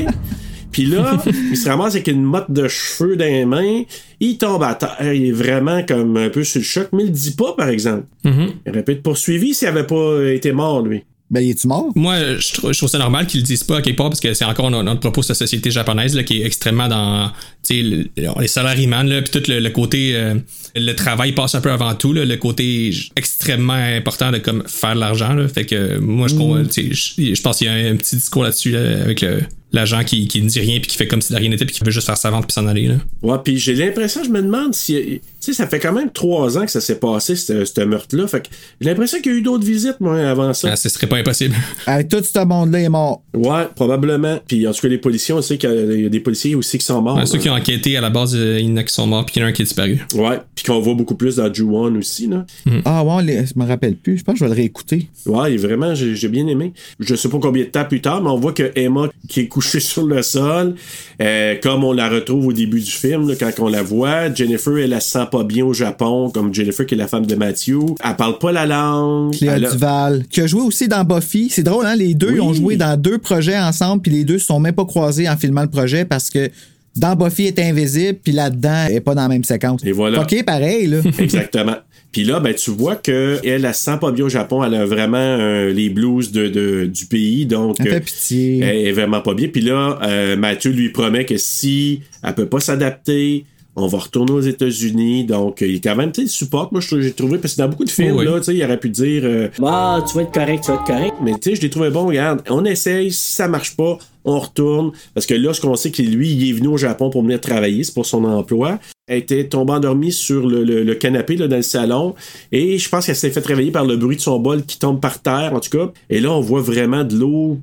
Puis 0.74 0.84
là, 0.86 1.22
il 1.50 1.56
se 1.56 1.68
ramasse 1.68 1.94
avec 1.94 2.08
une 2.08 2.22
motte 2.22 2.50
de 2.50 2.68
cheveux 2.68 3.16
dans 3.16 3.24
les 3.24 3.46
mains. 3.46 3.82
Il 4.20 4.36
tombe 4.38 4.62
à 4.62 4.74
terre. 4.74 5.12
Il 5.14 5.26
est 5.26 5.32
vraiment 5.32 5.82
comme 5.84 6.16
un 6.16 6.28
peu 6.28 6.44
sur 6.44 6.58
le 6.60 6.64
choc, 6.64 6.88
mais 6.92 7.04
il 7.04 7.06
le 7.06 7.12
dit 7.12 7.32
pas, 7.32 7.54
par 7.56 7.68
exemple. 7.68 8.04
Mhm. 8.24 8.48
Il 8.66 8.70
aurait 8.70 8.82
pu 8.84 8.92
être 8.92 9.02
poursuivi 9.02 9.54
s'il 9.54 9.68
avait 9.68 9.86
pas 9.86 10.20
été 10.32 10.52
mort, 10.52 10.82
lui. 10.82 11.02
Ben, 11.30 11.40
il 11.40 11.50
est-tu 11.50 11.66
mort? 11.66 11.90
Moi, 11.96 12.36
je 12.38 12.52
trouve, 12.52 12.72
je 12.72 12.78
trouve 12.78 12.88
ça 12.90 12.98
normal 12.98 13.26
qu'ils 13.26 13.40
le 13.40 13.46
disent 13.46 13.64
pas 13.64 13.78
à 13.78 13.82
quelque 13.82 13.96
part 13.96 14.10
parce 14.10 14.20
que 14.20 14.34
c'est 14.34 14.44
encore 14.44 14.70
notre, 14.70 14.84
notre 14.84 15.00
propos 15.00 15.22
de 15.22 15.26
la 15.30 15.34
société 15.34 15.70
japonaise 15.70 16.14
là, 16.14 16.22
qui 16.22 16.42
est 16.42 16.46
extrêmement 16.46 16.86
dans 16.86 17.28
tu 17.66 17.74
sais, 17.76 17.82
le- 17.82 18.40
les 18.40 18.46
salariés 18.46 18.86
là, 18.86 19.22
puis 19.22 19.30
tout 19.40 19.50
le, 19.50 19.58
le 19.58 19.70
côté 19.70 20.14
euh, 20.14 20.34
le 20.76 20.92
travail 20.92 21.32
passe 21.32 21.54
un 21.54 21.60
peu 21.62 21.70
avant 21.72 21.94
tout, 21.94 22.12
là, 22.12 22.26
le 22.26 22.36
côté 22.36 22.92
extrêmement 23.16 23.72
important 23.72 24.30
de 24.32 24.38
comme 24.38 24.64
faire 24.66 24.94
de 24.94 25.00
l'argent. 25.00 25.32
là. 25.32 25.48
Fait 25.48 25.64
que 25.64 25.96
moi, 25.98 26.28
je, 26.28 26.34
sais, 26.70 26.88
je, 26.92 27.34
je 27.34 27.42
pense 27.42 27.56
qu'il 27.58 27.68
y 27.68 27.70
a 27.70 27.72
un, 27.72 27.92
un 27.92 27.96
petit 27.96 28.16
discours 28.16 28.44
là-dessus 28.44 28.70
là, 28.72 29.02
avec 29.02 29.22
le- 29.22 29.40
l'agent 29.74 30.04
qui, 30.04 30.28
qui 30.28 30.42
ne 30.42 30.48
dit 30.48 30.60
rien 30.60 30.78
puis 30.80 30.88
qui 30.88 30.96
fait 30.96 31.06
comme 31.06 31.20
si 31.20 31.32
de 31.32 31.38
rien 31.38 31.48
n'était 31.48 31.64
puis 31.64 31.74
qui 31.74 31.84
veut 31.84 31.90
juste 31.90 32.06
faire 32.06 32.16
sa 32.16 32.30
vente 32.30 32.46
puis 32.46 32.52
s'en 32.52 32.66
aller. 32.66 32.86
Là. 32.86 32.96
Ouais, 33.22 33.38
puis 33.42 33.58
j'ai 33.58 33.74
l'impression, 33.74 34.22
je 34.24 34.30
me 34.30 34.42
demande 34.42 34.74
si. 34.74 35.20
Tu 35.44 35.52
sais, 35.52 35.62
ça 35.62 35.68
fait 35.68 35.78
quand 35.78 35.92
même 35.92 36.10
trois 36.10 36.56
ans 36.56 36.64
que 36.64 36.70
ça 36.70 36.80
s'est 36.80 36.98
passé, 36.98 37.36
ce 37.36 37.64
ce 37.64 37.80
meurtre-là. 37.82 38.26
Fait 38.26 38.40
que 38.40 38.48
j'ai 38.80 38.88
l'impression 38.88 39.20
qu'il 39.20 39.32
y 39.32 39.34
a 39.34 39.38
eu 39.38 39.42
d'autres 39.42 39.64
visites, 39.66 40.00
moi, 40.00 40.16
avant 40.28 40.52
ça. 40.54 40.70
Ah, 40.72 40.76
ce 40.76 40.88
serait 40.88 41.06
pas 41.06 41.16
impossible. 41.16 41.54
Avec 41.86 42.08
tout 42.08 42.22
ce 42.22 42.44
monde-là, 42.44 42.80
est 42.80 42.88
mort. 42.88 43.22
Ouais, 43.34 43.66
probablement. 43.74 44.38
Puis 44.46 44.66
en 44.66 44.72
tout 44.72 44.80
cas, 44.80 44.88
les 44.88 44.98
policiers, 44.98 45.34
on 45.34 45.42
sait 45.42 45.58
qu'il 45.58 45.68
y 45.68 45.72
a- 45.72 45.94
il 45.94 46.02
y 46.02 46.06
a 46.06 46.08
des 46.08 46.20
policiers 46.20 46.54
aussi 46.54 46.78
qui 46.78 46.84
sont 46.86 47.02
morts. 47.02 47.16
Ouais, 47.18 47.26
ceux 47.26 47.38
qui 47.38 47.50
ont 47.50 47.54
enquêté 47.54 47.96
à 47.96 48.00
la 48.00 48.10
base, 48.10 48.34
euh, 48.34 48.58
il 48.60 48.68
y 48.68 48.72
en 48.72 48.76
a 48.78 48.84
qui 48.84 48.94
sont 48.94 49.06
morts 49.06 49.26
puis 49.26 49.34
il 49.36 49.40
y 49.40 49.42
en 49.42 49.46
a 49.46 49.50
un 49.50 49.52
qui 49.52 49.62
est 49.62 49.64
disparu. 49.66 50.00
Ouais, 50.14 50.38
puis 50.54 50.64
qu'on 50.64 50.80
voit 50.80 50.94
beaucoup 50.94 51.14
plus 51.16 51.36
dans 51.36 51.52
Ju-One 51.52 51.96
aussi, 51.98 52.26
là. 52.26 52.46
Ah, 52.84 53.04
ouais, 53.04 53.22
les- 53.22 53.44
je 53.46 53.52
me 53.56 53.66
rappelle 53.66 53.96
plus. 53.96 54.18
Je 54.18 54.24
pense 54.24 54.34
que 54.34 54.38
je 54.40 54.44
vais 54.44 54.50
le 54.50 54.56
réécouter. 54.56 55.08
Ouais, 55.26 55.56
vraiment, 55.56 55.94
j'ai 55.94 56.28
bien 56.28 56.46
aimé. 56.46 56.72
Je 57.00 57.14
sais 57.14 57.28
pas 57.28 57.38
combien 57.40 57.64
de 57.64 57.68
temps 57.68 57.84
plus 57.84 58.00
tard, 58.00 58.22
mais 58.22 58.30
on 58.30 58.38
voit 58.38 58.52
que 58.52 58.70
Emma, 58.76 59.08
qui 59.28 59.40
est 59.40 59.48
couchée 59.48 59.80
sur 59.80 60.06
le 60.06 60.22
sol, 60.22 60.74
euh, 61.20 61.54
comme 61.62 61.84
on 61.84 61.92
la 61.92 62.08
retrouve 62.08 62.46
au 62.46 62.52
début 62.52 62.80
du 62.80 62.90
film, 62.90 63.28
là, 63.28 63.34
quand 63.38 63.50
on 63.58 63.68
la 63.68 63.82
voit, 63.82 64.32
Jennifer, 64.34 64.78
elle, 64.78 64.94
se 65.02 65.08
sent 65.10 65.26
pas 65.36 65.44
bien 65.44 65.64
au 65.64 65.72
Japon, 65.72 66.30
comme 66.30 66.54
Jennifer, 66.54 66.86
qui 66.86 66.94
est 66.94 66.98
la 66.98 67.08
femme 67.08 67.26
de 67.26 67.34
Matthew. 67.34 67.78
Elle 68.04 68.16
parle 68.16 68.38
pas 68.38 68.52
la 68.52 68.66
langue. 68.66 69.32
Cléa 69.36 69.54
a- 69.54 69.58
Duval, 69.58 70.24
qui 70.30 70.40
a 70.40 70.46
joué 70.46 70.62
aussi 70.62 70.86
dans 70.88 71.02
Buffy. 71.04 71.48
C'est 71.50 71.62
drôle, 71.62 71.86
hein? 71.86 71.96
Les 71.96 72.14
deux 72.14 72.28
Oui. 72.30 72.34
ils 72.36 72.40
ont 72.40 72.52
joué 72.54 72.76
dans 72.76 72.96
deux 73.00 73.18
projets 73.18 73.58
ensemble, 73.58 74.02
puis 74.02 74.12
les 74.12 74.24
deux 74.24 74.38
se 74.38 74.46
sont 74.46 74.60
même 74.60 74.74
pas 74.74 74.84
croisés 74.84 75.28
en 75.28 75.36
filmant 75.36 75.62
le 75.62 75.70
projet 75.70 76.04
parce 76.04 76.30
que 76.30 76.50
dans 76.96 77.16
Buffy, 77.16 77.46
est 77.46 77.58
invisible, 77.58 78.18
puis 78.22 78.32
là-dedans, 78.32 78.86
elle 78.88 78.96
est 78.96 79.00
pas 79.00 79.16
dans 79.16 79.22
la 79.22 79.28
même 79.28 79.42
séquence. 79.42 79.80
Et 79.84 79.90
voilà. 79.90 80.20
OK, 80.22 80.44
pareil, 80.44 80.86
là. 80.86 80.98
Exactement. 81.18 81.74
Puis 82.12 82.22
là, 82.22 82.38
ben, 82.38 82.54
tu 82.54 82.70
vois 82.70 82.94
que 82.94 83.40
elle, 83.44 83.64
elle 83.64 83.74
se 83.74 83.82
sent 83.82 83.98
pas 84.00 84.12
bien 84.12 84.24
au 84.26 84.28
Japon. 84.28 84.62
Elle 84.62 84.76
a 84.76 84.86
vraiment 84.86 85.16
euh, 85.18 85.72
les 85.72 85.90
blues 85.90 86.30
de, 86.30 86.46
de- 86.46 86.84
du 86.86 87.06
pays. 87.06 87.44
Donc, 87.46 87.74
Elle 87.80 87.88
fait 87.88 87.96
euh, 87.96 88.00
pitié. 88.00 88.60
elle 88.60 88.86
est 88.86 88.92
vraiment 88.92 89.20
pas 89.20 89.34
bien. 89.34 89.48
Puis 89.48 89.62
là, 89.62 89.98
euh, 90.04 90.36
Mathieu 90.36 90.70
lui 90.70 90.90
promet 90.90 91.24
que 91.24 91.36
si 91.36 92.02
elle 92.22 92.34
peut 92.36 92.46
pas 92.46 92.60
s'adapter, 92.60 93.44
on 93.76 93.86
va 93.86 93.98
retourner 93.98 94.32
aux 94.32 94.40
États-Unis. 94.40 95.24
Donc, 95.24 95.62
euh, 95.62 95.66
il 95.66 95.76
est 95.76 95.80
quand 95.80 95.96
même, 95.96 96.12
tu 96.12 96.20
sais, 96.22 96.26
il 96.26 96.30
supporte. 96.30 96.72
Moi, 96.72 96.80
je- 96.80 97.00
j'ai 97.00 97.12
trouvé, 97.12 97.38
parce 97.38 97.54
que 97.54 97.58
dans 97.62 97.68
beaucoup 97.68 97.84
de 97.84 97.90
films, 97.90 98.12
Oh 98.16 98.18
oui. 98.20 98.24
là, 98.24 98.38
tu 98.38 98.44
sais, 98.44 98.54
il 98.56 98.62
aurait 98.64 98.78
pu 98.80 98.90
dire, 98.90 99.22
euh, 99.24 99.48
ah, 99.64 100.02
tu 100.08 100.14
vas 100.16 100.22
être 100.22 100.32
correct, 100.32 100.62
tu 100.64 100.70
vas 100.70 100.76
être 100.76 100.84
correct. 100.84 101.14
Mais 101.22 101.32
tu 101.34 101.50
sais, 101.50 101.56
je 101.56 101.60
l'ai 101.62 101.70
trouvé 101.70 101.90
bon, 101.90 102.06
regarde, 102.06 102.42
on 102.50 102.64
essaye, 102.64 103.10
si 103.12 103.32
ça 103.34 103.48
marche 103.48 103.76
pas, 103.76 103.98
on 104.24 104.38
retourne. 104.38 104.92
Parce 105.12 105.26
que 105.26 105.34
là, 105.34 105.52
ce 105.52 105.60
qu'on 105.60 105.76
sait, 105.76 105.90
que 105.90 106.02
lui, 106.02 106.30
il 106.32 106.48
est 106.48 106.52
venu 106.52 106.68
au 106.68 106.76
Japon 106.76 107.10
pour 107.10 107.22
venir 107.22 107.40
travailler, 107.40 107.84
c'est 107.84 107.92
pour 107.94 108.06
son 108.06 108.24
emploi. 108.24 108.78
Elle 109.06 109.18
était 109.18 109.44
tombée 109.48 109.72
endormie 109.74 110.12
sur 110.12 110.46
le, 110.46 110.64
le- 110.64 110.82
le 110.82 110.94
canapé 110.94 111.36
là, 111.36 111.46
dans 111.46 111.56
le 111.56 111.62
salon. 111.62 112.14
Et 112.52 112.78
je 112.78 112.88
pense 112.88 113.04
qu'elle 113.04 113.16
s'est 113.16 113.30
fait 113.30 113.44
réveiller 113.44 113.70
par 113.70 113.84
le 113.84 113.96
bruit 113.96 114.16
de 114.16 114.20
son 114.22 114.38
bol 114.38 114.62
qui 114.64 114.78
tombe 114.78 114.98
par 114.98 115.20
terre, 115.20 115.52
en 115.54 115.60
tout 115.60 115.68
cas. 115.76 115.92
Et 116.08 116.20
là, 116.20 116.30
on 116.32 116.40
voit 116.40 116.62
vraiment 116.62 117.04
de 117.04 117.14
l'eau 117.16 117.58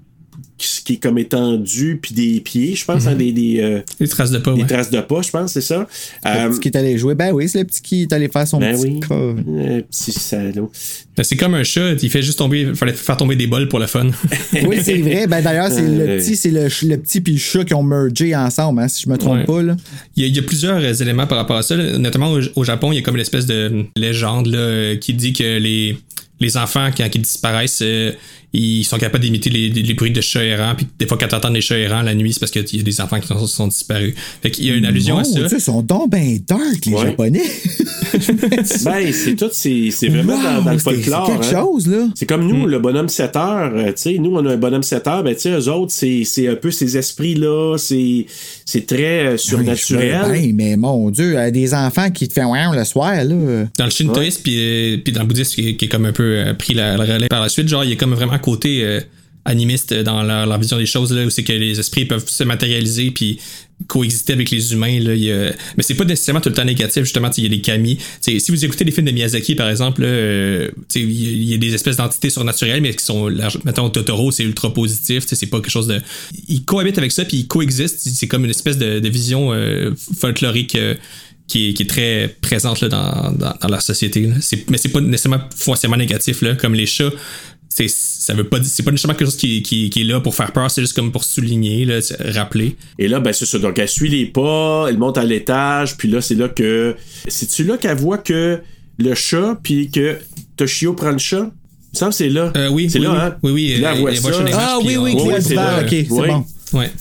qui, 0.62 0.84
qui 0.84 0.93
est 0.93 0.97
comme 0.97 1.18
étendue, 1.18 1.99
puis 2.01 2.14
des 2.14 2.39
pieds, 2.39 2.76
je 2.76 2.86
pense, 2.86 3.07
hein, 3.07 3.16
des, 3.16 3.32
des, 3.32 3.59
euh, 3.59 3.80
Des 3.99 4.07
traces 4.07 4.32
de 4.32 4.38
pas, 4.38 4.53
des 4.53 4.62
ouais. 4.62 4.68
traces 4.68 4.89
de 4.91 5.01
pas, 5.01 5.22
je 5.22 5.30
pense, 5.30 5.53
c'est 5.53 5.62
ça. 5.62 5.88
Le 6.26 6.30
Euh, 6.30 6.49
petit 6.49 6.59
qui 6.59 6.68
est 6.70 6.78
allé 6.78 6.97
jouer. 6.97 7.16
Ben 7.16 7.32
oui, 7.34 7.49
c'est 7.49 7.59
le 7.59 7.66
petit 7.66 7.82
qui 7.82 8.01
est 8.03 8.14
allé 8.14 8.28
faire 8.30 8.47
son 8.47 8.59
ben 8.59 8.76
petit 8.76 8.84
oui. 8.93 8.99
cas. 8.99 9.14
Euh, 9.16 9.82
petit 9.89 10.12
salaud. 10.12 10.72
Ben, 11.18 11.24
c'est 11.24 11.36
comme 11.36 11.55
un 11.55 11.64
chat, 11.64 11.93
il 12.01 12.09
fait 12.09 12.22
juste 12.22 12.38
tomber, 12.38 12.62
il 12.62 12.76
fallait 12.76 12.93
faire 12.93 13.18
tomber 13.18 13.36
des 13.36 13.47
bols 13.47 13.68
pour 13.68 13.80
le 13.80 13.88
fun. 13.88 14.07
Oui, 14.66 14.78
c'est 14.84 14.97
vrai. 14.99 15.28
Ben 15.28 15.41
d'ailleurs, 15.43 15.70
c'est 15.72 15.82
le 15.82 16.18
petit, 16.18 16.36
c'est 16.36 16.51
le, 16.51 16.64
le 16.88 16.97
petit 16.97 17.20
puis 17.22 17.34
le 17.34 17.39
chat 17.39 17.64
qui 17.66 17.74
ont 17.74 17.84
mergé 17.84 18.36
ensemble, 18.36 18.82
hein, 18.82 18.88
si 18.88 19.03
je 19.03 19.09
me 19.09 19.18
trompe 19.18 19.39
Ouais. 19.39 19.45
pas, 19.45 19.62
là. 19.64 19.76
Il 20.16 20.24
y, 20.24 20.26
a, 20.26 20.30
il 20.30 20.36
y 20.36 20.39
a 20.39 20.43
plusieurs 20.43 21.01
éléments 21.01 21.28
par 21.28 21.38
rapport 21.38 21.57
à 21.57 21.64
ça. 21.64 21.76
là. 21.76 21.97
Notamment 21.97 22.32
au, 22.34 22.39
au 22.55 22.64
Japon, 22.64 22.91
il 22.91 22.95
y 22.95 22.99
a 22.99 23.01
comme 23.01 23.16
une 23.16 23.22
espèce 23.22 23.45
de 23.45 23.86
légende 23.95 24.47
là, 24.47 24.95
qui 24.97 25.14
dit 25.14 25.34
que 25.34 25.57
les, 25.57 25.97
les 26.39 26.57
enfants, 26.57 26.89
quand 26.95 27.07
ils 27.14 27.22
disparaissent, 27.22 27.80
euh, 27.82 28.12
ils 28.54 28.84
sont 28.84 28.97
capables 28.97 29.24
d'imiter 29.24 29.49
les, 29.49 29.70
les- 29.70 29.82
les 29.84 29.93
bruits 29.93 30.12
de 30.12 30.22
chats 30.22 30.43
errants. 30.43 30.76
Puis 30.76 30.86
des 30.99 31.08
fois, 31.08 31.18
quand 31.18 31.28
t'entends 31.28 31.52
des 31.52 31.62
chats 31.62 31.78
errants 31.78 32.02
la 32.02 32.14
nuit, 32.16 32.34
c'est 32.34 32.39
parce 32.39 32.52
qu'il 32.52 32.66
y 32.78 32.80
a 32.80 32.84
des 32.84 33.02
enfants 33.02 33.20
qui 33.20 33.28
sont, 33.28 33.47
sont 33.47 33.68
disparus. 33.68 34.14
Fait 34.41 34.52
qu'il 34.52 34.66
y 34.66 34.72
a 34.72 34.76
une 34.76 34.86
allusion 34.86 35.16
à 35.18 35.24
Mon 35.24 35.34
ça. 35.34 35.39
Dieu, 35.47 35.58
ils 35.58 35.62
sont 35.62 35.82
donc 35.82 36.10
ben 36.10 36.38
dark, 36.47 36.86
les 36.86 36.93
Ouais. 36.93 37.02
Japonais. 37.06 37.43
Ben, 38.84 39.12
c'est 39.14 39.36
tout, 39.36 39.49
c'est 39.52 39.89
c'est 39.91 40.08
vraiment 40.10 40.34
Wow, 40.36 40.43
dans, 40.43 40.62
dans 40.64 40.72
le 40.74 40.78
folklore. 40.80 41.26
C'est 41.28 41.32
quelque 41.34 41.56
hein. 41.56 41.62
chose, 41.62 41.88
là. 41.88 42.08
C'est 42.16 42.26
comme 42.26 42.45
nous, 42.47 42.66
le 42.68 42.80
bonhomme 42.80 43.08
7 43.10 43.36
heures. 43.36 43.72
euh, 43.76 43.86
tu 43.88 43.93
sais, 43.95 44.18
nous, 44.18 44.32
on 44.36 44.45
a 44.45 44.52
un 44.54 44.58
bonhomme 44.58 44.84
7 44.84 45.08
heures. 45.08 45.24
Ben, 45.24 45.34
tu 45.34 45.41
sais, 45.41 45.52
eux 45.52 45.70
autres, 45.70 45.91
c'est 45.93 46.24
c'est 46.26 46.47
un 46.47 46.56
peu 46.56 46.72
ces 46.72 46.97
esprits-là. 46.97 47.78
C'est 47.78 48.26
c'est 48.66 48.86
très 48.86 49.26
euh, 49.28 49.38
surnaturel. 49.38 50.22
Ben, 50.32 50.54
mais 50.56 50.78
mon 50.78 51.10
Dieu, 51.10 51.38
euh, 51.38 51.52
des 51.52 51.74
enfants 51.74 52.12
qui 52.12 52.28
te 52.28 52.34
font 52.39 52.52
wow 52.54 52.74
le 52.76 52.84
soir, 52.84 53.14
là. 53.24 53.66
Dans 53.78 53.86
le 53.86 53.91
shintoïsme, 53.91 54.41
puis, 54.43 54.56
euh, 54.58 54.97
puis 55.04 55.14
dans 55.14 55.22
le 55.22 55.28
bouddhisme, 55.28 55.56
qui, 55.56 55.70
est- 55.70 55.76
qui 55.76 55.86
est 55.86 55.89
comme 55.89 56.06
un 56.06 56.12
peu 56.12 56.43
pris 56.58 56.74
la, 56.74 56.97
la 56.97 57.06
relais 57.16 57.28
par 57.28 57.41
la 57.41 57.49
suite, 57.49 57.68
genre, 57.68 57.84
il 57.84 57.89
y 57.91 57.93
a 57.93 57.95
comme 57.95 58.14
vraiment 58.14 58.39
côté 58.41 58.83
euh, 58.83 58.99
animiste 59.45 59.93
dans 59.93 60.23
leur, 60.23 60.59
vision 60.59 60.77
des 60.77 60.85
choses, 60.85 61.11
là, 61.11 61.25
où 61.25 61.29
c'est 61.29 61.43
que 61.43 61.53
les 61.53 61.79
esprits 61.79 62.05
peuvent 62.05 62.27
se 62.27 62.43
matérialiser, 62.43 63.11
puis 63.11 63.39
coexister 63.87 64.33
avec 64.33 64.51
les 64.51 64.73
humains. 64.73 64.99
Là, 64.99 65.15
y 65.15 65.31
Mais 65.75 65.83
c'est 65.83 65.95
pas 65.95 66.05
nécessairement 66.05 66.41
tout 66.41 66.49
le 66.49 66.55
temps 66.55 66.65
négatif, 66.65 67.03
justement, 67.03 67.29
il 67.35 67.43
y 67.43 67.47
a 67.47 67.49
des 67.49 67.61
kami. 67.61 67.97
Si 68.19 68.39
vous 68.49 68.65
écoutez 68.65 68.83
les 68.83 68.91
films 68.91 69.07
de 69.07 69.11
Miyazaki, 69.11 69.55
par 69.55 69.69
exemple, 69.69 70.03
euh, 70.05 70.69
il 70.95 71.43
y 71.43 71.53
a- 71.55 71.57
des 71.57 71.73
espèces 71.73 71.97
d'entités 71.97 72.29
surnaturelles, 72.29 72.81
mais 72.81 72.93
qui 72.93 73.03
sont, 73.03 73.29
mettons, 73.65 73.89
Totoro, 73.89 74.31
c'est 74.31 74.43
ultra 74.43 74.73
positif, 74.73 75.23
c'est 75.25 75.45
pas 75.47 75.57
quelque 75.57 75.71
chose 75.71 75.87
de... 75.87 76.01
Ils 76.47 76.63
cohabitent 76.63 76.99
avec 76.99 77.11
ça, 77.11 77.25
puis 77.25 77.37
ils 77.37 77.47
coexistent, 77.47 77.99
c'est 77.99 78.27
comme 78.27 78.45
une 78.45 78.51
espèce 78.51 78.77
de, 78.77 79.09
vision 79.09 79.53
euh, 79.53 79.91
folklorique... 80.19 80.77
qui 81.47 81.75
est, 81.77 81.89
très 81.89 82.33
présente 82.41 82.79
là, 82.79 82.87
dans, 82.87 83.31
dans, 83.31 83.79
société. 83.79 84.21
là. 84.21 84.35
Mais 84.69 84.77
c'est 84.77 84.89
pas 84.89 85.01
nécessairement 85.01 85.41
forcément 85.55 85.97
négatif, 85.97 86.41
là, 86.41 86.55
comme 86.55 86.73
les 86.75 86.85
chats. 86.85 87.11
C'est, 87.74 87.88
ça 87.89 88.34
veut 88.34 88.43
pas 88.43 88.59
dire- 88.59 88.69
c'est 88.69 88.84
pas 88.84 88.91
nécessairement 88.91 89.17
quelque 89.17 89.28
chose 89.30 89.38
qui, 89.38 89.61
qui, 89.63 89.89
qui 89.89 90.01
est 90.01 90.03
là 90.03 90.19
pour 90.19 90.36
faire 90.36 90.51
peur, 90.51 90.69
c'est 90.69 90.82
juste 90.82 90.93
comme 90.93 91.09
pour 91.13 91.24
souligner, 91.24 91.86
là, 91.86 92.01
c'est- 92.01 92.22
rappeler. 92.32 92.76
Et 92.99 93.07
là, 93.07 93.22
ben, 93.22 93.32
c'est 93.32 93.45
ça. 93.45 93.59
Donc, 93.59 93.80
elle 93.80 93.88
suit 93.88 94.09
les 94.09 94.26
pas, 94.26 94.88
elle 94.89 94.97
monte 94.97 95.17
à 95.17 95.24
l'étage, 95.24 95.95
puis 95.95 96.09
là, 96.09 96.19
c'est 96.19 96.36
là 96.36 96.49
que. 96.49 96.95
C'est-tu 97.30 97.63
là 97.63 97.78
qu'elle 97.78 97.95
voit 97.97 98.17
que 98.17 98.59
le 98.99 99.15
chat, 99.15 99.57
puis 99.63 99.89
que 99.89 100.17
Toshio 100.57 100.93
prend 100.93 101.11
le 101.11 101.17
chat? 101.17 101.49
Il 101.93 101.95
me 101.95 101.97
semble 101.97 102.11
que 102.11 102.17
c'est 102.17 102.30
là. 102.30 102.51
Euh, 102.57 102.69
oui, 102.69 102.89
c'est 102.89 102.99
oui, 102.99 103.05
là, 103.05 103.11
oui. 103.11 103.17
hein? 103.22 103.36
Oui, 103.43 103.51
oui, 103.51 103.72
Puis 103.74 103.82
là, 103.82 103.93
elle 103.95 103.99
voit 104.01 104.15
ça. 104.15 104.45
Ah 104.53 104.78
oui, 104.84 104.97
oui, 104.97 105.15
c'est 105.39 105.55
là. 105.55 105.82
ok, 105.82 105.88
c'est 105.89 106.07
Oui. 106.11 106.28
bon. 106.28 106.45
Ouais. 106.74 106.91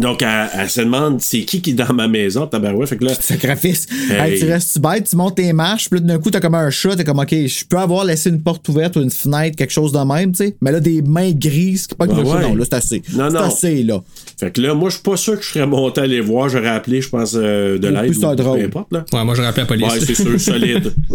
Donc, 0.00 0.22
elle, 0.22 0.48
elle 0.58 0.70
se 0.70 0.80
demande 0.80 1.20
c'est 1.20 1.42
qui 1.42 1.62
qui 1.62 1.70
est 1.70 1.74
dans 1.74 1.92
ma 1.92 2.08
maison, 2.08 2.46
tabarouette. 2.46 2.88
Fait 2.88 2.96
que 2.96 3.04
là, 3.04 3.14
Sacrifice. 3.14 3.86
Hey. 4.10 4.32
Hey, 4.32 4.40
tu 4.40 4.46
restes 4.46 4.80
bête, 4.80 5.08
tu 5.08 5.16
montes 5.16 5.36
tes 5.36 5.52
marches, 5.52 5.88
puis 5.88 6.00
là, 6.00 6.06
d'un 6.06 6.18
coup, 6.18 6.30
t'as 6.30 6.40
comme 6.40 6.56
un 6.56 6.70
chat, 6.70 6.96
t'es 6.96 7.04
comme, 7.04 7.20
OK, 7.20 7.30
je 7.30 7.64
peux 7.64 7.78
avoir 7.78 8.04
laissé 8.04 8.30
une 8.30 8.42
porte 8.42 8.68
ouverte 8.68 8.96
ou 8.96 9.02
une 9.02 9.10
fenêtre, 9.10 9.56
quelque 9.56 9.72
chose 9.72 9.92
de 9.92 9.98
même, 9.98 10.32
tu 10.32 10.44
sais. 10.44 10.56
Mais 10.60 10.72
là, 10.72 10.80
des 10.80 11.00
mains 11.02 11.30
grises, 11.32 11.86
c'est 11.88 11.96
pas 11.96 12.06
que 12.06 12.14
chat, 12.14 12.22
ouais. 12.22 12.42
non, 12.42 12.56
là, 12.56 12.64
c'est 12.64 12.74
assez. 12.74 13.02
Non, 13.14 13.28
c'est 13.30 13.34
non. 13.34 13.40
assez, 13.40 13.82
là. 13.82 14.02
fait 14.38 14.50
que 14.50 14.60
là, 14.60 14.74
moi, 14.74 14.90
je 14.90 14.94
suis 14.94 15.02
pas 15.02 15.16
sûr 15.16 15.36
que 15.38 15.44
je 15.44 15.50
serais 15.50 15.66
monté 15.66 16.00
à 16.00 16.06
les 16.06 16.20
voir. 16.20 16.48
J'aurais 16.48 16.68
appelé, 16.68 17.00
je 17.00 17.08
pense, 17.08 17.34
euh, 17.36 17.78
de 17.78 17.88
l'aide. 17.88 18.16
ou. 18.16 18.20
Peu 18.20 18.64
importe, 18.64 18.92
là. 18.92 19.04
Ouais, 19.12 19.24
moi, 19.24 19.34
j'aurais 19.34 19.48
appelé 19.48 19.62
la 19.62 19.66
police. 19.66 19.92
Ouais, 19.92 20.00
c'est 20.00 20.14
sûr, 20.14 20.40
solide. 20.40 20.92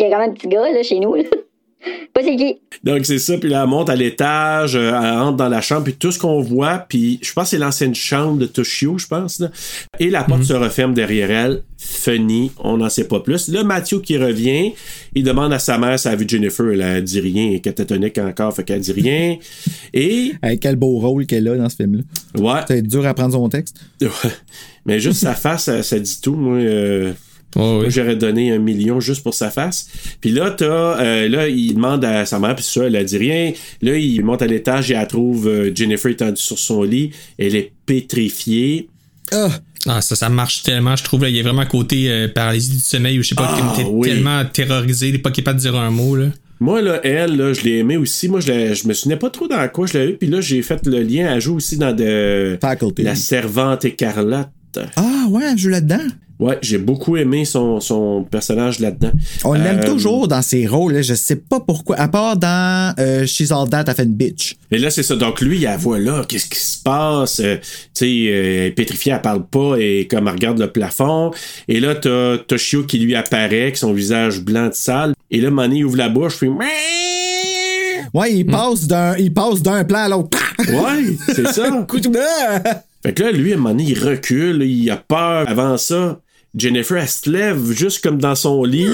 Il 0.00 0.04
y 0.04 0.06
a 0.06 0.10
quand 0.10 0.20
même 0.20 0.30
un 0.30 0.32
petit 0.32 0.48
gars, 0.48 0.70
là, 0.72 0.82
chez 0.82 1.00
nous, 1.00 1.14
là. 1.14 1.22
Pas 2.12 2.22
c'est 2.22 2.36
qui. 2.36 2.56
Donc, 2.82 3.06
c'est 3.06 3.18
ça. 3.18 3.38
Puis 3.38 3.48
là, 3.48 3.62
elle 3.62 3.68
monte 3.68 3.88
à 3.88 3.96
l'étage, 3.96 4.74
euh, 4.74 4.88
elle 4.88 5.18
entre 5.18 5.36
dans 5.36 5.48
la 5.48 5.60
chambre, 5.60 5.84
puis 5.84 5.94
tout 5.94 6.10
ce 6.10 6.18
qu'on 6.18 6.40
voit, 6.40 6.78
puis 6.88 7.18
je 7.22 7.32
pense 7.32 7.44
que 7.44 7.50
c'est 7.50 7.58
l'ancienne 7.58 7.94
chambre 7.94 8.38
de 8.38 8.46
Toshio, 8.46 8.98
je 8.98 9.06
pense. 9.06 9.38
Là. 9.40 9.50
Et 10.00 10.10
la 10.10 10.24
porte 10.24 10.42
se 10.42 10.52
referme 10.52 10.94
derrière 10.94 11.30
elle. 11.30 11.62
Funny, 11.76 12.50
on 12.58 12.78
n'en 12.78 12.88
sait 12.88 13.06
pas 13.06 13.20
plus. 13.20 13.48
Là, 13.48 13.62
Mathieu 13.62 14.00
qui 14.00 14.18
revient, 14.18 14.72
il 15.14 15.22
demande 15.22 15.52
à 15.52 15.58
sa 15.60 15.78
mère 15.78 15.98
si 15.98 16.08
elle 16.08 16.14
a 16.14 16.16
vu 16.16 16.24
Jennifer. 16.28 16.66
Elle 16.72 16.82
a 16.82 17.00
dit 17.00 17.20
rien, 17.20 17.48
elle 17.48 17.54
est 17.54 17.60
catatonique 17.60 18.18
encore, 18.18 18.54
fait 18.54 18.64
qu'elle 18.64 18.80
dit 18.80 18.92
rien. 18.92 19.36
Et, 19.94 20.32
Hey, 20.42 20.58
quel 20.58 20.76
beau 20.76 20.98
rôle 20.98 21.26
qu'elle 21.26 21.46
a 21.48 21.56
dans 21.56 21.68
ce 21.68 21.76
film-là. 21.76 22.02
ouais, 22.40 22.60
C'est 22.66 22.82
dur 22.82 23.06
à 23.06 23.14
prendre 23.14 23.32
son 23.32 23.48
texte. 23.48 23.80
mais 24.86 24.98
juste 24.98 25.20
sa 25.20 25.34
face, 25.34 25.64
ça, 25.64 25.82
ça 25.82 25.98
dit 25.98 26.20
tout. 26.20 26.34
Moi, 26.34 26.56
euh, 26.58 27.12
Moi, 27.56 27.88
j'aurais 27.88 28.16
donné 28.16 28.52
un 28.52 28.58
million 28.58 29.00
juste 29.00 29.22
pour 29.22 29.34
sa 29.34 29.50
face. 29.50 29.88
Puis 30.20 30.30
là, 30.30 30.50
t'as, 30.50 31.00
euh, 31.00 31.28
là, 31.28 31.48
il 31.48 31.74
demande 31.74 32.04
à 32.04 32.24
sa 32.26 32.38
mère, 32.38 32.54
puis 32.54 32.64
ça, 32.64 32.84
elle 32.84 32.96
a 32.96 33.02
dit 33.04 33.16
rien. 33.16 33.52
Là, 33.82 33.96
il 33.96 34.22
monte 34.24 34.42
à 34.42 34.46
l'étage 34.46 34.90
et 34.90 34.94
elle 34.94 35.06
trouve 35.08 35.48
euh, 35.48 35.70
Jennifer 35.74 36.10
étendue 36.10 36.40
sur 36.40 36.58
son 36.58 36.82
lit. 36.82 37.10
Elle 37.38 37.56
est 37.56 37.72
pétrifiée. 37.86 38.88
Ah! 39.32 39.48
Ah, 39.86 40.00
ça, 40.00 40.16
ça 40.16 40.28
marche 40.28 40.64
tellement, 40.64 40.96
je 40.96 41.04
trouve. 41.04 41.22
Là, 41.22 41.28
il 41.30 41.36
y 41.36 41.40
a 41.40 41.42
vraiment 41.42 41.62
un 41.62 41.66
côté 41.66 42.10
euh, 42.10 42.28
paralysie 42.28 42.70
du 42.72 42.78
sommeil 42.80 43.18
ou 43.18 43.22
je 43.22 43.28
sais 43.28 43.34
pas, 43.36 43.48
Ah, 43.58 43.72
t'es 43.76 43.84
oui. 43.84 44.08
tellement 44.08 44.44
terrorisé, 44.44 45.12
t'es 45.12 45.18
pas 45.18 45.30
capable 45.30 45.58
de 45.58 45.62
dire 45.62 45.76
un 45.76 45.90
mot. 45.90 46.16
Là. 46.16 46.26
Moi, 46.60 46.82
là, 46.82 47.00
elle, 47.04 47.36
là, 47.36 47.52
je 47.52 47.62
l'ai 47.62 47.78
aimée 47.78 47.96
aussi. 47.96 48.28
Moi, 48.28 48.40
je, 48.40 48.48
l'ai- 48.52 48.74
je 48.74 48.88
me 48.88 48.92
souvenais 48.92 49.16
pas 49.16 49.30
trop 49.30 49.46
dans 49.46 49.66
quoi 49.68 49.86
je 49.86 49.96
l'avais 49.96 50.10
eu. 50.12 50.16
Puis 50.16 50.28
là, 50.28 50.40
j'ai 50.40 50.60
fait 50.62 50.84
le 50.84 51.00
lien. 51.00 51.32
Elle 51.32 51.40
joue 51.40 51.54
aussi 51.54 51.76
dans 51.78 51.94
de, 51.94 52.58
Faculty. 52.60 53.02
La 53.02 53.14
Servante 53.14 53.84
écarlate. 53.84 54.50
Ah, 54.96 55.26
ouais, 55.30 55.44
elle 55.52 55.56
joue 55.58 55.68
là-dedans. 55.70 56.04
Ouais, 56.38 56.56
j'ai 56.62 56.78
beaucoup 56.78 57.16
aimé 57.16 57.44
son, 57.44 57.80
son 57.80 58.22
personnage 58.22 58.78
là-dedans. 58.78 59.10
On 59.44 59.54
l'aime 59.54 59.80
Euh, 59.80 59.86
toujours 59.86 60.28
dans 60.28 60.40
ses 60.42 60.66
rôles, 60.68 60.92
là, 60.94 61.02
je 61.02 61.14
sais 61.14 61.34
pas 61.36 61.58
pourquoi. 61.58 61.96
À 61.96 62.06
part 62.06 62.36
dans 62.36 62.94
euh, 63.00 63.26
She's 63.26 63.50
All 63.50 63.68
That, 63.68 63.84
elle 63.88 63.94
fait 63.94 64.04
une 64.04 64.14
bitch. 64.14 64.56
Et 64.70 64.78
là, 64.78 64.90
c'est 64.90 65.02
ça. 65.02 65.16
Donc, 65.16 65.40
lui, 65.40 65.56
il 65.56 65.62
la 65.62 65.76
voit 65.76 65.98
là. 65.98 66.24
Qu'est-ce 66.28 66.46
qui 66.48 66.60
se 66.60 66.80
passe? 66.80 67.40
Euh, 67.40 67.56
tu 67.56 67.68
sais, 67.94 68.06
euh, 68.06 68.60
elle 68.60 68.66
est 68.66 68.70
pétrifiée, 68.70 69.12
elle 69.12 69.20
parle 69.20 69.44
pas 69.46 69.76
et 69.78 70.06
comme 70.08 70.28
elle 70.28 70.34
regarde 70.34 70.60
le 70.60 70.70
plafond. 70.70 71.32
Et 71.66 71.80
là, 71.80 71.96
t'as 71.96 72.38
Toshio 72.38 72.84
qui 72.84 72.98
lui 72.98 73.16
apparaît, 73.16 73.62
avec 73.62 73.76
son 73.76 73.92
visage 73.92 74.40
blanc 74.40 74.68
de 74.68 74.74
sale. 74.74 75.14
Et 75.32 75.40
là, 75.40 75.50
Manny 75.50 75.82
ouvre 75.82 75.96
la 75.96 76.08
bouche, 76.08 76.36
puis... 76.38 76.48
Ouais, 78.14 78.32
il 78.32 78.46
passe 78.46 78.86
d'un 78.86 79.16
il 79.18 79.34
passe 79.34 79.60
d'un 79.60 79.84
plan 79.84 79.98
à 80.04 80.08
l'autre. 80.08 80.38
Ouais, 80.58 81.16
c'est 81.34 81.46
ça. 81.48 81.86
Fait 83.02 83.12
que 83.14 83.22
là, 83.22 83.30
lui, 83.32 83.52
à 83.52 83.54
un 83.54 83.58
moment 83.58 83.70
donné, 83.70 83.84
il 83.84 83.98
recule, 83.98 84.62
il 84.62 84.90
a 84.90 84.96
peur. 84.96 85.48
Avant 85.48 85.76
ça, 85.76 86.18
Jennifer, 86.56 86.96
elle 86.98 87.08
se 87.08 87.30
lève 87.30 87.72
juste 87.72 88.02
comme 88.02 88.18
dans 88.18 88.34
son 88.34 88.64
lit. 88.64 88.86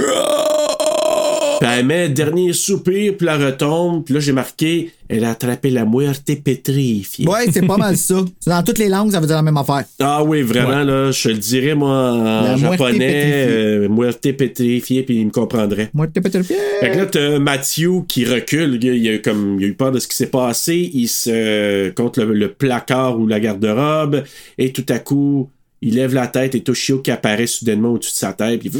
Puis 1.60 1.68
elle 1.72 1.86
met 1.86 2.08
dernier 2.08 2.52
soupir, 2.52 3.16
puis 3.16 3.26
elle 3.30 3.42
retombe. 3.46 4.04
Puis 4.04 4.12
là, 4.14 4.20
j'ai 4.20 4.32
marqué, 4.32 4.90
elle 5.08 5.24
a 5.24 5.30
attrapé 5.30 5.70
la 5.70 5.84
muerte 5.84 6.28
pétrifiée. 6.42 7.26
Ouais, 7.28 7.46
c'est 7.52 7.64
pas 7.64 7.76
mal 7.76 7.96
ça. 7.96 8.16
C'est 8.40 8.50
Dans 8.50 8.62
toutes 8.64 8.78
les 8.78 8.88
langues, 8.88 9.12
ça 9.12 9.20
veut 9.20 9.26
dire 9.28 9.36
la 9.36 9.42
même 9.42 9.56
affaire. 9.56 9.84
Ah 10.00 10.22
oui, 10.24 10.42
vraiment, 10.42 10.82
là, 10.82 11.12
je 11.12 11.28
le 11.28 11.36
dirais, 11.36 11.74
moi, 11.76 12.12
en 12.12 12.42
La 12.42 12.56
muerte 12.56 12.72
japonais, 12.72 12.98
pétrifiée. 12.98 13.46
euh, 13.48 13.88
muerte 13.88 14.32
pétrifiée, 14.36 15.02
puis 15.04 15.20
il 15.20 15.26
me 15.26 15.30
comprendrait. 15.30 15.90
Très 16.30 16.42
fier. 16.42 16.58
Fait 16.80 16.90
que 16.90 16.96
là, 16.98 17.06
t'as 17.06 17.38
Matthew 17.38 18.04
qui 18.08 18.24
recule. 18.24 18.78
Il 18.82 19.08
a, 19.08 19.18
comme, 19.18 19.56
il 19.60 19.64
a 19.64 19.68
eu 19.68 19.74
peur 19.74 19.92
de 19.92 20.00
ce 20.00 20.08
qui 20.08 20.16
s'est 20.16 20.26
passé. 20.26 20.90
Il 20.92 21.06
se 21.08 21.90
contre 21.90 22.24
le, 22.24 22.34
le 22.34 22.48
placard 22.48 23.18
ou 23.18 23.26
la 23.28 23.38
garde-robe. 23.38 24.24
Et 24.58 24.72
tout 24.72 24.86
à 24.88 24.98
coup, 24.98 25.48
il 25.86 25.94
lève 25.94 26.14
la 26.14 26.26
tête 26.26 26.54
et 26.54 26.62
Toshio 26.62 26.98
qui 27.00 27.10
apparaît 27.10 27.46
soudainement 27.46 27.90
au-dessus 27.90 28.12
de 28.12 28.16
sa 28.16 28.32
tête. 28.32 28.58
Puis 28.60 28.70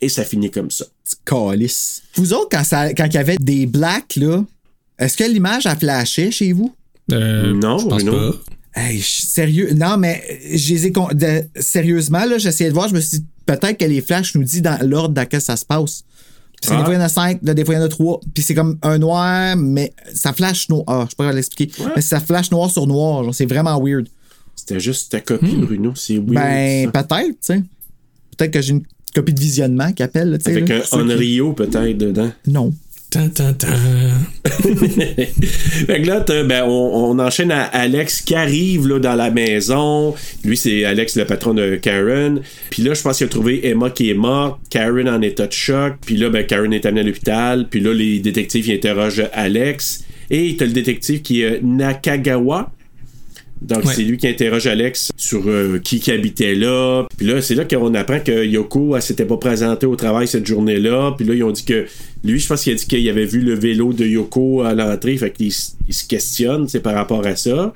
et 0.00 0.08
ça 0.08 0.24
finit 0.24 0.50
comme 0.50 0.70
ça. 0.70 0.84
Calice. 1.26 2.02
Vous 2.14 2.32
autres, 2.32 2.48
quand, 2.50 2.64
ça, 2.64 2.92
quand 2.94 3.04
il 3.06 3.14
y 3.14 3.18
avait 3.18 3.36
des 3.38 3.66
blacks, 3.66 4.16
là, 4.16 4.44
est-ce 4.98 5.16
que 5.16 5.24
l'image 5.24 5.66
a 5.66 5.76
flashé 5.76 6.30
chez 6.30 6.52
vous? 6.52 6.74
Euh, 7.10 7.52
Non, 7.52 7.78
je 7.78 7.86
pense 7.88 8.04
Bruno. 8.04 8.32
pas. 8.32 8.38
Hey, 8.80 9.02
sérieux. 9.02 9.74
Non, 9.74 9.96
mais 9.98 10.22
je 10.54 10.72
les 10.74 10.86
ai 10.86 10.92
con- 10.92 11.08
de- 11.12 11.42
sérieusement, 11.60 12.24
là, 12.24 12.38
j'essayais 12.38 12.70
de 12.70 12.74
voir, 12.74 12.88
je 12.88 12.94
me 12.94 13.00
suis 13.00 13.18
dit, 13.18 13.26
peut-être 13.44 13.76
que 13.76 13.84
les 13.84 14.00
flashs 14.00 14.34
nous 14.34 14.44
disent 14.44 14.62
dans 14.62 14.78
l'ordre 14.86 15.14
dans 15.14 15.22
lequel 15.22 15.40
ça 15.42 15.56
se 15.56 15.64
passe. 15.66 16.04
Puis 16.60 16.68
c'est 16.68 16.74
Ah. 16.74 16.78
Des 16.78 16.84
fois, 16.84 16.94
il 16.94 16.96
y 16.98 17.00
en 17.00 17.04
a 17.04 17.08
cinq, 17.08 17.40
là, 17.42 17.54
des 17.54 17.64
fois, 17.64 17.74
il 17.74 17.78
y 17.78 17.80
en 17.80 17.84
a 17.84 17.88
trois. 17.88 18.20
Puis 18.32 18.42
c'est 18.44 18.54
comme 18.54 18.78
un 18.82 18.96
noir, 18.98 19.56
mais 19.56 19.92
ça 20.14 20.32
flash 20.32 20.68
noir. 20.68 20.84
Ah, 20.86 21.00
je 21.04 21.10
sais 21.10 21.16
pas 21.16 21.24
comment 21.24 21.34
l'expliquer. 21.34 21.72
Mais 21.96 22.02
ça 22.02 22.20
flash 22.20 22.50
noir 22.52 22.70
sur 22.70 22.86
noir. 22.86 23.24
genre, 23.24 23.34
C'est 23.34 23.46
vraiment 23.46 23.78
weird. 23.82 24.08
C'était 24.54 24.80
juste 24.80 25.10
ta 25.12 25.20
copie, 25.20 25.56
Bruno. 25.56 25.92
C'est 25.96 26.18
weird. 26.18 26.34
ben, 26.34 26.90
peut-être, 26.92 27.26
tu 27.30 27.36
sais. 27.40 27.62
Peut-être 28.36 28.52
que 28.52 28.62
j'ai 28.62 28.72
une 28.72 28.82
copie 29.14 29.32
de 29.34 29.40
visionnement 29.40 29.92
qui 29.92 30.02
appelle, 30.02 30.30
là, 30.30 30.38
tu 30.38 30.44
sais. 30.44 30.50
Avec 30.52 30.68
là, 30.68 30.76
un 30.76 30.80
qui- 30.80 30.94
Onryo 30.94 31.52
peut-être 31.52 31.98
dedans. 31.98 32.30
Non. 32.46 32.72
Tan, 33.10 33.28
tan, 33.28 33.52
tan. 33.52 33.66
fait 34.46 36.00
que 36.02 36.06
là, 36.06 36.20
ben, 36.44 36.64
on, 36.64 37.10
on 37.10 37.18
enchaîne 37.18 37.50
à 37.50 37.64
Alex 37.64 38.22
qui 38.22 38.34
arrive 38.34 38.88
là, 38.88 38.98
dans 38.98 39.14
la 39.14 39.30
maison. 39.30 40.14
Lui, 40.44 40.56
c'est 40.56 40.84
Alex, 40.84 41.16
le 41.16 41.26
patron 41.26 41.52
de 41.52 41.76
Karen. 41.76 42.40
Puis 42.70 42.82
là, 42.82 42.94
je 42.94 43.02
pense 43.02 43.18
qu'il 43.18 43.26
a 43.26 43.28
trouvé 43.28 43.66
Emma 43.68 43.90
qui 43.90 44.08
est 44.08 44.14
morte. 44.14 44.60
Karen 44.70 45.08
en 45.10 45.20
état 45.20 45.46
de 45.46 45.52
choc. 45.52 45.94
Puis 46.06 46.16
là, 46.16 46.30
ben, 46.30 46.46
Karen 46.46 46.72
est 46.72 46.86
amenée 46.86 47.02
à 47.02 47.04
l'hôpital. 47.04 47.66
Puis 47.68 47.80
là, 47.80 47.92
les 47.92 48.18
détectives 48.20 48.66
ils 48.68 48.74
interrogent 48.74 49.24
Alex. 49.34 50.04
Et 50.30 50.56
t'as 50.56 50.64
le 50.64 50.72
détective 50.72 51.20
qui 51.20 51.42
est 51.42 51.60
Nakagawa. 51.62 52.72
Donc, 53.62 53.84
Ouais. 53.84 53.92
c'est 53.94 54.02
lui 54.02 54.16
qui 54.18 54.26
interroge 54.26 54.66
Alex 54.66 55.10
sur 55.16 55.42
euh, 55.46 55.78
qui, 55.82 56.00
qui 56.00 56.10
habitait 56.10 56.54
là. 56.54 57.04
Puis 57.16 57.26
là, 57.26 57.40
c'est 57.40 57.54
là 57.54 57.64
qu'on 57.64 57.94
apprend 57.94 58.18
que 58.20 58.44
Yoko, 58.44 58.96
elle 58.96 59.02
s'était 59.02 59.24
pas 59.24 59.36
présentée 59.36 59.86
au 59.86 59.94
travail 59.96 60.26
cette 60.26 60.46
journée-là. 60.46 61.14
Puis 61.16 61.26
là, 61.26 61.34
ils 61.34 61.44
ont 61.44 61.52
dit 61.52 61.64
que 61.64 61.86
lui, 62.24 62.38
je 62.40 62.46
pense 62.48 62.62
qu'il 62.62 62.72
a 62.72 62.76
dit 62.76 62.86
qu'il 62.86 63.08
avait 63.08 63.24
vu 63.24 63.40
le 63.40 63.54
vélo 63.54 63.92
de 63.92 64.04
Yoko 64.04 64.62
à 64.62 64.74
l'entrée. 64.74 65.16
Fait 65.16 65.30
qu'il 65.30 65.46
il 65.88 65.94
se 65.94 66.04
questionne, 66.06 66.66
c'est 66.68 66.80
par 66.80 66.94
rapport 66.94 67.24
à 67.26 67.36
ça. 67.36 67.72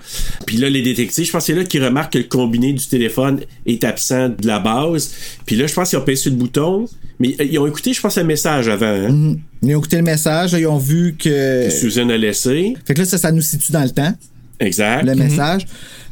Puis 0.46 0.56
là, 0.56 0.68
les 0.68 0.82
détectives, 0.82 1.24
je 1.26 1.32
pense 1.32 1.44
que 1.46 1.52
c'est 1.52 1.58
là 1.58 1.64
qu'ils 1.64 1.84
remarquent 1.84 2.12
que 2.14 2.18
le 2.18 2.24
combiné 2.24 2.72
du 2.72 2.86
téléphone 2.86 3.40
est 3.66 3.84
absent 3.84 4.28
de 4.30 4.46
la 4.46 4.58
base. 4.58 5.12
Puis 5.46 5.56
là, 5.56 5.66
je 5.66 5.74
pense 5.74 5.90
qu'ils 5.90 5.98
ont 5.98 6.02
payé 6.04 6.16
sur 6.16 6.30
le 6.32 6.36
bouton. 6.36 6.88
Mais 7.18 7.34
euh, 7.40 7.44
ils 7.50 7.58
ont 7.58 7.66
écouté, 7.66 7.92
je 7.92 8.00
pense, 8.00 8.18
un 8.18 8.24
message 8.24 8.68
avant. 8.68 8.86
Hein, 8.86 9.36
Ils 9.62 9.74
ont 9.74 9.78
écouté 9.78 9.96
le 9.96 10.02
message, 10.02 10.52
ils 10.52 10.66
ont 10.66 10.76
vu 10.78 11.16
que. 11.18 11.64
que 11.66 11.70
Susan 11.70 12.08
a 12.10 12.16
laissé. 12.16 12.74
Fait 12.84 12.92
que 12.94 12.98
là, 13.00 13.04
ça, 13.06 13.16
ça 13.18 13.32
nous 13.32 13.40
situe 13.40 13.72
dans 13.72 13.82
le 13.84 13.90
temps, 13.90 14.12
Exact. 14.60 15.04
le 15.04 15.14
message. 15.14 15.66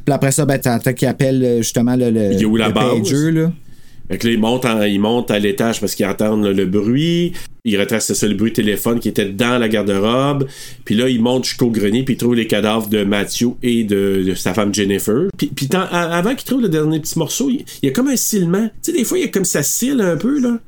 Puis 0.05 0.13
après 0.15 0.33
ça, 0.33 0.45
ben, 0.45 0.59
t'entends 0.59 0.93
qu'il 0.93 1.09
appelle 1.09 1.43
euh, 1.43 1.57
justement 1.59 1.97
le, 1.97 2.11
le, 2.11 2.33
Il 2.33 2.41
y 2.41 2.45
a 2.45 2.47
où 2.47 2.57
la 2.57 2.69
le 2.69 2.73
base? 2.75 2.99
pager, 3.03 3.33
là. 3.33 3.53
Fait 4.11 4.19
que 4.19 4.27
là, 4.27 4.35
ils 4.35 4.39
montent, 4.39 4.67
en- 4.67 4.83
ils 4.83 5.01
montent 5.01 5.31
à 5.31 5.39
l'étage 5.39 5.81
parce 5.81 5.95
qu'ils 5.95 6.05
entendent 6.05 6.45
le 6.45 6.67
bruit. 6.67 7.33
Ils 7.65 7.81
retracent 7.81 8.13
ça, 8.13 8.29
le 8.29 8.35
bruit 8.35 8.51
de 8.51 8.57
téléphone 8.57 9.01
qui 9.01 9.09
était 9.09 9.31
dans 9.31 9.57
la 9.57 9.67
garde-robe. 9.71 10.47
Puis 10.85 10.95
là, 10.95 11.09
ils 11.09 11.23
montent 11.23 11.47
jusqu'au 11.47 11.71
grenier 11.71 12.03
puis 12.03 12.13
ils 12.13 12.17
trouvent 12.19 12.35
les 12.35 12.47
cadavres 12.47 12.89
de 12.91 13.03
Matthew 13.03 13.55
et 13.63 13.85
de, 13.85 14.23
de 14.27 14.35
sa 14.35 14.53
femme 14.53 14.75
Jennifer. 14.75 15.29
Puis, 15.39 15.47
puis 15.47 15.69
tant- 15.69 15.87
avant 15.91 16.35
qu'ils 16.35 16.45
trouvent 16.45 16.61
le 16.61 16.69
dernier 16.69 17.01
petit 17.01 17.19
morceau, 17.19 17.49
il 17.49 17.65
il 17.83 17.87
y 17.87 17.89
a 17.89 17.93
comme 17.93 18.09
un 18.09 18.17
silement. 18.17 18.69
Tu 18.83 18.91
sais, 18.91 18.99
des 18.99 19.05
fois, 19.05 19.17
il 19.17 19.23
y 19.23 19.25
a 19.25 19.29
comme 19.29 19.47
ça 19.47 19.63
cille 19.63 19.99
un 20.03 20.19
peu, 20.19 20.39
là. 20.39 20.59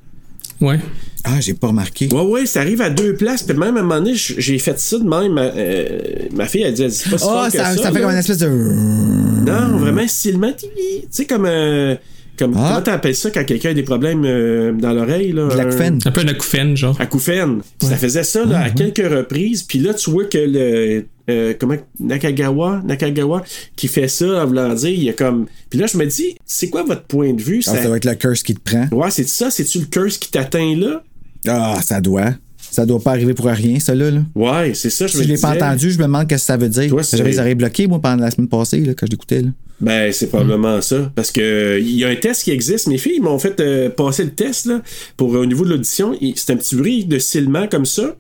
Ouais. 0.61 0.79
Ah, 1.25 1.41
j'ai 1.41 1.55
pas 1.55 1.69
remarqué. 1.69 2.09
Ouais, 2.13 2.21
ouais, 2.23 2.47
ça 2.47 2.61
arrive 2.61 2.81
à 2.81 2.89
deux 2.91 3.15
places. 3.15 3.43
Puis 3.43 3.57
même 3.57 3.77
à 3.77 3.81
un 3.81 3.83
moment 3.83 3.97
donné, 4.01 4.13
j'ai 4.15 4.59
fait 4.59 4.79
ça 4.79 4.99
de 4.99 5.05
même. 5.09 5.33
Ma, 5.33 5.43
euh, 5.43 5.99
ma 6.33 6.47
fille, 6.47 6.63
elle 6.63 6.73
dit, 6.75 6.83
elle 6.85 6.91
dit, 6.91 6.97
c'est 6.97 7.11
pas 7.11 7.19
si 7.19 7.25
fort 7.25 7.43
Ah, 7.45 7.51
que 7.51 7.57
ça, 7.57 7.65
ça. 7.65 7.77
fait 7.77 7.99
là. 7.99 8.01
comme 8.01 8.11
une 8.13 8.17
espèce 8.19 8.39
de. 8.39 8.49
Non, 8.49 9.77
vraiment 9.79 10.07
silement. 10.09 10.53
Tu 10.57 10.67
sais, 11.11 11.25
comme... 11.27 11.47
euh, 11.47 11.97
comme 12.39 12.55
Ah. 12.57 12.69
Comment 12.69 12.83
t'appelles 12.83 13.15
ça 13.17 13.31
quand 13.31 13.45
quelqu'un 13.45 13.71
a 13.71 13.75
des 13.75 13.83
problèmes 13.83 14.25
euh, 14.25 14.73
dans 14.73 14.93
l'oreille, 14.93 15.33
là? 15.33 15.49
Un- 15.51 15.57
l'acouphène. 15.57 15.99
Un 16.05 16.11
peu 16.11 16.21
un 16.21 16.29
acouphène, 16.29 16.77
genre. 16.77 17.01
acouphène. 17.01 17.61
Ça 17.83 17.97
faisait 17.97 18.25
ça 18.25 18.45
là, 18.45 18.61
à 18.61 18.71
quelques 18.71 18.99
reprises. 19.09 19.63
Puis 19.63 19.79
là, 19.79 19.95
tu 19.95 20.11
vois 20.11 20.25
que 20.27 20.39
le. 20.39 21.07
euh, 21.29 21.55
comment 21.59 21.77
Nakagawa 21.99 22.83
Nakagawa 22.85 23.43
qui 23.75 23.89
fait 23.89 24.09
ça 24.09 24.45
en 24.45 24.47
voulant 24.47 24.73
dire 24.75 24.91
il 24.91 25.03
y 25.05 25.09
a 25.09 25.13
comme 25.13 25.47
puis 25.71 25.79
là 25.81 25.87
je 25.87 25.97
me 25.99 26.07
dis 26.07 26.37
c'est 26.45 26.69
quoi 26.71 26.85
votre 26.85 27.03
point 27.03 27.33
de 27.33 27.43
vue? 27.43 27.61
Ah, 27.67 27.75
ça 27.75 27.83
doit 27.85 27.97
être 27.97 28.05
le 28.05 28.15
curse 28.15 28.43
qui 28.45 28.55
te 28.55 28.61
prend. 28.61 28.87
ouais 28.97 29.11
c'est 29.11 29.27
ça 29.29 29.51
c'est 29.51 29.65
tu 29.65 29.81
le 29.81 29.87
curse 29.87 30.19
qui 30.19 30.31
t'atteint 30.31 30.77
là? 30.77 31.03
Ah, 31.49 31.79
ça 31.83 32.01
doit. 32.01 32.31
Ça 32.77 32.85
doit 32.87 33.01
pas 33.01 33.13
arriver 33.13 33.33
pour 33.33 33.47
rien, 33.47 33.81
ça, 33.81 33.95
là. 33.95 34.11
là. 34.11 34.21
ouais 34.35 34.75
c'est 34.75 34.91
ça 34.91 35.07
je 35.07 35.13
Si 35.13 35.19
me 35.19 35.23
je 35.25 35.29
l'ai 35.29 35.39
pas 35.39 35.55
entendu, 35.57 35.91
je 35.91 35.99
me 35.99 36.03
demande 36.05 36.25
ce 36.25 36.29
que 36.29 36.37
ça 36.37 36.57
veut 36.59 36.69
dire. 36.69 36.95
J'avais 37.13 37.31
les 37.31 37.39
oreilles 37.39 37.55
bloquées, 37.55 37.87
moi, 37.87 38.01
pendant 38.01 38.23
la 38.25 38.31
semaine 38.31 38.49
passée, 38.49 38.81
là, 38.81 38.93
quand 38.95 39.07
je 39.07 39.13
l'écoutais. 39.13 39.41
là. 39.43 39.49
ben 39.81 40.13
c'est 40.13 40.27
probablement 40.29 40.81
ça 40.83 41.11
parce 41.15 41.31
que 41.33 41.79
il 41.81 41.97
y 41.97 42.05
a 42.05 42.09
un 42.09 42.17
test 42.17 42.43
qui 42.45 42.51
existe 42.51 42.87
mes 42.87 42.99
filles 42.99 43.21
m'ont 43.21 43.39
fait 43.39 43.59
euh, 43.61 43.89
passer 43.91 44.25
le 44.25 44.31
test 44.31 44.67
là 44.67 44.81
pour 45.17 45.31
au 45.33 45.45
niveau 45.47 45.65
de 45.65 45.71
l'audition 45.71 46.15
c'est 46.35 46.53
un 46.53 46.57
petit 46.57 46.77
bruit 46.77 47.05
de 47.05 47.19
silement 47.19 47.67
comme 47.69 47.85
ça 47.85 48.15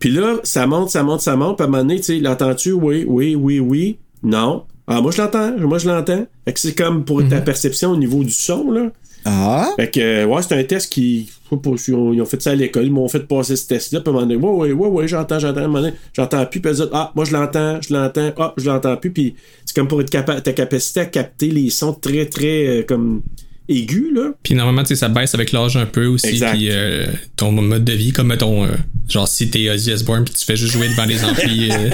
puis 0.00 0.10
là 0.10 0.36
ça 0.42 0.66
monte 0.66 0.90
ça 0.90 1.02
monte 1.04 1.20
ça 1.20 1.36
monte 1.36 1.56
puis 1.58 1.64
à 1.64 1.68
un 1.68 1.70
moment 1.70 1.82
donné 1.84 1.98
tu 1.98 2.04
sais 2.06 2.18
l'entends-tu? 2.18 2.72
Oui 2.72 3.04
oui 3.06 3.34
oui 3.36 3.60
oui 3.60 3.98
non 4.24 4.64
Ah, 4.86 5.00
moi, 5.00 5.12
je 5.12 5.18
l'entends. 5.22 5.52
Moi, 5.58 5.78
je 5.78 5.88
l'entends. 5.88 6.26
Fait 6.44 6.52
que 6.52 6.60
c'est 6.60 6.74
comme 6.74 7.04
pour 7.04 7.26
ta 7.28 7.40
perception 7.40 7.90
au 7.90 7.96
niveau 7.96 8.22
du 8.24 8.32
son, 8.32 8.70
là. 8.70 8.90
Ah. 9.24 9.70
Fait 9.76 9.90
que, 9.90 10.24
ouais, 10.24 10.42
c'est 10.42 10.54
un 10.58 10.64
test 10.64 10.92
qui. 10.92 11.30
ils 11.50 11.94
ont 11.94 12.26
fait 12.26 12.42
ça 12.42 12.50
à 12.50 12.54
l'école, 12.54 12.84
ils 12.84 12.92
m'ont 12.92 13.08
fait 13.08 13.20
passer 13.26 13.56
ce 13.56 13.66
test-là, 13.66 14.00
puis 14.00 14.08
à 14.08 14.10
un 14.10 14.14
moment 14.14 14.26
donné, 14.26 14.36
ouais, 14.36 14.72
ouais, 14.72 14.72
ouais, 14.72 14.88
ouais, 14.88 15.08
j'entends, 15.08 15.38
j'entends, 15.38 15.60
à 15.60 15.64
un 15.64 15.66
moment 15.68 15.80
donné, 15.80 15.94
j'entends 16.12 16.44
plus, 16.46 16.60
puis 16.60 16.70
elles 16.70 16.76
disent, 16.76 16.88
ah, 16.92 17.12
moi, 17.14 17.24
je 17.24 17.32
l'entends, 17.32 17.80
je 17.80 17.92
l'entends, 17.94 18.32
ah, 18.38 18.54
je 18.56 18.66
l'entends 18.66 18.96
plus, 18.96 19.10
puis 19.10 19.34
c'est 19.64 19.74
comme 19.74 19.88
pour 19.88 20.00
être 20.00 20.10
capa- 20.10 20.40
ta 20.40 20.52
capacité 20.52 21.00
à 21.00 21.06
capter 21.06 21.48
les 21.48 21.70
sons 21.70 21.94
très, 21.94 22.26
très, 22.26 22.66
euh, 22.66 22.82
comme, 22.82 23.22
aigus, 23.68 24.12
là. 24.14 24.32
Puis 24.42 24.54
normalement, 24.54 24.82
tu 24.82 24.88
sais, 24.88 24.96
ça 24.96 25.08
baisse 25.08 25.34
avec 25.34 25.52
l'âge 25.52 25.76
un 25.76 25.86
peu 25.86 26.06
aussi. 26.06 26.28
Exact. 26.28 26.52
Puis 26.52 26.68
euh, 26.70 27.06
ton 27.36 27.50
mode 27.52 27.84
de 27.84 27.92
vie, 27.92 28.12
comme 28.12 28.26
mettons, 28.26 28.64
euh, 28.64 28.68
genre 29.08 29.26
si 29.26 29.48
t'es 29.48 29.70
Ozzy 29.70 29.92
Osbourne 29.92 30.24
puis 30.24 30.34
tu 30.34 30.44
fais 30.44 30.56
juste 30.56 30.72
jouer 30.72 30.88
devant 30.88 31.06
les 31.06 31.24
amplis. 31.24 31.70
euh, 31.72 31.90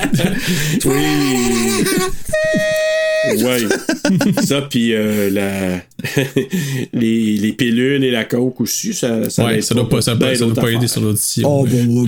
Ouais. 3.29 4.43
ça, 4.45 4.63
puis 4.63 4.95
euh, 4.95 5.31
la... 5.31 5.77
les, 6.93 7.37
les 7.37 7.53
pilules 7.53 8.03
et 8.05 8.11
la 8.11 8.25
coke 8.25 8.61
aussi, 8.61 8.95
ça, 8.95 9.29
ça, 9.31 9.45
ouais, 9.45 9.61
ça 9.61 9.75
doit 9.75 9.89
pas, 9.89 10.01
ça, 10.01 10.15
Ben, 10.15 10.35
ça 10.35 10.41
doit 10.41 10.49
d'autres 10.49 10.63
pas 10.63 10.71
aider 10.71 10.89
sur 10.89 11.01
l'audition. 11.01 11.61
Oh, 11.61 11.67
ouais. 11.67 11.85
bon, 11.85 12.05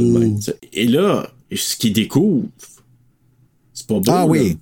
bon. 0.00 0.38
Et 0.72 0.86
là, 0.86 1.30
ce 1.54 1.76
qu'il 1.76 1.92
découvre, 1.92 2.46
c'est 3.72 3.86
pas 3.86 3.94
beau. 3.94 4.04
Ah 4.08 4.20
là. 4.20 4.26
oui. 4.26 4.58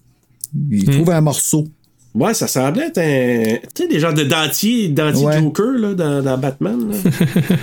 Il 0.71 0.85
trouve 0.85 1.11
un 1.11 1.21
morceau. 1.21 1.67
Ouais, 2.15 2.35
ça 2.35 2.47
semblait 2.49 2.87
être 2.87 2.99
un. 2.99 3.59
Tu 3.75 3.83
sais, 3.83 3.89
des 3.89 4.01
genres 4.01 4.15
de 4.15 4.25
dentier, 4.25 4.89
dentier 4.89 5.27
Ouais. 5.27 5.41
Joker 5.41 5.73
là, 5.73 5.95
dans, 5.95 6.23
dans 6.23 6.39
Batman. 6.39 6.91
là. 6.91 6.97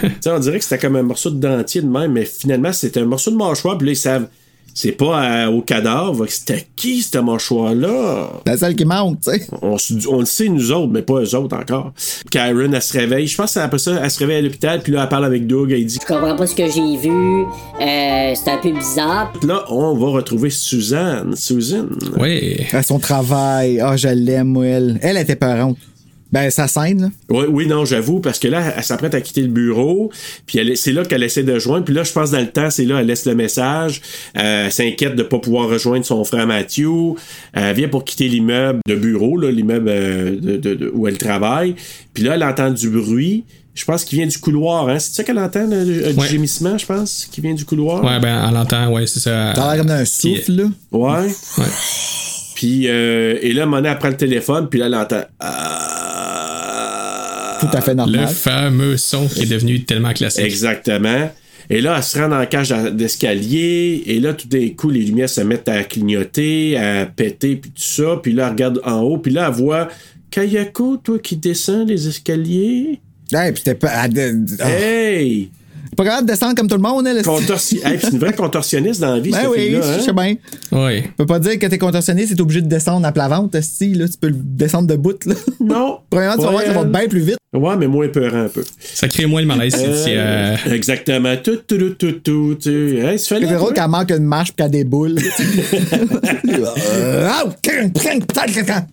tu 0.01 0.09
sais, 0.21 0.29
on 0.29 0.39
dirait 0.39 0.59
que 0.59 0.63
c'était 0.63 0.77
comme 0.77 0.95
un 0.95 1.03
morceau 1.03 1.31
de 1.31 1.39
dentier 1.39 1.81
de 1.81 1.87
même, 1.87 2.13
mais 2.13 2.25
finalement, 2.25 2.71
c'était 2.71 3.01
un 3.01 3.05
morceau 3.05 3.31
de 3.31 3.37
mâchoire, 3.37 3.77
puis 3.77 3.87
là, 3.87 3.93
ils 3.93 3.97
savent. 3.97 4.27
C'est 4.77 4.91
pas 4.91 5.23
euh, 5.23 5.47
au 5.47 5.61
cadavre. 5.61 6.25
C'était 6.27 6.67
qui, 6.75 7.01
ce 7.01 7.17
mâchoire-là? 7.17 8.29
La 8.45 8.57
seule 8.57 8.75
qui 8.75 8.83
manque, 8.83 9.21
tu 9.21 9.31
sais. 9.31 9.47
On, 9.61 10.19
le 10.19 10.25
sait, 10.25 10.49
nous 10.49 10.69
autres, 10.73 10.91
mais 10.91 11.01
pas 11.01 11.21
eux 11.21 11.33
autres 11.33 11.55
encore. 11.55 11.93
Karen, 12.29 12.73
elle 12.73 12.81
se 12.81 12.91
réveille. 12.91 13.25
Je 13.25 13.37
pense 13.37 13.53
que 13.53 13.59
après 13.59 13.79
ça, 13.79 14.01
elle 14.03 14.11
se 14.11 14.19
réveille 14.19 14.39
à 14.39 14.41
l'hôpital, 14.41 14.81
puis 14.81 14.91
là, 14.91 15.03
elle 15.03 15.09
parle 15.09 15.23
avec 15.23 15.47
Doug, 15.47 15.71
elle 15.71 15.85
dit 15.85 15.97
Je 16.01 16.05
comprends 16.05 16.35
pas 16.35 16.45
ce 16.45 16.55
que 16.55 16.69
j'ai 16.69 16.97
vu. 16.97 17.09
Euh, 17.09 18.33
c'est 18.35 18.51
un 18.51 18.57
peu 18.61 18.73
bizarre. 18.73 19.31
Là, 19.43 19.63
on 19.69 19.95
va 19.95 20.07
retrouver 20.07 20.49
Suzanne. 20.49 21.37
Susan. 21.37 21.85
Ouais. 22.17 22.67
À 22.73 22.83
son 22.83 22.99
travail. 22.99 23.79
Ah, 23.79 23.95
je 23.95 24.09
l'aime, 24.09 24.61
elle. 24.61 24.99
Elle 25.01 25.15
était 25.15 25.37
parente. 25.37 25.77
Ben, 26.35 26.49
sa 26.51 26.67
scène, 26.67 27.01
là. 27.01 27.07
Oui, 27.29 27.45
oui, 27.49 27.65
non, 27.65 27.85
j'avoue, 27.85 28.19
parce 28.19 28.39
que 28.39 28.49
là, 28.49 28.73
elle 28.75 28.83
s'apprête 28.83 29.15
à 29.15 29.21
quitter 29.21 29.39
le 29.41 29.47
bureau, 29.47 30.11
puis 30.45 30.59
elle- 30.59 30.75
c'est 30.75 30.91
là 30.91 31.05
qu'elle 31.05 31.23
essaie 31.23 31.43
de 31.43 31.57
joindre, 31.59 31.85
puis 31.85 31.93
là, 31.93 32.03
je 32.03 32.11
pense 32.11 32.31
dans 32.31 32.41
le 32.41 32.49
temps, 32.51 32.69
c'est 32.69 32.83
là, 32.83 32.99
elle 32.99 33.05
laisse 33.07 33.25
le 33.25 33.35
message, 33.35 34.01
euh, 34.37 34.65
elle 34.65 34.71
s'inquiète 34.73 35.15
de 35.15 35.23
pas 35.23 35.39
pouvoir 35.39 35.69
rejoindre 35.69 36.03
son 36.03 36.21
frère 36.25 36.45
Matthew, 36.45 37.15
elle 37.53 37.73
vient 37.73 37.87
pour 37.87 38.03
quitter 38.03 38.27
l'immeuble 38.27 38.79
de 38.85 38.95
bureau, 38.95 39.37
là, 39.37 39.49
l'immeuble 39.49 39.87
euh, 39.87 40.31
de, 40.37 40.57
de- 40.57 40.73
de- 40.75 40.91
où 40.93 41.07
elle 41.07 41.17
travaille, 41.17 41.75
puis 42.13 42.23
là, 42.25 42.35
elle 42.35 42.43
entend 42.43 42.69
du 42.69 42.89
bruit, 42.89 43.45
je 43.73 43.85
pense 43.85 44.03
qu'il 44.03 44.17
vient 44.19 44.27
du 44.27 44.37
couloir, 44.37 44.89
hein, 44.89 44.99
c'est 44.99 45.13
ça 45.15 45.23
qu'elle 45.23 45.39
entend, 45.39 45.65
le- 45.65 45.85
le- 45.85 46.11
du 46.11 46.19
Ouais. 46.19 46.27
gémissement, 46.27 46.77
je 46.77 46.85
pense, 46.85 47.29
qui 47.31 47.39
vient 47.39 47.53
du 47.53 47.63
couloir? 47.63 48.03
Ouais, 48.03 48.19
ben, 48.19 48.45
on 48.45 48.51
l'entend, 48.51 48.91
ouais, 48.91 49.07
c'est 49.07 49.21
ça. 49.21 49.53
T'as 49.55 49.69
l'air 49.69 49.77
comme 49.77 49.87
d'un 49.87 50.03
Puis, 50.03 50.07
souffle, 50.35 50.51
là. 50.51 50.63
Ouais. 50.91 51.27
Ouais. 51.59 51.63
Puis, 52.55 52.87
euh, 52.87 53.37
et 53.41 53.51
là, 53.53 53.63
un 53.63 53.71
donné, 53.71 53.87
elle 53.89 53.99
prend 53.99 54.07
le 54.09 54.17
téléphone, 54.17 54.67
puis 54.69 54.79
là, 54.81 54.85
elle 54.87 54.95
entend... 54.95 55.21
Ah. 55.39 56.04
Tout 57.69 57.77
à 57.77 57.81
fait 57.81 57.93
Le 57.93 58.27
fameux 58.27 58.97
son 58.97 59.27
qui 59.27 59.43
est 59.43 59.49
devenu 59.49 59.83
tellement 59.83 60.13
classique. 60.13 60.43
Exactement. 60.43 61.29
Et 61.69 61.81
là, 61.81 61.95
elle 61.97 62.03
se 62.03 62.19
rend 62.19 62.29
dans 62.29 62.37
la 62.37 62.45
cage 62.45 62.69
d'escalier, 62.93 64.03
et 64.05 64.19
là, 64.19 64.33
tout 64.33 64.47
d'un 64.47 64.69
coup, 64.69 64.89
les 64.89 65.01
lumières 65.01 65.29
se 65.29 65.41
mettent 65.41 65.67
à 65.67 65.83
clignoter, 65.83 66.77
à 66.77 67.07
péter, 67.07 67.55
puis 67.55 67.71
tout 67.71 67.81
ça. 67.81 68.19
Puis 68.21 68.33
là, 68.33 68.45
elle 68.45 68.51
regarde 68.51 68.81
en 68.83 69.01
haut, 69.01 69.17
puis 69.17 69.31
là, 69.31 69.47
elle 69.47 69.55
voit 69.55 69.87
Kayako, 70.29 70.97
toi 70.97 71.17
qui 71.17 71.37
descends 71.37 71.85
les 71.85 72.07
escaliers. 72.07 72.99
Hey, 73.33 73.51
pis 73.51 73.63
t'es 73.63 73.73
pas. 73.73 74.07
Hey! 74.59 75.49
Pas 75.95 76.03
capable 76.03 76.27
de 76.27 76.31
descendre 76.33 76.55
comme 76.55 76.67
tout 76.67 76.75
le 76.75 76.81
monde, 76.81 77.07
elle. 77.07 77.21
Contorsi- 77.21 77.79
hey, 77.85 77.99
c'est 78.01 78.11
une 78.11 78.19
vraie 78.19 78.33
contorsionniste 78.33 79.01
dans 79.01 79.13
la 79.13 79.19
vie, 79.19 79.31
Ben 79.31 79.41
cette 79.41 79.49
oui, 79.49 79.71
je 79.71 79.77
hein? 79.77 79.99
sais 80.01 80.13
bien. 80.13 80.35
Ouais. 80.71 81.03
Tu 81.03 81.09
peux 81.17 81.25
pas 81.25 81.39
dire 81.39 81.57
que 81.59 81.65
t'es 81.67 81.77
contorsionniste, 81.77 82.35
t'es 82.35 82.41
obligé 82.41 82.61
de 82.61 82.67
descendre 82.67 83.05
à 83.07 83.11
plat 83.11 83.27
ventre, 83.27 83.55
esti, 83.57 83.93
là. 83.93 84.07
Tu 84.07 84.17
peux 84.19 84.27
le 84.27 84.35
descendre 84.37 84.87
de 84.87 84.95
bout, 84.95 85.23
là. 85.25 85.35
Non. 85.59 85.99
Premièrement, 86.09 86.35
tu 86.37 86.43
vas 86.43 86.51
voir 86.51 86.61
que 86.63 86.67
ça 86.67 86.73
va 86.73 86.83
bien 86.83 87.07
plus 87.07 87.19
vite. 87.21 87.37
Ouais, 87.53 87.77
mais 87.77 87.87
moins 87.87 88.09
peurant 88.09 88.43
un 88.43 88.49
peu. 88.49 88.63
Ça 88.79 89.07
crée 89.07 89.25
moins 89.25 89.39
le 89.41 89.47
malaise. 89.47 89.73
si- 89.73 90.03
si, 90.03 90.09
euh, 90.11 90.55
Exactement. 90.73 91.35
Tout, 91.41 91.57
tout, 91.65 91.77
tout, 91.77 91.93
tout, 91.93 92.11
tout. 92.23 92.57
tu- 92.61 92.97
Hey, 92.97 93.01
là, 93.03 93.17
C'est 93.17 93.39
drôle 93.39 93.73
qu'elle 93.73 93.87
manque 93.87 94.11
une 94.11 94.25
marche 94.25 94.49
pis 94.49 94.55
qu'elle 94.57 94.71
déboule. 94.71 95.15
Euh. 96.47 97.29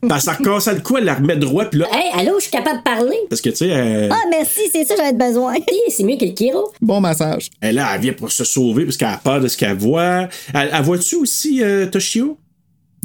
Parce 0.08 0.24
qu'elle 0.26 0.34
recasse 0.46 0.68
le 0.68 0.80
cou, 0.80 0.96
elle 0.98 1.04
la 1.04 1.14
remet 1.14 1.36
droit, 1.36 1.64
puis 1.66 1.80
là. 1.80 1.86
Hey, 1.92 2.10
allô, 2.20 2.34
je 2.38 2.42
suis 2.42 2.50
capable 2.50 2.78
de 2.78 2.82
parler? 2.82 3.16
Parce 3.28 3.40
que, 3.40 3.50
tu 3.50 3.56
sais, 3.56 4.08
Ah, 4.10 4.14
merci, 4.30 4.60
c'est 4.72 4.84
ça, 4.84 4.94
j'avais 4.96 5.12
besoin. 5.12 5.54
c'est 5.88 6.02
mieux 6.04 6.16
que 6.16 6.24
le 6.24 6.32
Kiro. 6.32 6.72
Bon 6.80 6.91
massage. 7.00 7.50
elle, 7.60 7.76
là, 7.76 7.90
elle 7.94 8.00
vient 8.00 8.12
pour 8.12 8.30
se 8.32 8.44
sauver 8.44 8.84
parce 8.84 8.96
qu'elle 8.96 9.08
a 9.08 9.16
peur 9.22 9.40
de 9.40 9.48
ce 9.48 9.56
qu'elle 9.56 9.76
voit. 9.76 10.28
Elle, 10.54 10.70
elle 10.72 10.82
voit-tu 10.82 11.16
aussi 11.16 11.62
euh, 11.62 11.86
Toshio? 11.86 12.38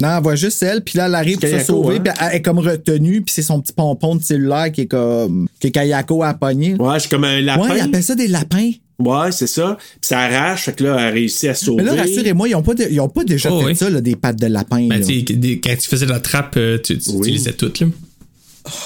Non, 0.00 0.16
elle 0.16 0.22
voit 0.22 0.36
juste 0.36 0.62
elle, 0.62 0.82
puis 0.84 0.96
là, 0.96 1.06
elle 1.06 1.14
arrive 1.16 1.38
pour 1.38 1.48
se 1.48 1.58
sauver, 1.58 1.96
hein? 1.96 2.00
puis 2.04 2.12
elle 2.20 2.36
est 2.36 2.42
comme 2.42 2.60
retenue, 2.60 3.20
puis 3.22 3.32
c'est 3.34 3.42
son 3.42 3.60
petit 3.60 3.72
pompon 3.72 4.14
de 4.14 4.22
cellulaire 4.22 4.70
qui 4.70 4.82
est 4.82 4.86
comme. 4.86 5.48
que 5.60 5.66
Kayako 5.68 6.22
a 6.22 6.34
pogné. 6.34 6.74
Ouais, 6.76 7.00
c'est 7.00 7.10
comme 7.10 7.24
un 7.24 7.40
lapin. 7.40 7.68
Ouais, 7.68 7.78
ils 7.78 7.80
appellent 7.82 8.02
ça 8.04 8.14
des 8.14 8.28
lapins. 8.28 8.70
Ouais, 9.00 9.32
c'est 9.32 9.46
ça. 9.48 9.76
Puis 9.78 9.98
ça 10.02 10.20
arrache, 10.20 10.64
fait 10.66 10.72
que 10.72 10.84
là, 10.84 10.96
elle 11.00 11.14
réussit 11.14 11.48
à 11.48 11.54
sauver. 11.54 11.82
Mais 11.82 11.90
là, 11.96 12.02
rassurez-moi, 12.02 12.48
ils 12.48 12.54
ont 12.54 12.62
pas, 12.62 12.74
de- 12.74 12.86
ils 12.90 13.00
ont 13.00 13.08
pas 13.08 13.24
déjà 13.24 13.48
Oh, 13.52 13.58
fait 13.60 13.66
oui. 13.66 13.76
ça, 13.76 13.90
là, 13.90 14.00
des 14.00 14.14
pattes 14.16 14.38
de 14.40 14.46
lapin. 14.46 14.86
ben, 14.88 15.00
tu 15.04 15.24
quand 15.60 15.74
tu 15.78 15.88
faisais 15.88 16.06
la 16.06 16.20
trappe, 16.20 16.54
euh, 16.56 16.78
tu, 16.78 16.96
tu 16.98 17.10
Oui. 17.10 17.18
utilisais 17.30 17.52
tout, 17.52 17.72
là. 17.80 17.86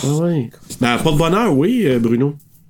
Ah 0.05 0.15
ouais. 0.17 0.51
Ben, 0.81 0.97
pas 0.99 1.13
de 1.13 1.17
bonheur, 1.17 1.57
oui, 1.57 1.83
euh, 1.87 1.99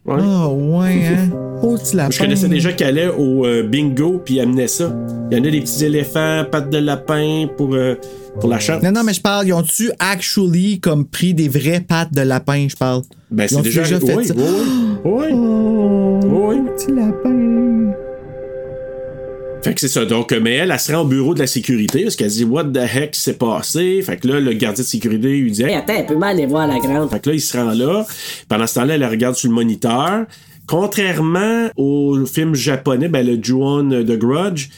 Bruno. 0.05 0.22
Ouais. 0.22 0.26
Ah, 0.26 0.48
ouais, 0.48 1.07
hein. 1.07 1.30
Oh, 1.62 1.76
petit 1.76 1.94
lapin. 1.96 2.11
Je 2.11 2.18
connaissais 2.18 2.48
déjà 2.48 2.72
qu'elle 2.72 2.98
allait 2.98 3.09
au 3.09 3.46
euh, 3.46 3.62
bingo 3.62 4.20
puis 4.24 4.38
elle 4.38 4.48
amenait 4.48 4.66
ça. 4.66 4.92
Il 5.30 5.36
y 5.38 5.40
en 5.40 5.44
a 5.44 5.50
des 5.50 5.61
petits 5.61 5.84
éléphants, 5.84 6.44
pattes 6.50 6.70
de 6.70 6.78
lapin 6.78 7.46
pour, 7.57 7.74
euh, 7.74 7.94
pour 8.40 8.48
la 8.50 8.59
chance. 8.59 8.82
Non, 8.82 8.90
non, 8.90 9.05
mais 9.05 9.12
je 9.14 9.20
parle, 9.20 9.46
ils 9.46 9.53
ont-tu 9.53 9.92
actually 10.00 10.80
comme 10.80 11.05
pris 11.07 11.34
des 11.34 11.48
vraies 11.48 11.80
pattes 11.86 12.12
de 12.12 12.22
lapin, 12.22 12.66
je 12.68 12.76
parle? 12.76 13.03
Ben, 13.30 13.44
Ils 13.44 13.48
c'est 13.50 13.57
ont 13.57 13.61
déjà, 13.62 13.82
déjà 13.82 14.00
fait 14.00 14.14
oui, 14.16 14.26
ça? 14.26 14.34
Oui, 14.36 14.42
oui. 15.05 15.24
Oh, 15.34 16.20
Oui. 16.48 16.57
petit 16.76 16.92
lapin. 16.92 17.41
Fait 19.62 19.74
que 19.74 19.80
c'est 19.80 19.88
ça. 19.88 20.04
Donc, 20.04 20.32
euh, 20.32 20.40
mais 20.42 20.54
elle, 20.54 20.72
elle 20.72 20.80
se 20.80 20.90
rend 20.92 21.02
au 21.02 21.04
bureau 21.06 21.34
de 21.34 21.38
la 21.38 21.46
sécurité 21.46 22.02
parce 22.02 22.16
qu'elle 22.16 22.30
dit 22.30 22.44
What 22.44 22.64
the 22.64 22.78
heck 22.78 23.14
s'est 23.14 23.34
passé? 23.34 24.02
Fait 24.02 24.16
que 24.16 24.26
là, 24.26 24.40
le 24.40 24.52
gardien 24.54 24.82
de 24.82 24.88
sécurité 24.88 25.28
lui 25.28 25.50
dit 25.52 25.62
Hey, 25.62 25.74
attends, 25.74 25.94
elle 25.98 26.06
peut 26.06 26.16
mal 26.16 26.36
aller 26.36 26.46
voir 26.46 26.66
la 26.66 26.78
grande. 26.80 27.10
Fait 27.10 27.20
que 27.20 27.30
là, 27.30 27.36
il 27.36 27.40
se 27.40 27.56
rend 27.56 27.70
là. 27.72 28.04
Pendant 28.48 28.66
ce 28.66 28.74
temps-là, 28.74 28.94
elle 28.96 29.04
regarde 29.04 29.36
sur 29.36 29.48
le 29.48 29.54
moniteur. 29.54 30.26
Contrairement 30.66 31.68
au 31.76 32.24
film 32.26 32.54
japonais, 32.54 33.08
ben, 33.08 33.24
le 33.26 33.40
Ju-On 33.42 33.88
The 33.90 34.16
Grudge, 34.18 34.68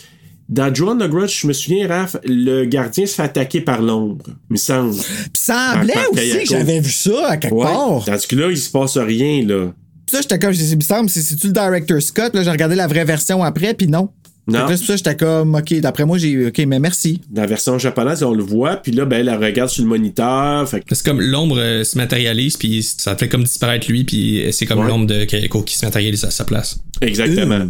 dans 0.49 0.74
Ju-On 0.74 0.97
The 0.99 1.09
Grudge, 1.09 1.41
je 1.43 1.47
me 1.47 1.53
souviens, 1.55 1.87
Raph, 1.89 2.16
le 2.24 2.64
gardien 2.64 3.07
se 3.07 3.14
fait 3.14 3.22
attaquer 3.22 3.61
par 3.62 3.80
l'ombre, 3.80 4.24
il 4.28 4.53
me 4.55 4.57
semble. 4.57 4.95
Puis 4.95 5.30
semblait 5.35 5.93
Par- 5.95 6.03
par 6.05 6.12
aussi 6.12 6.39
que 6.41 6.47
j'avais 6.49 6.80
vu 6.80 6.91
ça 6.91 7.28
à 7.30 7.37
quelque 7.39 7.55
Ouais. 7.55 7.64
part. 7.64 8.05
Tandis 8.05 8.26
que 8.26 8.37
là, 8.37 8.51
il 8.51 8.59
se 8.59 8.70
passe 8.70 8.97
rien, 8.99 9.47
là. 9.47 9.72
Puis 10.07 10.16
ça, 10.16 10.20
j'étais 10.20 10.39
comme, 10.39 10.53
je 10.53 10.59
dis, 10.59 10.70
il 10.72 10.76
me 10.76 10.82
semble, 10.82 11.09
c'est- 11.09 11.22
c'est-tu 11.22 11.47
le 11.47 11.53
director 11.55 12.01
Scott? 12.03 12.35
Là, 12.35 12.43
j'ai 12.43 12.51
regardé 12.51 12.74
la 12.74 12.87
vraie 12.87 13.05
version 13.05 13.43
après, 13.43 13.72
puis 13.74 13.87
non. 13.89 14.11
Non. 14.47 14.59
Là, 14.61 14.67
c'est 14.69 14.77
pour 14.77 14.87
ça, 14.89 14.97
j'étais 14.97 15.17
comme, 15.17 15.55
OK, 15.55 15.73
d'après 15.81 16.05
moi, 16.05 16.19
j'ai, 16.19 16.47
OK, 16.49 16.59
mais 16.67 16.79
merci. 16.79 17.21
Dans 17.31 17.41
la 17.43 17.47
version 17.49 17.79
japonaise, 17.79 18.23
on 18.23 18.35
le 18.35 18.43
voit, 18.43 18.77
puis 18.77 18.93
là, 18.93 19.07
ben, 19.07 19.27
elle, 19.27 19.35
regarde 19.43 19.71
sur 19.71 19.83
le 19.83 19.89
moniteur. 19.89 20.69
Fait 20.69 20.81
que 20.81 20.95
C'est 20.95 21.05
comme 21.05 21.21
l'ombre 21.21 21.59
euh, 21.59 21.83
se 21.85 21.97
matérialise, 21.97 22.57
puis 22.59 22.83
ça 22.83 23.17
fait 23.17 23.29
comme 23.29 23.45
disparaître 23.45 23.91
lui, 23.91 24.05
puis 24.05 24.45
c'est 24.53 24.67
comme 24.67 24.81
Ouais. 24.81 24.89
l'ombre 24.89 25.07
de 25.07 25.25
Kayako 25.25 25.63
qui 25.63 25.79
se 25.79 25.85
matérialise 25.87 26.25
à 26.25 26.31
sa 26.31 26.45
place. 26.45 26.79
Exactement. 27.01 27.55
Euh. 27.55 27.67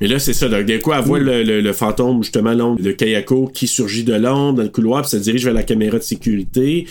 Mais 0.00 0.06
là, 0.08 0.18
c'est 0.18 0.32
ça. 0.32 0.48
Donc, 0.48 0.64
d'un 0.64 0.78
coup, 0.78 0.92
elle 0.92 1.02
voit 1.04 1.18
le, 1.18 1.42
le- 1.42 1.60
le 1.60 1.72
fantôme, 1.72 2.22
justement, 2.22 2.52
l'ombre 2.54 2.80
de 2.80 2.92
Kayako 2.92 3.48
qui 3.52 3.66
surgit 3.66 4.04
de 4.04 4.14
l'ombre 4.14 4.58
dans 4.58 4.62
le 4.62 4.68
couloir, 4.70 5.02
puis 5.02 5.10
se 5.10 5.16
dirige 5.18 5.44
vers 5.44 5.54
la 5.54 5.62
caméra 5.64 5.98
de 5.98 6.02
sécurité. 6.04 6.86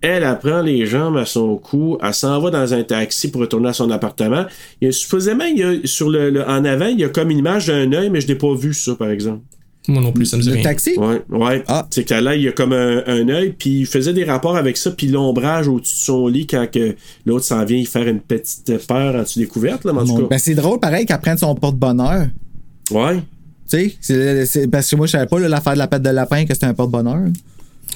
Elle, 0.00 0.22
elle 0.22 0.38
prend 0.38 0.60
les 0.62 0.86
jambes 0.86 1.16
à 1.16 1.24
son 1.26 1.56
cou, 1.56 1.98
elle 2.02 2.14
s'en 2.14 2.40
va 2.40 2.50
dans 2.50 2.72
un 2.72 2.82
taxi 2.84 3.30
pour 3.32 3.40
retourner 3.40 3.70
à 3.70 3.72
son 3.72 3.90
appartement. 3.90 4.44
Il 4.80 4.86
y 4.86 4.88
a, 4.88 4.92
supposément, 4.92 5.44
il 5.44 5.58
y 5.58 5.62
a, 5.64 5.74
sur 5.84 6.08
le, 6.08 6.30
le- 6.30 6.44
en 6.48 6.64
avant, 6.64 6.86
il 6.86 7.00
y 7.00 7.04
a 7.04 7.08
comme 7.08 7.30
une 7.30 7.38
image 7.38 7.66
d'un 7.66 7.92
œil, 7.92 8.08
mais 8.08 8.20
je 8.20 8.28
n'ai 8.28 8.36
pas 8.36 8.54
vu 8.54 8.72
ça, 8.74 8.94
par 8.94 9.10
exemple. 9.10 9.40
Moi 9.88 10.02
non 10.02 10.12
plus, 10.12 10.26
ça 10.26 10.36
me 10.36 10.42
dit 10.42 10.48
Le 10.50 10.54
rien. 10.56 10.62
taxi? 10.64 10.98
Ouais, 10.98 11.22
ouais. 11.30 11.64
Ah. 11.66 11.86
C'est 11.90 12.04
que 12.04 12.12
là, 12.14 12.36
il 12.36 12.42
y 12.42 12.48
a 12.48 12.52
comme 12.52 12.74
un, 12.74 13.02
un 13.06 13.28
œil, 13.30 13.54
puis 13.58 13.80
il 13.80 13.86
faisait 13.86 14.12
des 14.12 14.22
rapports 14.24 14.56
avec 14.56 14.76
ça, 14.76 14.90
puis 14.90 15.06
l'ombrage 15.08 15.66
au-dessus 15.66 15.96
de 16.00 16.04
son 16.04 16.26
lit 16.28 16.46
quand 16.46 16.66
que 16.70 16.94
l'autre 17.24 17.46
s'en 17.46 17.64
vient 17.64 17.78
y 17.78 17.86
faire 17.86 18.06
une 18.06 18.20
petite 18.20 18.86
peur 18.86 19.14
en 19.16 19.22
dessous 19.22 19.38
des 19.40 19.46
couvertes, 19.46 19.84
là, 19.84 19.92
mais 19.94 20.00
en 20.02 20.04
tout 20.04 20.16
cas. 20.18 20.26
Ben, 20.30 20.38
c'est 20.38 20.54
drôle, 20.54 20.78
pareil, 20.78 21.06
qu'elle 21.06 21.18
prenne 21.20 21.38
son 21.38 21.54
porte-bonheur. 21.54 22.26
Ouais. 22.90 23.20
Tu 23.70 23.92
sais, 24.00 24.68
parce 24.70 24.90
que 24.90 24.96
moi, 24.96 25.06
je 25.06 25.12
savais 25.12 25.26
pas 25.26 25.38
l'affaire 25.40 25.72
de 25.74 25.78
la 25.78 25.86
patte 25.88 26.02
de 26.02 26.10
lapin 26.10 26.44
que 26.44 26.54
c'était 26.54 26.66
un 26.66 26.74
porte-bonheur. 26.74 27.24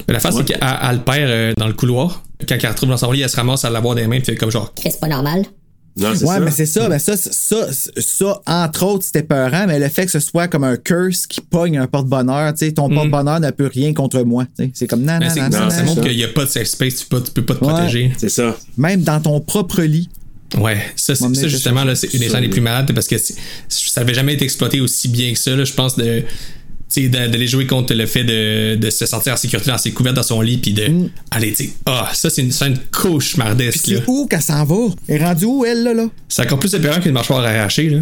Mais 0.07 0.13
la 0.13 0.19
face, 0.19 0.35
c'est 0.35 0.45
qu'elle 0.45 0.59
elle 0.61 0.95
le 0.97 1.01
perd 1.03 1.29
euh, 1.29 1.53
dans 1.57 1.67
le 1.67 1.73
couloir. 1.73 2.23
Quand 2.47 2.55
elle 2.61 2.69
retrouve 2.69 2.89
dans 2.89 2.97
son 2.97 3.11
lit, 3.11 3.21
elle 3.21 3.29
se 3.29 3.35
ramasse 3.35 3.63
à 3.65 3.69
l'avoir 3.69 3.95
des 3.95 4.07
mains, 4.07 4.19
fait 4.21 4.35
comme 4.35 4.51
genre. 4.51 4.73
C'est 4.81 4.99
pas 4.99 5.07
normal. 5.07 5.43
Non, 5.95 6.09
c'est 6.15 6.25
Ouais, 6.25 6.33
ça. 6.33 6.39
mais 6.39 6.49
c'est 6.51 6.65
ça, 6.65 6.89
ben 6.89 6.97
ça, 6.97 7.15
ça, 7.15 7.67
ça, 7.71 8.41
entre 8.47 8.83
autres, 8.87 9.05
c'était 9.05 9.21
peurant, 9.21 9.65
mais 9.67 9.77
le 9.77 9.87
fait 9.89 10.05
que 10.05 10.11
ce 10.11 10.19
soit 10.19 10.47
comme 10.47 10.63
un 10.63 10.75
curse 10.75 11.27
qui 11.27 11.39
pogne 11.39 11.77
un 11.77 11.85
porte-bonheur, 11.85 12.51
tu 12.55 12.65
sais, 12.65 12.71
ton 12.71 12.89
porte-bonheur 12.89 13.39
n'a 13.39 13.51
plus 13.51 13.67
rien 13.67 13.93
contre 13.93 14.23
moi. 14.23 14.45
tu 14.57 14.65
sais. 14.65 14.71
C'est 14.73 14.87
comme 14.87 15.03
Ben, 15.03 15.19
non, 15.19 15.27
c'est- 15.31 15.39
non, 15.41 15.51
ça, 15.51 15.59
non, 15.65 15.69
ça 15.69 15.83
montre 15.83 16.01
qu'il 16.01 16.17
n'y 16.17 16.23
a 16.23 16.29
pas 16.29 16.45
de 16.45 16.49
safe 16.49 16.65
space, 16.67 16.95
tu 16.95 17.05
peux, 17.05 17.21
tu 17.21 17.29
peux 17.31 17.45
pas 17.45 17.53
te 17.53 17.63
Ouais. 17.63 17.71
protéger. 17.73 18.11
C'est 18.17 18.29
ça. 18.29 18.57
Même 18.75 19.03
dans 19.03 19.21
ton 19.21 19.39
propre 19.39 19.83
lit. 19.83 20.09
Ouais, 20.59 20.77
ça, 20.95 21.13
ça 21.13 21.27
te 21.29 21.47
justement, 21.47 21.83
là, 21.83 21.93
c'est 21.95 22.11
une 22.13 22.19
des 22.19 22.25
ça, 22.27 22.33
scènes 22.33 22.43
les 22.43 22.49
plus 22.49 22.61
malades 22.61 22.91
parce 22.93 23.07
que 23.07 23.19
c'est- 23.19 23.35
ça 23.69 24.01
n'avait 24.01 24.13
jamais 24.15 24.33
été 24.33 24.45
exploité 24.45 24.81
aussi 24.81 25.07
bien 25.09 25.31
que 25.31 25.37
ça. 25.39 25.55
là. 25.55 25.63
Je 25.63 25.73
pense 25.73 25.95
de. 25.95 26.23
De- 27.01 27.09
d'aller 27.27 27.47
jouer 27.47 27.65
contre 27.67 27.93
le 27.93 28.05
fait 28.05 28.23
de, 28.23 28.75
de 28.75 28.89
se 28.89 29.05
sentir 29.05 29.33
en 29.33 29.37
sécurité 29.37 29.69
dans 29.71 29.77
ses 29.77 29.91
couvertes 29.91 30.15
dans 30.15 30.23
son 30.23 30.41
lit 30.41 30.57
puis 30.57 30.73
de 30.73 30.87
Mm. 30.87 31.09
aller 31.31 31.51
tu 31.53 31.65
sais, 31.65 31.69
ah 31.85 32.09
ça 32.13 32.29
c'est 32.29 32.41
une 32.41 32.51
scène 32.51 32.77
cauchemardesque 32.91 33.87
là. 33.87 33.97
C'est 34.05 34.09
où 34.11 34.27
qu'elle 34.27 34.41
s'en 34.41 34.63
va? 34.65 34.75
Elle 35.07 35.21
est 35.21 35.25
rendue 35.25 35.45
où, 35.45 35.65
elle, 35.65 35.83
là? 35.83 35.93
là? 35.93 36.05
c'est 36.27 36.41
encore 36.43 36.59
plus 36.59 36.73
épeurant 36.73 36.99
qu'une 36.99 37.11
mâchoire 37.13 37.43
arrachée 37.43 37.89
là 37.89 37.99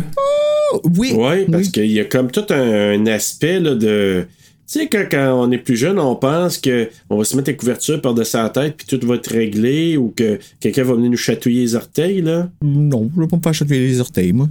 Oh, 0.74 0.82
oui. 0.98 1.12
Oui, 1.14 1.46
parce 1.52 1.66
Oui. 1.66 1.72
qu'il 1.72 1.92
y 1.92 2.00
a 2.00 2.06
comme 2.06 2.32
tout 2.32 2.46
un, 2.50 2.94
un 2.94 3.06
aspect 3.08 3.60
là, 3.60 3.76
de. 3.76 4.26
Tu 4.72 4.80
sais, 4.80 4.88
quand, 4.88 5.04
quand 5.12 5.34
on 5.46 5.52
est 5.52 5.58
plus 5.58 5.76
jeune, 5.76 6.00
on 6.00 6.16
pense 6.16 6.58
que 6.58 6.88
on 7.10 7.18
va 7.18 7.26
se 7.26 7.36
mettre 7.36 7.50
les 7.50 7.58
couvertures 7.58 8.02
par-dessus 8.02 8.38
la 8.38 8.48
tête 8.48 8.76
puis 8.78 8.88
tout 8.98 9.06
va 9.06 9.16
être 9.16 9.30
réglé 9.32 9.98
ou 9.98 10.14
que 10.16 10.40
quelqu'un 10.62 10.84
va 10.86 10.94
venir 10.94 11.12
nous 11.12 11.18
chatouiller 11.18 11.60
les 11.64 11.76
orteils, 11.76 12.22
là. 12.22 12.50
Non, 12.64 13.12
je 13.14 13.20
vais 13.22 13.28
pas 13.28 13.36
me 13.36 13.42
faire 13.42 13.54
chatouiller 13.54 13.86
les 13.88 14.00
orteils, 14.00 14.32
moi. 14.32 14.48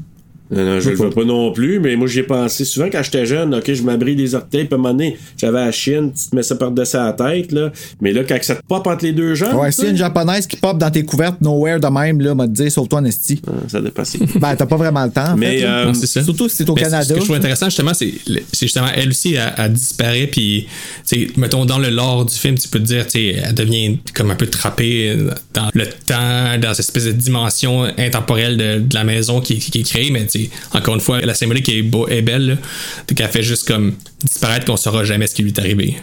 Non, 0.51 0.65
non, 0.65 0.81
je 0.81 0.91
le 0.91 0.97
veux 0.97 1.11
pas 1.11 1.25
non 1.25 1.53
plus, 1.53 1.79
mais 1.79 1.95
moi 1.97 2.09
j'y 2.09 2.21
ai 2.21 2.23
pensé 2.25 2.65
souvent 2.65 2.87
quand 2.91 3.03
j'étais 3.05 3.25
jeune, 3.25 3.55
ok, 3.55 3.73
je 3.73 3.83
m'abris 3.83 4.17
les 4.17 4.35
orteils, 4.35 4.65
puis 4.65 4.75
à 4.75 4.75
un 4.75 4.79
moment 4.79 4.91
donné, 4.95 5.17
j'avais 5.37 5.65
la 5.65 5.71
chienne, 5.71 6.13
tu 6.13 6.29
te 6.31 6.35
mets 6.35 6.43
ça 6.43 6.57
par-dessus 6.57 6.97
la 6.97 7.13
tête, 7.13 7.53
là. 7.53 7.71
Mais 8.01 8.13
là, 8.13 8.23
quand 8.25 8.37
ça 8.43 8.57
te 8.57 8.63
pop 8.67 8.85
entre 8.87 9.05
les 9.05 9.13
deux 9.13 9.35
jambes, 9.35 9.55
Ouais, 9.55 9.71
si 9.71 9.87
une 9.87 9.97
japonaise 9.97 10.47
qui 10.47 10.57
pop 10.57 10.77
dans 10.79 10.91
tes 10.91 11.05
couvertes 11.05 11.41
nowhere 11.41 11.79
de 11.79 11.87
même, 11.87 12.21
là, 12.21 12.35
m'a 12.35 12.47
dit, 12.47 12.71
sauve-toi 12.71 12.99
en 13.01 13.05
esti. 13.05 13.41
ah, 13.47 13.53
ça 13.69 13.81
dépasse. 13.81 14.17
Ben, 14.41 14.57
t'as 14.57 14.67
pas 14.67 14.77
vraiment 14.77 15.05
le 15.05 15.11
temps. 15.11 15.33
en 15.33 15.37
Mais, 15.37 15.59
fait, 15.59 15.65
euh, 15.67 15.85
Non, 15.87 15.95
ça. 15.95 16.23
Surtout 16.25 16.49
si 16.49 16.57
c'est 16.57 16.69
au 16.71 16.75
Mais 16.75 16.83
Canada. 16.83 17.05
Ce 17.05 17.13
que 17.15 17.21
je 17.21 17.25
trouve 17.25 17.37
intéressant, 17.37 17.67
justement, 17.67 17.93
c'est 17.95 18.13
justement 18.61 18.89
elle 18.95 19.11
aussi, 19.11 19.35
elle, 19.35 19.53
elle 19.57 19.73
disparaît, 19.73 20.27
puis, 20.27 20.67
tu 21.09 21.27
sais, 21.27 21.31
mettons, 21.37 21.65
dans 21.65 21.79
le 21.79 21.91
lore 21.91 22.25
du 22.27 22.35
film, 22.35 22.57
tu 22.59 22.69
peux 22.69 22.79
te 22.81 22.85
dire, 22.85 23.05
tu 23.07 23.13
sais, 23.13 23.37
elle 23.45 23.55
devient 23.55 23.99
comme 24.15 24.31
un 24.31 24.37
peu 24.37 24.47
trappée 24.47 25.17
dans 25.55 25.69
le 25.75 25.87
temps, 25.87 26.59
dans 26.61 26.71
cette 26.75 26.87
espèce 26.87 27.05
de 27.05 27.13
dimension 27.13 27.85
intemporelle 27.99 28.57
de, 28.57 28.79
de 28.81 28.95
la 28.95 29.05
maison 29.05 29.41
qui, 29.41 29.59
qui 29.59 29.81
est 29.81 29.83
créée, 29.83 30.11
mais, 30.11 30.27
tu 30.27 30.40
encore 30.73 30.95
une 30.95 31.01
fois, 31.01 31.21
la 31.21 31.35
symbolique 31.35 31.69
est, 31.69 31.83
beau, 31.83 32.09
est 32.09 32.23
belle, 32.23 32.47
là, 32.47 32.55
donc 32.55 33.21
elle 33.21 33.29
fait 33.29 33.43
juste 33.43 33.67
comme 33.67 33.95
disparaître 34.23 34.67
qu'on 34.67 34.77
saura 34.77 35.05
jamais 35.05 35.27
ce 35.27 35.35
qui 35.35 35.43
lui 35.43 35.51
est 35.51 35.59
arrivé. 35.59 35.97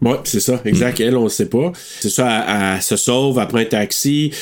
Ouais, 0.00 0.16
c'est 0.24 0.40
ça, 0.40 0.60
exact. 0.64 0.98
Elle, 0.98 1.16
on 1.16 1.24
le 1.24 1.30
sait 1.30 1.46
pas. 1.46 1.72
C'est 2.00 2.10
ça, 2.10 2.44
elle, 2.48 2.76
elle 2.76 2.82
se 2.82 2.96
sauve, 2.96 3.38
elle 3.40 3.46
prend 3.46 3.58
un 3.58 3.64
taxi 3.64 4.32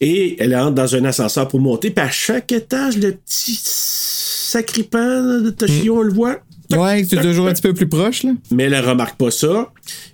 et 0.00 0.42
elle 0.42 0.56
entre 0.56 0.74
dans 0.74 0.96
un 0.96 1.04
ascenseur 1.04 1.48
pour 1.48 1.60
monter. 1.60 1.90
Puis 1.90 2.04
à 2.04 2.10
chaque 2.10 2.50
étage, 2.50 2.96
le 2.96 3.12
petit 3.12 3.58
sacripant 3.62 5.40
de 5.40 5.50
Toshio, 5.50 5.98
on 5.98 6.02
le 6.02 6.12
voit. 6.12 6.40
Ouais, 6.72 7.04
c'est 7.08 7.20
toujours 7.20 7.46
un 7.46 7.52
petit 7.52 7.62
peu 7.62 7.74
plus 7.74 7.88
proche, 7.88 8.22
là. 8.22 8.32
Mais 8.50 8.64
elle 8.64 8.80
remarque 8.80 9.16
pas 9.16 9.30
ça. 9.30 9.70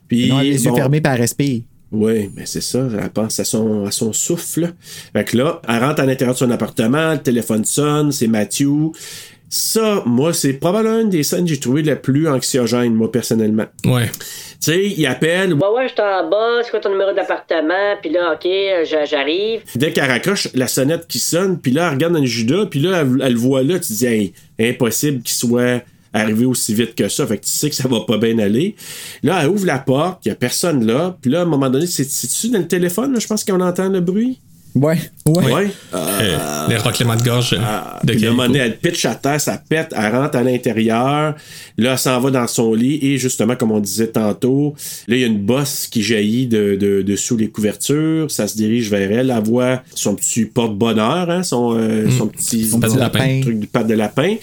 Puis, 0.08 0.28
Non, 0.28 0.40
les 0.40 0.64
yeux 0.64 0.70
bon, 0.70 0.76
fermés 0.76 1.00
par 1.00 1.16
respire. 1.16 1.62
Oui, 1.90 2.30
mais 2.36 2.44
c'est 2.44 2.60
ça, 2.60 2.86
elle 3.00 3.10
pense 3.10 3.40
à 3.40 3.44
son, 3.44 3.86
à 3.86 3.90
son 3.90 4.12
souffle. 4.12 4.72
Fait 5.14 5.24
que 5.24 5.36
là, 5.38 5.62
elle 5.66 5.78
rentre 5.82 6.02
à 6.02 6.06
l'intérieur 6.06 6.34
de 6.34 6.38
son 6.38 6.50
appartement, 6.50 7.12
le 7.12 7.18
téléphone 7.18 7.64
sonne, 7.64 8.12
c'est 8.12 8.26
Matthew. 8.26 8.92
Ça, 9.50 10.02
moi, 10.04 10.34
c'est 10.34 10.52
probablement 10.52 11.00
une 11.00 11.08
des 11.08 11.22
scènes 11.22 11.44
que 11.44 11.48
j'ai 11.50 11.58
trouvé 11.60 11.82
la 11.82 11.96
plus 11.96 12.28
anxiogène, 12.28 12.92
moi, 12.94 13.10
personnellement. 13.10 13.64
Ouais. 13.86 14.10
Tu 14.10 14.18
sais, 14.60 14.84
il 14.84 15.06
appelle, 15.06 15.54
Ouais, 15.54 15.68
ouais, 15.74 15.88
je 15.88 15.94
suis 15.94 16.02
en 16.02 16.28
bas, 16.28 16.58
c'est 16.62 16.70
quoi 16.70 16.80
ton 16.80 16.90
numéro 16.90 17.14
d'appartement? 17.14 17.96
Puis 18.02 18.10
là, 18.10 18.34
ok, 18.34 18.46
j'a- 18.84 19.06
j'arrive. 19.06 19.62
Dès 19.74 19.92
qu'elle 19.92 20.10
raccroche, 20.10 20.48
la 20.52 20.66
sonnette 20.66 21.06
qui 21.06 21.18
sonne, 21.18 21.58
puis 21.58 21.70
là, 21.72 21.86
elle 21.88 21.94
regarde 21.94 22.12
dans 22.12 22.20
le 22.20 22.26
Judas, 22.26 22.66
puis 22.70 22.80
là, 22.80 22.98
elle, 23.00 23.22
elle 23.22 23.32
le 23.32 23.38
voit 23.38 23.62
là, 23.62 23.78
tu 23.78 23.90
dis, 23.94 24.04
hey, 24.06 24.32
impossible 24.60 25.22
qu'il 25.22 25.34
soit 25.34 25.80
arrivé 26.18 26.44
aussi 26.44 26.74
vite 26.74 26.94
que 26.94 27.08
ça, 27.08 27.26
fait 27.26 27.38
que 27.38 27.44
tu 27.44 27.50
sais 27.50 27.70
que 27.70 27.76
ça 27.76 27.88
va 27.88 28.00
pas 28.00 28.18
bien 28.18 28.38
aller. 28.38 28.74
Là, 29.22 29.40
elle 29.42 29.48
ouvre 29.50 29.66
la 29.66 29.78
porte, 29.78 30.24
il 30.26 30.28
y 30.28 30.32
a 30.32 30.34
personne 30.34 30.84
là, 30.86 31.16
puis 31.20 31.30
là, 31.30 31.40
à 31.40 31.42
un 31.42 31.46
moment 31.46 31.70
donné, 31.70 31.86
c'est- 31.86 32.08
c'est-tu 32.10 32.50
dans 32.50 32.58
le 32.58 32.68
téléphone, 32.68 33.18
je 33.20 33.26
pense 33.26 33.44
qu'on 33.44 33.60
entend 33.60 33.88
le 33.88 34.00
bruit? 34.00 34.40
Ouais, 34.78 34.96
ouais. 35.26 35.52
Ouais. 35.52 35.68
Euh, 35.94 36.66
les 36.68 36.76
raclements 36.76 37.16
de 37.16 37.22
gorge 37.22 37.52
euh, 37.54 37.58
Ah, 37.62 37.98
de 38.04 38.12
puis 38.12 38.20
là, 38.22 38.28
à 38.28 38.32
un 38.32 38.34
Kayako. 38.34 38.36
moment 38.36 38.46
donné, 38.48 38.58
elle 38.60 38.78
pitch 38.78 39.04
à 39.06 39.14
terre, 39.14 39.40
ça 39.40 39.60
pète, 39.68 39.92
elle 39.96 40.12
rentre 40.14 40.36
à 40.36 40.42
l'intérieur. 40.42 41.34
Là, 41.76 41.92
elle 41.92 41.98
s'en 41.98 42.20
va 42.20 42.30
dans 42.30 42.46
son 42.46 42.74
lit 42.74 42.98
et 43.02 43.18
justement, 43.18 43.56
comme 43.56 43.72
on 43.72 43.80
disait 43.80 44.08
tantôt, 44.08 44.74
là, 45.06 45.16
il 45.16 45.20
y 45.20 45.24
a 45.24 45.26
une 45.26 45.38
bosse 45.38 45.86
qui 45.88 46.02
jaillit 46.02 46.46
de, 46.46 46.76
de, 46.76 47.02
de 47.02 47.16
sous 47.16 47.36
les 47.36 47.48
couvertures. 47.48 48.30
Ça 48.30 48.46
se 48.46 48.56
dirige 48.56 48.90
vers 48.90 49.10
elle. 49.10 49.30
Elle 49.36 49.44
voit 49.44 49.82
son 49.94 50.14
petit 50.14 50.44
porte-bonheur, 50.44 51.30
hein, 51.30 51.42
son, 51.42 51.74
euh, 51.76 52.08
son 52.16 52.28
petit, 52.28 52.64
Son 52.66 52.78
de 52.78 52.98
lapin. 52.98 53.40
truc 53.42 53.58
du 53.58 53.66
patte 53.66 53.86
de 53.86 53.94
lapin. 53.94 54.36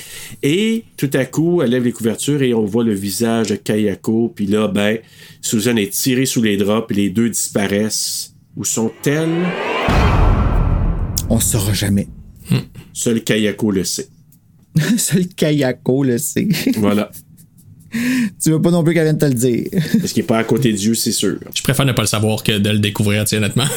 Et 0.44 0.84
tout 0.98 1.10
à 1.14 1.26
coup, 1.26 1.62
elle 1.62 1.70
lève 1.72 1.84
les 1.84 1.92
couvertures 1.92 2.42
et 2.42 2.54
on 2.54 2.66
voit 2.66 2.84
le 2.84 2.94
visage 2.94 3.48
de 3.50 3.56
Kayako. 3.56 4.34
Puis 4.36 4.48
là, 4.48 4.68
ben, 4.68 4.98
Susan 5.42 5.76
est 5.78 5.92
tirée 5.94 6.26
sous 6.26 6.42
les 6.42 6.58
draps 6.58 6.88
et 6.92 6.94
les 6.96 7.10
deux 7.10 7.30
disparaissent. 7.30 8.32
Où 8.58 8.64
sont-elles? 8.64 9.75
On 11.30 11.40
saura 11.40 11.74
jamais. 11.74 12.08
Seul 12.94 13.24
Kayako 13.24 13.72
le 13.72 13.84
sait. 13.84 14.08
Seul 14.98 15.28
Kayako 15.28 16.04
le 16.04 16.18
sait. 16.18 16.48
Voilà. 16.78 17.12
Tu 18.44 18.52
veux 18.52 18.62
pas 18.62 18.72
non 18.72 18.84
plus 18.84 18.94
qu'elle 18.94 19.04
vienne 19.04 19.18
te 19.18 19.26
le 19.26 19.34
dire. 19.34 19.68
Parce 20.00 20.12
qu'il 20.14 20.24
est 20.24 20.28
pas 20.28 20.38
à 20.38 20.44
côté 20.44 20.72
de 20.72 20.78
Dieu, 20.78 20.94
c'est 20.96 21.12
sûr. 21.12 21.36
Je 21.56 21.62
préfère 21.62 21.86
ne 21.86 21.92
pas 21.94 22.02
le 22.02 22.08
savoir 22.08 22.44
que 22.44 22.58
de 22.58 22.70
le 22.70 22.80
découvrir, 22.80 23.24
tu 23.24 23.30
sais, 23.32 23.38
honnêtement. 23.38 23.66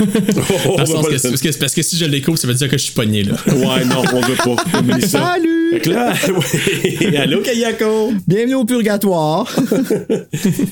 Oh, 0.67 0.77
Dans 0.77 0.81
le 0.83 0.87
sens 0.87 1.07
que- 1.07 1.11
parce, 1.29 1.41
que, 1.41 1.59
parce 1.59 1.75
que 1.75 1.83
si 1.83 1.97
je 1.97 2.05
le 2.05 2.11
découvre, 2.11 2.39
ça 2.39 2.47
veut 2.49 2.55
dire 2.55 2.69
que 2.69 2.77
je 2.79 2.83
suis 2.85 2.93
pogné, 2.95 3.23
là. 3.25 3.35
Ouais, 3.47 3.85
non, 3.85 4.03
on 4.13 4.21
veut 4.21 4.37
pas. 4.37 5.01
Ça. 5.01 5.09
Salut! 5.09 5.71
Fait 5.73 5.81
que 5.81 5.91
là, 5.91 6.13
oui. 6.29 7.17
Allô, 7.17 7.41
Kayako? 7.43 8.13
Bienvenue 8.27 8.55
au 8.55 8.65
purgatoire. 8.65 9.47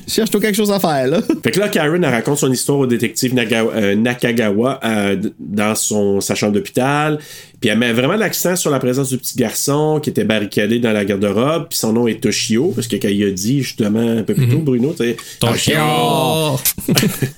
Cherche-toi 0.09 0.41
quelque 0.41 0.55
chose 0.57 0.71
à 0.71 0.81
faire, 0.81 1.07
là. 1.09 1.21
Fait 1.43 1.51
que 1.51 1.61
là, 1.61 1.69
Karen, 1.69 2.03
elle 2.03 2.11
raconte 2.11 2.39
son 2.39 2.51
histoire 2.53 2.79
au 2.81 2.87
détective 2.87 3.35
Naga- 3.35 3.67
euh, 3.75 3.95
Nakagawa 3.95 4.81
euh, 4.85 5.17
dans 5.39 5.75
son, 5.75 6.21
sa 6.21 6.35
chambre 6.35 6.55
d'hôpital. 6.55 7.19
Puis 7.67 7.73
elle 7.73 7.81
met 7.81 7.93
vraiment 7.93 8.15
l'accent 8.15 8.55
sur 8.55 8.71
la 8.71 8.79
présence 8.79 9.09
du 9.09 9.19
petit 9.19 9.37
garçon 9.37 9.99
qui 10.01 10.11
était 10.11 10.23
barricadé 10.23 10.79
dans 10.79 10.93
la 10.93 11.05
garde-robe. 11.05 11.67
Puis 11.69 11.81
son 11.81 11.93
nom 11.95 12.07
est 12.07 12.23
Toshio, 12.23 12.69
parce 12.69 12.87
que 12.87 12.95
quand 12.95 13.09
il 13.09 13.25
a 13.25 13.33
dit 13.33 13.65
justement 13.65 13.99
un 13.99 14.23
peu 14.23 14.35
plus 14.35 14.49
tôt, 14.49 14.59
Bruno, 14.59 14.93
tu 14.93 14.99
sais. 14.99 15.17
Toshio! 15.41 15.75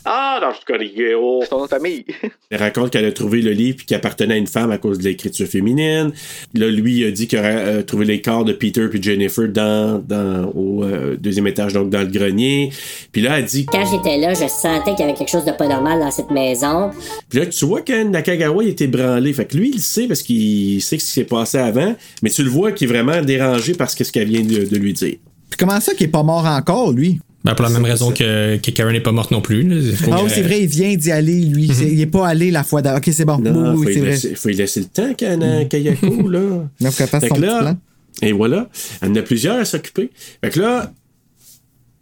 Ah, 0.05 0.39
dans 0.43 0.53
ce 0.53 0.67
cas, 0.67 0.77
il 0.79 1.01
est 1.01 1.15
haut. 1.15 1.43
Ton 1.49 1.67
famille. 1.67 2.05
Elle 2.51 2.59
raconte 2.59 2.91
qu'elle 2.91 3.07
a 3.07 3.13
trouvé 3.13 3.41
le 3.41 3.53
livre 3.53 3.79
puis 3.79 3.87
qui 3.87 3.95
appartenait 3.95 4.35
à 4.35 4.37
une 4.37 4.47
femme 4.47 4.71
à 4.71 4.77
cause 4.77 4.99
de 4.99 5.05
l'écriture 5.05 5.47
féminine. 5.47 6.13
Là, 6.53 6.69
lui, 6.69 6.99
il 6.99 7.05
a 7.07 7.11
dit 7.11 7.27
qu'il 7.27 7.39
aurait 7.39 7.57
euh, 7.57 7.83
trouvé 7.83 8.05
les 8.05 8.21
corps 8.21 8.45
de 8.45 8.53
Peter 8.53 8.87
puis 8.89 9.03
Jennifer 9.03 9.49
dans, 9.49 9.99
dans, 10.07 10.53
au 10.55 10.85
euh, 10.85 11.17
deuxième 11.19 11.47
étage, 11.47 11.73
donc 11.73 11.89
dans 11.89 12.01
le 12.01 12.07
grenier. 12.07 12.71
Puis 13.13 13.23
là, 13.23 13.39
elle 13.39 13.47
dit... 13.47 13.65
Quand 13.65 13.85
j'étais 13.91 14.19
là, 14.19 14.35
je 14.35 14.47
sentais 14.47 14.91
qu'il 14.91 15.01
y 15.01 15.09
avait 15.09 15.15
quelque 15.15 15.31
chose 15.31 15.47
de 15.47 15.53
pas 15.53 15.69
normal 15.69 16.01
dans 16.01 16.11
cette 16.11 16.31
maison. 16.31 16.91
Puis 17.31 17.39
là, 17.39 17.47
tu 17.47 17.65
vois 17.65 17.81
que 17.81 18.03
Nakagawa, 18.03 18.63
il 18.63 18.69
était 18.69 18.89
branlé. 18.89 19.33
Fait 19.33 19.47
que 19.47 19.57
lui, 19.57 19.71
il 19.71 19.77
le 19.77 19.81
sait 19.81 20.07
parce 20.07 20.18
qu'il 20.23 20.81
sait 20.83 20.99
ce 20.99 21.05
qui 21.05 21.11
s'est 21.11 21.25
passé 21.25 21.59
avant, 21.59 21.95
mais 22.23 22.31
tu 22.31 22.43
le 22.43 22.51
vois 22.51 22.73
qu'il 22.73 22.89
est 22.89 22.93
vraiment 22.93 23.23
dérangé 23.23 23.75
par 23.75 23.91
ce 23.91 23.97
que- 23.97 24.05
ce 24.05 24.13
qu'elle 24.13 24.29
vient 24.29 24.43
de, 24.43 24.65
de 24.69 24.77
lui 24.77 24.93
dire. 24.93 25.17
Puis 25.51 25.57
comment 25.59 25.81
ça 25.81 25.95
qu'il 25.95 26.07
est 26.07 26.11
pas 26.11 26.23
mort 26.23 26.45
encore, 26.47 26.93
lui? 26.93 27.21
Ben, 27.45 27.55
pour 27.55 27.63
la 27.65 27.71
même 27.71 27.85
raison 27.85 28.11
que, 28.11 28.57
que 28.57 28.71
Karen 28.73 28.93
n'est 28.93 29.01
pas 29.01 29.13
morte 29.13 29.31
non 29.31 29.41
plus. 29.41 29.63
là. 29.63 29.77
Il 29.77 29.95
faut 29.97 30.11
Ah 30.13 30.21
oui, 30.25 30.31
c'est 30.35 30.43
vrai, 30.43 30.63
il 30.63 30.67
vient 30.67 30.95
d'y 30.97 31.11
aller, 31.13 31.41
lui. 31.41 31.71
C'est- 31.73 31.87
Il 31.91 32.01
est 32.01 32.07
pas 32.07 32.27
allé 32.27 32.51
la 32.51 32.65
fois 32.65 32.83
d'avant. 32.83 32.99
Ok, 32.99 33.09
c'est 33.13 33.25
bon. 33.25 33.39
Non, 33.39 33.75
oui, 33.75 33.77
oui, 33.77 33.77
faut, 33.77 33.85
c'est 33.85 33.95
lui 33.95 34.01
vrai. 34.01 34.11
laisser, 34.11 34.35
faut 34.35 34.49
lui 34.49 34.57
laisser 34.57 34.81
le 34.81 34.87
temps, 34.87 35.15
Kana- 35.15 35.65
Kayako, 35.67 36.29
là. 36.29 36.41
Il 36.81 36.87
faut 36.89 36.93
qu'elle 36.99 37.07
fasse 37.09 37.29
son 37.29 37.39
là, 37.39 37.59
plan. 37.61 37.77
et 38.23 38.33
voilà, 38.33 38.69
elle 39.01 39.11
en 39.13 39.15
a 39.15 39.23
plusieurs 39.23 39.57
à 39.57 39.65
s'occuper. 39.65 40.11
Fait 40.45 40.51
que 40.51 40.61
là, 40.61 40.93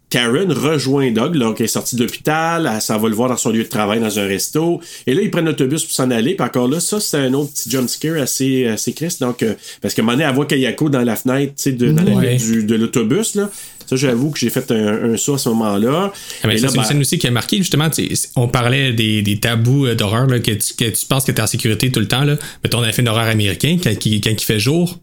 Karen 0.09 0.51
rejoint 0.53 1.11
Doug, 1.11 1.35
là, 1.35 1.53
qui 1.53 1.63
est 1.63 1.67
sorti 1.67 1.97
d'hôpital, 1.97 2.69
elle 2.73 2.81
s'en 2.81 2.97
va 2.97 3.09
le 3.09 3.15
voir 3.15 3.27
dans 3.27 3.35
son 3.35 3.49
lieu 3.49 3.63
de 3.63 3.67
travail, 3.69 3.99
dans 3.99 4.19
un 4.19 4.25
resto. 4.25 4.79
Et 5.05 5.13
là, 5.13 5.21
ils 5.21 5.29
prennent 5.29 5.45
l'autobus 5.45 5.83
pour 5.83 5.91
s'en 5.93 6.09
aller. 6.11 6.33
Puis 6.35 6.45
encore 6.45 6.69
là, 6.69 6.79
ça, 6.79 6.99
c'est 7.01 7.17
un 7.17 7.33
autre 7.33 7.51
petit 7.51 7.69
jump 7.69 7.89
scare 7.89 8.21
assez, 8.21 8.65
assez 8.67 8.93
triste. 8.93 9.19
Donc, 9.19 9.43
euh, 9.43 9.53
parce 9.81 9.93
qu'à 9.93 10.01
un 10.01 10.05
moment 10.05 10.17
donné, 10.17 10.29
elle 10.29 10.35
voit 10.35 10.45
Kayako 10.45 10.89
dans 10.89 11.01
la 11.01 11.15
fenêtre, 11.17 11.53
tu 11.57 11.63
sais, 11.63 11.71
de, 11.73 11.91
dans 11.91 12.03
la 12.03 12.11
Ouais. 12.15 12.35
vitre 12.37 12.45
du, 12.51 12.63
de 12.63 12.75
l'autobus, 12.75 13.35
là. 13.35 13.49
Ça, 13.85 13.95
j'avoue 13.95 14.31
que 14.31 14.39
j'ai 14.39 14.49
fait 14.49 14.69
un, 14.71 15.13
un 15.13 15.17
saut 15.17 15.35
à 15.35 15.37
ce 15.37 15.47
moment-là. 15.49 16.11
Ah, 16.11 16.11
ça, 16.43 16.49
c'est 16.57 16.67
une 16.67 16.73
ben, 16.73 16.83
scène 16.83 16.99
aussi 17.01 17.17
qui 17.17 17.27
a 17.27 17.31
marqué, 17.31 17.57
justement. 17.57 17.89
On 18.35 18.47
parlait 18.49 18.91
des, 18.93 19.21
des 19.21 19.39
tabous 19.39 19.85
euh, 19.87 19.95
d'horreur, 19.95 20.27
là, 20.27 20.39
que 20.39 20.51
tu, 20.51 20.73
que 20.73 20.85
tu 20.89 21.05
penses 21.05 21.23
que 21.25 21.31
t'es 21.31 21.41
en 21.41 21.47
sécurité 21.47 21.89
tout 21.91 21.99
le 22.01 22.07
temps. 22.07 22.23
Là. 22.23 22.37
Mettons, 22.63 22.79
on 22.79 22.83
a 22.83 22.87
un 22.87 22.91
film 22.91 23.05
d'horreur 23.05 23.27
américain, 23.27 23.77
quand, 23.81 23.93
qui- 23.97 24.19
quand 24.21 24.31
il 24.31 24.39
fait 24.43 24.59
jour, 24.59 24.99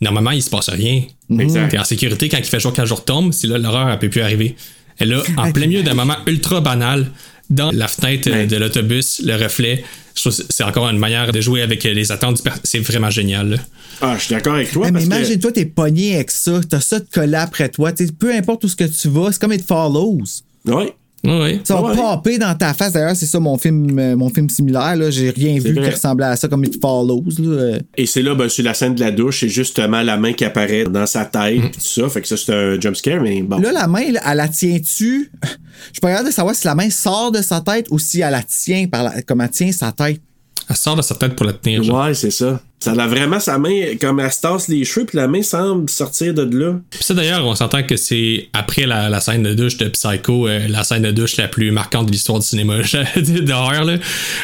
normalement, 0.00 0.32
il 0.32 0.42
se 0.42 0.50
passe 0.50 0.68
rien. 0.68 1.02
Exact. 1.38 1.68
T'es 1.70 1.78
en 1.78 1.84
sécurité 1.84 2.28
quand 2.28 2.38
il 2.38 2.44
fait 2.44 2.60
jour, 2.60 2.72
quand 2.72 2.82
le 2.82 2.88
jour 2.88 3.04
tombe, 3.04 3.32
c'est 3.32 3.46
là, 3.46 3.58
l'horreur, 3.58 3.88
elle 3.88 3.98
peut 3.98 4.10
plus 4.10 4.20
arriver. 4.20 4.56
Et 5.00 5.06
là, 5.06 5.22
en 5.36 5.50
plein 5.52 5.66
milieu 5.66 5.82
d'un 5.82 5.94
moment 5.94 6.16
ultra 6.26 6.60
banal, 6.60 7.06
dans 7.50 7.70
la 7.72 7.88
fenêtre 7.88 8.30
Ouais. 8.30 8.46
de 8.46 8.56
l'autobus, 8.56 9.20
le 9.24 9.34
reflet, 9.36 9.84
je 10.14 10.20
trouve 10.20 10.36
que 10.36 10.42
c'est 10.48 10.64
encore 10.64 10.88
une 10.88 10.98
manière 10.98 11.30
de 11.32 11.40
jouer 11.40 11.62
avec 11.62 11.82
les 11.84 12.12
attentes 12.12 12.42
du 12.44 12.50
C'est 12.62 12.78
vraiment 12.78 13.10
génial. 13.10 13.48
là. 13.50 13.56
Ah, 14.00 14.14
je 14.18 14.24
suis 14.24 14.34
d'accord 14.34 14.54
avec 14.54 14.70
toi. 14.72 14.86
Hey, 14.86 14.92
mais 14.92 15.00
que- 15.00 15.04
imagine-toi, 15.06 15.52
t'es 15.52 15.66
pogné 15.66 16.14
avec 16.16 16.30
ça. 16.30 16.60
T'as 16.68 16.80
ça 16.80 17.00
de 17.00 17.06
coller 17.12 17.34
après 17.36 17.68
toi. 17.68 17.92
T'sais, 17.92 18.06
peu 18.18 18.32
importe 18.34 18.64
où 18.64 18.68
ce 18.68 18.76
que 18.76 18.84
tu 18.84 19.08
vas, 19.08 19.30
c'est 19.32 19.40
comme 19.40 19.52
It 19.52 19.64
Follows. 19.66 20.22
Ouais. 20.66 20.94
Ils 21.24 21.60
sont 21.64 21.82
Ouais. 21.84 21.96
popés 21.96 22.38
dans 22.38 22.54
ta 22.54 22.74
face. 22.74 22.92
D'ailleurs, 22.92 23.16
c'est 23.16 23.26
ça 23.26 23.40
mon 23.40 23.56
film, 23.58 23.98
euh, 23.98 24.16
mon 24.16 24.28
film 24.30 24.48
similaire. 24.48 24.96
Là. 24.96 25.10
J'ai 25.10 25.30
rien 25.30 25.58
vu 25.58 25.72
vrai. 25.74 25.84
qui 25.84 25.90
ressemblait 25.94 26.26
à 26.26 26.36
ça 26.36 26.48
comme 26.48 26.64
It 26.64 26.78
Follows. 26.80 27.24
Là. 27.38 27.78
Et 27.96 28.06
c'est 28.06 28.22
là, 28.22 28.34
ben, 28.34 28.48
sur 28.48 28.64
la 28.64 28.74
scène 28.74 28.94
de 28.94 29.00
la 29.00 29.10
douche, 29.10 29.40
c'est 29.40 29.48
justement 29.48 30.02
la 30.02 30.16
main 30.16 30.32
qui 30.32 30.44
apparaît 30.44 30.84
dans 30.84 31.06
sa 31.06 31.24
tête, 31.24 31.60
pis 31.62 31.70
tout 31.70 31.80
ça. 31.80 32.08
Fait 32.08 32.20
que 32.20 32.28
ça, 32.28 32.36
c'est 32.36 32.52
un 32.52 32.80
jumpscare, 32.80 33.20
mais 33.22 33.42
bon. 33.42 33.58
Là, 33.58 33.72
la 33.72 33.86
main, 33.86 34.02
elle 34.06 34.36
la 34.36 34.48
tient-tu? 34.48 35.30
Je 35.42 35.48
suis 35.94 36.00
pas 36.00 36.08
capable 36.10 36.28
de 36.28 36.32
savoir 36.34 36.54
si 36.54 36.66
la 36.66 36.74
main 36.74 36.88
sort 36.90 37.32
de 37.32 37.42
sa 37.42 37.60
tête 37.60 37.86
ou 37.90 37.98
si 37.98 38.20
elle 38.20 38.30
la 38.32 38.42
tient 38.42 38.86
par 38.86 39.02
la, 39.04 39.22
comme 39.22 39.40
elle 39.40 39.50
tient 39.50 39.72
sa 39.72 39.90
tête. 39.92 40.20
Elle 40.68 40.76
sort 40.76 40.96
de 40.96 41.02
sa 41.02 41.14
tête 41.14 41.34
pour 41.36 41.46
la 41.46 41.52
tenir. 41.52 41.82
genre. 41.82 42.04
Ouais, 42.04 42.14
c'est 42.14 42.30
ça. 42.30 42.60
Ça 42.80 42.92
a 42.92 43.06
vraiment 43.06 43.40
sa 43.40 43.58
main, 43.58 43.96
comme 43.98 44.20
elle 44.20 44.30
se 44.30 44.42
tasse 44.42 44.68
les 44.68 44.84
cheveux, 44.84 45.06
puis 45.06 45.16
la 45.16 45.26
main 45.26 45.42
semble 45.42 45.88
sortir 45.88 46.34
de 46.34 46.42
là. 46.58 46.74
Puis 46.90 47.02
ça 47.02 47.14
d'ailleurs, 47.14 47.46
on 47.46 47.54
s'entend 47.54 47.82
que 47.82 47.96
c'est 47.96 48.48
après 48.52 48.84
la, 48.84 49.08
la 49.08 49.20
scène 49.20 49.42
de 49.42 49.54
douche 49.54 49.78
de 49.78 49.88
Psycho, 49.88 50.46
euh, 50.48 50.68
la 50.68 50.84
scène 50.84 51.02
de 51.02 51.10
douche 51.10 51.38
la 51.38 51.48
plus 51.48 51.70
marquante 51.70 52.06
de 52.06 52.12
l'histoire 52.12 52.40
du 52.40 52.46
cinéma 52.46 52.74
d'horreur. 53.42 53.84
là. 53.84 53.96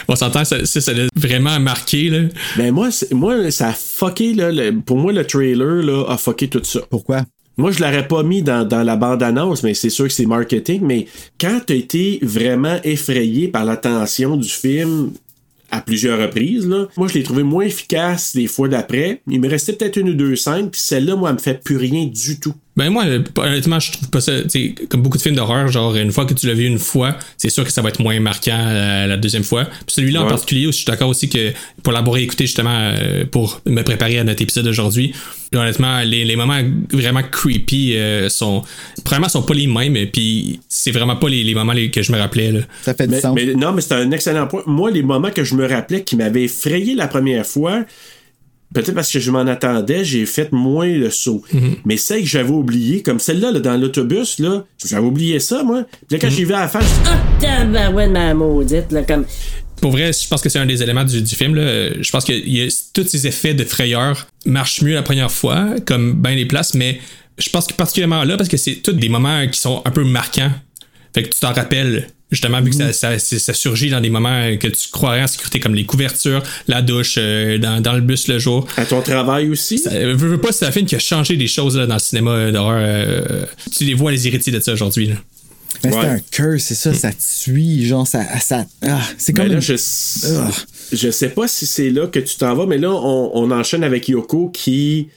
On 0.09 0.17
s'entend 0.17 0.43
que 0.43 0.65
ça, 0.65 0.81
ça, 0.81 0.93
l'a 0.95 1.05
vraiment 1.17 1.61
marqué. 1.61 2.09
Là. 2.09 2.21
Ben 2.57 2.73
moi, 2.73 2.89
moi 3.11 3.51
ça 3.51 3.69
a 3.69 3.73
fucké, 3.75 4.33
là, 4.33 4.51
le- 4.51 4.73
pour 4.81 4.97
moi, 4.97 5.13
le 5.13 5.27
trailer 5.27 5.83
là, 5.83 6.05
a 6.09 6.17
fucké 6.17 6.49
tout 6.49 6.63
ça. 6.65 6.81
Pourquoi? 6.89 7.23
Moi, 7.59 7.73
je 7.73 7.81
l'aurais 7.81 8.09
pas 8.09 8.23
mis 8.23 8.41
dans, 8.43 8.67
dans 8.67 8.83
la 8.83 8.97
bande-annonce, 8.97 9.63
mais 9.63 9.75
c'est 9.75 9.91
sûr 9.91 10.07
que 10.07 10.15
c'est 10.15 10.25
marketing. 10.25 10.81
Mais 10.83 11.07
quand 11.39 11.61
t'as 11.67 11.75
été 11.75 12.19
vraiment 12.23 12.79
effrayé 12.85 13.49
par 13.49 13.67
la 13.67 13.77
tension 13.77 14.39
du 14.39 14.49
film 14.49 15.11
à 15.71 15.81
plusieurs 15.81 16.19
reprises, 16.19 16.67
là, 16.67 16.87
moi, 16.97 17.09
je 17.09 17.15
l'ai 17.15 17.23
trouvé 17.23 17.43
moins 17.43 17.65
efficace 17.65 18.35
les 18.35 18.47
fois 18.47 18.69
d'après. 18.69 19.23
Il 19.29 19.41
me 19.41 19.49
restait 19.49 19.73
peut-être 19.73 19.97
une 19.97 20.11
ou 20.11 20.15
deux 20.15 20.37
scènes, 20.37 20.71
puis 20.71 20.81
celle-là, 20.81 21.17
moi, 21.17 21.31
elle 21.31 21.37
me 21.37 21.41
fait 21.41 21.63
plus 21.63 21.77
rien 21.77 22.07
du 22.07 22.41
tout. 22.41 22.55
Ben 22.81 22.89
moi, 22.90 23.05
euh, 23.05 23.23
honnêtement, 23.36 23.78
je 23.78 23.93
trouve 23.93 24.09
pas 24.09 24.23
ça. 24.23 24.32
Comme 24.89 25.02
beaucoup 25.02 25.19
de 25.19 25.23
films 25.23 25.35
d'horreur, 25.36 25.69
genre 25.69 25.94
une 25.97 26.12
fois 26.12 26.24
que 26.24 26.32
tu 26.32 26.47
l'as 26.47 26.55
vu 26.55 26.65
une 26.65 26.78
fois, 26.78 27.15
c'est 27.36 27.51
sûr 27.51 27.62
que 27.65 27.70
ça 27.70 27.82
va 27.82 27.90
être 27.90 28.01
moins 28.01 28.19
marquant 28.20 28.57
euh, 28.59 29.07
la 29.07 29.16
deuxième 29.19 29.44
fois. 29.44 29.65
Puis 29.66 29.97
celui-là 29.97 30.23
en 30.23 30.27
particulier, 30.27 30.65
je 30.66 30.70
suis 30.70 30.86
d'accord 30.86 31.11
aussi 31.11 31.28
que 31.28 31.52
pour 31.82 31.93
l'avoir 31.93 32.16
écouté 32.16 32.47
justement 32.47 32.70
euh, 32.74 33.24
pour 33.31 33.61
me 33.66 33.82
préparer 33.82 34.19
à 34.19 34.24
notre 34.24 34.40
épisode 34.40 34.65
d'aujourd'hui, 34.65 35.12
honnêtement, 35.55 36.01
les, 36.01 36.24
les 36.24 36.36
moments 36.36 36.61
vraiment 36.90 37.23
creepy 37.23 37.97
euh, 37.97 38.28
sont. 38.31 38.62
Premièrement, 39.05 39.28
sont 39.28 39.43
pas 39.43 39.55
les 39.55 39.66
mêmes, 39.66 39.97
et 39.97 40.07
puis 40.07 40.61
c'est 40.69 40.90
vraiment 40.93 41.16
pas 41.16 41.28
les, 41.28 41.44
les 41.44 41.55
moments 41.55 41.74
les- 41.74 41.90
que 41.90 42.02
je 42.02 42.12
me 42.12 42.19
rappelais. 42.19 42.51
Là. 42.51 42.61
Ça 42.82 42.94
fait 42.94 43.07
du 43.07 43.15
Mais, 43.15 43.20
sens. 43.20 43.35
mais 43.35 43.55
non, 43.55 43.73
mais 43.73 43.82
c'est 43.82 43.94
un 43.94 44.11
excellent 44.11 44.47
point. 44.47 44.62
Moi, 44.66 44.90
les 44.90 45.02
moments 45.02 45.31
que 45.31 45.44
je 45.44 45.55
me 45.55 45.66
rappelais 45.69 46.02
qui 46.02 46.16
m'avaient 46.16 46.44
effrayé 46.44 46.94
la 46.94 47.09
première 47.09 47.44
fois, 47.44 47.85
peut-être 48.75 48.95
parce 48.95 49.11
que 49.11 49.21
je 49.21 49.31
m'en 49.31 49.41
attendais, 49.41 50.05
j'ai 50.05 50.27
fait 50.27 50.53
moins 50.53 50.89
le 50.89 51.11
saut. 51.11 51.43
Mais 51.85 51.97
celle 51.97 52.23
que 52.23 52.29
j'avais 52.29 52.51
oublié, 52.51 53.03
comme 53.03 53.19
celle-là, 53.21 53.53
là, 53.53 53.61
dans 53.61 53.77
l'autobus, 53.77 54.39
là, 54.39 54.65
j'avais 54.85 55.07
oublié 55.07 55.41
ça, 55.41 55.63
moi. 55.63 55.85
Puis 56.09 56.17
là, 56.17 56.19
quand 56.21 56.31
j'y 56.31 56.45
vais 56.45 56.55
à 56.55 56.61
la 56.61 56.69
face, 56.69 56.85
je 56.85 57.41
dis, 57.41 57.47
Ah, 57.47 57.91
ma 58.09 58.35
maudite, 58.35 58.93
là, 58.93 59.03
comme. 59.03 59.25
Pour 59.81 59.93
vrai, 59.93 60.13
je 60.13 60.29
pense 60.29 60.43
que 60.43 60.49
c'est 60.51 60.59
un 60.59 60.67
des 60.67 60.83
éléments 60.83 61.05
du, 61.05 61.23
du 61.23 61.35
film. 61.35 61.55
Là. 61.55 61.91
Je 62.01 62.11
pense 62.11 62.25
que 62.25 62.33
il 62.33 62.55
y 62.55 62.63
a, 62.63 62.69
tous 62.93 63.07
ces 63.07 63.27
effets 63.27 63.55
de 63.55 63.65
frayeur 63.65 64.27
marchent 64.45 64.83
mieux 64.83 64.95
la 64.95 65.03
première 65.03 65.31
fois, 65.31 65.75
comme 65.87 66.21
bien 66.21 66.35
les 66.35 66.45
places, 66.45 66.75
mais 66.75 67.01
je 67.39 67.49
pense 67.49 67.67
que 67.67 67.73
particulièrement 67.73 68.25
là, 68.25 68.37
parce 68.37 68.51
que 68.51 68.59
c'est 68.59 68.77
tous 68.77 68.93
des 68.93 69.09
moments 69.09 69.47
qui 69.49 69.59
sont 69.59 69.83
un 69.87 69.91
peu 69.91 70.05
marquants. 70.05 70.53
Fait 71.15 71.23
que 71.23 71.29
tu 71.31 71.41
t'en 71.41 71.53
rappelles, 71.53 72.09
justement, 72.31 72.61
vu 72.61 72.70
que 72.70 72.77
ça, 72.77 72.93
ça, 72.93 73.19
c'est- 73.19 73.39
ça 73.39 73.52
surgit 73.55 73.90
dans 73.90 74.01
des 74.01 74.11
moments 74.11 74.57
que 74.57 74.69
tu 74.69 74.89
croirais 74.90 75.23
en 75.23 75.27
sécurité, 75.27 75.61
comme 75.61 75.74
les 75.74 75.85
couvertures, 75.85 76.43
la 76.69 76.82
douche, 76.82 77.16
euh, 77.19 77.59
dans, 77.59 77.81
dans 77.82 77.93
le 77.94 78.01
bus 78.01 78.28
le 78.28 78.39
jour. 78.39 78.66
à 78.77 78.85
ton 78.85 79.02
travail 79.02 79.48
aussi? 79.51 79.78
Ça, 79.78 79.90
veux, 79.90 80.15
veux 80.15 80.39
pas, 80.40 80.52
c'est 80.52 80.66
un 80.66 80.73
film 80.73 80.86
qui 80.86 80.97
a 80.97 80.98
changé 81.01 81.36
des 81.36 81.48
choses 81.48 81.77
là, 81.77 81.86
dans 81.86 81.94
le 81.94 82.01
cinéma 82.01 82.31
euh, 82.32 82.52
d'horreur. 82.52 82.81
euh, 82.82 83.44
tu 83.77 83.85
les 83.85 83.94
vois 83.94 84.12
les 84.12 84.27
héritiers 84.27 84.52
de 84.52 84.61
ça 84.61 84.73
aujourd'hui. 84.73 85.07
là. 85.07 85.15
Mais 85.85 85.94
Ouais. 85.94 86.01
c'est 86.02 86.09
un 86.09 86.19
curse, 86.31 86.62
c'est 86.65 86.74
ça, 86.74 86.93
ça 86.93 87.11
te 87.11 87.23
suit, 87.23 87.86
genre, 87.86 88.07
ça. 88.07 88.23
ça 88.40 88.66
ah, 88.86 89.01
c'est 89.16 89.32
comme. 89.32 89.47
Ben 89.47 89.52
là, 89.52 89.55
une- 89.57 89.61
je, 89.62 89.77
je 90.93 91.11
sais 91.11 91.28
pas 91.31 91.48
si 91.48 91.65
c'est 91.66 91.90
là 91.90 92.07
que 92.07 92.19
tu 92.19 92.36
t'en 92.36 92.55
vas, 92.55 92.66
mais 92.66 92.77
là, 92.78 92.90
on, 92.90 93.31
on 93.35 93.51
enchaîne 93.51 93.82
avec 93.85 94.09
Yoko 94.09 94.48
qui, 94.51 95.09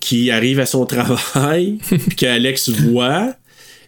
qui 0.00 0.30
arrive 0.30 0.60
à 0.60 0.66
son 0.66 0.86
travail, 0.86 1.78
puis 1.88 2.16
qu'Alex 2.16 2.70
voit. 2.70 3.34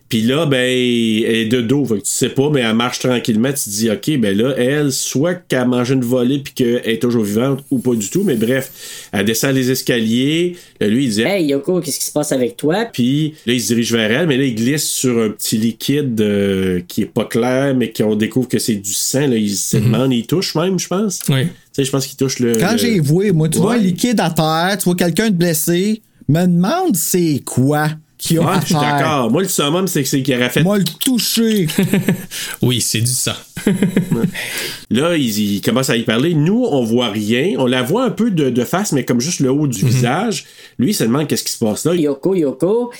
Puis 0.08 0.22
là, 0.22 0.46
ben, 0.46 0.56
elle 0.58 1.34
est 1.34 1.44
de 1.44 1.60
dos, 1.60 1.84
fait 1.84 1.96
que 1.96 2.00
tu 2.00 2.10
sais 2.10 2.30
pas, 2.30 2.48
mais 2.50 2.60
elle 2.62 2.74
marche 2.74 2.98
tranquillement. 3.00 3.50
Tu 3.52 3.64
te 3.64 3.68
dis, 3.68 3.90
OK, 3.90 4.18
ben 4.18 4.34
là, 4.34 4.54
elle, 4.56 4.90
soit 4.90 5.34
qu'elle 5.34 5.58
a 5.58 5.64
mangé 5.66 5.92
une 5.92 6.04
volée 6.04 6.38
puis 6.38 6.54
qu'elle 6.54 6.80
est 6.84 6.98
toujours 7.02 7.24
vivante, 7.24 7.62
ou 7.70 7.78
pas 7.78 7.94
du 7.94 8.08
tout, 8.08 8.22
mais 8.24 8.36
bref, 8.36 8.70
elle 9.12 9.26
descend 9.26 9.54
les 9.54 9.70
escaliers. 9.70 10.56
Là, 10.80 10.86
lui, 10.88 11.04
il 11.04 11.10
dit, 11.10 11.20
Hey 11.22 11.44
Yoko, 11.46 11.80
qu'est-ce 11.82 11.98
qui 11.98 12.06
se 12.06 12.12
passe 12.12 12.32
avec 12.32 12.56
toi? 12.56 12.86
puis 12.90 13.34
là, 13.44 13.52
il 13.52 13.60
se 13.60 13.68
dirige 13.68 13.92
vers 13.92 14.10
elle, 14.10 14.26
mais 14.28 14.38
là, 14.38 14.44
il 14.44 14.54
glisse 14.54 14.88
sur 14.88 15.18
un 15.22 15.28
petit 15.28 15.58
liquide 15.58 16.18
euh, 16.22 16.80
qui 16.88 17.02
est 17.02 17.06
pas 17.12 17.26
clair, 17.26 17.74
mais 17.74 17.92
qu'on 17.92 18.14
découvre 18.16 18.48
que 18.48 18.58
c'est 18.58 18.76
du 18.76 18.94
sang. 18.94 19.26
Là, 19.26 19.36
il 19.36 19.54
se 19.54 19.76
demande, 19.76 20.12
il 20.14 20.26
touche 20.26 20.54
même, 20.54 20.78
je 20.78 20.88
pense. 20.88 21.18
Tu 21.18 21.32
Oui. 21.32 21.40
sais, 21.72 21.84
je 21.84 21.90
pense 21.90 22.06
qu'il 22.06 22.16
touche 22.16 22.38
le. 22.38 22.56
Quand 22.56 22.72
le- 22.72 22.78
j'ai 22.78 22.98
voué, 22.98 23.30
moi, 23.32 23.50
tu 23.50 23.58
vois 23.58 23.74
un 23.74 23.78
liquide 23.78 24.20
à 24.20 24.30
terre, 24.30 24.76
tu 24.78 24.84
vois 24.84 24.96
quelqu'un 24.96 25.28
de 25.28 25.34
blessé, 25.36 26.00
me 26.28 26.46
demande 26.46 26.96
c'est 26.96 27.42
quoi? 27.44 27.90
Qui 28.18 28.36
a 28.36 28.40
Ouais, 28.40 28.46
à 28.48 28.60
je 28.60 28.66
suis 28.66 28.74
d'accord. 28.74 29.30
Moi, 29.30 29.42
le 29.42 29.48
summum, 29.48 29.86
c'est 29.86 30.02
que 30.02 30.08
c'est 30.08 30.22
qu'il 30.22 30.34
aurait 30.34 30.50
fait. 30.50 30.62
Moi, 30.62 30.78
le 30.78 30.84
toucher. 30.84 31.66
Oui, 32.62 32.80
c'est 32.80 33.00
du 33.00 33.06
sang. 33.06 33.32
Là, 34.90 35.16
il, 35.16 35.38
il 35.56 35.60
commence 35.60 35.90
à 35.90 35.96
y 35.96 36.02
parler. 36.02 36.34
Nous, 36.34 36.64
on 36.68 36.82
voit 36.84 37.10
rien. 37.10 37.54
On 37.58 37.66
la 37.66 37.82
voit 37.82 38.04
un 38.04 38.10
peu 38.10 38.30
de, 38.30 38.50
de 38.50 38.64
face, 38.64 38.92
mais 38.92 39.04
comme 39.04 39.20
juste 39.20 39.40
le 39.40 39.50
haut 39.50 39.66
du 39.66 39.84
visage. 39.84 40.44
Lui, 40.78 40.90
il 40.90 40.94
se 40.94 41.04
demande 41.04 41.26
qu'est-ce 41.28 41.44
qui 41.44 41.52
se 41.52 41.64
passe 41.64 41.84
là. 41.84 41.94
Yoko, 41.94 42.34
Yoko. 42.34 42.92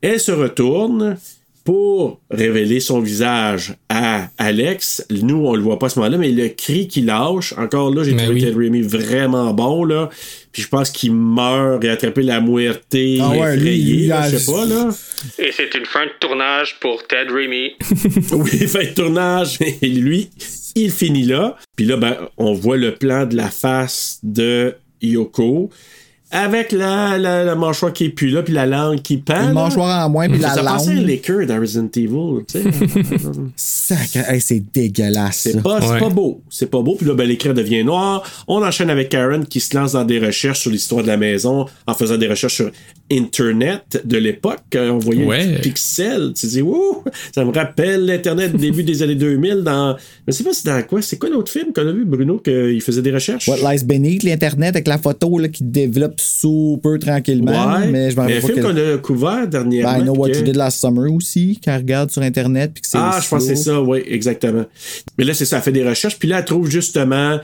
Elle 0.00 0.20
se 0.20 0.32
retourne 0.32 1.16
pour 1.64 2.20
révéler 2.30 2.78
son 2.78 3.00
visage 3.00 3.74
à 3.88 4.28
Alex. 4.36 5.06
Nous, 5.10 5.36
on 5.46 5.54
le 5.54 5.62
voit 5.62 5.78
pas 5.78 5.86
à 5.86 5.88
ce 5.88 5.98
moment-là, 5.98 6.18
mais 6.18 6.30
le 6.30 6.48
cri 6.50 6.88
qu'il 6.88 7.06
lâche, 7.06 7.54
encore 7.56 7.92
là, 7.94 8.04
j'ai 8.04 8.12
Mais 8.12 8.24
trouvé 8.24 8.40
oui. 8.40 8.46
Ted 8.46 8.56
Raimi 8.56 8.82
vraiment 8.82 9.54
bon, 9.54 9.84
là. 9.84 10.10
Puis 10.52 10.62
je 10.62 10.68
pense 10.68 10.90
qu'il 10.90 11.12
meurt 11.14 11.82
et 11.82 11.88
attrapé 11.88 12.22
la 12.22 12.40
muerte 12.42 12.84
Ah 12.92 12.96
ouais, 13.30 13.56
lui, 13.56 13.68
effrayée, 14.06 14.12
a- 14.12 14.30
je 14.30 14.36
sais 14.36 14.52
pas, 14.52 14.66
là. 14.66 14.90
Et 15.38 15.50
c'est 15.52 15.74
une 15.74 15.86
fin 15.86 16.04
de 16.04 16.12
tournage 16.20 16.78
pour 16.80 17.06
Ted 17.06 17.30
Raimi. 17.32 17.72
oui, 18.32 18.50
fait 18.68 18.88
de 18.90 18.94
tournage. 18.94 19.58
Et 19.80 19.88
lui, 19.88 20.28
il 20.76 20.90
finit 20.90 21.24
là. 21.24 21.56
Puis 21.76 21.86
là, 21.86 21.96
ben, 21.96 22.16
on 22.36 22.52
voit 22.52 22.76
le 22.76 22.94
plan 22.94 23.24
de 23.24 23.36
la 23.36 23.48
face 23.50 24.18
de 24.22 24.74
Yoko. 25.00 25.70
Avec 26.36 26.72
la, 26.72 27.16
la, 27.16 27.44
la 27.44 27.54
mâchoire 27.54 27.92
qui 27.92 28.06
est 28.06 28.08
plus 28.10 28.28
là, 28.30 28.42
puis 28.42 28.52
la 28.52 28.66
langue 28.66 29.00
qui 29.00 29.18
pend. 29.18 29.40
Le 29.40 29.46
là. 29.46 29.52
mâchoire 29.52 30.06
en 30.06 30.10
moins, 30.10 30.28
puis 30.28 30.38
la 30.40 30.50
Ça 30.52 30.62
pensait 30.62 30.90
à 30.90 30.94
langue. 30.94 31.06
Liquor 31.06 31.46
dans 31.46 31.60
Resident 31.60 31.88
Evil, 31.96 32.44
tu 32.46 32.60
sais. 32.60 32.64
Sacré- 33.56 34.24
hey, 34.34 34.40
c'est 34.40 34.62
dégueulasse. 34.72 35.36
C'est 35.38 35.52
ça. 35.52 35.60
pas, 35.60 35.80
Ouais. 35.80 36.00
pas 36.00 36.08
beau. 36.08 36.40
C'est 36.50 36.70
pas 36.70 36.82
beau. 36.82 36.96
Puis 36.96 37.06
là, 37.06 37.14
ben, 37.14 37.26
l'écran 37.28 37.52
devient 37.52 37.84
noir. 37.84 38.22
On 38.48 38.62
enchaîne 38.64 38.90
avec 38.90 39.08
Karen 39.10 39.46
qui 39.46 39.60
se 39.60 39.76
lance 39.76 39.92
dans 39.92 40.04
des 40.04 40.18
recherches 40.18 40.60
sur 40.60 40.70
l'histoire 40.70 41.02
de 41.02 41.08
la 41.08 41.16
maison 41.16 41.66
en 41.86 41.94
faisant 41.94 42.16
des 42.18 42.26
recherches 42.28 42.54
sur 42.56 42.70
Internet 43.12 44.02
de 44.04 44.16
l'époque. 44.18 44.60
On 44.76 44.98
voyait 44.98 45.24
Ouais. 45.24 45.42
un 45.42 45.56
petit 45.58 45.68
pixel. 45.70 46.32
Tu 46.34 46.46
dis, 46.46 46.62
ouh, 46.62 47.04
ça 47.34 47.44
me 47.44 47.52
rappelle 47.52 48.06
l'Internet 48.06 48.56
début 48.56 48.82
des 48.82 49.02
années 49.02 49.14
2000 49.14 49.62
dans. 49.64 49.96
Je 50.26 50.32
sais 50.32 50.42
pas 50.44 50.52
c'est 50.52 50.66
dans 50.66 50.82
quoi. 50.82 51.02
C'est 51.02 51.18
quoi 51.18 51.28
l'autre 51.28 51.52
film 51.52 51.72
qu'on 51.72 51.86
a 51.86 51.92
vu, 51.92 52.04
Bruno, 52.04 52.38
qu'il 52.38 52.80
faisait 52.80 53.02
des 53.02 53.12
recherches? 53.12 53.46
What 53.48 53.58
Lies 53.72 53.84
Beneath, 53.84 54.22
l'Internet 54.22 54.74
avec 54.74 54.88
la 54.88 54.98
photo 54.98 55.38
là, 55.38 55.48
qui 55.48 55.64
développe 55.64 56.20
super 56.24 56.98
tranquillement. 56.98 57.52
Ouais. 57.76 57.86
Mais 57.88 58.10
je 58.10 58.16
m'en 58.16 58.22
un 58.22 58.26
rappelle 58.26 58.40
pas 58.42 58.48
film 58.48 58.62
qu'on 58.62 58.76
a 58.94 58.98
couvert 58.98 59.48
dernièrement. 59.48 59.92
Ben, 59.92 59.98
I 59.98 60.02
Know 60.02 60.14
What 60.16 60.30
que- 60.30 60.36
You 60.38 60.42
Did 60.42 60.56
Last 60.56 60.80
Summer 60.80 61.12
aussi, 61.12 61.58
qu'elle 61.62 61.76
regarde 61.76 62.10
sur 62.10 62.22
Internet. 62.22 62.72
Puis 62.74 62.82
que 62.82 62.88
c'est 62.88 62.98
Ah, 62.98 63.18
je 63.22 63.28
pense 63.28 63.42
que 63.46 63.54
c'est 63.54 63.62
ça, 63.62 63.80
oui, 63.80 64.02
exactement. 64.06 64.64
Mais 65.18 65.24
là, 65.24 65.34
c'est 65.34 65.44
ça, 65.44 65.56
elle 65.58 65.62
fait 65.62 65.72
des 65.72 65.86
recherches, 65.88 66.18
puis 66.18 66.28
là, 66.28 66.38
elle 66.38 66.44
trouve 66.44 66.68
justement 66.70 67.38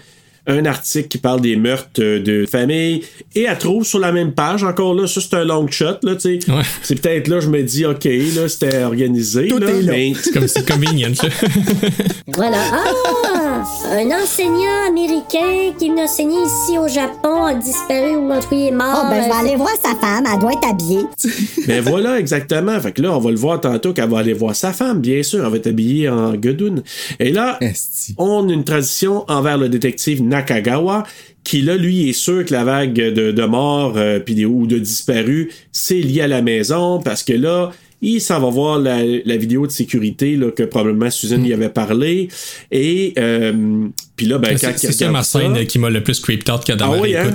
un 0.46 0.64
article 0.64 1.08
qui 1.08 1.18
parle 1.18 1.40
des 1.40 1.56
meurtres 1.56 2.00
de 2.00 2.46
famille, 2.46 3.02
et 3.34 3.42
elle 3.42 3.58
trouve 3.58 3.84
sur 3.84 3.98
la 3.98 4.12
même 4.12 4.32
page, 4.32 4.64
encore 4.64 4.94
là, 4.94 5.06
ça 5.06 5.20
c'est 5.20 5.34
un 5.34 5.44
long 5.44 5.66
shot, 5.70 5.98
là, 6.02 6.14
tu 6.16 6.40
sais. 6.40 6.50
Ouais. 6.50 6.62
C'est 6.82 7.00
peut-être 7.00 7.28
là, 7.28 7.40
je 7.40 7.48
me 7.48 7.62
dis, 7.62 7.84
OK, 7.86 8.04
là, 8.04 8.48
c'était 8.48 8.82
organisé, 8.82 9.48
Tout 9.48 9.58
là, 9.58 9.68
est 9.70 9.82
là. 9.82 9.92
mais... 9.92 10.12
C'est 10.22 10.32
comme 10.32 10.48
c'est 10.48 10.68
convenient. 10.68 11.14
ça. 11.14 11.28
Voilà. 12.36 12.58
Ah! 12.72 13.64
Un 13.92 14.06
enseignant 14.22 14.88
américain 14.88 15.72
qui 15.78 15.90
venait 15.90 16.04
enseigner 16.04 16.36
ici 16.42 16.78
au 16.78 16.88
Japon 16.88 17.44
a 17.44 17.54
disparu 17.54 18.16
ou 18.16 18.32
en 18.32 18.40
tout 18.40 18.48
cas 18.48 18.56
il 18.56 18.66
est 18.68 18.70
mort. 18.70 19.02
Oh, 19.04 19.08
ben, 19.10 19.22
je 19.22 19.28
vais 19.28 19.34
Euh, 19.34 19.40
aller 19.48 19.56
voir 19.56 19.70
sa 19.82 19.94
femme. 19.96 20.24
Elle 20.32 20.38
doit 20.40 20.52
être 20.52 20.68
habillée. 20.68 21.04
Ben 21.66 21.82
voilà, 21.82 22.18
exactement. 22.18 22.78
Fait 22.80 22.92
que 22.92 23.02
là, 23.02 23.14
on 23.14 23.18
va 23.20 23.30
le 23.30 23.36
voir 23.36 23.60
tantôt 23.60 23.92
qu'elle 23.92 24.08
va 24.08 24.18
aller 24.20 24.32
voir 24.32 24.56
sa 24.56 24.72
femme, 24.72 25.00
bien 25.00 25.22
sûr. 25.22 25.44
Elle 25.44 25.50
va 25.50 25.56
être 25.56 25.66
habillée 25.66 26.08
en 26.08 26.32
guedoune. 26.34 26.82
Et 27.18 27.30
là, 27.32 27.58
Esti. 27.60 28.14
on 28.18 28.48
a 28.48 28.52
une 28.52 28.64
transition 28.64 29.24
envers 29.28 29.58
le 29.58 29.68
détective 29.68 30.22
Nakagawa, 30.30 31.04
qui 31.44 31.62
là, 31.62 31.76
lui, 31.76 32.08
est 32.08 32.12
sûr 32.14 32.44
que 32.44 32.52
la 32.52 32.64
vague 32.64 32.94
de, 32.94 33.32
de 33.32 33.44
morts 33.44 33.94
euh, 33.96 34.20
ou 34.48 34.66
de 34.66 34.78
disparus, 34.78 35.48
c'est 35.72 36.00
lié 36.00 36.22
à 36.22 36.28
la 36.28 36.42
maison, 36.42 37.00
parce 37.00 37.22
que 37.22 37.32
là, 37.32 37.72
il 38.02 38.18
s'en 38.20 38.40
va 38.40 38.48
voir 38.48 38.78
la, 38.78 39.00
la 39.26 39.36
vidéo 39.36 39.66
de 39.66 39.72
sécurité 39.72 40.34
là, 40.36 40.50
que 40.50 40.62
probablement 40.62 41.10
Susan 41.10 41.42
y 41.44 41.52
avait 41.52 41.68
parlé. 41.68 42.28
Et 42.70 43.12
euh, 43.18 43.88
Puis 44.16 44.24
là, 44.24 44.38
ben, 44.38 44.56
C'est 44.56 44.66
quand 44.68 44.72
il 44.72 44.78
c'est 44.78 44.92
ça 44.92 45.10
ma 45.10 45.22
scène 45.22 45.54
ça- 45.54 45.64
qui 45.66 45.78
m'a 45.78 45.90
le 45.90 46.02
plus 46.02 46.18
creeped 46.18 46.48
out 46.50 46.64
que 46.64 46.72
dans 46.72 46.92
Ah 46.92 46.96
ma 46.96 47.02
oui, 47.02 47.14
hein? 47.14 47.30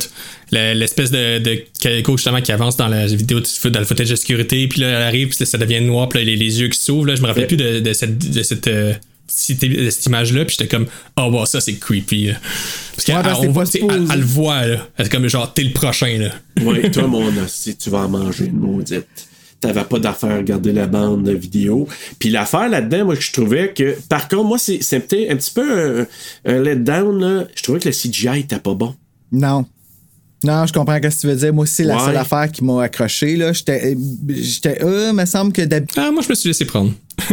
L'espèce 0.52 1.12
de, 1.12 1.38
de 1.40 1.62
justement 2.10 2.42
qui 2.42 2.52
avance 2.52 2.78
dans 2.78 2.88
la 2.88 3.06
vidéo, 3.06 3.40
de- 3.42 3.70
dans 3.70 3.80
le 3.80 3.86
footage 3.86 4.10
de 4.10 4.16
sécurité, 4.16 4.68
puis 4.68 4.82
là 4.82 4.88
elle 4.88 5.04
arrive, 5.04 5.36
puis 5.36 5.46
ça 5.46 5.58
devient 5.60 5.82
noir, 5.82 6.10
puis 6.10 6.20
là, 6.20 6.26
les, 6.26 6.36
les 6.36 6.60
yeux 6.62 6.70
qui 6.70 6.80
s'ouvrent. 6.80 7.08
Là, 7.08 7.16
je 7.16 7.22
me 7.22 7.28
rappelle 7.28 7.44
Ouais. 7.44 7.48
plus 7.48 7.58
de, 7.58 7.80
de 7.80 7.94
cette, 7.94 8.18
de 8.32 8.42
cette, 8.42 8.68
euh, 8.68 8.94
cette 9.36 10.06
image-là, 10.06 10.45
puis 10.45 10.56
j'étais 10.57 10.70
comme, 10.74 10.88
oh 11.18 11.30
wow, 11.32 11.45
ça 11.45 11.60
c'est 11.62 11.74
creepy. 11.76 12.28
là. 12.28 12.34
Parce 12.95 13.03
qu'elle 13.06 13.16
Ouais, 13.18 13.98
le 14.18 14.24
voit, 14.26 14.66
là. 14.66 14.88
Elle 14.98 15.06
est 15.06 15.10
comme 15.10 15.28
genre, 15.28 15.53
t'es 15.53 15.64
le 15.64 15.74
prochain, 15.74 16.18
là. 16.18 16.30
Oui, 16.64 16.90
toi, 16.91 17.07
mon 17.07 17.28
hostie, 17.38 17.76
tu 17.76 17.90
vas 17.90 17.99
en 17.99 18.10
manger 18.10 18.45
une 18.45 18.60
maudite. 18.60 19.07
T'avais 19.62 19.84
pas 19.84 19.99
d'affaire 19.99 20.32
à 20.32 20.38
regarder 20.38 20.74
la 20.74 20.86
bande 20.88 21.28
vidéo. 21.30 21.88
Puis 22.20 22.30
l'affaire 22.30 22.70
là-dedans, 22.70 23.06
moi, 23.06 23.16
je 23.20 23.32
trouvais 23.32 23.74
que. 23.74 23.95
Par 24.10 24.28
contre, 24.28 24.44
moi, 24.44 24.57
c'est 24.57 24.80
c'est 24.82 24.99
peut-être 24.99 25.32
un 25.32 25.36
petit 25.38 25.52
peu 25.52 25.99
un, 26.02 26.52
un 26.52 26.62
letdown, 26.62 27.20
là. 27.20 27.48
Je 27.56 27.64
trouvais 27.64 27.80
que 27.80 27.90
le 27.90 27.94
CGI 27.94 28.40
était 28.41 28.60
pas 28.60 28.74
bon. 28.74 28.95
Non. 29.32 29.66
Non, 30.44 30.66
je 30.68 30.74
comprends 30.74 30.95
ce 30.98 30.99
que 31.07 31.22
tu 31.22 31.28
veux 31.28 31.36
dire. 31.36 31.53
Moi 31.53 31.64
aussi, 31.64 31.76
c'est 31.76 31.84
la 31.86 31.95
Ouais. 31.98 32.06
seule 32.06 32.18
affaire 32.18 32.52
qui 32.52 32.64
m'a 32.64 32.84
accroché. 32.84 33.36
Là. 33.36 33.52
J'étais, 33.53 33.95
j'étais, 34.30 34.84
euh, 34.84 35.12
me 35.14 35.26
semble 35.26 35.52
que 35.53 35.62
d'habitude. 35.64 35.98
Ah, 35.99 36.12
moi 36.12 36.22
je 36.22 36.30
me 36.30 36.36
suis 36.36 36.49
laissé 36.49 36.66
prendre. 36.66 36.91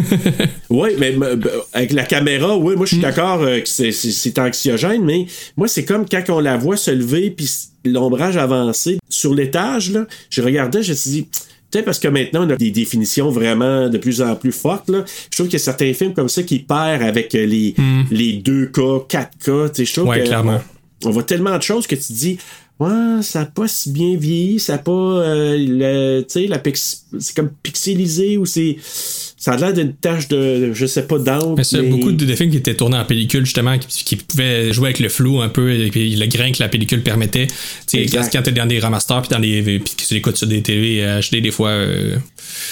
Oui, 0.70 0.90
mais 0.98 1.14
euh, 1.20 1.36
avec 1.72 1.92
la 1.92 2.04
caméra, 2.04 2.56
oui, 2.56 2.74
moi 2.76 2.86
je 2.86 2.94
suis 2.94 3.02
d'accord 3.02 3.42
euh, 3.42 3.60
que 3.60 3.68
c'est- 3.68 4.38
anxiogène, 4.38 5.04
mais 5.04 5.26
moi 5.56 5.68
c'est 5.68 5.84
comme 5.84 6.06
quand 6.08 6.22
on 6.30 6.40
la 6.40 6.56
voit 6.56 6.76
se 6.76 6.90
lever 6.90 7.30
puis 7.30 7.50
l'ombrage 7.84 8.36
avancé 8.36 8.98
sur 9.08 9.34
l'étage, 9.34 9.90
là, 9.90 10.06
je 10.30 10.40
regardais, 10.40 10.82
je 10.82 10.92
me 10.92 10.96
suis 10.96 11.10
dit, 11.10 11.22
peut-être 11.70 11.84
parce 11.84 11.98
que 11.98 12.08
maintenant 12.08 12.46
on 12.46 12.50
a 12.50 12.56
des 12.56 12.70
définitions 12.70 13.30
vraiment 13.30 13.88
de 13.90 13.98
plus 13.98 14.22
en 14.22 14.34
plus 14.36 14.52
fortes, 14.52 14.88
là. 14.88 15.04
Je 15.30 15.36
trouve 15.36 15.48
qu'il 15.48 15.58
y 15.58 15.62
a 15.62 15.64
certains 15.64 15.92
films 15.92 16.14
comme 16.14 16.28
ça 16.28 16.42
qui 16.44 16.60
perdent 16.60 17.02
avec 17.02 17.34
euh, 17.34 17.44
les, 17.44 17.74
les 18.10 18.34
2K, 18.40 19.06
4K, 19.08 19.70
tu 19.72 19.74
sais, 19.74 19.84
je 19.84 19.92
trouve 19.92 20.08
Ouais, 20.08 20.20
que 20.20 20.26
clairement. 20.26 20.60
On, 21.04 21.08
on 21.08 21.10
voit 21.10 21.24
tellement 21.24 21.56
de 21.58 21.62
choses 21.62 21.86
que 21.86 21.96
tu 21.96 22.02
te 22.04 22.12
dis, 22.12 22.38
ouais, 22.80 23.22
ça 23.22 23.40
n'a 23.40 23.46
pas 23.46 23.68
si 23.68 23.90
bien 23.92 24.16
vieilli, 24.16 24.58
ça 24.58 24.72
n'a 24.74 24.78
pas, 24.78 24.90
euh, 24.92 25.56
le- 25.58 26.22
tu 26.22 26.26
sais, 26.42 26.46
la 26.46 26.58
pix- 26.58 27.04
c'est 27.20 27.34
comme 27.36 27.50
pixelisé 27.62 28.36
ou 28.38 28.44
c'est, 28.46 28.76
ça 28.82 29.52
a 29.52 29.56
l'air 29.56 29.72
d'une 29.72 29.94
tache 29.94 30.28
de, 30.28 30.72
je 30.72 30.86
sais 30.86 31.02
pas, 31.06 31.18
d'encre. 31.18 31.54
Mais 31.56 31.64
c'est 31.64 31.82
mais- 31.82 31.90
beaucoup 31.90 32.12
de, 32.12 32.24
de 32.24 32.34
films 32.34 32.50
qui 32.50 32.56
étaient 32.56 32.74
tournés 32.74 32.96
en 32.96 33.04
pellicule, 33.04 33.44
justement, 33.44 33.78
qui, 33.78 34.04
qui 34.04 34.16
pouvaient 34.16 34.72
jouer 34.72 34.86
avec 34.88 35.00
le 35.00 35.08
flou 35.08 35.40
un 35.40 35.48
peu, 35.48 35.72
et 35.72 35.90
puis 35.90 36.14
le 36.16 36.26
grain 36.26 36.50
que 36.52 36.60
la 36.60 36.68
pellicule 36.68 37.02
permettait. 37.02 37.46
Tu 37.86 38.06
sais, 38.08 38.28
quand 38.32 38.42
t'es 38.42 38.52
dans 38.52 38.66
des 38.66 38.80
remasters, 38.80 39.22
puis 39.22 39.30
dans 39.30 39.40
des, 39.40 39.62
puis 39.62 39.94
que 39.96 40.02
tu 40.02 40.14
l'écoutes 40.14 40.36
sur 40.36 40.46
des 40.48 40.62
TV 40.62 41.04
euh, 41.04 41.20
HD, 41.20 41.40
des 41.40 41.50
fois. 41.50 41.70
euh, 41.70 42.16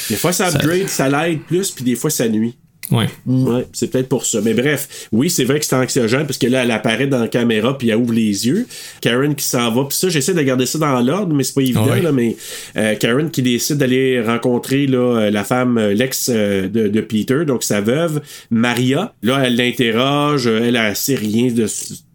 Des 0.09 0.17
fois, 0.17 0.33
ça 0.33 0.51
Ça- 0.51 0.59
upgrade, 0.59 0.89
ça, 0.89 1.09
l'aide 1.09 1.41
plus, 1.43 1.71
puis 1.71 1.85
des 1.85 1.95
fois, 1.95 2.11
ça 2.11 2.29
nuit. 2.29 2.55
Ouais. 2.91 3.09
Ouais, 3.27 3.67
c'est 3.73 3.91
peut-être 3.91 4.09
pour 4.09 4.25
ça. 4.25 4.41
Mais 4.43 4.55
bref, 4.55 5.09
oui, 5.13 5.31
c'est 5.31 5.45
vrai 5.45 5.59
que 5.59 5.67
c'est 5.67 5.77
anxiogène 5.77 6.27
parce 6.27 6.39
que 6.39 6.47
là, 6.47 6.65
elle 6.65 6.71
apparaît 6.71 7.07
dans 7.07 7.21
la 7.21 7.29
caméra 7.29 7.77
puis 7.77 7.91
elle 7.91 7.97
ouvre 7.97 8.13
les 8.13 8.47
yeux. 8.47 8.67
Karen 9.01 9.35
qui 9.35 9.45
s'en 9.45 9.71
va. 9.73 9.85
Puis 9.85 9.97
ça, 9.97 10.09
j'essaie 10.09 10.35
de 10.35 10.43
garder 10.43 10.67
ça 10.67 10.79
dans 10.79 11.01
l'ordre, 11.01 11.35
mais 11.35 11.45
c'est 11.45 11.55
pas 11.55 11.63
évident. 11.63 11.87
Ouais. 11.87 12.03
Là, 12.03 12.13
mais 12.13 12.37
euh, 12.77 12.95
Karen 12.97 13.31
qui 13.31 13.43
décide 13.43 13.77
d'aller 13.77 14.21
rencontrer 14.21 14.87
là, 14.87 14.99
euh, 14.99 15.31
la 15.31 15.45
femme, 15.45 15.79
euh, 15.79 15.95
l'ex 15.95 16.31
euh, 16.33 16.69
de, 16.69 16.89
de 16.89 17.01
Peter, 17.01 17.45
donc 17.47 17.63
sa 17.63 17.81
veuve, 17.81 18.21
Maria. 18.51 19.15
Là, 19.23 19.43
elle 19.45 19.57
l'interroge. 19.57 20.47
Elle 20.47 20.77
a 20.77 20.95
sait 20.95 21.15
rien 21.15 21.53
de 21.53 21.67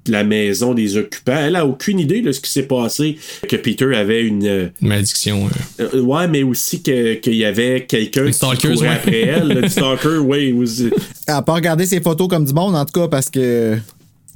la 0.07 0.23
maison 0.23 0.73
des 0.73 0.97
occupants. 0.97 1.37
Elle 1.37 1.55
a 1.55 1.65
aucune 1.65 1.99
idée 1.99 2.21
de 2.21 2.31
ce 2.31 2.39
qui 2.39 2.49
s'est 2.51 2.63
passé, 2.67 3.17
que 3.47 3.55
Peter 3.55 3.95
avait 3.95 4.23
une... 4.23 4.71
Une 4.81 4.87
malédiction. 4.87 5.47
euh. 5.79 5.87
euh, 5.93 6.01
ouais, 6.01 6.27
mais 6.27 6.43
aussi 6.43 6.81
que- 6.81 7.15
qu'il 7.15 7.35
y 7.35 7.45
avait 7.45 7.85
quelqu'un 7.87 8.29
qui 8.31 8.39
courait 8.39 8.75
ouais. 8.75 8.87
après 8.87 9.21
elle. 9.21 9.61
du 9.61 9.69
stalker, 9.69 10.17
oui. 10.17 10.51
aussi. 10.53 10.89
À 11.27 11.41
pas 11.41 11.53
regarder 11.53 11.85
ses 11.85 12.01
photos 12.01 12.27
comme 12.27 12.45
du 12.45 12.53
monde, 12.53 12.75
en 12.75 12.85
tout 12.85 12.99
cas, 12.99 13.07
parce 13.07 13.29
que 13.29 13.77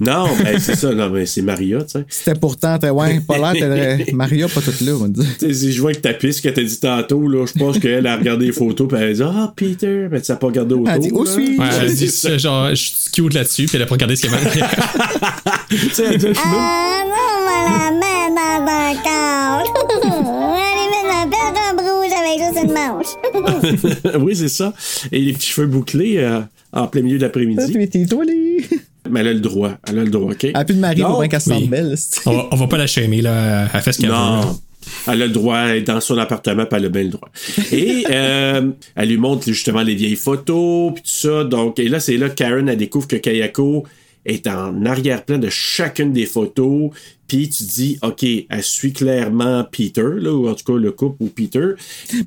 Non, 0.00 0.24
ben 0.42 0.58
c'est 0.58 0.76
ça. 0.76 0.92
Non, 0.94 1.10
mais 1.10 1.26
c'est 1.26 1.42
Maria, 1.42 1.82
tu 1.82 1.90
sais. 1.90 2.04
c'était 2.08 2.34
pourtant, 2.38 2.78
t'es- 2.78 2.88
ouais, 2.90 3.20
pas 3.20 3.36
l'air, 3.36 3.52
t'es- 3.52 4.12
Maria, 4.12 4.48
pas 4.48 4.60
toute 4.62 4.80
là, 4.80 4.92
on 4.94 4.98
va 5.00 5.08
dire. 5.08 5.24
Tu 5.38 5.46
sais, 5.46 5.52
si 5.54 5.72
je 5.72 5.80
vois 5.80 5.92
que 5.92 5.98
ta 5.98 6.14
piste 6.14 6.42
que 6.42 6.48
t'as 6.48 6.62
dit 6.62 6.80
tantôt, 6.80 7.28
là, 7.28 7.44
je 7.46 7.58
pense 7.58 7.78
qu'elle 7.78 8.06
a 8.06 8.16
regardé 8.16 8.46
les 8.46 8.52
photos 8.52 8.88
puis 8.88 8.96
elle 8.98 9.10
a 9.10 9.12
dit 9.12 9.22
Ah, 9.22 9.52
Peter, 9.54 10.08
mais 10.10 10.20
tu 10.20 10.26
sais 10.26 10.36
pas 10.36 10.46
regardé 10.46 10.74
autour. 10.74 10.88
Elle 10.90 11.00
dit, 11.00 11.10
Où 11.12 11.24
là. 11.24 11.30
suis-je? 11.30 11.60
Ouais, 11.60 11.68
elle 11.82 11.94
dit 11.94 12.08
ça, 12.08 12.38
genre, 12.38 12.70
je 12.70 12.74
suis 12.76 12.94
cute 13.12 13.34
là-dessus, 13.34 13.66
puis 13.66 13.76
elle 13.76 13.82
a 13.82 13.86
pas 13.86 13.94
regardé 13.94 14.16
ce 14.16 14.22
qu'il 14.22 14.30
y 14.30 14.34
avait. 14.34 14.48
Tu 15.68 15.76
sais, 15.90 16.04
elle 16.10 16.18
dit, 16.18 16.26
Ah 16.36 17.04
non, 17.06 17.14
on 17.36 17.44
va 17.44 17.56
la 17.68 17.90
mettre 17.92 18.34
dans 18.34 18.72
un 18.72 18.94
cadre. 19.04 19.74
on 20.02 20.22
va 20.22 20.56
aller 20.56 20.88
mettre 20.90 21.06
la 21.06 21.26
perte 21.30 21.76
de 21.76 21.82
rouge 21.90 22.14
avec 22.18 22.36
juste 22.42 22.64
une 22.64 22.72
manche. 24.14 24.22
oui, 24.24 24.34
c'est 24.34 24.48
ça. 24.48 24.72
Et 25.12 25.20
les 25.20 25.32
petits 25.32 25.48
cheveux 25.50 25.66
bouclés 25.66 26.16
euh, 26.18 26.40
en 26.72 26.86
plein 26.88 27.02
milieu 27.02 27.18
t'es 27.88 28.06
toilé. 28.06 28.64
Mais 29.08 29.20
elle 29.20 29.28
a 29.28 29.32
le 29.32 29.40
droit. 29.40 29.72
Elle 29.88 29.98
a 29.98 30.04
le 30.04 30.10
droit, 30.10 30.32
OK? 30.32 30.44
Elle 30.44 30.56
a 30.56 30.64
plus 30.64 30.74
de 30.74 30.80
mari 30.80 31.00
pour 31.02 31.18
bien 31.18 31.28
qu'elle 31.28 31.40
se 31.40 31.50
sente 31.50 31.68
belle. 31.68 31.94
on, 32.26 32.32
va, 32.32 32.48
on 32.52 32.56
va 32.56 32.66
pas 32.66 32.78
la 32.78 32.86
shamer, 32.86 33.22
là. 33.22 33.68
Elle 33.72 33.80
fait 33.80 33.92
ce 33.92 34.00
qu'elle 34.00 34.10
veut. 34.10 34.16
Non. 34.16 34.58
Elle 35.06 35.22
a 35.22 35.26
le 35.26 35.32
droit 35.32 35.66
d'être 35.66 35.86
dans 35.86 36.00
son 36.00 36.18
appartement, 36.18 36.64
puis 36.64 36.78
elle 36.78 36.86
a 36.86 36.88
bien 36.88 37.02
le 37.04 37.10
droit. 37.10 37.28
Et 37.72 38.04
euh, 38.10 38.70
elle 38.94 39.08
lui 39.08 39.18
montre 39.18 39.44
justement 39.46 39.82
les 39.82 39.94
vieilles 39.94 40.16
photos, 40.16 40.92
puis 40.94 41.02
tout 41.02 41.10
ça. 41.10 41.44
Donc, 41.44 41.78
et 41.78 41.88
là, 41.88 42.00
c'est 42.00 42.16
là 42.16 42.28
que 42.28 42.34
Karen, 42.34 42.68
elle 42.68 42.76
découvre 42.76 43.06
que 43.06 43.16
Kayako 43.16 43.84
est 44.26 44.46
en 44.46 44.84
arrière-plan 44.84 45.38
de 45.38 45.48
chacune 45.48 46.12
des 46.12 46.26
photos. 46.26 46.90
Puis 47.30 47.48
tu 47.48 47.62
dis, 47.62 47.96
OK, 48.02 48.24
elle 48.24 48.62
suit 48.64 48.92
clairement 48.92 49.62
Peter, 49.70 50.02
là, 50.16 50.32
ou 50.34 50.48
en 50.48 50.54
tout 50.54 50.64
cas 50.64 50.76
le 50.76 50.90
couple 50.90 51.22
ou 51.22 51.28
Peter. 51.28 51.64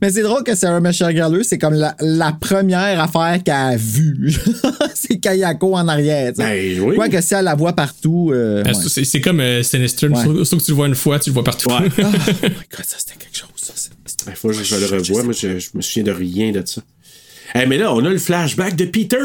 Mais 0.01 0.09
c'est 0.11 0.21
drôle 0.21 0.43
que 0.45 0.55
Sarah 0.55 0.79
Michelle 0.79 1.11
Gellar, 1.13 1.41
c'est 1.43 1.57
comme 1.57 1.73
la, 1.73 1.93
la 1.99 2.31
première 2.31 3.01
affaire 3.01 3.43
qu'elle 3.43 3.53
a 3.53 3.75
vue. 3.75 4.33
c'est 4.95 5.17
Kayako 5.19 5.75
en 5.75 5.89
arrière. 5.89 6.31
Ben 6.37 6.79
oui. 6.79 6.95
Quoi 6.95 7.09
que 7.09 7.19
si 7.19 7.33
elle 7.33 7.43
la 7.43 7.55
voit 7.55 7.73
partout. 7.73 8.31
euh, 8.33 8.63
ouais. 8.63 8.71
c'est- 8.87 9.03
C'est 9.03 9.19
comme 9.19 9.41
euh, 9.41 9.61
Sinister. 9.61 10.07
Ouais. 10.07 10.23
Sauf 10.23 10.43
sauf 10.47 10.59
que 10.59 10.63
tu 10.65 10.71
le 10.71 10.75
vois 10.75 10.87
une 10.87 10.95
fois, 10.95 11.19
tu 11.19 11.31
le 11.31 11.33
vois 11.33 11.43
partout. 11.43 11.69
Ouais. 11.69 11.89
Oh 11.99 12.07
my 12.07 12.49
god, 12.77 12.85
ça 12.85 12.95
c'était 12.97 13.17
quelque 13.19 13.35
chose. 13.37 13.49
Ça, 13.57 13.73
c'est- 13.75 13.89
c'est- 14.05 14.23
Il 14.29 14.35
faut 14.37 14.47
que 14.47 14.53
je 14.53 14.75
le 14.77 14.85
revoie. 14.85 15.23
Moi, 15.23 15.33
je, 15.33 15.59
je 15.59 15.69
me 15.73 15.81
souviens 15.81 16.03
de 16.03 16.11
rien 16.11 16.51
de 16.53 16.63
ça. 16.65 16.81
Mais 17.55 17.77
là, 17.77 17.93
on 17.93 18.03
a 18.05 18.09
le 18.09 18.17
flashback 18.17 18.75
de 18.75 18.85
Peter 18.85 19.17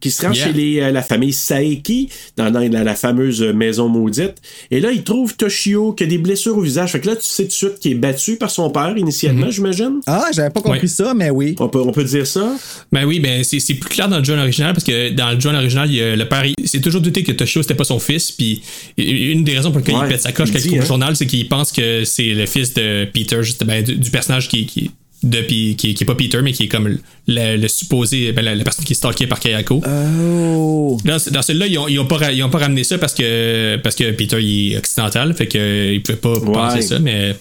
qui 0.00 0.10
se 0.10 0.24
rend 0.26 0.32
Yeah. 0.32 0.46
chez 0.46 0.52
les, 0.52 0.80
euh, 0.80 0.90
la 0.90 1.02
famille 1.02 1.32
Saeki 1.32 2.08
dans, 2.36 2.50
dans 2.50 2.60
la, 2.60 2.82
la 2.82 2.94
fameuse 2.94 3.40
maison 3.42 3.88
maudite. 3.88 4.34
Et 4.70 4.80
là, 4.80 4.90
il 4.90 5.02
trouve 5.04 5.36
Toshio 5.36 5.92
qui 5.92 6.04
a 6.04 6.06
des 6.06 6.18
blessures 6.18 6.56
au 6.56 6.60
visage. 6.60 6.92
Fait 6.92 7.00
que 7.00 7.06
là, 7.08 7.16
tu 7.16 7.22
sais 7.24 7.42
tout 7.44 7.48
de 7.48 7.52
suite 7.52 7.78
qu'il 7.78 7.92
est 7.92 7.96
battu 7.96 8.36
par 8.36 8.50
son 8.50 8.70
père 8.70 8.94
initialement, 8.96 9.50
j'imagine? 9.50 10.00
Ah, 10.06 10.26
j'avais 10.34 10.50
pas 10.50 10.60
compris 10.60 10.80
Ouais. 10.80 10.86
ça, 10.88 11.14
mais 11.14 11.30
oui. 11.30 11.54
On 11.60 11.68
peut, 11.68 11.80
on 11.80 11.92
peut 11.92 12.04
dire 12.04 12.26
ça? 12.26 12.56
Ben 12.90 13.04
oui, 13.04 13.20
ben 13.20 13.44
c'est 13.44 13.60
plus 13.74 13.88
clair 13.90 14.08
dans 14.08 14.18
le 14.18 14.24
journal 14.24 14.44
original 14.44 14.72
parce 14.72 14.84
que 14.84 15.10
dans 15.10 15.30
le 15.32 15.40
journal 15.40 15.62
original, 15.62 15.88
il 15.90 15.96
y 15.96 16.02
a 16.02 16.16
le 16.16 16.28
père, 16.28 16.44
s'est 16.64 16.80
toujours 16.80 17.00
douté 17.00 17.22
que 17.22 17.32
Toshio 17.32 17.62
c'était 17.62 17.74
pas 17.74 17.84
son 17.84 17.98
fils. 17.98 18.32
Puis 18.32 18.62
une 18.96 19.44
des 19.44 19.56
raisons 19.56 19.70
pour 19.70 19.78
lesquelles 19.80 19.94
Ouais, 19.96 20.06
il 20.06 20.10
pète 20.10 20.22
sa 20.22 20.32
coche 20.32 20.48
il 20.48 20.52
quand 20.52 20.58
il 20.58 20.62
dit, 20.62 20.68
trouve 20.68 20.78
le 20.78 20.84
hein. 20.84 20.88
journal, 20.88 21.16
c'est 21.16 21.26
qu'il 21.26 21.48
pense 21.48 21.70
que 21.70 22.04
c'est 22.04 22.32
le 22.34 22.46
fils 22.46 22.74
de 22.74 23.04
Peter, 23.12 23.42
juste, 23.42 23.64
ben, 23.64 23.82
du, 23.84 23.94
du 23.96 24.10
personnage 24.10 24.48
qui, 24.48 24.66
qui 24.66 24.90
de 25.24 25.38
qui, 25.40 25.74
qui 25.76 25.90
est 25.90 26.04
pas 26.06 26.14
Peter, 26.14 26.38
mais 26.42 26.52
qui 26.52 26.64
est 26.64 26.68
comme 26.68 26.86
le, 27.26 27.56
le 27.56 27.68
supposé, 27.68 28.32
ben, 28.32 28.44
la, 28.44 28.54
la 28.54 28.62
personne 28.62 28.84
qui 28.84 28.92
est 28.92 28.96
stalkée 28.96 29.26
par 29.26 29.40
Kayako. 29.40 29.82
Oh. 29.84 30.98
Dans, 31.04 31.16
dans 31.32 31.42
celui-là, 31.42 31.66
ils 31.66 31.78
ont, 31.78 31.88
ils 31.88 31.98
ont 31.98 32.06
pas, 32.06 32.30
ils 32.32 32.42
ont 32.42 32.50
pas 32.50 32.58
ramené 32.58 32.84
ça 32.84 32.98
parce 32.98 33.14
que, 33.14 33.76
parce 33.76 33.94
que 33.96 34.10
Peter 34.12 34.40
il 34.40 34.74
est 34.74 34.78
occidental, 34.78 35.34
fait 35.34 35.46
que 35.46 35.58
euh, 35.58 35.94
il 35.94 36.02
pouvait 36.02 36.18
pas 36.18 36.40
penser 36.40 36.82
ça, 36.82 36.98
mais. 36.98 37.34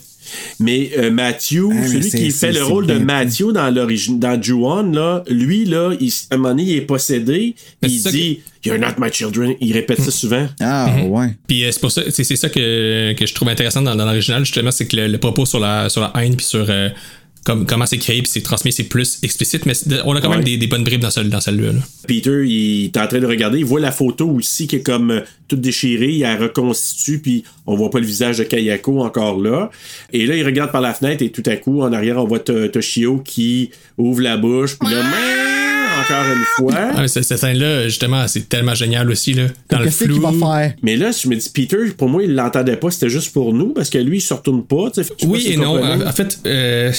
Mais 0.59 0.89
euh, 0.97 1.11
Matthew, 1.11 1.69
Ah, 1.69 1.75
mais 1.75 1.87
celui 1.87 2.09
qui 2.09 2.31
fait 2.31 2.53
le 2.53 2.63
rôle 2.63 2.87
de 2.87 2.97
Matthew 2.97 3.51
dans 3.53 3.69
l'origine, 3.69 4.19
dans 4.19 4.41
Ju-On, 4.41 4.91
là, 4.91 5.23
lui, 5.29 5.65
là, 5.65 5.91
il, 5.99 6.11
à 6.31 6.35
un 6.35 6.37
moment 6.37 6.49
donné, 6.49 6.63
il 6.63 6.77
est 6.77 6.81
possédé. 6.81 7.53
Mais 7.81 7.89
Il 7.89 8.01
dit, 8.01 8.39
You're 8.65 8.79
not 8.79 8.95
my 8.97 9.11
children. 9.11 9.53
Il 9.59 9.73
répète 9.73 10.01
ça 10.01 10.09
souvent. 10.09 10.47
Ah, 10.59 10.95
ouais. 11.05 11.35
Puis 11.47 11.65
euh, 11.65 11.71
c'est 11.71 11.81
pour 11.81 11.91
ça, 11.91 12.01
c'est 12.09 12.23
c'est 12.23 12.37
ça 12.37 12.49
que, 12.49 13.13
que 13.13 13.25
je 13.27 13.33
trouve 13.35 13.49
intéressant 13.49 13.81
dans, 13.81 13.95
dans 13.95 14.05
l'original, 14.05 14.43
justement, 14.45 14.71
c'est 14.71 14.87
que 14.87 14.95
le, 14.95 15.07
le 15.07 15.17
propos 15.19 15.45
sur 15.45 15.59
la, 15.59 15.89
sur 15.89 16.01
la 16.01 16.13
haine, 16.15 16.35
puis 16.35 16.45
sur 16.45 16.65
euh, 16.67 16.89
comme, 17.43 17.65
comment 17.65 17.85
c'est 17.85 17.97
créé, 17.97 18.21
puis 18.21 18.31
c'est 18.31 18.41
transmis, 18.41 18.71
c'est 18.71 18.83
plus 18.85 19.19
explicite, 19.23 19.65
mais 19.65 19.73
on 20.05 20.15
a 20.15 20.21
quand 20.21 20.29
Ouais. 20.29 20.35
même 20.37 20.45
des, 20.45 20.57
des 20.57 20.67
bonnes 20.67 20.83
bribes 20.83 21.01
dans, 21.01 21.09
celle, 21.11 21.29
dans 21.29 21.41
celle-là. 21.41 21.73
là. 21.73 21.79
Peter, 22.07 22.43
il 22.45 22.85
est 22.85 22.97
en 22.97 23.07
train 23.07 23.19
de 23.19 23.25
regarder, 23.25 23.59
il 23.59 23.65
voit 23.65 23.79
la 23.79 23.91
photo 23.91 24.29
aussi 24.29 24.67
qui 24.67 24.77
est 24.77 24.81
comme 24.83 25.11
euh, 25.11 25.19
toute 25.47 25.61
déchirée, 25.61 26.09
il 26.11 26.19
la 26.21 26.35
reconstitue, 26.37 27.19
puis 27.19 27.43
on 27.65 27.75
voit 27.75 27.89
pas 27.89 27.99
le 27.99 28.05
visage 28.05 28.37
de 28.37 28.43
Kayako 28.43 29.01
encore 29.01 29.39
là. 29.41 29.69
Et 30.11 30.25
là, 30.25 30.35
il 30.35 30.45
regarde 30.45 30.71
par 30.71 30.81
la 30.81 30.93
fenêtre 30.93 31.21
et 31.23 31.31
tout 31.31 31.43
à 31.45 31.55
coup, 31.57 31.81
en 31.81 31.91
arrière, 31.93 32.17
on 32.17 32.25
voit 32.25 32.39
To- 32.39 32.67
Toshio 32.69 33.17
qui 33.19 33.71
ouvre 33.97 34.21
la 34.21 34.37
bouche, 34.37 34.77
puis 34.79 34.89
là, 34.89 35.01
encore 36.01 36.25
une 36.35 36.43
fois. 36.55 36.73
Ah, 36.95 37.01
mais 37.01 37.07
cette, 37.07 37.23
cette 37.23 37.37
scène-là, 37.37 37.87
justement, 37.87 38.27
c'est 38.27 38.49
tellement 38.49 38.73
génial 38.75 39.09
aussi, 39.11 39.33
là. 39.33 39.47
Dans 39.69 39.79
le 39.79 39.89
flou. 39.89 40.19
va 40.21 40.31
faire? 40.31 40.73
Mais 40.81 40.95
là, 40.97 41.11
je 41.11 41.27
me 41.27 41.35
dis, 41.35 41.49
Peter, 41.53 41.77
pour 41.97 42.09
moi, 42.09 42.23
il 42.23 42.33
l'entendait 42.35 42.77
pas, 42.77 42.89
c'était 42.91 43.09
juste 43.09 43.31
pour 43.31 43.53
nous, 43.53 43.67
parce 43.73 43.89
que 43.89 43.97
lui, 43.99 44.17
il 44.17 44.21
se 44.21 44.33
retourne 44.33 44.63
pas. 44.65 44.89
tu 44.93 45.03
sais. 45.03 45.09
Je 45.17 45.21
sais 45.21 45.27
pas 45.27 45.31
Oui 45.31 45.47
et 45.49 45.57
non. 45.57 45.81
En, 46.05 46.11
fait, 46.11 46.39
euh, 46.45 46.91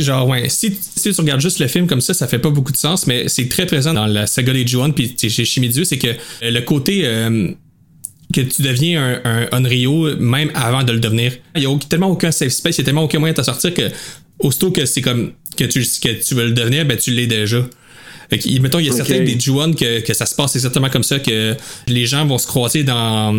genre, 0.00 0.28
ouais, 0.28 0.48
si, 0.48 0.76
si 0.96 1.12
tu 1.12 1.20
regardes 1.20 1.40
juste 1.40 1.58
le 1.58 1.68
film 1.68 1.86
comme 1.86 2.00
ça, 2.00 2.14
ça 2.14 2.26
fait 2.26 2.38
pas 2.38 2.50
beaucoup 2.50 2.72
de 2.72 2.76
sens, 2.76 3.06
mais 3.06 3.28
c'est 3.28 3.48
très 3.48 3.66
présent 3.66 3.94
dans 3.94 4.06
la 4.06 4.26
saga 4.26 4.52
des 4.52 4.66
Ju-On, 4.66 4.92
puis 4.92 5.14
chez 5.18 5.44
Shimizu, 5.44 5.84
c'est 5.84 5.98
que 5.98 6.08
euh, 6.08 6.50
le 6.50 6.60
côté 6.60 7.02
euh, 7.04 7.48
que 8.32 8.40
tu 8.40 8.62
deviens 8.62 9.20
un, 9.24 9.46
un 9.52 10.16
même 10.18 10.50
avant 10.54 10.82
de 10.82 10.92
le 10.92 11.00
devenir. 11.00 11.32
Il 11.56 11.62
y 11.62 11.66
a 11.66 11.78
tellement 11.88 12.10
aucun 12.10 12.32
safe 12.32 12.52
space, 12.52 12.76
il 12.76 12.80
y 12.80 12.82
a 12.82 12.84
tellement 12.84 13.04
aucun 13.04 13.18
moyen 13.18 13.32
de 13.32 13.36
t'en 13.36 13.44
sortir 13.44 13.72
que 13.72 13.90
aussitôt 14.40 14.70
que 14.70 14.84
c'est 14.86 15.02
comme 15.02 15.32
que 15.56 15.64
tu, 15.64 15.80
que 15.82 16.22
tu 16.22 16.34
veux 16.34 16.46
le 16.46 16.52
devenir, 16.52 16.84
ben 16.84 16.96
tu 16.96 17.12
l'es 17.12 17.26
déjà. 17.26 17.64
Fait 18.34 18.38
que, 18.38 18.60
mettons, 18.60 18.78
il 18.80 18.86
y 18.86 18.88
a 18.88 18.92
Ok. 18.92 18.96
certains 18.96 19.22
des 19.22 19.38
Ju-On 19.38 19.72
que, 19.74 20.00
que 20.00 20.12
ça 20.14 20.26
se 20.26 20.34
passe 20.34 20.56
exactement 20.56 20.88
comme 20.88 21.02
ça, 21.04 21.18
que 21.20 21.54
les 21.86 22.06
gens 22.06 22.26
vont 22.26 22.38
se 22.38 22.46
croiser 22.46 22.82
dans, 22.82 23.32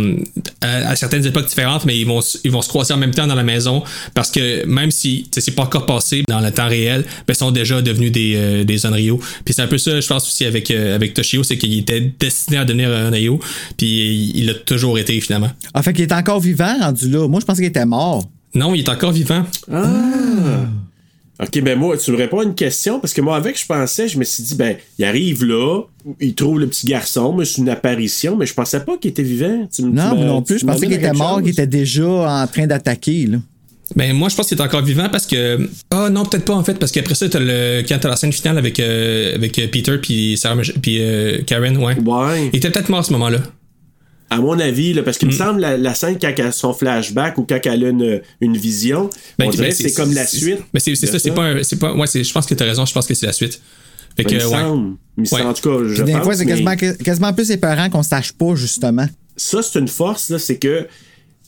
à, 0.62 0.90
à 0.92 0.96
certaines 0.96 1.26
époques 1.26 1.48
différentes, 1.48 1.86
mais 1.86 1.98
ils 2.00 2.06
vont, 2.06 2.22
ils 2.44 2.52
vont 2.52 2.62
se 2.62 2.70
croiser 2.70 2.94
en 2.94 2.98
même 2.98 3.14
temps 3.14 3.28
dans 3.28 3.36
la 3.36 3.44
maison 3.44 3.84
parce 4.14 4.32
que 4.32 4.66
même 4.66 4.92
si 4.92 5.24
tu 5.24 5.30
sais, 5.34 5.42
c'est 5.42 5.52
pas 5.52 5.64
encore 5.64 5.86
passé 5.86 6.24
dans 6.30 6.40
le 6.40 6.52
temps 6.52 6.68
réel, 6.70 7.02
ben, 7.28 7.34
ils 7.34 7.36
sont 7.36 7.52
déjà 7.52 7.82
devenus 7.82 8.12
des, 8.12 8.34
euh, 8.36 8.64
des 8.64 8.86
Onryo. 8.86 9.20
Puis 9.44 9.54
c'est 9.54 9.62
un 9.64 9.68
peu 9.68 9.78
ça, 9.78 10.00
je 10.00 10.08
pense 10.08 10.26
aussi 10.28 10.46
avec, 10.46 10.72
euh, 10.72 10.96
avec 10.96 11.14
Toshio, 11.14 11.44
c'est 11.44 11.58
qu'il 11.58 11.78
était 11.78 12.14
destiné 12.20 12.58
à 12.58 12.66
devenir 12.66 12.90
un 12.90 13.10
Onryo, 13.10 13.40
puis 13.78 13.88
il 13.88 14.38
il 14.38 14.46
l'a 14.48 14.54
toujours 14.54 14.98
été 15.00 15.20
finalement. 15.20 15.50
Ah, 15.74 15.82
fait 15.82 15.92
qu'il 15.94 16.04
est 16.04 16.14
encore 16.14 16.40
vivant, 16.40 16.78
rendu 16.80 17.10
là. 17.10 17.28
Moi, 17.28 17.40
je 17.40 17.46
pensais 17.46 17.62
qu'il 17.62 17.70
était 17.70 17.86
mort. 17.86 18.24
Non, 18.54 18.74
il 18.76 18.80
est 18.80 18.90
encore 18.90 19.12
vivant. 19.12 19.44
Ah! 19.72 20.66
Ok, 21.42 21.62
ben 21.62 21.78
moi, 21.78 21.98
tu 21.98 22.12
me 22.12 22.18
réponds 22.18 22.40
à 22.40 22.44
une 22.44 22.56
question, 22.56 23.00
parce 23.00 23.14
que 23.14 23.20
moi, 23.22 23.36
avec, 23.36 23.60
je 23.60 23.66
pensais, 23.66 24.08
je 24.08 24.18
me 24.18 24.24
suis 24.24 24.42
dit, 24.44 24.56
ben, 24.56 24.78
il 24.98 25.04
arrive 25.06 25.44
là, 25.44 25.82
il 26.22 26.34
trouve 26.34 26.60
le 26.60 26.68
petit 26.68 26.88
garçon, 26.88 27.34
mais 27.38 27.44
c'est 27.46 27.60
une 27.62 27.68
apparition, 27.70 28.38
mais 28.38 28.46
je 28.46 28.54
pensais 28.54 28.80
pas 28.80 28.98
qu'il 28.98 29.12
était 29.12 29.24
vivant. 29.24 29.68
Tu, 29.74 29.82
me- 29.84 29.90
tu 29.90 29.96
Non, 29.96 30.16
moi 30.16 30.26
non 30.26 30.42
plus. 30.42 30.60
Je 30.60 30.66
pensais 30.66 30.86
qu'il 30.88 30.94
était 30.96 31.12
mort, 31.12 31.42
qu'il 31.42 31.52
était 31.52 31.68
déjà 31.68 32.06
en 32.44 32.48
train 32.48 32.68
d'attaquer, 32.68 33.26
là. 33.28 33.38
Ben 33.96 34.14
moi 34.14 34.30
je 34.30 34.36
pense 34.36 34.48
qu'il 34.48 34.58
est 34.58 34.62
encore 34.64 34.82
vivant 34.82 35.10
parce 35.12 35.28
que 35.28 35.70
ah 35.92 36.10
non 36.10 36.26
peut-être 36.26 36.44
pas 36.46 36.56
en 36.56 36.64
fait 36.64 36.74
parce 36.80 36.92
qu'après 36.92 37.14
ça 37.14 37.30
t'as 37.30 37.38
le 37.40 37.84
quand 37.88 38.00
t'as 38.02 38.10
la 38.10 38.16
scène 38.16 38.34
finale 38.34 38.58
avec 38.58 38.80
euh, 38.80 39.36
avec 39.36 39.60
euh, 39.60 39.68
Peter 39.72 40.00
puis 40.02 40.36
Sarah 40.38 40.60
puis 40.82 40.98
euh, 41.02 41.44
Karen 41.46 41.78
ouais. 41.78 41.96
Ouais. 42.00 42.50
Il 42.52 42.58
était 42.58 42.72
peut-être 42.72 42.90
mort 42.90 43.02
à 43.02 43.04
ce 43.04 43.12
moment-là. 43.14 43.38
À 44.30 44.38
mon 44.38 44.60
avis, 44.60 44.94
là, 44.94 45.04
parce 45.04 45.18
qu'il 45.20 45.28
Mm. 45.28 45.32
me 45.32 45.38
semble 45.38 45.62
la, 45.62 45.78
la 45.78 45.94
scène 45.94 46.18
quand 46.20 46.32
elle 46.36 46.48
a 46.48 46.52
son 46.52 46.74
flashback 46.74 47.38
ou 47.38 47.44
quand 47.44 47.60
elle 47.64 47.86
a 47.86 47.90
une, 47.90 48.22
une 48.42 48.58
vision, 48.58 49.10
Ben, 49.38 49.46
on 49.48 49.50
dirait 49.52 49.70
ben, 49.70 49.70
que 49.70 49.76
c'est 49.90 49.94
comme 49.94 50.14
la 50.14 50.26
suite. 50.26 50.60
Mais 50.74 50.80
c'est 50.80 50.96
ça 50.96 51.20
c'est 51.20 51.32
pas 51.32 51.54
pas 51.80 51.94
ouais 51.94 52.08
je 52.08 52.32
pense 52.34 52.46
que 52.48 52.54
t'as 52.56 52.66
raison 52.66 52.86
je 52.86 52.94
pense 52.94 53.06
que 53.06 53.14
c'est 53.14 53.28
la 53.28 53.34
suite. 53.34 53.62
Fait 54.18 54.24
Ben, 54.24 54.38
que 54.40 54.46
ouais. 54.46 55.42
En 55.44 55.54
tout 55.54 55.70
cas, 55.70 55.86
je 55.94 56.04
des 56.04 56.14
pense, 56.14 56.24
fois, 56.24 56.36
c'est 56.36 56.46
mais 56.46 56.52
quasiment, 56.52 56.76
quasiment 57.04 57.34
plus 57.34 57.52
épeurant 57.52 57.90
qu'on 57.90 58.02
sache 58.04 58.32
pas, 58.32 58.56
justement. 58.56 59.08
ça, 59.38 59.62
c'est 59.62 59.78
une 59.80 59.88
force, 59.88 60.36
c'est 60.38 60.58
que 60.58 60.88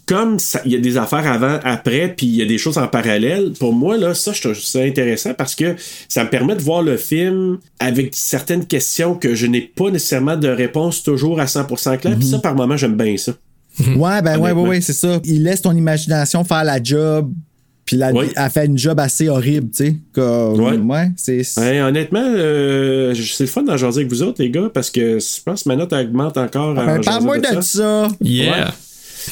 comme 0.08 0.38
il 0.66 0.72
y 0.72 0.76
a 0.76 0.80
des 0.80 0.98
affaires 0.98 1.30
avant, 1.32 1.60
après, 1.64 2.14
puis 2.16 2.26
il 2.26 2.36
y 2.36 2.42
a 2.42 2.46
des 2.46 2.58
choses 2.58 2.78
en 2.78 2.88
parallèle, 2.88 3.52
pour 3.60 3.74
moi, 3.74 3.98
là, 3.98 4.14
ça, 4.16 4.32
je 4.34 4.42
trouve 4.42 4.56
ça 4.56 4.80
intéressant 4.80 5.34
parce 5.34 5.54
que 5.54 5.76
ça 6.10 6.24
me 6.24 6.30
permet 6.30 6.56
de 6.56 6.62
voir 6.62 6.82
le 6.82 6.98
film 6.98 7.60
avec 7.80 8.12
certaines 8.14 8.66
questions 8.66 9.14
que 9.16 9.36
je 9.36 9.46
n'ai 9.46 9.62
pas 9.62 9.92
nécessairement 9.92 10.38
de 10.38 10.48
réponse 10.48 11.04
toujours 11.04 11.40
à 11.42 11.46
100% 11.46 11.98
claire. 11.98 12.14
Mhm. 12.14 12.20
Puis 12.20 12.30
ça, 12.30 12.40
par 12.40 12.56
moment, 12.56 12.78
j'aime 12.78 12.96
bien 12.96 13.16
ça. 13.18 13.34
Ouais, 13.96 14.22
ben 14.24 14.40
ouais, 14.40 14.54
ouais, 14.54 14.68
ouais, 14.70 14.82
c'est 14.82 14.94
ça. 14.94 15.20
Il 15.26 15.44
laisse 15.44 15.62
ton 15.62 15.76
imagination 15.76 16.44
faire 16.44 16.64
la 16.64 16.82
job, 16.82 17.32
puis 17.86 17.96
la, 17.98 18.12
Ouais. 18.12 18.28
elle 18.36 18.50
fait 18.50 18.66
une 18.66 18.78
job 18.78 19.00
assez 19.00 19.30
horrible, 19.30 19.70
tu 19.70 19.86
sais. 19.86 19.96
Comme, 20.14 20.60
Ouais. 20.60 20.78
ouais, 20.78 21.12
c'est. 21.16 21.42
Ouais, 21.60 21.82
honnêtement, 21.82 22.24
euh, 22.26 23.14
c'est 23.14 23.44
le 23.44 23.50
fun 23.50 23.64
d'en 23.64 23.78
jaser 23.78 24.00
avec 24.00 24.10
vous 24.12 24.24
autres, 24.24 24.42
les 24.42 24.50
gars, 24.50 24.70
parce 24.74 24.90
que 24.90 25.20
je 25.20 25.42
pense 25.46 25.64
que 25.64 25.70
ma 25.70 25.76
note 25.76 25.94
augmente 25.94 26.38
encore. 26.38 26.70
en 26.78 26.86
Ben, 26.86 27.02
Parle-moi 27.02 27.38
de 27.40 27.62
ça. 27.62 28.08
Yeah. 28.22 28.74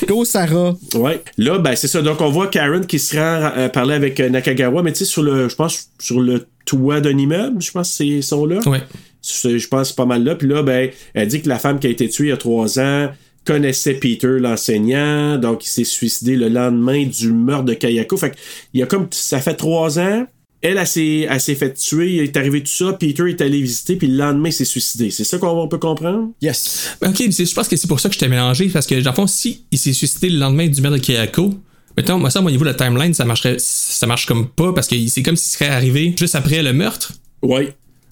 Go, 0.07 0.25
Sarah. 0.25 0.75
Ouais. 0.95 1.21
Là, 1.37 1.59
ben, 1.59 1.75
c'est 1.75 1.87
ça. 1.87 2.01
Donc, 2.01 2.21
on 2.21 2.29
voit 2.29 2.47
Karen 2.47 2.85
qui 2.85 2.99
se 2.99 3.15
rend 3.15 3.51
euh, 3.57 3.69
parler 3.69 3.95
avec 3.95 4.19
euh, 4.19 4.29
Nakagawa, 4.29 4.83
mais 4.83 4.91
tu 4.91 4.99
sais, 4.99 5.05
sur 5.05 5.23
le, 5.23 5.49
je 5.49 5.55
pense, 5.55 5.89
sur 5.99 6.19
le 6.19 6.47
toit 6.65 7.01
d'un 7.01 7.17
immeuble, 7.17 7.61
je 7.61 7.71
pense 7.71 7.99
ils 7.99 8.23
sont 8.23 8.45
là. 8.45 8.59
Ouais. 8.65 8.81
Je 9.21 9.67
pense 9.67 9.91
pas 9.91 10.05
mal 10.05 10.23
là. 10.23 10.35
Puis 10.35 10.47
là, 10.47 10.63
ben, 10.63 10.89
elle 11.13 11.27
dit 11.27 11.41
que 11.41 11.49
la 11.49 11.59
femme 11.59 11.79
qui 11.79 11.87
a 11.87 11.89
été 11.89 12.07
tuée 12.09 12.25
il 12.25 12.29
y 12.29 12.33
a 12.33 12.37
trois 12.37 12.79
ans 12.79 13.09
connaissait 13.45 13.93
Peter, 13.93 14.39
l'enseignant, 14.39 15.37
donc 15.37 15.65
il 15.65 15.69
s'est 15.69 15.83
suicidé 15.83 16.35
le 16.35 16.49
lendemain 16.49 17.05
du 17.05 17.31
meurtre 17.31 17.65
de 17.65 17.73
Kayako. 17.75 18.17
Fait 18.17 18.31
que, 18.31 18.35
il 18.73 18.79
y 18.79 18.83
a 18.83 18.87
comme, 18.87 19.07
ça 19.11 19.39
fait 19.39 19.53
trois 19.53 19.99
ans, 19.99 20.25
elle, 20.65 20.77
elle 20.77 20.87
s'est, 20.87 21.27
elle 21.29 21.39
s'est 21.41 21.55
fait 21.55 21.73
tuer, 21.73 22.13
il 22.15 22.19
est 22.21 22.37
arrivé 22.37 22.61
tout 22.61 22.71
ça, 22.71 22.93
Peter 22.93 23.23
est 23.29 23.41
allé 23.41 23.61
visiter, 23.61 23.95
puis 23.95 24.07
le 24.07 24.17
lendemain, 24.17 24.49
il 24.49 24.53
s'est 24.53 24.65
suicidé. 24.65 25.09
C'est 25.11 25.23
ça 25.23 25.37
qu'on 25.37 25.67
peut 25.67 25.77
comprendre? 25.77 26.29
Yes. 26.41 26.95
Ben, 27.01 27.09
Ok, 27.11 27.23
c'est- 27.31 27.45
je 27.45 27.53
pense 27.53 27.67
que 27.67 27.75
c'est 27.75 27.87
pour 27.87 27.99
ça 27.99 28.09
que 28.09 28.15
je 28.15 28.19
t'ai 28.19 28.27
mélangé 28.27 28.67
parce 28.69 28.85
que 28.85 28.95
dans 29.01 29.11
le 29.11 29.15
fond 29.15 29.27
si 29.27 29.63
il 29.71 29.77
s'est 29.77 29.93
suicidé 29.93 30.29
le 30.29 30.39
lendemain 30.39 30.67
du 30.67 30.81
meurtre 30.81 30.97
de 30.97 31.03
Kayako 31.03 31.53
Mettons, 31.97 32.19
moi, 32.19 32.29
ça, 32.29 32.41
au 32.41 32.51
niveau 32.51 32.65
de 32.65 32.69
la 32.69 32.73
timeline, 32.73 33.13
ça 33.13 33.23
marcherait, 33.23 33.55
ça 33.57 34.05
marche 34.05 34.25
comme 34.25 34.49
pas 34.49 34.73
parce 34.73 34.85
que 34.87 34.95
c'est 35.07 35.23
comme 35.23 35.37
s'il 35.37 35.53
serait 35.57 35.69
arrivé 35.69 36.13
juste 36.19 36.35
après 36.35 36.61
le 36.61 36.73
meurtre. 36.73 37.13
Oui. 37.41 37.69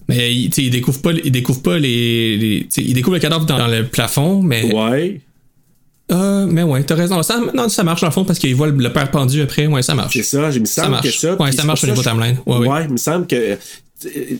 Mais 0.08 0.34
il, 0.34 0.48
tu 0.48 0.54
sais, 0.54 0.62
il 0.64 0.70
découvre 0.70 1.02
pas, 1.02 1.12
il 1.12 1.30
découvre 1.30 1.60
pas 1.60 1.78
les, 1.78 2.66
il 2.78 2.94
découvre 2.94 3.16
le 3.16 3.20
cadavre 3.20 3.44
dans, 3.44 3.58
dans 3.58 3.66
le 3.66 3.84
plafond, 3.86 4.42
mais. 4.42 4.72
Ouais. 4.74 5.20
Euh, 6.14 6.46
mais 6.48 6.62
ouais, 6.62 6.82
t'as 6.84 6.94
raison. 6.94 7.22
Ça, 7.22 7.40
non, 7.54 7.68
ça 7.68 7.82
marche 7.82 8.00
dans 8.00 8.06
le 8.08 8.12
fond 8.12 8.24
parce 8.24 8.38
qu'il 8.38 8.54
voit 8.54 8.68
le, 8.68 8.76
le 8.76 8.92
père 8.92 9.10
pendu 9.10 9.40
après. 9.42 9.66
Ouais, 9.66 9.82
ça 9.82 9.94
marche. 9.94 10.14
C'est 10.14 10.22
ça, 10.22 10.50
j'ai 10.50 10.60
me 10.60 10.64
Ça 10.66 10.82
semble 10.82 10.92
marche. 10.92 11.06
que 11.06 11.12
ça. 11.12 11.34
Ouais, 11.40 11.52
ça 11.52 11.64
marche 11.64 11.84
au 11.84 11.88
niveau 11.88 12.02
timeline. 12.02 12.38
Ouais, 12.46 12.56
ouais. 12.58 12.68
Ouais, 12.68 12.84
il 12.84 12.90
me 12.92 12.96
semble 12.96 13.26
que. 13.26 13.34
euh, 13.36 13.56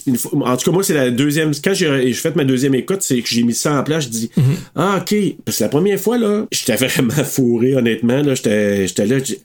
une 0.06 0.18
fois- 0.18 0.32
en 0.46 0.56
tout 0.58 0.66
cas, 0.66 0.72
moi, 0.72 0.82
c'est 0.82 0.92
la 0.94 1.10
deuxième. 1.10 1.52
Quand 1.64 1.72
j'ai 1.72 2.12
fait 2.12 2.36
ma 2.36 2.44
deuxième 2.44 2.74
écoute, 2.74 2.98
c'est 3.00 3.20
que 3.22 3.28
j'ai 3.28 3.42
mis 3.44 3.54
ça 3.54 3.78
en 3.78 3.82
place. 3.82 4.04
Je 4.04 4.08
dis, 4.10 4.30
Mhm. 4.36 4.44
ah, 4.76 4.98
OK. 5.00 5.14
Parce 5.44 5.58
que 5.58 5.62
la 5.64 5.68
première 5.70 5.98
fois, 5.98 6.18
là, 6.18 6.44
j'étais 6.52 6.76
vraiment 6.86 7.24
fourré, 7.24 7.74
honnêtement. 7.74 8.20
Là, 8.22 8.34
j'étais 8.34 8.86
j'étais 8.86 9.06
là. 9.06 9.16
j'ai- 9.24 9.40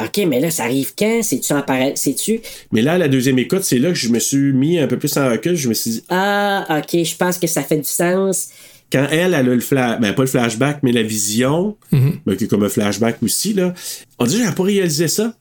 OK, 0.00 0.26
mais 0.28 0.40
là, 0.40 0.50
ça 0.50 0.64
arrive 0.64 0.92
quand? 0.98 1.20
C'est-tu 1.22 1.52
en 1.52 1.62
parallèle? 1.62 1.92
C'est-tu? 1.96 2.40
Mais 2.72 2.82
là, 2.82 2.98
la 2.98 3.06
deuxième 3.08 3.38
écoute, 3.38 3.62
c'est 3.62 3.78
là 3.78 3.88
que 3.90 3.94
je 3.94 4.08
me 4.08 4.18
suis 4.18 4.52
mis 4.52 4.78
un 4.78 4.86
peu 4.88 4.98
plus 4.98 5.16
en 5.16 5.28
recul. 5.30 5.54
Je 5.56 5.68
me 5.68 5.74
suis 5.74 5.90
dit, 5.92 6.04
Ah, 6.08 6.66
OK, 6.78 7.04
je 7.04 7.16
pense 7.16 7.38
que 7.38 7.46
ça 7.46 7.62
fait 7.62 7.76
du 7.78 7.84
sens. 7.84 8.48
Quand 8.94 9.08
elle, 9.10 9.34
elle 9.34 9.34
a 9.34 9.42
le 9.42 9.60
flash, 9.60 9.98
ben 9.98 10.12
pas 10.12 10.22
le 10.22 10.28
flashback, 10.28 10.78
mais 10.84 10.92
la 10.92 11.02
vision, 11.02 11.76
ben, 11.90 12.36
qui 12.36 12.44
est 12.44 12.46
comme 12.46 12.62
un 12.62 12.68
flashback 12.68 13.20
aussi, 13.24 13.52
là, 13.52 13.74
on 14.20 14.24
dit, 14.24 14.38
j'avais 14.38 14.54
pas 14.54 14.62
réalisé 14.62 15.08
ça. 15.08 15.34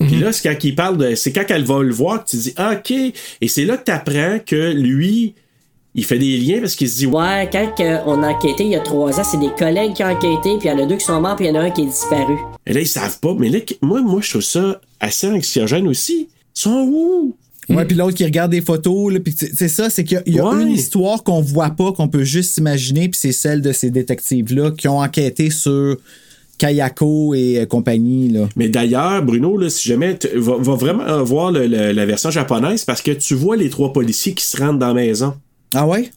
Puis 0.00 0.16
là, 0.18 0.32
c'est 0.32 0.48
quand 0.48 0.64
il 0.64 0.74
parle 0.74 0.96
de. 0.96 1.14
C'est 1.14 1.30
quand 1.30 1.44
elle 1.48 1.64
va 1.64 1.82
le 1.82 1.92
voir 1.92 2.24
que 2.24 2.30
tu 2.30 2.36
dis, 2.36 2.54
ah, 2.56 2.72
OK. 2.72 2.90
Et 2.90 3.48
c'est 3.48 3.64
là 3.64 3.76
que 3.76 3.84
tu 3.84 3.92
apprends 3.92 4.38
que 4.44 4.72
lui, 4.72 5.34
il 5.94 6.04
fait 6.04 6.18
des 6.18 6.36
liens 6.38 6.60
parce 6.60 6.74
qu'il 6.74 6.88
se 6.88 6.96
dit, 6.96 7.06
Ouais, 7.06 7.48
quand 7.52 7.74
on 8.06 8.22
a 8.22 8.30
enquêté 8.30 8.64
il 8.64 8.70
y 8.70 8.76
a 8.76 8.80
trois 8.80 9.20
ans, 9.20 9.24
c'est 9.24 9.38
des 9.38 9.52
collègues 9.56 9.92
qui 9.92 10.02
ont 10.02 10.08
enquêté, 10.08 10.56
puis 10.58 10.68
il 10.68 10.70
y 10.70 10.70
en 10.72 10.82
a 10.82 10.86
deux 10.86 10.96
qui 10.96 11.04
sont 11.04 11.20
morts, 11.20 11.36
puis 11.36 11.44
il 11.44 11.48
y 11.48 11.52
en 11.52 11.60
a 11.60 11.64
un 11.64 11.70
qui 11.70 11.82
est 11.82 11.86
disparu. 11.86 12.36
Et 12.66 12.72
là, 12.72 12.80
ils 12.80 12.88
savent 12.88 13.20
pas. 13.20 13.34
Mais 13.38 13.50
là, 13.50 13.58
moi, 13.82 14.00
moi, 14.00 14.20
je 14.22 14.30
trouve 14.30 14.42
ça 14.42 14.80
assez 14.98 15.28
anxiogène 15.28 15.86
aussi. 15.86 16.28
Ils 16.56 16.60
sont 16.60 16.88
où? 16.90 17.36
Ouais, 17.68 17.84
puis 17.84 17.96
l'autre 17.96 18.14
qui 18.14 18.24
regarde 18.24 18.50
des 18.50 18.60
photos, 18.60 19.12
là, 19.12 19.20
puis 19.20 19.34
c'est 19.36 19.68
ça, 19.68 19.88
c'est 19.90 20.04
qu'il 20.04 20.22
y 20.26 20.38
a, 20.38 20.44
Ouais. 20.48 20.62
une 20.62 20.70
histoire 20.70 21.22
qu'on 21.22 21.40
voit 21.40 21.70
pas, 21.70 21.92
qu'on 21.92 22.08
peut 22.08 22.24
juste 22.24 22.56
imaginer, 22.58 23.08
puis 23.08 23.18
c'est 23.20 23.32
celle 23.32 23.62
de 23.62 23.72
ces 23.72 23.90
détectives-là 23.90 24.70
qui 24.72 24.86
ont 24.88 24.98
enquêté 25.00 25.50
sur 25.50 25.96
Kayako 26.58 27.34
et 27.34 27.58
euh, 27.60 27.66
compagnie, 27.66 28.28
là. 28.28 28.48
Mais 28.56 28.68
d'ailleurs, 28.68 29.22
Bruno, 29.24 29.56
là, 29.58 29.68
si 29.70 29.88
jamais, 29.88 30.16
tu 30.18 30.28
va, 30.36 30.56
va 30.58 30.74
vraiment 30.74 31.22
voir 31.24 31.50
le- 31.50 31.66
le- 31.66 31.92
la 31.92 32.06
version 32.06 32.30
japonaise 32.30 32.84
parce 32.84 33.02
que 33.02 33.10
tu 33.10 33.34
vois 33.34 33.56
les 33.56 33.70
trois 33.70 33.92
policiers 33.92 34.34
qui 34.34 34.44
se 34.44 34.56
rendent 34.56 34.78
dans 34.78 34.88
la 34.88 34.94
maison. 34.94 35.34
Ah 35.74 35.86
ouais? 35.86 36.10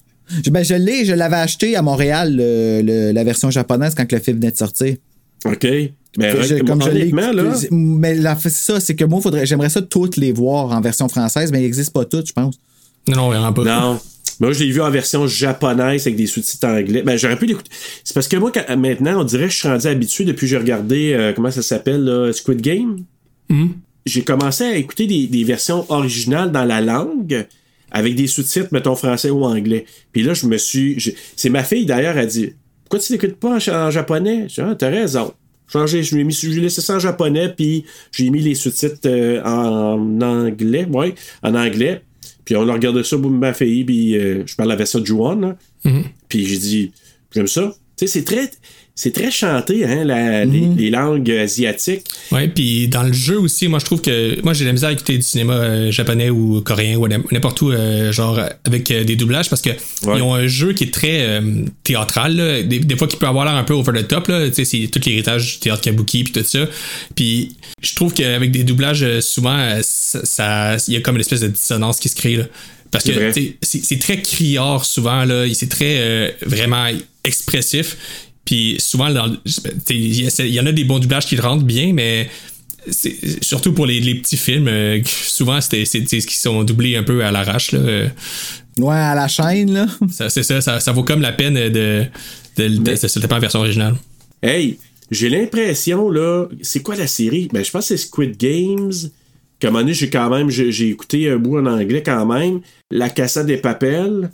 Je- 0.44 0.49
Ben, 0.52 0.64
je 0.64 0.76
l'ai, 0.76 1.06
je 1.06 1.14
l'avais 1.14 1.38
acheté 1.38 1.76
à 1.76 1.82
Montréal, 1.82 2.36
le- 2.38 3.11
la 3.14 3.24
version 3.24 3.49
japonaise, 3.49 3.95
quand 3.95 4.11
le 4.11 4.19
film 4.19 4.38
venait 4.38 4.52
de 4.52 4.57
sortir. 4.57 4.95
OK? 5.45 5.68
Mais 6.19 6.31
je- 6.43 6.64
comme 6.64 6.81
je 6.81 6.89
l'ai 6.89 7.11
là, 7.11 7.53
Mais 7.72 8.15
la- 8.15 8.35
c'est 8.38 8.49
ça, 8.49 8.80
c'est 8.80 8.95
que 8.95 9.05
moi, 9.05 9.22
faudrait, 9.22 9.45
j'aimerais 9.45 9.69
ça 9.69 9.81
toutes 9.81 10.18
les 10.18 10.31
voir 10.31 10.72
en 10.72 10.81
version 10.81 11.07
française, 11.09 11.51
mais 11.51 11.59
il 11.59 11.64
n'existe 11.64 11.93
pas 11.93 12.05
toutes, 12.05 12.27
je 12.27 12.34
pense. 12.34 12.55
Non, 13.07 13.15
non, 13.18 13.27
vraiment 13.30 13.53
pas. 13.53 13.64
Non. 13.64 13.99
Moi, 14.39 14.51
je 14.51 14.64
l'ai 14.64 14.72
vu 14.72 14.81
en 14.81 14.89
version 14.91 15.26
japonaise 15.27 16.05
avec 16.07 16.15
des 16.15 16.27
sous-titres 16.27 16.68
anglais. 16.68 17.01
Ben, 17.03 17.18
j'aurais 17.18 17.38
pu 17.38 17.45
l'écouter. 17.45 17.69
C'est 18.03 18.14
parce 18.14 18.27
que 18.27 18.38
moi, 18.38 18.51
quand- 18.51 18.76
maintenant, 18.77 19.22
on 19.22 19.23
dirait 19.23 19.45
que 19.45 19.51
je 19.53 19.57
suis 19.57 19.68
rendu 19.68 19.88
habitué 19.88 20.26
depuis 20.26 20.41
que 20.41 20.47
j'ai 20.47 20.57
regardé, 20.57 21.14
euh, 21.14 21.34
comment 21.34 21.49
ça 21.51 21.61
s'appelle, 21.61 22.03
là, 22.03 22.31
Squid 22.34 22.61
Game. 22.61 23.03
Mhm. 23.49 23.69
J'ai 24.05 24.23
commencé 24.23 24.64
à 24.64 24.76
écouter 24.76 25.05
des, 25.07 25.27
des 25.27 25.43
versions 25.43 25.85
originales 25.89 26.51
dans 26.51 26.65
la 26.65 26.81
langue 26.81 27.45
avec 27.91 28.15
des 28.15 28.27
sous-titres, 28.27 28.69
mettons, 28.72 28.95
français 28.95 29.30
ou 29.30 29.43
anglais. 29.43 29.85
Puis 30.11 30.23
là, 30.23 30.34
je 30.34 30.45
me 30.45 30.57
suis. 30.57 31.14
C'est 31.35 31.49
ma 31.49 31.64
fille, 31.64 31.85
d'ailleurs, 31.85 32.18
elle 32.18 32.27
dit 32.27 32.53
Pourquoi 32.88 32.99
tu 32.99 33.11
l'écoutes 33.11 33.35
pas 33.35 33.57
en, 33.57 33.91
japonais? 33.91 34.47
Je 34.47 34.61
dis 34.61 34.61
Ah, 34.61 34.73
t'as 34.73 34.89
raison. 34.89 35.34
Changé, 35.68 36.01
je 36.01 36.15
lui 36.15 36.22
ai 36.22 36.23
mis, 36.23 36.34
je 36.34 36.47
lui 36.47 36.59
ai 36.59 36.61
laissé 36.61 36.80
ça 36.80 36.95
en 36.95 36.99
japonais, 36.99 37.49
puis 37.49 37.84
j'ai 38.14 38.30
mis 38.30 38.39
les 38.39 38.55
sous-titres 38.55 38.99
euh, 39.05 39.43
en 39.43 40.22
anglais, 40.22 40.88
ouais, 40.89 41.14
en 41.43 41.55
anglais. 41.55 42.03
Puis 42.45 42.55
on 42.55 42.69
a 42.69 42.72
regardé 42.72 43.03
ça, 43.03 43.18
boum, 43.18 43.38
ma 43.38 43.53
fille, 43.53 43.84
puis 43.84 44.18
euh, 44.18 44.43
je 44.45 44.55
parle 44.55 44.69
la 44.69 44.77
version 44.77 44.99
de 44.99 45.05
Juan. 45.05 45.57
Mhm. 45.84 46.03
Puis 46.30 46.45
j'ai 46.45 46.57
dit, 46.57 46.91
j'aime 47.34 47.47
ça. 47.47 47.76
Tu 47.97 48.07
sais, 48.07 48.19
c'est 48.19 48.23
très, 48.23 48.49
c'est 48.98 49.14
très 49.14 49.32
chanté, 49.32 49.86
hein, 49.86 50.03
la- 50.03 50.44
les, 50.44 50.68
les 50.76 50.90
langues 50.90 51.32
asiatiques. 51.32 52.03
Ouais, 52.32 52.49
puis 52.49 52.90
dans 52.90 53.03
le 53.03 53.14
jeu 53.14 53.40
aussi, 53.40 53.68
moi 53.69 53.80
je 53.80 53.86
trouve 53.86 54.02
que 54.02 54.41
moi 54.41 54.53
j'ai 54.53 54.61
de 54.65 54.69
la 54.69 54.74
misère 54.74 54.90
à 54.90 54.91
écouter 54.91 55.15
du 55.15 55.22
cinéma 55.22 55.53
euh, 55.53 55.91
japonais 55.91 56.30
ou 56.30 56.60
coréen 56.61 56.98
ou 56.98 57.07
n'importe 57.07 57.61
où, 57.61 57.72
euh, 57.72 58.11
genre 58.11 58.40
avec 58.65 58.91
euh, 58.91 59.03
des 59.06 59.15
doublages 59.15 59.49
parce 59.49 59.61
que 59.61 59.69
ils 60.03 60.22
ont 60.24 60.34
un 60.34 60.48
jeu 60.48 60.74
qui 60.74 60.84
est 60.86 60.94
très 60.94 61.41
théâtral, 61.84 62.36
là. 62.36 62.64
Des, 62.64 62.80
des 62.80 62.95
fois 62.98 63.07
qui 63.07 63.15
peut 63.18 63.28
avoir 63.28 63.45
l'air 63.45 63.53
un 63.56 63.64
peu 63.64 63.74
over 63.74 63.94
the 63.94 64.07
top, 64.07 64.28
là. 64.28 64.48
Tu 64.49 64.56
sais, 64.56 64.65
c'est 64.65 64.88
tout 64.88 64.99
l'héritage 65.06 65.53
du 65.53 65.60
théâtre 65.60 65.82
kabuki 65.82 66.24
puis 66.24 66.34
tout 66.34 66.44
ça. 66.44 66.68
Puis 67.15 67.56
je 67.82 67.94
trouve 67.95 68.14
qu'avec 68.14 68.52
des 68.52 68.64
doublages, 68.64 69.19
souvent, 69.19 69.78
ça, 69.82 70.78
il 70.88 70.94
y 70.95 70.98
a 70.98 71.02
comme 71.02 71.15
une 71.15 71.22
espèce 71.22 71.41
de 71.41 71.48
dissonance 71.48 71.99
qui 71.99 72.10
se 72.10 72.15
crée, 72.15 72.36
là. 72.38 72.44
Parce 72.90 73.03
que 73.03 73.11
c'est 73.61 73.84
c'est 73.84 73.99
très 73.99 74.22
criard 74.22 74.86
souvent, 74.86 75.24
là. 75.26 75.45
C'est 75.53 75.69
très 75.69 75.98
euh, 75.99 76.32
vraiment 76.45 76.88
expressif. 77.24 77.98
Puis 78.48 78.78
souvent, 78.80 79.10
il 79.90 80.53
y, 80.53 80.60
en 80.60 80.65
a 80.65 80.72
des 80.72 80.86
bons 80.86 80.98
doublages 80.99 81.26
qui 81.28 81.36
rentrent 81.38 81.65
bien, 81.65 81.91
mais 81.94 82.30
c'est- 82.90 83.44
surtout 83.44 83.74
pour 83.74 83.86
les, 83.86 83.99
les 83.99 84.15
petits 84.15 84.38
films, 84.38 84.69
euh, 84.69 84.99
souvent, 85.06 85.60
c'était 85.61 85.84
c'est 85.86 86.06
ce 86.07 86.26
qui 86.26 86.38
sont 86.38 86.64
doublés 86.64 86.95
un 86.95 87.03
peu 87.03 87.24
à 87.24 87.30
l'arrache. 87.32 87.72
Euh, 87.76 88.07
Ouais, 88.80 88.95
à 88.95 89.15
la 89.15 89.28
chaîne, 89.28 89.74
là. 89.74 89.88
Ça, 90.11 90.30
c'est 90.30 90.44
ça, 90.44 90.61
ça, 90.61 90.80
ça 90.80 90.91
vaut 90.91 91.03
comme 91.03 91.22
la 91.22 91.32
peine 91.32 91.56
de, 91.56 91.69
de, 91.69 92.06
de, 92.57 92.91
de 92.91 92.95
se 92.95 93.19
taper 93.19 93.34
en 93.36 93.40
version 93.40 93.60
originale. 93.60 93.95
Hey, 94.44 94.78
j'ai 95.10 95.30
l'impression, 95.30 96.10
là, 96.11 96.45
c'est 96.61 96.82
quoi 96.84 96.95
la 96.95 97.07
série? 97.07 97.49
Ben, 97.52 97.65
je 97.65 97.72
pense 97.72 97.90
que 97.90 97.98
c'est 97.98 98.06
Squid 98.06 98.38
Games. 98.38 98.94
Comme 99.60 99.74
donné, 99.74 99.95
j'ai 99.95 100.11
quand 100.11 100.30
même, 100.30 100.52
j'ai 100.52 100.90
écouté 100.90 101.28
un 101.32 101.38
bout 101.38 101.57
en 101.57 101.65
anglais 101.65 102.03
quand 102.06 102.26
même. 102.28 102.61
La 102.91 103.10
Casa 103.10 103.44
des 103.44 103.57
Papels. 103.57 104.30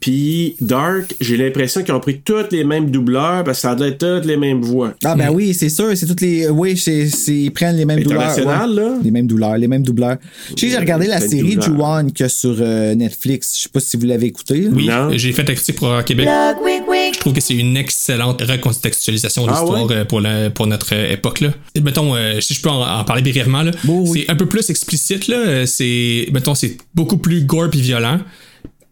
Puis 0.00 0.54
Dark, 0.60 1.14
j'ai 1.20 1.36
l'impression 1.36 1.82
qu'ils 1.82 1.92
ont 1.94 2.00
pris 2.00 2.20
toutes 2.24 2.52
les 2.52 2.62
mêmes 2.64 2.90
doubleurs 2.90 3.42
parce 3.44 3.58
que 3.58 3.62
ça 3.62 3.74
doit 3.74 3.88
être 3.88 3.98
toutes 3.98 4.26
les 4.26 4.36
mêmes 4.36 4.60
voix. 4.62 4.94
Ah, 5.04 5.16
ben 5.16 5.30
oui, 5.30 5.54
c'est 5.54 5.68
sûr, 5.68 5.90
c'est 5.96 6.06
toutes 6.06 6.20
les. 6.20 6.48
Oui, 6.48 6.76
c'est, 6.76 7.08
c'est- 7.08 7.34
ils 7.34 7.50
prennent 7.50 7.76
les 7.76 7.84
mêmes 7.84 8.02
douleurs. 8.02 8.36
Là? 8.68 8.98
Les 9.02 9.10
mêmes 9.10 9.26
douleurs, 9.26 9.58
les 9.58 9.66
mêmes 9.68 9.82
doubleurs. 9.82 10.16
Je 10.50 10.60
sais 10.60 10.66
que 10.66 10.72
j'ai 10.72 10.78
regardé 10.78 11.06
la 11.08 11.20
série. 11.20 11.58
Juwan 11.60 12.12
que 12.12 12.28
sur 12.28 12.56
euh, 12.60 12.94
Netflix. 12.94 13.56
Je 13.56 13.62
sais 13.64 13.68
pas 13.68 13.80
si 13.80 13.96
vous 13.96 14.06
l'avez 14.06 14.26
écouté. 14.26 14.60
là. 14.62 14.70
Oui, 14.72 14.86
Non. 14.86 15.08
j'ai 15.12 15.32
fait 15.32 15.46
la 15.48 15.54
critique 15.54 15.76
pour 15.76 15.88
Horror 15.88 16.04
Québec. 16.04 16.28
Je 17.14 17.18
trouve 17.18 17.32
que 17.32 17.40
c'est 17.40 17.54
une 17.54 17.76
excellente 17.76 18.40
recontextualisation 18.42 19.46
de 19.46 19.50
Ah 19.50 19.58
l'histoire 19.60 19.86
ouais? 19.86 19.94
euh, 19.96 20.04
pour, 20.04 20.20
la- 20.20 20.50
pour 20.50 20.66
notre 20.66 20.94
euh, 20.94 21.12
époque. 21.12 21.40
Là. 21.40 21.50
Et 21.74 21.80
mettons, 21.80 22.14
euh, 22.14 22.40
si 22.40 22.54
je 22.54 22.62
peux 22.62 22.68
en, 22.68 22.82
en 23.00 23.04
parler 23.04 23.22
brièvement, 23.22 23.62
là, 23.62 23.72
oui. 23.86 24.24
c'est 24.26 24.30
un 24.30 24.36
peu 24.36 24.46
plus 24.46 24.68
explicite. 24.70 25.26
Là, 25.28 25.36
euh, 25.38 25.66
c'est, 25.66 26.28
mettons, 26.32 26.54
c'est 26.54 26.76
beaucoup 26.94 27.18
plus 27.18 27.42
gore 27.42 27.68
et 27.74 27.78
violent. 27.80 28.18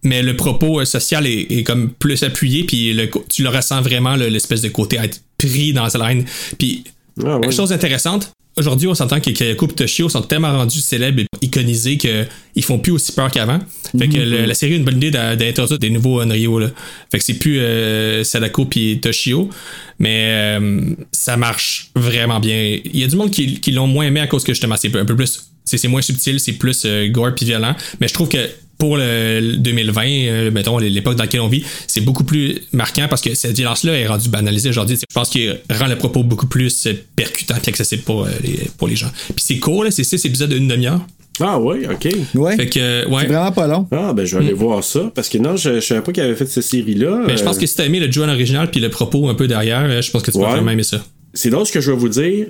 Mais 0.02 0.23
le 0.23 0.36
propos 0.36 0.81
euh, 0.81 0.85
social 0.85 1.27
est, 1.27 1.47
est 1.51 1.62
comme 1.64 1.90
plus 1.90 2.23
appuyé, 2.23 2.64
puis 2.64 2.93
le, 2.93 3.09
tu 3.28 3.43
le 3.43 3.48
ressens 3.48 3.81
vraiment, 3.82 4.14
l'espèce 4.16 4.60
de 4.62 4.68
côté 4.68 4.98
à 4.98 5.05
être 5.05 5.20
pris 5.39 5.73
dans 5.73 5.89
sa 5.89 5.98
laine. 6.06 6.24
Puis, 6.59 6.85
Ah 7.24 7.39
ouais. 7.39 7.51
chose 7.51 7.73
intéressante, 7.73 8.31
aujourd'hui, 8.56 8.86
on 8.89 8.94
s'entend 8.94 9.20
que 9.20 9.31
Kayako 9.31 9.66
et 9.66 9.73
Toshio 9.74 10.09
sont 10.09 10.23
tellement 10.23 10.52
rendus 10.56 10.81
célèbres 10.81 11.20
et 11.23 11.27
iconisés 11.44 11.97
qu'ils 11.98 12.62
font 12.64 12.78
plus 12.78 12.93
aussi 12.93 13.12
peur 13.12 13.31
qu'avant. 13.31 13.59
Fait 13.98 14.09
que 14.09 14.16
le- 14.18 14.44
la 14.47 14.55
série 14.55 14.74
a 14.74 14.77
une 14.77 14.85
bonne 14.85 14.97
idée 14.98 15.10
d'introduire 15.10 15.78
des 15.78 15.90
nouveaux 15.90 16.23
Onryo. 16.23 16.59
Là. 16.59 16.70
Fait 17.10 17.18
que 17.18 17.24
c'est 17.24 17.35
plus 17.35 17.59
euh, 17.59 18.23
Sadako 18.24 18.66
puis 18.66 19.01
Toshio, 19.01 19.51
mais 19.98 20.56
euh, 20.60 20.81
ça 21.12 21.36
marche 21.36 21.90
vraiment 21.97 22.39
bien. 22.40 22.78
Il 22.85 22.98
y 22.98 23.05
a 23.05 23.09
du 23.09 23.16
monde 23.16 23.31
qui, 23.31 23.60
qui 23.60 23.73
l'ont 23.73 23.86
moins 23.89 24.06
aimé 24.06 24.20
à 24.20 24.27
cause 24.27 24.44
que 24.44 24.52
justement, 24.52 24.77
c'est 24.78 24.94
un 24.94 25.05
peu 25.05 25.16
plus. 25.16 25.51
C'est 25.64 25.78
c'est 25.78 25.89
moins 25.89 26.02
subtil, 26.02 26.39
c'est 26.39 26.52
plus 26.52 26.82
euh, 26.85 27.09
gore 27.09 27.35
puis 27.35 27.44
violent. 27.44 27.74
Mais 28.01 28.06
je 28.09 28.14
trouve 28.14 28.28
que 28.28 28.39
pour 28.78 28.96
le 28.96 29.40
le 29.40 29.56
2020, 29.56 30.02
euh, 30.06 30.50
mettons 30.50 30.78
l'époque 30.78 31.16
dans 31.16 31.24
laquelle 31.24 31.40
on 31.40 31.48
vit, 31.48 31.64
c'est 31.86 32.00
beaucoup 32.00 32.24
plus 32.24 32.58
marquant 32.72 33.06
parce 33.08 33.22
que 33.22 33.34
cette 33.34 33.56
violence-là 33.56 33.92
est 33.98 34.06
rendue 34.06 34.28
banalisée 34.28 34.68
aujourd'hui. 34.68 34.96
Je 34.96 35.14
pense 35.14 35.28
qu'il 35.28 35.58
rend 35.70 35.86
le 35.86 35.96
propos 35.96 36.22
beaucoup 36.22 36.46
plus 36.46 36.86
euh, 36.86 36.92
percutant 37.14 37.54
et 37.54 37.68
accessible 37.68 38.02
pour, 38.02 38.24
euh, 38.24 38.30
les, 38.42 38.68
pour 38.78 38.88
les 38.88 38.96
gens. 38.96 39.10
Puis 39.34 39.44
c'est 39.46 39.58
court, 39.58 39.84
là, 39.84 39.90
c'est 39.90 40.04
six 40.04 40.24
épisodes 40.24 40.50
d'une 40.50 40.68
demi-heure. 40.68 41.00
Ah 41.40 41.60
ouais, 41.60 41.86
ok. 41.86 42.08
Ouais. 42.34 42.56
Fait 42.56 42.66
que, 42.66 42.78
euh, 42.80 43.08
ouais. 43.08 43.22
C'est 43.22 43.26
vraiment 43.32 43.52
pas 43.52 43.66
long. 43.66 43.86
Ah 43.92 44.12
ben 44.14 44.24
je 44.24 44.38
vais 44.38 44.44
aller 44.44 44.54
voir 44.54 44.82
ça 44.82 45.10
parce 45.14 45.28
que 45.28 45.36
non, 45.38 45.56
je, 45.56 45.74
je 45.76 45.80
savais 45.80 46.00
pas 46.00 46.12
qu'il 46.12 46.22
avait 46.22 46.34
fait 46.34 46.46
cette 46.46 46.62
série-là. 46.62 47.24
Mais 47.26 47.36
je 47.36 47.44
pense 47.44 47.58
que 47.58 47.66
si 47.66 47.76
t'as 47.76 47.84
aimé 47.84 48.00
le 48.00 48.10
Joan 48.10 48.30
original 48.30 48.70
puis 48.70 48.80
le 48.80 48.88
propos 48.88 49.28
un 49.28 49.34
peu 49.34 49.46
derrière, 49.46 50.00
je 50.00 50.10
pense 50.10 50.22
que 50.22 50.30
tu 50.30 50.38
vas 50.38 50.50
vraiment 50.52 50.70
aimer 50.70 50.82
ça. 50.82 51.04
c'est 51.34 51.50
drôle 51.50 51.66
ce 51.66 51.72
que 51.72 51.80
je 51.80 51.90
vais 51.90 51.96
vous 51.96 52.08
dire. 52.08 52.46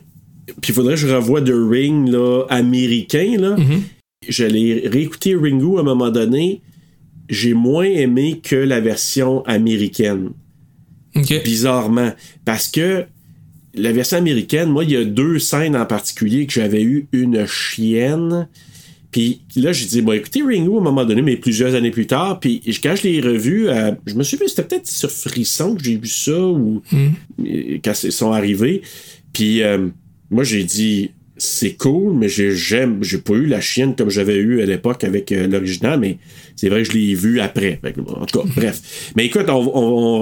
Puis 0.61 0.71
il 0.71 0.75
faudrait 0.75 0.95
que 0.95 1.01
je 1.01 1.09
revoie 1.09 1.41
The 1.43 1.53
Ring 1.53 2.09
là, 2.09 2.45
américain. 2.49 3.35
Là. 3.39 3.57
Mhm. 4.27 4.33
J'allais 4.33 4.83
réécouter 4.87 5.35
Ringo 5.35 5.79
à 5.79 5.81
un 5.81 5.85
moment 5.85 6.11
donné. 6.11 6.63
J'ai 7.29 7.55
moins 7.55 7.85
aimé 7.85 8.41
que 8.43 8.57
la 8.57 8.81
version 8.81 9.45
américaine. 9.45 10.31
Bizarrement. 11.15 12.13
Parce 12.45 12.69
que 12.69 13.07
la 13.75 13.93
version 13.93 14.19
américaine, 14.19 14.71
moi, 14.71 14.85
il 14.85 14.91
y 14.91 14.97
a 14.97 15.05
deux 15.05 15.39
scènes 15.39 15.77
en 15.77 15.87
particulier 15.87 16.47
que 16.47 16.53
j'avais 16.53 16.83
eu 16.83 17.09
une 17.13 17.47
chienne. 17.47 18.49
Puis 19.11 19.41
là, 19.55 19.73
j'ai 19.73 19.87
dit, 19.87 20.03
bon, 20.03 20.13
écoutez 20.13 20.43
Ringo 20.43 20.77
à 20.77 20.81
un 20.81 20.85
moment 20.85 21.05
donné, 21.05 21.23
mais 21.23 21.37
plusieurs 21.37 21.75
années 21.75 21.91
plus 21.91 22.07
tard. 22.07 22.39
Puis 22.41 22.61
quand 22.83 22.95
je 22.97 23.05
l'ai 23.05 23.21
revu, 23.21 23.69
euh, 23.69 23.93
je 24.07 24.15
me 24.15 24.23
suis 24.23 24.37
dit, 24.37 24.45
c'était 24.49 24.65
peut-être 24.65 24.87
sur 24.87 25.11
Frisson 25.11 25.75
que 25.75 25.85
j'ai 25.85 25.97
vu 25.97 26.09
ça 26.09 26.39
ou 26.39 26.83
euh, 26.93 27.79
quand 27.83 28.03
ils 28.03 28.13
sont 28.13 28.33
arrivés. 28.33 28.83
Puis 29.33 29.63
euh, 29.63 29.89
moi, 30.31 30.45
j'ai 30.45 30.65
dit, 30.65 31.13
c'est 31.39 31.73
cool, 31.75 32.15
mais 32.15 32.29
j'ai 32.29 32.55
j'aime, 32.55 33.03
j'ai 33.03 33.19
pas 33.19 33.35
eu 33.35 33.47
la 33.47 33.61
chienne 33.61 33.95
comme 33.95 34.09
j'avais 34.11 34.37
eu 34.37 34.63
à 34.63 34.67
l'époque 34.67 35.05
avec 35.05 35.31
euh, 35.33 35.47
l'original, 35.47 36.01
mais 36.01 36.19
c'est 36.57 36.69
vrai 36.69 36.83
que 36.83 36.89
je 36.91 36.97
l'ai 36.97 37.15
vu 37.15 37.41
après. 37.41 37.81
En 38.21 38.25
tout 38.27 38.41
cas, 38.41 38.49
bref. 38.57 39.13
Mais 39.17 39.27
écoute, 39.27 39.47
on, 39.49 39.71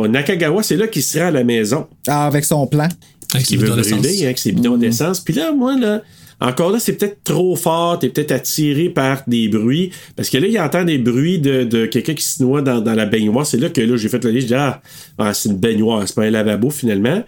on- 0.03 0.09
Nakagawa, 0.09 0.63
c'est 0.63 0.77
là 0.77 0.87
qu'il 0.89 1.03
se 1.03 1.19
rend 1.19 1.27
à 1.27 1.31
la 1.31 1.45
maison. 1.45 1.87
Ah, 2.09 2.27
avec 2.27 2.45
son 2.45 2.67
plan. 2.67 2.89
Avec 3.33 3.47
Qui 3.47 3.55
ses 3.55 3.57
veut 3.59 3.65
bidons 3.67 3.77
d'essence. 3.77 4.23
avec 4.23 4.39
ses 4.39 4.53
bidons 4.53 4.77
d'essence. 4.77 5.21
Puis 5.21 5.35
là, 5.35 5.53
moi, 5.53 5.79
là, 5.79 6.03
encore 6.41 6.71
là, 6.71 6.79
c'est 6.81 6.95
peut-être 6.95 7.19
trop 7.25 7.55
fort. 7.57 7.99
T'es 7.99 8.09
peut-être 8.09 8.33
attiré 8.33 8.89
par 8.89 9.23
des 9.27 9.49
bruits. 9.49 9.91
Parce 10.17 10.29
que 10.31 10.39
là, 10.39 10.47
il 10.49 10.59
entend 10.61 10.85
des 10.85 10.99
bruits 10.99 11.39
de, 11.39 11.65
de 11.65 11.87
quelqu'un 11.87 12.15
qui 12.15 12.25
se 12.25 12.43
noie 12.43 12.61
dans, 12.61 12.81
dans 12.81 12.95
la 12.95 13.07
baignoire. 13.07 13.47
C'est 13.47 13.57
là 13.57 13.71
que 13.71 13.81
là, 13.81 13.97
j'ai 13.97 14.09
fait 14.09 14.23
le 14.25 14.31
lit. 14.31 14.41
J'ai 14.43 14.47
dit, 14.49 14.55
ah, 14.55 14.83
ah, 15.19 15.33
c'est 15.33 15.49
une 15.49 15.57
baignoire, 15.59 16.07
c'est 16.07 16.15
pas 16.15 16.25
un 16.25 16.31
lavabo 16.31 16.71
finalement. 16.71 17.23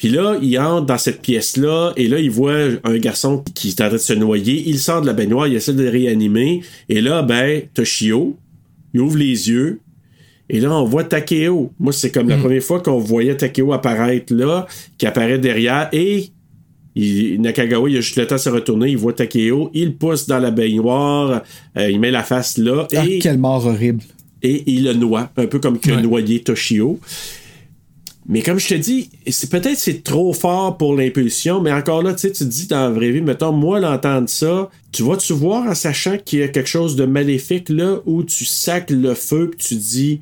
Puis 0.00 0.08
là, 0.08 0.38
il 0.40 0.58
entre 0.58 0.86
dans 0.86 0.96
cette 0.96 1.20
pièce-là 1.20 1.92
et 1.94 2.08
là, 2.08 2.18
il 2.18 2.30
voit 2.30 2.56
un 2.84 2.96
garçon 2.96 3.44
qui 3.54 3.68
est 3.68 3.80
en 3.82 3.88
train 3.88 3.92
de 3.92 3.98
se 3.98 4.14
noyer. 4.14 4.64
Il 4.66 4.78
sort 4.78 5.02
de 5.02 5.06
la 5.06 5.12
baignoire, 5.12 5.46
il 5.46 5.54
essaie 5.56 5.74
de 5.74 5.82
le 5.82 5.90
réanimer. 5.90 6.62
Et 6.88 7.02
là, 7.02 7.20
ben, 7.22 7.60
Toshio, 7.74 8.34
il 8.94 9.00
ouvre 9.02 9.18
les 9.18 9.50
yeux. 9.50 9.78
Et 10.48 10.58
là, 10.58 10.72
on 10.74 10.84
voit 10.86 11.04
Takeo. 11.04 11.70
Moi, 11.78 11.92
c'est 11.92 12.10
comme 12.10 12.30
la 12.30 12.38
première 12.38 12.62
fois 12.62 12.80
qu'on 12.80 12.98
voyait 12.98 13.36
Takeo 13.36 13.74
apparaître 13.74 14.32
là, 14.34 14.66
qui 14.96 15.04
apparaît 15.06 15.38
derrière. 15.38 15.90
Et 15.92 16.30
il- 16.96 17.38
Nakagawa, 17.42 17.90
il 17.90 17.98
a 17.98 18.00
juste 18.00 18.16
le 18.16 18.26
temps 18.26 18.36
de 18.36 18.40
se 18.40 18.48
retourner. 18.48 18.88
Il 18.88 18.96
voit 18.96 19.12
Takeo. 19.12 19.70
Il 19.74 19.96
pousse 19.96 20.26
dans 20.26 20.38
la 20.38 20.50
baignoire. 20.50 21.42
euh, 21.76 21.90
il 21.90 22.00
met 22.00 22.10
la 22.10 22.22
face 22.24 22.56
là. 22.56 22.88
Ah, 22.96 23.04
et, 23.06 23.18
quelle 23.18 23.38
mort 23.38 23.66
horrible. 23.66 24.02
et 24.42 24.62
il 24.66 24.84
le 24.84 24.94
noie. 24.94 25.30
Un 25.36 25.46
peu 25.46 25.58
comme 25.58 25.78
que 25.78 25.90
Ouais. 25.92 26.00
noyé 26.02 26.40
Toshio. 26.40 26.98
Mais 28.32 28.42
comme 28.42 28.60
je 28.60 28.68
te 28.68 28.74
dis, 28.74 29.10
c'est 29.28 29.50
peut-être 29.50 29.76
c'est 29.76 30.04
trop 30.04 30.32
fort 30.32 30.76
pour 30.78 30.94
l'impulsion, 30.94 31.60
mais 31.60 31.72
encore 31.72 32.00
là, 32.02 32.12
tu 32.14 32.20
sais, 32.20 32.30
tu 32.32 32.44
te 32.44 32.48
dis 32.48 32.68
dans 32.68 32.82
la 32.84 32.90
vraie 32.90 33.10
vie, 33.10 33.20
mettons, 33.20 33.50
moi, 33.50 33.80
l'entendre 33.80 34.28
ça, 34.28 34.70
tu 34.92 35.02
vas-tu 35.02 35.32
voir 35.32 35.66
en 35.66 35.74
sachant 35.74 36.16
qu'il 36.16 36.38
y 36.38 36.42
a 36.44 36.48
quelque 36.48 36.68
chose 36.68 36.94
de 36.94 37.04
maléfique 37.06 37.68
là, 37.70 37.96
où 38.06 38.22
tu 38.22 38.44
sacs 38.44 38.90
le 38.90 39.14
feu, 39.14 39.50
puis 39.50 39.66
tu 39.66 39.74
dis, 39.74 40.20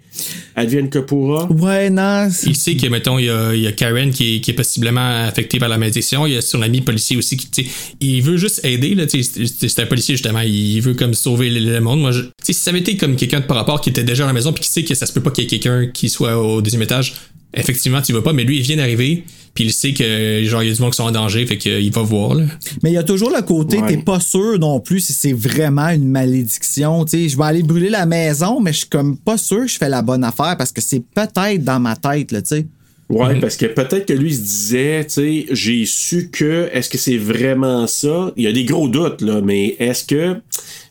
advienne 0.56 0.88
que 0.88 0.98
pourra? 1.00 1.46
Ouais, 1.52 1.90
non. 1.90 2.28
Il 2.46 2.56
sait 2.56 2.76
que, 2.76 2.86
mettons, 2.86 3.18
il 3.18 3.26
y 3.26 3.30
a, 3.30 3.54
il 3.54 3.60
y 3.60 3.66
a 3.66 3.72
Karen 3.72 4.10
qui 4.10 4.36
est, 4.36 4.40
qui 4.40 4.52
est 4.52 4.54
possiblement 4.54 5.24
affectée 5.26 5.58
par 5.58 5.68
la 5.68 5.76
malédiction. 5.76 6.24
Il 6.26 6.32
y 6.32 6.36
a 6.36 6.40
son 6.40 6.62
ami 6.62 6.80
policier 6.80 7.16
aussi 7.18 7.36
qui, 7.36 7.50
tu 7.50 7.64
sais, 7.64 7.70
il 8.00 8.22
veut 8.22 8.38
juste 8.38 8.64
aider, 8.64 8.94
là, 8.94 9.06
tu 9.06 9.22
sais, 9.22 9.46
c'est 9.58 9.68
c'est 9.68 9.82
un 9.82 9.86
policier, 9.86 10.14
justement. 10.14 10.40
Il 10.40 10.80
veut 10.80 10.94
comme 10.94 11.12
sauver 11.12 11.50
le, 11.50 11.60
le 11.74 11.80
monde. 11.80 12.00
Moi, 12.00 12.12
je- 12.12 12.22
tu 12.22 12.30
sais, 12.42 12.52
si 12.54 12.60
ça 12.60 12.70
avait 12.70 12.80
été 12.80 12.96
comme 12.96 13.16
quelqu'un 13.16 13.40
de 13.40 13.44
par 13.46 13.58
rapport 13.58 13.82
qui 13.82 13.90
était 13.90 14.02
déjà 14.04 14.24
à 14.24 14.26
la 14.28 14.32
maison 14.32 14.52
puis 14.54 14.62
qui 14.64 14.70
sait 14.70 14.82
que 14.84 14.94
ça 14.94 15.04
se 15.04 15.12
peut 15.12 15.20
pas 15.22 15.30
qu'il 15.30 15.44
y 15.44 15.46
ait 15.46 15.50
quelqu'un 15.58 15.86
qui 15.92 16.08
soit 16.08 16.38
au 16.38 16.62
deuxième 16.62 16.82
étage, 16.82 17.14
effectivement, 17.54 18.00
tu 18.02 18.12
vas 18.12 18.22
pas, 18.22 18.32
mais 18.32 18.44
lui, 18.44 18.56
il 18.58 18.62
vient 18.62 18.76
d'arriver 18.76 19.24
puis 19.54 19.64
il 19.64 19.72
sait 19.72 19.92
que, 19.92 20.44
genre, 20.44 20.62
il 20.62 20.68
y 20.68 20.70
a 20.70 20.74
du 20.74 20.80
monde 20.80 20.92
qui 20.92 20.98
sont 20.98 21.02
en 21.04 21.10
danger, 21.10 21.44
fait 21.44 21.58
qu'il 21.58 21.90
va 21.92 22.02
voir, 22.02 22.34
là. 22.36 22.44
Mais 22.84 22.90
il 22.90 22.94
y 22.94 22.98
a 22.98 23.02
toujours 23.02 23.30
le 23.34 23.42
côté, 23.42 23.78
Ouais. 23.78 23.88
t'es 23.88 23.96
pas 23.96 24.20
sûr 24.20 24.56
non 24.60 24.78
plus 24.78 25.00
si 25.00 25.12
c'est 25.12 25.32
vraiment 25.32 25.88
une 25.88 26.06
malédiction. 26.08 27.04
Tu 27.04 27.10
sais, 27.24 27.28
je 27.28 27.36
vais 27.36 27.42
aller 27.44 27.62
brûler 27.64 27.88
la 27.90 28.06
maison, 28.06 28.60
mais 28.60 28.72
je 28.72 28.78
suis 28.78 28.88
comme 28.88 29.16
pas 29.16 29.36
sûr 29.36 29.62
que 29.62 29.66
je 29.66 29.76
fais 29.78 29.88
la 29.88 30.00
bonne 30.02 30.22
affaire 30.22 30.54
parce 30.56 30.70
que 30.70 30.80
c'est 30.80 31.02
peut-être 31.12 31.64
dans 31.64 31.80
ma 31.80 31.96
tête, 31.96 32.30
là, 32.30 32.40
tu 32.40 32.48
sais. 32.48 32.66
Ouais, 33.08 33.34
Mhm. 33.34 33.40
parce 33.40 33.56
que 33.56 33.66
peut-être 33.66 34.06
que 34.06 34.12
lui 34.12 34.28
il 34.30 34.36
se 34.36 34.40
disait, 34.42 35.04
tu 35.06 35.12
sais, 35.14 35.46
j'ai 35.50 35.86
su 35.86 36.28
que, 36.30 36.68
est-ce 36.72 36.88
que 36.90 36.98
c'est 36.98 37.16
vraiment 37.16 37.86
ça? 37.88 38.32
Il 38.36 38.44
y 38.44 38.46
a 38.46 38.52
des 38.52 38.64
gros 38.64 38.86
doutes, 38.86 39.22
là, 39.22 39.40
mais 39.42 39.74
est-ce 39.80 40.04
que. 40.04 40.36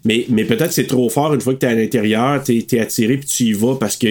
Mais, 0.04 0.26
mais 0.30 0.44
peut-être 0.44 0.74
c'est 0.74 0.88
trop 0.88 1.10
fort 1.10 1.34
une 1.34 1.42
fois 1.42 1.54
que 1.54 1.60
t'es 1.60 1.68
à 1.68 1.76
l'intérieur, 1.76 2.44
t'es 2.44 2.66
es 2.72 2.80
attiré 2.80 3.18
puis 3.18 3.28
tu 3.30 3.44
y 3.46 3.54
vas 3.54 3.76
parce 3.76 3.96
que. 3.96 4.08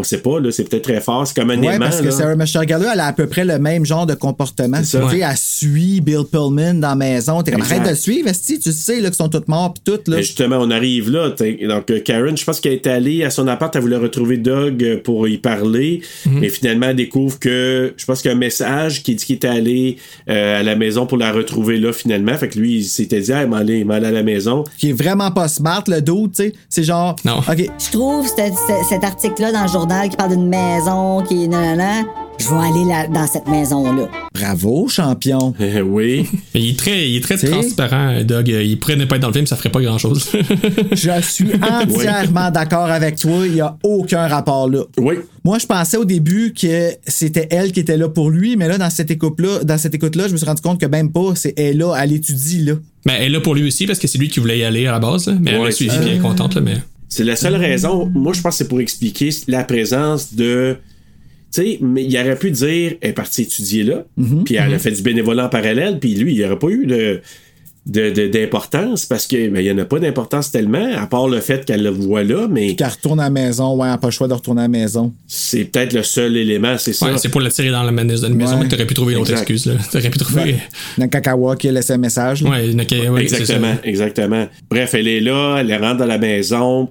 On 0.00 0.02
sait 0.02 0.18
pas, 0.18 0.40
là, 0.40 0.50
c'est 0.50 0.64
peut-être 0.64 0.84
très 0.84 1.00
fort. 1.00 1.26
C'est 1.26 1.36
comme 1.38 1.50
un 1.50 1.58
Ouais, 1.60 1.74
aimant. 1.74 1.86
parce 1.86 2.00
que 2.00 2.06
là. 2.06 2.10
Sarah 2.10 2.36
Michelle 2.36 2.66
Gellar, 2.66 2.92
elle 2.94 3.00
a 3.00 3.06
à 3.06 3.12
peu 3.12 3.26
près 3.26 3.44
le 3.44 3.58
même 3.58 3.84
genre 3.84 4.06
de 4.06 4.14
comportement. 4.14 4.78
Tu 4.78 4.84
sais, 4.86 4.98
Ouais. 5.02 5.20
elle 5.20 5.36
suit 5.36 6.00
Bill 6.00 6.24
Pullman 6.30 6.74
dans 6.80 6.88
la 6.88 6.94
maison. 6.94 7.42
T'es 7.42 7.52
comme, 7.52 7.60
arrête 7.62 7.82
de 7.84 7.90
le 7.90 7.94
suivre, 7.94 8.28
esti, 8.28 8.58
tu 8.58 8.72
sais, 8.72 9.00
là, 9.00 9.08
qu'ils 9.08 9.16
sont 9.16 9.28
tous 9.28 9.42
morts 9.46 9.74
pis 9.74 9.82
tout, 9.84 9.98
là. 10.06 10.16
Mais 10.16 10.22
justement, 10.22 10.56
on 10.60 10.70
arrive 10.70 11.10
là. 11.10 11.28
Donc, 11.28 11.90
euh, 11.90 12.00
Karen, 12.00 12.36
je 12.36 12.44
pense 12.44 12.60
qu'elle 12.60 12.72
est 12.72 12.86
allée 12.86 13.24
à 13.24 13.30
son 13.30 13.46
appart, 13.48 13.74
elle 13.76 13.82
voulait 13.82 13.96
retrouver 13.96 14.38
Doug 14.38 14.82
euh, 14.82 14.96
pour 15.02 15.28
y 15.28 15.36
parler. 15.38 16.00
Mhm. 16.26 16.40
Mais 16.40 16.48
finalement, 16.48 16.86
elle 16.88 16.96
découvre 16.96 17.38
que, 17.38 17.92
je 17.96 18.04
pense 18.06 18.22
qu'il 18.22 18.30
y 18.30 18.32
a 18.32 18.36
un 18.36 18.40
message 18.40 19.02
qui 19.02 19.14
dit 19.14 19.24
qu'il 19.24 19.36
était 19.36 19.48
allé 19.48 19.96
euh, 20.28 20.60
à 20.60 20.62
la 20.62 20.76
maison 20.76 21.06
pour 21.06 21.18
la 21.18 21.32
retrouver 21.32 21.78
là, 21.78 21.92
finalement. 21.92 22.36
Fait 22.38 22.48
que 22.48 22.58
lui, 22.58 22.78
il 22.78 22.84
s'était 22.84 23.20
dit, 23.20 23.32
ah, 23.32 23.42
il 23.42 23.48
m'en 23.48 23.56
allait, 23.56 23.80
il 23.80 23.90
à 23.90 24.00
la 24.00 24.22
maison. 24.22 24.64
Qui 24.78 24.90
est 24.90 24.92
vraiment 24.94 25.30
pas 25.30 25.48
smart, 25.48 25.84
le 25.88 26.00
dos, 26.00 26.28
tu 26.28 26.44
sais. 26.44 26.52
C'est 26.68 26.84
genre, 26.84 27.16
Non. 27.24 27.38
OK, 27.40 27.58
Je 27.78 27.90
trouve 27.90 28.26
cet 28.88 29.04
article-là 29.04 29.52
dans 29.52 29.62
le 29.62 29.68
journal 29.68 29.89
qui 30.08 30.16
parle 30.16 30.30
d'une 30.30 30.48
maison 30.48 31.22
qui 31.22 31.44
est 31.44 31.48
nanana. 31.48 32.02
Je 32.38 32.48
vais 32.48 32.56
aller 32.56 32.84
là, 32.88 33.06
dans 33.06 33.26
cette 33.26 33.46
maison-là. 33.48 34.08
bravo, 34.32 34.88
champion. 34.88 35.52
Eh 35.60 35.82
oui. 35.82 36.26
Mais 36.54 36.60
il 36.62 36.70
est 36.70 36.78
très, 36.78 37.10
il 37.10 37.16
est 37.16 37.20
très 37.20 37.36
transparent, 37.36 38.22
Doug. 38.24 38.48
Il 38.48 38.78
pourrait 38.78 38.96
ne 38.96 39.04
pas 39.04 39.16
être 39.16 39.22
dans 39.22 39.28
le 39.28 39.34
film, 39.34 39.46
ça 39.46 39.56
ferait 39.56 39.68
pas 39.68 39.82
grand 39.82 39.98
chose. 39.98 40.30
Je 40.92 41.20
suis 41.20 41.50
entièrement 41.62 42.50
d'accord 42.50 42.90
avec 42.90 43.16
toi. 43.16 43.46
Il 43.46 43.52
n'y 43.52 43.60
a 43.60 43.76
aucun 43.82 44.26
rapport 44.26 44.70
là. 44.70 44.84
Oui. 44.96 45.16
Moi, 45.44 45.58
je 45.58 45.66
pensais 45.66 45.96
au 45.96 46.04
début 46.04 46.54
que 46.58 46.92
c'était 47.06 47.48
elle 47.50 47.72
qui 47.72 47.80
était 47.80 47.96
là 47.96 48.08
pour 48.08 48.30
lui, 48.30 48.56
mais 48.56 48.68
là, 48.68 48.78
dans 48.78 48.90
cette 48.90 49.10
écoute-là, 49.10 49.64
dans 49.64 49.78
cette 49.78 49.94
écoute-là, 49.94 50.28
je 50.28 50.32
me 50.32 50.36
suis 50.36 50.46
rendu 50.46 50.62
compte 50.62 50.80
que 50.80 50.86
même 50.86 51.12
pas, 51.12 51.34
c'est 51.34 51.58
elle 51.58 51.78
là, 51.78 51.94
elle 51.98 52.12
étudie 52.12 52.64
là. 52.64 52.74
Ben, 53.06 53.14
elle 53.18 53.24
est 53.24 53.28
là 53.30 53.40
pour 53.40 53.54
lui 53.54 53.66
aussi 53.66 53.86
parce 53.86 53.98
que 53.98 54.06
c'est 54.06 54.18
lui 54.18 54.28
qui 54.28 54.40
voulait 54.40 54.58
y 54.58 54.64
aller 54.64 54.86
à 54.86 54.92
la 54.92 54.98
base, 54.98 55.26
là. 55.26 55.34
mais 55.40 55.52
elle 55.52 55.62
l'a 55.62 55.70
suivi 55.70 55.94
elle 56.00 56.08
est 56.08 56.18
contente, 56.18 56.54
là, 56.54 56.60
mais. 56.60 56.76
C'est 57.10 57.24
la 57.24 57.36
seule 57.36 57.56
raison. 57.56 58.10
Moi, 58.14 58.32
je 58.32 58.40
pense 58.40 58.54
que 58.54 58.58
c'est 58.64 58.68
pour 58.68 58.80
expliquer 58.80 59.28
la 59.48 59.64
présence 59.64 60.32
de. 60.34 60.76
Tu 61.52 61.62
sais, 61.62 61.78
mais 61.82 62.04
il 62.04 62.16
aurait 62.16 62.36
pu 62.36 62.52
dire, 62.52 62.94
elle 63.00 63.10
est 63.10 63.12
partie 63.12 63.42
étudier 63.42 63.82
là, 63.82 64.04
Mhm, 64.16 64.44
puis 64.44 64.54
elle 64.54 64.72
a 64.72 64.78
fait 64.78 64.92
du 64.92 65.02
bénévolat 65.02 65.46
en 65.46 65.48
parallèle, 65.48 65.98
puis 65.98 66.14
lui, 66.14 66.32
il 66.34 66.38
n'y 66.38 66.44
aurait 66.44 66.58
pas 66.58 66.68
eu 66.68 66.86
de 66.86 67.20
de- 67.86 68.10
de- 68.10 68.28
d'importance 68.28 69.06
parce 69.06 69.26
que 69.26 69.48
ben, 69.48 69.58
il 69.58 69.64
n'y 69.64 69.70
en 69.72 69.78
a 69.78 69.86
pas 69.86 69.98
d'importance 69.98 70.50
tellement, 70.52 70.86
à 70.94 71.06
part 71.06 71.26
le 71.28 71.40
fait 71.40 71.64
qu'elle 71.64 71.82
le 71.82 71.88
voit 71.88 72.22
là, 72.22 72.46
mais 72.48 72.76
Qu'elle 72.76 72.86
retourne 72.88 73.18
à 73.18 73.24
la 73.24 73.30
maison, 73.30 73.74
ouais, 73.74 73.86
elle 73.86 73.92
n'a 73.92 73.98
pas 73.98 74.08
le 74.08 74.12
choix 74.12 74.28
de 74.28 74.34
retourner 74.34 74.60
à 74.60 74.64
la 74.64 74.68
maison. 74.68 75.12
c'est 75.26 75.64
peut-être 75.64 75.94
le 75.94 76.02
seul 76.02 76.36
élément, 76.36 76.76
c'est 76.78 76.92
ça. 76.92 77.06
Ouais, 77.06 77.18
c'est 77.18 77.30
pour 77.30 77.40
l'attirer 77.40 77.70
dans 77.70 77.82
la 77.82 77.90
maison, 77.90 78.28
une 78.28 78.34
maison, 78.34 78.56
Ouais. 78.56 78.64
mais 78.64 78.68
t'aurais 78.68 78.86
pu 78.86 78.92
trouver 78.94 79.14
une 79.14 79.20
autre 79.20 79.32
excuse, 79.32 79.64
là. 79.66 79.74
T'aurais 79.90 80.10
pu 80.10 80.18
trouver. 80.18 80.56
Nakakawa 80.98 81.56
qui 81.56 81.68
a 81.68 81.72
laissé 81.72 81.94
un 81.94 81.98
message. 81.98 82.42
là. 82.42 82.50
Ouais, 82.50 82.70
ok, 82.70 83.12
ouais, 83.14 83.26
c'est 83.26 83.28
ça. 83.28 83.38
exactement, 83.40 83.74
exactement. 83.82 84.48
Bref, 84.70 84.94
elle 84.94 85.08
est 85.08 85.20
là, 85.20 85.56
elle 85.60 85.74
rentre 85.82 85.96
dans 85.96 86.06
la 86.06 86.18
maison. 86.18 86.90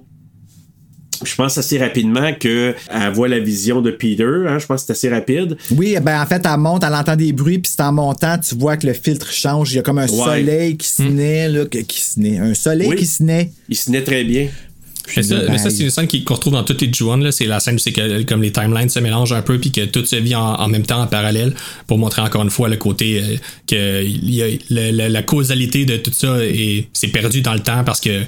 Je 1.24 1.34
pense 1.34 1.58
assez 1.58 1.78
rapidement 1.78 2.32
qu'elle 2.32 2.74
voit 3.12 3.28
la 3.28 3.38
vision 3.38 3.80
de 3.82 3.90
Peter. 3.90 4.24
hein, 4.48 4.58
je 4.58 4.66
pense 4.66 4.82
que 4.82 4.86
c'est 4.86 4.92
assez 4.92 5.08
rapide. 5.10 5.56
Oui, 5.72 5.96
ben 6.02 6.20
en 6.20 6.26
fait, 6.26 6.42
elle 6.44 6.58
monte, 6.58 6.82
elle 6.84 6.94
entend 6.94 7.16
des 7.16 7.32
bruits, 7.32 7.58
puis 7.58 7.72
c'est 7.74 7.82
en 7.82 7.92
montant, 7.92 8.38
tu 8.38 8.54
vois 8.54 8.76
que 8.76 8.86
le 8.86 8.92
filtre 8.94 9.30
change. 9.32 9.72
Il 9.72 9.76
y 9.76 9.78
a 9.78 9.82
comme 9.82 9.98
un 9.98 10.08
Ouais. 10.08 10.24
soleil 10.24 10.76
qui 10.76 10.88
se 10.88 11.02
naît, 11.02 11.48
là, 11.48 11.64
qui 11.66 12.00
se 12.00 12.18
naît. 12.20 12.38
Un 12.38 12.54
soleil 12.54 12.88
Oui. 12.88 12.96
qui 12.96 13.06
se 13.06 13.22
naît. 13.22 13.50
Il 13.68 13.76
se 13.76 13.90
naît 13.90 14.02
très 14.02 14.24
bien. 14.24 14.48
Mais 15.16 15.22
ça, 15.24 15.36
Ben, 15.40 15.46
mais 15.50 15.58
ça, 15.58 15.70
c'est 15.70 15.82
une 15.82 15.90
scène 15.90 16.06
qu'on 16.24 16.34
retrouve 16.34 16.52
dans 16.52 16.62
toutes 16.62 16.80
les 16.82 16.92
Ju-On, 16.92 17.16
là. 17.16 17.32
C'est 17.32 17.46
la 17.46 17.58
scène 17.58 17.74
où 17.74 17.78
c'est 17.78 17.90
que 17.90 18.22
comme 18.22 18.42
les 18.42 18.52
timelines 18.52 18.88
se 18.88 19.00
mélangent 19.00 19.32
un 19.32 19.42
peu 19.42 19.58
puis 19.58 19.72
que 19.72 19.84
tout 19.86 20.04
se 20.04 20.14
vit 20.14 20.36
en, 20.36 20.54
en 20.54 20.68
même 20.68 20.84
temps, 20.84 21.02
en 21.02 21.06
parallèle, 21.08 21.52
pour 21.88 21.98
montrer 21.98 22.22
encore 22.22 22.42
une 22.42 22.50
fois 22.50 22.68
le 22.68 22.76
côté 22.76 23.20
euh, 23.20 23.36
que 23.66 24.04
il 24.04 24.30
y 24.32 24.42
a, 24.42 25.08
la, 25.08 25.22
causalité 25.22 25.84
de 25.84 25.96
tout 25.96 26.12
ça 26.12 26.44
et 26.44 26.88
c'est 26.92 27.08
perdu 27.08 27.42
dans 27.42 27.54
le 27.54 27.60
temps 27.60 27.82
parce 27.84 28.00
que 28.00 28.22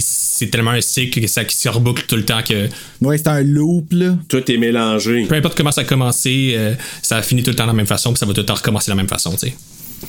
c'est 0.00 0.46
tellement 0.50 0.70
un 0.72 0.80
cycle 0.80 1.20
que 1.20 1.26
ça 1.26 1.44
qui 1.44 1.56
se 1.56 1.68
reboucle 1.68 2.04
tout 2.06 2.16
le 2.16 2.24
temps 2.24 2.42
que 2.46 2.68
Ouais, 3.00 3.18
c'est 3.18 3.28
un 3.28 3.42
loop, 3.42 3.92
là. 3.92 4.16
Tout 4.28 4.50
est 4.50 4.56
mélangé. 4.56 5.24
peu 5.26 5.34
importe 5.34 5.56
comment 5.56 5.72
ça 5.72 5.80
a 5.82 5.84
commencé, 5.84 6.54
euh, 6.56 6.74
ça 7.02 7.22
finit 7.22 7.42
tout 7.42 7.50
le 7.50 7.56
temps 7.56 7.64
de 7.64 7.68
la 7.70 7.74
même 7.74 7.86
façon 7.86 8.10
puis 8.10 8.18
ça 8.18 8.26
va 8.26 8.32
tout 8.34 8.40
le 8.40 8.46
temps 8.46 8.54
recommencer 8.54 8.90
de 8.90 8.96
la 8.96 9.02
même 9.02 9.08
façon, 9.08 9.30
tu 9.32 9.38
sais. 9.48 9.54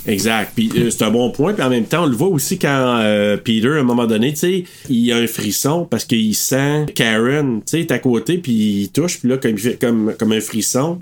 Exact. 0.08 0.54
Puis 0.56 0.72
euh, 0.78 0.90
c'est 0.90 1.04
un 1.04 1.12
bon 1.12 1.32
point. 1.32 1.54
Puis 1.54 1.64
en 1.64 1.70
même 1.70 1.84
temps, 1.86 2.04
on 2.04 2.08
le 2.08 2.16
voit 2.16 2.30
aussi 2.30 2.58
quand 2.58 3.00
euh, 3.02 3.36
Peter, 3.38 3.68
à 3.68 3.80
un 3.80 3.84
moment 3.84 4.08
donné, 4.08 4.32
tu 4.32 4.40
sais, 4.40 4.64
il 4.90 5.12
a 5.12 5.18
un 5.18 5.28
frisson 5.28 5.86
parce 5.90 6.06
qu'il 6.06 6.34
sent 6.34 6.86
Karen, 6.96 7.60
tu 7.60 7.72
sais, 7.72 7.80
est 7.82 7.92
à 7.92 8.00
côté, 8.00 8.38
puis 8.38 8.54
il 8.84 8.90
touche, 8.90 9.20
puis 9.20 9.28
là, 9.30 9.38
comme, 9.38 9.52
il 9.52 9.58
fait- 9.60 9.80
comme, 9.80 10.14
comme 10.18 10.32
un 10.32 10.40
frisson. 10.42 10.98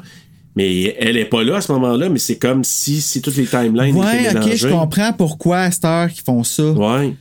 Mais 0.55 0.95
elle 0.99 1.15
est 1.17 1.25
pas 1.25 1.43
là 1.43 1.57
à 1.57 1.61
ce 1.61 1.71
moment-là, 1.73 2.09
mais 2.09 2.17
c'est 2.19 2.37
comme 2.37 2.63
si, 2.63 2.99
si 2.99 3.21
toutes 3.21 3.37
les 3.37 3.45
timelines 3.45 3.95
Ouais, 3.95 4.21
étaient 4.21 4.29
ok, 4.29 4.33
mélangées. 4.33 4.57
je 4.57 4.67
comprends 4.67 5.13
pourquoi 5.13 5.59
à 5.59 5.71
cette 5.71 5.85
heure 5.85 6.09
qu'ils 6.09 6.23
font 6.23 6.43
ça. 6.43 6.71
Ouais. 6.71 7.13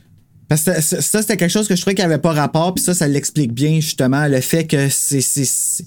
Parce 0.49 0.63
que 0.63 0.81
ça, 0.81 1.01
ça, 1.01 1.21
c'était 1.21 1.37
quelque 1.37 1.51
chose 1.51 1.67
que 1.67 1.75
je 1.75 1.81
trouvais 1.81 1.95
qu'il 1.95 2.03
n'y 2.05 2.11
avait 2.11 2.21
pas 2.21 2.33
rapport, 2.33 2.73
puis 2.73 2.83
ça, 2.83 2.93
ça 2.93 3.07
l'explique 3.07 3.53
bien, 3.53 3.75
justement, 3.79 4.27
le 4.27 4.41
fait 4.41 4.65
que 4.65 4.89
c'est. 4.89 5.21
c'est- 5.21 5.45
c'est- 5.45 5.85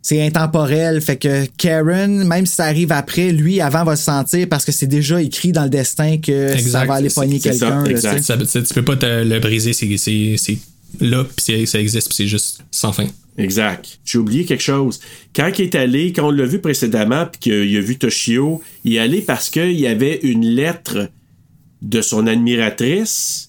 c'est 0.00 0.22
intemporel, 0.24 1.02
fait 1.02 1.16
que 1.18 1.44
Karen, 1.58 2.24
même 2.26 2.46
si 2.46 2.54
ça 2.54 2.64
arrive 2.64 2.92
après, 2.92 3.30
lui, 3.30 3.60
avant, 3.60 3.84
va 3.84 3.94
se 3.94 4.04
sentir 4.04 4.48
parce 4.48 4.64
que 4.64 4.72
c'est 4.72 4.86
déjà 4.86 5.20
écrit 5.20 5.52
dans 5.52 5.64
le 5.64 5.68
destin 5.70 6.16
que 6.16 6.48
ça 6.48 6.54
Exact, 6.58 6.86
va 6.86 6.94
aller 6.94 7.10
pogner 7.10 7.38
quelqu'un. 7.40 7.84
tu 7.84 8.74
peux 8.74 8.84
pas 8.84 8.96
te 8.96 9.04
le 9.24 9.38
briser, 9.40 9.74
c'est 9.74 9.94
c'est- 9.98 10.36
c'est 10.38 10.56
là 11.00 11.24
puis 11.24 11.66
ça 11.66 11.78
existe 11.78 12.06
puis 12.08 12.14
c'est 12.16 12.26
juste 12.28 12.60
sans 12.70 12.92
fin. 12.92 13.06
Exact. 13.36 13.98
J'ai 14.06 14.18
oublié 14.18 14.44
quelque 14.46 14.62
chose. 14.62 14.98
Quand 15.36 15.50
il 15.58 15.64
est 15.64 15.74
allé, 15.74 16.12
quand 16.14 16.28
on 16.28 16.30
l'a 16.30 16.46
vu 16.46 16.60
précédemment, 16.60 17.26
puis 17.26 17.40
qu'il 17.40 17.76
a 17.76 17.80
vu 17.80 17.98
Toshio, 17.98 18.62
il 18.84 18.94
est 18.94 18.98
allé 19.00 19.20
parce 19.20 19.50
qu'il 19.50 19.78
y 19.78 19.86
avait 19.88 20.20
une 20.22 20.46
lettre 20.46 21.10
de 21.82 22.00
son 22.00 22.26
admiratrice 22.26 23.47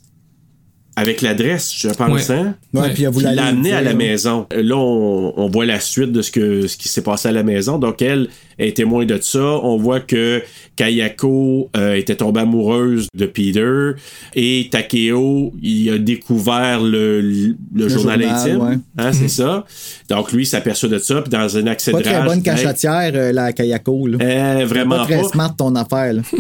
avec 0.99 1.21
l'adresse, 1.21 1.73
je 1.75 1.87
pense, 1.89 2.27
Ouais. 2.29 2.35
hein? 2.35 2.55
Ouais, 2.73 2.89
puis 2.93 3.05
Qui 3.11 3.21
l'a 3.23 3.45
amené 3.45 3.71
à 3.71 3.81
la 3.81 3.93
maison. 3.93 4.45
Là, 4.55 4.75
on, 4.75 5.33
on 5.37 5.49
voit 5.49 5.65
la 5.65 5.79
suite 5.79 6.11
de 6.11 6.21
ce, 6.21 6.29
que, 6.31 6.67
ce 6.67 6.75
qui 6.77 6.87
s'est 6.89 7.01
passé 7.03 7.29
à 7.29 7.31
la 7.31 7.43
maison. 7.43 7.77
Donc, 7.79 8.01
elle 8.01 8.27
est 8.57 8.75
témoin 8.75 9.05
de 9.05 9.17
ça. 9.21 9.39
On 9.39 9.77
voit 9.77 10.01
que 10.01 10.41
Kayako 10.75 11.69
euh, 11.77 11.93
était 11.95 12.15
tombée 12.15 12.41
amoureuse 12.41 13.07
de 13.15 13.25
Peter 13.25 13.91
et 14.35 14.67
Takeo, 14.71 15.53
il 15.61 15.89
a 15.91 15.97
découvert 15.97 16.81
le, 16.81 17.21
le, 17.21 17.55
journal, 17.87 18.21
journal, 18.21 18.23
intime. 18.23 18.61
ouais. 18.61 18.77
Hein, 18.97 19.13
c'est 19.13 19.27
ça? 19.29 19.65
Donc, 20.09 20.31
lui, 20.33 20.43
il 20.43 20.47
s'aperçoit 20.47 20.89
de 20.89 20.97
ça. 20.97 21.21
Puis, 21.21 21.29
dans 21.29 21.57
un 21.57 21.67
accès 21.67 21.91
Pas 21.91 21.99
de 21.99 22.03
très 22.03 22.17
rage, 22.17 22.27
bonne 22.27 22.41
cachetière, 22.43 23.11
euh, 23.13 23.31
la 23.31 23.53
Kayako. 23.53 24.07
Là. 24.07 24.17
euh, 24.21 24.65
vraiment 24.65 24.97
pas 24.97 25.05
très 25.05 25.21
pas. 25.21 25.27
smart 25.29 25.55
ton 25.55 25.75
affaire. 25.75 26.13
Là. 26.13 26.21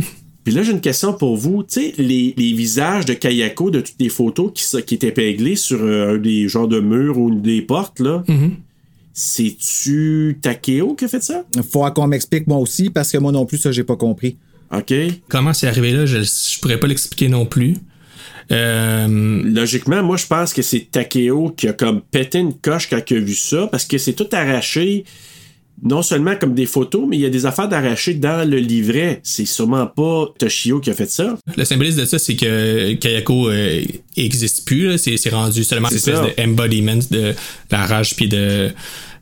Puis 0.49 0.57
là, 0.57 0.63
j'ai 0.63 0.71
une 0.71 0.81
question 0.81 1.13
pour 1.13 1.37
vous. 1.37 1.61
Tu 1.61 1.79
sais, 1.79 1.93
les, 1.99 2.33
les 2.35 2.53
visages 2.53 3.05
de 3.05 3.13
Kayako, 3.13 3.69
de 3.69 3.81
toutes 3.81 3.99
les 3.99 4.09
photos 4.09 4.51
qui, 4.51 4.95
étaient 4.95 5.09
épinglées 5.09 5.55
sur 5.55 5.79
euh, 5.79 6.15
un 6.15 6.17
des 6.17 6.47
genres 6.47 6.67
de 6.67 6.79
murs 6.79 7.19
ou 7.19 7.29
des 7.29 7.61
portes, 7.61 7.99
là, 7.99 8.23
c'est-tu 9.13 10.39
Takeo 10.41 10.95
qui 10.95 11.05
a 11.05 11.07
fait 11.07 11.21
ça? 11.21 11.45
Faut 11.71 11.87
qu'on 11.91 12.07
m'explique 12.07 12.47
moi 12.47 12.57
aussi 12.57 12.89
parce 12.89 13.11
que 13.11 13.19
moi 13.19 13.31
non 13.31 13.45
plus, 13.45 13.59
ça, 13.59 13.71
j'ai 13.71 13.83
pas 13.83 13.95
compris. 13.95 14.37
OK. 14.75 14.91
Comment 15.27 15.53
c'est 15.53 15.67
arrivé 15.67 15.91
là, 15.91 16.07
je, 16.07 16.23
je 16.23 16.59
pourrais 16.59 16.79
pas 16.79 16.87
l'expliquer 16.87 17.29
non 17.29 17.45
plus. 17.45 17.75
Euh, 18.51 19.43
Logiquement, 19.45 20.01
moi, 20.01 20.17
je 20.17 20.25
pense 20.25 20.51
que 20.51 20.63
c'est 20.63 20.87
Takeo 20.89 21.51
qui 21.51 21.67
a 21.67 21.73
comme 21.73 22.01
pété 22.01 22.39
une 22.39 22.55
coche 22.55 22.89
quand 22.89 23.01
il 23.11 23.17
a 23.17 23.19
vu 23.19 23.35
ça, 23.35 23.67
parce 23.67 23.85
que 23.85 23.99
c'est 23.99 24.13
tout 24.13 24.29
arraché, 24.31 25.05
non 25.83 26.01
seulement 26.01 26.35
comme 26.35 26.53
des 26.53 26.65
photos, 26.65 27.05
mais 27.07 27.17
il 27.17 27.21
y 27.21 27.25
a 27.25 27.29
des 27.29 27.45
affaires 27.45 27.69
d'arraché 27.69 28.13
dans 28.13 28.47
le 28.49 28.57
livret. 28.57 29.19
C'est 29.23 29.45
sûrement 29.45 29.87
pas 29.87 30.27
Toshio 30.37 30.79
qui 30.79 30.89
a 30.89 30.93
fait 30.93 31.09
ça. 31.09 31.37
le 31.55 31.65
symbolisme 31.65 31.99
de 32.01 32.05
ça, 32.05 32.19
c'est 32.19 32.35
que 32.35 32.93
Kayako 32.93 33.49
euh, 33.49 33.81
existe 34.17 34.65
plus. 34.65 34.87
là. 34.89 34.97
C'est 34.97 35.17
c'est 35.17 35.29
rendu 35.29 35.63
seulement 35.63 35.87
une 35.89 35.97
C'est 35.97 36.11
espèce 36.11 36.35
ça. 36.35 36.45
d'embodiment 36.45 36.99
de 37.11 37.33
la 37.71 37.85
rage 37.85 38.15
puis 38.15 38.27
de, 38.27 38.69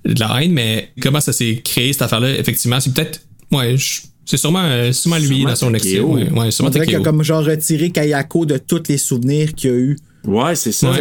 de 0.06 0.20
la 0.20 0.42
haine. 0.44 0.52
Mais 0.54 0.90
comment 1.02 1.20
ça 1.22 1.34
s'est 1.34 1.62
créé 1.64 1.94
cette 1.94 2.02
affaire-là? 2.04 2.32
Effectivement, 2.38 2.80
c'est 2.80 2.94
peut-être. 2.94 3.22
Ouais, 3.52 3.78
je- 3.78 4.02
c'est 4.26 4.38
sûrement, 4.38 4.64
euh, 4.64 4.92
sûrement 4.92 5.18
lui 5.20 5.28
Sûrement 5.28 5.50
dans 5.50 5.56
son. 5.56 5.72
Takeo. 5.72 6.08
Ouais, 6.16 6.24
ouais, 6.24 6.32
On 6.48 6.52
sûrement 6.52 6.70
dirait 6.72 6.86
qu'il 6.86 6.96
a 6.96 7.00
comme 7.00 7.24
genre 7.24 7.46
retiré 7.46 7.92
Kayako 7.92 8.46
de 8.46 8.58
tous 8.58 8.84
les 8.90 8.98
souvenirs 8.98 9.54
qu'il 9.54 9.70
a 9.70 9.74
eu. 9.74 9.98
Ouais, 10.26 10.56
c'est 10.56 10.72
ça. 10.74 10.92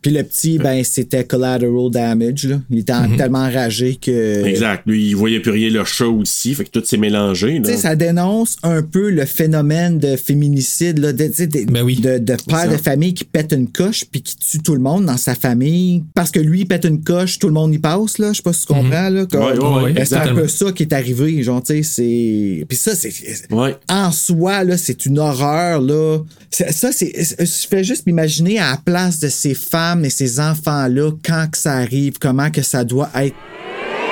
Puis 0.00 0.12
le 0.12 0.22
petit, 0.22 0.58
ben, 0.58 0.84
c'était 0.84 1.24
collateral 1.24 1.90
damage. 1.90 2.44
Là. 2.44 2.60
Il 2.70 2.78
était 2.78 2.92
en- 2.92 3.16
tellement 3.16 3.40
enragé 3.40 3.96
que. 3.96 4.44
Exact. 4.46 4.82
Lui, 4.86 5.08
il 5.08 5.14
voyait 5.16 5.40
plus 5.40 5.50
rien 5.50 5.70
le 5.70 5.84
chat 5.84 6.06
aussi, 6.06 6.54
fait 6.54 6.64
que 6.64 6.70
tout 6.70 6.84
s'est 6.84 6.96
mélangé. 6.96 7.56
Tu 7.58 7.64
sais, 7.64 7.70
là. 7.72 7.76
ça 7.78 7.96
dénonce 7.96 8.56
un 8.62 8.82
peu 8.82 9.10
le 9.10 9.24
phénomène 9.24 9.98
de 9.98 10.14
féminicide, 10.16 10.98
là, 10.98 11.12
de, 11.12 11.24
de, 11.26 11.64
Ben 11.72 11.82
oui. 11.82 11.96
de, 11.96 12.18
de 12.18 12.36
père 12.46 12.70
de 12.70 12.76
famille 12.76 13.12
qui 13.14 13.24
pète 13.24 13.52
une 13.52 13.66
coche 13.68 14.04
puis 14.10 14.22
qui 14.22 14.36
tue 14.36 14.60
tout 14.60 14.74
le 14.74 14.80
monde 14.80 15.06
dans 15.06 15.16
sa 15.16 15.34
famille. 15.34 16.04
Parce 16.14 16.30
que 16.30 16.38
lui, 16.38 16.60
il 16.60 16.66
pète 16.66 16.84
une 16.84 17.02
coche, 17.02 17.38
tout 17.40 17.48
le 17.48 17.54
monde 17.54 17.74
y 17.74 17.78
passe, 17.78 18.18
là. 18.18 18.28
Je 18.32 18.36
sais 18.36 18.42
pas 18.42 18.52
si 18.52 18.66
tu 18.66 18.72
comprends, 18.72 19.08
là. 19.10 19.26
comme- 19.26 19.40
Ouais, 19.40 19.58
ouais, 19.58 19.92
ouais, 19.94 20.04
c'est 20.04 20.14
un 20.16 20.34
peu 20.34 20.46
ça 20.48 20.70
qui 20.72 20.84
est 20.84 20.92
arrivé, 20.92 21.42
genre, 21.42 21.62
tu 21.62 21.74
sais, 21.74 21.82
c'est... 21.82 22.64
Puis 22.68 22.76
ça, 22.78 22.94
c'est... 22.94 23.12
Ouais. 23.50 23.74
En 23.88 24.12
soi, 24.12 24.62
là, 24.62 24.76
c'est 24.78 25.06
une 25.06 25.18
horreur, 25.18 25.80
là. 25.80 26.18
Ça, 26.50 26.92
c'est... 26.92 27.12
Je 27.40 27.66
fais 27.68 27.82
juste 27.82 28.06
m'imaginer 28.06 28.58
à 28.58 28.70
la 28.72 28.76
place 28.76 29.18
de 29.18 29.28
ces 29.28 29.54
femmes 29.54 29.87
et 30.04 30.10
ces 30.10 30.40
enfants-là, 30.40 31.10
quand 31.24 31.46
que 31.50 31.58
ça 31.58 31.74
arrive, 31.74 32.14
comment 32.20 32.50
que 32.50 32.62
ça 32.62 32.84
doit 32.84 33.10
être 33.16 33.34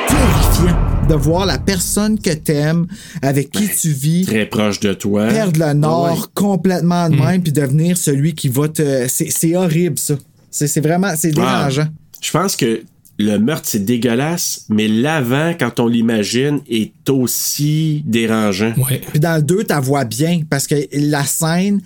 terrifiant 0.09 0.77
de 1.09 1.15
voir 1.15 1.47
la 1.47 1.59
personne 1.59 2.19
que 2.19 2.31
t'aimes, 2.31 2.87
avec 3.23 3.51
qui 3.51 3.69
tu 3.69 3.91
vis, 3.91 4.27
Très 4.27 4.47
proche 4.47 4.81
de 4.81 4.93
toi. 4.93 5.29
perdre 5.29 5.61
le 5.65 5.73
nord 5.73 6.13
Ouais. 6.13 6.19
complètement 6.35 7.09
de 7.09 7.15
même, 7.17 7.43
puis 7.43 7.53
devenir 7.53 7.97
celui 7.97 8.35
qui 8.35 8.49
va 8.49 8.69
te... 8.69 9.07
C'est 9.09 9.31
c'est 9.31 9.55
horrible, 9.57 9.99
ça. 9.99 10.15
C'est 10.51 10.67
c'est 10.67 10.81
vraiment... 10.81 11.13
C'est 11.17 11.29
Ah, 11.39 11.69
dérangeant. 11.69 11.89
Je 12.21 12.31
pense 12.33 12.57
que 12.57 12.83
le 13.19 13.39
meurtre, 13.39 13.69
c'est 13.69 13.85
dégueulasse, 13.85 14.65
mais 14.69 14.89
l'avant, 14.89 15.55
quand 15.59 15.79
on 15.81 15.87
l'imagine, 15.87 16.61
est 16.69 16.93
aussi 17.09 18.03
dérangeant. 18.05 18.73
Ouais. 18.77 19.01
Puis 19.11 19.21
dans 19.21 19.37
le 19.37 19.43
2, 19.43 19.65
tu 19.65 19.75
vois 19.83 20.05
bien 20.05 20.41
parce 20.51 20.67
que 20.67 20.75
la 20.93 21.25
scène, 21.25 21.81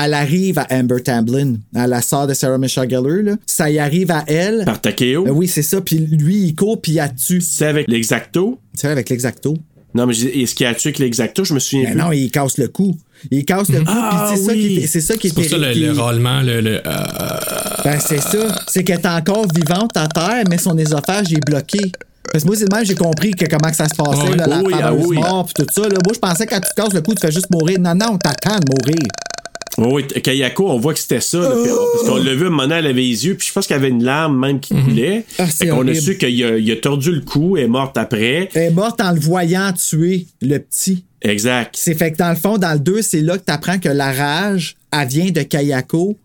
elle 0.00 0.14
arrive 0.14 0.58
à 0.58 0.66
Amber 0.70 1.02
Tamblyn, 1.02 1.54
à 1.74 1.86
la 1.86 2.00
sœur 2.02 2.26
de 2.26 2.34
Sarah 2.34 2.58
Michelle 2.58 2.88
Gellar. 2.88 3.22
Là. 3.22 3.32
Ça 3.46 3.70
y 3.70 3.78
arrive 3.78 4.10
à 4.10 4.24
elle. 4.26 4.64
Par 4.64 4.80
Takeo. 4.80 5.26
Euh, 5.26 5.30
oui, 5.30 5.48
c'est 5.48 5.62
ça. 5.62 5.80
Puis 5.80 5.98
lui, 5.98 6.36
il 6.46 6.54
court, 6.54 6.80
puis 6.80 6.92
il 6.92 7.00
a 7.00 7.08
tué. 7.08 7.40
C'est 7.40 7.66
avec 7.66 7.88
l'exacto? 7.88 8.58
C'est 8.74 8.88
avec 8.88 9.08
l'exacto. 9.10 9.56
Non, 9.94 10.06
mais 10.06 10.18
est-ce 10.18 10.54
qu'il 10.54 10.64
a 10.66 10.74
tué 10.74 10.88
avec 10.88 10.98
l'exacto? 11.00 11.44
Je 11.44 11.52
me 11.52 11.58
souviens 11.58 11.84
Mais 11.90 11.90
plus. 11.94 12.00
non, 12.00 12.12
il 12.12 12.30
casse 12.30 12.56
le 12.56 12.68
cou. 12.68 12.96
Il 13.30 13.44
casse 13.44 13.68
le 13.68 13.80
cou, 13.80 13.84
Ah, 13.88 14.28
puis 14.30 14.38
c'est 14.38 14.44
ça 14.46 14.52
oui. 14.52 14.58
qui 14.60 14.76
est- 14.78 14.86
c'est 14.86 15.00
ça 15.02 15.16
qui 15.18 15.26
est 15.26 15.30
C'est 15.30 15.34
pour 15.34 15.44
ça 15.44 15.58
le, 15.58 15.72
le 15.74 15.92
râlement, 15.92 16.40
le. 16.40 16.60
le 16.62 16.76
euh, 16.76 16.90
Ben, 17.84 17.98
c'est 18.00 18.20
ça. 18.22 18.56
C'est 18.68 18.84
qu'elle 18.84 19.00
est 19.00 19.06
encore 19.06 19.46
vivante 19.54 19.94
à 19.96 20.06
terre, 20.08 20.44
mais 20.48 20.56
son 20.58 20.78
ésophage 20.78 21.30
est 21.32 21.44
bloqué. 21.44 21.92
Parce 22.32 22.44
que 22.44 22.48
moi, 22.48 22.56
c'est 22.56 22.72
même, 22.72 22.86
j'ai 22.86 22.94
compris 22.94 23.32
que 23.32 23.44
comment 23.44 23.68
que 23.70 23.76
ça 23.76 23.86
se 23.88 23.94
passait, 23.94 24.30
Ouais. 24.30 24.36
là, 24.36 24.46
la 24.46 24.62
Oui, 24.62 24.72
ah 24.74 24.78
fameuse 24.84 25.06
oui. 25.08 25.16
mort, 25.18 25.44
puis 25.46 25.62
tout 25.62 25.70
ça. 25.70 25.82
Là. 25.82 25.96
Moi, 26.02 26.14
je 26.14 26.18
pensais 26.18 26.46
que 26.46 26.54
quand 26.54 26.60
tu 26.60 26.70
te 26.70 26.74
casses 26.80 26.94
le 26.94 27.02
cou, 27.02 27.14
tu 27.14 27.20
fais 27.20 27.30
juste 27.32 27.50
mourir. 27.50 27.78
Non, 27.78 27.94
non, 27.94 28.16
t'attends 28.16 28.58
de 28.58 28.64
mourir. 28.70 29.06
Oui, 29.78 30.06
Kayako, 30.06 30.70
on 30.70 30.78
voit 30.78 30.92
que 30.92 31.00
c'était 31.00 31.20
ça. 31.22 31.38
là, 31.38 31.48
parce 31.48 32.06
qu'on 32.08 32.16
l'a 32.16 32.34
vu, 32.34 32.46
un 32.46 32.50
moment 32.50 32.64
donné, 32.64 32.74
elle 32.76 32.86
avait 32.86 33.00
les 33.00 33.24
yeux, 33.26 33.36
puis 33.36 33.46
je 33.48 33.52
pense 33.52 33.66
qu'il 33.66 33.74
y 33.74 33.78
avait 33.78 33.88
une 33.88 34.04
larme 34.04 34.38
même 34.38 34.60
qui 34.60 34.74
coulait. 34.74 35.24
Ah, 35.38 35.46
c'est 35.46 35.64
Fait 35.64 35.70
qu'on 35.70 35.86
a 35.88 35.94
su 35.94 36.18
qu'il 36.18 36.44
a, 36.44 36.58
il 36.58 36.70
a 36.70 36.76
tordu 36.76 37.10
le 37.10 37.20
cou, 37.22 37.56
elle 37.56 37.64
est 37.64 37.68
morte 37.68 37.96
après. 37.96 38.50
Elle 38.54 38.62
est 38.64 38.70
morte 38.70 39.00
en 39.00 39.12
le 39.12 39.20
voyant 39.20 39.72
tuer 39.72 40.26
le 40.42 40.58
petit. 40.58 41.04
Exact. 41.22 41.74
C'est 41.78 41.94
fait 41.94 42.12
que 42.12 42.18
dans 42.18 42.30
le 42.30 42.36
fond, 42.36 42.58
dans 42.58 42.72
le 42.74 42.80
2, 42.80 43.00
c'est 43.00 43.20
là 43.22 43.38
que 43.38 43.44
tu 43.46 43.52
apprends 43.52 43.78
que 43.78 43.88
la 43.88 44.12
rage, 44.12 44.76
elle 44.92 45.08
vient 45.08 45.30
de 45.30 45.42
Kayako. 45.42 46.18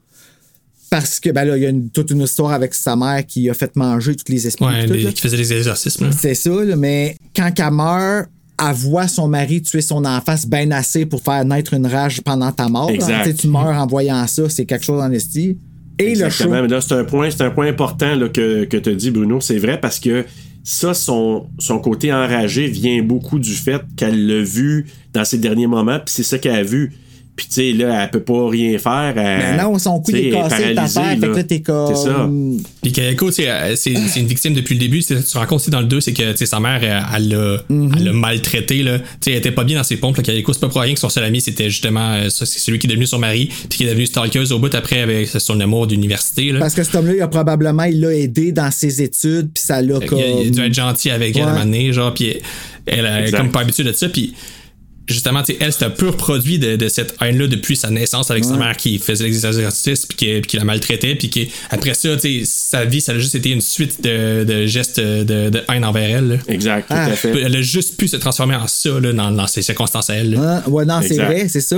parce 0.90 1.20
que 1.20 1.30
ben 1.32 1.44
là, 1.44 1.58
il 1.58 1.64
y 1.64 1.66
a 1.66 1.70
une- 1.70 1.90
toute 1.90 2.12
une 2.12 2.22
histoire 2.22 2.54
avec 2.54 2.74
sa 2.74 2.96
mère 2.96 3.26
qui 3.28 3.50
a 3.50 3.54
fait 3.54 3.76
manger 3.76 4.16
tous 4.16 4.32
les 4.32 4.48
esprits. 4.48 4.66
Ouais, 4.66 4.86
tout, 4.88 4.94
les- 4.94 5.12
qui 5.14 5.22
faisait 5.22 5.36
des 5.36 5.52
exorcismes. 5.52 6.06
là. 6.06 6.12
C'est 6.18 6.34
ça, 6.34 6.50
là, 6.50 6.78
mais 6.78 7.18
quand 7.36 7.52
elle 7.60 7.72
meurt, 7.72 8.30
elle 8.60 8.74
voit 8.74 9.08
son 9.08 9.28
mari 9.28 9.62
tuer 9.62 9.82
son 9.82 10.04
enfant, 10.06 10.36
c'est 10.36 10.50
bien 10.50 10.72
assez 10.72 11.06
pour 11.06 11.22
faire 11.22 11.46
naître 11.46 11.74
une 11.74 11.86
rage 11.86 12.22
pendant 12.22 12.52
ta 12.52 12.68
mort. 12.70 12.90
Exact. 12.90 13.36
Tu 13.36 13.48
meurs 13.48 13.68
en 13.68 13.86
voyant 13.86 14.26
ça, 14.28 14.50
c'est 14.50 14.66
quelque 14.66 14.86
chose 14.86 15.02
en 15.02 15.12
esti. 15.12 15.58
Et 16.00 16.10
le 16.10 16.16
show. 16.16 16.26
Exactement. 16.26 16.62
Mais 16.62 16.68
là, 16.68 16.82
c'est 16.82 16.94
un 16.94 17.04
point, 17.04 17.30
c'est 17.30 17.42
un 17.42 17.52
point 17.52 17.68
important 17.68 18.16
là, 18.16 18.30
que, 18.30 18.66
que 18.66 18.78
tu 18.78 18.90
as 18.90 18.96
dit, 18.96 19.12
Bruno. 19.12 19.42
C'est 19.42 19.58
vrai 19.58 19.80
parce 19.80 20.00
que 20.00 20.26
ça, 20.64 20.94
son, 20.94 21.48
son 21.60 21.80
côté 21.80 22.12
enragé 22.12 22.68
vient 22.68 23.02
beaucoup 23.02 23.40
du 23.40 23.54
fait 23.54 23.82
qu'elle 23.96 24.28
l'a 24.28 24.44
vu 24.44 24.88
dans 25.14 25.24
ses 25.24 25.38
derniers 25.38 25.68
moments, 25.68 26.00
puis 26.00 26.14
c'est 26.14 26.24
ça 26.24 26.38
qu'elle 26.38 26.56
a 26.56 26.64
vu. 26.64 26.94
Puis, 27.38 27.46
tu 27.46 27.54
sais, 27.54 27.72
là, 27.72 28.04
elle 28.04 28.10
peut 28.10 28.20
pas 28.24 28.50
rien 28.50 28.78
faire. 28.80 29.14
Elle, 29.16 29.56
Mais 29.56 29.64
non, 29.64 29.78
son 29.78 30.00
cou, 30.02 30.10
est 30.14 30.32
cassé, 30.32 30.74
ta 30.74 30.82
paralysée, 30.82 31.00
paire, 31.00 31.20
fait 31.20 31.28
que 31.28 31.36
là, 31.36 31.44
t'es 31.44 31.62
comme. 31.62 31.96
C'est 31.96 32.04
ça. 32.04 32.30
Puis 32.82 32.92
Kayako, 32.92 33.28
tu 33.28 33.34
sais, 33.36 33.50
euh, 33.50 33.76
c'est 33.76 33.94
c'est 34.08 34.20
une 34.22 34.26
victime 34.26 34.54
depuis 34.56 34.74
le 34.74 34.80
début. 34.80 35.04
C'est- 35.04 35.18
Tu 35.24 35.32
te 35.32 35.38
rends 35.38 35.46
compte 35.46 35.60
aussi 35.62 35.70
dans 35.70 35.80
le 35.82 35.86
2, 35.86 36.02
c'est 36.02 36.14
que 36.14 36.32
tu 36.32 36.38
sais, 36.38 36.46
sa 36.48 36.60
mère, 36.60 36.84
elle 36.84 37.04
elle 37.16 37.30
l'a 37.30 37.58
Mhm. 37.70 37.92
elle 37.96 38.04
l'a 38.06 38.14
maltraité. 38.14 38.82
Là. 38.82 38.98
Tu 39.00 39.06
sais, 39.22 39.32
Elle 39.34 39.38
était 39.38 39.52
pas 39.52 39.64
bien 39.64 39.78
dans 39.78 39.84
ses 39.84 39.98
pompes. 39.98 40.18
là. 40.18 40.24
Kayako, 40.24 40.52
c'est 40.52 40.60
pas 40.62 40.68
pour 40.70 40.82
rien 40.82 40.96
que 40.96 41.00
son 41.00 41.10
seul 41.10 41.24
ami, 41.26 41.40
c'était 41.40 41.70
justement 41.70 42.14
euh, 42.14 42.30
ça, 42.30 42.48
c'est 42.48 42.58
celui 42.60 42.80
qui 42.80 42.88
est 42.88 42.90
devenu 42.90 43.06
son 43.06 43.20
mari, 43.20 43.50
puis 43.70 43.78
qui 43.78 43.84
est 43.84 43.90
devenu 43.90 44.08
stalkeuse 44.08 44.52
au 44.52 44.58
bout 44.58 44.74
après 44.74 45.02
avec 45.02 45.28
son 45.28 45.60
amour 45.60 45.86
d'université. 45.86 46.52
là. 46.52 46.60
Parce 46.60 46.74
que 46.74 46.84
cet 46.84 46.96
homme-là, 46.96 47.14
il 47.18 47.22
a 47.22 47.28
probablement, 47.28 47.84
il 47.84 48.00
l'a 48.02 48.16
aidé 48.16 48.52
dans 48.52 48.72
ses 48.72 49.00
études, 49.04 49.52
puis 49.54 49.64
ça 49.64 49.80
l'a 49.82 50.00
comme. 50.00 50.18
Il 50.20 50.48
a 50.48 50.50
dû 50.50 50.62
être 50.62 50.74
gentil 50.74 51.12
avec 51.12 51.36
elle 51.38 51.44
à 51.44 51.46
un 51.46 51.52
moment 51.52 51.66
donné, 51.66 51.94
genre, 51.94 52.16
puis 52.16 52.34
elle, 52.88 53.06
elle 53.06 53.32
comme 53.32 53.52
pas 53.52 53.60
habitude 53.62 53.86
de 53.86 53.94
ça, 53.94 54.10
puis 54.10 54.34
justement, 55.08 55.42
tu 55.44 55.54
sais, 55.54 55.60
elle, 55.62 55.74
c'est 55.74 55.86
un 55.86 55.90
pur 55.90 56.16
produit 56.18 56.60
de, 56.60 56.76
de 56.76 56.88
cette 56.90 57.16
haine-là 57.22 57.48
depuis 57.48 57.76
sa 57.76 57.90
naissance 57.90 58.30
avec 58.32 58.44
sa 58.46 58.56
mère 58.58 58.76
qui 58.78 59.00
faisait 59.00 59.24
l'exercice, 59.26 60.06
puis 60.06 60.18
qui, 60.18 60.26
puis 60.34 60.42
qui 60.42 60.58
la 60.58 60.64
maltraitait, 60.64 61.16
puis 61.16 61.30
qui, 61.30 61.50
après 61.70 61.94
ça, 61.94 62.16
tu 62.18 62.22
sais, 62.22 62.42
sa 62.46 62.86
vie, 62.86 63.02
ça 63.02 63.14
a 63.14 63.18
juste 63.18 63.36
été 63.36 63.50
une 63.52 63.62
suite 63.62 64.02
de, 64.04 64.44
de 64.44 64.66
gestes 64.66 65.00
de, 65.00 65.24
de 65.50 65.62
haine 65.72 65.86
envers 65.86 66.18
elle. 66.18 66.28
là. 66.28 66.36
Exact, 66.48 66.88
tout 66.88 66.94
Ah. 66.96 67.06
à 67.06 67.12
fait. 67.12 67.30
Elle 67.42 67.56
a 67.56 67.62
juste 67.62 67.98
pu 67.98 68.08
se 68.08 68.18
transformer 68.18 68.56
en 68.56 68.68
ça, 68.68 69.00
là, 69.00 69.14
dans, 69.14 69.32
dans 69.32 69.48
ces 69.48 69.62
circonstances 69.62 70.10
à 70.10 70.16
elle. 70.16 70.32
là. 70.32 70.64
Hein? 70.66 70.70
Ouais, 70.70 70.86
non, 70.86 71.02
c'est 71.02 71.16
vrai, 71.18 71.48
c'est 71.48 71.62
ça. 71.62 71.78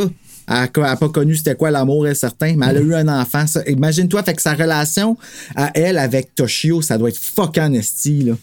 Elle 0.52 0.70
n'a 0.82 0.96
pas 0.98 1.10
connu 1.10 1.36
c'était 1.36 1.54
quoi 1.54 1.70
l'amour, 1.70 2.08
elle, 2.08 2.16
certain, 2.16 2.56
mais 2.58 2.66
elle 2.70 2.78
a 2.78 2.82
eu 2.82 2.94
un 2.96 3.08
enfant. 3.08 3.46
ça. 3.46 3.62
Imagine-toi, 3.68 4.24
fait 4.24 4.34
que 4.34 4.42
sa 4.42 4.56
relation 4.56 5.16
à 5.56 5.70
elle 5.76 6.00
avec 6.00 6.34
Toshio, 6.34 6.82
ça 6.82 6.98
doit 6.98 7.10
être 7.10 7.20
fucking 7.20 7.76
esti, 7.76 8.24
là. 8.24 8.34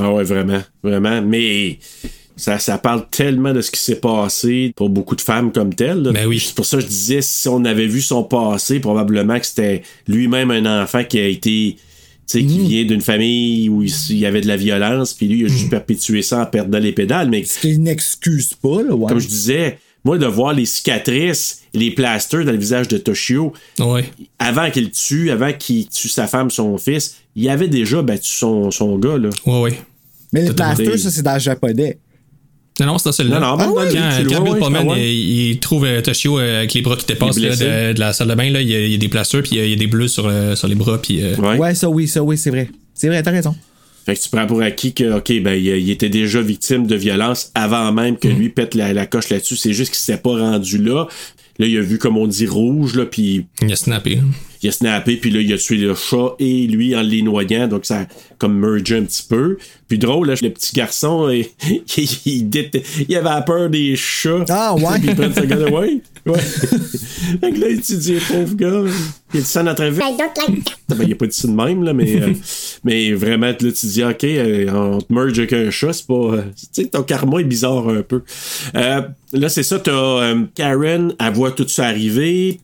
Ah 0.00 0.10
ouais, 0.12 0.24
vraiment, 0.24 0.62
vraiment. 0.82 1.20
Mais 1.22 1.78
ça, 2.40 2.58
ça 2.58 2.78
parle 2.78 3.06
tellement 3.10 3.52
de 3.52 3.60
ce 3.60 3.70
qui 3.70 3.80
s'est 3.80 3.96
passé 4.00 4.72
pour 4.74 4.88
beaucoup 4.90 5.14
de 5.16 5.20
femmes 5.20 5.52
comme 5.52 5.74
telles. 5.74 6.02
là. 6.02 6.12
Ben 6.12 6.26
oui. 6.26 6.40
C'est 6.40 6.54
pour 6.54 6.64
ça 6.66 6.78
que 6.78 6.82
je 6.82 6.88
disais, 6.88 7.20
si 7.22 7.48
on 7.48 7.64
avait 7.64 7.86
vu 7.86 8.00
son 8.00 8.24
passé, 8.24 8.80
probablement 8.80 9.38
que 9.38 9.46
c'était 9.46 9.82
lui-même 10.08 10.50
un 10.50 10.82
enfant 10.82 11.04
qui 11.04 11.18
a 11.18 11.26
été. 11.26 11.76
Tu 12.26 12.38
sais, 12.40 12.46
qui 12.46 12.60
vient 12.60 12.84
d'une 12.84 13.00
famille 13.00 13.68
où 13.68 13.82
il 13.82 14.16
y 14.18 14.24
avait 14.24 14.40
de 14.40 14.46
la 14.46 14.56
violence, 14.56 15.14
puis 15.14 15.26
lui, 15.26 15.40
il 15.40 15.44
a 15.46 15.48
juste 15.48 15.68
perpétué 15.68 16.22
ça 16.22 16.42
en 16.42 16.46
perdant 16.46 16.78
les 16.78 16.92
pédales. 16.92 17.28
Mais 17.28 17.42
Ce 17.44 17.58
qui 17.58 17.76
n'excuse 17.76 18.54
pas, 18.54 18.82
là, 18.84 18.94
ouais. 18.94 19.08
comme 19.08 19.18
je 19.18 19.26
disais, 19.26 19.78
moi, 20.04 20.16
de 20.16 20.26
voir 20.26 20.52
les 20.52 20.64
cicatrices, 20.64 21.62
les 21.74 21.90
plasters 21.90 22.44
dans 22.44 22.52
le 22.52 22.58
visage 22.58 22.86
de 22.86 22.98
Toshio, 22.98 23.52
Ouais. 23.80 24.04
avant 24.38 24.70
qu'il 24.70 24.90
tue, 24.92 25.30
avant 25.32 25.52
qu'il 25.52 25.88
tue 25.88 26.08
sa 26.08 26.28
femme, 26.28 26.50
son 26.50 26.78
fils, 26.78 27.16
il 27.34 27.48
avait 27.48 27.66
déjà 27.68 28.00
battu 28.00 28.30
son, 28.30 28.70
son 28.70 28.96
gars, 28.96 29.18
là. 29.18 29.30
Ouais, 29.46 29.60
ouais. 29.62 29.78
mais 30.32 30.42
les 30.44 30.52
plasters, 30.52 30.98
ça, 31.00 31.10
c'est 31.10 31.22
dans 31.22 31.34
le 31.34 31.40
japonais. 31.40 31.98
Non, 32.80 32.86
non, 32.86 32.98
c'est 32.98 33.04
dans 33.08 33.12
celui-là. 33.12 33.40
Non, 33.40 33.56
non, 33.56 33.74
le 33.80 33.92
Quand, 34.28 34.42
Bill 34.42 34.54
Pullman, 34.54 34.78
ah 34.80 34.84
ouais. 34.92 35.14
il, 35.14 35.50
il 35.50 35.58
trouve 35.60 35.84
euh, 35.84 36.00
Toshio 36.00 36.38
euh, 36.38 36.58
avec 36.58 36.72
les 36.74 36.80
bras 36.82 36.96
qui 36.96 37.06
dépassent 37.06 37.38
là, 37.38 37.54
de, 37.54 37.92
de 37.92 38.00
la 38.00 38.12
salle 38.12 38.28
de 38.28 38.34
bain, 38.34 38.50
là, 38.50 38.60
il, 38.62 38.68
y 38.68 38.74
a, 38.74 38.80
il 38.80 38.90
y 38.92 38.94
a 38.94 38.98
des 38.98 39.08
plasters, 39.08 39.42
puis 39.42 39.52
il 39.52 39.58
y 39.58 39.60
a, 39.60 39.64
il 39.66 39.70
y 39.70 39.74
a 39.74 39.76
des 39.76 39.86
bleus 39.86 40.08
sur, 40.08 40.26
euh, 40.26 40.56
sur 40.56 40.66
les 40.66 40.74
bras, 40.74 41.00
puis... 41.00 41.22
euh, 41.22 41.36
Ouais. 41.36 41.56
Ouais, 41.58 41.74
ça, 41.74 41.88
oui, 41.88 42.08
ça, 42.08 42.22
oui, 42.22 42.36
c'est 42.38 42.50
vrai. 42.50 42.68
C'est 42.94 43.08
vrai, 43.08 43.22
t'as 43.22 43.30
raison. 43.30 43.54
Fait 44.06 44.16
que 44.16 44.20
tu 44.22 44.28
prends 44.30 44.46
pour 44.46 44.62
acquis 44.62 44.94
que, 44.94 45.18
OK, 45.18 45.30
ben, 45.42 45.52
il, 45.54 45.66
il 45.66 45.90
était 45.90 46.08
déjà 46.08 46.40
victime 46.40 46.86
de 46.86 46.96
violence 46.96 47.50
avant 47.54 47.92
même 47.92 48.16
que 48.16 48.28
lui 48.28 48.48
pète 48.48 48.74
la, 48.74 48.92
la 48.94 49.06
coche 49.06 49.28
là-dessus. 49.28 49.56
C'est 49.56 49.74
juste 49.74 49.92
qu'il 49.92 50.00
s'est 50.00 50.16
pas 50.16 50.30
rendu 50.38 50.78
là. 50.78 51.06
Là, 51.58 51.66
il 51.66 51.76
a 51.76 51.82
vu, 51.82 51.98
comme 51.98 52.16
on 52.16 52.26
dit, 52.26 52.46
rouge, 52.46 52.94
là, 52.96 53.04
puis 53.04 53.44
Il 53.60 53.70
a 53.70 53.76
snappé. 53.76 54.14
là. 54.16 54.22
Il 54.62 54.68
a 54.68 54.72
snappé, 54.72 55.16
puis 55.16 55.30
là, 55.30 55.40
il 55.40 55.52
a 55.52 55.58
tué 55.58 55.76
le 55.76 55.94
chat 55.94 56.34
et 56.38 56.66
lui 56.66 56.94
en 56.94 57.02
les 57.02 57.22
noyant. 57.22 57.66
Donc, 57.66 57.86
ça 57.86 58.00
a 58.00 58.06
comme 58.38 58.58
mergé 58.58 58.96
un 58.96 59.04
petit 59.04 59.24
peu. 59.28 59.56
Puis 59.88 59.98
drôle, 59.98 60.28
là, 60.28 60.34
le 60.40 60.50
petit 60.50 60.74
garçon, 60.74 61.28
il, 61.30 61.46
il, 61.96 62.08
il 62.26 62.70
il 63.08 63.16
avait 63.16 63.44
peur 63.44 63.70
des 63.70 63.96
chats. 63.96 64.44
Ah, 64.48 64.74
ouais. 64.74 64.82
Puis 65.00 65.08
il 65.08 65.16
prend 65.16 65.32
ce 65.34 65.40
gars-là, 65.46 65.70
ouais. 65.70 66.00
ouais. 66.26 66.38
fait 67.40 67.52
que 67.52 67.60
là, 67.60 67.68
il 67.70 67.80
dit, 67.80 68.18
pauvre 68.28 68.54
gars, 68.54 68.82
il 69.32 69.38
a 69.38 69.40
dit 69.40 69.46
ça 69.46 69.62
dans 69.62 69.70
notre 69.70 69.90
that. 69.90 70.96
Ben, 70.96 71.04
il 71.06 71.12
a 71.12 71.16
pas 71.16 71.26
dit 71.26 71.36
ça 71.36 71.48
de 71.48 71.52
même, 71.52 71.82
là, 71.82 71.92
mais, 71.92 72.20
euh, 72.20 72.32
mais 72.84 73.12
vraiment, 73.12 73.46
là, 73.46 73.54
tu 73.56 73.86
dis, 73.86 74.04
OK, 74.04 74.24
euh, 74.24 74.70
on 74.72 75.00
te 75.00 75.12
merge 75.12 75.38
avec 75.38 75.52
un 75.52 75.70
chat, 75.70 75.92
c'est 75.92 76.06
pas. 76.06 76.14
euh, 76.14 76.42
tu 76.56 76.82
sais, 76.82 76.88
ton 76.88 77.02
karma 77.02 77.40
est 77.40 77.44
bizarre 77.44 77.88
un 77.88 78.02
peu. 78.02 78.22
Euh, 78.74 79.02
là, 79.32 79.48
c'est 79.48 79.62
ça, 79.62 79.78
t'as 79.78 79.92
euh, 79.92 80.42
Karen, 80.54 81.14
elle 81.18 81.32
voit 81.32 81.52
tout 81.52 81.66
ça 81.68 81.86
arriver, 81.86 82.60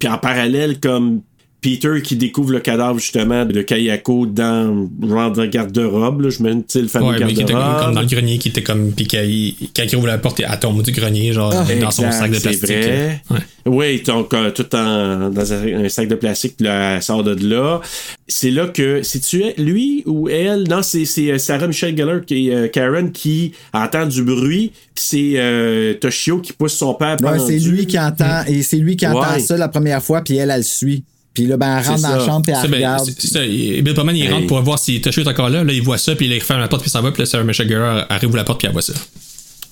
puis 0.00 0.08
en 0.08 0.18
parallèle, 0.18 0.80
comme 0.80 1.22
Peter 1.60 2.00
qui 2.02 2.16
découvre 2.16 2.52
le 2.52 2.60
cadavre, 2.60 2.98
justement, 2.98 3.44
de 3.44 3.60
Kayako 3.62 4.26
dans, 4.26 4.88
genre, 5.06 5.30
dans 5.32 5.46
garde-robe, 5.46 6.22
là, 6.22 6.30
je 6.30 6.42
mets, 6.42 6.54
tu 6.54 6.62
sais, 6.68 6.80
le 6.80 6.88
fameux 6.88 7.08
Ouais, 7.08 7.18
mais 7.20 7.34
qui 7.34 7.42
était 7.42 7.52
comme, 7.52 7.60
comme 7.62 7.70
garde-robe. 7.72 7.94
dans 7.94 8.00
le 8.00 8.06
grenier, 8.06 8.38
qui 8.38 8.48
était 8.48 8.62
comme. 8.62 8.92
Puis 8.92 9.06
quand 9.06 9.20
il, 9.22 9.54
quand 9.76 9.82
il 9.84 9.96
ouvre 9.96 10.06
la 10.06 10.18
porte, 10.18 10.40
elle 10.40 10.58
tombe 10.58 10.82
du 10.82 10.90
grenier, 10.92 11.32
genre, 11.32 11.52
dans 11.80 11.90
son 11.90 12.10
sac 12.10 12.30
de 12.30 12.36
c'est 12.36 12.42
plastique. 12.42 12.66
vrai. 12.68 13.22
Ouais. 13.30 13.38
Oui, 13.66 14.02
donc 14.02 14.32
euh, 14.32 14.50
tout 14.50 14.74
en, 14.74 15.28
dans 15.28 15.52
un, 15.52 15.84
un 15.84 15.88
sac 15.90 16.08
de 16.08 16.14
plastique, 16.14 16.56
puis 16.56 16.66
là, 16.66 16.96
elle 16.96 17.02
sort 17.02 17.22
de 17.22 17.36
là. 17.46 17.80
C'est 18.26 18.50
là 18.50 18.66
que, 18.68 19.02
c'est-tu 19.02 19.42
lui 19.58 20.02
ou 20.06 20.28
elle? 20.30 20.64
Non, 20.68 20.82
c'est, 20.82 21.04
c'est 21.04 21.30
euh, 21.30 21.38
Sarah 21.38 21.66
Michelle 21.66 21.94
Gellar, 21.96 22.22
qui 22.24 22.48
est 22.48 22.54
euh, 22.54 22.68
Karen, 22.68 23.12
qui 23.12 23.52
entend 23.74 24.06
du 24.06 24.22
bruit, 24.22 24.72
puis 24.94 25.04
c'est 25.04 25.32
euh, 25.36 25.92
Toshio 25.94 26.38
qui 26.38 26.54
pousse 26.54 26.72
son 26.72 26.94
père 26.94 27.16
Ouais, 27.22 27.38
c'est 27.38 27.58
lui 27.58 27.86
qui 27.86 27.98
entend, 27.98 28.44
et 28.46 28.62
c'est 28.62 28.76
lui 28.78 28.96
qui 28.96 29.06
entend 29.06 29.34
Ouais. 29.34 29.40
ça 29.40 29.56
la 29.58 29.68
première 29.68 30.02
fois, 30.02 30.22
puis 30.22 30.36
elle, 30.36 30.50
elle 30.50 30.58
le 30.58 30.62
suit. 30.62 31.04
Puis 31.34 31.46
là, 31.46 31.56
ben, 31.56 31.78
elle 31.78 31.86
rentre 31.86 32.02
dans 32.02 32.08
la 32.10 32.18
ça. 32.20 32.26
chambre, 32.26 32.42
puis 32.44 32.52
Ça, 32.54 32.60
elle 32.64 32.70
ben, 32.70 32.76
regarde. 32.78 33.10
ça. 33.18 33.40
Bill 33.46 33.94
Pullman, 33.94 34.12
il 34.16 34.22
Hey. 34.22 34.28
rentre 34.30 34.46
pour 34.48 34.60
voir 34.62 34.78
si 34.78 35.00
Toshio 35.00 35.22
est 35.22 35.28
encore 35.28 35.48
là. 35.50 35.62
Là, 35.64 35.72
il 35.72 35.82
voit 35.82 35.96
ça, 35.98 36.14
puis 36.16 36.26
il 36.26 36.34
referme 36.38 36.60
la 36.60 36.68
porte, 36.68 36.82
puis 36.82 36.90
s'en 36.90 37.02
va. 37.02 37.12
Puis 37.12 37.22
là, 37.22 37.26
Sarah 37.26 37.44
Michelle 37.44 37.68
Gellar 37.68 38.06
arrive 38.10 38.28
ouvre 38.28 38.36
la 38.38 38.44
porte, 38.44 38.58
puis 38.58 38.66
elle 38.66 38.72
voit 38.72 38.82
ça. 38.82 38.94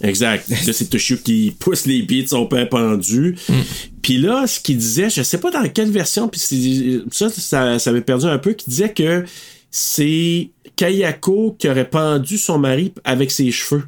Exact. 0.01 0.49
Là, 0.49 0.73
c'est 0.73 0.89
Toshio 0.89 1.17
qui 1.25 1.53
pousse 1.59 1.85
les 1.87 2.03
pieds 2.05 2.23
de 2.23 2.29
son 2.29 2.47
père 2.47 2.69
pendu. 2.69 3.35
Mm. 3.49 3.53
Puis 4.01 4.19
là, 4.19 4.47
ce 4.47 4.61
qu'il 4.61 4.77
disait, 4.77 5.11
je 5.11 5.23
sais 5.25 5.39
pas 5.39 5.51
dans 5.51 5.69
quelle 5.69 5.91
version, 5.91 6.29
puis 6.29 6.41
c'est- 6.41 7.01
ça, 7.11 7.29
ça, 7.31 7.79
ça 7.81 7.91
m'avait 7.91 8.05
perdu 8.05 8.27
un 8.27 8.39
peu, 8.39 8.53
qui 8.53 8.71
disait 8.71 8.93
que 8.93 9.25
c'est 9.73 10.51
Kayako 10.77 11.57
qui 11.59 11.69
aurait 11.69 11.89
pendu 11.91 12.39
son 12.39 12.59
mari 12.59 12.93
avec 13.05 13.31
ses 13.33 13.51
cheveux. 13.51 13.83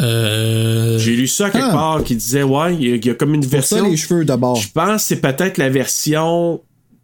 Euh. 0.00 0.98
J'ai 0.98 1.16
lu 1.16 1.26
ça 1.26 1.50
quelque 1.50 1.66
Ah. 1.68 1.72
part 1.72 2.04
qui 2.04 2.16
disait, 2.16 2.42
ouais, 2.42 2.74
il 2.74 2.88
y, 2.88 2.92
a- 2.92 2.96
il 2.96 3.06
y 3.06 3.10
a 3.10 3.14
comme 3.14 3.34
une 3.34 3.40
Pour 3.40 3.50
ça, 3.50 3.56
version. 3.76 3.90
les 3.90 3.96
cheveux 3.96 4.24
d'abord. 4.24 4.56
Je 4.56 4.68
pense 4.72 5.02
que 5.02 5.08
c'est 5.08 5.20
peut-être 5.20 5.58
la 5.58 5.68
version 5.68 6.60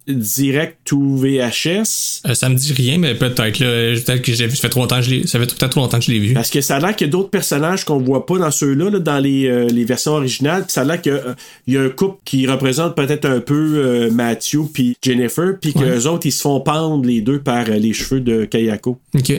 direct 0.06 0.90
ou 0.92 1.18
VHS. 1.18 2.22
Euh, 2.26 2.32
ça 2.34 2.48
me 2.48 2.54
dit 2.54 2.72
rien, 2.72 2.96
mais 2.96 3.14
peut-être 3.14 3.58
là. 3.58 3.94
Peut-être 3.94 4.22
que 4.22 4.32
j'ai 4.32 4.46
vu. 4.46 4.56
Ça 4.56 4.62
fait 4.62 4.68
trop 4.70 4.80
longtemps 4.80 4.96
que 5.00 5.02
je 5.02 5.10
l'ai. 5.10 5.26
Ça 5.26 5.38
fait 5.38 5.44
peut-être 5.44 5.68
trop 5.68 5.80
longtemps 5.82 5.98
que 5.98 6.04
je 6.06 6.10
l'ai 6.12 6.18
vu. 6.18 6.32
Parce 6.32 6.48
que 6.48 6.62
ça 6.62 6.76
a 6.76 6.80
l'air 6.80 6.96
qu'il 6.96 7.06
y 7.06 7.10
a 7.10 7.12
d'autres 7.12 7.28
personnages 7.28 7.84
qu'on 7.84 7.98
voit 7.98 8.24
pas 8.24 8.38
dans 8.38 8.50
ceux-là, 8.50 8.88
là, 8.88 8.98
dans 9.00 9.18
les, 9.18 9.46
euh, 9.48 9.66
les 9.66 9.84
versions 9.84 10.12
originales. 10.12 10.62
Puis 10.62 10.72
ça 10.72 10.80
a 10.80 10.84
l'air 10.84 11.02
qu'il 11.02 11.12
y 11.12 11.14
a, 11.14 11.18
euh, 11.18 11.34
il 11.66 11.74
y 11.74 11.76
a 11.76 11.82
un 11.82 11.90
couple 11.90 12.20
qui 12.24 12.46
représente 12.46 12.96
peut-être 12.96 13.26
un 13.26 13.40
peu 13.40 13.54
euh, 13.84 14.10
Matthew 14.10 14.60
puis 14.72 14.96
Jennifer, 15.02 15.58
puis 15.60 15.74
Ouais. 15.76 15.82
qu'eux 15.82 16.06
autres, 16.06 16.24
ils 16.26 16.32
se 16.32 16.40
font 16.40 16.60
pendre 16.60 17.04
les 17.04 17.20
deux 17.20 17.40
par 17.40 17.66
euh, 17.68 17.76
les 17.76 17.92
cheveux 17.92 18.20
de 18.22 18.46
Kayako. 18.46 18.98
Ok. 19.14 19.32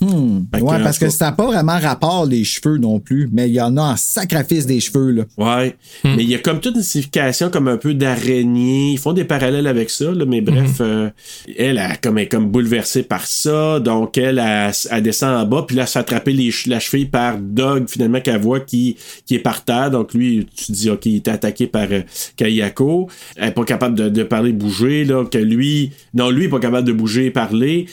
Hmm. 0.00 0.44
Que, 0.52 0.60
Ouais, 0.60 0.82
parce 0.82 0.98
que 0.98 1.08
ça 1.08 1.26
n'a 1.26 1.32
pas 1.32 1.46
vraiment 1.46 1.78
rapport, 1.78 2.26
les 2.26 2.44
cheveux 2.44 2.76
non 2.76 3.00
plus, 3.00 3.28
mais 3.32 3.48
il 3.48 3.54
y 3.54 3.60
en 3.60 3.76
a 3.78 3.82
en 3.92 3.96
sacrifice 3.96 4.66
des 4.66 4.80
cheveux, 4.80 5.10
là. 5.12 5.24
Ouais. 5.38 5.74
Mais 6.04 6.22
il 6.22 6.28
y 6.28 6.34
a 6.34 6.38
comme 6.38 6.60
toute 6.60 6.76
une 6.76 6.82
signification 6.82 7.48
comme 7.50 7.66
un 7.68 7.76
peu 7.78 7.94
d'araignée. 7.94 8.92
Ils 8.92 8.98
font 8.98 9.12
des 9.14 9.24
parallèles 9.24 9.66
avec 9.66 9.88
ça, 9.90 10.10
là, 10.12 10.24
mais 10.26 10.40
bref, 10.42 10.78
euh, 10.80 11.08
elle, 11.56 11.78
elle, 11.78 11.98
comme, 12.02 12.18
elle 12.18 12.24
est 12.24 12.28
comme 12.28 12.46
bouleversée 12.50 13.04
par 13.04 13.26
ça. 13.26 13.80
Donc, 13.80 14.18
elle, 14.18 14.38
elle, 14.38 14.72
elle 14.90 15.02
descend 15.02 15.34
en 15.34 15.46
bas, 15.46 15.64
puis 15.66 15.76
là, 15.76 15.82
elle 15.82 15.88
se 15.88 15.92
fait 15.92 15.98
attraper 16.00 16.32
les, 16.32 16.50
che- 16.50 16.68
la 16.68 16.78
cheville 16.80 17.06
par 17.06 17.38
Doug, 17.38 17.86
finalement, 17.88 18.20
qu'elle 18.20 18.40
voit 18.40 18.60
qui, 18.60 18.96
qui 19.24 19.34
est 19.36 19.38
par 19.40 19.64
terre. 19.64 19.90
Donc, 19.90 20.12
lui, 20.14 20.46
tu 20.54 20.66
te 20.66 20.72
dis, 20.72 20.90
OK, 20.90 21.06
il 21.06 21.16
était 21.16 21.30
attaqué 21.30 21.66
par 21.66 21.86
euh, 21.90 22.02
Kayako. 22.36 23.08
Elle 23.36 23.48
est 23.48 23.52
pas 23.52 23.64
capable 23.64 23.94
de, 23.94 24.08
de 24.08 24.22
parler, 24.22 24.52
bouger, 24.52 25.04
là, 25.04 25.24
que 25.24 25.38
lui, 25.38 25.92
non, 26.14 26.30
lui, 26.30 26.44
il 26.44 26.46
est 26.46 26.50
pas 26.50 26.60
capable 26.60 26.86
de 26.86 26.92
bouger 26.92 27.26
et 27.26 27.30
parler. 27.30 27.86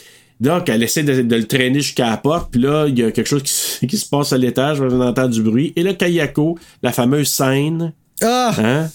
Donc, 0.43 0.69
elle 0.69 0.83
essaie 0.83 1.03
de, 1.03 1.21
de 1.21 1.35
le 1.35 1.45
traîner 1.47 1.79
jusqu'à 1.79 2.09
la 2.09 2.17
porte, 2.17 2.51
puis 2.51 2.61
là, 2.61 2.85
il 2.87 2.99
y 2.99 3.03
a 3.03 3.11
quelque 3.11 3.27
chose 3.27 3.43
qui, 3.43 3.53
se- 3.53 3.85
qui 3.85 3.97
se 3.97 4.05
passe 4.07 4.33
à 4.33 4.37
l'étage, 4.37 4.81
on 4.81 5.01
entend 5.01 5.27
du 5.27 5.41
bruit. 5.41 5.73
Et 5.75 5.83
là, 5.83 5.93
Kayako, 5.93 6.57
la 6.83 6.91
fameuse 6.91 7.29
scène, 7.29 7.93
Ah! 8.21 8.53
hein, 8.57 8.89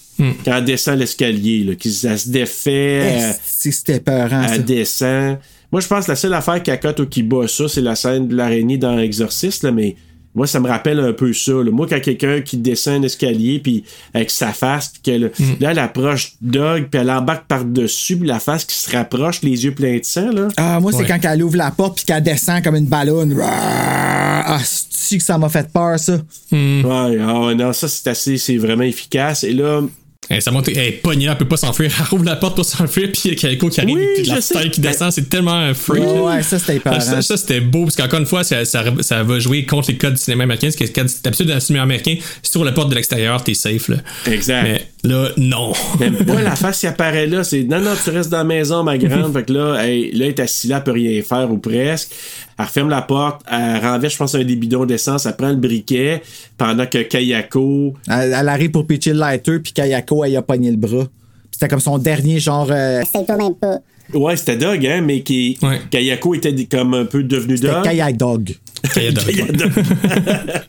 quand 0.44 0.56
elle 0.58 0.64
descend 0.64 0.98
l'escalier, 0.98 1.64
là, 1.64 1.74
qui 1.74 1.88
elle 2.04 2.18
se 2.18 2.28
défait, 2.28 2.72
elle, 2.72 3.34
Si 3.44 3.72
c'était 3.72 4.00
peurant, 4.00 4.46
ça. 4.46 4.54
elle 4.56 4.64
descend. 4.64 5.38
Moi, 5.72 5.80
je 5.80 5.86
pense 5.86 6.06
que 6.06 6.10
la 6.12 6.16
seule 6.16 6.34
affaire 6.34 6.62
qui 6.62 6.70
accote 6.70 7.00
ou 7.00 7.06
qui 7.06 7.22
bat 7.22 7.46
ça, 7.48 7.68
c'est 7.68 7.80
la 7.82 7.94
scène 7.94 8.28
de 8.28 8.34
l'araignée 8.36 8.78
dans 8.78 8.98
Exorcist, 8.98 9.62
là, 9.64 9.70
mais 9.72 9.96
Moi, 10.38 10.46
ça 10.46 10.58
me 10.60 10.68
rappelle 10.68 10.98
un 11.00 11.12
peu 11.12 11.32
ça. 11.34 11.52
là. 11.52 11.70
Moi, 11.70 11.86
quand 11.90 12.00
quelqu'un 12.00 12.40
qui 12.40 12.56
descend 12.56 13.02
un 13.02 13.06
escalier, 13.06 13.58
puis 13.58 13.84
avec 14.14 14.30
sa 14.30 14.52
face, 14.52 14.88
puis 14.88 15.02
que 15.12 15.18
là, 15.24 15.28
Mm. 15.38 15.44
là, 15.60 15.70
elle 15.72 15.78
approche 15.80 16.32
Doug, 16.40 16.86
puis 16.90 17.00
elle 17.00 17.10
embarque 17.10 17.46
par-dessus, 17.46 18.16
puis 18.16 18.26
la 18.28 18.38
face 18.40 18.64
qui 18.64 18.76
se 18.76 18.90
rapproche, 18.96 19.42
les 19.42 19.64
yeux 19.64 19.74
pleins 19.74 19.98
de 19.98 20.04
sang, 20.04 20.30
là. 20.32 20.48
Ah, 20.56 20.80
moi, 20.80 20.92
c'est 20.92 20.98
Ouais. 20.98 21.06
quand 21.06 21.18
elle 21.30 21.42
ouvre 21.42 21.56
la 21.56 21.70
porte 21.70 21.96
puis 21.96 22.04
qu'elle 22.06 22.22
descend 22.22 22.62
comme 22.64 22.76
une 22.76 22.86
ballonne. 22.86 23.36
Ah, 23.42 24.58
c'est 24.64 25.18
que 25.18 25.24
ça 25.24 25.36
m'a 25.38 25.48
fait 25.48 25.68
peur, 25.70 25.98
ça. 25.98 26.14
Ouais, 26.52 27.18
ah 27.20 27.40
ouais, 27.46 27.54
non, 27.54 27.72
ça, 27.72 27.88
c'est 27.88 28.06
assez, 28.08 28.38
c'est 28.38 28.56
vraiment 28.56 28.84
efficace. 28.84 29.44
Et 29.44 29.52
là, 29.52 29.82
Eh, 30.30 30.40
ça 30.42 30.50
monte, 30.50 30.68
elle 30.68 30.78
est 30.78 30.92
pognée, 30.92 31.26
elle 31.26 31.36
peut 31.38 31.46
pas 31.46 31.56
s'enfuir. 31.56 31.90
Elle 31.98 32.14
ouvre 32.14 32.24
la 32.24 32.36
porte 32.36 32.54
pour 32.54 32.64
s'enfuir, 32.64 33.10
puis 33.12 33.22
il 33.24 33.30
y 33.30 33.34
a 33.34 33.36
Kaiko 33.36 33.68
qui 33.68 33.80
arrive, 33.80 33.96
Oui, 33.96 34.06
puis 34.16 34.24
la 34.24 34.42
tête 34.42 34.70
qui 34.72 34.80
descend, 34.80 35.10
c'est 35.10 35.28
tellement 35.28 35.54
un 35.54 35.72
freak. 35.72 36.04
Ouais, 36.04 36.20
ouais, 36.20 36.42
ça, 36.42 36.58
c'était 36.58 36.72
Ah, 36.72 36.76
épeurant. 36.76 37.00
Ça, 37.00 37.22
ça, 37.22 37.36
c'était 37.36 37.60
beau, 37.60 37.84
parce 37.84 37.96
qu'encore 37.96 38.18
une 38.20 38.26
fois, 38.26 38.44
ça, 38.44 38.64
ça, 38.64 38.84
ça 39.00 39.22
va 39.22 39.38
jouer 39.38 39.64
contre 39.64 39.90
les 39.90 39.96
codes 39.96 40.14
du 40.14 40.20
cinéma 40.20 40.44
américain. 40.44 40.68
Parce 40.76 40.90
que 40.90 41.22
d'habitude, 41.22 41.46
dans 41.46 41.54
le 41.54 41.60
cinéma 41.60 41.84
américain, 41.84 42.16
si 42.42 42.50
tu 42.50 42.58
ouvres 42.58 42.66
la 42.66 42.72
porte 42.72 42.90
de 42.90 42.94
l'extérieur, 42.94 43.42
t'es 43.42 43.54
safe. 43.54 43.88
Là. 43.88 43.96
Exact. 44.26 44.62
Mais 44.64 44.86
là, 45.04 45.30
non. 45.38 45.72
Même 46.00 46.16
pas 46.24 46.42
la 46.42 46.56
face 46.56 46.80
qui 46.80 46.86
apparaît 46.86 47.26
là, 47.26 47.42
c'est 47.42 47.62
non, 47.62 47.80
non, 47.80 47.92
tu 48.02 48.10
restes 48.10 48.30
dans 48.30 48.38
la 48.38 48.44
maison, 48.44 48.82
ma 48.82 48.98
grande. 48.98 49.32
fait 49.34 49.44
que 49.44 49.52
là, 49.52 49.82
hey, 49.82 50.12
là, 50.12 50.26
elle 50.26 50.30
est 50.30 50.40
assise 50.40 50.68
là, 50.70 50.76
elle 50.76 50.84
peut 50.84 50.92
rien 50.92 51.22
faire 51.22 51.50
ou 51.50 51.58
presque. 51.58 52.10
Elle 52.58 52.64
referme 52.64 52.88
la 52.88 53.02
porte, 53.02 53.42
elle 53.50 53.78
renverse, 53.80 54.14
je 54.14 54.18
pense, 54.18 54.34
un 54.34 54.42
des 54.42 54.56
bidons 54.56 54.84
d'essence, 54.84 55.26
elle 55.26 55.36
prend 55.36 55.50
le 55.50 55.56
briquet 55.56 56.22
pendant 56.56 56.86
que 56.86 56.98
Kayako. 57.02 57.94
Elle, 58.08 58.34
elle 58.38 58.48
arrive 58.48 58.70
pour 58.72 58.86
pitcher 58.86 59.12
le 59.12 59.20
lighter 59.20 59.60
puis 59.60 59.72
Kayako, 59.72 60.24
elle 60.24 60.32
y 60.32 60.36
a 60.36 60.42
pogné 60.42 60.70
le 60.70 60.76
bras. 60.76 61.06
C'était 61.52 61.68
comme 61.68 61.80
son 61.80 61.98
dernier 61.98 62.40
genre. 62.40 62.68
euh, 62.70 63.02
C'est 63.12 63.24
toi 63.24 63.36
même 63.36 63.54
pas. 63.54 63.78
Ouais, 64.14 64.36
c'était 64.36 64.56
Doug, 64.56 64.84
hein, 64.86 65.02
mais 65.02 65.20
qui. 65.22 65.58
Ouais. 65.62 65.80
Kayako 65.90 66.34
était 66.34 66.54
comme 66.64 66.94
un 66.94 67.04
peu 67.04 67.22
devenu 67.22 67.56
C'était 67.56 67.72
Doug. 67.72 67.84
Kayak 67.84 68.16
Dog. 68.16 68.54
Kayadog, 68.94 69.26
ouais. 69.26 69.46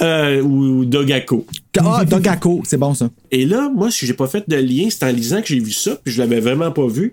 Euh, 0.00 0.40
ou, 0.42 0.78
ou 0.80 0.84
Dogako. 0.84 1.44
Ah, 1.80 2.04
Dogako, 2.04 2.62
c'est 2.64 2.76
bon 2.76 2.94
ça. 2.94 3.10
Et 3.32 3.44
là, 3.44 3.68
moi, 3.74 3.90
si 3.90 4.06
j'ai 4.06 4.14
pas 4.14 4.28
fait 4.28 4.44
de 4.48 4.54
lien, 4.56 4.86
c'est 4.90 5.04
en 5.04 5.08
lisant 5.10 5.40
que 5.40 5.48
j'ai 5.48 5.58
vu 5.58 5.72
ça, 5.72 5.96
puis 6.02 6.12
je 6.14 6.20
l'avais 6.20 6.38
vraiment 6.40 6.70
pas 6.70 6.86
vu. 6.86 7.12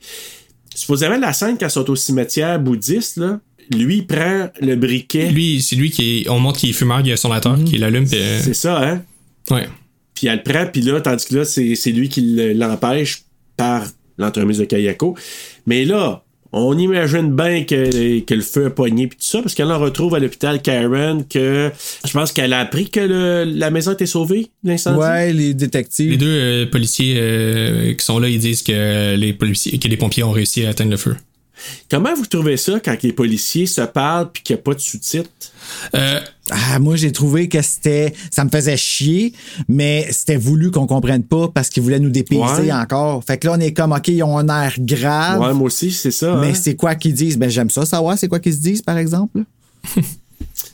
Supposément, 0.75 1.17
la 1.17 1.33
scène 1.33 1.57
quand 1.59 1.65
ils 1.65 1.71
sont 1.71 1.89
au 1.89 1.95
cimetière 1.95 2.59
bouddhiste, 2.59 3.17
là, 3.17 3.39
lui, 3.71 4.01
prend 4.03 4.49
le 4.61 4.75
briquet. 4.75 5.29
Lui, 5.31 5.61
c'est 5.61 5.75
lui 5.75 5.89
qui 5.91 6.19
est. 6.21 6.29
On 6.29 6.39
montre 6.39 6.59
qu'il 6.59 6.69
est 6.69 6.73
fumeur, 6.73 7.01
il 7.03 7.11
a 7.11 7.17
son 7.17 7.29
lateur, 7.29 7.57
qui 7.63 7.77
l'allume, 7.77 8.07
puis. 8.07 8.19
euh, 8.19 8.39
C'est 8.41 8.53
ça, 8.53 8.79
hein? 8.81 9.03
ouais. 9.51 9.67
Puis 10.13 10.27
elle 10.27 10.41
le 10.45 10.51
prend, 10.51 10.65
puis 10.71 10.81
là, 10.81 11.01
tandis 11.01 11.25
que 11.25 11.35
là, 11.35 11.45
c'est 11.45 11.75
c'est 11.75 11.91
lui 11.91 12.07
qui 12.09 12.21
le- 12.21 12.53
l'empêche 12.53 13.23
par 13.57 13.83
l'entremise 14.17 14.59
de 14.59 14.65
Kayako. 14.65 15.15
Mais 15.65 15.83
là, 15.83 16.23
on 16.53 16.77
imagine 16.77 17.35
bien 17.35 17.65
que, 17.65 18.19
que 18.21 18.33
le 18.33 18.41
feu 18.41 18.67
a 18.67 18.69
pogné, 18.69 19.07
puis 19.07 19.17
tout 19.17 19.25
ça, 19.25 19.41
parce 19.41 19.53
qu'elle 19.53 19.69
en 19.69 19.77
retrouve 19.77 20.15
à 20.15 20.19
l'hôpital 20.19 20.61
Karen 20.61 21.25
que 21.27 21.69
je 22.07 22.11
pense 22.13 22.31
qu'elle 22.31 22.53
a 22.53 22.59
appris 22.61 22.89
que 22.89 23.01
le- 23.01 23.43
la 23.43 23.71
maison 23.71 23.91
était 23.91 24.05
sauvée, 24.05 24.47
l'incendie. 24.63 24.99
Ouais, 24.99 25.33
les 25.33 25.53
détectives. 25.53 26.11
Les 26.11 26.17
deux 26.17 26.27
euh, 26.27 26.65
policiers 26.65 27.15
euh, 27.17 27.93
qui 27.93 28.05
sont 28.05 28.17
là, 28.19 28.29
ils 28.29 28.39
disent 28.39 28.63
que 28.63 29.15
les 29.17 29.33
policiers, 29.33 29.77
que 29.79 29.87
les 29.89 29.97
pompiers 29.97 30.23
ont 30.23 30.31
réussi 30.31 30.65
à 30.65 30.69
atteindre 30.69 30.91
le 30.91 30.97
feu. 30.97 31.15
Comment 31.89 32.13
vous 32.15 32.25
trouvez 32.25 32.57
ça 32.57 32.79
quand 32.83 33.01
les 33.01 33.13
policiers 33.13 33.65
se 33.65 33.81
parlent 33.81 34.31
puis 34.31 34.43
qu'il 34.43 34.55
n'y 34.55 34.59
a 34.59 34.63
pas 34.63 34.73
de 34.73 34.79
sous-titres? 34.79 35.29
Euh, 35.95 36.19
Ah, 36.51 36.77
moi, 36.79 36.95
j'ai 36.95 37.11
trouvé 37.11 37.49
que 37.49 37.61
c'était. 37.61 38.13
Ça 38.31 38.43
me 38.45 38.49
faisait 38.49 38.77
chier, 38.77 39.33
mais 39.67 40.07
c'était 40.11 40.35
voulu 40.35 40.69
qu'on 40.69 40.85
comprenne 40.85 41.23
pas 41.23 41.47
parce 41.47 41.69
qu'ils 41.69 41.81
voulaient 41.81 41.99
nous 41.99 42.09
dépayser 42.11 42.63
Ouais. 42.63 42.71
encore. 42.73 43.23
Fait 43.23 43.37
que 43.37 43.47
là, 43.47 43.53
on 43.57 43.59
est 43.59 43.73
comme, 43.73 43.91
OK, 43.93 44.07
ils 44.09 44.21
ont 44.23 44.37
un 44.37 44.47
air 44.49 44.75
grave. 44.79 45.41
Ouais, 45.41 45.53
moi 45.53 45.67
aussi, 45.67 45.91
c'est 45.91 46.11
ça. 46.11 46.35
mais 46.39 46.49
hein? 46.51 46.53
c'est 46.53 46.75
quoi 46.75 46.93
qu'ils 46.95 47.13
disent? 47.13 47.37
Ben, 47.37 47.49
j'aime 47.49 47.69
ça 47.71 47.85
savoir 47.85 48.17
c'est 48.17 48.27
quoi 48.27 48.39
qu'ils 48.39 48.53
se 48.53 48.59
disent, 48.59 48.81
par 48.83 48.97
exemple. 48.97 49.39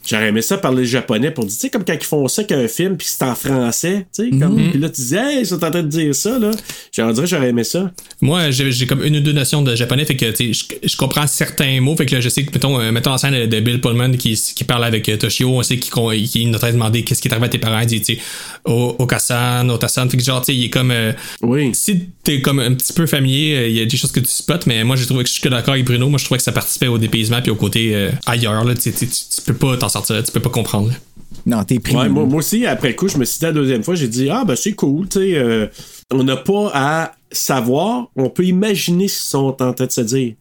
J'aurais 0.07 0.29
aimé 0.29 0.41
ça 0.41 0.57
parler 0.57 0.85
japonais 0.85 1.31
pour 1.31 1.45
dire, 1.45 1.53
tu 1.53 1.59
sais, 1.61 1.69
comme 1.69 1.85
quand 1.85 1.93
ils 1.93 2.03
font 2.03 2.27
ça 2.27 2.43
qu'un 2.43 2.67
film 2.67 2.97
puis 2.97 3.07
c'est 3.09 3.23
en 3.23 3.35
français, 3.35 4.07
tu 4.13 4.23
sais, 4.23 4.29
comme. 4.31 4.55
Mhm. 4.59 4.71
Puis 4.71 4.79
là, 4.79 4.89
tu 4.89 5.01
dis, 5.01 5.15
hey, 5.15 5.39
ils 5.41 5.45
sont 5.45 5.63
en 5.63 5.69
train 5.71 5.83
de 5.83 5.87
dire 5.87 6.13
ça, 6.15 6.37
là. 6.39 6.51
J'aurais 6.91 7.13
dirais, 7.13 7.27
j'aurais 7.27 7.49
aimé 7.49 7.63
ça. 7.63 7.91
Moi, 8.19 8.49
j'ai 8.51 8.87
comme 8.87 9.03
une 9.03 9.17
ou 9.17 9.19
deux 9.21 9.31
notions 9.31 9.61
de 9.61 9.75
japonais, 9.75 10.05
fait 10.05 10.15
que 10.17 10.31
tu 10.31 10.53
sais, 10.53 10.65
je, 10.83 10.97
comprends 10.97 11.27
certains 11.27 11.79
mots, 11.81 11.95
fait 11.95 12.05
que 12.05 12.15
là, 12.15 12.21
je 12.21 12.29
sais 12.29 12.43
que, 12.43 12.51
mettons, 12.51 12.79
euh, 12.79 12.91
mettons 12.91 13.11
en 13.11 13.17
scène 13.17 13.47
de 13.47 13.59
Bill 13.59 13.79
Pullman 13.79 14.11
qui, 14.17 14.33
qui 14.55 14.63
parle 14.63 14.83
avec 14.83 15.07
euh, 15.07 15.17
Toshio, 15.17 15.49
on 15.49 15.63
sait 15.63 15.77
qu'il 15.77 15.91
qu'il 16.27 16.49
nous 16.51 16.57
a 16.65 16.71
demandé 16.71 17.03
qu'est-ce 17.03 17.21
qui 17.21 17.27
est 17.27 17.31
arrivé 17.31 17.45
à 17.45 17.49
tes 17.49 17.59
parents, 17.59 17.79
il 17.79 17.87
dit, 17.87 18.01
tu 18.01 18.15
sais, 18.15 18.21
O- 18.65 18.95
Okasan, 18.99 19.69
Otasan, 19.69 20.09
fait 20.09 20.17
que 20.17 20.23
genre, 20.23 20.41
tu 20.41 20.51
sais, 20.51 20.55
il 20.57 20.65
est 20.65 20.69
comme. 20.69 20.91
euh, 20.91 21.13
Oui. 21.41 21.69
si 21.73 22.09
t'es 22.23 22.41
comme 22.41 22.59
un 22.59 22.73
petit 22.73 22.93
peu 22.93 23.05
familier, 23.05 23.67
il 23.69 23.77
y 23.77 23.81
a 23.81 23.85
des 23.85 23.97
choses 23.97 24.11
que 24.11 24.19
tu 24.19 24.29
spots, 24.29 24.65
mais 24.65 24.83
moi, 24.83 24.95
j'ai 24.95 25.05
trouvé 25.05 25.23
que 25.23 25.29
je 25.29 25.33
suis 25.35 25.49
d'accord 25.49 25.73
avec 25.75 25.85
Bruno, 25.85 26.09
moi, 26.09 26.17
je 26.19 26.25
trouvais 26.25 26.37
que 26.39 26.43
ça 26.43 26.51
participait 26.51 26.87
au 26.87 26.97
dépaysement 26.97 27.41
puis 27.41 27.51
au 27.51 27.55
côté 27.55 27.95
euh, 27.95 28.11
ailleurs, 28.25 28.63
là, 28.65 28.73
tu, 28.75 28.91
sais, 28.91 29.07
tu 29.07 29.50
peux 29.53 29.67
pas 29.67 29.77
t'en 29.77 29.89
sortir, 29.89 30.21
tu 30.23 30.31
peux 30.31 30.39
pas 30.39 30.49
comprendre. 30.49 30.89
là. 30.89 30.95
Non, 31.45 31.63
t'es 31.63 31.79
pris. 31.79 31.95
Ouais, 31.95 32.09
moi, 32.09 32.25
moi 32.25 32.39
aussi, 32.39 32.65
après 32.65 32.93
coup, 32.95 33.07
je 33.07 33.17
me 33.17 33.25
suis 33.25 33.39
dit 33.39 33.45
la 33.45 33.51
deuxième 33.53 33.83
fois, 33.83 33.95
j'ai 33.95 34.07
dit, 34.07 34.29
ah, 34.29 34.43
ben 34.45 34.55
c'est 34.55 34.73
cool, 34.73 35.07
tu 35.07 35.19
sais, 35.19 35.35
euh, 35.35 35.67
on 36.11 36.23
n'a 36.23 36.35
pas 36.37 36.69
à 36.73 37.13
savoir, 37.31 38.07
on 38.15 38.29
peut 38.29 38.45
imaginer 38.45 39.07
ce 39.07 39.15
qu'ils 39.15 39.29
sont 39.29 39.55
en 39.61 39.73
train 39.73 39.85
de 39.85 39.91
se 39.91 40.01
dire. 40.01 40.33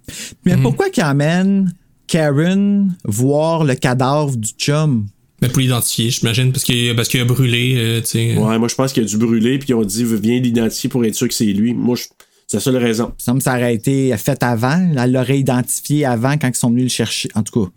Mais 0.45 0.57
pourquoi 0.57 0.91
qu'ils 0.91 1.05
amènent 1.05 1.73
Karen 2.07 2.93
voir 3.05 3.65
le 3.65 3.75
cadavre 3.77 4.37
du 4.37 4.51
chum? 4.59 5.07
Mais 5.41 5.49
pour 5.49 5.61
l'identifier, 5.61 6.11
j'imagine, 6.11 6.53
parce 6.53 6.65
qu'il 6.65 6.95
parce 6.95 7.09
qu'il 7.09 7.21
a 7.21 7.25
brûlé, 7.25 7.75
euh, 7.79 8.01
tu 8.01 8.07
sais. 8.09 8.37
Ouais, 8.37 8.59
moi, 8.59 8.69
je 8.69 8.75
pense 8.75 8.93
qu'il 8.93 9.03
a 9.05 9.07
dû 9.07 9.17
brûler, 9.17 9.59
puis 9.59 9.71
ils 9.71 9.75
ont 9.75 9.85
dit, 9.85 10.05
viens 10.05 10.39
l'identifier 10.41 10.91
pour 10.91 11.05
être 11.05 11.15
sûr 11.15 11.29
que 11.29 11.35
c'est 11.35 11.45
lui. 11.47 11.73
Moi, 11.73 11.97
je- 11.97 12.05
c'est 12.47 12.57
la 12.57 12.61
seule 12.61 12.77
raison. 12.77 13.05
Il 13.13 13.15
me 13.15 13.25
semble 13.25 13.39
que 13.39 13.45
ça 13.45 13.55
aurait 13.57 13.75
été 13.75 14.15
fait 14.19 14.43
avant. 14.43 14.91
Elle 14.99 15.13
l'aurait 15.13 15.39
identifié 15.39 16.05
avant 16.05 16.37
quand 16.37 16.49
ils 16.49 16.57
sont 16.57 16.69
venus 16.71 16.83
le 16.85 16.89
chercher. 16.91 17.29
En 17.37 17.43
tout 17.43 17.65
cas. 17.65 17.71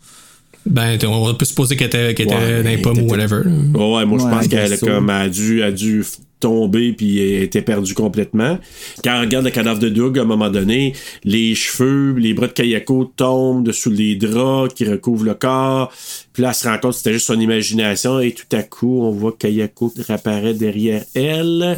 Ben, 0.65 0.98
on 1.07 1.34
peut 1.34 1.45
supposer 1.45 1.76
qu'elle 1.76 1.88
était, 1.88 2.14
qu'elle 2.14 2.27
était 2.27 2.35
Ouais, 2.35 2.64
dans 2.64 2.69
les 2.69 2.77
pommes 2.77 2.99
ou 2.99 3.10
whatever. 3.10 3.41
là. 3.45 3.52
Ouais, 3.80 3.95
ouais, 3.95 4.06
moi, 4.06 4.18
je 4.19 4.23
pense 4.23 4.48
qu'elle 4.48 4.80
comme 4.80 5.10
a 5.10 5.27
dû, 5.30 5.61
a 5.61 5.72
dû 5.72 6.03
tomber 6.40 6.91
puis 6.91 7.19
elle 7.19 7.44
était 7.44 7.61
perdue 7.61 7.94
complètement. 7.94 8.60
Quand 9.03 9.18
on 9.18 9.22
regarde 9.22 9.45
le 9.45 9.52
cadavre 9.52 9.80
de 9.80 9.88
Doug, 9.88 10.19
à 10.19 10.23
un 10.23 10.26
moment 10.26 10.49
donné, 10.49 10.94
les 11.23 11.56
cheveux, 11.56 12.15
les 12.18 12.34
bras 12.34 12.48
de 12.48 12.52
Kayako 12.52 13.14
tombent 13.15 13.64
dessous 13.65 13.90
les 13.91 14.15
draps 14.18 14.73
qui 14.73 14.85
recouvrent 14.85 15.23
le 15.23 15.35
corps. 15.35 15.91
Puis 16.34 16.44
là, 16.44 16.49
elle 16.49 16.56
se 16.56 16.68
rend 16.68 16.77
compte 16.80 16.91
que 16.91 16.98
c'était 16.98 17.14
juste 17.14 17.27
son 17.27 17.40
imagination 17.40 18.19
et 18.19 18.34
tout 18.34 18.53
à 18.56 18.64
coup, 18.64 19.03
on 19.03 19.11
voit 19.11 19.35
Kayako 19.40 19.94
réapparaître 20.06 20.60
derrière 20.60 21.03
elle. 21.15 21.77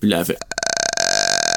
Puis 0.00 0.08
là, 0.08 0.20
elle 0.20 0.26
fait... 0.26 0.38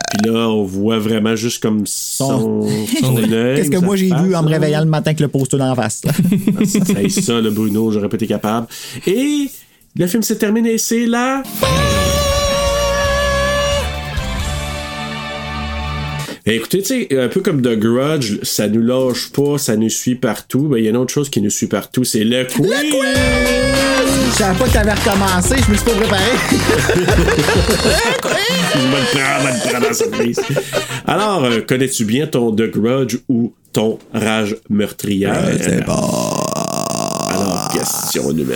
Puis 0.10 0.32
là, 0.32 0.50
on 0.50 0.64
voit 0.64 1.00
vraiment 1.00 1.36
juste 1.36 1.62
comme 1.62 1.86
son, 1.86 2.62
son 3.02 3.16
Qu'est-ce 3.16 3.70
que 3.70 3.78
moi 3.78 3.96
j'ai 3.96 4.08
vu 4.08 4.36
en 4.36 4.44
me 4.44 4.50
réveillant 4.50 4.80
le 4.80 4.86
matin 4.86 5.10
avec 5.12 5.20
le 5.20 5.28
poster 5.28 5.58
la 5.58 5.76
face? 5.76 6.06
là? 6.06 6.12
C'est 6.66 7.22
ça, 7.22 7.42
le 7.42 7.50
Bruno, 7.50 7.92
j'aurais 7.92 8.10
pas 8.10 8.16
été 8.16 8.28
capable. 8.28 8.68
Et 9.06 9.50
le 9.96 10.08
film 10.08 10.24
s'est 10.24 10.38
terminé, 10.38 10.78
c'est 10.78 11.06
là. 11.06 11.44
Écoutez, 16.46 16.82
tu 16.82 17.08
sais, 17.08 17.20
un 17.20 17.28
peu 17.28 17.42
comme 17.42 17.62
The 17.62 17.78
Grudge, 17.78 18.40
ça 18.44 18.70
nous 18.70 18.82
lâche 18.82 19.32
pas, 19.34 19.58
ça 19.58 19.76
nous 19.76 19.90
suit 19.90 20.16
partout. 20.16 20.70
Ben, 20.70 20.78
il 20.78 20.86
y 20.86 20.88
a 20.88 20.92
une 20.92 20.98
autre 20.98 21.14
chose 21.14 21.30
qui 21.30 21.42
nous 21.42 21.50
suit 21.50 21.68
partout, 21.68 22.06
c'est 22.06 22.24
le 22.24 22.46
quiz. 22.46 22.70
Je 24.30 24.32
savais 24.44 24.58
pas 24.58 24.66
que 24.66 24.74
t'avais 24.74 24.94
recommencé, 24.94 25.56
je 25.66 25.72
me 25.72 25.78
suis 25.78 25.86
pas 25.86 25.92
préparé. 25.94 26.24
Je 26.50 26.56
vais 26.56 27.06
le 27.06 28.18
prendre, 28.22 28.36
je 28.74 28.80
vais 28.80 29.54
le 29.54 29.70
prendre 29.72 29.88
dans 29.88 29.94
cette 29.94 30.20
liste. 30.20 30.44
Alors, 31.06 31.44
euh, 31.46 31.62
connais-tu 31.68 32.06
bien 32.06 32.28
ton 32.28 32.52
The 32.52 32.70
Grudge 32.70 33.18
ou 33.30 33.54
ton 33.74 33.98
Rage 34.14 34.58
meurtrière? 34.70 35.36
c'est 35.62 35.82
Alors, 35.84 37.70
question 37.74 38.32
numéro 38.34 38.56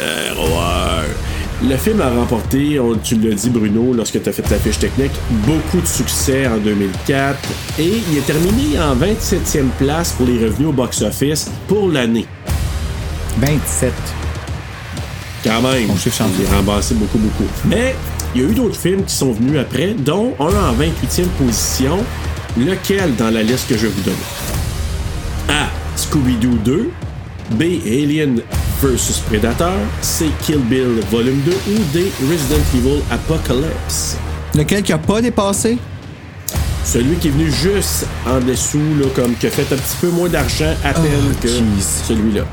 1. 1.64 1.68
Le 1.69 1.77
film 1.77 2.02
a 2.02 2.10
remporté, 2.10 2.80
on- 2.80 2.95
tu 2.95 3.15
l'as 3.15 3.35
dit 3.35 3.49
Bruno 3.52 3.93
lorsque 3.93 4.22
tu 4.22 4.27
as 4.30 4.31
fait 4.34 4.49
la 4.49 4.57
fiche 4.57 4.80
technique, 4.80 5.11
beaucoup 5.45 5.80
de 5.80 5.85
succès 5.88 6.48
en 6.48 6.57
2004 6.57 7.38
et 7.80 7.85
il 8.11 8.18
est 8.18 8.26
terminé 8.26 8.80
en 8.80 8.95
27e 8.95 9.68
place 9.77 10.11
pour 10.14 10.26
les 10.26 10.43
revenus 10.43 10.69
au 10.69 10.72
box-office 10.72 11.49
pour 11.68 11.88
l'année. 11.89 12.26
27. 13.39 13.93
Quand 15.43 15.61
même, 15.61 15.88
Mon 15.88 15.97
chiffre 15.97 16.22
est 16.22 16.53
remboursé 16.55 16.93
beaucoup, 16.95 17.18
beaucoup. 17.18 17.47
Mais 17.65 17.95
il 18.35 18.41
y 18.41 18.45
a 18.45 18.47
eu 18.47 18.53
d'autres 18.53 18.80
films 18.80 19.03
qui 19.03 19.15
sont 19.15 19.31
venus 19.31 19.59
après, 19.59 19.95
dont 19.97 20.34
un 20.39 20.43
en 20.43 20.73
28e 20.73 21.26
position. 21.43 21.97
Lequel 22.57 23.15
dans 23.15 23.30
la 23.31 23.41
liste 23.43 23.68
que 23.68 23.76
je 23.77 23.88
vais 23.88 23.93
vous 23.93 24.01
donner? 24.01 24.18
A. 25.49 25.68
Scooby-Doo 25.97 26.57
2. 26.63 26.91
B. 27.51 27.61
Alien 27.85 28.41
vs 28.81 29.19
Predator. 29.27 29.73
C. 30.01 30.26
Kill 30.43 30.59
Bill 30.59 30.99
Volume 31.09 31.41
2. 31.45 31.51
Ou 31.51 31.80
D. 31.93 32.11
Resident 32.30 32.61
Evil 32.76 33.01
Apocalypse. 33.09 34.18
Lequel 34.53 34.84
qui 34.84 34.93
a 34.93 34.97
pas 34.97 35.22
dépassé? 35.22 35.77
Celui 36.84 37.15
qui 37.15 37.30
est 37.30 37.31
venu 37.31 37.49
juste 37.49 38.05
en 38.27 38.39
dessous, 38.39 38.80
là, 38.99 39.05
comme 39.15 39.34
qui 39.35 39.47
a 39.47 39.49
fait 39.49 39.72
un 39.73 39.77
petit 39.77 39.97
peu 40.01 40.09
moins 40.09 40.27
d'argent 40.30 40.73
à 40.84 40.93
peine 40.93 41.03
Oh, 41.31 41.35
que 41.41 41.47
celui-là. 41.47 42.43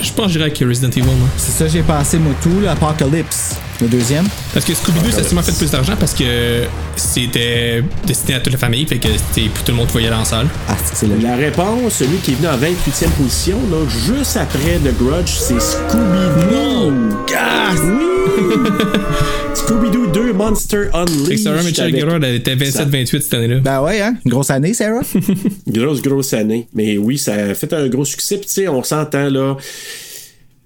Je 0.00 0.12
pense 0.12 0.26
que 0.26 0.32
j'irais 0.32 0.44
avec 0.44 0.58
Resident 0.58 0.90
Evil, 0.90 1.02
moi. 1.02 1.28
C'est 1.36 1.52
ça, 1.52 1.68
j'ai 1.68 1.82
passé 1.82 2.18
moi 2.18 2.32
tout, 2.42 2.60
l'Apocalypse. 2.62 3.56
Le 3.80 3.88
deuxième. 3.88 4.26
Parce 4.52 4.64
que 4.64 4.72
Scooby-Doo, 4.72 5.10
ça 5.10 5.20
a 5.20 5.24
sûrement 5.24 5.42
fait 5.42 5.56
plus 5.56 5.70
d'argent 5.70 5.94
parce 5.98 6.14
que 6.14 6.62
c'était 6.94 7.82
destiné 8.06 8.36
à 8.36 8.40
toute 8.40 8.52
la 8.52 8.58
famille, 8.58 8.86
fait 8.86 8.98
que 8.98 9.08
c'était 9.08 9.48
pour 9.48 9.64
tout 9.64 9.72
le 9.72 9.78
monde 9.78 9.88
y 9.94 10.06
aller 10.06 10.14
en 10.14 10.24
salle. 10.24 10.46
Ah, 10.68 10.76
c'est 10.92 11.08
La 11.20 11.34
réponse, 11.34 11.94
celui 11.94 12.18
qui 12.18 12.32
est 12.32 12.34
venu 12.34 12.48
en 12.48 12.56
28e 12.56 13.10
position, 13.18 13.58
là, 13.70 13.78
juste 14.06 14.36
après 14.36 14.78
The 14.78 14.96
Grudge, 14.96 15.32
c'est 15.38 15.60
Scooby-Doo. 15.60 16.92
Ah, 17.36 17.72
oui! 17.82 18.23
Scooby-Doo 19.54 20.08
2 20.12 20.32
Monster 20.32 20.90
Unleashed. 20.92 21.38
Sarah 21.38 21.62
Michelle 21.62 21.94
Gellar, 21.96 22.16
elle 22.22 22.36
était 22.36 22.56
27-28 22.56 23.20
cette 23.20 23.34
année-là. 23.34 23.60
Ben 23.60 23.82
ouais, 23.82 24.00
hein? 24.00 24.16
Une 24.24 24.30
grosse 24.30 24.50
année, 24.50 24.74
Sarah? 24.74 25.02
Grosse, 25.66 26.02
grosse 26.02 26.32
année. 26.32 26.66
Mais 26.74 26.98
oui, 26.98 27.18
ça 27.18 27.34
a 27.34 27.54
fait 27.54 27.72
un 27.72 27.88
gros 27.88 28.04
succès. 28.04 28.36
Puis, 28.36 28.46
tu 28.46 28.52
sais, 28.52 28.68
on 28.68 28.82
s'entend 28.82 29.30
là. 29.30 29.56
Tu 29.58 29.62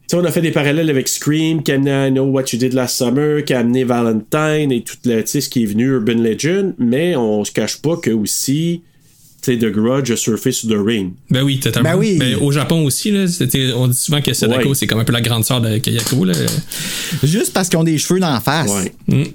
sais, 0.09 0.17
on 0.17 0.25
a 0.25 0.31
fait 0.31 0.41
des 0.41 0.51
parallèles 0.51 0.89
avec 0.89 1.07
Scream, 1.09 1.63
qui 1.63 1.73
a 1.73 1.75
amené 1.75 2.09
I 2.09 2.11
Know 2.11 2.25
What 2.25 2.45
You 2.53 2.59
Did 2.59 2.73
Last 2.73 2.97
Summer, 2.97 3.45
qui 3.45 3.53
a 3.53 3.59
amené 3.61 3.85
Valentine 3.85 4.73
et 4.73 4.83
tout 4.83 4.97
le, 5.05 5.23
ce 5.27 5.49
qui 5.49 5.65
est 5.65 5.67
venu 5.67 5.85
Urban 5.85 6.15
Legend. 6.15 6.75
Mais 6.79 7.15
on 7.15 7.45
se 7.45 7.53
cache 7.53 7.81
pas 7.83 7.97
que 7.97 8.11
aussi, 8.11 8.83
tu 9.43 9.53
sais, 9.53 9.59
The 9.59 9.71
Grudge 9.73 10.11
a 10.11 10.17
surfé 10.17 10.51
sur 10.53 10.69
The 10.69 10.75
Ring. 10.85 11.13
Ben 11.31 11.43
oui, 11.43 11.61
totalement. 11.61 11.91
Ben 11.93 11.99
oui. 11.99 12.19
au 12.41 12.51
Japon 12.53 12.85
aussi, 12.85 13.11
là, 13.11 13.27
c'était- 13.29 13.73
on 13.73 13.87
dit 13.89 13.97
souvent 13.97 14.21
que 14.21 14.33
Sadako, 14.35 14.71
Ouais. 14.71 14.75
c'est 14.75 14.87
comme 14.87 14.99
un 15.01 15.05
peu 15.05 15.13
la 15.13 15.21
grande 15.21 15.45
sœur 15.45 15.61
de 15.61 15.79
Kayako. 15.79 16.25
Là. 16.25 16.35
Juste 17.23 17.53
parce 17.53 17.69
qu'ils 17.69 17.79
ont 17.79 17.85
des 17.85 17.99
cheveux 17.99 18.21
dans 18.21 18.33
la 18.33 18.41
face. 18.41 18.71
Ouais. 19.09 19.33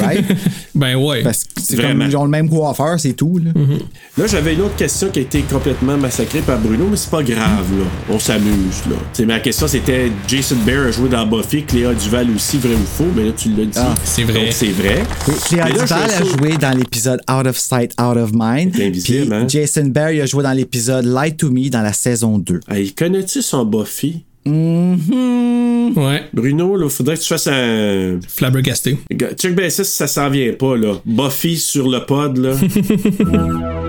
Right? 0.00 0.24
Ben 0.74 0.94
ouais. 0.94 1.22
Parce 1.24 1.42
que 1.44 1.50
c'est 1.60 1.74
Vraiment. 1.76 2.04
comme 2.04 2.10
ils 2.10 2.16
ont 2.16 2.24
le 2.24 2.30
même 2.30 2.48
coiffeur, 2.48 3.00
c'est 3.00 3.14
tout. 3.14 3.38
Là. 3.38 3.50
Là, 4.16 4.26
j'avais 4.28 4.54
une 4.54 4.60
autre 4.60 4.76
question 4.76 5.08
qui 5.10 5.18
a 5.18 5.22
été 5.22 5.40
complètement 5.42 5.96
massacrée 5.96 6.40
par 6.40 6.58
Bruno, 6.60 6.86
mais 6.88 6.96
c'est 6.96 7.10
pas 7.10 7.22
grave, 7.22 7.66
là. 7.76 7.84
On 8.08 8.18
s'amuse, 8.18 8.82
là. 8.88 8.96
Tu 9.12 9.22
sais, 9.22 9.26
ma 9.26 9.40
question, 9.40 9.66
c'était 9.66 10.12
Jason 10.28 10.56
Bear 10.64 10.86
a 10.86 10.90
joué 10.92 11.08
dans 11.08 11.26
Buffy, 11.26 11.64
Cléa 11.64 11.94
Duval 11.94 12.28
aussi, 12.34 12.58
vrai 12.58 12.74
ou 12.74 12.86
faux? 12.86 13.08
Mais 13.16 13.24
là, 13.24 13.32
tu 13.36 13.48
l'as 13.50 13.64
dit. 13.64 13.70
Ah, 13.76 13.94
c'est 14.04 14.22
vrai. 14.22 14.44
Donc, 14.44 14.52
c'est 14.52 14.70
vrai. 14.70 15.02
Cléa 15.48 15.64
Mais 15.64 15.72
là, 15.72 15.82
Duval 15.82 16.10
a 16.10 16.24
joué 16.24 16.56
dans 16.58 16.76
l'épisode 16.78 17.20
Out 17.28 17.46
of 17.46 17.58
Sight, 17.58 17.92
Out 18.00 18.16
of 18.16 18.30
Mind. 18.32 18.72
C'est 18.76 18.86
invisible, 18.86 19.26
Puis 19.26 19.34
hein? 19.34 19.46
Jason 19.48 19.86
Barry 19.86 20.20
a 20.20 20.26
joué 20.26 20.44
dans 20.44 20.52
l'épisode 20.52 21.04
Light 21.06 21.36
to 21.38 21.50
Me 21.50 21.68
dans 21.70 21.82
la 21.82 21.92
saison 21.92 22.38
2. 22.38 22.60
Hey, 22.70 22.92
connais-tu 22.92 23.42
son 23.42 23.64
Buffy? 23.64 24.24
Ouais. 25.96 26.22
Bruno, 26.32 26.76
là, 26.76 26.88
faudrait 26.88 27.16
que 27.16 27.22
tu 27.22 27.28
fasses 27.28 27.46
un. 27.46 28.18
Flabbergasté. 28.28 28.98
Check 29.36 29.54
ben 29.54 29.70
ça, 29.70 29.84
ça 29.84 30.06
s'en 30.06 30.30
vient 30.30 30.52
pas, 30.52 30.76
là. 30.76 30.94
Buffy 31.04 31.56
sur 31.56 31.88
le 31.88 32.04
pod, 32.04 32.36
là. 32.38 32.54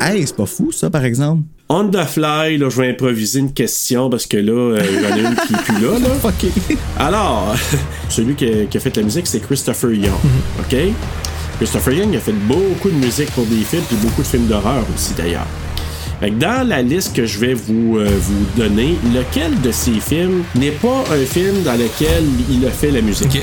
Hey, 0.00 0.26
c'est 0.26 0.36
pas 0.36 0.46
fou, 0.46 0.70
ça, 0.72 0.88
par 0.88 1.04
exemple. 1.04 1.42
On 1.68 1.88
the 1.88 2.02
fly, 2.04 2.56
là, 2.56 2.70
je 2.70 2.80
vais 2.80 2.90
improviser 2.90 3.40
une 3.40 3.52
question 3.52 4.08
parce 4.08 4.26
que 4.26 4.38
là, 4.38 4.52
euh, 4.52 4.82
il 4.90 5.02
y 5.02 5.06
en 5.06 5.12
a 5.12 5.30
une 5.30 5.36
qui 5.36 5.52
est 5.52 5.62
plus 5.64 5.84
là, 5.84 5.98
là. 5.98 6.08
OK. 6.24 6.76
Alors, 6.98 7.54
celui 8.08 8.34
qui 8.34 8.48
a, 8.48 8.64
qui 8.64 8.76
a 8.78 8.80
fait 8.80 8.96
la 8.96 9.02
musique, 9.02 9.26
c'est 9.26 9.40
Christopher 9.40 9.92
Young. 9.92 10.14
OK? 10.60 10.76
Christopher 11.58 11.92
Young 11.92 12.16
a 12.16 12.20
fait 12.20 12.32
beaucoup 12.32 12.88
de 12.88 12.94
musique 12.94 13.30
pour 13.32 13.44
des 13.44 13.56
films 13.56 13.82
et 13.92 13.96
beaucoup 13.96 14.22
de 14.22 14.26
films 14.26 14.46
d'horreur 14.46 14.84
aussi, 14.94 15.12
d'ailleurs. 15.14 15.46
Fait 16.20 16.30
que 16.30 16.34
dans 16.34 16.66
la 16.66 16.82
liste 16.82 17.14
que 17.14 17.26
je 17.26 17.38
vais 17.38 17.54
vous, 17.54 17.98
euh, 17.98 18.08
vous 18.20 18.44
donner, 18.56 18.96
lequel 19.14 19.60
de 19.60 19.70
ces 19.70 20.00
films 20.00 20.42
n'est 20.56 20.72
pas 20.72 21.04
un 21.12 21.24
film 21.24 21.62
dans 21.62 21.74
lequel 21.74 22.24
il 22.50 22.66
a 22.66 22.70
fait 22.70 22.90
la 22.90 23.00
musique? 23.00 23.36
Ok. 23.36 23.42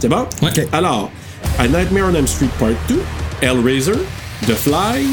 C'est 0.00 0.08
bon? 0.08 0.26
Alors, 0.72 1.10
A 1.58 1.68
Nightmare 1.68 2.10
on 2.10 2.14
Elm 2.14 2.26
Street 2.26 2.48
Part 2.58 2.70
2, 2.88 3.00
Hellraiser, 3.40 3.92
The 4.46 4.54
Fly 4.54 5.06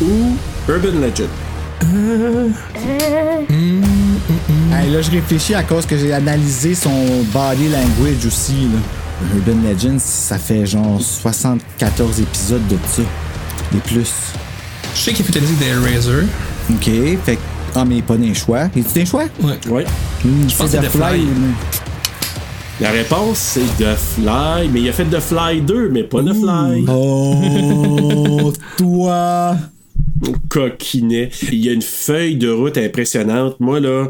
ou 0.00 0.36
Urban 0.68 1.00
Legend? 1.00 1.28
Hey, 4.72 4.90
là, 4.90 5.02
je 5.02 5.10
réfléchis 5.10 5.54
à 5.54 5.64
cause 5.64 5.84
que 5.86 5.96
j'ai 5.96 6.12
analysé 6.12 6.74
son 6.74 7.24
body 7.32 7.68
language 7.68 8.24
aussi. 8.26 8.68
Là. 8.72 8.78
Urban 9.34 9.68
Legends, 9.68 9.98
ça 9.98 10.38
fait 10.38 10.64
genre 10.64 11.00
74 11.00 12.20
épisodes 12.20 12.66
de 12.68 12.76
ça. 12.86 13.02
Et 13.74 13.78
plus. 13.78 14.12
Je 14.94 15.00
sais 15.00 15.12
qu'il 15.12 15.24
a 15.24 15.28
fait 15.28 15.34
la 15.36 15.40
musique 15.40 15.58
d'Hellraiser. 15.58 16.26
OK. 16.70 16.84
Fait 17.24 17.36
que. 17.36 17.40
Ah, 17.74 17.84
mais 17.84 18.02
pas 18.02 18.16
d'un 18.16 18.34
choix. 18.34 18.64
Es-tu 18.76 18.98
d'un 18.98 19.04
choix? 19.04 19.24
Ouais. 19.42 19.58
Ouais. 19.70 19.84
Hmm, 20.24 20.42
pense 20.46 20.70
c'est 20.70 20.78
que 20.78 20.82
The 20.82 20.90
c'est 20.90 20.98
The 20.98 21.02
Fly. 21.02 21.20
La 22.80 22.90
réponse, 22.90 23.38
c'est 23.38 23.60
The 23.78 23.94
Fly, 23.96 24.68
mais 24.72 24.80
il 24.80 24.88
a 24.88 24.92
fait 24.92 25.04
The 25.04 25.20
Fly 25.20 25.60
2, 25.60 25.90
mais 25.90 26.02
pas 26.04 26.22
The 26.22 26.32
Fly. 26.32 26.84
Oh, 26.88 28.52
toi! 28.78 29.56
Coquinet. 30.48 31.30
Il 31.52 31.64
y 31.64 31.68
a 31.68 31.72
une 31.72 31.82
feuille 31.82 32.36
de 32.36 32.50
route 32.50 32.76
impressionnante. 32.78 33.60
Moi, 33.60 33.80
là, 33.80 34.06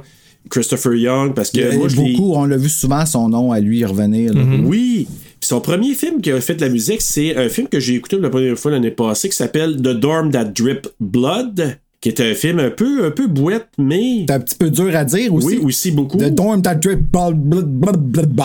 Christopher 0.51 0.95
Young, 0.95 1.35
parce 1.35 1.51
que 1.51 1.59
Il 1.59 1.65
y 1.65 1.71
a 1.71 1.77
moi, 1.77 1.89
je 1.89 1.97
beaucoup, 1.97 2.33
on 2.35 2.45
l'a 2.45 2.57
vu 2.57 2.69
souvent 2.69 3.05
son 3.07 3.29
nom 3.29 3.53
à 3.53 3.61
lui 3.61 3.85
revenir. 3.85 4.33
là. 4.35 4.41
Oui. 4.65 5.07
Son 5.51 5.61
premier 5.61 5.95
film 5.95 6.21
qui 6.21 6.31
a 6.31 6.41
fait 6.41 6.55
de 6.55 6.61
la 6.61 6.69
musique, 6.69 7.03
c'est 7.03 7.37
un 7.37 7.49
film 7.49 7.67
que 7.67 7.81
j'ai 7.81 7.97
écouté 7.97 8.15
pour 8.15 8.23
la 8.23 8.31
première 8.31 8.57
fois 8.57 8.71
l'année 8.71 8.93
passée 8.93 9.29
qui 9.29 9.35
s'appelle 9.35 9.79
The 9.79 9.99
Dorm 9.99 10.31
That 10.31 10.45
Drip 10.45 10.87
Blood, 11.01 11.77
qui 12.01 12.09
est 12.09 12.21
un 12.21 12.35
film 12.35 12.61
un 12.61 12.71
peu, 12.71 13.05
un 13.05 13.11
peu 13.11 13.27
bouette, 13.27 13.67
mais. 13.77 14.27
C'est 14.29 14.35
un 14.35 14.39
petit 14.39 14.55
peu 14.55 14.71
dur 14.71 14.95
à 14.95 15.05
dire 15.05 15.35
aussi. 15.35 15.49
Oui, 15.49 15.59
aussi 15.65 15.91
beaucoup. 15.91 16.19
The 16.19 16.33
dorm 16.33 16.63
that 16.63 16.77
drip. 16.77 17.01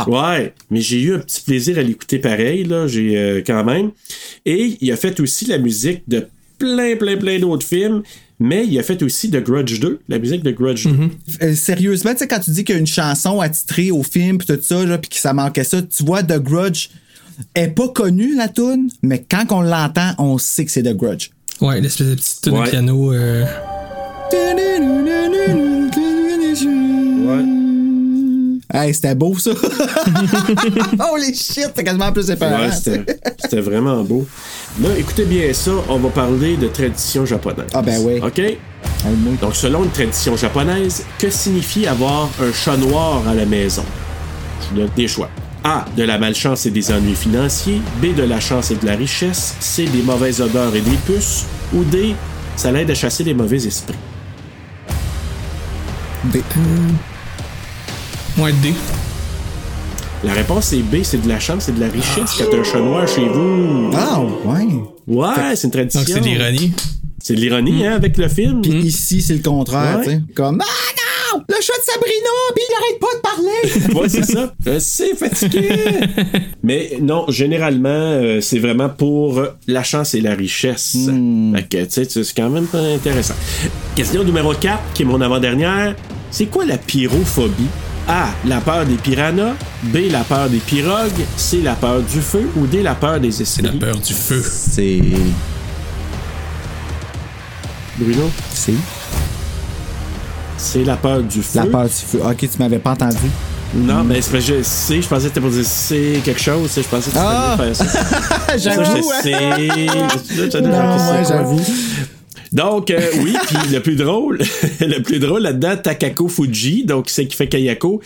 Ouais, 0.07 0.53
mais 0.71 0.81
j'ai 0.81 0.99
eu 0.99 1.13
un 1.13 1.19
petit 1.19 1.41
plaisir 1.41 1.77
à 1.77 1.83
l'écouter 1.83 2.17
pareil, 2.17 2.63
là, 2.63 2.87
j'ai 2.87 3.15
euh, 3.15 3.43
quand 3.45 3.63
même. 3.63 3.91
Et 4.43 4.75
il 4.81 4.91
a 4.91 4.95
fait 4.95 5.19
aussi 5.19 5.45
la 5.45 5.59
musique 5.59 6.01
de 6.07 6.25
plein, 6.57 6.95
plein, 6.95 7.17
plein 7.17 7.37
d'autres 7.37 7.67
films, 7.67 8.01
mais 8.39 8.65
il 8.67 8.77
a 8.79 8.83
fait 8.83 9.01
aussi 9.03 9.29
The 9.29 9.41
Grudge 9.43 9.79
2, 9.79 9.99
la 10.09 10.19
musique 10.19 10.43
de 10.43 10.51
Grudge 10.51 10.87
2. 10.87 11.09
Euh, 11.41 11.55
sérieusement, 11.55 12.11
tu 12.13 12.19
sais, 12.19 12.27
quand 12.27 12.39
tu 12.39 12.51
dis 12.51 12.63
qu'il 12.63 12.75
y 12.75 12.77
a 12.77 12.79
une 12.81 12.87
chanson 12.87 13.39
attitrée 13.41 13.91
au 13.91 14.03
film 14.03 14.37
pis 14.37 14.45
tout 14.47 14.57
ça, 14.61 14.83
là, 14.85 14.97
pis 14.97 15.09
que 15.09 15.15
ça 15.15 15.33
manquait 15.33 15.63
ça, 15.63 15.81
tu 15.81 16.03
vois, 16.03 16.21
The 16.23 16.39
Grudge 16.39 16.89
est 17.53 17.67
pas 17.69 17.89
connue, 17.89 18.35
la 18.35 18.47
tune, 18.47 18.89
mais 19.01 19.25
quand 19.29 19.45
on 19.51 19.61
l'entend, 19.61 20.11
on 20.17 20.37
sait 20.37 20.65
que 20.65 20.71
c'est 20.71 20.83
The 20.83 20.95
Grudge. 20.95 21.29
Ouais, 21.61 21.79
l'espèce 21.81 22.07
de 22.07 22.15
petite 22.15 22.41
tune 22.41 22.53
Ouais. 22.53 22.65
de 22.65 22.69
piano. 22.71 23.13
euh, 23.13 23.45
Hey, 28.75 28.93
c'était 28.93 29.15
beau, 29.15 29.37
ça. 29.37 29.51
Holy 31.11 31.33
shit, 31.33 31.63
c'était 31.67 31.83
quasiment 31.83 32.11
plus. 32.11 32.29
Ouais, 32.29 32.35
c'était 33.39 33.61
vraiment 33.61 34.03
beau. 34.03 34.27
Là, 34.81 34.89
écoutez 34.97 35.23
bien 35.25 35.53
ça, 35.53 35.71
on 35.87 35.97
va 35.97 36.09
parler 36.09 36.57
de 36.57 36.67
tradition 36.67 37.25
japonaise. 37.25 37.67
Ah, 37.73 37.81
ben 37.81 37.99
oui. 38.01 38.19
OK? 38.21 38.41
Moi, 39.05 39.33
Donc, 39.41 39.55
selon 39.55 39.83
une 39.85 39.91
tradition 39.91 40.35
japonaise, 40.35 41.03
que 41.17 41.29
signifie 41.29 41.87
avoir 41.87 42.29
un 42.41 42.51
chat 42.51 42.75
noir 42.77 43.25
à 43.27 43.33
la 43.33 43.45
maison? 43.45 43.83
Je 44.61 44.69
vous 44.73 44.81
donne 44.81 44.89
des 44.95 45.07
choix. 45.07 45.29
A. 45.63 45.85
De 45.95 46.03
la 46.03 46.17
malchance 46.17 46.65
et 46.65 46.71
des 46.71 46.91
ennuis 46.91 47.15
financiers. 47.15 47.81
B. 48.01 48.13
De 48.13 48.23
la 48.23 48.39
chance 48.39 48.71
et 48.71 48.75
de 48.75 48.85
la 48.85 48.95
richesse. 48.95 49.55
C. 49.59 49.85
Des 49.85 50.01
mauvaises 50.03 50.41
odeurs 50.41 50.75
et 50.75 50.81
des 50.81 50.97
puces. 51.05 51.45
Ou 51.73 51.83
D. 51.85 52.13
Ça 52.55 52.71
l'aide 52.71 52.91
à 52.91 52.95
chasser 52.95 53.23
les 53.23 53.33
mauvais 53.33 53.65
esprits. 53.65 53.95
des- 56.25 56.43
Ouais, 58.37 58.51
D. 58.61 58.73
La 60.23 60.33
réponse 60.33 60.73
est 60.73 60.81
B. 60.81 60.97
C'est 61.03 61.21
de 61.21 61.29
la 61.29 61.39
chance 61.39 61.69
et 61.69 61.71
de 61.71 61.79
la 61.79 61.87
richesse 61.87 62.31
quand 62.37 62.45
t'as 62.51 62.57
un 62.59 62.63
chat 62.63 62.79
noir 62.79 63.07
chez 63.07 63.27
vous. 63.27 63.91
Ah, 63.93 64.19
ouais. 64.45 64.67
Ouais, 65.07 65.55
c'est 65.55 65.67
une 65.67 65.71
tradition. 65.71 66.01
Donc 66.01 66.09
c'est 66.09 66.19
de 66.19 66.25
l'ironie. 66.25 66.73
C'est 67.21 67.35
de 67.35 67.39
l'ironie, 67.39 67.85
hein, 67.85 67.93
avec 67.95 68.17
le 68.17 68.27
film. 68.27 68.61
Puis 68.61 68.71
ici, 68.73 69.21
c'est 69.21 69.33
le 69.33 69.39
contraire, 69.41 69.99
Ouais. 69.99 70.03
tu 70.05 70.09
sais. 70.11 70.21
Comme, 70.35 70.61
ah 70.61 71.35
non, 71.37 71.43
le 71.47 71.55
chat 71.55 71.73
de 71.73 71.83
Sabrina, 71.83 72.29
puis 72.55 72.63
il 72.69 72.75
arrête 72.75 72.99
pas 72.99 73.15
de 73.15 73.21
parler. 73.21 73.99
Ouais, 73.99 74.09
c'est 74.09 74.25
ça. 74.25 74.53
Je 74.65 74.79
sais, 74.79 75.15
fatigué. 75.15 75.69
Mais 76.63 76.97
non, 77.01 77.25
généralement, 77.29 77.89
euh, 77.89 78.41
c'est 78.41 78.59
vraiment 78.59 78.89
pour 78.89 79.39
euh, 79.39 79.47
la 79.67 79.83
chance 79.83 80.13
et 80.15 80.21
la 80.21 80.33
richesse. 80.35 80.95
Fait 81.55 81.63
que, 81.67 81.83
tu 81.85 81.91
sais, 81.91 82.05
c'est 82.23 82.35
quand 82.35 82.49
même 82.49 82.67
pas 82.67 82.79
intéressant. 82.81 83.35
Question 83.95 84.23
numéro 84.23 84.53
4, 84.53 84.79
qui 84.93 85.03
est 85.03 85.05
mon 85.05 85.21
avant-dernière. 85.21 85.95
C'est 86.31 86.45
quoi 86.47 86.65
la 86.65 86.77
pyrophobie? 86.77 87.67
A. 88.07 88.27
La 88.45 88.61
peur 88.61 88.85
des 88.85 88.95
piranhas. 88.95 89.53
B. 89.83 89.97
La 90.11 90.23
peur 90.23 90.49
des 90.49 90.59
pirogues. 90.59 91.25
C. 91.37 91.61
La 91.63 91.73
peur 91.75 92.01
du 92.01 92.21
feu. 92.21 92.49
Ou 92.55 92.67
D. 92.67 92.83
La 92.83 92.95
peur 92.95 93.19
des 93.19 93.31
C'est 93.31 93.61
la 93.61 93.69
esprits. 93.69 93.79
peur 93.79 93.95
du 93.99 94.13
feu. 94.13 94.43
C'est. 94.45 95.01
Bruno, 97.97 98.29
C'est. 98.53 98.73
c'est 100.57 100.83
la 100.83 100.97
peur 100.97 101.21
du 101.23 101.41
feu. 101.41 101.59
La 101.59 101.65
peur 101.65 101.85
du 101.85 101.89
feu. 101.93 102.19
Ok, 102.23 102.37
tu 102.39 102.49
m'avais 102.59 102.79
pas 102.79 102.91
entendu. 102.91 103.15
Non, 103.73 104.03
mais 104.03 104.21
c'est 104.21 104.31
parce 104.31 104.45
que 104.45 104.57
je 104.57 104.63
sais, 104.63 105.01
je 105.01 105.07
pensais 105.07 105.23
que 105.23 105.29
t'étais 105.29 105.41
pour 105.41 105.49
dire 105.49 105.65
c'est 105.65 106.21
quelque 106.23 106.39
chose. 106.41 106.69
Je 106.75 106.81
pensais 106.81 107.09
que 107.09 107.15
tu 107.15 107.21
Ah! 107.21 107.53
allais 107.59 107.73
faire 107.73 107.75
ça. 107.75 107.85
Ça, 108.55 108.57
J'avoue, 108.57 109.11
hein. 109.11 110.07
Non, 110.61 110.69
ouais, 110.69 111.23
quoi. 111.23 111.23
j'avoue. 111.27 111.61
Donc, 112.55 112.89
euh, 112.89 112.99
oui, 113.21 113.33
puis 113.47 113.57
le 113.73 113.79
plus 113.81 113.95
drôle, 113.95 114.39
le 114.79 114.99
plus 115.01 115.19
drôle 115.19 115.41
là-dedans, 115.43 115.75
Takako 115.77 116.27
Fuji, 116.29 116.85
donc 116.85 117.05
c'est 117.09 117.25
qui 117.27 117.35
fait 117.35 117.47
Kayako, 117.47 118.01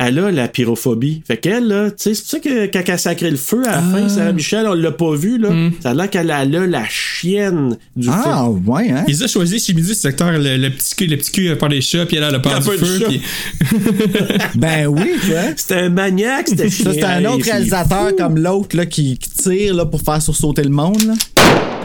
elle 0.00 0.16
a 0.20 0.30
la 0.30 0.46
pyrophobie. 0.46 1.22
Fait 1.26 1.38
qu'elle, 1.38 1.66
là, 1.66 1.90
tu 1.90 1.96
sais, 1.96 2.14
c'est 2.14 2.24
ça 2.26 2.38
que 2.38 2.66
quand 2.66 2.82
elle 2.86 2.98
sacré 3.00 3.30
le 3.32 3.36
feu 3.36 3.62
à 3.66 3.72
la 3.72 3.78
Ah. 3.78 3.82
fin, 3.92 4.08
Sarah 4.08 4.32
Michel, 4.32 4.64
on 4.68 4.74
l'a 4.74 4.92
pas 4.92 5.12
vu, 5.16 5.38
là. 5.38 5.48
Ça 5.82 5.90
a 5.90 5.94
l'air 5.94 6.08
qu'elle 6.08 6.30
a 6.30 6.44
là 6.44 6.66
la 6.68 6.84
chienne 6.88 7.76
du 7.96 8.08
Ah, 8.08 8.44
feu. 8.46 8.70
ouais, 8.70 8.90
hein? 8.92 9.04
Ils 9.08 9.24
ont 9.24 9.26
choisi 9.26 9.58
chez 9.58 9.72
Midi 9.74 9.88
ce 9.96 10.02
secteur, 10.02 10.30
le, 10.30 10.56
le 10.56 10.70
petit 10.70 10.94
cul, 10.94 11.06
le 11.08 11.16
petit 11.16 11.32
cul 11.32 11.56
par 11.56 11.68
les 11.68 11.80
chats, 11.80 12.06
puis 12.06 12.16
elle 12.18 12.22
a 12.22 12.38
peur 12.38 12.52
La 12.52 12.60
du 12.60 12.66
feu. 12.78 13.00
puis- 13.08 13.22
Ben 14.54 14.86
oui, 14.86 15.10
tu 15.20 15.30
vois. 15.30 15.40
C'était 15.56 15.74
un 15.74 15.88
maniaque, 15.88 16.48
c'était 16.48 16.70
c'est 16.70 17.02
un 17.02 17.24
autre 17.24 17.44
réalisateur 17.44 18.14
comme 18.16 18.38
l'autre 18.38 18.76
là, 18.76 18.86
qui, 18.86 19.18
qui 19.18 19.30
tire 19.30 19.74
là, 19.74 19.84
pour 19.84 20.00
faire 20.00 20.22
sursauter 20.22 20.62
le 20.62 20.70
monde. 20.70 21.02
Là. 21.06 21.14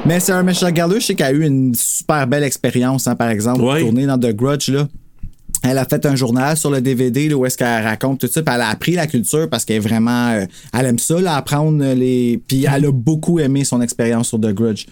Mais 0.06 0.20
Sarah 0.20 0.44
Michelle 0.44 0.76
Gellar, 0.76 1.00
je 1.00 1.06
sais 1.06 1.16
qu'elle 1.16 1.28
a 1.28 1.32
eu 1.32 1.44
une 1.46 1.74
super 1.76 2.28
belle 2.28 2.44
expérience, 2.44 3.08
hein, 3.08 3.16
par 3.16 3.30
exemple, 3.30 3.62
Ouais. 3.62 3.80
tournée 3.82 4.06
dans 4.06 4.18
The 4.18 4.34
Grudge, 4.36 4.70
là. 4.70 4.88
Elle 5.64 5.78
a 5.78 5.86
fait 5.86 6.06
un 6.06 6.16
journal 6.16 6.58
sur 6.58 6.70
le 6.72 6.82
DVD 6.82 7.30
là, 7.30 7.38
où 7.38 7.46
est-ce 7.46 7.58
qu'elle 7.58 7.84
raconte 7.84 8.20
tout 8.20 8.28
ça, 8.28 8.42
puis 8.42 8.54
elle 8.54 8.62
a 8.62 8.68
appris 8.68 8.96
la 8.96 9.08
culture 9.08 9.50
parce 9.50 9.64
qu'elle 9.64 9.78
est 9.78 9.80
vraiment. 9.80 10.32
euh, 10.32 10.46
elle 10.78 10.88
aime 10.88 11.00
ça, 11.00 11.22
là, 11.22 11.38
apprendre 11.38 11.82
les. 11.94 12.42
Puis 12.48 12.66
elle 12.74 12.86
a 12.86 12.92
beaucoup 12.92 13.40
aimé 13.40 13.64
son 13.64 13.82
expérience 13.82 14.28
sur 14.28 14.40
The 14.42 14.52
Grudge. 14.54 14.88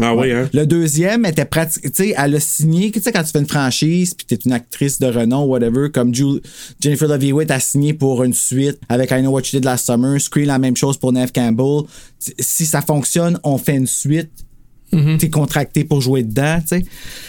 Ah 0.00 0.14
oui, 0.14 0.30
hein? 0.32 0.48
Le 0.52 0.64
deuxième 0.66 1.24
était 1.26 1.44
pratique. 1.44 1.82
Tu 1.84 1.90
sais, 1.92 2.14
elle 2.16 2.34
a 2.36 2.40
signé. 2.40 2.90
Tu 2.90 3.00
sais, 3.00 3.10
quand 3.12 3.22
tu 3.22 3.30
fais 3.30 3.38
une 3.40 3.46
franchise, 3.48 4.14
puis 4.14 4.26
t'es 4.26 4.36
une 4.44 4.52
actrice 4.52 4.98
de 4.98 5.06
renom, 5.06 5.44
whatever, 5.44 5.90
comme 5.92 6.14
Ju- 6.14 6.40
Jennifer 6.80 7.08
Love 7.08 7.24
Hewitt 7.24 7.50
a 7.50 7.58
signé 7.60 7.94
pour 7.94 8.22
une 8.22 8.34
suite 8.34 8.78
avec 8.88 9.10
I 9.10 9.20
Know 9.20 9.30
What 9.30 9.40
You 9.52 9.58
Did 9.60 9.64
Last 9.64 9.86
Summer, 9.86 10.20
Scream, 10.20 10.46
la 10.46 10.58
même 10.58 10.76
chose 10.76 10.96
pour 10.96 11.12
Neve 11.12 11.32
Campbell. 11.32 11.82
Si- 12.18 12.34
Si 12.38 12.66
ça 12.66 12.82
fonctionne, 12.82 13.38
on 13.44 13.58
fait 13.58 13.76
une 13.76 13.86
suite. 13.86 14.30
T'es 15.18 15.28
contracté 15.28 15.84
pour 15.84 16.00
jouer 16.00 16.22
dedans, 16.22 16.60
tu 16.62 16.68
sais. 16.78 16.84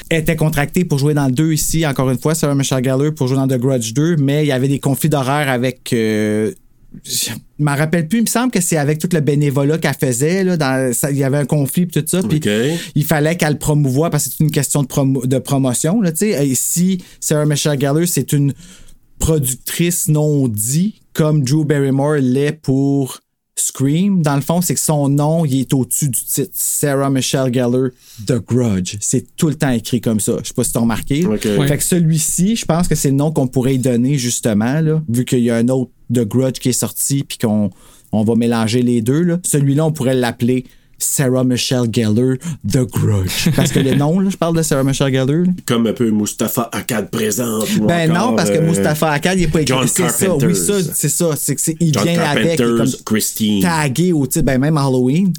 Elle 0.09 0.21
était 0.21 0.37
contractée 0.37 0.85
pour 0.85 0.97
jouer 0.97 1.13
dans 1.13 1.25
le 1.25 1.33
2 1.33 1.51
ici, 1.51 1.85
encore 1.85 2.09
une 2.09 2.17
fois, 2.17 2.33
Sarah 2.33 2.55
Michelle 2.55 2.81
Gellar 2.81 3.13
pour 3.13 3.27
jouer 3.27 3.35
dans 3.35 3.49
The 3.49 3.57
Grudge 3.57 3.91
2, 3.93 4.15
mais 4.15 4.45
il 4.45 4.47
y 4.47 4.53
avait 4.53 4.69
des 4.69 4.79
conflits 4.79 5.09
d'horaire 5.09 5.49
avec. 5.49 5.91
euh, 5.91 6.53
je 7.03 7.29
m'en 7.59 7.75
rappelle 7.75 8.07
plus, 8.07 8.19
il 8.19 8.23
me 8.23 8.27
semble 8.27 8.51
que 8.51 8.61
c'est 8.61 8.77
avec 8.77 8.99
tout 8.99 9.09
le 9.13 9.19
bénévolat 9.19 9.77
qu'elle 9.77 9.93
faisait. 9.93 10.43
Là, 10.43 10.57
dans, 10.57 10.93
ça- 10.93 11.11
il 11.11 11.17
y 11.17 11.23
avait 11.23 11.37
un 11.37 11.45
conflit 11.45 11.87
tout 11.87 12.03
ça. 12.05 12.21
Puis 12.23 12.39
il 12.95 13.05
fallait 13.05 13.37
qu'elle 13.37 13.57
promouvoie 13.59 14.09
parce 14.09 14.25
que 14.25 14.31
c'est 14.35 14.43
une 14.43 14.51
question 14.51 14.81
de, 14.83 14.87
promo- 14.87 15.25
de 15.27 15.37
promotion. 15.39 16.01
Là, 16.01 16.11
tu 16.11 16.17
sais. 16.31 16.47
et 16.47 16.55
si 16.55 17.03
Sarah 17.19 17.45
Michelle 17.45 17.79
Gellar, 17.79 18.07
c'est 18.07 18.33
une 18.33 18.53
productrice 19.19 20.07
non 20.07 20.47
dit, 20.47 21.01
comme 21.13 21.43
Drew 21.43 21.65
Barrymore 21.65 22.15
l'est 22.21 22.53
pour 22.53 23.19
Scream, 23.55 24.21
dans 24.21 24.35
le 24.35 24.41
fond, 24.41 24.61
c'est 24.61 24.73
que 24.73 24.79
son 24.79 25.09
nom, 25.09 25.43
il 25.43 25.59
est 25.59 25.73
au-dessus 25.73 26.07
du 26.07 26.19
titre. 26.23 26.49
Sarah 26.53 27.09
Michelle 27.09 27.53
Gellar, 27.53 27.89
The 28.25 28.35
Grudge. 28.47 28.95
C'est 29.01 29.35
tout 29.35 29.49
le 29.49 29.55
temps 29.55 29.69
écrit 29.71 29.99
comme 29.99 30.21
ça. 30.21 30.37
Je 30.41 30.47
sais 30.47 30.53
pas 30.53 30.63
si 30.63 30.71
t'as 30.71 30.79
remarqué. 30.79 31.23
Fait 31.67 31.77
que 31.77 31.83
celui-ci, 31.83 32.55
je 32.55 32.65
pense 32.65 32.87
que 32.87 32.95
c'est 32.95 33.09
le 33.09 33.15
nom 33.15 33.31
qu'on 33.31 33.47
pourrait 33.47 33.75
y 33.75 33.79
donner, 33.79 34.17
justement, 34.17 34.79
là, 34.79 35.03
vu 35.09 35.25
qu'il 35.25 35.39
y 35.39 35.49
a 35.51 35.57
un 35.57 35.67
autre 35.67 35.91
The 36.13 36.25
Grudge 36.25 36.59
qui 36.59 36.69
est 36.69 36.73
sorti, 36.73 37.23
puis 37.23 37.37
qu'on 37.37 37.69
on 38.11 38.23
va 38.23 38.35
mélanger 38.35 38.81
les 38.81 39.01
deux. 39.01 39.21
Là. 39.21 39.37
Celui-là, 39.43 39.85
on 39.85 39.91
pourrait 39.91 40.15
l'appeler 40.15 40.65
Sarah 40.97 41.43
Michelle 41.45 41.85
Gellar, 41.91 42.35
The 42.69 42.79
Grudge. 42.91 43.49
Parce 43.55 43.71
que 43.71 43.79
le 43.79 43.95
nom, 43.95 44.19
là, 44.19 44.29
je 44.29 44.35
parle 44.37 44.57
de 44.57 44.61
Sarah 44.61 44.83
Michelle 44.83 45.13
Gellar. 45.13 45.45
Comme 45.65 45.87
un 45.87 45.93
peu 45.93 46.09
Mustapha 46.11 46.69
Akkad 46.73 47.09
présente. 47.09 47.67
ou 47.79 47.85
Ben 47.85 48.11
encore, 48.11 48.31
non, 48.31 48.35
parce 48.35 48.49
que 48.49 48.57
euh, 48.57 48.67
Mustafa 48.67 49.11
Akkad, 49.11 49.37
il 49.37 49.41
n'est 49.45 49.47
pas 49.47 49.61
écrit. 49.61 49.87
C'est 49.87 50.09
ça, 50.09 50.35
oui, 50.35 50.55
ça, 50.55 50.73
c'est 50.93 51.09
ça. 51.09 51.31
C'est 51.37 51.55
il 51.79 51.93
John 51.93 52.03
vient 52.03 52.21
avec. 52.21 52.57
comme 52.59 52.85
Christine. 53.05 53.61
tagué 53.61 54.11
au 54.11 54.27
titre, 54.27 54.45
ben 54.45 54.59
même 54.59 54.77
Halloween. 54.77 55.31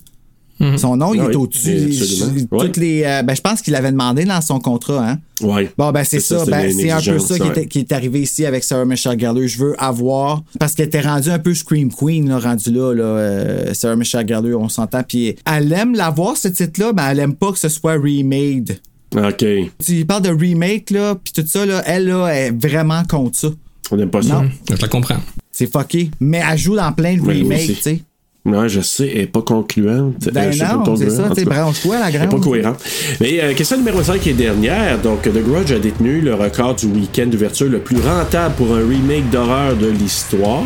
Son 0.77 0.97
nom, 0.97 1.15
il 1.15 1.21
est 1.21 1.27
oui, 1.29 1.35
au-dessus. 1.37 1.71
absolument. 2.01 2.33
Je- 2.51 2.57
Ouais. 2.57 2.67
Toutes 2.67 2.77
les, 2.77 3.03
euh, 3.05 3.23
ben, 3.23 3.35
je 3.35 3.41
pense 3.41 3.63
qu'il 3.63 3.73
l'avait 3.73 3.93
demandé 3.93 4.25
dans 4.25 4.41
son 4.41 4.59
contrat. 4.61 5.09
Hein? 5.11 5.19
Ouais. 5.41 5.71
Bon, 5.79 5.91
ben 5.91 6.05
c'est 6.05 6.21
ça. 6.21 6.45
c'est 6.45 6.51
Ben, 6.51 6.71
c'est 6.71 6.91
un 6.91 7.01
peu 7.01 7.19
ça 7.19 7.39
qui, 7.39 7.49
était- 7.49 7.67
qui 7.67 7.79
est 7.79 7.93
arrivé 7.93 8.21
ici 8.21 8.45
avec 8.45 8.63
Sarah 8.63 8.85
Michelle 8.85 9.19
Gellar. 9.19 9.47
Je 9.47 9.59
veux 9.59 9.75
avoir. 9.83 10.43
Parce 10.59 10.75
qu'elle 10.75 10.87
était 10.89 11.01
rendue 11.01 11.31
un 11.31 11.39
peu 11.39 11.55
Scream 11.55 11.91
Queen, 11.91 12.29
là, 12.29 12.39
rendue 12.39 12.71
là, 12.73 12.93
là 12.93 13.03
euh, 13.05 13.73
Sarah 13.75 13.97
Michelle 13.97 14.29
Gellar, 14.29 14.61
on 14.61 14.69
s'entend. 14.69 15.03
Puis 15.03 15.35
elle 15.51 15.73
aime 15.73 15.95
l'avoir, 15.95 16.37
ce 16.37 16.49
titre-là, 16.49 16.93
mais 16.95 17.03
elle 17.11 17.21
aime 17.21 17.35
pas 17.35 17.53
que 17.53 17.59
ce 17.59 17.69
soit 17.71 17.95
remade. 17.95 18.79
OK. 19.17 19.45
Tu 19.85 20.05
parles 20.05 20.23
de 20.23 20.29
remake, 20.31 20.91
là, 20.91 21.15
puis 21.17 21.33
tout 21.33 21.45
ça, 21.49 21.65
là, 21.67 21.83
elle, 21.87 22.07
là, 22.07 22.29
est 22.29 22.51
vraiment 22.53 23.03
contre 23.05 23.37
ça. 23.37 23.49
On 23.91 23.97
n'aime 23.97 24.11
pas 24.11 24.23
ça. 24.23 24.43
Non. 24.43 24.49
Je 24.71 24.77
la 24.81 24.89
comprends. 24.89 25.17
C'est 25.51 25.67
fucké. 25.73 26.11
Mais 26.21 26.43
elle 26.49 26.59
joue 26.59 26.77
dans 26.77 26.93
plein 26.93 27.17
de 27.17 27.23
Ben, 27.23 27.43
remakes, 27.43 27.67
tu 27.67 27.75
sais. 27.75 28.01
Non, 28.45 28.69
je 28.69 28.81
sais, 28.81 29.09
elle 29.13 29.19
n'est 29.19 29.27
pas 29.27 29.43
concluante. 29.43 30.29
Ben 30.33 30.51
Euh, 30.51 30.59
pas 30.59 30.77
non, 30.87 30.97
c'est 30.97 31.11
ça, 31.11 31.29
branche-toi, 31.45 31.99
la 31.99 32.09
Elle 32.09 32.15
est 32.15 32.19
grande. 32.19 32.31
pas 32.31 32.39
cohérente. 32.49 32.79
Mais 33.21 33.39
euh, 33.43 33.53
question 33.53 33.77
numéro 33.77 34.03
5 34.03 34.27
et 34.27 34.33
dernière. 34.33 34.99
Donc, 34.99 35.23
The 35.23 35.45
Grudge 35.45 35.73
a 35.73 35.79
détenu 35.79 36.23
le 36.23 36.35
record 36.35 36.75
du 36.75 36.87
week-end 36.87 37.27
d'ouverture 37.27 37.69
le 37.69 37.81
plus 37.81 37.99
rentable 38.01 38.55
pour 38.55 38.75
un 38.75 38.79
remake 38.89 39.29
d'horreur 39.29 39.77
de 39.77 39.89
l'histoire. 39.89 40.63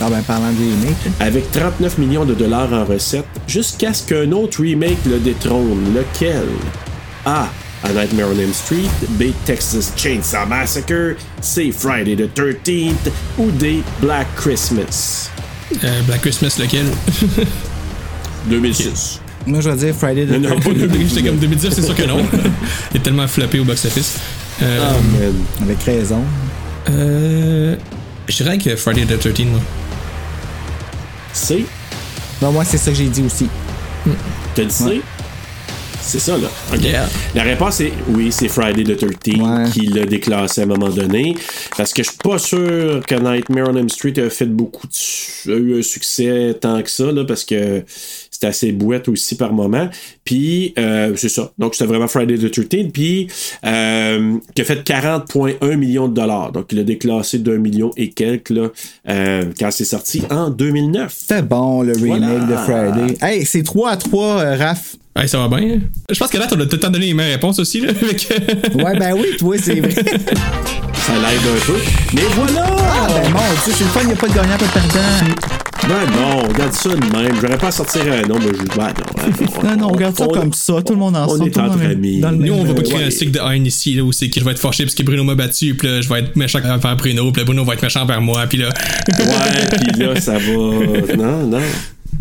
Ah 0.00 0.06
ben, 0.08 0.22
parlant 0.22 0.50
de 0.52 0.58
remake. 0.58 0.96
Avec 1.20 1.50
39 1.52 1.98
millions 1.98 2.24
de 2.24 2.32
dollars 2.32 2.72
en 2.72 2.86
recettes, 2.86 3.26
jusqu'à 3.46 3.92
ce 3.92 4.06
qu'un 4.08 4.32
autre 4.32 4.62
remake 4.62 4.96
le 5.06 5.18
détrône. 5.18 5.94
Lequel? 5.94 6.46
A. 7.26 7.48
A 7.84 7.92
Nightmare 7.92 8.28
on 8.34 8.38
Elm 8.40 8.52
Street, 8.54 8.88
B. 9.10 9.24
Texas 9.44 9.92
Chainsaw 9.96 10.46
Massacre, 10.48 11.14
C. 11.42 11.70
Friday 11.72 12.16
the 12.16 12.28
13th 12.34 13.12
ou 13.38 13.50
D. 13.50 13.82
Black 14.00 14.26
Christmas. 14.34 15.30
Euh, 15.84 16.02
Black 16.02 16.20
Christmas, 16.22 16.56
lequel? 16.58 16.86
2006. 18.46 19.20
Moi, 19.46 19.60
je 19.60 19.70
vais 19.70 19.76
dire 19.76 19.94
Friday 19.94 20.26
the 20.26 20.40
Non, 20.40 20.58
pas 20.60 20.70
13th. 20.70 21.08
J'étais 21.08 21.22
comme 21.28 21.38
2019, 21.38 21.72
c'est 21.74 21.82
sûr 21.82 21.94
que 21.94 22.02
non. 22.04 22.24
Il 22.92 22.96
est 22.98 23.02
tellement 23.02 23.26
floppé 23.28 23.58
au 23.60 23.64
box-office. 23.64 24.16
Euh, 24.62 24.78
Ah, 24.82 24.92
man. 25.18 25.34
Avec 25.62 25.82
raison. 25.84 26.22
euh, 26.90 27.76
je 28.28 28.36
dirais 28.42 28.58
que 28.58 28.76
Friday 28.76 29.04
the 29.06 29.18
13, 29.18 29.46
moi. 29.46 29.60
C. 31.32 31.64
Non, 32.42 32.52
moi, 32.52 32.64
c'est 32.64 32.78
ça 32.78 32.90
que 32.90 32.96
j'ai 32.96 33.08
dit 33.08 33.22
aussi. 33.22 33.48
T'as 34.54 34.64
dit 34.64 34.70
C? 34.74 35.02
C'est 36.00 36.20
ça, 36.20 36.38
là. 36.38 36.48
Yeah. 36.80 37.06
La 37.34 37.42
réponse 37.42 37.80
est 37.82 37.92
oui, 38.08 38.32
c'est 38.32 38.48
Friday 38.48 38.82
the 38.82 38.96
13 38.96 39.10
Ouais. 39.40 39.70
qui 39.70 39.86
l'a 39.88 40.06
déclassé 40.06 40.62
à 40.62 40.64
un 40.64 40.66
moment 40.66 40.88
donné. 40.88 41.36
Parce 41.76 41.92
que 41.92 42.02
je 42.02 42.08
suis 42.08 42.18
pas 42.18 42.38
sûr 42.38 43.02
que 43.06 43.14
Nightmare 43.14 43.68
on 43.70 43.76
Elm 43.76 43.90
Street 43.90 44.14
a 44.18 44.30
fait 44.30 44.46
beaucoup 44.46 44.86
de 44.86 44.92
su- 44.94 45.52
a 45.52 45.56
eu 45.56 45.78
un 45.78 45.82
succès 45.82 46.56
tant 46.58 46.82
que 46.82 46.90
ça, 46.90 47.12
là, 47.12 47.24
parce 47.26 47.44
que 47.44 47.82
c'était 48.30 48.46
assez 48.46 48.72
bouette 48.72 49.08
aussi 49.08 49.36
par 49.36 49.52
moment. 49.52 49.90
Puis, 50.24 50.72
euh, 50.78 51.12
c'est 51.16 51.28
ça. 51.28 51.52
Donc, 51.58 51.74
c'était 51.74 51.86
vraiment 51.88 52.08
Friday 52.08 52.38
the 52.38 52.50
13 52.50 52.90
Puis, 52.90 53.26
euh, 53.66 54.38
qui 54.54 54.62
a 54.62 54.64
fait 54.64 54.82
40,1 54.84 55.76
millions 55.76 56.08
de 56.08 56.14
dollars. 56.14 56.52
Donc, 56.52 56.66
il 56.72 56.78
a 56.78 56.84
déclassé 56.84 57.38
d'un 57.38 57.58
million 57.58 57.90
et 57.98 58.08
quelques, 58.10 58.50
là, 58.50 58.68
euh, 59.10 59.44
quand 59.58 59.70
c'est 59.70 59.84
sorti 59.84 60.22
en 60.30 60.48
2009. 60.48 61.14
C'était 61.18 61.42
bon, 61.42 61.82
le 61.82 61.92
remake 61.92 62.22
Voilà. 62.22 62.44
de 62.46 62.56
Friday. 62.56 63.18
Hey, 63.20 63.44
c'est 63.44 63.62
3 63.62 63.90
à 63.90 63.96
3, 63.98 64.38
euh, 64.38 64.56
Raph. 64.56 64.96
Hey, 65.18 65.28
ça 65.28 65.38
va 65.38 65.48
bien. 65.48 65.68
hein? 65.68 65.78
Je 66.10 66.18
pense 66.18 66.30
que 66.30 66.38
là, 66.38 66.46
on 66.50 66.54
a 66.60 66.64
tout 66.66 66.72
le 66.72 66.78
temps 66.80 66.90
donné 66.90 67.06
les 67.06 67.14
mêmes 67.14 67.30
réponses 67.30 67.58
aussi. 67.58 67.80
Là, 67.80 67.90
avec, 67.90 68.28
euh, 68.30 68.74
Ouais, 68.84 68.98
ben 68.98 69.14
oui, 69.14 69.36
toi, 69.38 69.56
c'est 69.60 69.80
vrai. 69.80 69.90
Ça 69.94 71.14
l'aide 71.14 71.40
un 71.40 71.64
peu. 71.66 71.78
Mais 72.14 72.20
voilà! 72.36 72.66
Ah, 72.68 73.06
ben 73.08 73.30
mon 73.32 73.38
Dieu, 73.38 73.72
c'est 73.74 73.84
le 73.84 73.90
fun, 73.90 74.00
il 74.02 74.06
n'y 74.08 74.12
a 74.12 74.16
pas 74.16 74.28
de 74.28 74.34
gagnant, 74.34 74.56
pas 74.58 74.66
de 74.66 74.70
perdant. 74.72 75.34
Ben 75.88 76.10
non, 76.20 76.48
regarde 76.52 76.72
ça 76.74 76.88
de 76.90 76.96
même. 77.16 77.34
J'aurais 77.40 77.56
pas 77.56 77.68
à 77.68 77.70
sortir 77.70 78.02
un 78.12 78.28
nom, 78.28 78.34
mais 78.38 78.48
je. 78.48 78.76
Ben 78.76 78.88
non. 78.88 79.64
Non, 79.70 79.76
non, 79.76 79.86
on 79.86 79.92
regarde 79.92 80.16
ça 80.18 80.24
on- 80.28 80.32
comme 80.32 80.52
ça, 80.52 80.74
tout 80.84 80.92
le 80.92 80.98
monde 80.98 81.16
on 81.16 81.20
ensemble. 81.20 81.46
est 81.48 81.56
le 81.56 81.62
monde 81.62 81.70
entre 81.70 81.78
dans 81.78 81.84
le- 81.84 81.90
amis. 81.92 82.20
dans 82.20 82.30
le 82.30 82.36
Nous, 82.36 82.52
on 82.52 82.64
va 82.64 82.74
pas 82.74 82.80
euh, 82.80 82.82
créer 82.84 82.98
ouais. 82.98 83.04
un 83.04 83.10
cycle 83.10 83.30
de 83.30 83.38
haine 83.40 83.64
ici, 83.64 83.94
là, 83.94 84.02
où 84.02 84.12
c'est 84.12 84.28
que 84.28 84.38
je 84.38 84.44
vais 84.44 84.50
être 84.50 84.58
fâché 84.58 84.84
parce 84.84 84.94
que 84.94 85.02
Bruno 85.02 85.24
m'a 85.24 85.34
battu, 85.34 85.74
puis 85.74 85.88
là, 85.88 86.00
je 86.02 86.08
vais 86.10 86.18
être 86.20 86.36
méchant 86.36 86.58
envers 86.58 86.96
Bruno, 86.96 87.32
puis 87.32 87.40
là, 87.40 87.44
Bruno 87.46 87.64
va 87.64 87.72
être 87.74 87.82
méchant 87.82 88.02
envers 88.02 88.20
moi, 88.20 88.46
puis 88.46 88.58
là. 88.58 88.68
Ouais, 88.68 89.78
pis 89.94 89.98
là, 90.00 90.20
ça 90.20 90.32
va. 90.34 91.16
Non, 91.16 91.46
non. 91.46 91.60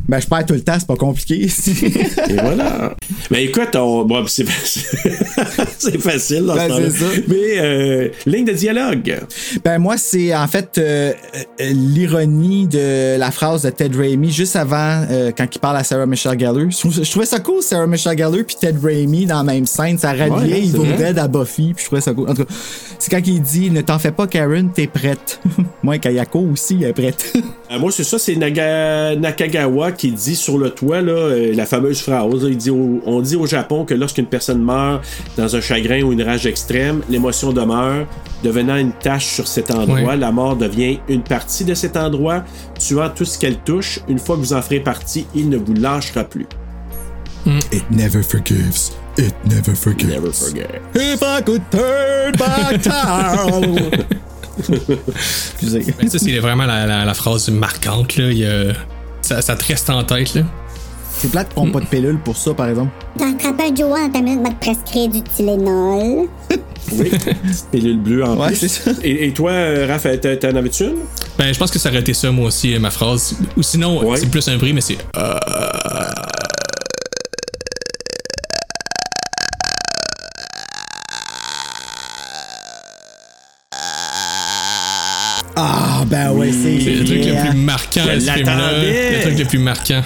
Ben, 0.07 0.22
je 0.22 0.27
perds 0.27 0.45
tout 0.45 0.53
le 0.53 0.61
temps, 0.61 0.76
c'est 0.80 0.88
pas 0.88 0.95
compliqué. 0.95 1.41
Et 2.30 2.34
voilà. 2.41 2.95
Mais 3.30 3.43
écoute, 3.45 3.76
on... 3.76 4.05
bon, 4.05 4.26
c'est 4.27 4.45
c'est 5.77 5.99
facile 6.01 6.45
dans 6.45 6.55
Ben, 6.55 6.69
ce 6.69 6.89
ça. 6.91 7.05
Mais 7.27 7.35
euh, 7.57 8.09
ligne 8.26 8.45
de 8.45 8.53
dialogue. 8.53 9.19
Ben 9.65 9.80
moi, 9.80 9.97
c'est 9.97 10.34
en 10.35 10.47
fait 10.47 10.77
euh, 10.77 11.11
euh, 11.59 11.72
l'ironie 11.72 12.68
de 12.68 13.18
la 13.18 13.31
phrase 13.31 13.64
de 13.64 13.69
Ted 13.69 13.97
Raimi 13.97 14.31
juste 14.31 14.55
avant, 14.55 15.03
euh, 15.11 15.31
quand 15.38 15.47
il 15.53 15.59
parle 15.59 15.77
à 15.77 15.84
Sarah 15.84 16.05
Michelle 16.05 16.39
Gellar. 16.39 16.55
Je, 16.69 17.09
trouvais 17.11 17.26
ça 17.26 17.39
cool, 17.39 17.61
Sarah 17.61 17.88
Michelle 17.88 18.18
Gellar 18.18 18.43
puis 18.45 18.55
Ted 18.59 18.77
Raimi 18.81 19.26
dans 19.26 19.38
la 19.38 19.43
même 19.43 19.65
scène. 19.65 19.97
Ça 19.97 20.14
Ouais, 20.14 20.30
ralliait 20.30 20.55
c'est 20.61 20.77
Evil 20.77 20.93
vrai. 20.93 20.97
Dead 20.97 21.19
à 21.19 21.27
Buffy, 21.27 21.73
puis 21.73 21.84
je 21.84 21.85
trouvais 21.88 22.01
ça 22.01 22.14
cool. 22.14 22.30
En 22.30 22.34
tout 22.34 22.45
cas, 22.45 22.53
c'est 22.97 23.11
quand 23.11 23.22
il 23.26 23.41
dit 23.41 23.69
«Ne 23.72 23.81
t'en 23.81 23.99
fais 23.99 24.11
pas, 24.11 24.26
Karen, 24.26 24.69
t'es 24.73 24.88
prête.» 24.88 25.39
Moi, 25.84 25.97
Kayako 25.97 26.39
aussi, 26.53 26.77
elle 26.81 26.89
est 26.89 26.93
prête. 26.93 27.34
Moi, 27.80 27.91
c'est 27.91 28.03
ça, 28.05 28.18
c'est 28.18 28.35
Naga- 28.35 29.15
Nakagawa 29.15 29.77
qui 29.91 30.12
dit 30.12 30.36
sur 30.36 30.58
le 30.58 30.70
toit 30.72 31.02
là, 31.02 31.12
euh, 31.14 31.54
la 31.56 31.66
fameuse 31.66 32.02
phrase. 32.02 32.44
là, 32.44 32.49
il 32.49 32.58
dit 32.58 32.70
au- 32.70 33.02
on 33.06 33.22
dit 33.22 33.36
au 33.36 33.45
Japon 33.45 33.86
que 33.86 33.94
lorsqu'une 33.94 34.26
personne 34.26 34.62
meurt 34.64 35.04
dans 35.38 35.56
un 35.56 35.62
chagrin 35.62 36.02
ou 36.04 36.12
une 36.14 36.22
rage 36.24 36.45
extrême, 36.45 37.02
l'émotion 37.10 37.54
demeure, 37.54 38.06
devenant 38.44 38.76
une 38.78 38.91
tache 38.91 39.26
sur 39.28 39.48
cet 39.48 39.72
endroit. 39.72 40.16
La 40.16 40.32
mort 40.32 40.56
devient 40.56 40.99
une 41.08 41.22
partie 41.24 41.64
de 41.66 41.74
cet 41.74 41.95
endroit, 41.98 42.44
tuant 42.80 43.10
tout 43.10 43.26
ce 43.26 43.38
qu'elle 43.40 43.58
touche. 43.58 43.99
Une 44.08 44.20
fois 44.20 44.36
que 44.36 44.41
vous 44.41 44.54
en 44.54 44.62
ferez 44.62 44.80
partie, 44.80 45.26
il 45.36 45.49
ne 45.49 45.58
vous 45.58 45.74
lâchera 45.74 46.24
plus. 46.24 46.45
It 47.72 47.84
never 47.91 48.22
forgives. 48.24 48.91
It 49.18 49.34
never 49.45 49.74
forgives. 49.74 50.10
Never 50.10 50.32
forget. 50.34 50.82
If 50.95 51.22
I 51.22 51.41
could 51.45 51.62
turn 51.72 52.34
back 52.38 52.82
time. 52.82 54.06
Excusez. 55.08 55.86
Ça, 56.10 56.20
c'est 56.20 56.40
vraiment 56.40 56.66
la, 56.66 56.86
la- 56.86 57.06
la 57.06 57.14
phrase 57.14 57.49
marquante, 57.49 58.18
là. 58.18 58.32
Il 58.32 58.38
y 58.40 58.45
a- 58.45 58.74
ça, 59.28 59.41
ça 59.41 59.56
te 59.56 59.66
reste 59.66 59.90
en 59.90 60.04
tête, 60.04 60.34
là. 60.34 60.41
C'est 61.20 61.32
plate 61.32 61.56
n'ont 61.58 61.72
pas 61.72 61.80
de 61.80 61.86
pilule 61.88 62.20
pour 62.24 62.38
ça, 62.38 62.54
par 62.54 62.68
exemple. 62.70 62.91
T'en 63.18 63.34
te 63.34 63.44
rappelles, 63.48 63.76
Joanne, 63.76 64.12
ta 64.12 64.22
minute 64.22 64.41
m'a 64.41 64.52
te 64.52 64.60
prescrit 64.60 65.08
du 65.10 65.22
Tylenol. 65.24 66.28
Oui, 66.94 67.10
petite 67.10 67.66
pilule 67.70 67.99
bleue 67.99 68.24
en 68.24 68.38
Ouais, 68.38 68.48
plus. 68.48 68.56
c'est 68.56 68.68
ça. 68.70 68.91
Et, 69.04 69.28
et 69.28 69.34
toi, 69.34 69.52
euh, 69.52 69.88
Raph, 69.90 70.08
t'en 70.22 70.38
t'en 70.38 70.56
avais-tu 70.56 70.84
une? 70.86 70.95
Ben, 71.38 71.54
je 71.54 71.60
pense 71.60 71.70
que 71.70 71.78
ça 71.80 71.90
aurait 71.90 71.99
été 71.99 72.14
ça, 72.14 72.32
moi 72.32 72.45
aussi, 72.48 72.74
euh, 72.74 72.80
ma 72.80 72.91
phrase. 72.91 73.36
Ou 73.58 73.62
sinon, 73.62 74.08
Ouais. 74.08 74.16
c'est 74.16 74.28
plus 74.32 74.48
un 74.48 74.56
bruit, 74.56 74.72
mais 74.72 74.80
c'est. 74.80 74.98
euh, 75.18 75.34
ben 86.07 86.31
ouais, 86.31 86.51
c'est 86.51 86.79
C'est 86.79 86.95
le 86.95 87.05
truc 87.05 87.25
le 87.25 87.49
plus 87.49 87.57
marquant 87.59 88.01
Je 88.13 88.19
ce 88.19 88.31
film-là. 88.31 88.71
Le 88.84 89.21
truc 89.21 89.39
le 89.39 89.45
plus 89.45 89.59
marquant. 89.59 90.01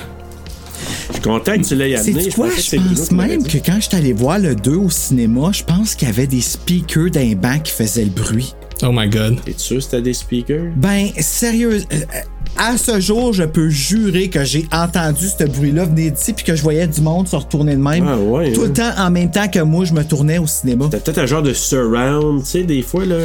Je 1.09 1.13
suis 1.13 1.21
content 1.21 1.57
que 1.57 1.67
tu 1.67 1.75
l'aies 1.75 1.95
amené. 1.95 2.23
C'est 2.23 2.31
quoi? 2.31 2.47
Je 2.49 2.75
pense 2.77 3.11
même 3.11 3.43
que 3.43 3.57
quand 3.57 3.77
j'étais 3.79 3.97
allé 3.97 4.13
voir 4.13 4.39
le 4.39 4.55
2 4.55 4.71
au 4.71 4.89
cinéma, 4.89 5.51
je 5.53 5.63
pense 5.63 5.95
qu'il 5.95 6.07
y 6.07 6.11
avait 6.11 6.27
des 6.27 6.41
speakers 6.41 7.11
d'un 7.11 7.33
banc 7.35 7.59
qui 7.59 7.71
faisaient 7.71 8.05
le 8.05 8.09
bruit. 8.11 8.53
Oh 8.83 8.91
my 8.91 9.07
god. 9.07 9.39
T'es 9.45 9.53
sûr 9.57 9.77
que 9.77 9.83
c'était 9.83 10.01
des 10.01 10.13
speakers? 10.13 10.71
Ben, 10.75 11.09
sérieux, 11.19 11.83
euh, 11.93 11.95
euh, 11.95 12.21
à 12.57 12.77
ce 12.77 12.99
jour, 12.99 13.33
je 13.33 13.43
peux 13.43 13.69
jurer 13.69 14.29
que 14.29 14.43
j'ai 14.43 14.65
entendu 14.71 15.25
ce 15.27 15.43
bruit-là 15.45 15.85
venir 15.85 16.11
d'ici 16.11 16.33
puis 16.33 16.45
que 16.45 16.55
je 16.55 16.61
voyais 16.61 16.87
du 16.87 17.01
monde 17.01 17.27
se 17.27 17.35
retourner 17.35 17.75
de 17.75 17.81
même. 17.81 18.05
Ah 18.07 18.17
ouais, 18.17 18.51
tout 18.51 18.61
hein. 18.61 18.67
le 18.67 18.73
temps 18.73 18.91
en 18.97 19.09
même 19.09 19.31
temps 19.31 19.47
que 19.47 19.59
moi, 19.59 19.85
je 19.85 19.93
me 19.93 20.03
tournais 20.03 20.37
au 20.37 20.47
cinéma. 20.47 20.87
T'as 20.91 20.99
peut-être 20.99 21.19
un 21.19 21.25
genre 21.25 21.41
de 21.41 21.53
surround, 21.53 22.43
tu 22.43 22.49
sais, 22.49 22.63
des 22.63 22.81
fois, 22.81 23.05
là. 23.05 23.15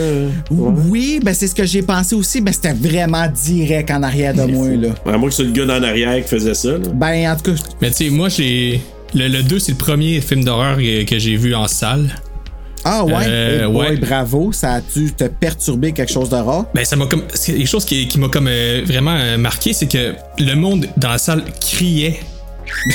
Ouais. 0.50 0.72
Oui, 0.88 1.20
ben 1.22 1.34
c'est 1.34 1.48
ce 1.48 1.54
que 1.54 1.64
j'ai 1.64 1.82
pensé 1.82 2.14
aussi, 2.14 2.40
mais 2.40 2.52
c'était 2.52 2.72
vraiment 2.72 3.26
direct 3.28 3.90
en 3.90 4.02
arrière 4.02 4.34
de 4.34 4.44
moi, 4.44 4.68
là. 4.68 4.88
À 5.06 5.18
moins 5.18 5.28
que 5.28 5.34
c'est 5.34 5.44
le 5.44 5.52
gars 5.52 5.66
d'en 5.66 5.82
arrière 5.82 6.22
qui 6.22 6.28
faisait 6.28 6.54
ça, 6.54 6.72
là. 6.72 6.88
Ben, 6.94 7.30
en 7.30 7.36
tout 7.36 7.52
cas, 7.52 7.62
Mais 7.80 7.90
tu 7.90 8.04
sais, 8.04 8.10
moi, 8.10 8.28
j'ai. 8.28 8.80
Le, 9.14 9.28
le 9.28 9.42
2, 9.42 9.58
c'est 9.58 9.72
le 9.72 9.78
premier 9.78 10.20
film 10.20 10.44
d'horreur 10.44 10.76
que 10.78 11.18
j'ai 11.18 11.36
vu 11.36 11.54
en 11.54 11.68
salle. 11.68 12.10
Ah 12.88 13.04
ouais, 13.04 13.12
Euh, 13.26 13.66
hey 13.66 13.72
boy, 13.72 13.86
ouais. 13.88 13.96
bravo, 13.96 14.52
ça 14.52 14.74
a 14.74 14.80
dû 14.80 15.12
te 15.12 15.24
perturber 15.24 15.92
quelque 15.92 16.12
chose 16.12 16.28
de 16.30 16.36
rare. 16.36 16.66
Ben, 16.74 16.84
ça 16.84 16.94
m'a 16.96 17.06
comme. 17.06 17.22
c'est 17.34 17.54
quelque 17.54 17.66
chose 17.68 17.84
qui, 17.84 18.06
qui 18.06 18.18
m'a 18.18 18.28
comme 18.28 18.46
euh, 18.48 18.82
vraiment 18.86 19.16
euh, 19.18 19.36
marqué, 19.38 19.72
c'est 19.72 19.86
que 19.90 20.14
le 20.38 20.54
monde 20.54 20.86
dans 20.96 21.08
la 21.10 21.18
salle 21.18 21.42
criait. 21.60 22.20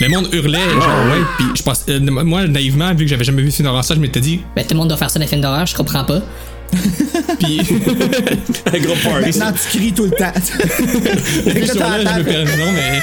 Le 0.00 0.08
monde 0.08 0.28
hurlait, 0.32 0.58
genre, 0.58 1.06
ouais, 1.06 1.22
puis 1.38 1.46
je 1.54 1.62
pense, 1.62 1.84
euh, 1.88 2.00
moi, 2.00 2.48
naïvement, 2.48 2.92
vu 2.94 3.04
que 3.04 3.06
j'avais 3.06 3.22
jamais 3.22 3.42
vu 3.42 3.48
de 3.50 3.54
film 3.54 3.66
d'horreur 3.68 3.84
salle, 3.84 3.98
je 3.98 4.02
m'étais 4.02 4.20
dit, 4.20 4.40
Ben, 4.56 4.62
tout 4.64 4.72
le 4.74 4.78
monde 4.78 4.88
doit 4.88 4.96
faire 4.96 5.08
ça 5.08 5.20
dans 5.20 5.24
les 5.24 5.28
films 5.28 5.40
d'horreur, 5.40 5.66
je 5.66 5.74
comprends 5.76 6.04
pas. 6.04 6.20
puis. 7.38 7.60
Un 8.74 8.78
gros 8.80 8.94
party. 9.04 9.38
Maintenant, 9.38 9.52
tu 9.52 9.78
cries 9.78 9.92
tout 9.92 10.04
le 10.04 10.10
temps. 10.10 10.32
Depuis 11.46 11.66
ce 11.68 11.72
jour-là, 11.74 11.98
je 12.14 12.18
me 12.18 12.24
perds, 12.24 12.58
non, 12.58 12.72
mais 12.72 13.00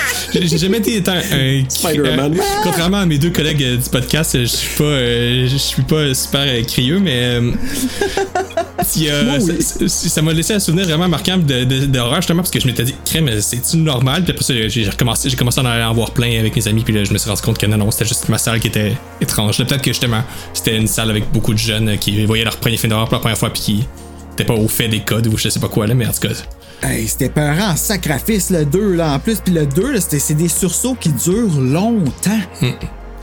j'ai- 0.48 0.58
jamais 0.58 0.78
été 0.80 1.02
un, 1.08 1.14
un- 1.14 1.64
Spider-Man. 1.70 2.34
euh, 2.38 2.42
contrairement 2.64 2.98
à 2.98 3.06
mes 3.06 3.18
deux 3.18 3.30
collègues 3.30 3.64
euh, 3.64 3.78
du 3.78 3.90
podcast, 3.90 4.38
je 4.40 4.46
suis 4.46 4.78
pas, 4.78 4.84
euh, 4.84 5.48
je 5.50 5.58
suis 5.58 5.82
pas 5.84 6.14
super 6.14 6.42
euh, 6.46 6.62
crieux, 6.64 7.00
mais 7.00 7.12
euh, 7.14 7.52
si, 8.84 9.08
euh, 9.10 9.40
ça- 9.88 10.22
m'a 10.22 10.34
laissé 10.34 10.54
un 10.54 10.60
souvenir 10.60 10.86
vraiment 10.86 11.08
marquant 11.08 11.38
de, 11.38 11.64
de, 11.64 11.86
d'horreur 11.86 12.18
justement 12.18 12.42
parce 12.42 12.52
que 12.52 12.60
je 12.60 12.68
m'étais 12.68 12.84
dit, 12.84 12.96
crème, 13.06 13.30
c'est-tu 13.40 13.78
normal? 13.78 14.24
Puis 14.24 14.32
après 14.32 14.44
ça, 14.44 14.54
j'ai 14.54 14.70
j'ai 14.70 14.90
recommencé, 14.90 15.30
j'ai 15.30 15.36
commencé 15.38 15.62
à 15.62 15.90
en 15.90 15.94
voir 15.94 16.12
plein 16.12 16.40
avec 16.40 16.56
mes 16.56 16.68
amis, 16.68 16.84
puis 16.84 16.94
là, 16.94 17.04
je 17.04 17.14
me 17.14 17.18
suis 17.18 17.30
rendu 17.30 17.42
compte 17.42 17.58
que 17.58 17.66
non, 17.66 17.78
non, 17.78 17.92
c'était 17.92 18.06
juste 18.06 18.28
ma 18.30 18.38
salle 18.38 18.60
qui 18.60 18.68
était 18.68 18.94
étrange. 19.22 19.58
Peut-être 19.58 19.82
que 19.82 19.92
justement, 19.92 20.24
c'était 20.54 20.76
une 20.76 20.88
salle 20.88 21.10
avec 21.10 21.32
beaucoup 21.32 21.54
de 21.54 21.60
jeunes 21.60 21.98
qui 21.98 22.26
voyaient 22.26 22.44
leur 22.44 22.58
premier 22.58 22.78
film 22.78 22.90
d'horreur 22.90 23.08
pour 23.08 23.16
la 23.16 23.20
première 23.22 23.38
fois, 23.38 23.50
puis 23.54 23.86
n'étaient 24.32 24.46
pas 24.46 24.54
au 24.56 24.68
fait 24.68 24.88
des 24.88 25.02
codes 25.02 25.28
ou 25.28 25.38
je 25.38 25.50
sais 25.50 25.60
pas 25.60 25.68
quoi, 25.70 25.88
là, 25.88 25.94
mais 25.94 26.06
en 26.08 26.12
tout 26.12 26.28
cas. 26.28 26.34
Hey, 26.84 27.08
c'était 27.08 27.30
peurant 27.30 27.74
en 27.74 27.76
sacrifice, 27.76 28.50
le 28.50 28.66
2, 28.66 28.96
là, 28.96 29.14
en 29.14 29.20
plus. 29.20 29.40
Puis 29.40 29.54
le 29.54 29.68
2, 29.68 29.92
là, 29.94 30.02
c'était- 30.02 30.18
c'est 30.20 30.34
des 30.34 30.48
sursauts 30.48 30.96
qui 31.00 31.10
durent 31.10 31.60
longtemps. 31.62 32.40
Hmm. 32.62 32.72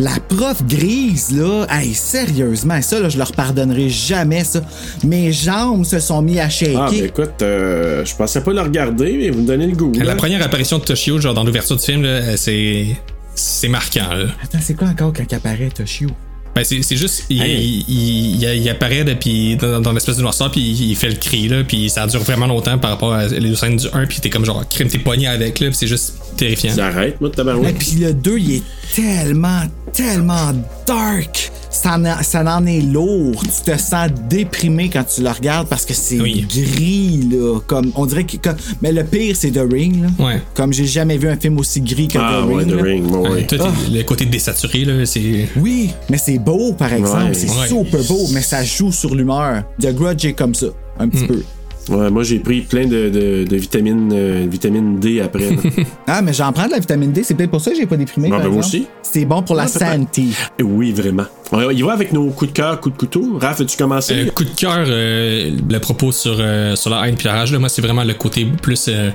La 0.00 0.12
prof 0.28 0.62
grise, 0.64 1.32
là, 1.32 1.66
hey, 1.68 1.92
sérieusement, 1.92 2.80
ça, 2.82 3.00
là, 3.00 3.08
je 3.08 3.18
leur 3.18 3.32
pardonnerai 3.32 3.88
jamais, 3.88 4.44
ça. 4.44 4.60
Mes 5.02 5.32
jambes 5.32 5.84
se 5.84 5.98
sont 5.98 6.22
mis 6.22 6.38
à 6.38 6.48
shaker. 6.48 6.82
Ah, 6.82 6.88
ben 6.92 7.04
écoute, 7.06 7.42
euh, 7.42 8.04
je 8.04 8.14
pensais 8.14 8.40
pas 8.42 8.52
le 8.52 8.60
regarder, 8.60 9.16
mais 9.18 9.30
vous 9.30 9.40
me 9.42 9.46
donnez 9.48 9.66
le 9.66 9.74
goût. 9.74 9.90
La 9.96 10.04
là. 10.04 10.14
première 10.14 10.40
apparition 10.40 10.78
de 10.78 10.84
Toshio, 10.84 11.18
genre 11.20 11.34
dans 11.34 11.42
l'ouverture 11.42 11.74
du 11.76 11.82
film, 11.82 12.02
là, 12.02 12.36
c'est. 12.36 12.86
C'est 13.34 13.68
marquant, 13.68 14.14
là. 14.14 14.26
Attends, 14.42 14.58
c'est 14.60 14.74
quoi 14.74 14.88
encore 14.88 15.12
quand 15.12 15.32
apparaît, 15.32 15.70
Toshio? 15.74 16.08
Ben, 16.54 16.64
c'est 16.64 16.82
c'est 16.82 16.96
juste, 16.96 17.24
il, 17.30 17.40
Hey. 17.40 17.84
il, 17.88 18.42
il- 18.42 18.62
il 18.62 18.68
apparaît 18.68 19.04
là, 19.04 19.14
puis 19.14 19.56
dans, 19.56 19.80
dans 19.80 19.92
l'espèce 19.92 20.16
de 20.16 20.22
noirceur, 20.22 20.50
puis 20.50 20.60
il 20.60 20.96
fait 20.96 21.10
le 21.10 21.14
cri, 21.16 21.46
là, 21.48 21.62
puis 21.62 21.88
ça 21.88 22.06
dure 22.06 22.20
vraiment 22.22 22.46
longtemps 22.46 22.78
par 22.78 22.90
rapport 22.90 23.12
à 23.12 23.26
les 23.28 23.54
scènes 23.54 23.76
du 23.76 23.86
1, 23.92 24.06
puis 24.06 24.20
t'es 24.20 24.28
comme 24.30 24.44
genre, 24.44 24.66
crime, 24.68 24.88
t'es 24.88 24.98
pogné 24.98 25.28
avec, 25.28 25.60
là, 25.60 25.68
puis 25.68 25.76
c'est 25.76 25.86
juste 25.86 26.14
terrifiant. 26.36 26.76
Arrête, 26.78 27.20
moi, 27.20 27.28
de 27.30 27.34
Et 27.34 27.36
tabarouette. 27.36 27.78
puis 27.78 27.92
le 28.00 28.12
2, 28.12 28.38
il 28.38 28.54
est 28.56 28.62
tellement, 28.94 29.62
tellement 29.92 30.52
dark. 30.86 31.52
Ça 31.80 31.96
en, 31.96 32.22
ça 32.22 32.42
en 32.56 32.66
est 32.66 32.80
lourd. 32.80 33.40
Tu 33.44 33.70
te 33.70 33.78
sens 33.78 34.08
déprimé 34.28 34.90
quand 34.90 35.04
tu 35.04 35.22
le 35.22 35.28
regardes 35.30 35.68
parce 35.68 35.84
que 35.86 35.94
c'est 35.94 36.20
Oui. 36.20 36.44
gris, 36.48 37.20
là. 37.30 37.60
Comme, 37.66 37.92
on 37.94 38.04
dirait 38.04 38.24
que. 38.24 38.36
comme- 38.36 38.56
mais 38.82 38.90
le 38.90 39.04
pire, 39.04 39.36
c'est 39.36 39.50
The 39.52 39.60
Ring, 39.70 40.02
là. 40.02 40.08
Ouais. 40.26 40.42
Comme 40.54 40.72
j'ai 40.72 40.86
jamais 40.86 41.16
vu 41.18 41.28
un 41.28 41.36
film 41.36 41.56
aussi 41.58 41.80
gris 41.80 42.08
que 42.08 42.18
Ah, 42.18 42.42
The 42.42 42.46
ouais, 42.48 42.54
Ring. 42.64 42.68
The 42.70 42.74
là. 42.74 42.82
Ring, 42.82 43.10
ouais, 43.10 43.16
Ouais, 43.18 43.30
ouais. 43.30 43.46
toi, 43.46 43.58
t'es- 43.58 43.96
Le 43.98 44.02
côté 44.02 44.26
désaturé, 44.26 44.84
là, 44.84 45.06
c'est. 45.06 45.48
Oui, 45.56 45.90
mais 46.10 46.18
c'est 46.18 46.38
beau, 46.38 46.72
par 46.72 46.92
exemple. 46.92 47.26
Ouais. 47.26 47.34
c'est 47.34 47.48
Ouais. 47.48 47.68
super 47.68 48.02
beau, 48.04 48.26
mais 48.32 48.42
ça 48.42 48.64
joue 48.64 48.90
sur 48.90 49.14
l'humeur. 49.14 49.62
The 49.80 49.94
Grudge 49.94 50.24
est 50.26 50.32
comme 50.32 50.54
ça, 50.56 50.66
un 50.98 51.06
Mm. 51.06 51.10
petit 51.10 51.26
peu. 51.26 51.42
Ouais, 51.88 52.10
moi, 52.10 52.22
j'ai 52.22 52.38
pris 52.38 52.60
plein 52.62 52.86
de, 52.86 53.08
de, 53.08 53.44
de 53.44 53.56
vitamines, 53.56 54.10
euh, 54.12 54.46
vitamine 54.50 54.98
D 54.98 55.20
après. 55.20 55.50
Ah, 56.06 56.22
mais 56.22 56.32
j'en 56.32 56.52
prends 56.52 56.66
de 56.66 56.72
la 56.72 56.78
vitamine 56.80 57.12
D. 57.12 57.22
C'est 57.22 57.34
peut-être 57.34 57.50
pour 57.50 57.60
ça 57.60 57.70
que 57.70 57.76
j'ai 57.76 57.86
pas 57.86 57.96
déprimé. 57.96 58.30
Ah, 58.32 58.38
ben, 58.38 58.48
moi 58.48 58.58
aussi. 58.60 58.86
C'est 59.02 59.24
bon 59.24 59.42
pour 59.42 59.54
la 59.56 59.64
Ah, 59.64 59.68
santé. 59.68 60.24
oui, 60.62 60.92
vraiment. 60.92 61.24
On 61.52 61.70
y 61.70 61.82
va 61.82 61.92
avec 61.92 62.12
nos 62.12 62.26
coups 62.30 62.50
de 62.52 62.56
cœur, 62.56 62.80
coups 62.80 62.94
de 62.94 62.98
couteau. 63.00 63.38
Raph, 63.40 63.60
as-tu 63.60 63.76
commencé? 63.76 64.14
Euh, 64.14 64.30
coup 64.30 64.44
de 64.44 64.50
cœur, 64.50 64.84
euh, 64.86 65.50
le 65.68 65.78
propos 65.78 66.12
sur, 66.12 66.36
euh, 66.38 66.76
sur 66.76 66.90
la 66.90 67.08
haine 67.08 67.16
la 67.24 67.32
rage, 67.32 67.52
là, 67.52 67.58
moi, 67.58 67.68
c'est 67.68 67.82
vraiment 67.82 68.04
le 68.04 68.14
côté 68.14 68.46
plus. 68.62 68.86
euh, 68.88 69.10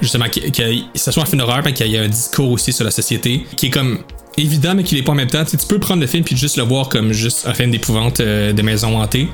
justement, 0.00 0.26
que, 0.26 0.40
que 0.50 0.62
ce 0.94 1.10
soit 1.12 1.22
un 1.22 1.26
film 1.26 1.38
d'horreur, 1.40 1.62
mais 1.64 1.72
qu'il 1.72 1.86
y 1.88 1.96
a 1.96 2.02
un 2.02 2.08
discours 2.08 2.50
aussi 2.50 2.72
sur 2.72 2.84
la 2.84 2.90
société, 2.90 3.44
qui 3.56 3.66
est 3.66 3.70
comme 3.70 3.98
évident, 4.36 4.74
mais 4.74 4.82
qui 4.82 4.96
l'est 4.96 5.02
pas 5.02 5.12
en 5.12 5.16
même 5.16 5.28
temps. 5.30 5.44
Tu 5.44 5.50
sais, 5.52 5.56
tu 5.56 5.66
peux 5.66 5.78
prendre 5.78 6.00
le 6.00 6.06
film 6.08 6.24
puis 6.24 6.36
juste 6.36 6.56
le 6.56 6.64
voir 6.64 6.88
comme 6.88 7.12
juste 7.12 7.46
un 7.46 7.54
film 7.54 7.70
d'épouvante 7.70 8.18
euh, 8.20 8.52
de 8.52 8.62
maison 8.62 8.98
hantée. 9.00 9.28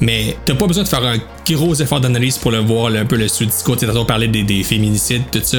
Mais 0.00 0.36
t'as 0.46 0.54
pas 0.54 0.66
besoin 0.66 0.82
de 0.84 0.88
faire 0.88 1.04
un 1.04 1.16
gros 1.50 1.74
effort 1.74 2.00
d'analyse 2.00 2.38
pour 2.38 2.50
le 2.50 2.58
voir, 2.58 2.88
là, 2.90 3.00
un 3.00 3.04
peu 3.04 3.16
le 3.16 3.28
sous-discours. 3.28 3.74
Tu 3.76 3.80
sais, 3.80 3.86
tantôt, 3.86 4.00
on 4.00 4.04
parlait 4.06 4.28
des, 4.28 4.42
des 4.44 4.62
féminicides, 4.62 5.22
tout 5.30 5.40
ça. 5.42 5.58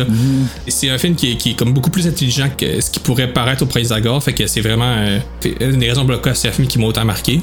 Et 0.67 0.71
C'est 0.71 0.89
un 0.89 0.97
film 0.97 1.15
qui 1.15 1.31
est, 1.31 1.35
qui 1.35 1.51
est 1.51 1.53
comme 1.53 1.73
beaucoup 1.73 1.89
plus 1.91 2.07
intelligent 2.07 2.49
que 2.57 2.81
ce 2.81 2.89
qui 2.89 2.99
pourrait 2.99 3.31
paraître 3.33 3.63
au 3.63 3.65
premier 3.67 3.91
abord. 3.91 4.23
Fait 4.23 4.33
que 4.33 4.47
c'est 4.47 4.61
vraiment 4.61 4.95
euh, 4.97 5.19
une 5.59 5.79
des 5.79 5.89
raisons 5.89 6.03
pour 6.05 6.13
lesquelles 6.13 6.35
c'est 6.35 6.47
un 6.47 6.51
film 6.53 6.67
qui 6.67 6.79
m'a 6.79 6.85
autant 6.87 7.05
marqué. 7.05 7.39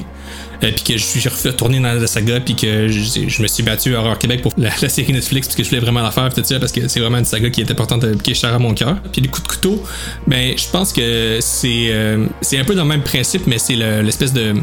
Euh, 0.64 0.72
puis 0.74 0.82
que 0.94 0.98
je 0.98 1.04
suis 1.04 1.20
retourné 1.28 1.78
dans 1.78 1.92
la 1.92 2.06
saga, 2.08 2.40
puis 2.40 2.56
que 2.56 2.88
je, 2.88 3.28
je 3.28 3.42
me 3.42 3.46
suis 3.46 3.62
battu 3.62 3.94
à 3.94 4.00
Horror 4.00 4.18
Québec 4.18 4.42
pour 4.42 4.52
la, 4.58 4.70
la 4.82 4.88
série 4.88 5.12
Netflix, 5.12 5.46
parce 5.46 5.56
que 5.56 5.62
je 5.62 5.68
voulais 5.68 5.80
vraiment 5.80 6.02
la 6.02 6.10
faire, 6.10 6.34
tout 6.34 6.42
ça, 6.42 6.58
parce 6.58 6.72
que 6.72 6.88
c'est 6.88 6.98
vraiment 6.98 7.18
une 7.18 7.24
saga 7.24 7.48
qui 7.50 7.60
est 7.60 7.70
importante, 7.70 8.02
euh, 8.02 8.16
qui 8.20 8.32
est 8.32 8.34
chère 8.34 8.52
à 8.54 8.58
mon 8.58 8.74
cœur. 8.74 8.96
Puis 9.12 9.20
les 9.22 9.28
coups 9.28 9.44
de 9.46 9.52
couteau, 9.52 9.84
ben, 10.26 10.54
je 10.58 10.64
pense 10.72 10.92
que 10.92 11.38
c'est 11.40 11.86
euh, 11.90 12.26
c'est 12.40 12.58
un 12.58 12.64
peu 12.64 12.74
dans 12.74 12.82
le 12.82 12.88
même 12.88 13.02
principe, 13.04 13.46
mais 13.46 13.58
c'est 13.58 13.76
le- 13.76 14.02
l'espèce 14.02 14.32
de- 14.32 14.54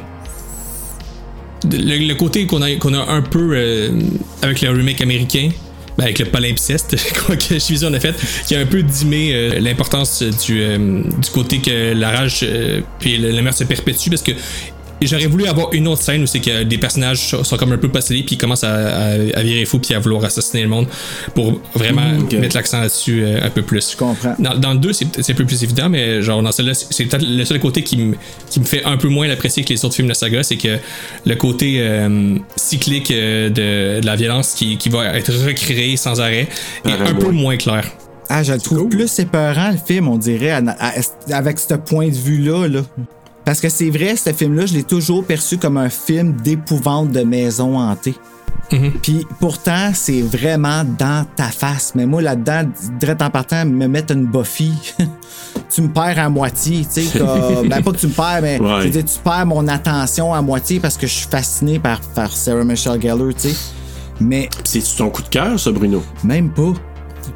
le, 1.72 2.14
côté 2.14 2.46
qu'on 2.46 2.62
a, 2.62 2.72
qu'on 2.76 2.94
a 2.94 3.12
un 3.12 3.22
peu 3.22 3.52
euh, 3.54 3.92
avec 4.42 4.62
le 4.62 4.70
remake 4.70 5.02
américain, 5.02 5.50
ben, 5.98 6.06
avec 6.06 6.20
le 6.20 6.26
palimpseste 6.26 6.96
que 7.50 7.58
Chivision 7.60 7.94
a 7.94 8.00
fait, 8.00 8.16
qui 8.46 8.56
a 8.56 8.60
un 8.60 8.66
peu 8.66 8.84
dimé 8.84 9.34
euh, 9.34 9.60
l'importance 9.60 10.24
du, 10.24 10.62
euh, 10.62 11.02
du 11.04 11.30
côté 11.32 11.60
que 11.60 11.94
la 11.94 12.12
rage 12.12 12.42
euh, 12.44 12.82
puis 13.00 13.18
le 13.18 13.42
meurtre 13.42 13.60
se 13.60 13.64
perpétue 13.64 14.10
parce 14.10 14.22
que 14.22 14.32
j'aurais 15.02 15.28
voulu 15.28 15.46
avoir 15.46 15.74
une 15.74 15.88
autre 15.88 16.02
scène 16.02 16.24
où 16.24 16.26
c'est 16.26 16.40
que 16.40 16.64
des 16.64 16.78
personnages 16.78 17.30
sont, 17.44 17.58
comme 17.58 17.72
un 17.74 17.78
peu 17.78 17.90
possédés 17.90 18.24
puis 18.24 18.36
ils 18.36 18.38
commencent 18.38 18.64
à, 18.64 18.74
à, 18.74 19.10
à 19.12 19.44
virer 19.44 19.66
fou 19.66 19.80
puis 19.80 19.94
à 19.94 20.00
vouloir 20.00 20.24
assassiner 20.24 20.64
le 20.64 20.70
monde 20.70 20.88
pour 21.34 21.60
vraiment 21.74 22.02
Mm, 22.06 22.40
mettre 22.40 22.56
l'accent 22.56 22.80
là-dessus 22.80 23.24
euh, 23.24 23.40
un 23.44 23.50
peu 23.50 23.62
plus. 23.62 23.92
Je 23.92 23.98
comprends. 23.98 24.36
Dans, 24.40 24.56
dans 24.58 24.74
le 24.74 24.80
2, 24.80 24.94
c'est 24.94 25.30
un 25.30 25.34
peu 25.34 25.46
plus 25.46 25.64
évident, 25.64 25.90
mais 25.90 26.22
genre 26.22 26.42
dans 26.42 26.52
celle-là, 26.52 26.74
c'est 26.74 27.06
peut-être 27.06 27.26
le 27.28 27.44
seul 27.46 27.60
côté 27.60 27.84
qui 27.84 27.98
me, 27.98 28.16
qui 28.50 28.60
me 28.60 28.66
fait 28.66 28.84
un 28.86 28.98
peu 28.98 29.08
moins 29.10 29.28
l'apprécier 29.28 29.64
que 29.64 29.70
les 29.70 29.84
autres 29.86 29.96
films 29.96 30.08
de 30.08 30.14
saga, 30.14 30.44
c'est 30.44 30.58
que 30.58 30.78
le 31.26 31.36
côté 31.36 31.78
euh, 31.80 32.38
cyclique 32.56 33.12
euh, 33.12 33.50
de, 33.50 34.00
de 34.02 34.06
la 34.06 34.16
violence 34.16 34.54
qui, 34.54 34.78
qui 34.78 34.90
va 34.90 35.18
être 35.18 35.32
recréé 35.46 35.98
sans 35.98 36.22
arrêt 36.22 36.48
est 36.86 36.92
Ah, 36.92 36.92
un 37.02 37.06
ouais. 37.14 37.20
peu 37.20 37.32
moins 37.32 37.58
clair. 37.58 37.86
Ah, 38.30 38.42
je 38.44 38.54
le 38.54 38.60
trouve 38.60 38.90
plus 38.90 39.20
épeurant, 39.20 39.72
le 39.72 39.78
film, 39.78 40.08
on 40.08 40.18
dirait, 40.18 40.52
à- 40.52 40.64
à- 40.80 41.36
avec 41.36 41.60
ce 41.60 41.74
point 41.76 42.08
de 42.08 42.16
vue-là. 42.16 42.68
Là. 42.68 42.82
Parce 43.46 43.62
que 43.62 43.70
c'est 43.70 43.90
vrai, 43.90 44.16
ce 44.16 44.34
film-là, 44.34 44.66
je 44.66 44.74
l'ai 44.74 44.84
toujours 44.84 45.24
perçu 45.24 45.58
comme 45.58 45.78
un 45.78 45.90
film 45.90 46.34
d'épouvante 46.34 47.12
de 47.12 47.22
maison 47.22 47.78
hantée. 47.80 48.16
Puis 49.04 49.28
pourtant, 49.40 49.92
c'est 49.94 50.22
vraiment 50.22 50.84
dans 50.84 51.24
ta 51.36 51.46
face. 51.50 51.94
Mais 51.94 52.08
moi, 52.08 52.22
là-dedans, 52.24 52.64
direct 53.00 53.22
en 53.22 53.30
partant, 53.30 53.64
me 53.64 53.86
mettre 53.88 54.14
une 54.14 54.26
Buffy, 54.26 54.74
tu 55.70 55.84
me 55.84 55.90
perds 55.90 56.18
à 56.18 56.30
moitié. 56.30 56.84
Tu 56.92 57.04
sais, 57.04 57.20
ben, 57.70 57.84
pas 57.84 57.92
que 57.92 57.98
tu 57.98 58.08
me 58.08 58.12
perds, 58.14 58.40
mais 58.42 58.60
Ouais. 58.60 58.80
je 58.80 58.84
veux 58.86 58.90
dire, 58.90 59.06
tu 59.06 59.20
perds 59.24 59.46
mon 59.46 59.68
attention 59.68 60.34
à 60.34 60.42
moitié 60.42 60.80
parce 60.80 60.98
que 60.98 61.06
je 61.06 61.14
suis 61.14 61.28
fasciné 61.30 61.78
par, 61.78 62.02
par 62.16 62.32
Sarah 62.32 62.64
Michelle 62.64 63.00
Gellar, 63.00 63.30
tu 63.40 63.50
sais. 63.50 63.56
Mais 64.20 64.50
C'est 64.64 64.82
ton 64.98 65.10
coup 65.12 65.22
de 65.22 65.28
cœur, 65.30 65.60
ça, 65.60 65.72
Bruno? 65.72 66.02
même 66.24 66.50
pas. 66.50 66.74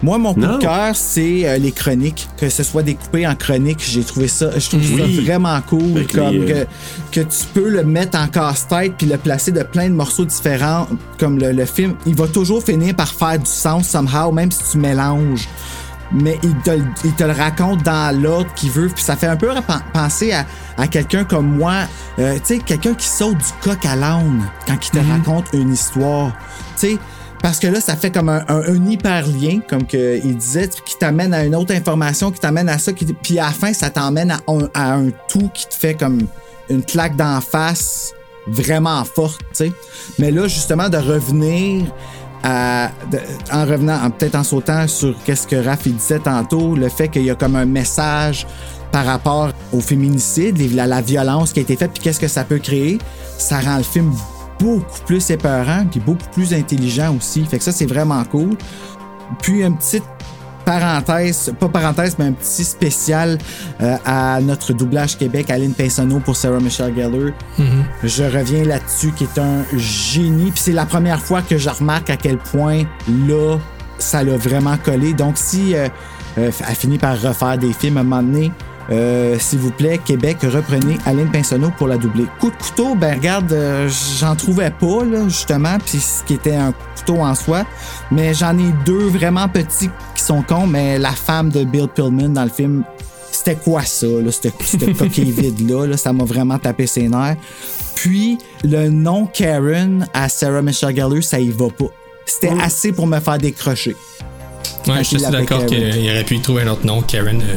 Moi, 0.02 0.18
mon 0.18 0.34
coup 0.34 0.40
Non. 0.40 0.58
de 0.58 0.62
cœur, 0.62 0.96
c'est 0.96 1.48
euh, 1.48 1.58
les 1.58 1.72
chroniques. 1.72 2.28
Que 2.38 2.50
ce 2.50 2.64
soit 2.64 2.84
découpé 2.84 3.28
en 3.28 3.36
chroniques, 3.36 3.82
j'ai 3.82 4.04
trouvé 4.04 4.28
ça, 4.28 4.58
je 4.58 4.68
trouve 4.70 4.82
Oui. 4.94 5.16
ça 5.16 5.22
vraiment 5.24 5.60
cool. 5.68 5.98
Avec 5.98 6.14
Comme 6.14 6.30
les, 6.34 6.52
euh, 6.52 6.66
que, 7.12 7.22
que 7.22 7.26
tu 7.26 7.46
peux 7.54 7.70
le 7.70 7.84
mettre 7.84 8.18
en 8.18 8.28
casse-tête 8.28 8.94
puis 8.98 9.08
le 9.08 9.18
placer 9.18 9.52
de 9.52 9.64
plein 9.64 9.90
de 9.90 9.94
morceaux 9.96 10.26
différents. 10.26 10.88
Comme 11.20 11.38
le, 11.40 11.52
le 11.52 11.66
film, 11.66 11.96
il 12.06 12.16
va 12.16 12.28
toujours 12.28 12.64
finir 12.64 12.96
par 12.96 13.10
faire 13.10 13.38
du 13.40 13.46
sens 13.50 13.88
somehow, 13.88 14.32
même 14.32 14.52
si 14.52 14.60
tu 14.72 14.78
mélanges. 14.78 15.48
Mais 16.12 16.40
il 16.42 16.56
te, 16.64 16.72
le- 16.72 16.84
il 17.04 17.14
te 17.14 17.24
le 17.24 17.34
raconte 17.34 17.84
dans 17.84 18.20
l'ordre 18.20 18.52
qu'il 18.56 18.72
veut. 18.72 18.88
Puis 18.90 19.04
ça 19.04 19.16
fait 19.16 19.28
un 19.28 19.36
peu 19.36 19.50
penser 19.94 20.32
à, 20.32 20.44
à 20.78 20.88
quelqu'un 20.88 21.24
comme 21.24 21.46
moi. 21.58 21.74
Euh, 22.18 22.34
tu 22.38 22.56
sais, 22.56 22.58
quelqu'un 22.60 22.96
qui 22.96 23.08
saute 23.08 23.38
du 23.38 23.44
coq 23.62 23.86
à 23.86 23.96
l'âne 23.96 24.50
quand 24.66 24.78
il 24.84 24.90
te 24.90 25.08
raconte 25.08 25.46
une 25.54 25.72
histoire. 25.74 26.32
Tu 26.80 26.88
sais, 26.94 26.98
Parce 27.42 27.60
que 27.60 27.68
là, 27.68 27.80
ça 27.80 27.96
fait 27.96 28.12
comme 28.12 28.30
un, 28.30 28.86
hyperlien, 28.86 29.62
comme 29.68 29.86
que 29.88 30.20
il 30.24 30.36
disait, 30.38 30.70
qui 30.86 30.98
t'amène 30.98 31.34
à 31.34 31.46
une 31.46 31.56
autre 31.56 31.74
information, 31.74 32.32
qui 32.32 32.40
t'amène 32.40 32.68
à 32.70 32.78
ça, 32.78 32.92
qui, 32.92 33.06
puis 33.06 33.40
à 33.40 33.46
la 33.46 33.52
fin, 33.52 33.74
ça 33.74 33.90
t'emmène 33.90 34.32
à 34.74 34.94
un, 34.94 35.10
tout 35.30 35.50
qui 35.54 35.66
te 35.68 35.74
fait 35.74 35.94
comme 35.94 36.28
une 36.70 36.84
claque 36.84 37.16
d'en 37.16 37.40
face 37.40 38.14
vraiment 38.48 39.04
forte. 39.06 39.40
Mais 40.18 40.32
là, 40.32 40.48
justement, 40.48 40.90
de 40.90 40.98
revenir 40.98 41.86
à, 42.44 42.90
en 43.52 43.66
revenant, 43.66 44.00
en- 44.04 44.10
peut-être 44.12 44.36
en 44.36 44.44
sautant 44.44 44.88
sur 44.88 45.16
qu'est-ce 45.24 45.48
que 45.48 45.56
Raph 45.56 45.88
disait 45.88 46.20
tantôt, 46.20 46.76
le 46.76 46.90
fait 46.90 47.08
qu'il 47.10 47.24
y 47.24 47.30
a 47.32 47.36
comme 47.36 47.56
un 47.56 47.66
message 47.66 48.48
par 48.92 49.06
rapport 49.06 49.52
au 49.72 49.80
féminicide, 49.82 50.58
la, 50.74 50.88
la 50.88 51.02
violence 51.02 51.54
qui 51.54 51.60
a 51.60 51.62
été 51.62 51.76
faite, 51.76 51.92
puis 51.94 52.04
qu'est-ce 52.04 52.20
que 52.20 52.28
ça 52.28 52.44
peut 52.44 52.60
créer, 52.60 52.98
ça 53.38 53.60
rend 53.60 53.78
le 53.78 53.84
film 53.84 54.12
beaucoup 54.60 55.00
plus 55.06 55.30
épeurant, 55.30 55.86
puis 55.90 56.00
beaucoup 56.00 56.30
plus 56.34 56.54
intelligent 56.54 57.16
aussi. 57.16 57.46
Fait 57.46 57.58
que 57.58 57.64
ça, 57.64 57.72
c'est 57.72 57.86
vraiment 57.86 58.24
cool. 58.26 58.58
Puis 59.42 59.62
une 59.64 59.78
petite 59.78 60.04
parenthèse, 60.66 61.52
pas 61.60 61.68
parenthèse, 61.68 62.16
mais 62.20 62.26
un 62.26 62.32
petit 62.32 62.64
spécial 62.64 63.40
euh, 63.82 63.98
à 64.06 64.40
notre 64.40 64.74
doublage 64.74 65.18
Québec, 65.18 65.50
Aline 65.50 65.74
Pinsonneau 65.74 66.20
pour 66.20 66.36
Sarah 66.36 66.60
Michelle 66.60 66.94
Gellar. 66.96 67.32
Je 68.04 68.24
reviens 68.24 68.64
là-dessus, 68.64 69.12
qui 69.14 69.24
est 69.24 69.40
un 69.40 69.64
génie. 69.76 70.52
Puis 70.52 70.62
c'est 70.66 70.72
la 70.72 70.86
première 70.86 71.22
fois 71.22 71.42
que 71.42 71.58
je 71.58 71.70
remarque 71.70 72.12
à 72.12 72.18
quel 72.18 72.38
point 72.38 72.84
là, 73.28 73.58
ça 73.98 74.24
l'a 74.24 74.38
vraiment 74.38 74.78
collé. 74.78 75.14
Donc 75.14 75.38
si 75.38 75.76
euh, 75.76 75.88
euh, 76.38 76.52
elle 76.68 76.76
finit 76.76 77.00
par 77.00 77.20
refaire 77.20 77.58
des 77.58 77.74
films 77.74 77.98
à 77.98 78.02
un 78.02 78.04
moment 78.04 78.22
donné, 78.22 78.52
euh, 78.92 79.38
s'il 79.40 79.60
vous 79.60 79.72
plaît, 79.72 80.00
Québec, 80.04 80.38
reprenez 80.44 80.98
Aline 81.06 81.32
Pinsonneau 81.32 81.72
pour 81.78 81.88
la 81.88 81.98
doubler. 81.98 82.26
Coup 82.40 82.50
de 82.50 82.56
couteau, 82.56 82.96
ben 82.96 83.16
regarde, 83.16 83.52
euh, 83.54 83.90
j'en 84.20 84.36
trouvais 84.36 84.72
pas, 84.72 85.04
là, 85.06 85.24
justement, 85.26 85.78
puis 85.86 86.00
ce 86.00 86.24
qui 86.24 86.34
était 86.34 86.56
un 86.56 86.74
couteau 86.96 87.18
en 87.18 87.36
soi. 87.36 87.66
Mais 88.12 88.34
j'en 88.34 88.58
ai 88.58 88.72
deux 88.86 89.08
vraiment 89.10 89.48
petits 89.48 89.90
qui 90.16 90.24
sont 90.24 90.42
cons, 90.42 90.66
mais 90.66 90.98
la 90.98 91.12
femme 91.12 91.50
de 91.50 91.64
Bill 91.64 91.88
Pillman 91.88 92.30
dans 92.30 92.44
le 92.44 92.50
film, 92.50 92.84
c'était 93.32 93.56
quoi 93.56 93.84
ça, 93.84 94.08
là, 94.08 94.32
cette, 94.32 94.98
coquille 94.98 95.32
vide-là, 95.32 95.86
là, 95.86 95.98
ça 95.98 96.12
m'a 96.12 96.24
vraiment 96.24 96.58
tapé 96.58 96.88
ses 96.88 97.08
nerfs. 97.08 97.38
Puis, 97.94 98.40
le 98.64 98.90
nom 98.90 99.28
Karen 99.28 100.08
à 100.14 100.30
Sarah 100.30 100.62
Michelle 100.64 100.96
Gellar, 100.96 101.22
ça 101.22 101.40
y 101.40 101.50
va 101.50 101.68
pas. 101.68 101.92
C'était 102.26 102.54
assez 102.62 102.92
pour 102.92 103.06
me 103.06 103.20
faire 103.20 103.38
décrocher. 103.38 103.96
Ouais, 104.88 105.00
je 105.00 105.04
suis 105.04 105.18
d'accord 105.18 105.66
qu'il 105.66 106.10
aurait 106.10 106.24
pu 106.24 106.36
y 106.36 106.40
trouver 106.40 106.64
un 106.64 106.70
autre 106.70 106.86
nom, 106.86 107.02
Karen. 107.02 107.42
euh, 107.42 107.56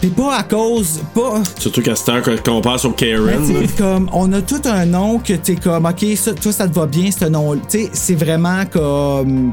Puis 0.00 0.10
pas 0.10 0.36
à 0.36 0.42
cause, 0.42 1.00
pas, 1.14 1.42
Surtout 1.58 1.82
qu'à 1.82 1.96
cette 1.96 2.08
heure 2.08 2.42
qu'on 2.42 2.60
passe 2.60 2.84
au 2.84 2.90
Mais 2.90 2.96
Karen. 2.96 3.66
comme, 3.78 4.10
on 4.12 4.32
a 4.32 4.42
tout 4.42 4.60
un 4.64 4.84
nom 4.84 5.18
que 5.18 5.32
t'es 5.32 5.56
comme, 5.56 5.86
OK, 5.86 6.04
ça, 6.16 6.34
toi, 6.34 6.52
ça 6.52 6.68
te 6.68 6.74
va 6.74 6.86
bien, 6.86 7.10
ce 7.10 7.24
nom. 7.24 7.56
Tu 7.68 7.88
c'est 7.92 8.14
vraiment 8.14 8.64
comme. 8.66 9.52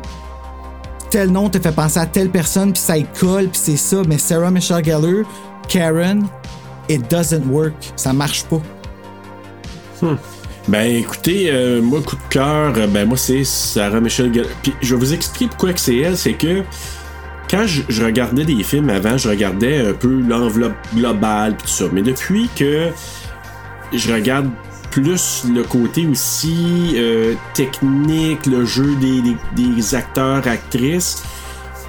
Tel 1.09 1.29
nom 1.29 1.47
te 1.47 1.59
fait 1.59 1.71
penser 1.71 1.99
à 1.99 2.07
telle 2.07 2.29
personne, 2.29 2.73
puis 2.73 2.81
ça 2.81 2.97
y 2.97 3.05
colle, 3.05 3.47
puis 3.47 3.61
c'est 3.63 3.77
ça. 3.77 3.97
Mais 4.07 4.17
Sarah 4.17 4.49
Michelle 4.49 4.83
Gellar, 4.83 5.23
Karen, 5.67 6.25
it 6.89 7.09
doesn't 7.09 7.45
work. 7.49 7.73
Ça 7.95 8.13
marche 8.13 8.43
pas. 8.45 8.61
Ben 10.67 10.95
écoutez, 10.95 11.49
euh, 11.51 11.81
moi 11.81 12.01
coup 12.01 12.15
de 12.15 12.21
cœur, 12.29 12.73
euh, 12.77 12.87
ben 12.87 13.07
moi 13.07 13.17
c'est 13.17 13.43
Sarah 13.43 13.99
Michelle 13.99 14.33
Gellar. 14.33 14.49
Puis 14.61 14.73
je 14.81 14.95
vais 14.95 14.99
vous 14.99 15.13
expliquer 15.13 15.47
pourquoi 15.47 15.73
que 15.73 15.79
c'est 15.79 15.97
elle, 15.97 16.17
c'est 16.17 16.33
que 16.33 16.63
quand 17.49 17.65
je, 17.67 18.03
regardais 18.03 18.45
des 18.45 18.63
films 18.63 18.89
avant, 18.89 19.17
je 19.17 19.29
regardais 19.29 19.87
un 19.87 19.93
peu 19.93 20.21
l'enveloppe 20.27 20.75
globale 20.95 21.55
pis 21.55 21.63
tout 21.63 21.69
ça. 21.69 21.85
Mais 21.91 22.01
depuis 22.01 22.49
que 22.55 22.89
je 23.93 24.13
regarde 24.13 24.49
plus 24.91 25.45
le 25.51 25.63
côté 25.63 26.05
aussi 26.07 26.93
euh, 26.95 27.33
technique, 27.53 28.45
le 28.45 28.65
jeu 28.65 28.95
des, 29.55 29.95
acteurs, 29.95 30.47
actrices, 30.47 31.23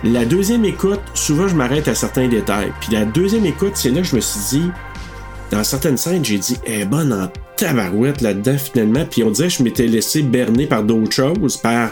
la 0.03 0.25
deuxième 0.25 0.65
écoute, 0.65 1.01
souvent 1.15 1.49
je 1.49 1.55
m'arrête 1.55 1.89
à 1.89 1.95
certains 1.95 2.29
détails. 2.29 2.73
Puis 2.81 2.93
la 2.93 3.05
deuxième 3.05 3.47
écoute, 3.47 3.73
c'est 3.75 3.91
là 3.91 4.01
que 4.01 4.07
je 4.07 4.17
me 4.17 4.21
suis 4.21 4.59
dit, 4.59 4.71
dans 5.51 5.65
certaines 5.65 5.97
scènes, 5.97 6.25
j'ai 6.25 6.39
dit, 6.39 6.57
est 6.65 6.85
bonne 6.85 7.13
en 7.13 7.31
tabarouette 7.57 8.21
là-dedans 8.21 8.57
finalement. 8.59 9.05
Puis 9.11 9.23
on 9.23 9.31
dirait 9.31 9.49
que 9.49 9.55
je 9.55 9.63
m'étais 9.63 9.87
laissé 9.87 10.23
berner 10.23 10.67
par 10.67 10.83
d'autres 10.83 11.13
choses, 11.13 11.57
par 11.57 11.91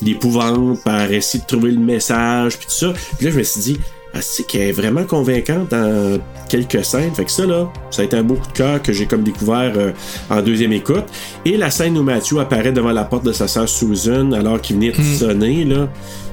l'épouvante, 0.00 0.82
par 0.82 1.10
essayer 1.10 1.42
de 1.42 1.46
trouver 1.46 1.70
le 1.70 1.80
message, 1.80 2.58
puis 2.58 2.66
tout 2.66 2.74
ça. 2.74 2.92
Puis 3.16 3.26
là, 3.26 3.32
je 3.32 3.38
me 3.38 3.42
suis 3.42 3.60
dit, 3.60 3.80
ah, 4.14 4.18
c'est 4.20 4.46
qu'elle 4.46 4.68
est 4.68 4.72
vraiment 4.72 5.04
convaincante 5.04 5.70
dans 5.70 6.20
quelques 6.48 6.84
scènes. 6.84 7.12
Fait 7.14 7.24
que 7.24 7.30
ça, 7.30 7.46
là, 7.46 7.72
ça 7.90 8.02
a 8.02 8.04
été 8.04 8.16
un 8.16 8.22
beau 8.22 8.34
coup 8.34 8.46
de 8.46 8.52
cœur 8.52 8.80
que 8.80 8.92
j'ai 8.92 9.06
comme 9.06 9.24
découvert 9.24 9.72
euh, 9.76 9.90
en 10.30 10.40
deuxième 10.40 10.72
écoute. 10.72 11.04
Et 11.44 11.56
la 11.56 11.70
scène 11.70 11.98
où 11.98 12.02
Matthew 12.02 12.38
apparaît 12.38 12.72
devant 12.72 12.92
la 12.92 13.04
porte 13.04 13.24
de 13.24 13.32
sa 13.32 13.48
sœur 13.48 13.68
Susan 13.68 14.30
alors 14.32 14.60
qu'il 14.60 14.76
venait 14.76 14.92
de 14.92 15.02
sonner, 15.02 15.64
là, 15.64 15.88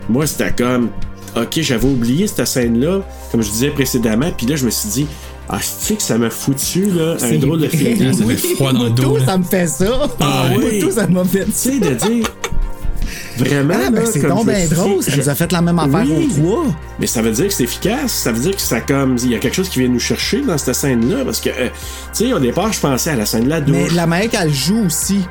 moi, 0.10 0.28
c'était 0.28 0.52
comme, 0.52 0.90
ok, 1.36 1.62
j'avais 1.62 1.88
oublié 1.88 2.28
cette 2.28 2.46
scène-là, 2.46 3.02
comme 3.32 3.42
je 3.42 3.50
disais 3.50 3.70
précédemment, 3.70 4.32
puis 4.36 4.46
là, 4.46 4.56
je 4.56 4.66
me 4.66 4.70
suis 4.70 4.90
dit, 4.90 5.08
ah, 5.50 5.58
que 5.58 6.02
ça 6.02 6.18
m'a 6.18 6.30
foutu, 6.30 6.86
là, 6.92 7.14
un 7.14 7.18
C'est 7.18 7.38
drôle 7.38 7.62
de 7.62 7.68
feeling? 7.68 8.14
Ça 8.14 8.26
fait 8.26 8.56
froid 8.56 8.74
dans 8.74 8.84
le 8.84 8.90
dos. 8.92 9.04
Tout, 9.04 9.18
là. 9.18 9.26
ça 9.26 9.38
me 9.38 9.44
fait 9.44 9.68
ça. 9.68 10.10
Ah 10.20 10.46
oui. 10.56 10.80
Tout, 10.80 10.92
ça 10.92 11.08
m'a 11.08 11.24
fait 11.26 11.46
Tu 11.46 11.52
sais, 11.52 11.80
de 11.80 11.94
dire. 11.96 12.26
Vraiment. 13.38 13.74
Ah, 13.88 13.90
ben 13.90 14.04
c'est 14.12 14.20
comme 14.20 14.30
donc 14.30 14.46
bien 14.48 14.68
drôle. 14.68 15.02
Ça 15.04 15.12
je- 15.12 15.18
nous 15.22 15.30
a 15.30 15.36
fait 15.36 15.52
la 15.52 15.62
même 15.62 15.80
affaire 15.80 16.06
Oui. 16.06 16.30
aux 16.32 16.42
trois. 16.42 16.66
Mais 17.00 17.08
ça 17.08 17.22
veut 17.22 17.32
dire 17.32 17.48
que 17.48 17.54
c'est 17.54 17.64
efficace. 17.64 18.12
Ça 18.12 18.32
veut 18.32 18.40
dire 18.42 18.56
que 18.56 18.62
ça 18.62 18.82
comme. 18.82 19.18
Il 19.24 19.32
y 19.32 19.36
a 19.36 19.40
quelque 19.40 19.56
chose 19.56 19.70
qui 19.70 19.80
vient 19.80 19.90
nous 19.90 20.00
chercher 20.00 20.42
dans 20.42 20.58
cette 20.58 20.76
scène-là. 20.76 21.24
Parce 21.26 21.40
que, 21.42 21.50
euh, 21.50 21.70
tu 22.16 22.26
sais, 22.28 22.34
au 22.34 22.40
départ, 22.40 22.72
je 22.74 22.80
pensais 22.80 23.12
à 23.12 23.16
la 23.16 23.26
scène 23.26 23.46
de 23.46 23.50
la 23.50 23.62
douche. 23.62 23.76
Mais 23.76 23.90
la 23.90 24.06
manière 24.08 24.30
qu'elle 24.30 24.54
joue 24.54 24.86
aussi, 24.86 25.22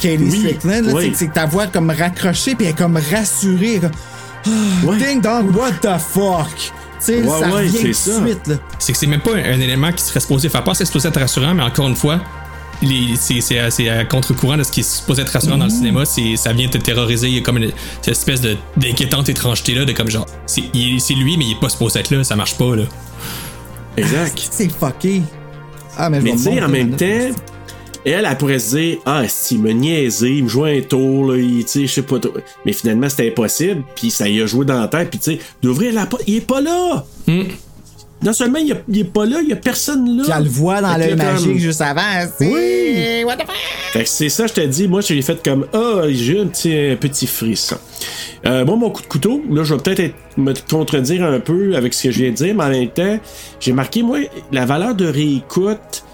Katie 0.00 0.18
Oui, 0.22 0.30
Strickland, 0.38 0.84
là, 0.86 0.92
oui. 0.94 1.12
c'est 1.14 1.28
que- 1.28 1.34
ta 1.34 1.46
voix 1.46 1.64
est 1.64 1.72
comme 1.72 1.90
raccrochée, 1.90 2.54
puis 2.54 2.66
elle 2.66 2.72
est 2.72 2.78
comme 2.78 2.98
rassurée. 3.12 3.78
comme, 3.80 3.90
Ah, 4.44 4.50
Ouais. 4.86 4.96
Ding 4.98 5.20
dong, 5.20 5.54
what 5.56 5.70
the 5.82 5.98
fuck? 6.00 6.48
Tu 6.56 6.72
sais, 6.98 7.22
Ouais, 7.22 7.28
ça 7.40 7.48
ouais, 7.54 7.68
c'est 7.68 7.92
ça. 7.92 8.12
C'est 8.78 8.92
que 8.92 8.98
c'est 8.98 9.06
même 9.06 9.20
pas 9.20 9.32
un, 9.34 9.52
un 9.54 9.60
élément 9.60 9.92
qui 9.92 10.02
serait 10.02 10.18
supposé 10.20 10.48
faire 10.48 10.64
peur, 10.64 10.74
c'est 10.74 10.84
supposé 10.84 11.08
être 11.08 11.20
rassurant, 11.20 11.54
mais 11.54 11.62
encore 11.62 11.86
une 11.88 11.94
fois, 11.96 12.18
c'est 13.16 13.58
à, 13.58 13.70
c'est 13.70 13.88
à 13.88 14.04
contre-courant 14.04 14.56
de 14.56 14.62
ce 14.62 14.72
qui 14.72 14.80
est 14.80 14.82
supposé 14.98 15.22
être 15.22 15.30
rassurant 15.30 15.58
dans 15.58 15.64
le 15.64 15.70
cinéma. 15.70 16.04
C'est 16.04 16.36
ça 16.36 16.52
vient 16.52 16.68
te 16.68 16.78
terroriser. 16.78 17.28
Il 17.28 17.34
y 17.34 17.38
a 17.38 17.40
comme 17.42 17.58
une, 17.58 17.70
cette 18.00 18.16
espèce 18.16 18.40
de 18.40 18.56
d'inquiétante 18.76 19.28
étrangeté 19.28 19.74
là, 19.74 19.84
de 19.84 19.92
comme 19.92 20.10
genre, 20.10 20.26
c'est 20.46 20.62
lui, 21.14 21.36
mais 21.36 21.44
il 21.44 21.52
est 21.52 21.60
pas 21.60 21.68
supposé 21.68 22.00
être 22.00 22.10
là, 22.10 22.24
ça 22.24 22.36
marche 22.36 22.56
pas 22.56 22.74
là. 22.76 22.84
Exact. 23.96 24.48
C'est 24.50 24.70
fucké. 24.70 25.22
Ah, 25.96 26.08
mais 26.08 26.20
tu 26.32 26.38
sais, 26.38 26.62
en 26.62 26.68
même 26.68 26.96
temps, 26.96 27.36
elle, 28.04 28.26
elle 28.28 28.36
pourrait 28.38 28.58
se 28.58 28.76
dire 28.76 28.98
Ah, 29.04 29.24
si, 29.28 29.56
il 29.56 29.60
me 29.60 29.72
niaisait, 29.72 30.36
il 30.36 30.44
me 30.44 30.48
jouait 30.48 30.78
un 30.78 30.80
tour, 30.82 31.32
là, 31.32 31.36
il- 31.38 31.64
tu 31.64 31.70
sais, 31.70 31.86
je 31.86 31.92
sais 31.92 32.02
pas 32.02 32.18
trop. 32.18 32.32
Mais 32.64 32.72
finalement, 32.72 33.08
c'était 33.08 33.28
impossible, 33.28 33.82
puis 33.94 34.10
ça 34.10 34.28
y 34.28 34.40
a 34.40 34.46
joué 34.46 34.64
dans 34.64 34.80
la 34.80 34.88
tête, 34.88 35.10
puis 35.10 35.18
tu 35.18 35.32
sais, 35.32 35.38
d'ouvrir 35.62 35.92
la 35.92 36.06
porte, 36.06 36.22
il 36.26 36.36
est 36.36 36.40
pas 36.46 36.60
là! 36.62 37.04
Non 38.22 38.32
seulement 38.32 38.58
il, 38.58 38.68
y 38.68 38.72
a- 38.72 38.80
il 38.88 38.98
est 39.00 39.04
pas 39.04 39.26
là, 39.26 39.38
il 39.42 39.48
y 39.48 39.52
a 39.52 39.56
personne 39.56 40.16
là. 40.16 40.22
Puis 40.24 40.32
elle 40.36 40.44
le 40.44 40.48
voit 40.50 40.80
dans 40.80 40.96
l'œil 40.96 41.16
magique 41.16 41.58
juste 41.58 41.80
avant. 41.80 42.00
Oui. 42.40 43.24
What 43.24 43.36
the 43.36 43.40
fuck? 43.40 43.56
Fait 43.92 44.02
que 44.04 44.08
c'est 44.08 44.28
ça, 44.28 44.46
je 44.46 44.52
te 44.52 44.60
dis, 44.60 44.86
moi, 44.88 45.00
j'ai 45.00 45.20
fait 45.22 45.42
comme 45.44 45.66
Ah, 45.72 46.02
j'ai 46.08 46.40
un 46.40 46.46
petit, 46.46 46.72
un 46.92 46.96
petit 46.96 47.26
frisson. 47.26 47.76
Euh, 48.46 48.64
moi, 48.64 48.76
mon 48.76 48.90
coup 48.90 49.02
de 49.02 49.06
couteau, 49.06 49.42
là, 49.50 49.62
je 49.64 49.74
vais 49.74 49.80
peut-être 49.80 50.00
être- 50.00 50.14
me 50.36 50.52
contredire 50.70 51.24
un 51.24 51.40
peu 51.40 51.76
avec 51.76 51.94
ce 51.94 52.04
que 52.04 52.10
je 52.10 52.18
viens 52.22 52.30
de 52.30 52.36
dire, 52.36 52.54
mais 52.54 52.64
en 52.64 52.70
même 52.70 52.88
temps, 52.88 53.18
j'ai 53.60 53.72
marqué, 53.72 54.02
moi, 54.02 54.18
la 54.50 54.66
valeur 54.66 54.94
de 54.94 55.06
réécoute. 55.06 56.04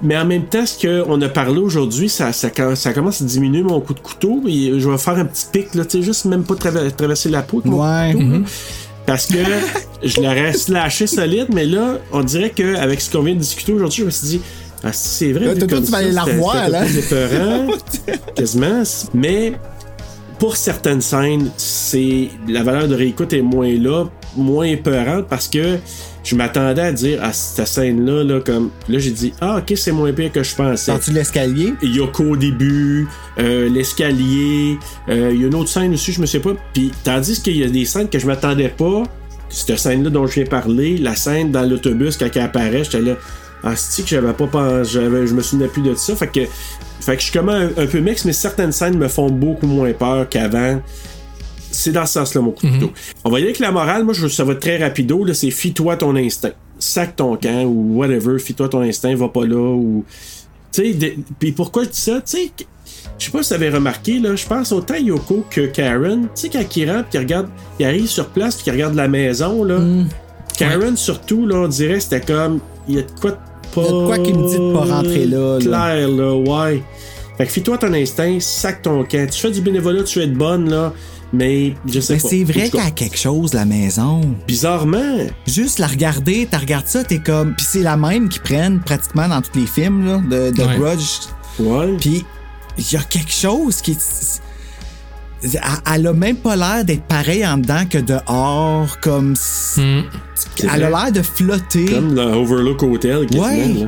Mais 0.00 0.16
en 0.16 0.24
même 0.24 0.44
temps, 0.46 0.64
ce 0.64 0.86
qu'on 1.04 1.20
a 1.22 1.28
parlé 1.28 1.58
aujourd'hui, 1.58 2.08
ça, 2.08 2.32
ça, 2.32 2.50
ça 2.76 2.92
commence 2.92 3.20
à 3.20 3.24
diminuer 3.24 3.62
mon 3.64 3.80
coup 3.80 3.94
de 3.94 3.98
couteau. 4.00 4.42
Et 4.46 4.78
je 4.78 4.88
vais 4.88 4.98
faire 4.98 5.14
un 5.18 5.24
petit 5.24 5.46
pic, 5.52 5.74
là, 5.74 5.84
tu 5.84 5.98
sais, 5.98 6.02
juste 6.04 6.24
même 6.26 6.44
pas 6.44 6.54
traver- 6.54 6.90
traverser 6.92 7.28
la 7.30 7.42
peau 7.42 7.60
de 7.60 7.68
mon 7.68 7.82
Ouais. 7.82 8.12
couteau. 8.12 8.44
Parce 9.08 9.26
que 9.26 9.38
je 10.02 10.20
l'aurais 10.20 10.52
slashé 10.52 11.06
solide, 11.06 11.46
mais 11.50 11.64
là, 11.64 11.98
on 12.12 12.22
dirait 12.22 12.50
qu'avec 12.50 13.00
ce 13.00 13.10
qu'on 13.10 13.22
vient 13.22 13.34
de 13.34 13.40
discuter 13.40 13.72
aujourd'hui, 13.72 14.00
je 14.00 14.04
me 14.04 14.10
suis 14.10 14.26
dit, 14.26 14.40
ah, 14.84 14.92
si, 14.92 15.08
c'est 15.08 15.32
vrai. 15.32 15.54
Là, 15.54 15.66
comme 15.66 15.82
tu 15.82 15.90
vas 15.90 15.98
aller 15.98 16.12
la 16.12 16.24
revoir, 16.24 16.68
là. 16.68 16.84
épeurant, 16.86 17.68
quasiment. 18.34 18.82
Mais 19.14 19.54
pour 20.38 20.58
certaines 20.58 21.00
scènes, 21.00 21.50
c'est 21.56 22.28
la 22.48 22.62
valeur 22.62 22.86
de 22.86 22.94
réécoute 22.94 23.32
est 23.32 23.40
moins 23.40 23.72
là, 23.78 24.04
moins 24.38 24.66
épeurante 24.66 25.26
parce 25.28 25.48
que 25.48 25.78
je 26.24 26.34
m'attendais 26.36 26.82
à 26.82 26.92
dire 26.92 27.22
à 27.22 27.32
cette 27.32 27.66
scène-là, 27.66 28.22
là, 28.22 28.40
comme 28.40 28.70
là 28.88 28.98
j'ai 28.98 29.10
dit 29.10 29.32
ah 29.40 29.58
ok 29.58 29.76
c'est 29.76 29.92
moins 29.92 30.12
pire 30.12 30.32
que 30.32 30.42
je 30.42 30.54
pensais. 30.54 30.90
Sors-tu 30.90 31.12
l'escalier? 31.12 31.74
Yoko 31.82 32.24
au 32.24 32.36
début, 32.36 33.08
euh, 33.38 33.68
l'escalier, 33.68 34.78
euh, 35.08 35.30
il 35.32 35.40
y 35.40 35.44
a 35.44 35.46
une 35.46 35.54
autre 35.54 35.70
scène 35.70 35.92
aussi, 35.94 36.12
je 36.12 36.20
me 36.20 36.26
sais 36.26 36.40
pas. 36.40 36.52
Puis 36.72 36.92
tandis 37.04 37.40
qu'il 37.40 37.56
y 37.56 37.64
a 37.64 37.68
des 37.68 37.84
scènes 37.84 38.08
que 38.08 38.18
je 38.18 38.26
m'attendais 38.26 38.68
pas, 38.68 39.04
cette 39.48 39.78
scène-là 39.78 40.10
dont 40.10 40.26
je 40.26 40.34
viens 40.34 40.44
parler, 40.44 40.98
la 40.98 41.16
scène 41.16 41.50
dans 41.50 41.62
l'autobus 41.62 42.16
quand 42.16 42.28
elle 42.34 42.42
apparaît, 42.42 42.84
j'étais 42.84 43.00
là, 43.00 43.14
ah 43.64 43.74
c'est 43.74 44.02
que 44.02 44.08
j'avais 44.08 44.32
pas 44.32 44.46
pensé, 44.46 44.92
j'avais, 44.92 45.26
je 45.26 45.34
me 45.34 45.42
souvenais 45.42 45.68
plus 45.68 45.82
de 45.82 45.94
ça. 45.94 46.14
Fait 46.14 46.28
que, 46.28 46.40
fait 47.00 47.14
que 47.14 47.20
je 47.20 47.24
suis 47.24 47.32
comme 47.32 47.48
un, 47.48 47.68
un 47.76 47.86
peu 47.86 48.00
mix, 48.00 48.24
mais 48.24 48.32
certaines 48.32 48.72
scènes 48.72 48.98
me 48.98 49.08
font 49.08 49.30
beaucoup 49.30 49.66
moins 49.66 49.92
peur 49.92 50.28
qu'avant. 50.28 50.80
C'est 51.78 51.92
dans 51.92 52.06
ce 52.06 52.14
sens-là, 52.14 52.40
mon 52.40 52.50
coup 52.50 52.66
de 52.66 52.72
couteau. 52.72 52.92
On 53.24 53.30
va 53.30 53.38
y 53.38 53.42
aller 53.42 53.50
avec 53.50 53.60
la 53.60 53.70
morale. 53.70 54.02
Moi, 54.02 54.12
je, 54.12 54.26
ça 54.26 54.42
va 54.42 54.54
être 54.54 54.58
très 54.58 54.78
rapido. 54.78 55.22
Là, 55.22 55.32
c'est 55.32 55.52
fie-toi 55.52 55.96
ton 55.96 56.16
instinct. 56.16 56.50
Sac 56.80 57.14
ton 57.14 57.36
camp 57.36 57.64
ou 57.66 57.98
whatever. 57.98 58.40
Fie-toi 58.40 58.68
ton 58.68 58.80
instinct, 58.80 59.14
va 59.14 59.28
pas 59.28 59.46
là. 59.46 59.56
ou 59.56 60.04
Tu 60.72 60.92
sais, 60.92 61.16
puis 61.38 61.52
pourquoi 61.52 61.84
je 61.84 61.90
dis 61.90 62.00
ça? 62.00 62.20
Tu 62.20 62.36
sais, 62.36 62.50
je 63.16 63.24
sais 63.26 63.30
pas 63.30 63.44
si 63.44 63.50
vous 63.50 63.54
avez 63.54 63.70
remarqué, 63.70 64.18
là, 64.18 64.34
je 64.34 64.44
pense 64.44 64.72
autant 64.72 64.96
Yoko 64.96 65.44
que 65.48 65.66
Karen. 65.66 66.22
Tu 66.34 66.42
sais, 66.42 66.48
quand 66.48 66.76
il 66.76 66.90
rentre, 66.90 67.08
il 67.14 67.18
regarde, 67.18 67.48
il 67.78 67.86
arrive 67.86 68.06
sur 68.08 68.26
place, 68.30 68.56
puis 68.56 68.64
il 68.66 68.72
regarde 68.72 68.96
la 68.96 69.06
maison, 69.06 69.62
là. 69.62 69.78
Karen, 70.56 70.96
surtout, 70.96 71.46
là, 71.46 71.58
on 71.58 71.68
dirait, 71.68 72.00
c'était 72.00 72.20
comme, 72.20 72.58
il 72.88 72.96
y 72.96 72.98
a 72.98 73.02
de 73.02 73.20
quoi 73.20 73.30
de 73.30 73.36
pas. 73.72 73.82
Il 73.82 73.82
y 73.82 73.86
a 73.86 73.90
de 73.92 74.06
quoi 74.06 74.18
qui 74.18 74.32
me 74.32 74.48
dit 74.48 74.58
de 74.58 74.72
pas 74.72 74.96
rentrer 74.96 75.26
là, 75.26 75.58
là. 75.60 75.94
Clair, 75.94 76.08
là, 76.08 76.34
ouais. 76.34 76.82
Fait 77.36 77.46
que 77.46 77.52
fie-toi 77.52 77.78
ton 77.78 77.92
instinct, 77.94 78.40
sac 78.40 78.82
ton 78.82 79.04
camp. 79.04 79.30
Tu 79.30 79.38
fais 79.38 79.52
du 79.52 79.60
bénévolat, 79.60 80.02
tu 80.02 80.20
es 80.20 80.26
de 80.26 80.34
bonne, 80.34 80.68
là. 80.68 80.92
Mais 81.32 81.74
je 81.86 82.00
sais 82.00 82.14
Mais 82.14 82.20
pas. 82.20 82.28
c'est 82.28 82.44
vrai 82.44 82.64
tout 82.64 82.70
qu'il 82.70 82.80
y 82.80 82.82
cas, 82.82 82.88
a 82.88 82.90
quelque 82.90 83.18
chose, 83.18 83.52
la 83.52 83.64
maison. 83.66 84.20
Bizarrement. 84.46 85.18
Juste 85.46 85.78
la 85.78 85.86
regarder, 85.86 86.48
t'as 86.50 86.58
regardes 86.58 86.86
ça, 86.86 87.04
t'es 87.04 87.18
comme. 87.18 87.54
Puis 87.54 87.66
c'est 87.68 87.82
la 87.82 87.96
même 87.98 88.28
qu'ils 88.30 88.40
prennent 88.42 88.80
pratiquement 88.80 89.28
dans 89.28 89.42
tous 89.42 89.58
les 89.58 89.66
films 89.66 90.06
là, 90.06 90.16
de, 90.18 90.50
de 90.56 90.62
Ouais. 90.62 90.78
Grudge. 90.78 91.08
Ouais. 91.58 91.96
Puis 92.00 92.24
il 92.78 92.92
y 92.92 92.96
a 92.96 93.02
quelque 93.02 93.32
chose 93.32 93.82
qui. 93.82 93.96
Elle, 95.86 96.06
a 96.06 96.12
même 96.12 96.36
pas 96.36 96.56
l'air 96.56 96.84
d'être 96.84 97.04
pareille 97.04 97.46
en 97.46 97.58
dedans 97.58 97.84
que 97.88 97.98
dehors, 97.98 98.98
comme. 99.00 99.32
s- 99.34 99.78
Elle 100.62 100.68
a 100.84 100.90
l'air 100.90 101.12
de 101.12 101.22
flotter. 101.22 101.84
Comme 101.86 102.14
le 102.14 102.22
Overlook 102.22 102.82
Hotel, 102.82 103.26
quasiment, 103.26 103.44
Ouais. 103.46 103.66
là. 103.84 103.86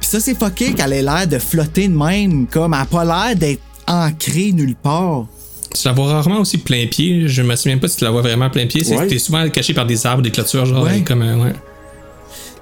Puis 0.00 0.08
ça, 0.10 0.20
c'est 0.20 0.38
fucké 0.38 0.72
qu'elle 0.74 0.92
ait 0.92 1.02
l'air 1.02 1.26
de 1.26 1.38
flotter 1.38 1.88
de 1.88 1.96
même, 1.96 2.46
comme 2.46 2.72
elle 2.74 2.80
a 2.80 2.84
pas 2.84 3.04
l'air 3.04 3.34
d'être 3.36 3.62
ancrée 3.88 4.52
nulle 4.52 4.76
part. 4.76 5.26
Tu 5.74 5.86
la 5.86 5.92
vois 5.92 6.06
rarement 6.12 6.40
aussi 6.40 6.58
plein 6.58 6.86
pied. 6.86 7.28
Je 7.28 7.42
me 7.42 7.54
souviens 7.56 7.78
pas 7.78 7.88
si 7.88 7.96
tu 7.96 8.04
la 8.04 8.10
vois 8.10 8.22
vraiment 8.22 8.50
plein 8.50 8.66
pied. 8.66 8.82
C'est 8.84 8.96
Ouais. 8.96 9.04
que 9.04 9.10
t'es 9.10 9.18
souvent 9.18 9.48
caché 9.48 9.72
par 9.72 9.86
des 9.86 10.04
arbres, 10.06 10.22
des 10.22 10.30
clôtures, 10.30 10.66
genre 10.66 10.84
Ouais. 10.84 11.02
comme 11.02 11.22
euh, 11.22 11.36
ouais. 11.36 11.52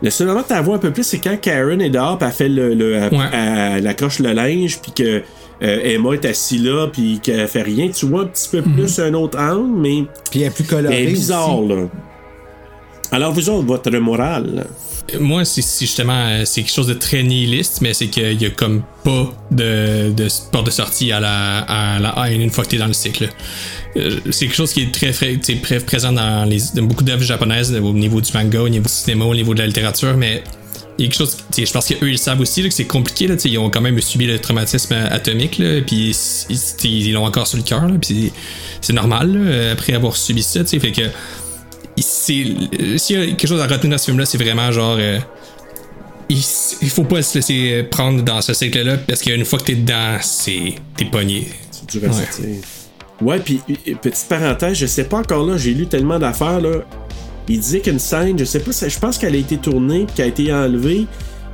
Le 0.03 0.11
seul 0.11 0.29
moment 0.29 0.43
que 0.43 0.55
tu 0.55 0.63
vois 0.63 0.77
un 0.77 0.79
peu 0.79 0.93
plus, 0.93 1.03
c'est 1.05 1.19
quand 1.19 1.37
Karen 1.41 1.81
est 1.81 1.91
dehors, 1.91 2.19
puis 2.19 2.29
elle 2.29 2.35
fait 2.35 2.49
le, 2.49 2.75
le 2.75 2.95
elle, 2.95 3.13
Ouais. 3.15 3.27
elle 3.33 3.87
accroche 3.87 4.21
le 4.21 4.33
linge, 4.33 4.79
puis 4.81 4.93
que 4.93 5.23
euh, 5.61 5.81
Emma 5.83 6.13
est 6.13 6.25
assise 6.25 6.63
là, 6.63 6.87
puis 6.87 7.19
qu'elle 7.21 7.49
fait 7.49 7.63
rien. 7.63 7.89
Tu 7.89 8.07
vois 8.07 8.23
un 8.23 8.27
petit 8.27 8.49
peu 8.49 8.63
plus 8.63 8.99
un 9.01 9.13
autre 9.15 9.37
angle, 9.41 9.77
mais 9.81 10.05
Puis 10.31 10.43
elle 10.43 10.49
est 10.49 10.51
plus 10.55 10.63
colorée. 10.65 11.03
elle 11.03 11.09
est 11.09 11.13
bizarre 11.13 11.59
aussi. 11.59 11.69
là. 11.75 11.83
Alors 13.11 13.33
vous 13.33 13.49
autres, 13.49 13.67
votre 13.67 13.91
morale? 13.99 14.67
Moi, 15.19 15.45
c'est 15.47 15.63
justement 15.81 16.27
euh, 16.27 16.45
c'est 16.45 16.63
quelque 16.63 16.75
chose 16.75 16.87
de 16.87 16.95
très 16.95 17.23
nihiliste, 17.23 17.81
mais 17.81 17.95
c'est 17.95 18.09
qu'il 18.09 18.41
y 18.41 18.45
a 18.45 18.51
comme 18.51 18.83
pas 19.03 19.33
de, 19.51 20.13
de 20.13 20.29
porte 20.53 20.67
de 20.67 20.71
sortie 20.71 21.13
à 21.13 21.21
la, 21.21 21.61
à 21.61 21.99
la 21.99 22.31
une 22.31 22.51
fois 22.51 22.65
que 22.65 22.71
t'es 22.71 22.77
dans 22.77 22.87
le 22.87 22.93
cycle. 22.93 23.31
Euh, 23.97 24.19
c'est 24.31 24.47
quelque 24.47 24.57
chose 24.57 24.73
qui 24.73 24.83
est 24.83 24.93
très, 24.93 25.13
très, 25.13 25.81
présent 25.81 26.13
dans, 26.13 26.47
les, 26.47 26.61
beaucoup 26.83 27.05
d'œuvres 27.05 27.23
japonaises 27.23 27.75
au 27.75 27.93
niveau 27.95 28.21
du 28.21 28.31
manga, 28.35 28.61
au 28.61 28.69
niveau 28.69 28.85
du 28.85 28.93
cinéma, 28.93 29.25
au 29.25 29.35
niveau 29.35 29.55
de 29.55 29.61
la 29.61 29.67
littérature, 29.67 30.15
mais 30.19 30.43
il 30.99 31.05
y 31.05 31.09
a 31.09 31.11
quelque 31.11 31.19
chose, 31.19 31.39
je 31.57 31.73
pense 31.73 31.87
qu'eux 31.87 32.11
ils 32.11 32.19
savent 32.19 32.41
aussi 32.41 32.63
que 32.63 32.75
c'est 32.75 32.85
compliqué, 32.85 33.29
là, 33.29 33.37
ils 33.43 33.59
ont 33.59 33.71
quand 33.71 33.81
même 33.81 33.99
subi 34.01 34.27
le 34.27 34.39
traumatisme 34.41 34.93
atomique, 34.93 35.59
là, 35.59 35.81
puis 35.81 36.15
ils 36.85 37.13
l'ont 37.13 37.25
encore 37.25 37.47
sur 37.47 37.57
le 37.57 37.63
cœur, 37.63 37.89
puis 38.03 38.33
c'est 38.81 38.93
normal 38.93 39.71
après 39.73 39.95
avoir 39.95 40.17
subi 40.17 40.43
ça, 40.43 40.65
fait 40.65 40.93
que 40.93 41.03
s'il 42.03 42.69
y 43.11 43.17
a 43.17 43.27
quelque 43.27 43.47
chose 43.47 43.61
à 43.61 43.67
retenir 43.67 43.91
dans 43.93 43.99
ce 43.99 44.05
film 44.07 44.19
là 44.19 44.27
c'est 44.27 44.39
vraiment 44.39 44.71
genre 44.73 44.97
euh, 44.99 45.19
il, 46.29 46.43
il 46.83 46.91
faut 46.91 47.05
pas 47.05 47.23
se 47.23 47.39
laisser 47.39 47.83
prendre 47.91 48.23
dans 48.23 48.41
ce 48.41 48.53
cycle 48.55 48.83
là 48.83 48.97
parce 48.97 49.23
qu'une 49.23 49.45
fois 49.45 49.59
que 49.59 49.65
t'es 49.65 49.75
dedans 49.75 50.17
c'est 50.21 50.75
t'es 50.97 51.05
pogné. 51.07 51.49
Du 51.91 51.99
reste, 52.01 52.43
Ouais, 53.21 53.39
puis 53.41 53.61
euh, 53.71 53.95
petite 54.01 54.27
parenthèse, 54.29 54.77
je 54.77 54.87
sais 54.87 55.05
pas 55.05 55.19
encore 55.19 55.45
là, 55.47 55.57
j'ai 55.57 55.73
lu 55.75 55.87
tellement 55.87 56.19
d'affaires 56.19 56.61
là. 56.61 56.85
Il 57.49 57.59
disait 57.59 57.81
qu'une 57.81 57.99
scène, 57.99 58.39
je 58.39 58.45
sais 58.45 58.61
pas, 58.61 58.71
je 58.87 58.99
pense 58.99 59.17
qu'elle 59.19 59.35
a 59.35 59.39
été 59.39 59.57
tournée, 59.57 60.07
qu'elle 60.15 60.27
a 60.27 60.29
été 60.29 60.53
enlevée, 60.53 61.07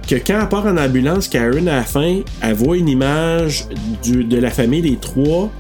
que 0.09 0.16
quand 0.16 0.41
elle 0.43 0.49
part 0.49 0.66
en 0.66 0.77
ambulance, 0.77 1.29
Karen 1.29 1.69
à 1.69 1.77
la 1.77 1.85
fin, 1.85 2.21
elle 2.43 2.55
voit 2.55 2.77
une 2.77 2.89
image 2.89 3.66
du- 4.03 4.25
de 4.25 4.39
la 4.39 4.51
famille 4.51 4.83
des 4.83 4.97
trois, 4.97 5.51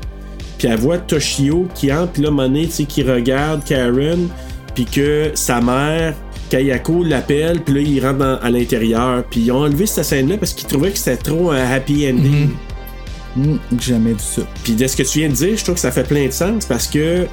puis 0.58 0.66
elle 0.68 0.76
voit 0.78 0.98
Toshio 0.98 1.68
qui 1.74 1.92
entre, 1.92 2.12
puis 2.14 2.22
là, 2.22 2.30
Monet, 2.32 2.66
tu 2.66 2.72
sais, 2.72 2.84
qui 2.84 3.02
regarde 3.04 3.62
Karen, 3.64 4.28
puis 4.74 4.84
que 4.84 5.30
sa 5.34 5.60
mère, 5.60 6.14
Kayako 6.50 7.04
l'appelle, 7.04 7.60
puis 7.62 7.74
là, 7.74 7.80
il 7.80 8.00
rentre 8.04 8.18
dans- 8.18 8.38
à 8.40 8.50
l'intérieur, 8.50 9.24
puis 9.30 9.40
ils 9.40 9.52
ont 9.52 9.58
enlevé 9.62 9.86
cette 9.86 10.04
scène-là 10.04 10.36
parce 10.36 10.52
qu'ils 10.52 10.68
trouvaient 10.68 10.90
que 10.90 10.98
c'était 10.98 11.16
trop 11.16 11.50
un 11.50 11.64
happy 11.70 12.06
ending. 12.08 12.50
J'ai 13.36 13.92
jamais 13.94 14.12
vu 14.12 14.18
ça. 14.20 14.42
Puis 14.62 14.74
de 14.74 14.86
ce 14.86 14.96
que 14.96 15.02
tu 15.02 15.18
viens 15.20 15.28
de 15.28 15.34
dire, 15.34 15.56
je 15.56 15.62
trouve 15.64 15.74
que 15.74 15.80
ça 15.80 15.90
fait 15.90 16.04
plein 16.06 16.26
de 16.26 16.30
sens 16.32 16.66
parce 16.66 16.86
que, 16.86 17.26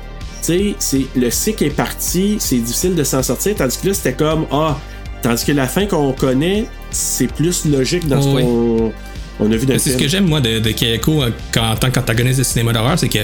tu 0.44 0.76
sais, 0.80 1.02
le 1.16 1.30
cycle 1.30 1.66
est 1.66 1.70
parti, 1.76 2.38
c'est 2.40 2.58
difficile 2.58 2.96
de 2.96 3.04
s'en 3.04 3.22
sortir, 3.22 3.56
tandis 3.56 3.78
que 3.78 3.88
là, 3.90 3.94
c'était 3.94 4.14
comme, 4.14 4.46
ah, 4.52 4.80
tandis 5.22 5.46
que 5.46 5.52
la 5.52 5.68
fin 5.68 5.86
qu'on 5.86 6.14
connaît, 6.14 6.66
c'est 6.90 7.28
plus 7.32 7.66
logique 7.66 8.08
dans 8.08 8.22
ce 8.22 8.28
Oui. 8.30 8.42
qu'on 8.44 8.92
on 9.40 9.52
a 9.52 9.56
vu 9.56 9.66
dans 9.66 9.74
le 9.74 9.80
c'est 9.80 9.92
ce 9.92 9.98
que 9.98 10.08
j'aime 10.08 10.26
moi 10.28 10.42
de, 10.42 10.60
de 10.60 10.72
Kayako 10.72 11.24
euh, 11.24 11.30
en 11.60 11.76
tant 11.76 11.90
qu'antagoniste 11.90 12.40
de 12.40 12.44
cinéma 12.44 12.74
d'horreur 12.74 13.00
c'est 13.00 13.08
que 13.10 13.20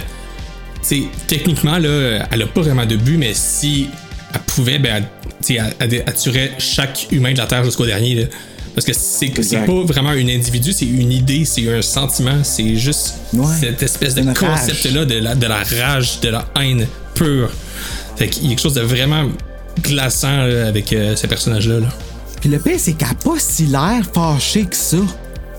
c'est 0.82 1.04
techniquement 1.28 1.78
là 1.78 2.26
elle 2.32 2.42
a 2.42 2.48
pas 2.48 2.62
vraiment 2.62 2.86
de 2.88 2.96
but 2.96 3.18
mais 3.18 3.34
si 3.36 3.88
elle 4.38 4.44
pouvait 4.54 4.80
ben 4.80 5.04
elle, 5.50 5.76
elle, 5.80 6.14
tuerait 6.14 6.52
chaque 6.58 7.08
humain 7.12 7.34
de 7.34 7.38
la 7.38 7.46
terre 7.46 7.64
jusqu'au 7.64 7.86
dernier 7.86 8.16
là. 8.16 8.24
parce 8.76 8.86
que 8.86 8.94
c'est 8.94 9.30
pas 9.66 9.82
vraiment 9.84 10.10
un 10.10 10.28
individu 10.28 10.72
c'est 10.74 10.86
une 10.86 11.12
idée 11.12 11.46
c'est 11.46 11.68
un 11.74 11.82
sentiment 11.82 12.44
c'est 12.44 12.76
juste 12.76 13.16
Ouais. 13.34 13.46
cette 13.60 13.82
espèce 13.84 14.16
de 14.16 14.22
Une 14.22 14.34
concept 14.34 14.84
rage. 14.84 14.94
là 14.94 15.06
de 15.06 15.16
la, 15.16 15.36
de 15.36 15.46
la 15.46 15.64
rage 15.64 16.20
de 16.22 16.30
la 16.30 16.46
haine 16.60 16.88
pure 17.14 17.52
fait 18.16 18.28
qu'il 18.30 18.44
y 18.44 18.46
a 18.48 18.50
quelque 18.50 18.62
chose 18.62 18.74
de 18.74 18.82
vraiment 18.82 19.30
glaçant 19.84 20.46
là, 20.46 20.68
avec 20.68 20.92
euh, 20.94 21.16
ces 21.16 21.28
personnages 21.28 21.68
là, 21.68 21.80
là. 21.80 21.88
Puis 22.42 22.50
le 22.50 22.60
pire, 22.60 22.76
c'est 22.80 22.94
qu'elle 22.94 23.10
a 23.10 23.14
pas 23.14 23.40
si 23.40 23.66
l'air 23.66 24.02
fâchée 24.14 24.66
que 24.66 24.76
ça. 24.76 24.98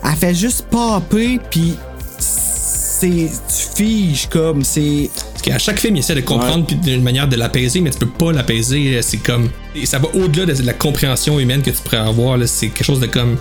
Elle 0.04 0.16
fait 0.16 0.34
juste 0.34 0.62
popper, 0.70 1.40
puis 1.50 1.74
c'est. 2.18 3.28
Tu 3.38 3.76
figes 3.76 4.28
comme. 4.28 4.64
C'est. 4.64 5.10
Parce 5.38 5.50
qu'à 5.52 5.58
chaque 5.58 5.78
film, 5.78 5.94
il 5.94 6.00
essaie 6.00 6.16
de 6.16 6.20
comprendre 6.20 6.66
puis 6.66 6.74
d'une 6.74 7.02
manière 7.02 7.28
de 7.28 7.36
l'apaiser, 7.36 7.80
mais 7.80 7.90
tu 7.90 7.98
peux 8.00 8.06
pas 8.06 8.32
l'apaiser. 8.32 9.00
C'est 9.02 9.18
comme. 9.18 9.48
et 9.76 9.86
ça 9.86 10.00
va 10.00 10.08
au-delà 10.14 10.52
de 10.52 10.62
la 10.64 10.72
compréhension 10.72 11.38
humaine 11.38 11.62
que 11.62 11.70
tu 11.70 11.76
pourrais 11.76 11.98
avoir. 11.98 12.36
C'est 12.48 12.70
quelque 12.70 12.84
chose 12.84 12.98
de 12.98 13.06
comme. 13.06 13.36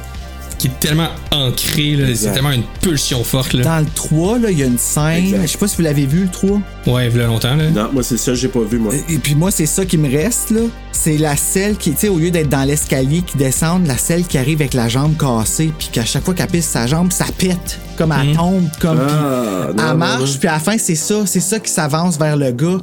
Qui 0.58 0.68
est 0.68 0.80
tellement 0.80 1.10
ancré. 1.32 1.96
là. 1.96 2.08
C'est 2.16 2.32
tellement 2.32 2.52
une 2.52 2.64
pulsion 2.82 3.24
forte. 3.24 3.54
Là. 3.54 3.64
Dans 3.64 3.80
le 3.80 3.86
3, 3.94 4.40
là, 4.40 4.52
il 4.52 4.60
y 4.60 4.64
a 4.64 4.66
une 4.66 4.78
scène. 4.78 5.26
Exact. 5.26 5.42
Je 5.44 5.48
sais 5.48 5.58
pas 5.58 5.68
si 5.68 5.76
vous 5.78 5.84
l'avez 5.84 6.06
vu, 6.06 6.24
le 6.24 6.30
3. 6.30 6.50
Ouais, 6.88 7.10
il 7.10 7.18
y 7.18 7.22
a 7.22 7.28
longtemps. 7.28 7.56
Là. 7.56 7.70
Non, 7.70 7.90
moi, 7.94 8.04
c'est 8.04 8.18
ça, 8.18 8.34
j'ai 8.34 8.48
pas 8.48 8.62
vu, 8.62 8.80
moi. 8.80 8.94
Et 9.10 9.18
puis 9.18 9.36
moi, 9.36 9.52
c'est 9.52 9.66
ça 9.66 9.86
qui 9.86 9.98
me 9.98 10.10
reste, 10.10 10.52
là. 10.52 10.62
C'est 10.92 11.18
la 11.18 11.36
selle 11.36 11.78
qui, 11.78 11.92
tu 11.92 11.98
sais, 11.98 12.10
au 12.10 12.18
lieu 12.18 12.32
d'être 12.32 12.50
dans 12.50 12.64
l'escalier 12.64 13.22
qui 13.22 13.38
descend, 13.38 13.86
la 13.86 13.98
selle 13.98 14.26
qui 14.26 14.38
arrive 14.38 14.62
avec 14.62 14.74
la 14.74 14.88
jambe 14.90 15.16
cassée, 15.16 15.72
puis 15.78 15.90
qu'à 15.92 16.04
chaque 16.06 16.24
fois 16.24 16.34
qu'elle 16.34 16.48
pisse 16.48 16.66
sa 16.66 16.88
jambe, 16.88 17.12
ça 17.12 17.26
pète. 17.38 17.80
Comme 17.98 18.12
elle 18.12 18.36
tombe, 18.36 18.68
comme. 18.80 19.00
Ah, 19.00 19.68
non, 19.68 19.84
elle 19.84 19.90
non, 19.92 19.98
marche, 19.98 20.34
non. 20.34 20.40
puis 20.40 20.48
à 20.48 20.54
la 20.54 20.60
fin, 20.60 20.78
c'est 20.78 20.96
ça. 20.96 21.26
C'est 21.26 21.40
ça 21.40 21.60
qui 21.60 21.72
s'avance 21.72 22.18
vers 22.18 22.36
le 22.36 22.52
gars. 22.52 22.78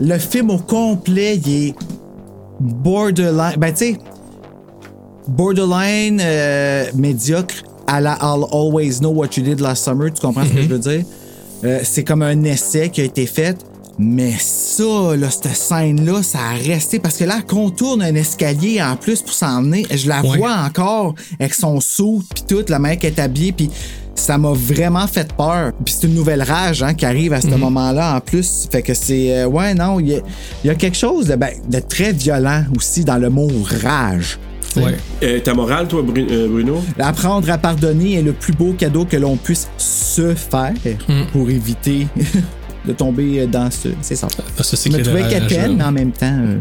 Le 0.00 0.18
film 0.18 0.50
au 0.50 0.58
complet, 0.58 1.40
il 1.46 1.68
est 1.68 1.74
borderline. 2.60 3.54
Ben, 3.58 3.72
tu 3.72 3.78
sais, 3.78 3.98
borderline 5.28 6.20
euh, 6.22 6.84
médiocre 6.94 7.54
à 7.86 8.00
la 8.00 8.16
I'll 8.22 8.44
always 8.52 8.98
know 9.00 9.10
what 9.10 9.36
you 9.36 9.42
did 9.42 9.60
last 9.60 9.84
summer. 9.84 10.10
Tu 10.12 10.20
comprends 10.20 10.44
ce 10.44 10.50
que 10.52 10.62
je 10.62 10.68
veux 10.68 10.78
dire? 10.78 11.04
Euh, 11.64 11.80
c'est 11.82 12.04
comme 12.04 12.22
un 12.22 12.42
essai 12.44 12.88
qui 12.88 13.00
a 13.00 13.04
été 13.04 13.26
fait. 13.26 13.56
Mais 13.98 14.32
ça, 14.40 15.14
là, 15.14 15.28
cette 15.28 15.54
scène-là, 15.54 16.22
ça 16.22 16.38
a 16.38 16.54
resté 16.54 16.98
parce 16.98 17.18
que 17.18 17.24
là, 17.24 17.34
elle 17.38 17.44
contourne 17.44 18.00
un 18.00 18.14
escalier 18.14 18.80
en 18.80 18.96
plus 18.96 19.20
pour 19.20 19.34
s'en 19.34 19.62
venir. 19.62 19.86
Je 19.94 20.08
la 20.08 20.22
Ouais. 20.22 20.38
vois 20.38 20.54
encore 20.64 21.14
avec 21.38 21.52
son 21.52 21.80
sou 21.80 22.22
puis 22.34 22.44
tout, 22.48 22.64
la 22.68 22.78
mec 22.78 23.04
est 23.04 23.18
habillée 23.18 23.52
puis 23.52 23.68
ça 24.14 24.38
m'a 24.38 24.52
vraiment 24.52 25.06
fait 25.06 25.30
peur. 25.34 25.72
Puis 25.84 25.96
c'est 25.98 26.06
une 26.06 26.14
nouvelle 26.14 26.42
rage 26.42 26.82
hein, 26.82 26.94
qui 26.94 27.04
arrive 27.04 27.34
à 27.34 27.42
ce 27.42 27.48
moment-là 27.48 28.16
en 28.16 28.20
plus. 28.20 28.66
Fait 28.70 28.80
que 28.80 28.94
c'est 28.94 29.36
euh, 29.36 29.46
ouais 29.46 29.74
non, 29.74 30.00
il 30.00 30.08
y, 30.08 30.22
y 30.64 30.70
a 30.70 30.74
quelque 30.74 30.96
chose 30.96 31.26
de, 31.26 31.36
ben, 31.36 31.50
de 31.68 31.80
très 31.80 32.12
violent 32.12 32.64
aussi 32.78 33.04
dans 33.04 33.18
le 33.18 33.28
mot 33.28 33.48
rage. 33.82 34.38
Ouais. 34.76 34.96
Euh, 35.22 35.40
ta 35.40 35.54
morale, 35.54 35.88
toi, 35.88 36.02
euh, 36.16 36.48
Bruno? 36.48 36.82
Apprendre 36.98 37.50
à 37.50 37.58
pardonner 37.58 38.14
est 38.14 38.22
le 38.22 38.32
plus 38.32 38.52
beau 38.52 38.72
cadeau 38.72 39.04
que 39.04 39.16
l'on 39.16 39.36
puisse 39.36 39.68
se 39.78 40.34
faire 40.34 40.72
pour 41.32 41.50
éviter 41.50 42.06
de 42.86 42.92
tomber 42.92 43.46
dans 43.46 43.70
ce. 43.70 43.88
C'est 44.00 44.16
ça. 44.16 44.28
Dans 44.56 44.62
ce 44.62 44.76
Je 44.76 44.80
cycle 44.80 44.98
me 44.98 45.02
trouvais 45.04 45.22
là. 45.22 45.28
mais 45.76 45.84
en 45.84 45.92
même 45.92 46.12
temps. 46.12 46.36
euh, 46.40 46.58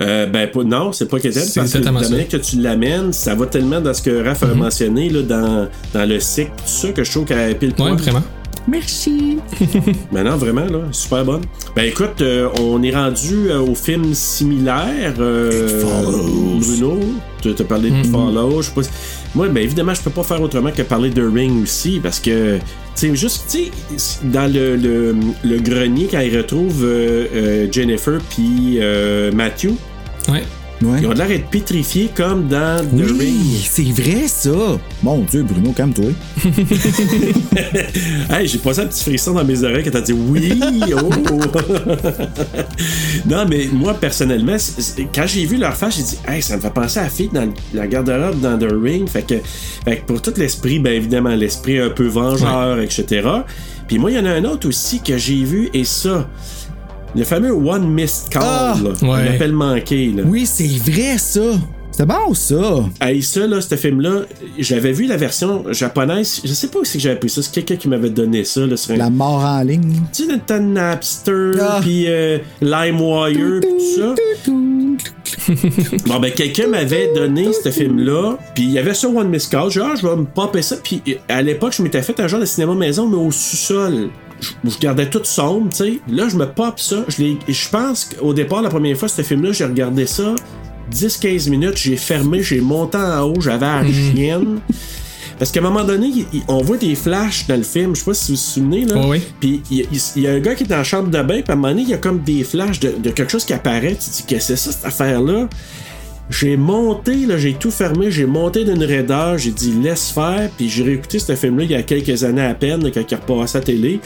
Euh, 0.00 0.26
ben, 0.26 0.48
pas- 0.48 0.62
non, 0.62 0.92
c'est 0.92 1.08
pas 1.08 1.18
C'est 1.18 1.58
parce 1.60 1.72
que 1.72 1.78
la 1.78 1.90
manière 1.90 2.28
que 2.28 2.36
tu 2.36 2.60
l'amènes, 2.60 3.12
ça 3.12 3.34
va 3.34 3.46
tellement 3.46 3.80
dans 3.80 3.92
ce 3.92 4.00
que 4.02 4.24
Raph 4.24 4.44
a 4.44 4.46
Mhm. 4.46 4.54
mentionné, 4.58 5.08
là, 5.08 5.22
dans, 5.22 5.68
dans 5.92 6.08
le 6.08 6.20
cycle, 6.20 6.52
tout 6.56 6.62
ça, 6.66 6.88
que 6.92 7.02
je 7.02 7.10
trouve 7.10 7.24
qu'elle 7.24 7.58
pile 7.58 7.72
Ouais, 7.80 7.92
vraiment. 7.96 8.22
Merci. 8.68 9.38
Ben 10.12 10.24
non, 10.24 10.36
vraiment, 10.36 10.64
là, 10.64 10.80
super 10.92 11.24
bonne. 11.24 11.42
Ben 11.74 11.84
écoute, 11.84 12.20
euh, 12.20 12.48
on 12.60 12.82
est 12.82 12.94
rendu 12.94 13.50
euh, 13.50 13.60
au 13.60 13.74
film 13.74 14.12
similaire. 14.14 15.14
euh, 15.18 15.82
Bruno, 16.60 16.98
tu 17.40 17.50
as 17.50 17.64
parlé 17.64 17.90
de 17.90 18.06
Follow. 18.06 18.62
Je 18.62 18.68
sais 18.68 18.74
pas 18.74 18.82
si- 18.82 18.90
Moi, 19.34 19.48
ben 19.48 19.62
évidemment, 19.62 19.94
je 19.94 20.02
peux 20.02 20.10
pas 20.10 20.22
faire 20.22 20.40
autrement 20.42 20.70
que 20.70 20.82
parler 20.82 21.10
de 21.10 21.22
Ring 21.26 21.62
aussi, 21.62 22.00
parce 22.02 22.20
que, 22.20 22.56
tu 22.58 22.62
sais, 22.94 23.16
juste, 23.16 23.44
tu 23.50 23.96
sais, 23.96 24.18
dans 24.24 24.52
le, 24.52 24.76
le, 24.76 25.14
le 25.44 25.58
grenier, 25.58 26.08
quand 26.10 26.20
il 26.20 26.36
retrouve 26.36 26.82
euh, 26.84 27.26
euh, 27.34 27.66
Jennifer 27.72 28.18
puis 28.30 28.78
euh, 28.80 29.30
Matthew, 29.32 29.70
Ouais. 30.28 30.42
Ouais. 30.82 30.98
Ils 31.00 31.06
ont 31.06 31.12
l'air 31.12 31.26
d'être 31.26 31.48
pétrifiés 31.48 32.10
comme 32.14 32.46
dans 32.46 32.84
The 32.84 33.00
Ring. 33.00 33.18
Oui, 33.18 33.66
c'est 33.68 33.90
vrai 33.90 34.28
ça. 34.28 34.50
Mon 35.02 35.22
Dieu, 35.22 35.42
Bruno, 35.42 35.72
calme-toi. 35.72 36.12
Hey, 38.30 38.46
j'ai 38.46 38.58
passé 38.58 38.82
un 38.82 38.86
petit 38.86 39.02
frisson 39.02 39.32
dans 39.32 39.44
mes 39.44 39.64
oreilles 39.64 39.82
quand 39.82 39.90
t'as 39.90 40.00
dit 40.00 40.12
oui. 40.12 40.60
Oh. 41.00 41.10
non, 43.26 43.44
mais 43.48 43.68
moi, 43.72 43.94
personnellement, 43.94 44.56
quand 45.14 45.26
j'ai 45.26 45.46
vu 45.46 45.56
leur 45.56 45.74
face, 45.74 45.96
j'ai 45.96 46.02
dit, 46.02 46.18
hey, 46.28 46.42
ça 46.42 46.56
me 46.56 46.60
fait 46.60 46.72
penser 46.72 47.00
à 47.00 47.04
la 47.04 47.10
fille 47.10 47.30
dans 47.32 47.48
la 47.74 47.86
garde-robe 47.86 48.40
dans 48.40 48.58
The 48.58 48.70
Ring. 48.70 49.08
Fait 49.08 49.22
que, 49.22 49.34
fait 49.84 49.98
que 49.98 50.06
pour 50.06 50.22
tout 50.22 50.32
l'esprit, 50.36 50.78
ben 50.78 50.92
évidemment, 50.92 51.34
l'esprit 51.34 51.78
un 51.78 51.90
peu 51.90 52.06
vengeur, 52.06 52.80
etc. 52.80 53.28
Puis 53.86 53.98
moi, 53.98 54.10
il 54.10 54.16
y 54.16 54.20
en 54.20 54.26
a 54.26 54.30
un 54.30 54.44
autre 54.44 54.68
aussi 54.68 55.00
que 55.00 55.16
j'ai 55.16 55.44
vu, 55.44 55.70
et 55.72 55.84
ça, 55.84 56.28
le 57.16 57.24
fameux 57.24 57.52
One 57.52 57.88
Missed 57.88 58.28
Call, 58.30 58.42
Ah! 58.44 58.76
là, 58.82 58.90
Ouais. 59.08 59.24
l'appel 59.32 59.52
manqué. 59.52 60.12
Là. 60.16 60.22
Oui, 60.26 60.46
c'est 60.46 60.66
vrai 60.90 61.18
ça. 61.18 61.40
C'est 61.90 62.06
bon 62.06 62.32
ça. 62.32 62.84
Hey, 63.00 63.20
ça, 63.22 63.44
là, 63.48 63.60
ce 63.60 63.74
film-là, 63.74 64.20
j'avais 64.56 64.92
vu 64.92 65.06
la 65.06 65.16
version 65.16 65.64
japonaise. 65.72 66.40
Je 66.44 66.52
sais 66.52 66.68
pas 66.68 66.78
où 66.78 66.84
c'est 66.84 66.98
que 66.98 67.02
j'avais 67.02 67.18
pris 67.18 67.28
ça. 67.28 67.42
C'est 67.42 67.50
quelqu'un 67.50 67.74
qui 67.74 67.88
m'avait 67.88 68.10
donné 68.10 68.44
ça. 68.44 68.60
Là, 68.66 68.76
sur 68.76 68.94
un- 68.94 68.98
La 68.98 69.10
mort 69.10 69.40
en 69.44 69.62
ligne. 69.62 70.02
Tu 70.12 70.26
sais, 70.26 70.32
t'as 70.46 70.60
Napster, 70.60 71.50
Ah. 71.60 71.78
puis 71.80 72.04
euh, 72.06 72.38
LimeWire, 72.60 73.60
pis 73.60 73.66
tout 73.68 74.00
ça. 74.00 74.14
bon, 76.06 76.20
ben, 76.20 76.30
quelqu'un 76.32 76.68
m'avait 76.68 77.12
donné 77.14 77.48
ce 77.52 77.70
film-là, 77.70 78.38
puis 78.54 78.64
il 78.64 78.70
y 78.72 78.78
avait 78.78 78.94
ça 78.94 79.08
One 79.08 79.28
Miss 79.28 79.46
Call. 79.48 79.70
J'ai 79.70 79.80
dit, 79.80 79.86
ah, 79.90 79.94
je 80.00 80.06
vais 80.06 80.16
me 80.16 80.24
popper 80.24 80.62
ça. 80.62 80.76
Puis 80.82 81.02
à 81.28 81.42
l'époque, 81.42 81.72
je 81.76 81.82
m'étais 81.82 82.02
fait 82.02 82.18
un 82.20 82.28
genre 82.28 82.40
de 82.40 82.44
cinéma 82.46 82.74
maison, 82.74 83.08
mais 83.08 83.16
au 83.16 83.30
sous-sol. 83.32 84.10
Je, 84.40 84.70
je 84.70 84.78
gardais 84.78 85.08
tout 85.10 85.20
sombre, 85.24 85.68
tu 85.70 85.76
sais. 85.76 85.98
Là, 86.08 86.28
je 86.28 86.36
me 86.36 86.46
pop 86.46 86.78
ça. 86.78 87.04
Je, 87.08 87.34
je 87.48 87.68
pense 87.68 88.04
qu'au 88.04 88.32
départ, 88.32 88.62
la 88.62 88.70
première 88.70 88.96
fois, 88.96 89.08
ce 89.08 89.22
film-là, 89.22 89.52
j'ai 89.52 89.64
regardé 89.64 90.06
ça 90.06 90.34
10-15 90.92 91.50
minutes, 91.50 91.76
j'ai 91.76 91.96
fermé, 91.96 92.42
j'ai 92.42 92.60
monté 92.60 92.96
en 92.98 93.20
haut, 93.22 93.40
j'avais 93.40 93.66
la 93.66 93.84
chienne. 93.84 94.60
Parce 95.38 95.52
qu'à 95.52 95.60
un 95.60 95.64
moment 95.64 95.84
donné, 95.84 96.08
il- 96.08 96.26
il- 96.32 96.42
on 96.48 96.62
voit 96.62 96.78
des 96.78 96.94
flashs 96.96 97.46
dans 97.46 97.56
le 97.56 97.62
film, 97.62 97.94
je 97.94 98.00
sais 98.00 98.04
pas 98.06 98.14
si 98.14 98.32
vous 98.32 98.36
vous 98.36 98.42
souvenez, 98.42 98.84
là. 98.84 99.06
Ouais. 99.06 99.20
Puis 99.38 99.62
il 99.70 99.76
y, 99.78 99.82
a- 99.82 99.84
il 100.16 100.22
y 100.22 100.26
a 100.26 100.32
un 100.32 100.40
gars 100.40 100.54
qui 100.56 100.64
est 100.64 100.66
dans 100.66 100.78
la 100.78 100.84
chambre 100.84 101.10
de 101.10 101.22
bain, 101.22 101.42
puis 101.42 101.44
à 101.48 101.52
un 101.52 101.56
moment 101.56 101.68
donné, 101.68 101.82
il 101.82 101.88
y 101.90 101.94
a 101.94 101.98
comme 101.98 102.20
des 102.22 102.42
flashs 102.42 102.80
de, 102.80 102.94
de 102.98 103.10
quelque 103.10 103.30
chose 103.30 103.44
qui 103.44 103.52
apparaît. 103.52 103.96
Tu 104.00 104.10
te 104.10 104.16
dis, 104.16 104.24
qu'est-ce 104.26 104.48
que 104.48 104.56
c'est 104.56 104.70
ça, 104.70 104.72
cette 104.72 104.84
affaire-là? 104.86 105.48
J'ai 106.30 106.58
monté, 106.58 107.24
là, 107.26 107.38
j'ai 107.38 107.54
tout 107.54 107.70
fermé, 107.70 108.10
j'ai 108.10 108.26
monté 108.26 108.64
d'une 108.64 108.84
raideur, 108.84 109.38
j'ai 109.38 109.50
dit 109.50 109.72
laisse 109.82 110.10
faire, 110.10 110.50
puis 110.56 110.68
j'ai 110.68 110.84
réécouté 110.84 111.18
ce 111.18 111.34
film-là 111.34 111.64
il 111.64 111.70
y 111.70 111.74
a 111.74 111.82
quelques 111.82 112.22
années 112.22 112.42
à 112.44 112.52
peine, 112.54 112.84
là, 112.84 112.90
quand 112.92 113.00
il 113.10 113.14
à 113.14 113.46
la 113.54 113.60
télé. 113.60 114.00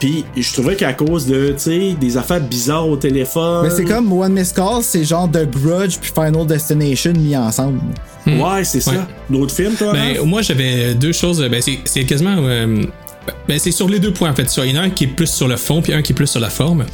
Puis 0.00 0.24
je 0.36 0.52
trouvais 0.52 0.74
qu'à 0.74 0.94
cause 0.94 1.26
de, 1.26 1.50
tu 1.50 1.54
sais, 1.58 1.96
des 2.00 2.16
affaires 2.16 2.40
bizarres 2.40 2.88
au 2.88 2.96
téléphone. 2.96 3.68
Mais 3.68 3.70
c'est 3.70 3.84
comme 3.84 4.12
One 4.12 4.32
Miss 4.32 4.52
Call, 4.52 4.82
c'est 4.82 5.04
genre 5.04 5.30
The 5.30 5.48
Grudge 5.48 5.98
puis 6.00 6.10
Final 6.12 6.46
Destination 6.46 7.12
mis 7.12 7.36
ensemble. 7.36 7.80
Ouais, 8.26 8.64
c'est 8.64 8.80
ça. 8.80 9.06
D'autres 9.28 9.54
films, 9.54 9.74
toi? 9.74 9.92
Ben, 9.92 10.16
Raph? 10.18 10.26
moi, 10.26 10.42
j'avais 10.42 10.94
deux 10.94 11.12
choses. 11.12 11.40
Ben, 11.50 11.62
c'est, 11.62 11.78
c'est 11.84 12.04
quasiment. 12.04 12.36
euh, 12.38 12.82
ben, 13.48 13.58
c'est 13.58 13.70
sur 13.70 13.88
les 13.88 13.98
deux 13.98 14.12
points, 14.12 14.30
en 14.30 14.34
fait. 14.34 14.50
Il 14.64 14.74
y 14.74 14.78
en 14.78 14.82
a 14.82 14.84
un 14.84 14.90
qui 14.90 15.04
est 15.04 15.08
plus 15.08 15.30
sur 15.30 15.48
le 15.48 15.56
fond, 15.56 15.80
puis 15.82 15.92
un 15.92 16.02
qui 16.02 16.12
est 16.12 16.14
plus 16.14 16.26
sur 16.26 16.40
la 16.40 16.50
forme. 16.50 16.84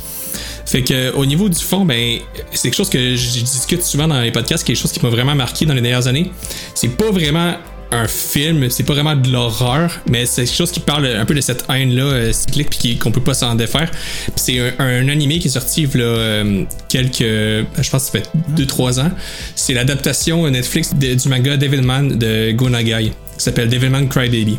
Fait 0.66 0.82
que 0.82 1.12
au 1.14 1.24
niveau 1.24 1.48
du 1.48 1.60
fond, 1.62 1.84
ben 1.84 2.18
c'est 2.52 2.68
quelque 2.68 2.76
chose 2.76 2.90
que 2.90 2.98
je 3.14 3.40
discute 3.40 3.82
souvent 3.82 4.08
dans 4.08 4.20
les 4.20 4.32
podcasts, 4.32 4.64
quelque 4.66 4.76
chose 4.76 4.92
qui 4.92 5.00
m'a 5.02 5.10
vraiment 5.10 5.34
marqué 5.34 5.64
dans 5.64 5.74
les 5.74 5.80
dernières 5.80 6.06
années. 6.08 6.30
C'est 6.74 6.96
pas 6.96 7.10
vraiment 7.10 7.54
un 7.92 8.08
film, 8.08 8.68
c'est 8.68 8.82
pas 8.82 8.94
vraiment 8.94 9.14
de 9.14 9.30
l'horreur, 9.30 9.92
mais 10.10 10.26
c'est 10.26 10.44
quelque 10.44 10.56
chose 10.56 10.72
qui 10.72 10.80
parle 10.80 11.06
un 11.06 11.24
peu 11.24 11.34
de 11.34 11.40
cette 11.40 11.64
haine-là 11.68 12.02
euh, 12.02 12.32
cyclique 12.32 12.68
puis 12.70 12.96
qu'on 12.98 13.12
peut 13.12 13.20
pas 13.22 13.32
s'en 13.34 13.54
défaire. 13.54 13.88
C'est 14.34 14.58
un, 14.58 14.72
un 14.80 15.08
animé 15.08 15.38
qui 15.38 15.46
est 15.46 15.52
sorti 15.52 15.82
il 15.84 15.96
y 15.96 16.02
a 16.02 16.04
euh, 16.04 16.64
quelques, 16.88 17.20
je 17.20 17.90
pense 17.90 18.10
que 18.10 18.18
ça 18.18 18.24
fait 18.24 18.28
2-3 18.60 19.00
ans. 19.02 19.12
C'est 19.54 19.72
l'adaptation 19.72 20.50
Netflix 20.50 20.94
de- 20.96 21.14
du 21.14 21.28
manga 21.28 21.56
Devilman 21.56 22.18
de 22.18 22.50
Go 22.50 22.68
Nagai, 22.68 23.12
qui 23.38 23.44
s'appelle 23.44 23.68
Devilman 23.68 24.08
Crybaby. 24.08 24.58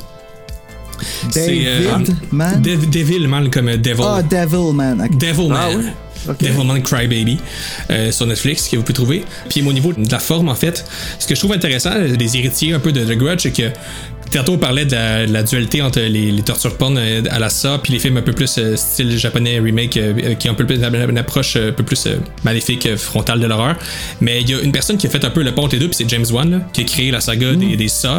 David 1.34 2.16
Man? 2.32 2.62
Dev- 2.62 2.90
Devilman 2.90 3.50
comme 3.50 3.68
euh, 3.70 3.78
Devil. 3.78 4.04
Ah, 4.06 4.22
Devil 4.24 4.74
Man. 4.74 5.02
ok. 5.02 5.18
Devilman. 5.18 5.94
Ah. 6.28 6.34
Devilman 6.42 6.82
Crybaby 6.82 7.38
euh, 7.90 8.12
sur 8.12 8.26
Netflix 8.26 8.68
que 8.68 8.76
vous 8.76 8.82
pouvez 8.84 8.94
trouver. 8.94 9.24
Puis 9.50 9.62
au 9.66 9.72
niveau 9.72 9.94
de 9.94 10.12
la 10.12 10.20
forme, 10.20 10.50
en 10.50 10.56
fait, 10.56 10.84
ce 11.20 11.26
que 11.28 11.36
je 11.36 11.40
trouve 11.40 11.54
intéressant, 11.54 11.92
euh, 11.94 12.16
des 12.16 12.36
héritiers 12.38 12.74
un 12.74 12.80
peu 12.80 12.92
de 12.92 13.04
The 13.06 13.18
Grudge, 13.18 13.42
c'est 13.44 13.52
que 13.52 13.70
tantôt 14.32 14.54
on 14.54 14.58
parlait 14.58 14.86
de 14.86 14.92
la, 14.94 15.26
de 15.28 15.34
la 15.34 15.44
dualité 15.44 15.82
entre 15.82 16.00
les, 16.00 16.32
les 16.32 16.42
tortures 16.42 16.76
porn 16.78 16.98
euh, 16.98 17.22
à 17.30 17.40
la 17.40 17.50
ça, 17.50 17.80
puis 17.82 17.94
les 17.94 18.00
films 18.00 18.18
un 18.18 18.22
peu 18.22 18.34
plus 18.34 18.58
euh, 18.58 18.76
style 18.76 19.18
japonais 19.18 19.60
remake, 19.60 19.98
euh, 19.98 20.14
euh, 20.24 20.34
qui 20.36 20.50
ont 20.50 20.54
un 20.54 20.56
peu 20.56 20.66
plus 20.66 20.78
une, 20.84 21.18
approche 21.18 21.56
un 21.56 21.72
peu 21.72 21.84
plus 21.84 22.06
euh, 22.08 22.18
maléfique, 22.44 22.96
frontale 22.96 23.40
de 23.40 23.46
l'horreur. 23.48 23.76
Mais 24.22 24.42
il 24.42 24.50
y 24.50 24.54
a 24.54 24.60
une 24.62 24.72
personne 24.72 24.98
qui 24.98 25.08
a 25.08 25.10
fait 25.10 25.24
un 25.26 25.30
peu 25.30 25.44
le 25.44 25.54
pont 25.54 25.64
entre 25.64 25.76
les 25.76 25.80
deux, 25.80 25.88
puis 25.88 25.96
c'est 25.96 26.10
James 26.10 26.26
Wan, 26.32 26.50
là, 26.52 26.60
qui 26.74 26.82
a 26.82 26.84
créé 26.84 27.12
la 27.12 27.22
saga 27.22 27.54
des, 27.54 27.76
des 27.78 27.88
Saw, 27.88 28.18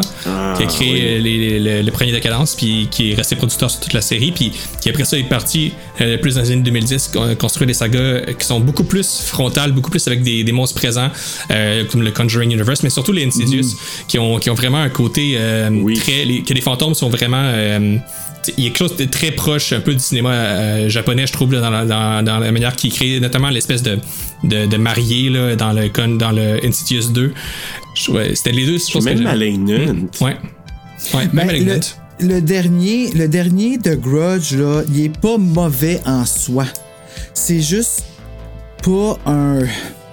qui 0.57 0.63
a 0.63 0.65
créé 0.67 0.91
oui. 0.93 1.01
euh, 1.03 1.19
les, 1.19 1.37
les- 1.37 1.59
le, 1.59 1.81
le 1.83 1.91
premier 1.91 2.11
décadence, 2.11 2.55
puis 2.55 2.87
qui 2.91 3.11
est 3.11 3.15
resté 3.15 3.35
producteur 3.35 3.69
sur 3.69 3.79
toute 3.79 3.93
la 3.93 4.01
série, 4.01 4.31
puis 4.31 4.51
qui 4.81 4.89
après 4.89 5.05
ça 5.05 5.17
est 5.17 5.23
parti 5.23 5.73
euh, 6.01 6.17
plus 6.17 6.35
dans 6.35 6.41
les 6.41 6.51
années 6.51 6.61
2010 6.63 7.11
con- 7.13 7.35
construire 7.37 7.67
des 7.67 7.73
sagas 7.73 8.21
qui 8.39 8.45
sont 8.45 8.59
beaucoup 8.59 8.83
plus 8.83 9.21
frontales, 9.21 9.71
beaucoup 9.71 9.89
plus 9.91 10.05
avec 10.07 10.23
des, 10.23 10.43
des 10.43 10.51
monstres 10.51 10.75
présents, 10.75 11.09
euh, 11.51 11.83
comme 11.85 12.01
le 12.01 12.11
Conjuring 12.11 12.51
Universe, 12.53 12.83
mais 12.83 12.89
surtout 12.89 13.11
les 13.11 13.25
Insidious, 13.25 13.75
qui, 14.07 14.17
ont, 14.19 14.37
qui 14.39 14.49
ont 14.49 14.53
vraiment 14.55 14.79
un 14.79 14.89
côté 14.89 15.33
euh, 15.35 15.69
Oui. 15.71 15.98
Très. 15.99 16.25
les- 16.25 16.41
que 16.43 16.53
les 16.53 16.61
fantômes 16.61 16.93
sont 16.95 17.09
vraiment. 17.09 17.41
euh, 17.43 17.97
il 18.57 18.63
y 18.63 18.67
a 18.67 18.69
quelque 18.69 18.77
chose 18.77 18.95
de 18.95 19.03
très 19.05 19.31
proche 19.31 19.73
un 19.73 19.81
peu 19.81 19.93
du 19.93 19.99
cinéma 19.99 20.31
euh, 20.31 20.89
japonais, 20.89 21.27
je 21.27 21.33
trouve, 21.33 21.53
là, 21.53 21.59
dans, 21.61 21.69
la, 21.69 21.85
dans- 21.85 22.23
dans 22.23 22.39
la 22.39 22.51
manière 22.51 22.75
qu'il 22.75 22.91
crée, 22.91 23.19
notamment 23.19 23.49
l'espèce 23.49 23.83
de, 23.83 23.99
de, 24.43 24.65
de 24.65 24.77
marié 24.77 25.29
là, 25.29 25.55
dans, 25.55 25.73
le, 25.73 25.89
con- 25.89 26.15
dans 26.15 26.31
le 26.31 26.65
Insidious 26.65 27.09
2. 27.11 27.33
Je- 27.95 28.11
ouais, 28.11 28.33
C'était 28.35 28.53
les 28.53 28.65
deux 28.65 28.77
choses 28.79 29.03
que 29.05 29.09
même. 29.09 29.23
Malignant. 29.23 29.95
Ouais. 30.21 30.37
Ouais, 31.13 31.25
même 31.25 31.29
Ben, 31.33 31.45
Malignant. 31.47 31.79
le, 32.21 32.27
le 32.35 32.41
dernier, 32.41 33.11
le 33.11 33.27
dernier 33.27 33.77
de 33.77 33.93
Grudge, 33.95 34.53
là, 34.55 34.83
il 34.93 35.05
est 35.05 35.17
pas 35.21 35.37
mauvais 35.37 35.99
en 36.05 36.25
soi. 36.25 36.65
C'est 37.33 37.61
juste 37.61 38.03
pas 38.83 39.17
un. 39.25 39.59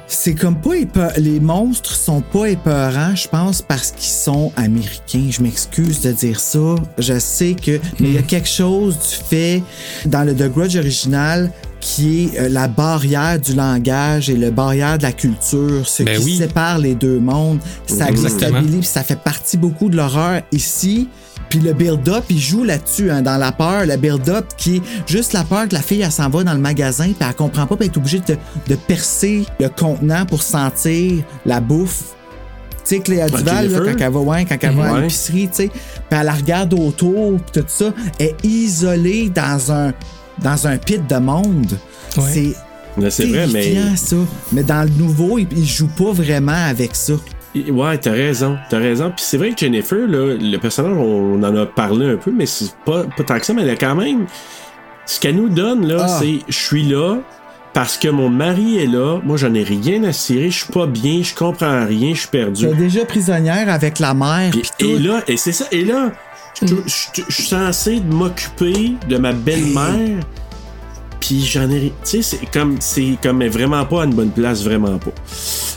C'est 0.08 0.34
comme 0.34 0.60
pas 0.60 0.74
épeurant. 0.76 1.12
Les 1.18 1.40
monstres 1.40 1.94
sont 1.94 2.20
pas 2.20 2.46
épeurants, 2.46 3.14
je 3.16 3.26
pense, 3.28 3.60
parce 3.62 3.90
qu'ils 3.90 4.12
sont 4.12 4.52
américains. 4.56 5.26
Je 5.30 5.42
m'excuse 5.42 6.00
de 6.00 6.12
dire 6.12 6.38
ça. 6.38 6.76
Je 6.98 7.18
sais 7.18 7.54
que. 7.60 7.80
Mais 7.98 8.08
il 8.08 8.14
y 8.14 8.18
a 8.18 8.22
quelque 8.22 8.48
chose 8.48 8.97
du 8.98 9.24
fait 9.28 9.62
dans 10.06 10.22
le 10.24 10.34
The 10.34 10.50
Grudge 10.52 10.76
original 10.76 11.50
qui 11.81 12.24
est 12.34 12.39
euh, 12.40 12.48
la 12.48 12.68
barrière 12.68 13.39
du 13.39 13.55
langage 13.55 14.31
et 14.31 14.34
le 14.36 14.50
barrière 14.50 14.97
de 14.98 15.02
la 15.02 15.12
culture, 15.12 15.86
ce 15.86 16.02
Ben 16.02 16.18
qui 16.18 16.24
oui. 16.24 16.36
sépare 16.39 16.78
les 16.78 16.94
deux 16.94 17.18
mondes. 17.18 17.58
Ça 17.86 18.08
Exactement. 18.08 18.50
déstabilise, 18.60 18.78
puis 18.81 18.89
ça 18.89 19.02
fait 19.05 19.18
partie 19.20 19.56
beaucoup 19.56 19.89
de 19.89 19.97
l'horreur 19.97 20.42
ici. 20.52 21.08
Puis 21.57 21.65
le 21.65 21.73
build-up, 21.73 22.25
il 22.28 22.39
joue 22.39 22.65
là-dessus, 22.65 23.10
hein, 23.10 23.23
dans 23.23 23.39
la 23.39 23.51
peur. 23.51 23.86
Le 23.86 23.97
build-up 23.97 24.44
qui 24.59 24.76
est 24.76 24.83
juste 25.07 25.33
la 25.33 25.43
peur 25.43 25.67
que 25.67 25.73
la 25.73 25.81
fille, 25.81 26.02
elle 26.02 26.12
s'en 26.12 26.28
va 26.28 26.44
dans 26.44 26.52
le 26.52 26.60
magasin, 26.60 27.05
puis 27.05 27.26
elle 27.26 27.35
comprend 27.35 27.67
pas, 27.67 27.76
puis 27.76 27.86
elle 27.86 27.94
est 27.94 27.97
obligée 27.97 28.20
de, 28.20 28.36
de 28.68 28.75
percer 28.75 29.47
le 29.59 29.70
contenant 29.70 30.26
pour 30.26 30.43
sentir 30.43 31.25
la 31.47 31.60
bouffe. 31.60 32.15
Tu 32.85 32.97
sais, 32.97 32.99
Cléa 32.99 33.31
Duval, 33.31 33.70
là, 33.70 33.78
quand 33.78 34.05
elle 34.05 34.12
va, 34.12 34.20
ouais, 34.20 34.44
quand 34.44 34.59
elle 34.60 34.75
va 34.75 34.97
à 34.97 35.01
l'épicerie, 35.01 35.49
tu 35.49 35.55
sais, 35.55 35.68
puis 35.70 36.18
elle 36.18 36.26
la 36.26 36.35
regarde 36.35 36.75
autour, 36.75 37.41
puis 37.41 37.62
tout 37.62 37.68
ça, 37.68 37.86
elle 38.18 38.26
est 38.26 38.44
isolée 38.44 39.31
dans 39.31 39.73
un, 39.73 39.94
dans 40.43 40.67
un 40.67 40.76
pit 40.76 41.07
de 41.07 41.17
monde. 41.17 41.78
Ouais. 42.18 42.55
C'est 43.01 43.10
C'est 43.10 43.26
vrai, 43.28 43.47
mais. 43.47 43.97
ça. 43.97 44.17
Mais 44.52 44.62
dans 44.62 44.83
le 44.83 44.91
nouveau, 44.91 45.39
il, 45.39 45.49
il 45.57 45.67
joue 45.67 45.89
pas 45.89 46.12
vraiment 46.12 46.52
avec 46.52 46.94
ça. 46.94 47.15
Ouais, 47.70 47.99
t'as 47.99 48.12
raison, 48.12 48.57
t'as 48.70 48.78
raison. 48.78 49.10
Puis 49.15 49.25
c'est 49.26 49.36
vrai 49.36 49.51
que 49.52 49.59
Jennifer, 49.59 50.07
là, 50.07 50.36
le 50.39 50.57
personnage, 50.59 50.97
on 50.97 51.43
en 51.43 51.57
a 51.57 51.67
parlé 51.67 52.07
un 52.10 52.17
peu, 52.17 52.31
mais 52.31 52.47
c'est 52.47 52.75
pas, 52.85 53.05
pas 53.05 53.23
tant 53.25 53.39
que 53.39 53.47
ça, 53.47 53.52
mais 53.52 53.62
elle 53.62 53.70
a 53.70 53.76
quand 53.76 53.94
même. 53.94 54.26
Ce 55.07 55.20
qu'elle 55.20 55.36
nous 55.36 55.49
donne, 55.49 55.86
là, 55.86 56.02
Ah. 56.05 56.18
c'est 56.20 56.41
je 56.49 56.57
suis 56.59 56.83
là 56.83 57.18
parce 57.73 57.97
que 57.99 58.09
mon 58.09 58.28
mari 58.31 58.78
est 58.78 58.86
là, 58.86 59.20
moi 59.23 59.36
j'en 59.36 59.52
ai 59.55 59.62
rien 59.62 60.02
à 60.05 60.12
cirer, 60.12 60.51
je 60.51 60.65
suis 60.65 60.73
pas 60.73 60.86
bien, 60.86 61.23
je 61.23 61.35
comprends 61.35 61.85
rien, 61.86 62.15
je 62.15 62.20
suis 62.20 62.28
perdu. 62.28 62.62
Tu 62.67 62.68
es 62.70 62.75
déjà 62.75 63.05
prisonnière 63.05 63.68
avec 63.68 63.99
la 63.99 64.15
mère, 64.15 64.51
et 64.81 64.99
là, 64.99 65.23
et 65.28 65.36
c'est 65.36 65.52
ça, 65.52 65.67
et 65.70 65.85
là, 65.85 66.10
je 66.62 66.75
suis 67.28 67.43
censé 67.44 68.01
m'occuper 68.01 68.94
de 69.09 69.18
ma 69.18 69.33
belle-mère. 69.33 70.18
Puis 71.26 71.44
j'en 71.44 71.68
ai. 71.70 71.92
Tu 72.05 72.22
sais, 72.22 72.22
c'est 72.22 72.46
comme. 72.52 72.76
C'est 72.78 73.16
comme 73.20 73.42
elle 73.42 73.48
est 73.48 73.50
vraiment 73.50 73.84
pas 73.84 74.02
à 74.02 74.05
une 74.05 74.14
bonne 74.14 74.30
place, 74.30 74.62
vraiment 74.62 74.96
pas. 74.98 75.10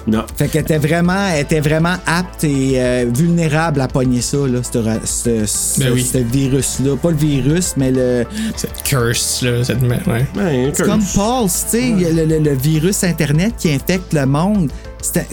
Non. 0.05 0.23
Fait 0.37 0.47
qu'elle 0.47 0.61
était 0.61 0.77
vraiment, 0.77 1.27
elle 1.33 1.41
était 1.41 1.59
vraiment 1.59 1.95
apte 2.05 2.43
et 2.43 2.73
euh, 2.75 3.05
vulnérable 3.11 3.81
à 3.81 3.87
pogner 3.87 4.21
ça, 4.21 4.37
là, 4.47 4.59
ce, 4.63 5.79
Ben 5.79 5.91
oui. 5.91 6.07
virus-là. 6.31 6.95
Pas 6.97 7.09
le 7.09 7.17
virus, 7.17 7.73
mais 7.77 7.91
le. 7.91 8.25
Cette 8.55 8.83
curse, 8.83 9.41
là, 9.41 9.63
cette. 9.63 9.81
Ouais. 9.81 9.99
Ouais, 10.35 10.71
C'est 10.73 10.83
comme 10.85 10.99
Pulse, 11.03 11.65
tu 11.71 11.77
sais, 11.79 12.11
le, 12.13 12.25
le- 12.25 12.39
le 12.39 12.55
virus 12.55 13.03
Internet 13.03 13.53
qui 13.57 13.71
infecte 13.71 14.13
le 14.13 14.25
monde. 14.27 14.69
C'était- 15.01 15.25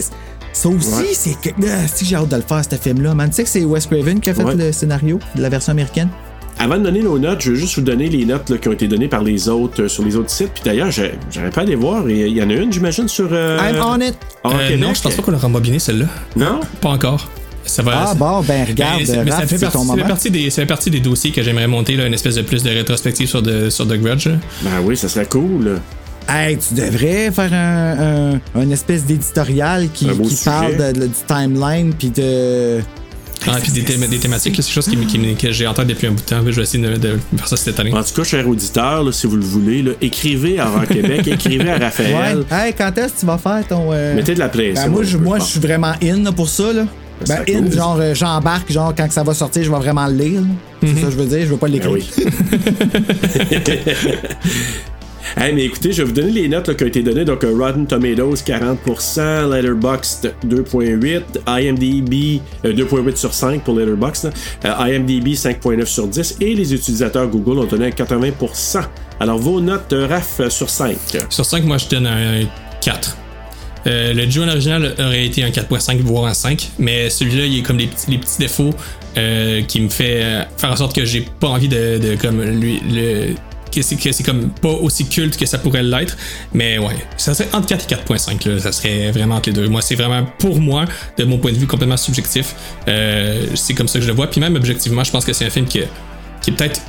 Ça 0.54 0.70
aussi, 0.70 0.94
Ouais. 0.94 1.04
c'est 1.12 1.38
que. 1.38 1.50
Ah, 1.68 1.86
si 1.92 2.06
j'ai 2.06 2.16
hâte 2.16 2.28
de 2.30 2.36
le 2.36 2.42
faire, 2.42 2.62
ce 2.64 2.76
film-là, 2.76 3.14
man. 3.14 3.28
Tu 3.28 3.36
sais 3.36 3.42
que 3.44 3.50
c'est 3.50 3.64
Wes 3.66 3.84
Craven 3.86 4.20
qui 4.20 4.30
a 4.30 4.34
fait 4.34 4.42
Ouais. 4.44 4.54
le 4.54 4.72
scénario 4.72 5.18
de 5.34 5.42
la 5.42 5.50
version 5.50 5.72
américaine? 5.72 6.08
Avant 6.58 6.78
de 6.78 6.84
donner 6.84 7.02
nos 7.02 7.18
notes, 7.18 7.40
je 7.42 7.50
veux 7.50 7.56
juste 7.56 7.74
vous 7.76 7.82
donner 7.82 8.08
les 8.08 8.24
notes 8.24 8.48
là, 8.50 8.56
qui 8.58 8.68
ont 8.68 8.72
été 8.72 8.88
données 8.88 9.08
par 9.08 9.22
les 9.22 9.48
autres 9.48 9.82
euh, 9.82 9.88
sur 9.88 10.04
les 10.04 10.16
autres 10.16 10.30
sites. 10.30 10.52
Puis 10.54 10.62
d'ailleurs, 10.64 10.90
j'aurais 10.90 11.50
pas 11.50 11.60
à 11.62 11.64
les 11.64 11.74
voir. 11.74 12.08
Et 12.08 12.26
Il 12.28 12.36
y 12.36 12.42
en 12.42 12.48
a 12.50 12.54
une, 12.54 12.72
j'imagine, 12.72 13.08
sur. 13.08 13.28
euh, 13.32 13.58
I'm 13.58 13.76
on 13.82 14.00
it. 14.00 14.14
Hors 14.42 14.54
Euh, 14.54 14.76
non, 14.76 14.94
je 14.94 15.02
pense 15.02 15.14
pas 15.14 15.22
qu'on 15.22 15.30
l'a 15.32 15.38
rembobiné 15.38 15.78
celle-là. 15.78 16.06
Non? 16.36 16.60
Pas 16.80 16.90
encore. 16.90 17.28
Ça 17.64 17.82
va. 17.82 18.10
Ah 18.10 18.14
bon, 18.14 18.42
ben 18.42 18.64
regarde, 18.64 18.98
Ben, 19.00 19.06
c'est- 19.06 19.24
mais 19.24 19.30
ça 19.32 19.38
fait, 19.40 19.58
c'est 19.58 19.64
partie, 19.66 19.76
ton 19.78 19.82
ça 19.84 19.90
fait 19.94 19.96
moment. 19.96 20.08
partie 20.08 20.30
des, 20.30 20.50
ça 20.50 20.62
fait 20.62 20.66
partie 20.66 20.88
des 20.88 21.00
dossiers 21.00 21.32
que 21.32 21.42
j'aimerais 21.42 21.66
monter, 21.66 21.96
là, 21.96 22.06
une 22.06 22.14
espèce 22.14 22.36
de 22.36 22.42
plus 22.42 22.62
de 22.62 22.70
rétrospective 22.70 23.26
sur, 23.28 23.42
de, 23.42 23.70
sur 23.70 23.86
The 23.88 23.94
Grudge. 24.00 24.28
là. 24.28 24.34
Ben 24.62 24.70
oui, 24.84 24.96
ça 24.96 25.08
serait 25.08 25.26
cool. 25.26 25.80
Hey, 26.28 26.56
tu 26.58 26.74
devrais 26.74 27.30
faire 27.32 27.52
un, 27.52 28.34
un, 28.34 28.60
un 28.60 28.70
espèce 28.70 29.04
d'éditorial 29.04 29.88
qui, 29.92 30.06
parle 30.44 30.76
de- 30.76 30.92
de- 31.00 31.06
du 31.06 31.12
timeline 31.26 31.92
puis 31.92 32.10
de. 32.10 32.80
Ah, 33.48 33.58
puis 33.62 33.72
des, 33.72 33.82
thém- 33.82 34.08
des 34.08 34.18
thématiques, 34.18 34.54
c'est 34.56 34.62
quelque 34.62 34.72
chose 34.72 34.86
qui, 34.88 34.96
qui 35.06 35.34
que 35.36 35.52
j'ai 35.52 35.66
en 35.66 35.74
tête 35.74 35.86
depuis 35.86 36.06
un 36.06 36.10
bout 36.12 36.20
de 36.22 36.26
temps. 36.26 36.40
Je 36.44 36.50
vais 36.52 36.62
essayer 36.62 36.82
de, 36.84 36.96
de 36.96 37.18
faire 37.36 37.48
ça 37.48 37.56
cette 37.56 37.78
année. 37.80 37.92
En 37.94 38.02
tout 38.02 38.14
cas, 38.14 38.24
cher 38.24 38.46
auditeur, 38.48 39.02
là, 39.04 39.12
si 39.12 39.26
vous 39.26 39.36
le 39.36 39.44
voulez, 39.44 39.82
là, 39.82 39.92
écrivez 40.00 40.58
à 40.58 40.68
Horror 40.68 40.86
Québec, 40.86 41.26
écrivez 41.28 41.70
à 41.70 41.78
Raphaël. 41.78 42.44
Ouais. 42.50 42.56
Hey, 42.68 42.74
quand 42.76 42.96
est-ce 42.98 43.14
que 43.14 43.20
tu 43.20 43.26
vas 43.26 43.38
faire 43.38 43.66
ton. 43.68 43.90
euh, 43.92 44.14
Mettez 44.14 44.34
de 44.34 44.38
la 44.40 44.48
pression. 44.48 44.84
Ben, 44.84 44.90
moi, 44.90 45.02
je, 45.04 45.16
moi, 45.16 45.40
suis 45.40 45.60
vraiment 45.60 45.92
in 46.02 46.22
là, 46.22 46.32
pour 46.32 46.48
ça. 46.48 46.72
Là. 46.72 46.84
Ben, 47.26 47.38
c'est 47.46 47.54
in, 47.56 47.62
cool. 47.62 47.72
genre, 47.72 47.98
euh, 48.00 48.14
j'embarque, 48.14 48.70
genre, 48.70 48.92
quand 48.96 49.08
que 49.08 49.14
ça 49.14 49.22
va 49.22 49.32
sortir, 49.32 49.62
je 49.64 49.70
vais 49.70 49.78
vraiment 49.78 50.06
le 50.06 50.14
lire. 50.16 50.40
C'est 50.82 50.94
ça 50.96 51.00
que 51.06 51.10
je 51.12 51.16
veux 51.16 51.24
dire, 51.26 51.40
je 51.40 51.46
veux 51.46 51.56
pas 51.56 51.68
l'écrire. 51.68 51.92
Ben 51.92 52.24
oui. 52.26 53.52
Hey, 55.34 55.54
mais 55.54 55.64
écoutez, 55.64 55.92
je 55.92 56.02
vais 56.02 56.08
vous 56.08 56.14
donner 56.14 56.30
les 56.30 56.48
notes 56.48 56.76
qui 56.76 56.84
ont 56.84 56.86
été 56.86 57.02
données. 57.02 57.24
Donc, 57.24 57.42
euh, 57.44 57.54
Rotten 57.56 57.86
Tomatoes 57.86 58.42
40%, 58.44 59.50
Letterboxd 59.50 60.34
2.8, 60.46 61.22
IMDb 61.46 62.40
euh, 62.64 62.72
2.8 62.72 63.16
sur 63.16 63.32
5 63.32 63.64
pour 63.64 63.78
Letterboxd. 63.78 64.30
Euh, 64.64 64.72
IMDb 64.78 65.28
5.9 65.28 65.84
sur 65.86 66.06
10 66.06 66.36
et 66.40 66.54
les 66.54 66.74
utilisateurs 66.74 67.28
Google 67.28 67.58
ont 67.60 67.64
donné 67.64 67.86
un 67.86 67.90
80%. 67.90 68.82
Alors, 69.20 69.38
vos 69.38 69.60
notes, 69.60 69.92
euh, 69.92 70.06
Raph, 70.06 70.40
euh, 70.40 70.50
sur 70.50 70.70
5. 70.70 70.96
Sur 71.30 71.44
5, 71.44 71.64
moi, 71.64 71.78
je 71.78 71.88
donne 71.88 72.06
un 72.06 72.44
4. 72.80 73.16
Euh, 73.86 74.12
le 74.12 74.28
John 74.28 74.48
original 74.48 74.94
aurait 74.98 75.26
été 75.26 75.44
un 75.44 75.50
4.5, 75.50 76.00
voire 76.00 76.26
un 76.26 76.34
5, 76.34 76.70
mais 76.78 77.08
celui-là, 77.08 77.46
il 77.46 77.58
est 77.58 77.62
comme 77.62 77.78
les 77.78 77.86
petits, 77.86 78.38
défauts 78.38 78.70
euh, 79.16 79.62
qui 79.62 79.80
me 79.80 79.88
fait 79.88 80.22
euh, 80.22 80.42
faire 80.56 80.72
en 80.72 80.76
sorte 80.76 80.94
que 80.94 81.04
j'ai 81.04 81.24
pas 81.40 81.48
envie 81.48 81.68
de, 81.68 81.98
de 81.98 82.16
comme 82.16 82.42
lui 82.42 82.80
le 82.90 83.34
que 83.80 84.12
c'est, 84.12 84.22
comme 84.22 84.50
pas 84.50 84.68
aussi 84.70 85.06
culte 85.08 85.36
que 85.36 85.46
ça 85.46 85.58
pourrait 85.58 85.82
l'être, 85.82 86.16
mais 86.52 86.78
ouais, 86.78 86.96
ça 87.16 87.34
serait 87.34 87.48
entre 87.52 87.66
4 87.66 87.92
et 87.92 87.94
4.5, 88.14 88.48
là, 88.48 88.60
ça 88.60 88.72
serait 88.72 89.10
vraiment 89.10 89.36
entre 89.36 89.50
les 89.50 89.54
deux. 89.54 89.68
Moi, 89.68 89.82
c'est 89.82 89.94
vraiment 89.94 90.24
pour 90.38 90.60
moi, 90.60 90.84
de 91.16 91.24
mon 91.24 91.38
point 91.38 91.52
de 91.52 91.58
vue 91.58 91.66
complètement 91.66 91.96
subjectif, 91.96 92.54
euh, 92.88 93.46
c'est 93.54 93.74
comme 93.74 93.88
ça 93.88 93.98
que 93.98 94.04
je 94.04 94.10
le 94.10 94.16
vois, 94.16 94.28
puis 94.28 94.40
même 94.40 94.56
objectivement, 94.56 95.04
je 95.04 95.10
pense 95.10 95.24
que 95.24 95.32
c'est 95.32 95.46
un 95.46 95.50
film 95.50 95.66
qui, 95.66 95.80
qui 96.42 96.50
est 96.50 96.54
peut-être 96.54 96.80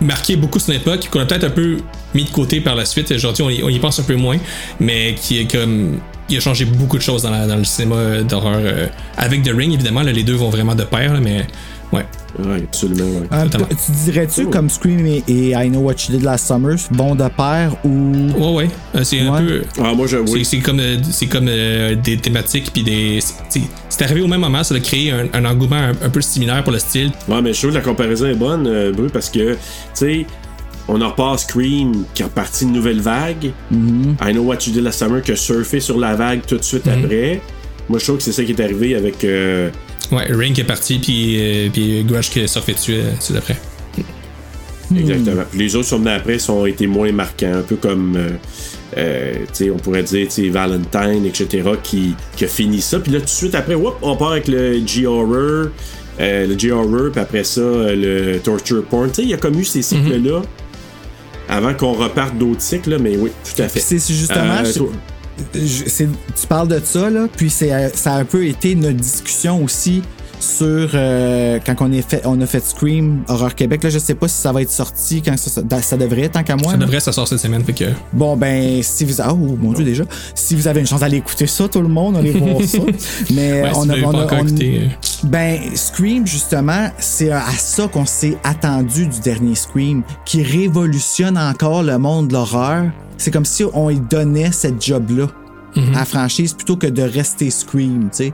marqué 0.00 0.36
beaucoup 0.36 0.58
son 0.58 0.72
époque, 0.72 1.08
qu'on 1.10 1.20
a 1.20 1.26
peut-être 1.26 1.44
un 1.44 1.50
peu 1.50 1.78
mis 2.14 2.24
de 2.24 2.30
côté 2.30 2.60
par 2.60 2.74
la 2.74 2.84
suite. 2.84 3.10
Aujourd'hui, 3.10 3.60
on 3.62 3.68
y, 3.68 3.78
pense 3.78 3.98
un 3.98 4.04
peu 4.04 4.14
moins, 4.14 4.38
mais 4.80 5.14
qui 5.14 5.38
est 5.38 5.50
comme. 5.50 5.98
Il 6.30 6.36
a 6.36 6.40
changé 6.40 6.66
beaucoup 6.66 6.98
de 6.98 7.02
choses 7.02 7.22
dans, 7.22 7.56
le 7.56 7.64
cinéma 7.64 8.22
d'horreur. 8.22 8.58
euh, 8.58 8.86
avec 9.16 9.42
The 9.42 9.50
Ring, 9.54 9.72
évidemment, 9.72 10.02
là, 10.02 10.12
les 10.12 10.24
deux 10.24 10.34
vont 10.34 10.50
vraiment 10.50 10.74
de 10.74 10.84
pair, 10.84 11.18
mais 11.22 11.46
ouais. 11.92 12.04
Ouais, 12.38 12.56
absolument, 12.62 13.04
ouais. 13.04 13.44
Totalement. 13.44 13.66
tu 13.68 13.92
dirais-tu 14.04 14.46
comme 14.46 14.68
Scream 14.70 15.04
et, 15.06 15.24
et 15.28 15.50
I 15.54 15.68
Know 15.70 15.80
What 15.80 15.94
You 16.08 16.16
Did 16.16 16.22
Last 16.22 16.46
Summer, 16.46 16.76
bon 16.92 17.14
de 17.14 17.26
pair 17.28 17.72
ou? 17.84 18.12
Ouais, 18.38 18.54
ouais. 18.64 18.68
Euh, 18.94 19.02
C'est 19.04 19.20
un 19.20 19.38
peu. 19.38 19.62
Ah, 19.82 19.94
moi, 19.94 20.06
je, 20.06 20.18
oui. 20.18 20.44
C'est 20.44 20.58
comme, 20.58 20.78
euh, 20.80 20.98
c'est 21.10 21.26
comme 21.26 21.46
euh, 21.48 21.94
des 21.96 22.16
thématiques, 22.18 22.70
puis 22.72 22.82
des. 22.82 23.18
c'est- 23.48 24.02
arrivé 24.02 24.20
au 24.20 24.28
même 24.28 24.40
moment, 24.42 24.62
ça 24.62 24.76
a 24.76 24.80
créé 24.80 25.10
un, 25.10 25.26
un 25.32 25.44
engouement 25.44 25.74
un, 25.76 25.90
un 25.90 26.08
peu 26.10 26.20
similaire 26.20 26.62
pour 26.62 26.72
le 26.72 26.78
style. 26.78 27.10
Ouais, 27.28 27.42
mais 27.42 27.52
je 27.52 27.58
trouve 27.58 27.70
que 27.70 27.76
la 27.78 27.82
comparaison 27.82 28.26
est 28.26 28.34
bonne, 28.36 28.66
euh, 28.68 28.92
Bru, 28.92 29.08
parce 29.12 29.28
que, 29.28 29.54
tu 29.54 29.56
sais, 29.94 30.26
on 30.86 31.00
en 31.02 31.08
repasse 31.10 31.42
Scream 31.42 32.04
qui 32.14 32.22
a 32.22 32.28
parti 32.28 32.64
une 32.64 32.72
nouvelle 32.74 33.00
vague. 33.00 33.50
I 33.72 34.32
Know 34.32 34.42
What 34.44 34.58
You 34.66 34.72
Did 34.74 34.84
Last 34.84 35.00
Summer 35.00 35.20
qui 35.22 35.32
a 35.32 35.36
surfé 35.36 35.80
sur 35.80 35.98
la 35.98 36.14
vague 36.14 36.42
tout 36.46 36.56
de 36.58 36.62
suite 36.62 36.86
après. 36.86 37.40
Moi, 37.88 37.98
je 37.98 38.04
trouve 38.04 38.18
que 38.18 38.22
c'est 38.22 38.32
ça 38.32 38.44
qui 38.44 38.52
est 38.52 38.60
arrivé 38.60 38.94
avec. 38.94 39.24
Euh, 40.12 40.16
Ouais, 40.16 40.26
Ring 40.30 40.54
qui 40.54 40.60
est 40.62 40.64
parti, 40.64 40.98
puis, 40.98 41.36
euh, 41.40 41.68
puis 41.72 42.04
Grudge 42.04 42.30
qui 42.30 42.40
est 42.40 42.46
surfé 42.46 42.72
dessus, 42.74 42.94
euh, 42.94 43.16
dessus 43.18 43.32
d'après. 43.32 43.56
Exactement. 44.96 45.42
Puis 45.50 45.58
Les 45.60 45.76
autres 45.76 45.88
sont 45.88 45.98
venus 45.98 46.12
après, 46.16 46.38
sont 46.38 46.64
été 46.64 46.86
moins 46.86 47.12
marquants, 47.12 47.52
un 47.56 47.62
peu 47.62 47.76
comme, 47.76 48.16
euh, 48.16 48.28
euh, 48.96 49.34
tu 49.48 49.64
sais, 49.64 49.70
on 49.70 49.76
pourrait 49.76 50.02
dire, 50.02 50.26
tu 50.28 50.44
sais, 50.44 50.48
Valentine, 50.48 51.26
etc., 51.26 51.62
qui, 51.82 52.14
qui 52.36 52.44
a 52.46 52.48
fini 52.48 52.80
ça. 52.80 52.98
Puis 52.98 53.12
là, 53.12 53.18
tout 53.18 53.26
de 53.26 53.30
suite 53.30 53.54
après, 53.54 53.74
whoop, 53.74 53.96
on 54.00 54.16
part 54.16 54.32
avec 54.32 54.48
le 54.48 54.80
G-Horror, 54.86 55.66
euh, 56.20 56.46
le 56.46 56.58
G-Horror, 56.58 57.10
puis 57.12 57.20
après 57.20 57.44
ça, 57.44 57.60
euh, 57.60 58.32
le 58.34 58.38
Torture 58.40 58.82
Porn. 58.84 59.08
Tu 59.10 59.16
sais, 59.16 59.22
il 59.24 59.28
y 59.28 59.34
a 59.34 59.36
comme 59.36 59.58
eu 59.60 59.64
ces 59.64 59.82
cycles-là, 59.82 60.40
avant 61.50 61.74
qu'on 61.74 61.92
reparte 61.92 62.38
d'autres 62.38 62.62
cycles, 62.62 62.90
là, 62.90 62.98
mais 62.98 63.16
oui, 63.18 63.30
tout 63.44 63.62
à 63.62 63.68
fait. 63.68 63.80
C'est 63.80 63.98
c'est 63.98 64.14
justement. 64.14 64.40
Euh, 64.60 64.64
je- 64.64 64.72
tu 65.52 66.46
parles 66.48 66.68
de 66.68 66.80
ça, 66.82 67.10
là, 67.10 67.26
puis 67.36 67.52
euh, 67.62 67.88
ça 67.94 68.14
a 68.14 68.18
un 68.18 68.24
peu 68.24 68.46
été 68.46 68.74
notre 68.74 68.96
discussion 68.96 69.62
aussi 69.62 70.02
sur 70.40 70.90
euh, 70.94 71.58
quand 71.64 71.74
on, 71.80 71.92
est 71.92 72.02
fait, 72.08 72.22
on 72.24 72.40
a 72.40 72.46
fait 72.46 72.64
Scream 72.64 73.22
Horror 73.28 73.54
Québec. 73.54 73.82
Là, 73.82 73.90
je 73.90 73.98
sais 73.98 74.14
pas 74.14 74.28
si 74.28 74.36
ça 74.40 74.52
va 74.52 74.62
être 74.62 74.70
sorti 74.70 75.22
quand 75.22 75.36
ça, 75.36 75.50
ça, 75.50 75.82
ça 75.82 75.96
devrait, 75.96 76.28
tant 76.28 76.42
qu'à 76.42 76.56
moi. 76.56 76.72
Ça 76.72 76.76
là. 76.78 76.84
devrait, 76.84 77.00
ça 77.00 77.12
sort 77.12 77.26
cette 77.28 77.40
semaine, 77.40 77.64
fait 77.64 77.72
que. 77.72 77.84
Bon, 78.12 78.36
ben, 78.36 78.82
si 78.82 79.04
vous. 79.04 79.20
Oh, 79.28 79.34
mon 79.34 79.72
Dieu, 79.72 79.84
déjà. 79.84 80.04
Si 80.34 80.54
vous 80.54 80.68
avez 80.68 80.80
une 80.80 80.86
chance 80.86 81.00
d'aller 81.00 81.18
écouter 81.18 81.46
ça, 81.46 81.68
tout 81.68 81.80
le 81.80 81.88
monde, 81.88 82.16
allez 82.16 82.30
voir 82.38 82.62
ça. 82.62 82.78
Mais 83.34 83.62
Ouais, 83.62 83.70
on 83.74 83.88
a. 83.88 83.96
on 83.98 84.12
pas 84.12 84.18
a- 84.20 84.24
encore 84.24 84.38
on- 84.40 84.46
écouté, 84.46 84.82
euh. 84.84 84.88
Ben, 85.24 85.58
Scream, 85.74 86.26
justement, 86.26 86.90
c'est 86.98 87.30
à 87.32 87.42
ça 87.56 87.88
qu'on 87.88 88.06
s'est 88.06 88.36
attendu 88.44 89.06
du 89.06 89.20
dernier 89.20 89.54
Scream, 89.56 90.02
qui 90.24 90.42
révolutionne 90.42 91.36
encore 91.36 91.82
le 91.82 91.98
monde 91.98 92.28
de 92.28 92.34
l'horreur. 92.34 92.84
C'est 93.16 93.32
comme 93.32 93.44
si 93.44 93.64
on 93.74 93.88
lui 93.88 93.98
donnait 94.00 94.52
cette 94.52 94.84
job-là 94.84 95.26
Mhm. 95.76 95.94
à 95.94 95.98
la 95.98 96.04
franchise 96.04 96.54
plutôt 96.54 96.76
que 96.76 96.86
de 96.86 97.02
rester 97.02 97.50
Scream, 97.50 98.08
tu 98.10 98.16
sais. 98.26 98.32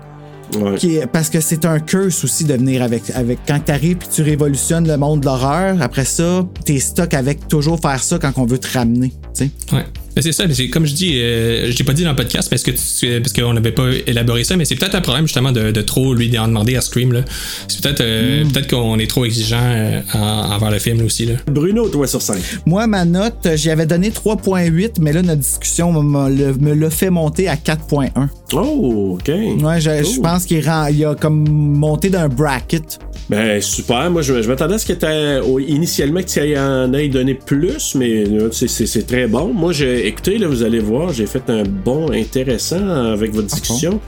Ouais. 0.61 0.77
Qui 0.77 0.97
est- 0.97 1.07
parce 1.07 1.31
que 1.31 1.41
c'est 1.41 1.65
un 1.65 1.81
curse 1.81 2.23
aussi 2.25 2.45
de 2.45 2.55
venir 2.55 2.83
avec, 2.83 3.11
avec 3.11 3.39
quand 3.47 3.59
t'arrives 3.65 3.97
puis 3.97 4.09
tu 4.13 4.23
révolutionnes 4.23 4.87
le 4.87 4.97
monde 4.97 5.21
de 5.21 5.27
l'horreur, 5.27 5.81
après 5.81 6.05
ça, 6.05 6.47
t'es 6.65 6.79
stock 6.79 7.13
avec 7.15 7.49
toujours 7.49 7.81
faire 7.81 8.03
ça 8.03 8.19
quand 8.19 8.33
on 8.37 8.45
veut 8.45 8.59
te 8.59 8.73
ramener, 8.77 9.13
tu. 9.37 9.51
Ouais. 9.73 9.85
Mais 10.17 10.23
c'est 10.23 10.33
ça, 10.33 10.47
mais 10.47 10.55
c'est- 10.55 10.69
comme 10.69 10.87
je 10.87 10.95
dis, 10.95 11.19
euh, 11.21 11.71
je 11.71 11.77
l'ai 11.79 11.85
pas 11.85 11.93
dit 11.93 12.05
dans 12.05 12.11
le 12.11 12.17
podcast 12.17 12.49
parce 12.49 12.63
que 12.63 12.71
tu- 12.71 13.21
parce 13.21 13.33
qu'on 13.33 13.53
n'avait 13.53 13.73
pas 13.73 13.89
élaboré 14.07 14.45
ça, 14.45 14.57
mais 14.57 14.65
c'est 14.65 14.77
peut-être 14.77 14.95
un 14.95 15.01
problème 15.01 15.27
justement 15.27 15.53
de, 15.53 15.71
de 15.71 15.81
trop 15.81 16.15
lui 16.15 16.37
en 16.39 16.47
demander 16.49 16.77
à 16.77 16.81
Scream. 16.81 17.13
là. 17.13 17.21
C'est 17.69 17.83
peut-être 17.83 18.01
euh, 18.01 18.45
peut-être 18.53 18.71
qu'on 18.71 18.99
est 18.99 19.09
trop 19.09 19.25
exigeant 19.25 19.59
euh, 19.61 20.01
en- 20.15 20.53
envers 20.55 20.71
le 20.71 20.79
film 20.79 20.99
là, 20.99 21.05
aussi. 21.05 21.27
Là. 21.27 21.35
Bruno, 21.47 21.89
toi 21.89 22.07
sur 22.07 22.23
5. 22.23 22.39
Moi, 22.67 22.87
ma 22.87 23.05
note, 23.05 23.49
j'y 23.57 23.71
avais 23.71 23.87
donné 23.87 24.11
3.8, 24.11 24.99
mais 25.01 25.13
là, 25.13 25.23
notre 25.23 25.41
discussion 25.41 25.93
me, 25.93 26.29
me- 26.31 26.53
me 26.59 26.75
l'a 26.75 26.91
fait 26.91 27.11
monter 27.11 27.49
à 27.49 27.57
4.1. 27.57 28.29
Oh, 28.53 29.19
OK. 29.19 29.29
Ouais, 29.29 29.81
je, 29.81 29.91
je 30.05 30.21
pense 30.21 30.45
qu'il 30.45 30.65
rend- 30.69 30.87
il 30.87 31.05
a 31.05 31.15
comme 31.15 31.49
monté 31.49 32.09
d'un 32.11 32.29
bracket. 32.29 32.99
Ben, 33.31 33.61
super. 33.61 34.11
Moi, 34.11 34.23
je, 34.23 34.43
je 34.43 34.49
m'attendais 34.49 34.75
à 34.75 34.79
ce 34.79 34.87
que 34.87 35.61
initialement 35.69 36.21
que 36.21 36.27
tu 36.27 36.59
en 36.59 36.93
aies 36.93 37.09
donné 37.09 37.35
plus, 37.35 37.95
mais 37.95 38.25
là, 38.25 38.49
c'est- 38.53 38.69
c'est 38.69 38.87
c'est 38.87 39.07
très 39.07 39.27
bon. 39.27 39.53
Moi, 39.53 39.73
j'ai 39.73 40.04
écoutez, 40.07 40.39
là, 40.39 40.49
vous 40.49 40.63
allez 40.63 40.81
voir, 40.81 41.13
j'ai 41.13 41.27
fait 41.27 41.49
un 41.51 41.63
bon 41.65 42.11
intéressant 42.13 42.89
avec 42.89 43.33
votre 43.35 43.49
discussion. 43.49 44.01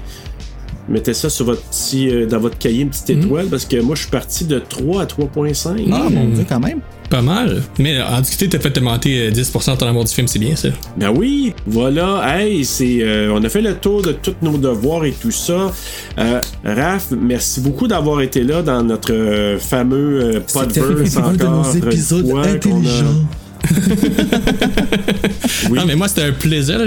Mettez 0.89 1.15
ça 1.15 1.29
sur 1.29 1.47
votre 1.47 1.63
petit, 1.63 2.09
euh, 2.09 2.27
dans 2.27 2.39
votre 2.39 2.59
cahier, 2.59 2.83
une 2.83 2.91
petite 2.91 3.11
étoile, 3.11 3.47
parce 3.47 3.65
que 3.65 3.81
moi, 3.81 3.97
je 3.97 4.03
suis 4.03 4.11
parti 4.11 4.45
de 4.45 4.61
3 4.61 5.03
à 5.03 5.05
3.5. 5.07 5.89
Ah, 5.93 6.07
mon 6.09 6.29
Dieu, 6.29 6.45
quand 6.49 6.61
même. 6.61 6.81
Pas 7.11 7.23
mal. 7.23 7.63
Mais 7.79 8.01
en 8.01 8.21
discuter, 8.21 8.49
t'as 8.49 8.59
fait 8.61 8.71
te 8.71 8.81
monter 8.81 9.29
euh, 9.29 9.31
10% 9.31 9.75
de 9.75 9.79
ton 9.79 9.87
amour 9.87 10.05
du 10.05 10.13
film, 10.13 10.29
c'est 10.29 10.39
bien 10.39 10.55
ça. 10.55 10.69
Ben 10.97 11.11
oui, 11.11 11.55
voilà. 11.67 12.23
Hey, 12.39 12.65
c'est, 12.65 12.99
euh, 13.01 13.33
on 13.35 13.43
a 13.43 13.49
fait 13.49 13.63
le 13.63 13.75
tour 13.75 14.03
de 14.03 14.13
tous 14.13 14.35
nos 14.43 14.59
devoirs 14.59 15.05
et 15.05 15.13
tout 15.13 15.31
ça. 15.33 15.73
Euh, 16.19 16.41
Raph, 16.65 17.09
merci 17.21 17.61
beaucoup 17.61 17.89
d'avoir 17.89 18.21
été 18.21 18.43
là 18.43 18.63
dans 18.63 18.83
notre 18.83 19.13
euh, 19.13 19.59
fameux 19.59 20.37
euh, 20.37 20.41
podverse 20.53 21.17
un 21.17 21.33
de 21.33 21.45
nos 21.45 21.51
encore. 21.61 21.77
épisodes 21.77 22.29
fois, 22.29 22.45
Non, 25.71 25.85
mais 25.87 25.97
moi, 25.97 26.09
c'était 26.09 26.23
un 26.23 26.33
plaisir. 26.33 26.79
là. 26.79 26.85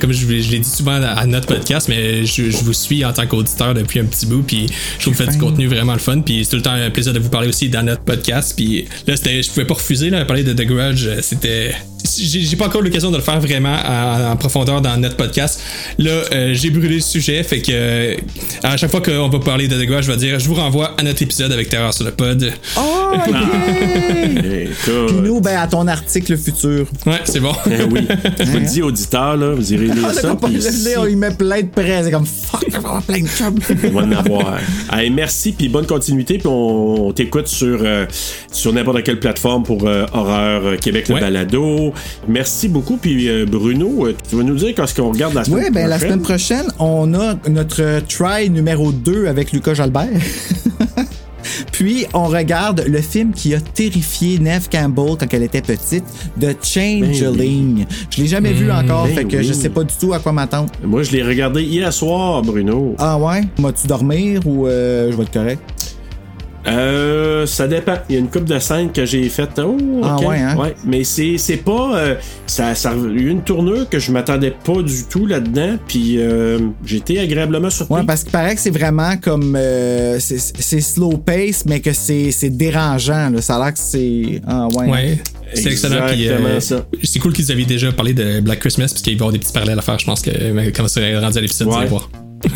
Comme 0.00 0.12
je, 0.12 0.26
je 0.26 0.50
l'ai 0.50 0.58
dit 0.58 0.68
souvent 0.68 1.00
à, 1.02 1.08
à 1.08 1.26
notre 1.26 1.46
podcast, 1.46 1.88
mais 1.88 2.24
je, 2.26 2.50
je 2.50 2.56
vous 2.58 2.72
suis 2.72 3.04
en 3.04 3.12
tant 3.12 3.26
qu'auditeur 3.26 3.74
depuis 3.74 4.00
un 4.00 4.04
petit 4.04 4.26
bout, 4.26 4.42
puis 4.42 4.66
je 4.98 5.02
trouve 5.02 5.14
que 5.14 5.18
vous 5.18 5.24
faites 5.24 5.34
du 5.34 5.38
contenu 5.40 5.66
vraiment 5.66 5.92
le 5.92 5.98
fun, 5.98 6.20
puis 6.20 6.44
c'est 6.44 6.50
tout 6.50 6.56
le 6.56 6.62
temps 6.62 6.72
un 6.72 6.90
plaisir 6.90 7.12
de 7.12 7.18
vous 7.18 7.28
parler 7.28 7.48
aussi 7.48 7.68
dans 7.68 7.82
notre 7.82 8.02
podcast. 8.02 8.54
Puis 8.56 8.86
là, 9.06 9.14
je 9.16 9.48
pouvais 9.48 9.64
pas 9.64 9.74
refuser 9.74 10.10
là, 10.10 10.20
à 10.20 10.24
parler 10.24 10.44
de 10.44 10.52
The 10.52 10.66
Grudge. 10.66 11.08
C'était, 11.22 11.74
j'ai 12.18 12.40
j'ai 12.40 12.56
pas 12.56 12.66
encore 12.66 12.82
l'occasion 12.82 13.10
de 13.10 13.16
le 13.16 13.22
faire 13.22 13.40
vraiment 13.40 13.74
en, 13.84 14.32
en 14.32 14.36
profondeur 14.36 14.80
dans 14.80 14.96
notre 14.96 15.16
podcast. 15.16 15.60
Là, 15.98 16.10
euh, 16.32 16.54
j'ai 16.54 16.70
brûlé 16.70 16.96
le 16.96 17.00
sujet, 17.00 17.42
fait 17.42 17.60
que 17.60 17.70
euh, 17.72 18.14
à 18.62 18.76
chaque 18.76 18.90
fois 18.90 19.00
qu'on 19.00 19.28
va 19.28 19.38
parler 19.40 19.68
de 19.68 19.82
Grudge, 19.84 20.04
je 20.06 20.10
vais 20.12 20.16
dire, 20.16 20.38
je 20.38 20.46
vous 20.48 20.54
renvoie 20.54 20.94
à 20.98 21.02
notre 21.02 21.22
épisode 21.22 21.52
avec 21.52 21.68
Terreur 21.68 21.92
sur 21.94 22.04
le 22.04 22.10
pod. 22.12 22.52
Oh, 22.76 23.12
yeah! 23.28 24.62
Écoute. 24.62 25.06
Puis 25.08 25.16
nous, 25.22 25.40
ben, 25.40 25.58
à 25.58 25.66
ton 25.66 25.86
article 25.86 26.36
futur. 26.36 26.86
Ouais, 27.06 27.20
c'est 27.24 27.40
bon. 27.40 27.52
Eh 27.70 27.82
oui. 27.84 28.06
Je 28.40 28.44
vous 28.44 28.58
le 28.58 28.64
dis, 28.66 28.82
auditeurs, 28.82 29.36
là, 29.36 29.54
vous 29.54 29.72
irez 29.72 29.86
lire 29.86 30.04
Ah, 30.08 30.12
ça. 30.12 30.34
pas 30.34 30.46
puis 30.48 30.56
le 30.56 30.60
si- 30.60 30.84
lait, 30.84 30.96
on 30.98 31.06
y 31.06 31.16
met 31.16 31.30
plein 31.30 31.62
de 31.62 31.68
prêts. 31.68 32.02
C'est 32.04 32.10
comme 32.10 32.26
fuck, 32.26 32.64
on 32.68 32.72
va 32.72 32.78
avoir 32.78 33.02
plein 33.02 33.20
de 33.22 33.26
chums. 33.28 33.58
On 33.84 33.90
va 33.90 34.02
en 34.02 34.12
avoir. 34.12 34.58
Hey, 34.92 35.10
merci, 35.10 35.52
puis 35.52 35.68
bonne 35.68 35.86
continuité, 35.86 36.38
puis 36.38 36.46
on, 36.48 37.08
on 37.08 37.12
t'écoute 37.12 37.46
sur, 37.48 37.78
euh, 37.82 38.06
sur 38.52 38.72
n'importe 38.72 39.02
quelle 39.02 39.20
plateforme 39.20 39.62
pour 39.62 39.86
euh, 39.86 40.06
Horreur 40.12 40.76
Québec, 40.78 41.08
le 41.08 41.14
Ouais. 41.14 41.20
balado. 41.20 41.92
Merci 42.28 42.68
beaucoup, 42.68 42.96
puis 42.96 43.28
euh, 43.28 43.46
Bruno, 43.46 44.06
euh, 44.06 44.14
tu 44.28 44.36
vas 44.36 44.42
nous 44.42 44.56
dire 44.56 44.72
quand 44.76 44.86
ce 44.86 44.94
qu'on 44.94 45.10
regarde 45.12 45.34
la 45.34 45.44
semaine 45.44 45.64
Oui, 45.64 45.70
ben 45.72 45.86
la 45.88 45.96
prochaine? 45.96 46.08
semaine 46.10 46.22
prochaine, 46.22 46.66
on 46.78 47.14
a 47.14 47.34
notre 47.48 48.00
try 48.08 48.50
numéro 48.50 48.92
2 48.92 49.26
avec 49.26 49.52
Lucas 49.52 49.74
Jalbert. 49.74 50.08
Puis, 51.72 52.06
on 52.12 52.24
regarde 52.24 52.84
le 52.88 53.00
film 53.00 53.32
qui 53.32 53.54
a 53.54 53.60
terrifié 53.60 54.38
Neve 54.38 54.68
Campbell 54.70 55.16
quand 55.18 55.32
elle 55.32 55.44
était 55.44 55.62
petite, 55.62 56.04
The 56.40 56.56
Changeling. 56.62 57.86
Je 58.10 58.22
l'ai 58.22 58.26
jamais 58.28 58.52
vu 58.52 58.70
encore, 58.70 59.06
ben 59.06 59.14
fait 59.14 59.24
que 59.24 59.36
oui. 59.36 59.44
je 59.44 59.52
sais 59.52 59.68
pas 59.68 59.84
du 59.84 59.94
tout 59.94 60.12
à 60.12 60.18
quoi 60.18 60.32
m'attendre. 60.32 60.70
Moi, 60.84 61.02
je 61.02 61.12
l'ai 61.12 61.22
regardé 61.22 61.62
hier 61.62 61.92
soir, 61.92 62.42
Bruno. 62.42 62.94
Ah 62.98 63.18
ouais? 63.18 63.42
Vas-tu 63.58 63.86
dormir 63.86 64.40
ou 64.46 64.66
euh, 64.66 65.10
je 65.12 65.16
vais 65.16 65.22
être 65.22 65.32
correct? 65.32 65.60
Euh, 66.68 67.46
ça 67.46 67.68
dépend. 67.68 67.94
Il 68.08 68.14
y 68.14 68.16
a 68.16 68.20
une 68.20 68.28
coupe 68.28 68.44
de 68.44 68.58
scènes 68.58 68.90
que 68.92 69.04
j'ai 69.06 69.28
faite. 69.28 69.50
Oh, 69.58 69.76
Ah 70.02 70.16
ouais, 70.20 70.38
hein? 70.38 70.56
Mais 70.84 71.04
c'est, 71.04 71.38
c'est 71.38 71.58
pas. 71.58 71.96
euh, 71.96 72.14
ça, 72.46 72.74
ça, 72.74 72.92
il 72.96 73.20
y 73.20 73.24
a 73.24 73.26
eu 73.26 73.28
une 73.30 73.42
tournure 73.42 73.88
que 73.88 73.98
je 73.98 74.10
m'attendais 74.10 74.50
pas 74.50 74.82
du 74.82 75.04
tout 75.08 75.26
là-dedans. 75.26 75.76
Puis 75.86 76.16
euh, 76.18 76.58
j'ai 76.84 76.96
été 76.96 77.18
agréablement 77.20 77.70
surpris. 77.70 77.94
Ouais, 77.94 78.04
parce 78.06 78.22
qu'il 78.24 78.32
paraît 78.32 78.54
que 78.54 78.60
c'est 78.60 78.70
vraiment 78.76 79.16
comme. 79.16 79.54
euh, 79.56 80.18
c'est 80.18 80.38
c'est 80.38 80.80
slow 80.80 81.16
pace, 81.18 81.64
mais 81.66 81.80
que 81.80 81.92
c'est 81.92 82.30
c'est 82.32 82.50
dérangeant. 82.50 83.30
Là. 83.30 83.40
Ça 83.42 83.56
a 83.56 83.64
l'air 83.64 83.72
que 83.74 83.78
c'est. 83.80 84.40
Ah 84.46 84.66
ouais. 84.76 84.86
Ouais. 84.90 85.18
C'est 85.54 85.70
excellent. 85.70 86.06
Euh, 86.10 86.58
ça. 86.58 86.84
c'est 87.04 87.20
cool 87.20 87.32
qu'ils 87.32 87.52
avaient 87.52 87.64
déjà 87.64 87.92
parlé 87.92 88.12
de 88.12 88.40
Black 88.40 88.58
Christmas, 88.58 88.88
parce 88.88 89.02
qu'il 89.02 89.12
va 89.12 89.18
y 89.18 89.20
avoir 89.20 89.32
des 89.32 89.38
petits 89.38 89.52
parallèles 89.52 89.78
à 89.78 89.82
faire, 89.82 89.96
je 89.98 90.04
pense, 90.04 90.20
que 90.20 90.70
comme 90.70 90.88
ça 90.88 91.00
rendu 91.20 91.38
à 91.38 91.40
l'épisode, 91.40 91.68
vous 91.68 91.74
Ouais. 91.74 91.80
allez 91.82 91.88
voir. 91.88 92.10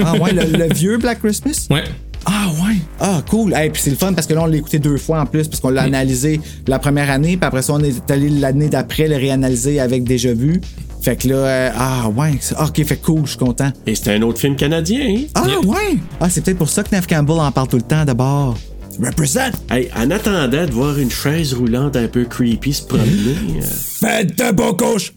Ah 0.05 0.15
ouais, 0.17 0.33
le, 0.33 0.43
le 0.59 0.75
vieux 0.75 0.99
Black 0.99 1.21
Christmas? 1.21 1.69
Ouais. 1.71 1.85
Ah 2.26 2.49
ouais. 2.62 2.76
Ah 3.00 3.23
cool. 3.28 3.55
Et 3.55 3.70
puis 3.70 3.81
c'est 3.82 3.90
le 3.90 3.97
fun 3.97 4.12
parce 4.12 4.26
que 4.26 4.34
là 4.34 4.42
on 4.42 4.47
l'a 4.47 4.57
écouté 4.57 4.78
deux 4.78 4.99
fois 4.99 5.20
en 5.20 5.26
plus 5.26 5.49
parce 5.49 5.60
qu'on 5.60 5.70
l'a 5.70 5.82
analysé 5.82 6.40
la 6.66 6.78
première 6.78 7.10
année 7.10 7.36
puis 7.36 7.47
après 7.47 7.62
ça 7.62 7.73
on 7.74 7.81
est 7.81 8.10
allé 8.10 8.28
l'année 8.31 8.68
d'après 8.68 9.08
le 9.08 9.16
réanalyser 9.16 9.81
avec 9.81 10.05
déjà 10.05 10.32
vu. 10.34 10.60
Fait 11.02 11.16
que 11.16 11.28
là 11.28 11.34
euh, 11.34 11.70
ah 11.76 12.08
ouais, 12.15 12.34
c'est- 12.40 12.55
ah, 12.58 12.66
OK, 12.66 12.84
fait 12.84 12.97
cool, 13.00 13.23
je 13.24 13.31
suis 13.31 13.39
content. 13.39 13.70
Et 13.86 13.94
c'était 13.94 14.12
un 14.15 14.23
autre 14.23 14.39
film 14.39 14.55
canadien. 14.55 15.00
hein? 15.08 15.23
Ah 15.34 15.47
ouais. 15.65 15.97
Ah 16.20 16.28
c'est 16.28 16.42
peut-être 16.44 16.58
pour 16.58 16.68
ça 16.68 16.82
que 16.82 16.94
Neve 16.94 17.07
Campbell 17.07 17.39
en 17.40 17.50
parle 17.52 17.68
tout 17.68 17.76
le 17.78 17.82
temps 17.82 18.05
d'abord. 18.05 18.57
Represent. 19.02 19.52
Hey, 19.70 19.89
en 19.97 20.10
attendant 20.10 20.66
de 20.66 20.73
voir 20.73 20.99
une 20.99 21.10
chaise 21.10 21.55
roulante 21.55 21.97
un 21.97 22.07
peu 22.07 22.24
creepy 22.24 22.74
se 22.74 22.82
promener. 22.82 23.36
euh, 23.62 23.62
Faites 23.62 24.36
de 24.36 24.52
beaux 24.52 24.74
couches. 24.74 25.15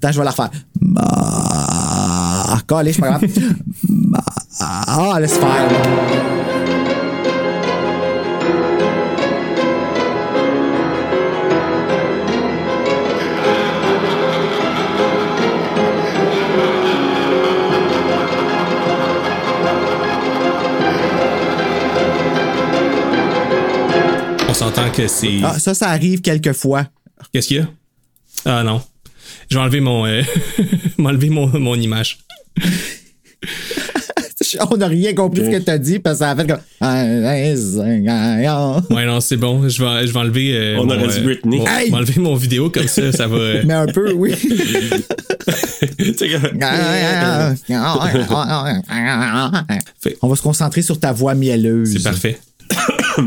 Attends, 0.00 0.12
je 0.12 0.18
vais 0.18 0.24
la 0.24 0.30
refaire. 0.30 0.50
Calé, 2.66 2.92
c'est 2.94 3.00
pas 3.00 3.08
grave. 3.18 3.24
Ah. 4.62 4.82
On 24.48 24.54
s'entend 24.54 24.90
que 24.90 25.06
c'est. 25.06 25.40
Ah, 25.42 25.58
ça, 25.58 25.74
ça 25.74 25.88
arrive 25.88 26.20
quelquefois. 26.20 26.86
Qu'est-ce 27.32 27.48
qu'il 27.48 27.56
y 27.58 27.60
a? 27.60 27.68
Ah 28.44 28.62
non. 28.62 28.82
Je 29.48 29.56
vais 29.56 29.62
enlever 29.62 29.80
mon, 29.80 30.06
euh, 30.06 30.22
m'enlever 30.98 31.30
mon, 31.30 31.46
mon 31.58 31.74
image. 31.76 32.18
On 34.70 34.76
n'a 34.76 34.86
rien 34.86 35.14
compris 35.14 35.44
ce 35.44 35.50
que 35.50 35.58
t'as 35.62 35.78
dit 35.78 35.98
parce 35.98 36.18
que 36.18 36.24
ça 36.24 36.30
a 36.30 36.36
fait 36.36 36.46
comme. 36.46 36.60
Ouais, 38.90 39.06
non, 39.06 39.20
c'est 39.20 39.36
bon. 39.36 39.68
Je 39.68 39.82
vais, 39.84 40.06
je 40.06 40.12
vais 40.12 40.18
enlever. 40.18 40.56
euh, 40.56 40.76
On 40.78 40.86
mon, 40.86 40.94
aurait 40.96 41.08
dit 41.08 41.18
euh, 41.20 41.24
Britney. 41.24 41.58
mon- 41.58 41.66
Hey! 41.66 41.90
m'enlever 41.90 42.20
mon 42.20 42.34
vidéo 42.34 42.70
comme 42.70 42.88
ça, 42.88 43.12
ça 43.12 43.26
va. 43.26 43.36
euh, 43.36 43.62
Mais 43.66 43.74
un 43.74 43.86
peu, 43.86 44.12
oui. 44.12 44.34
tu 44.36 44.48
sais, 46.14 46.28
que- 46.28 46.56
On 50.22 50.28
va 50.28 50.36
se 50.36 50.42
concentrer 50.42 50.82
sur 50.82 50.98
ta 50.98 51.12
voix 51.12 51.34
mielleuse. 51.34 51.92
c'est 51.92 52.02
parfait. 52.02 52.38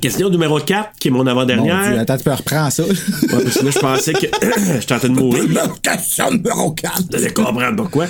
Question 0.00 0.30
numéro 0.30 0.60
4, 0.60 0.90
qui 1.00 1.08
est 1.08 1.10
mon 1.10 1.18
Mon 1.18 1.24
Dieu, 1.24 1.32
avant-dernière. 1.32 1.98
attends, 2.00 2.16
tu 2.16 2.22
peux 2.24 2.32
reprendre 2.32 2.70
ça. 2.70 2.84
Ouais, 2.84 2.90
parce 3.42 3.58
que 3.58 3.64
là, 3.64 3.70
je 3.72 3.78
pensais 3.80 4.12
que 4.12 4.20
j'étais 4.80 4.94
en 4.94 4.98
train 4.98 5.08
de 5.08 5.14
mourir. 5.14 5.44
Question 5.82 6.30
numéro 6.30 6.70
4. 6.72 7.02
Vous 7.10 7.16
allez 7.16 7.32
comprendre 7.32 7.76
pourquoi. 7.76 8.06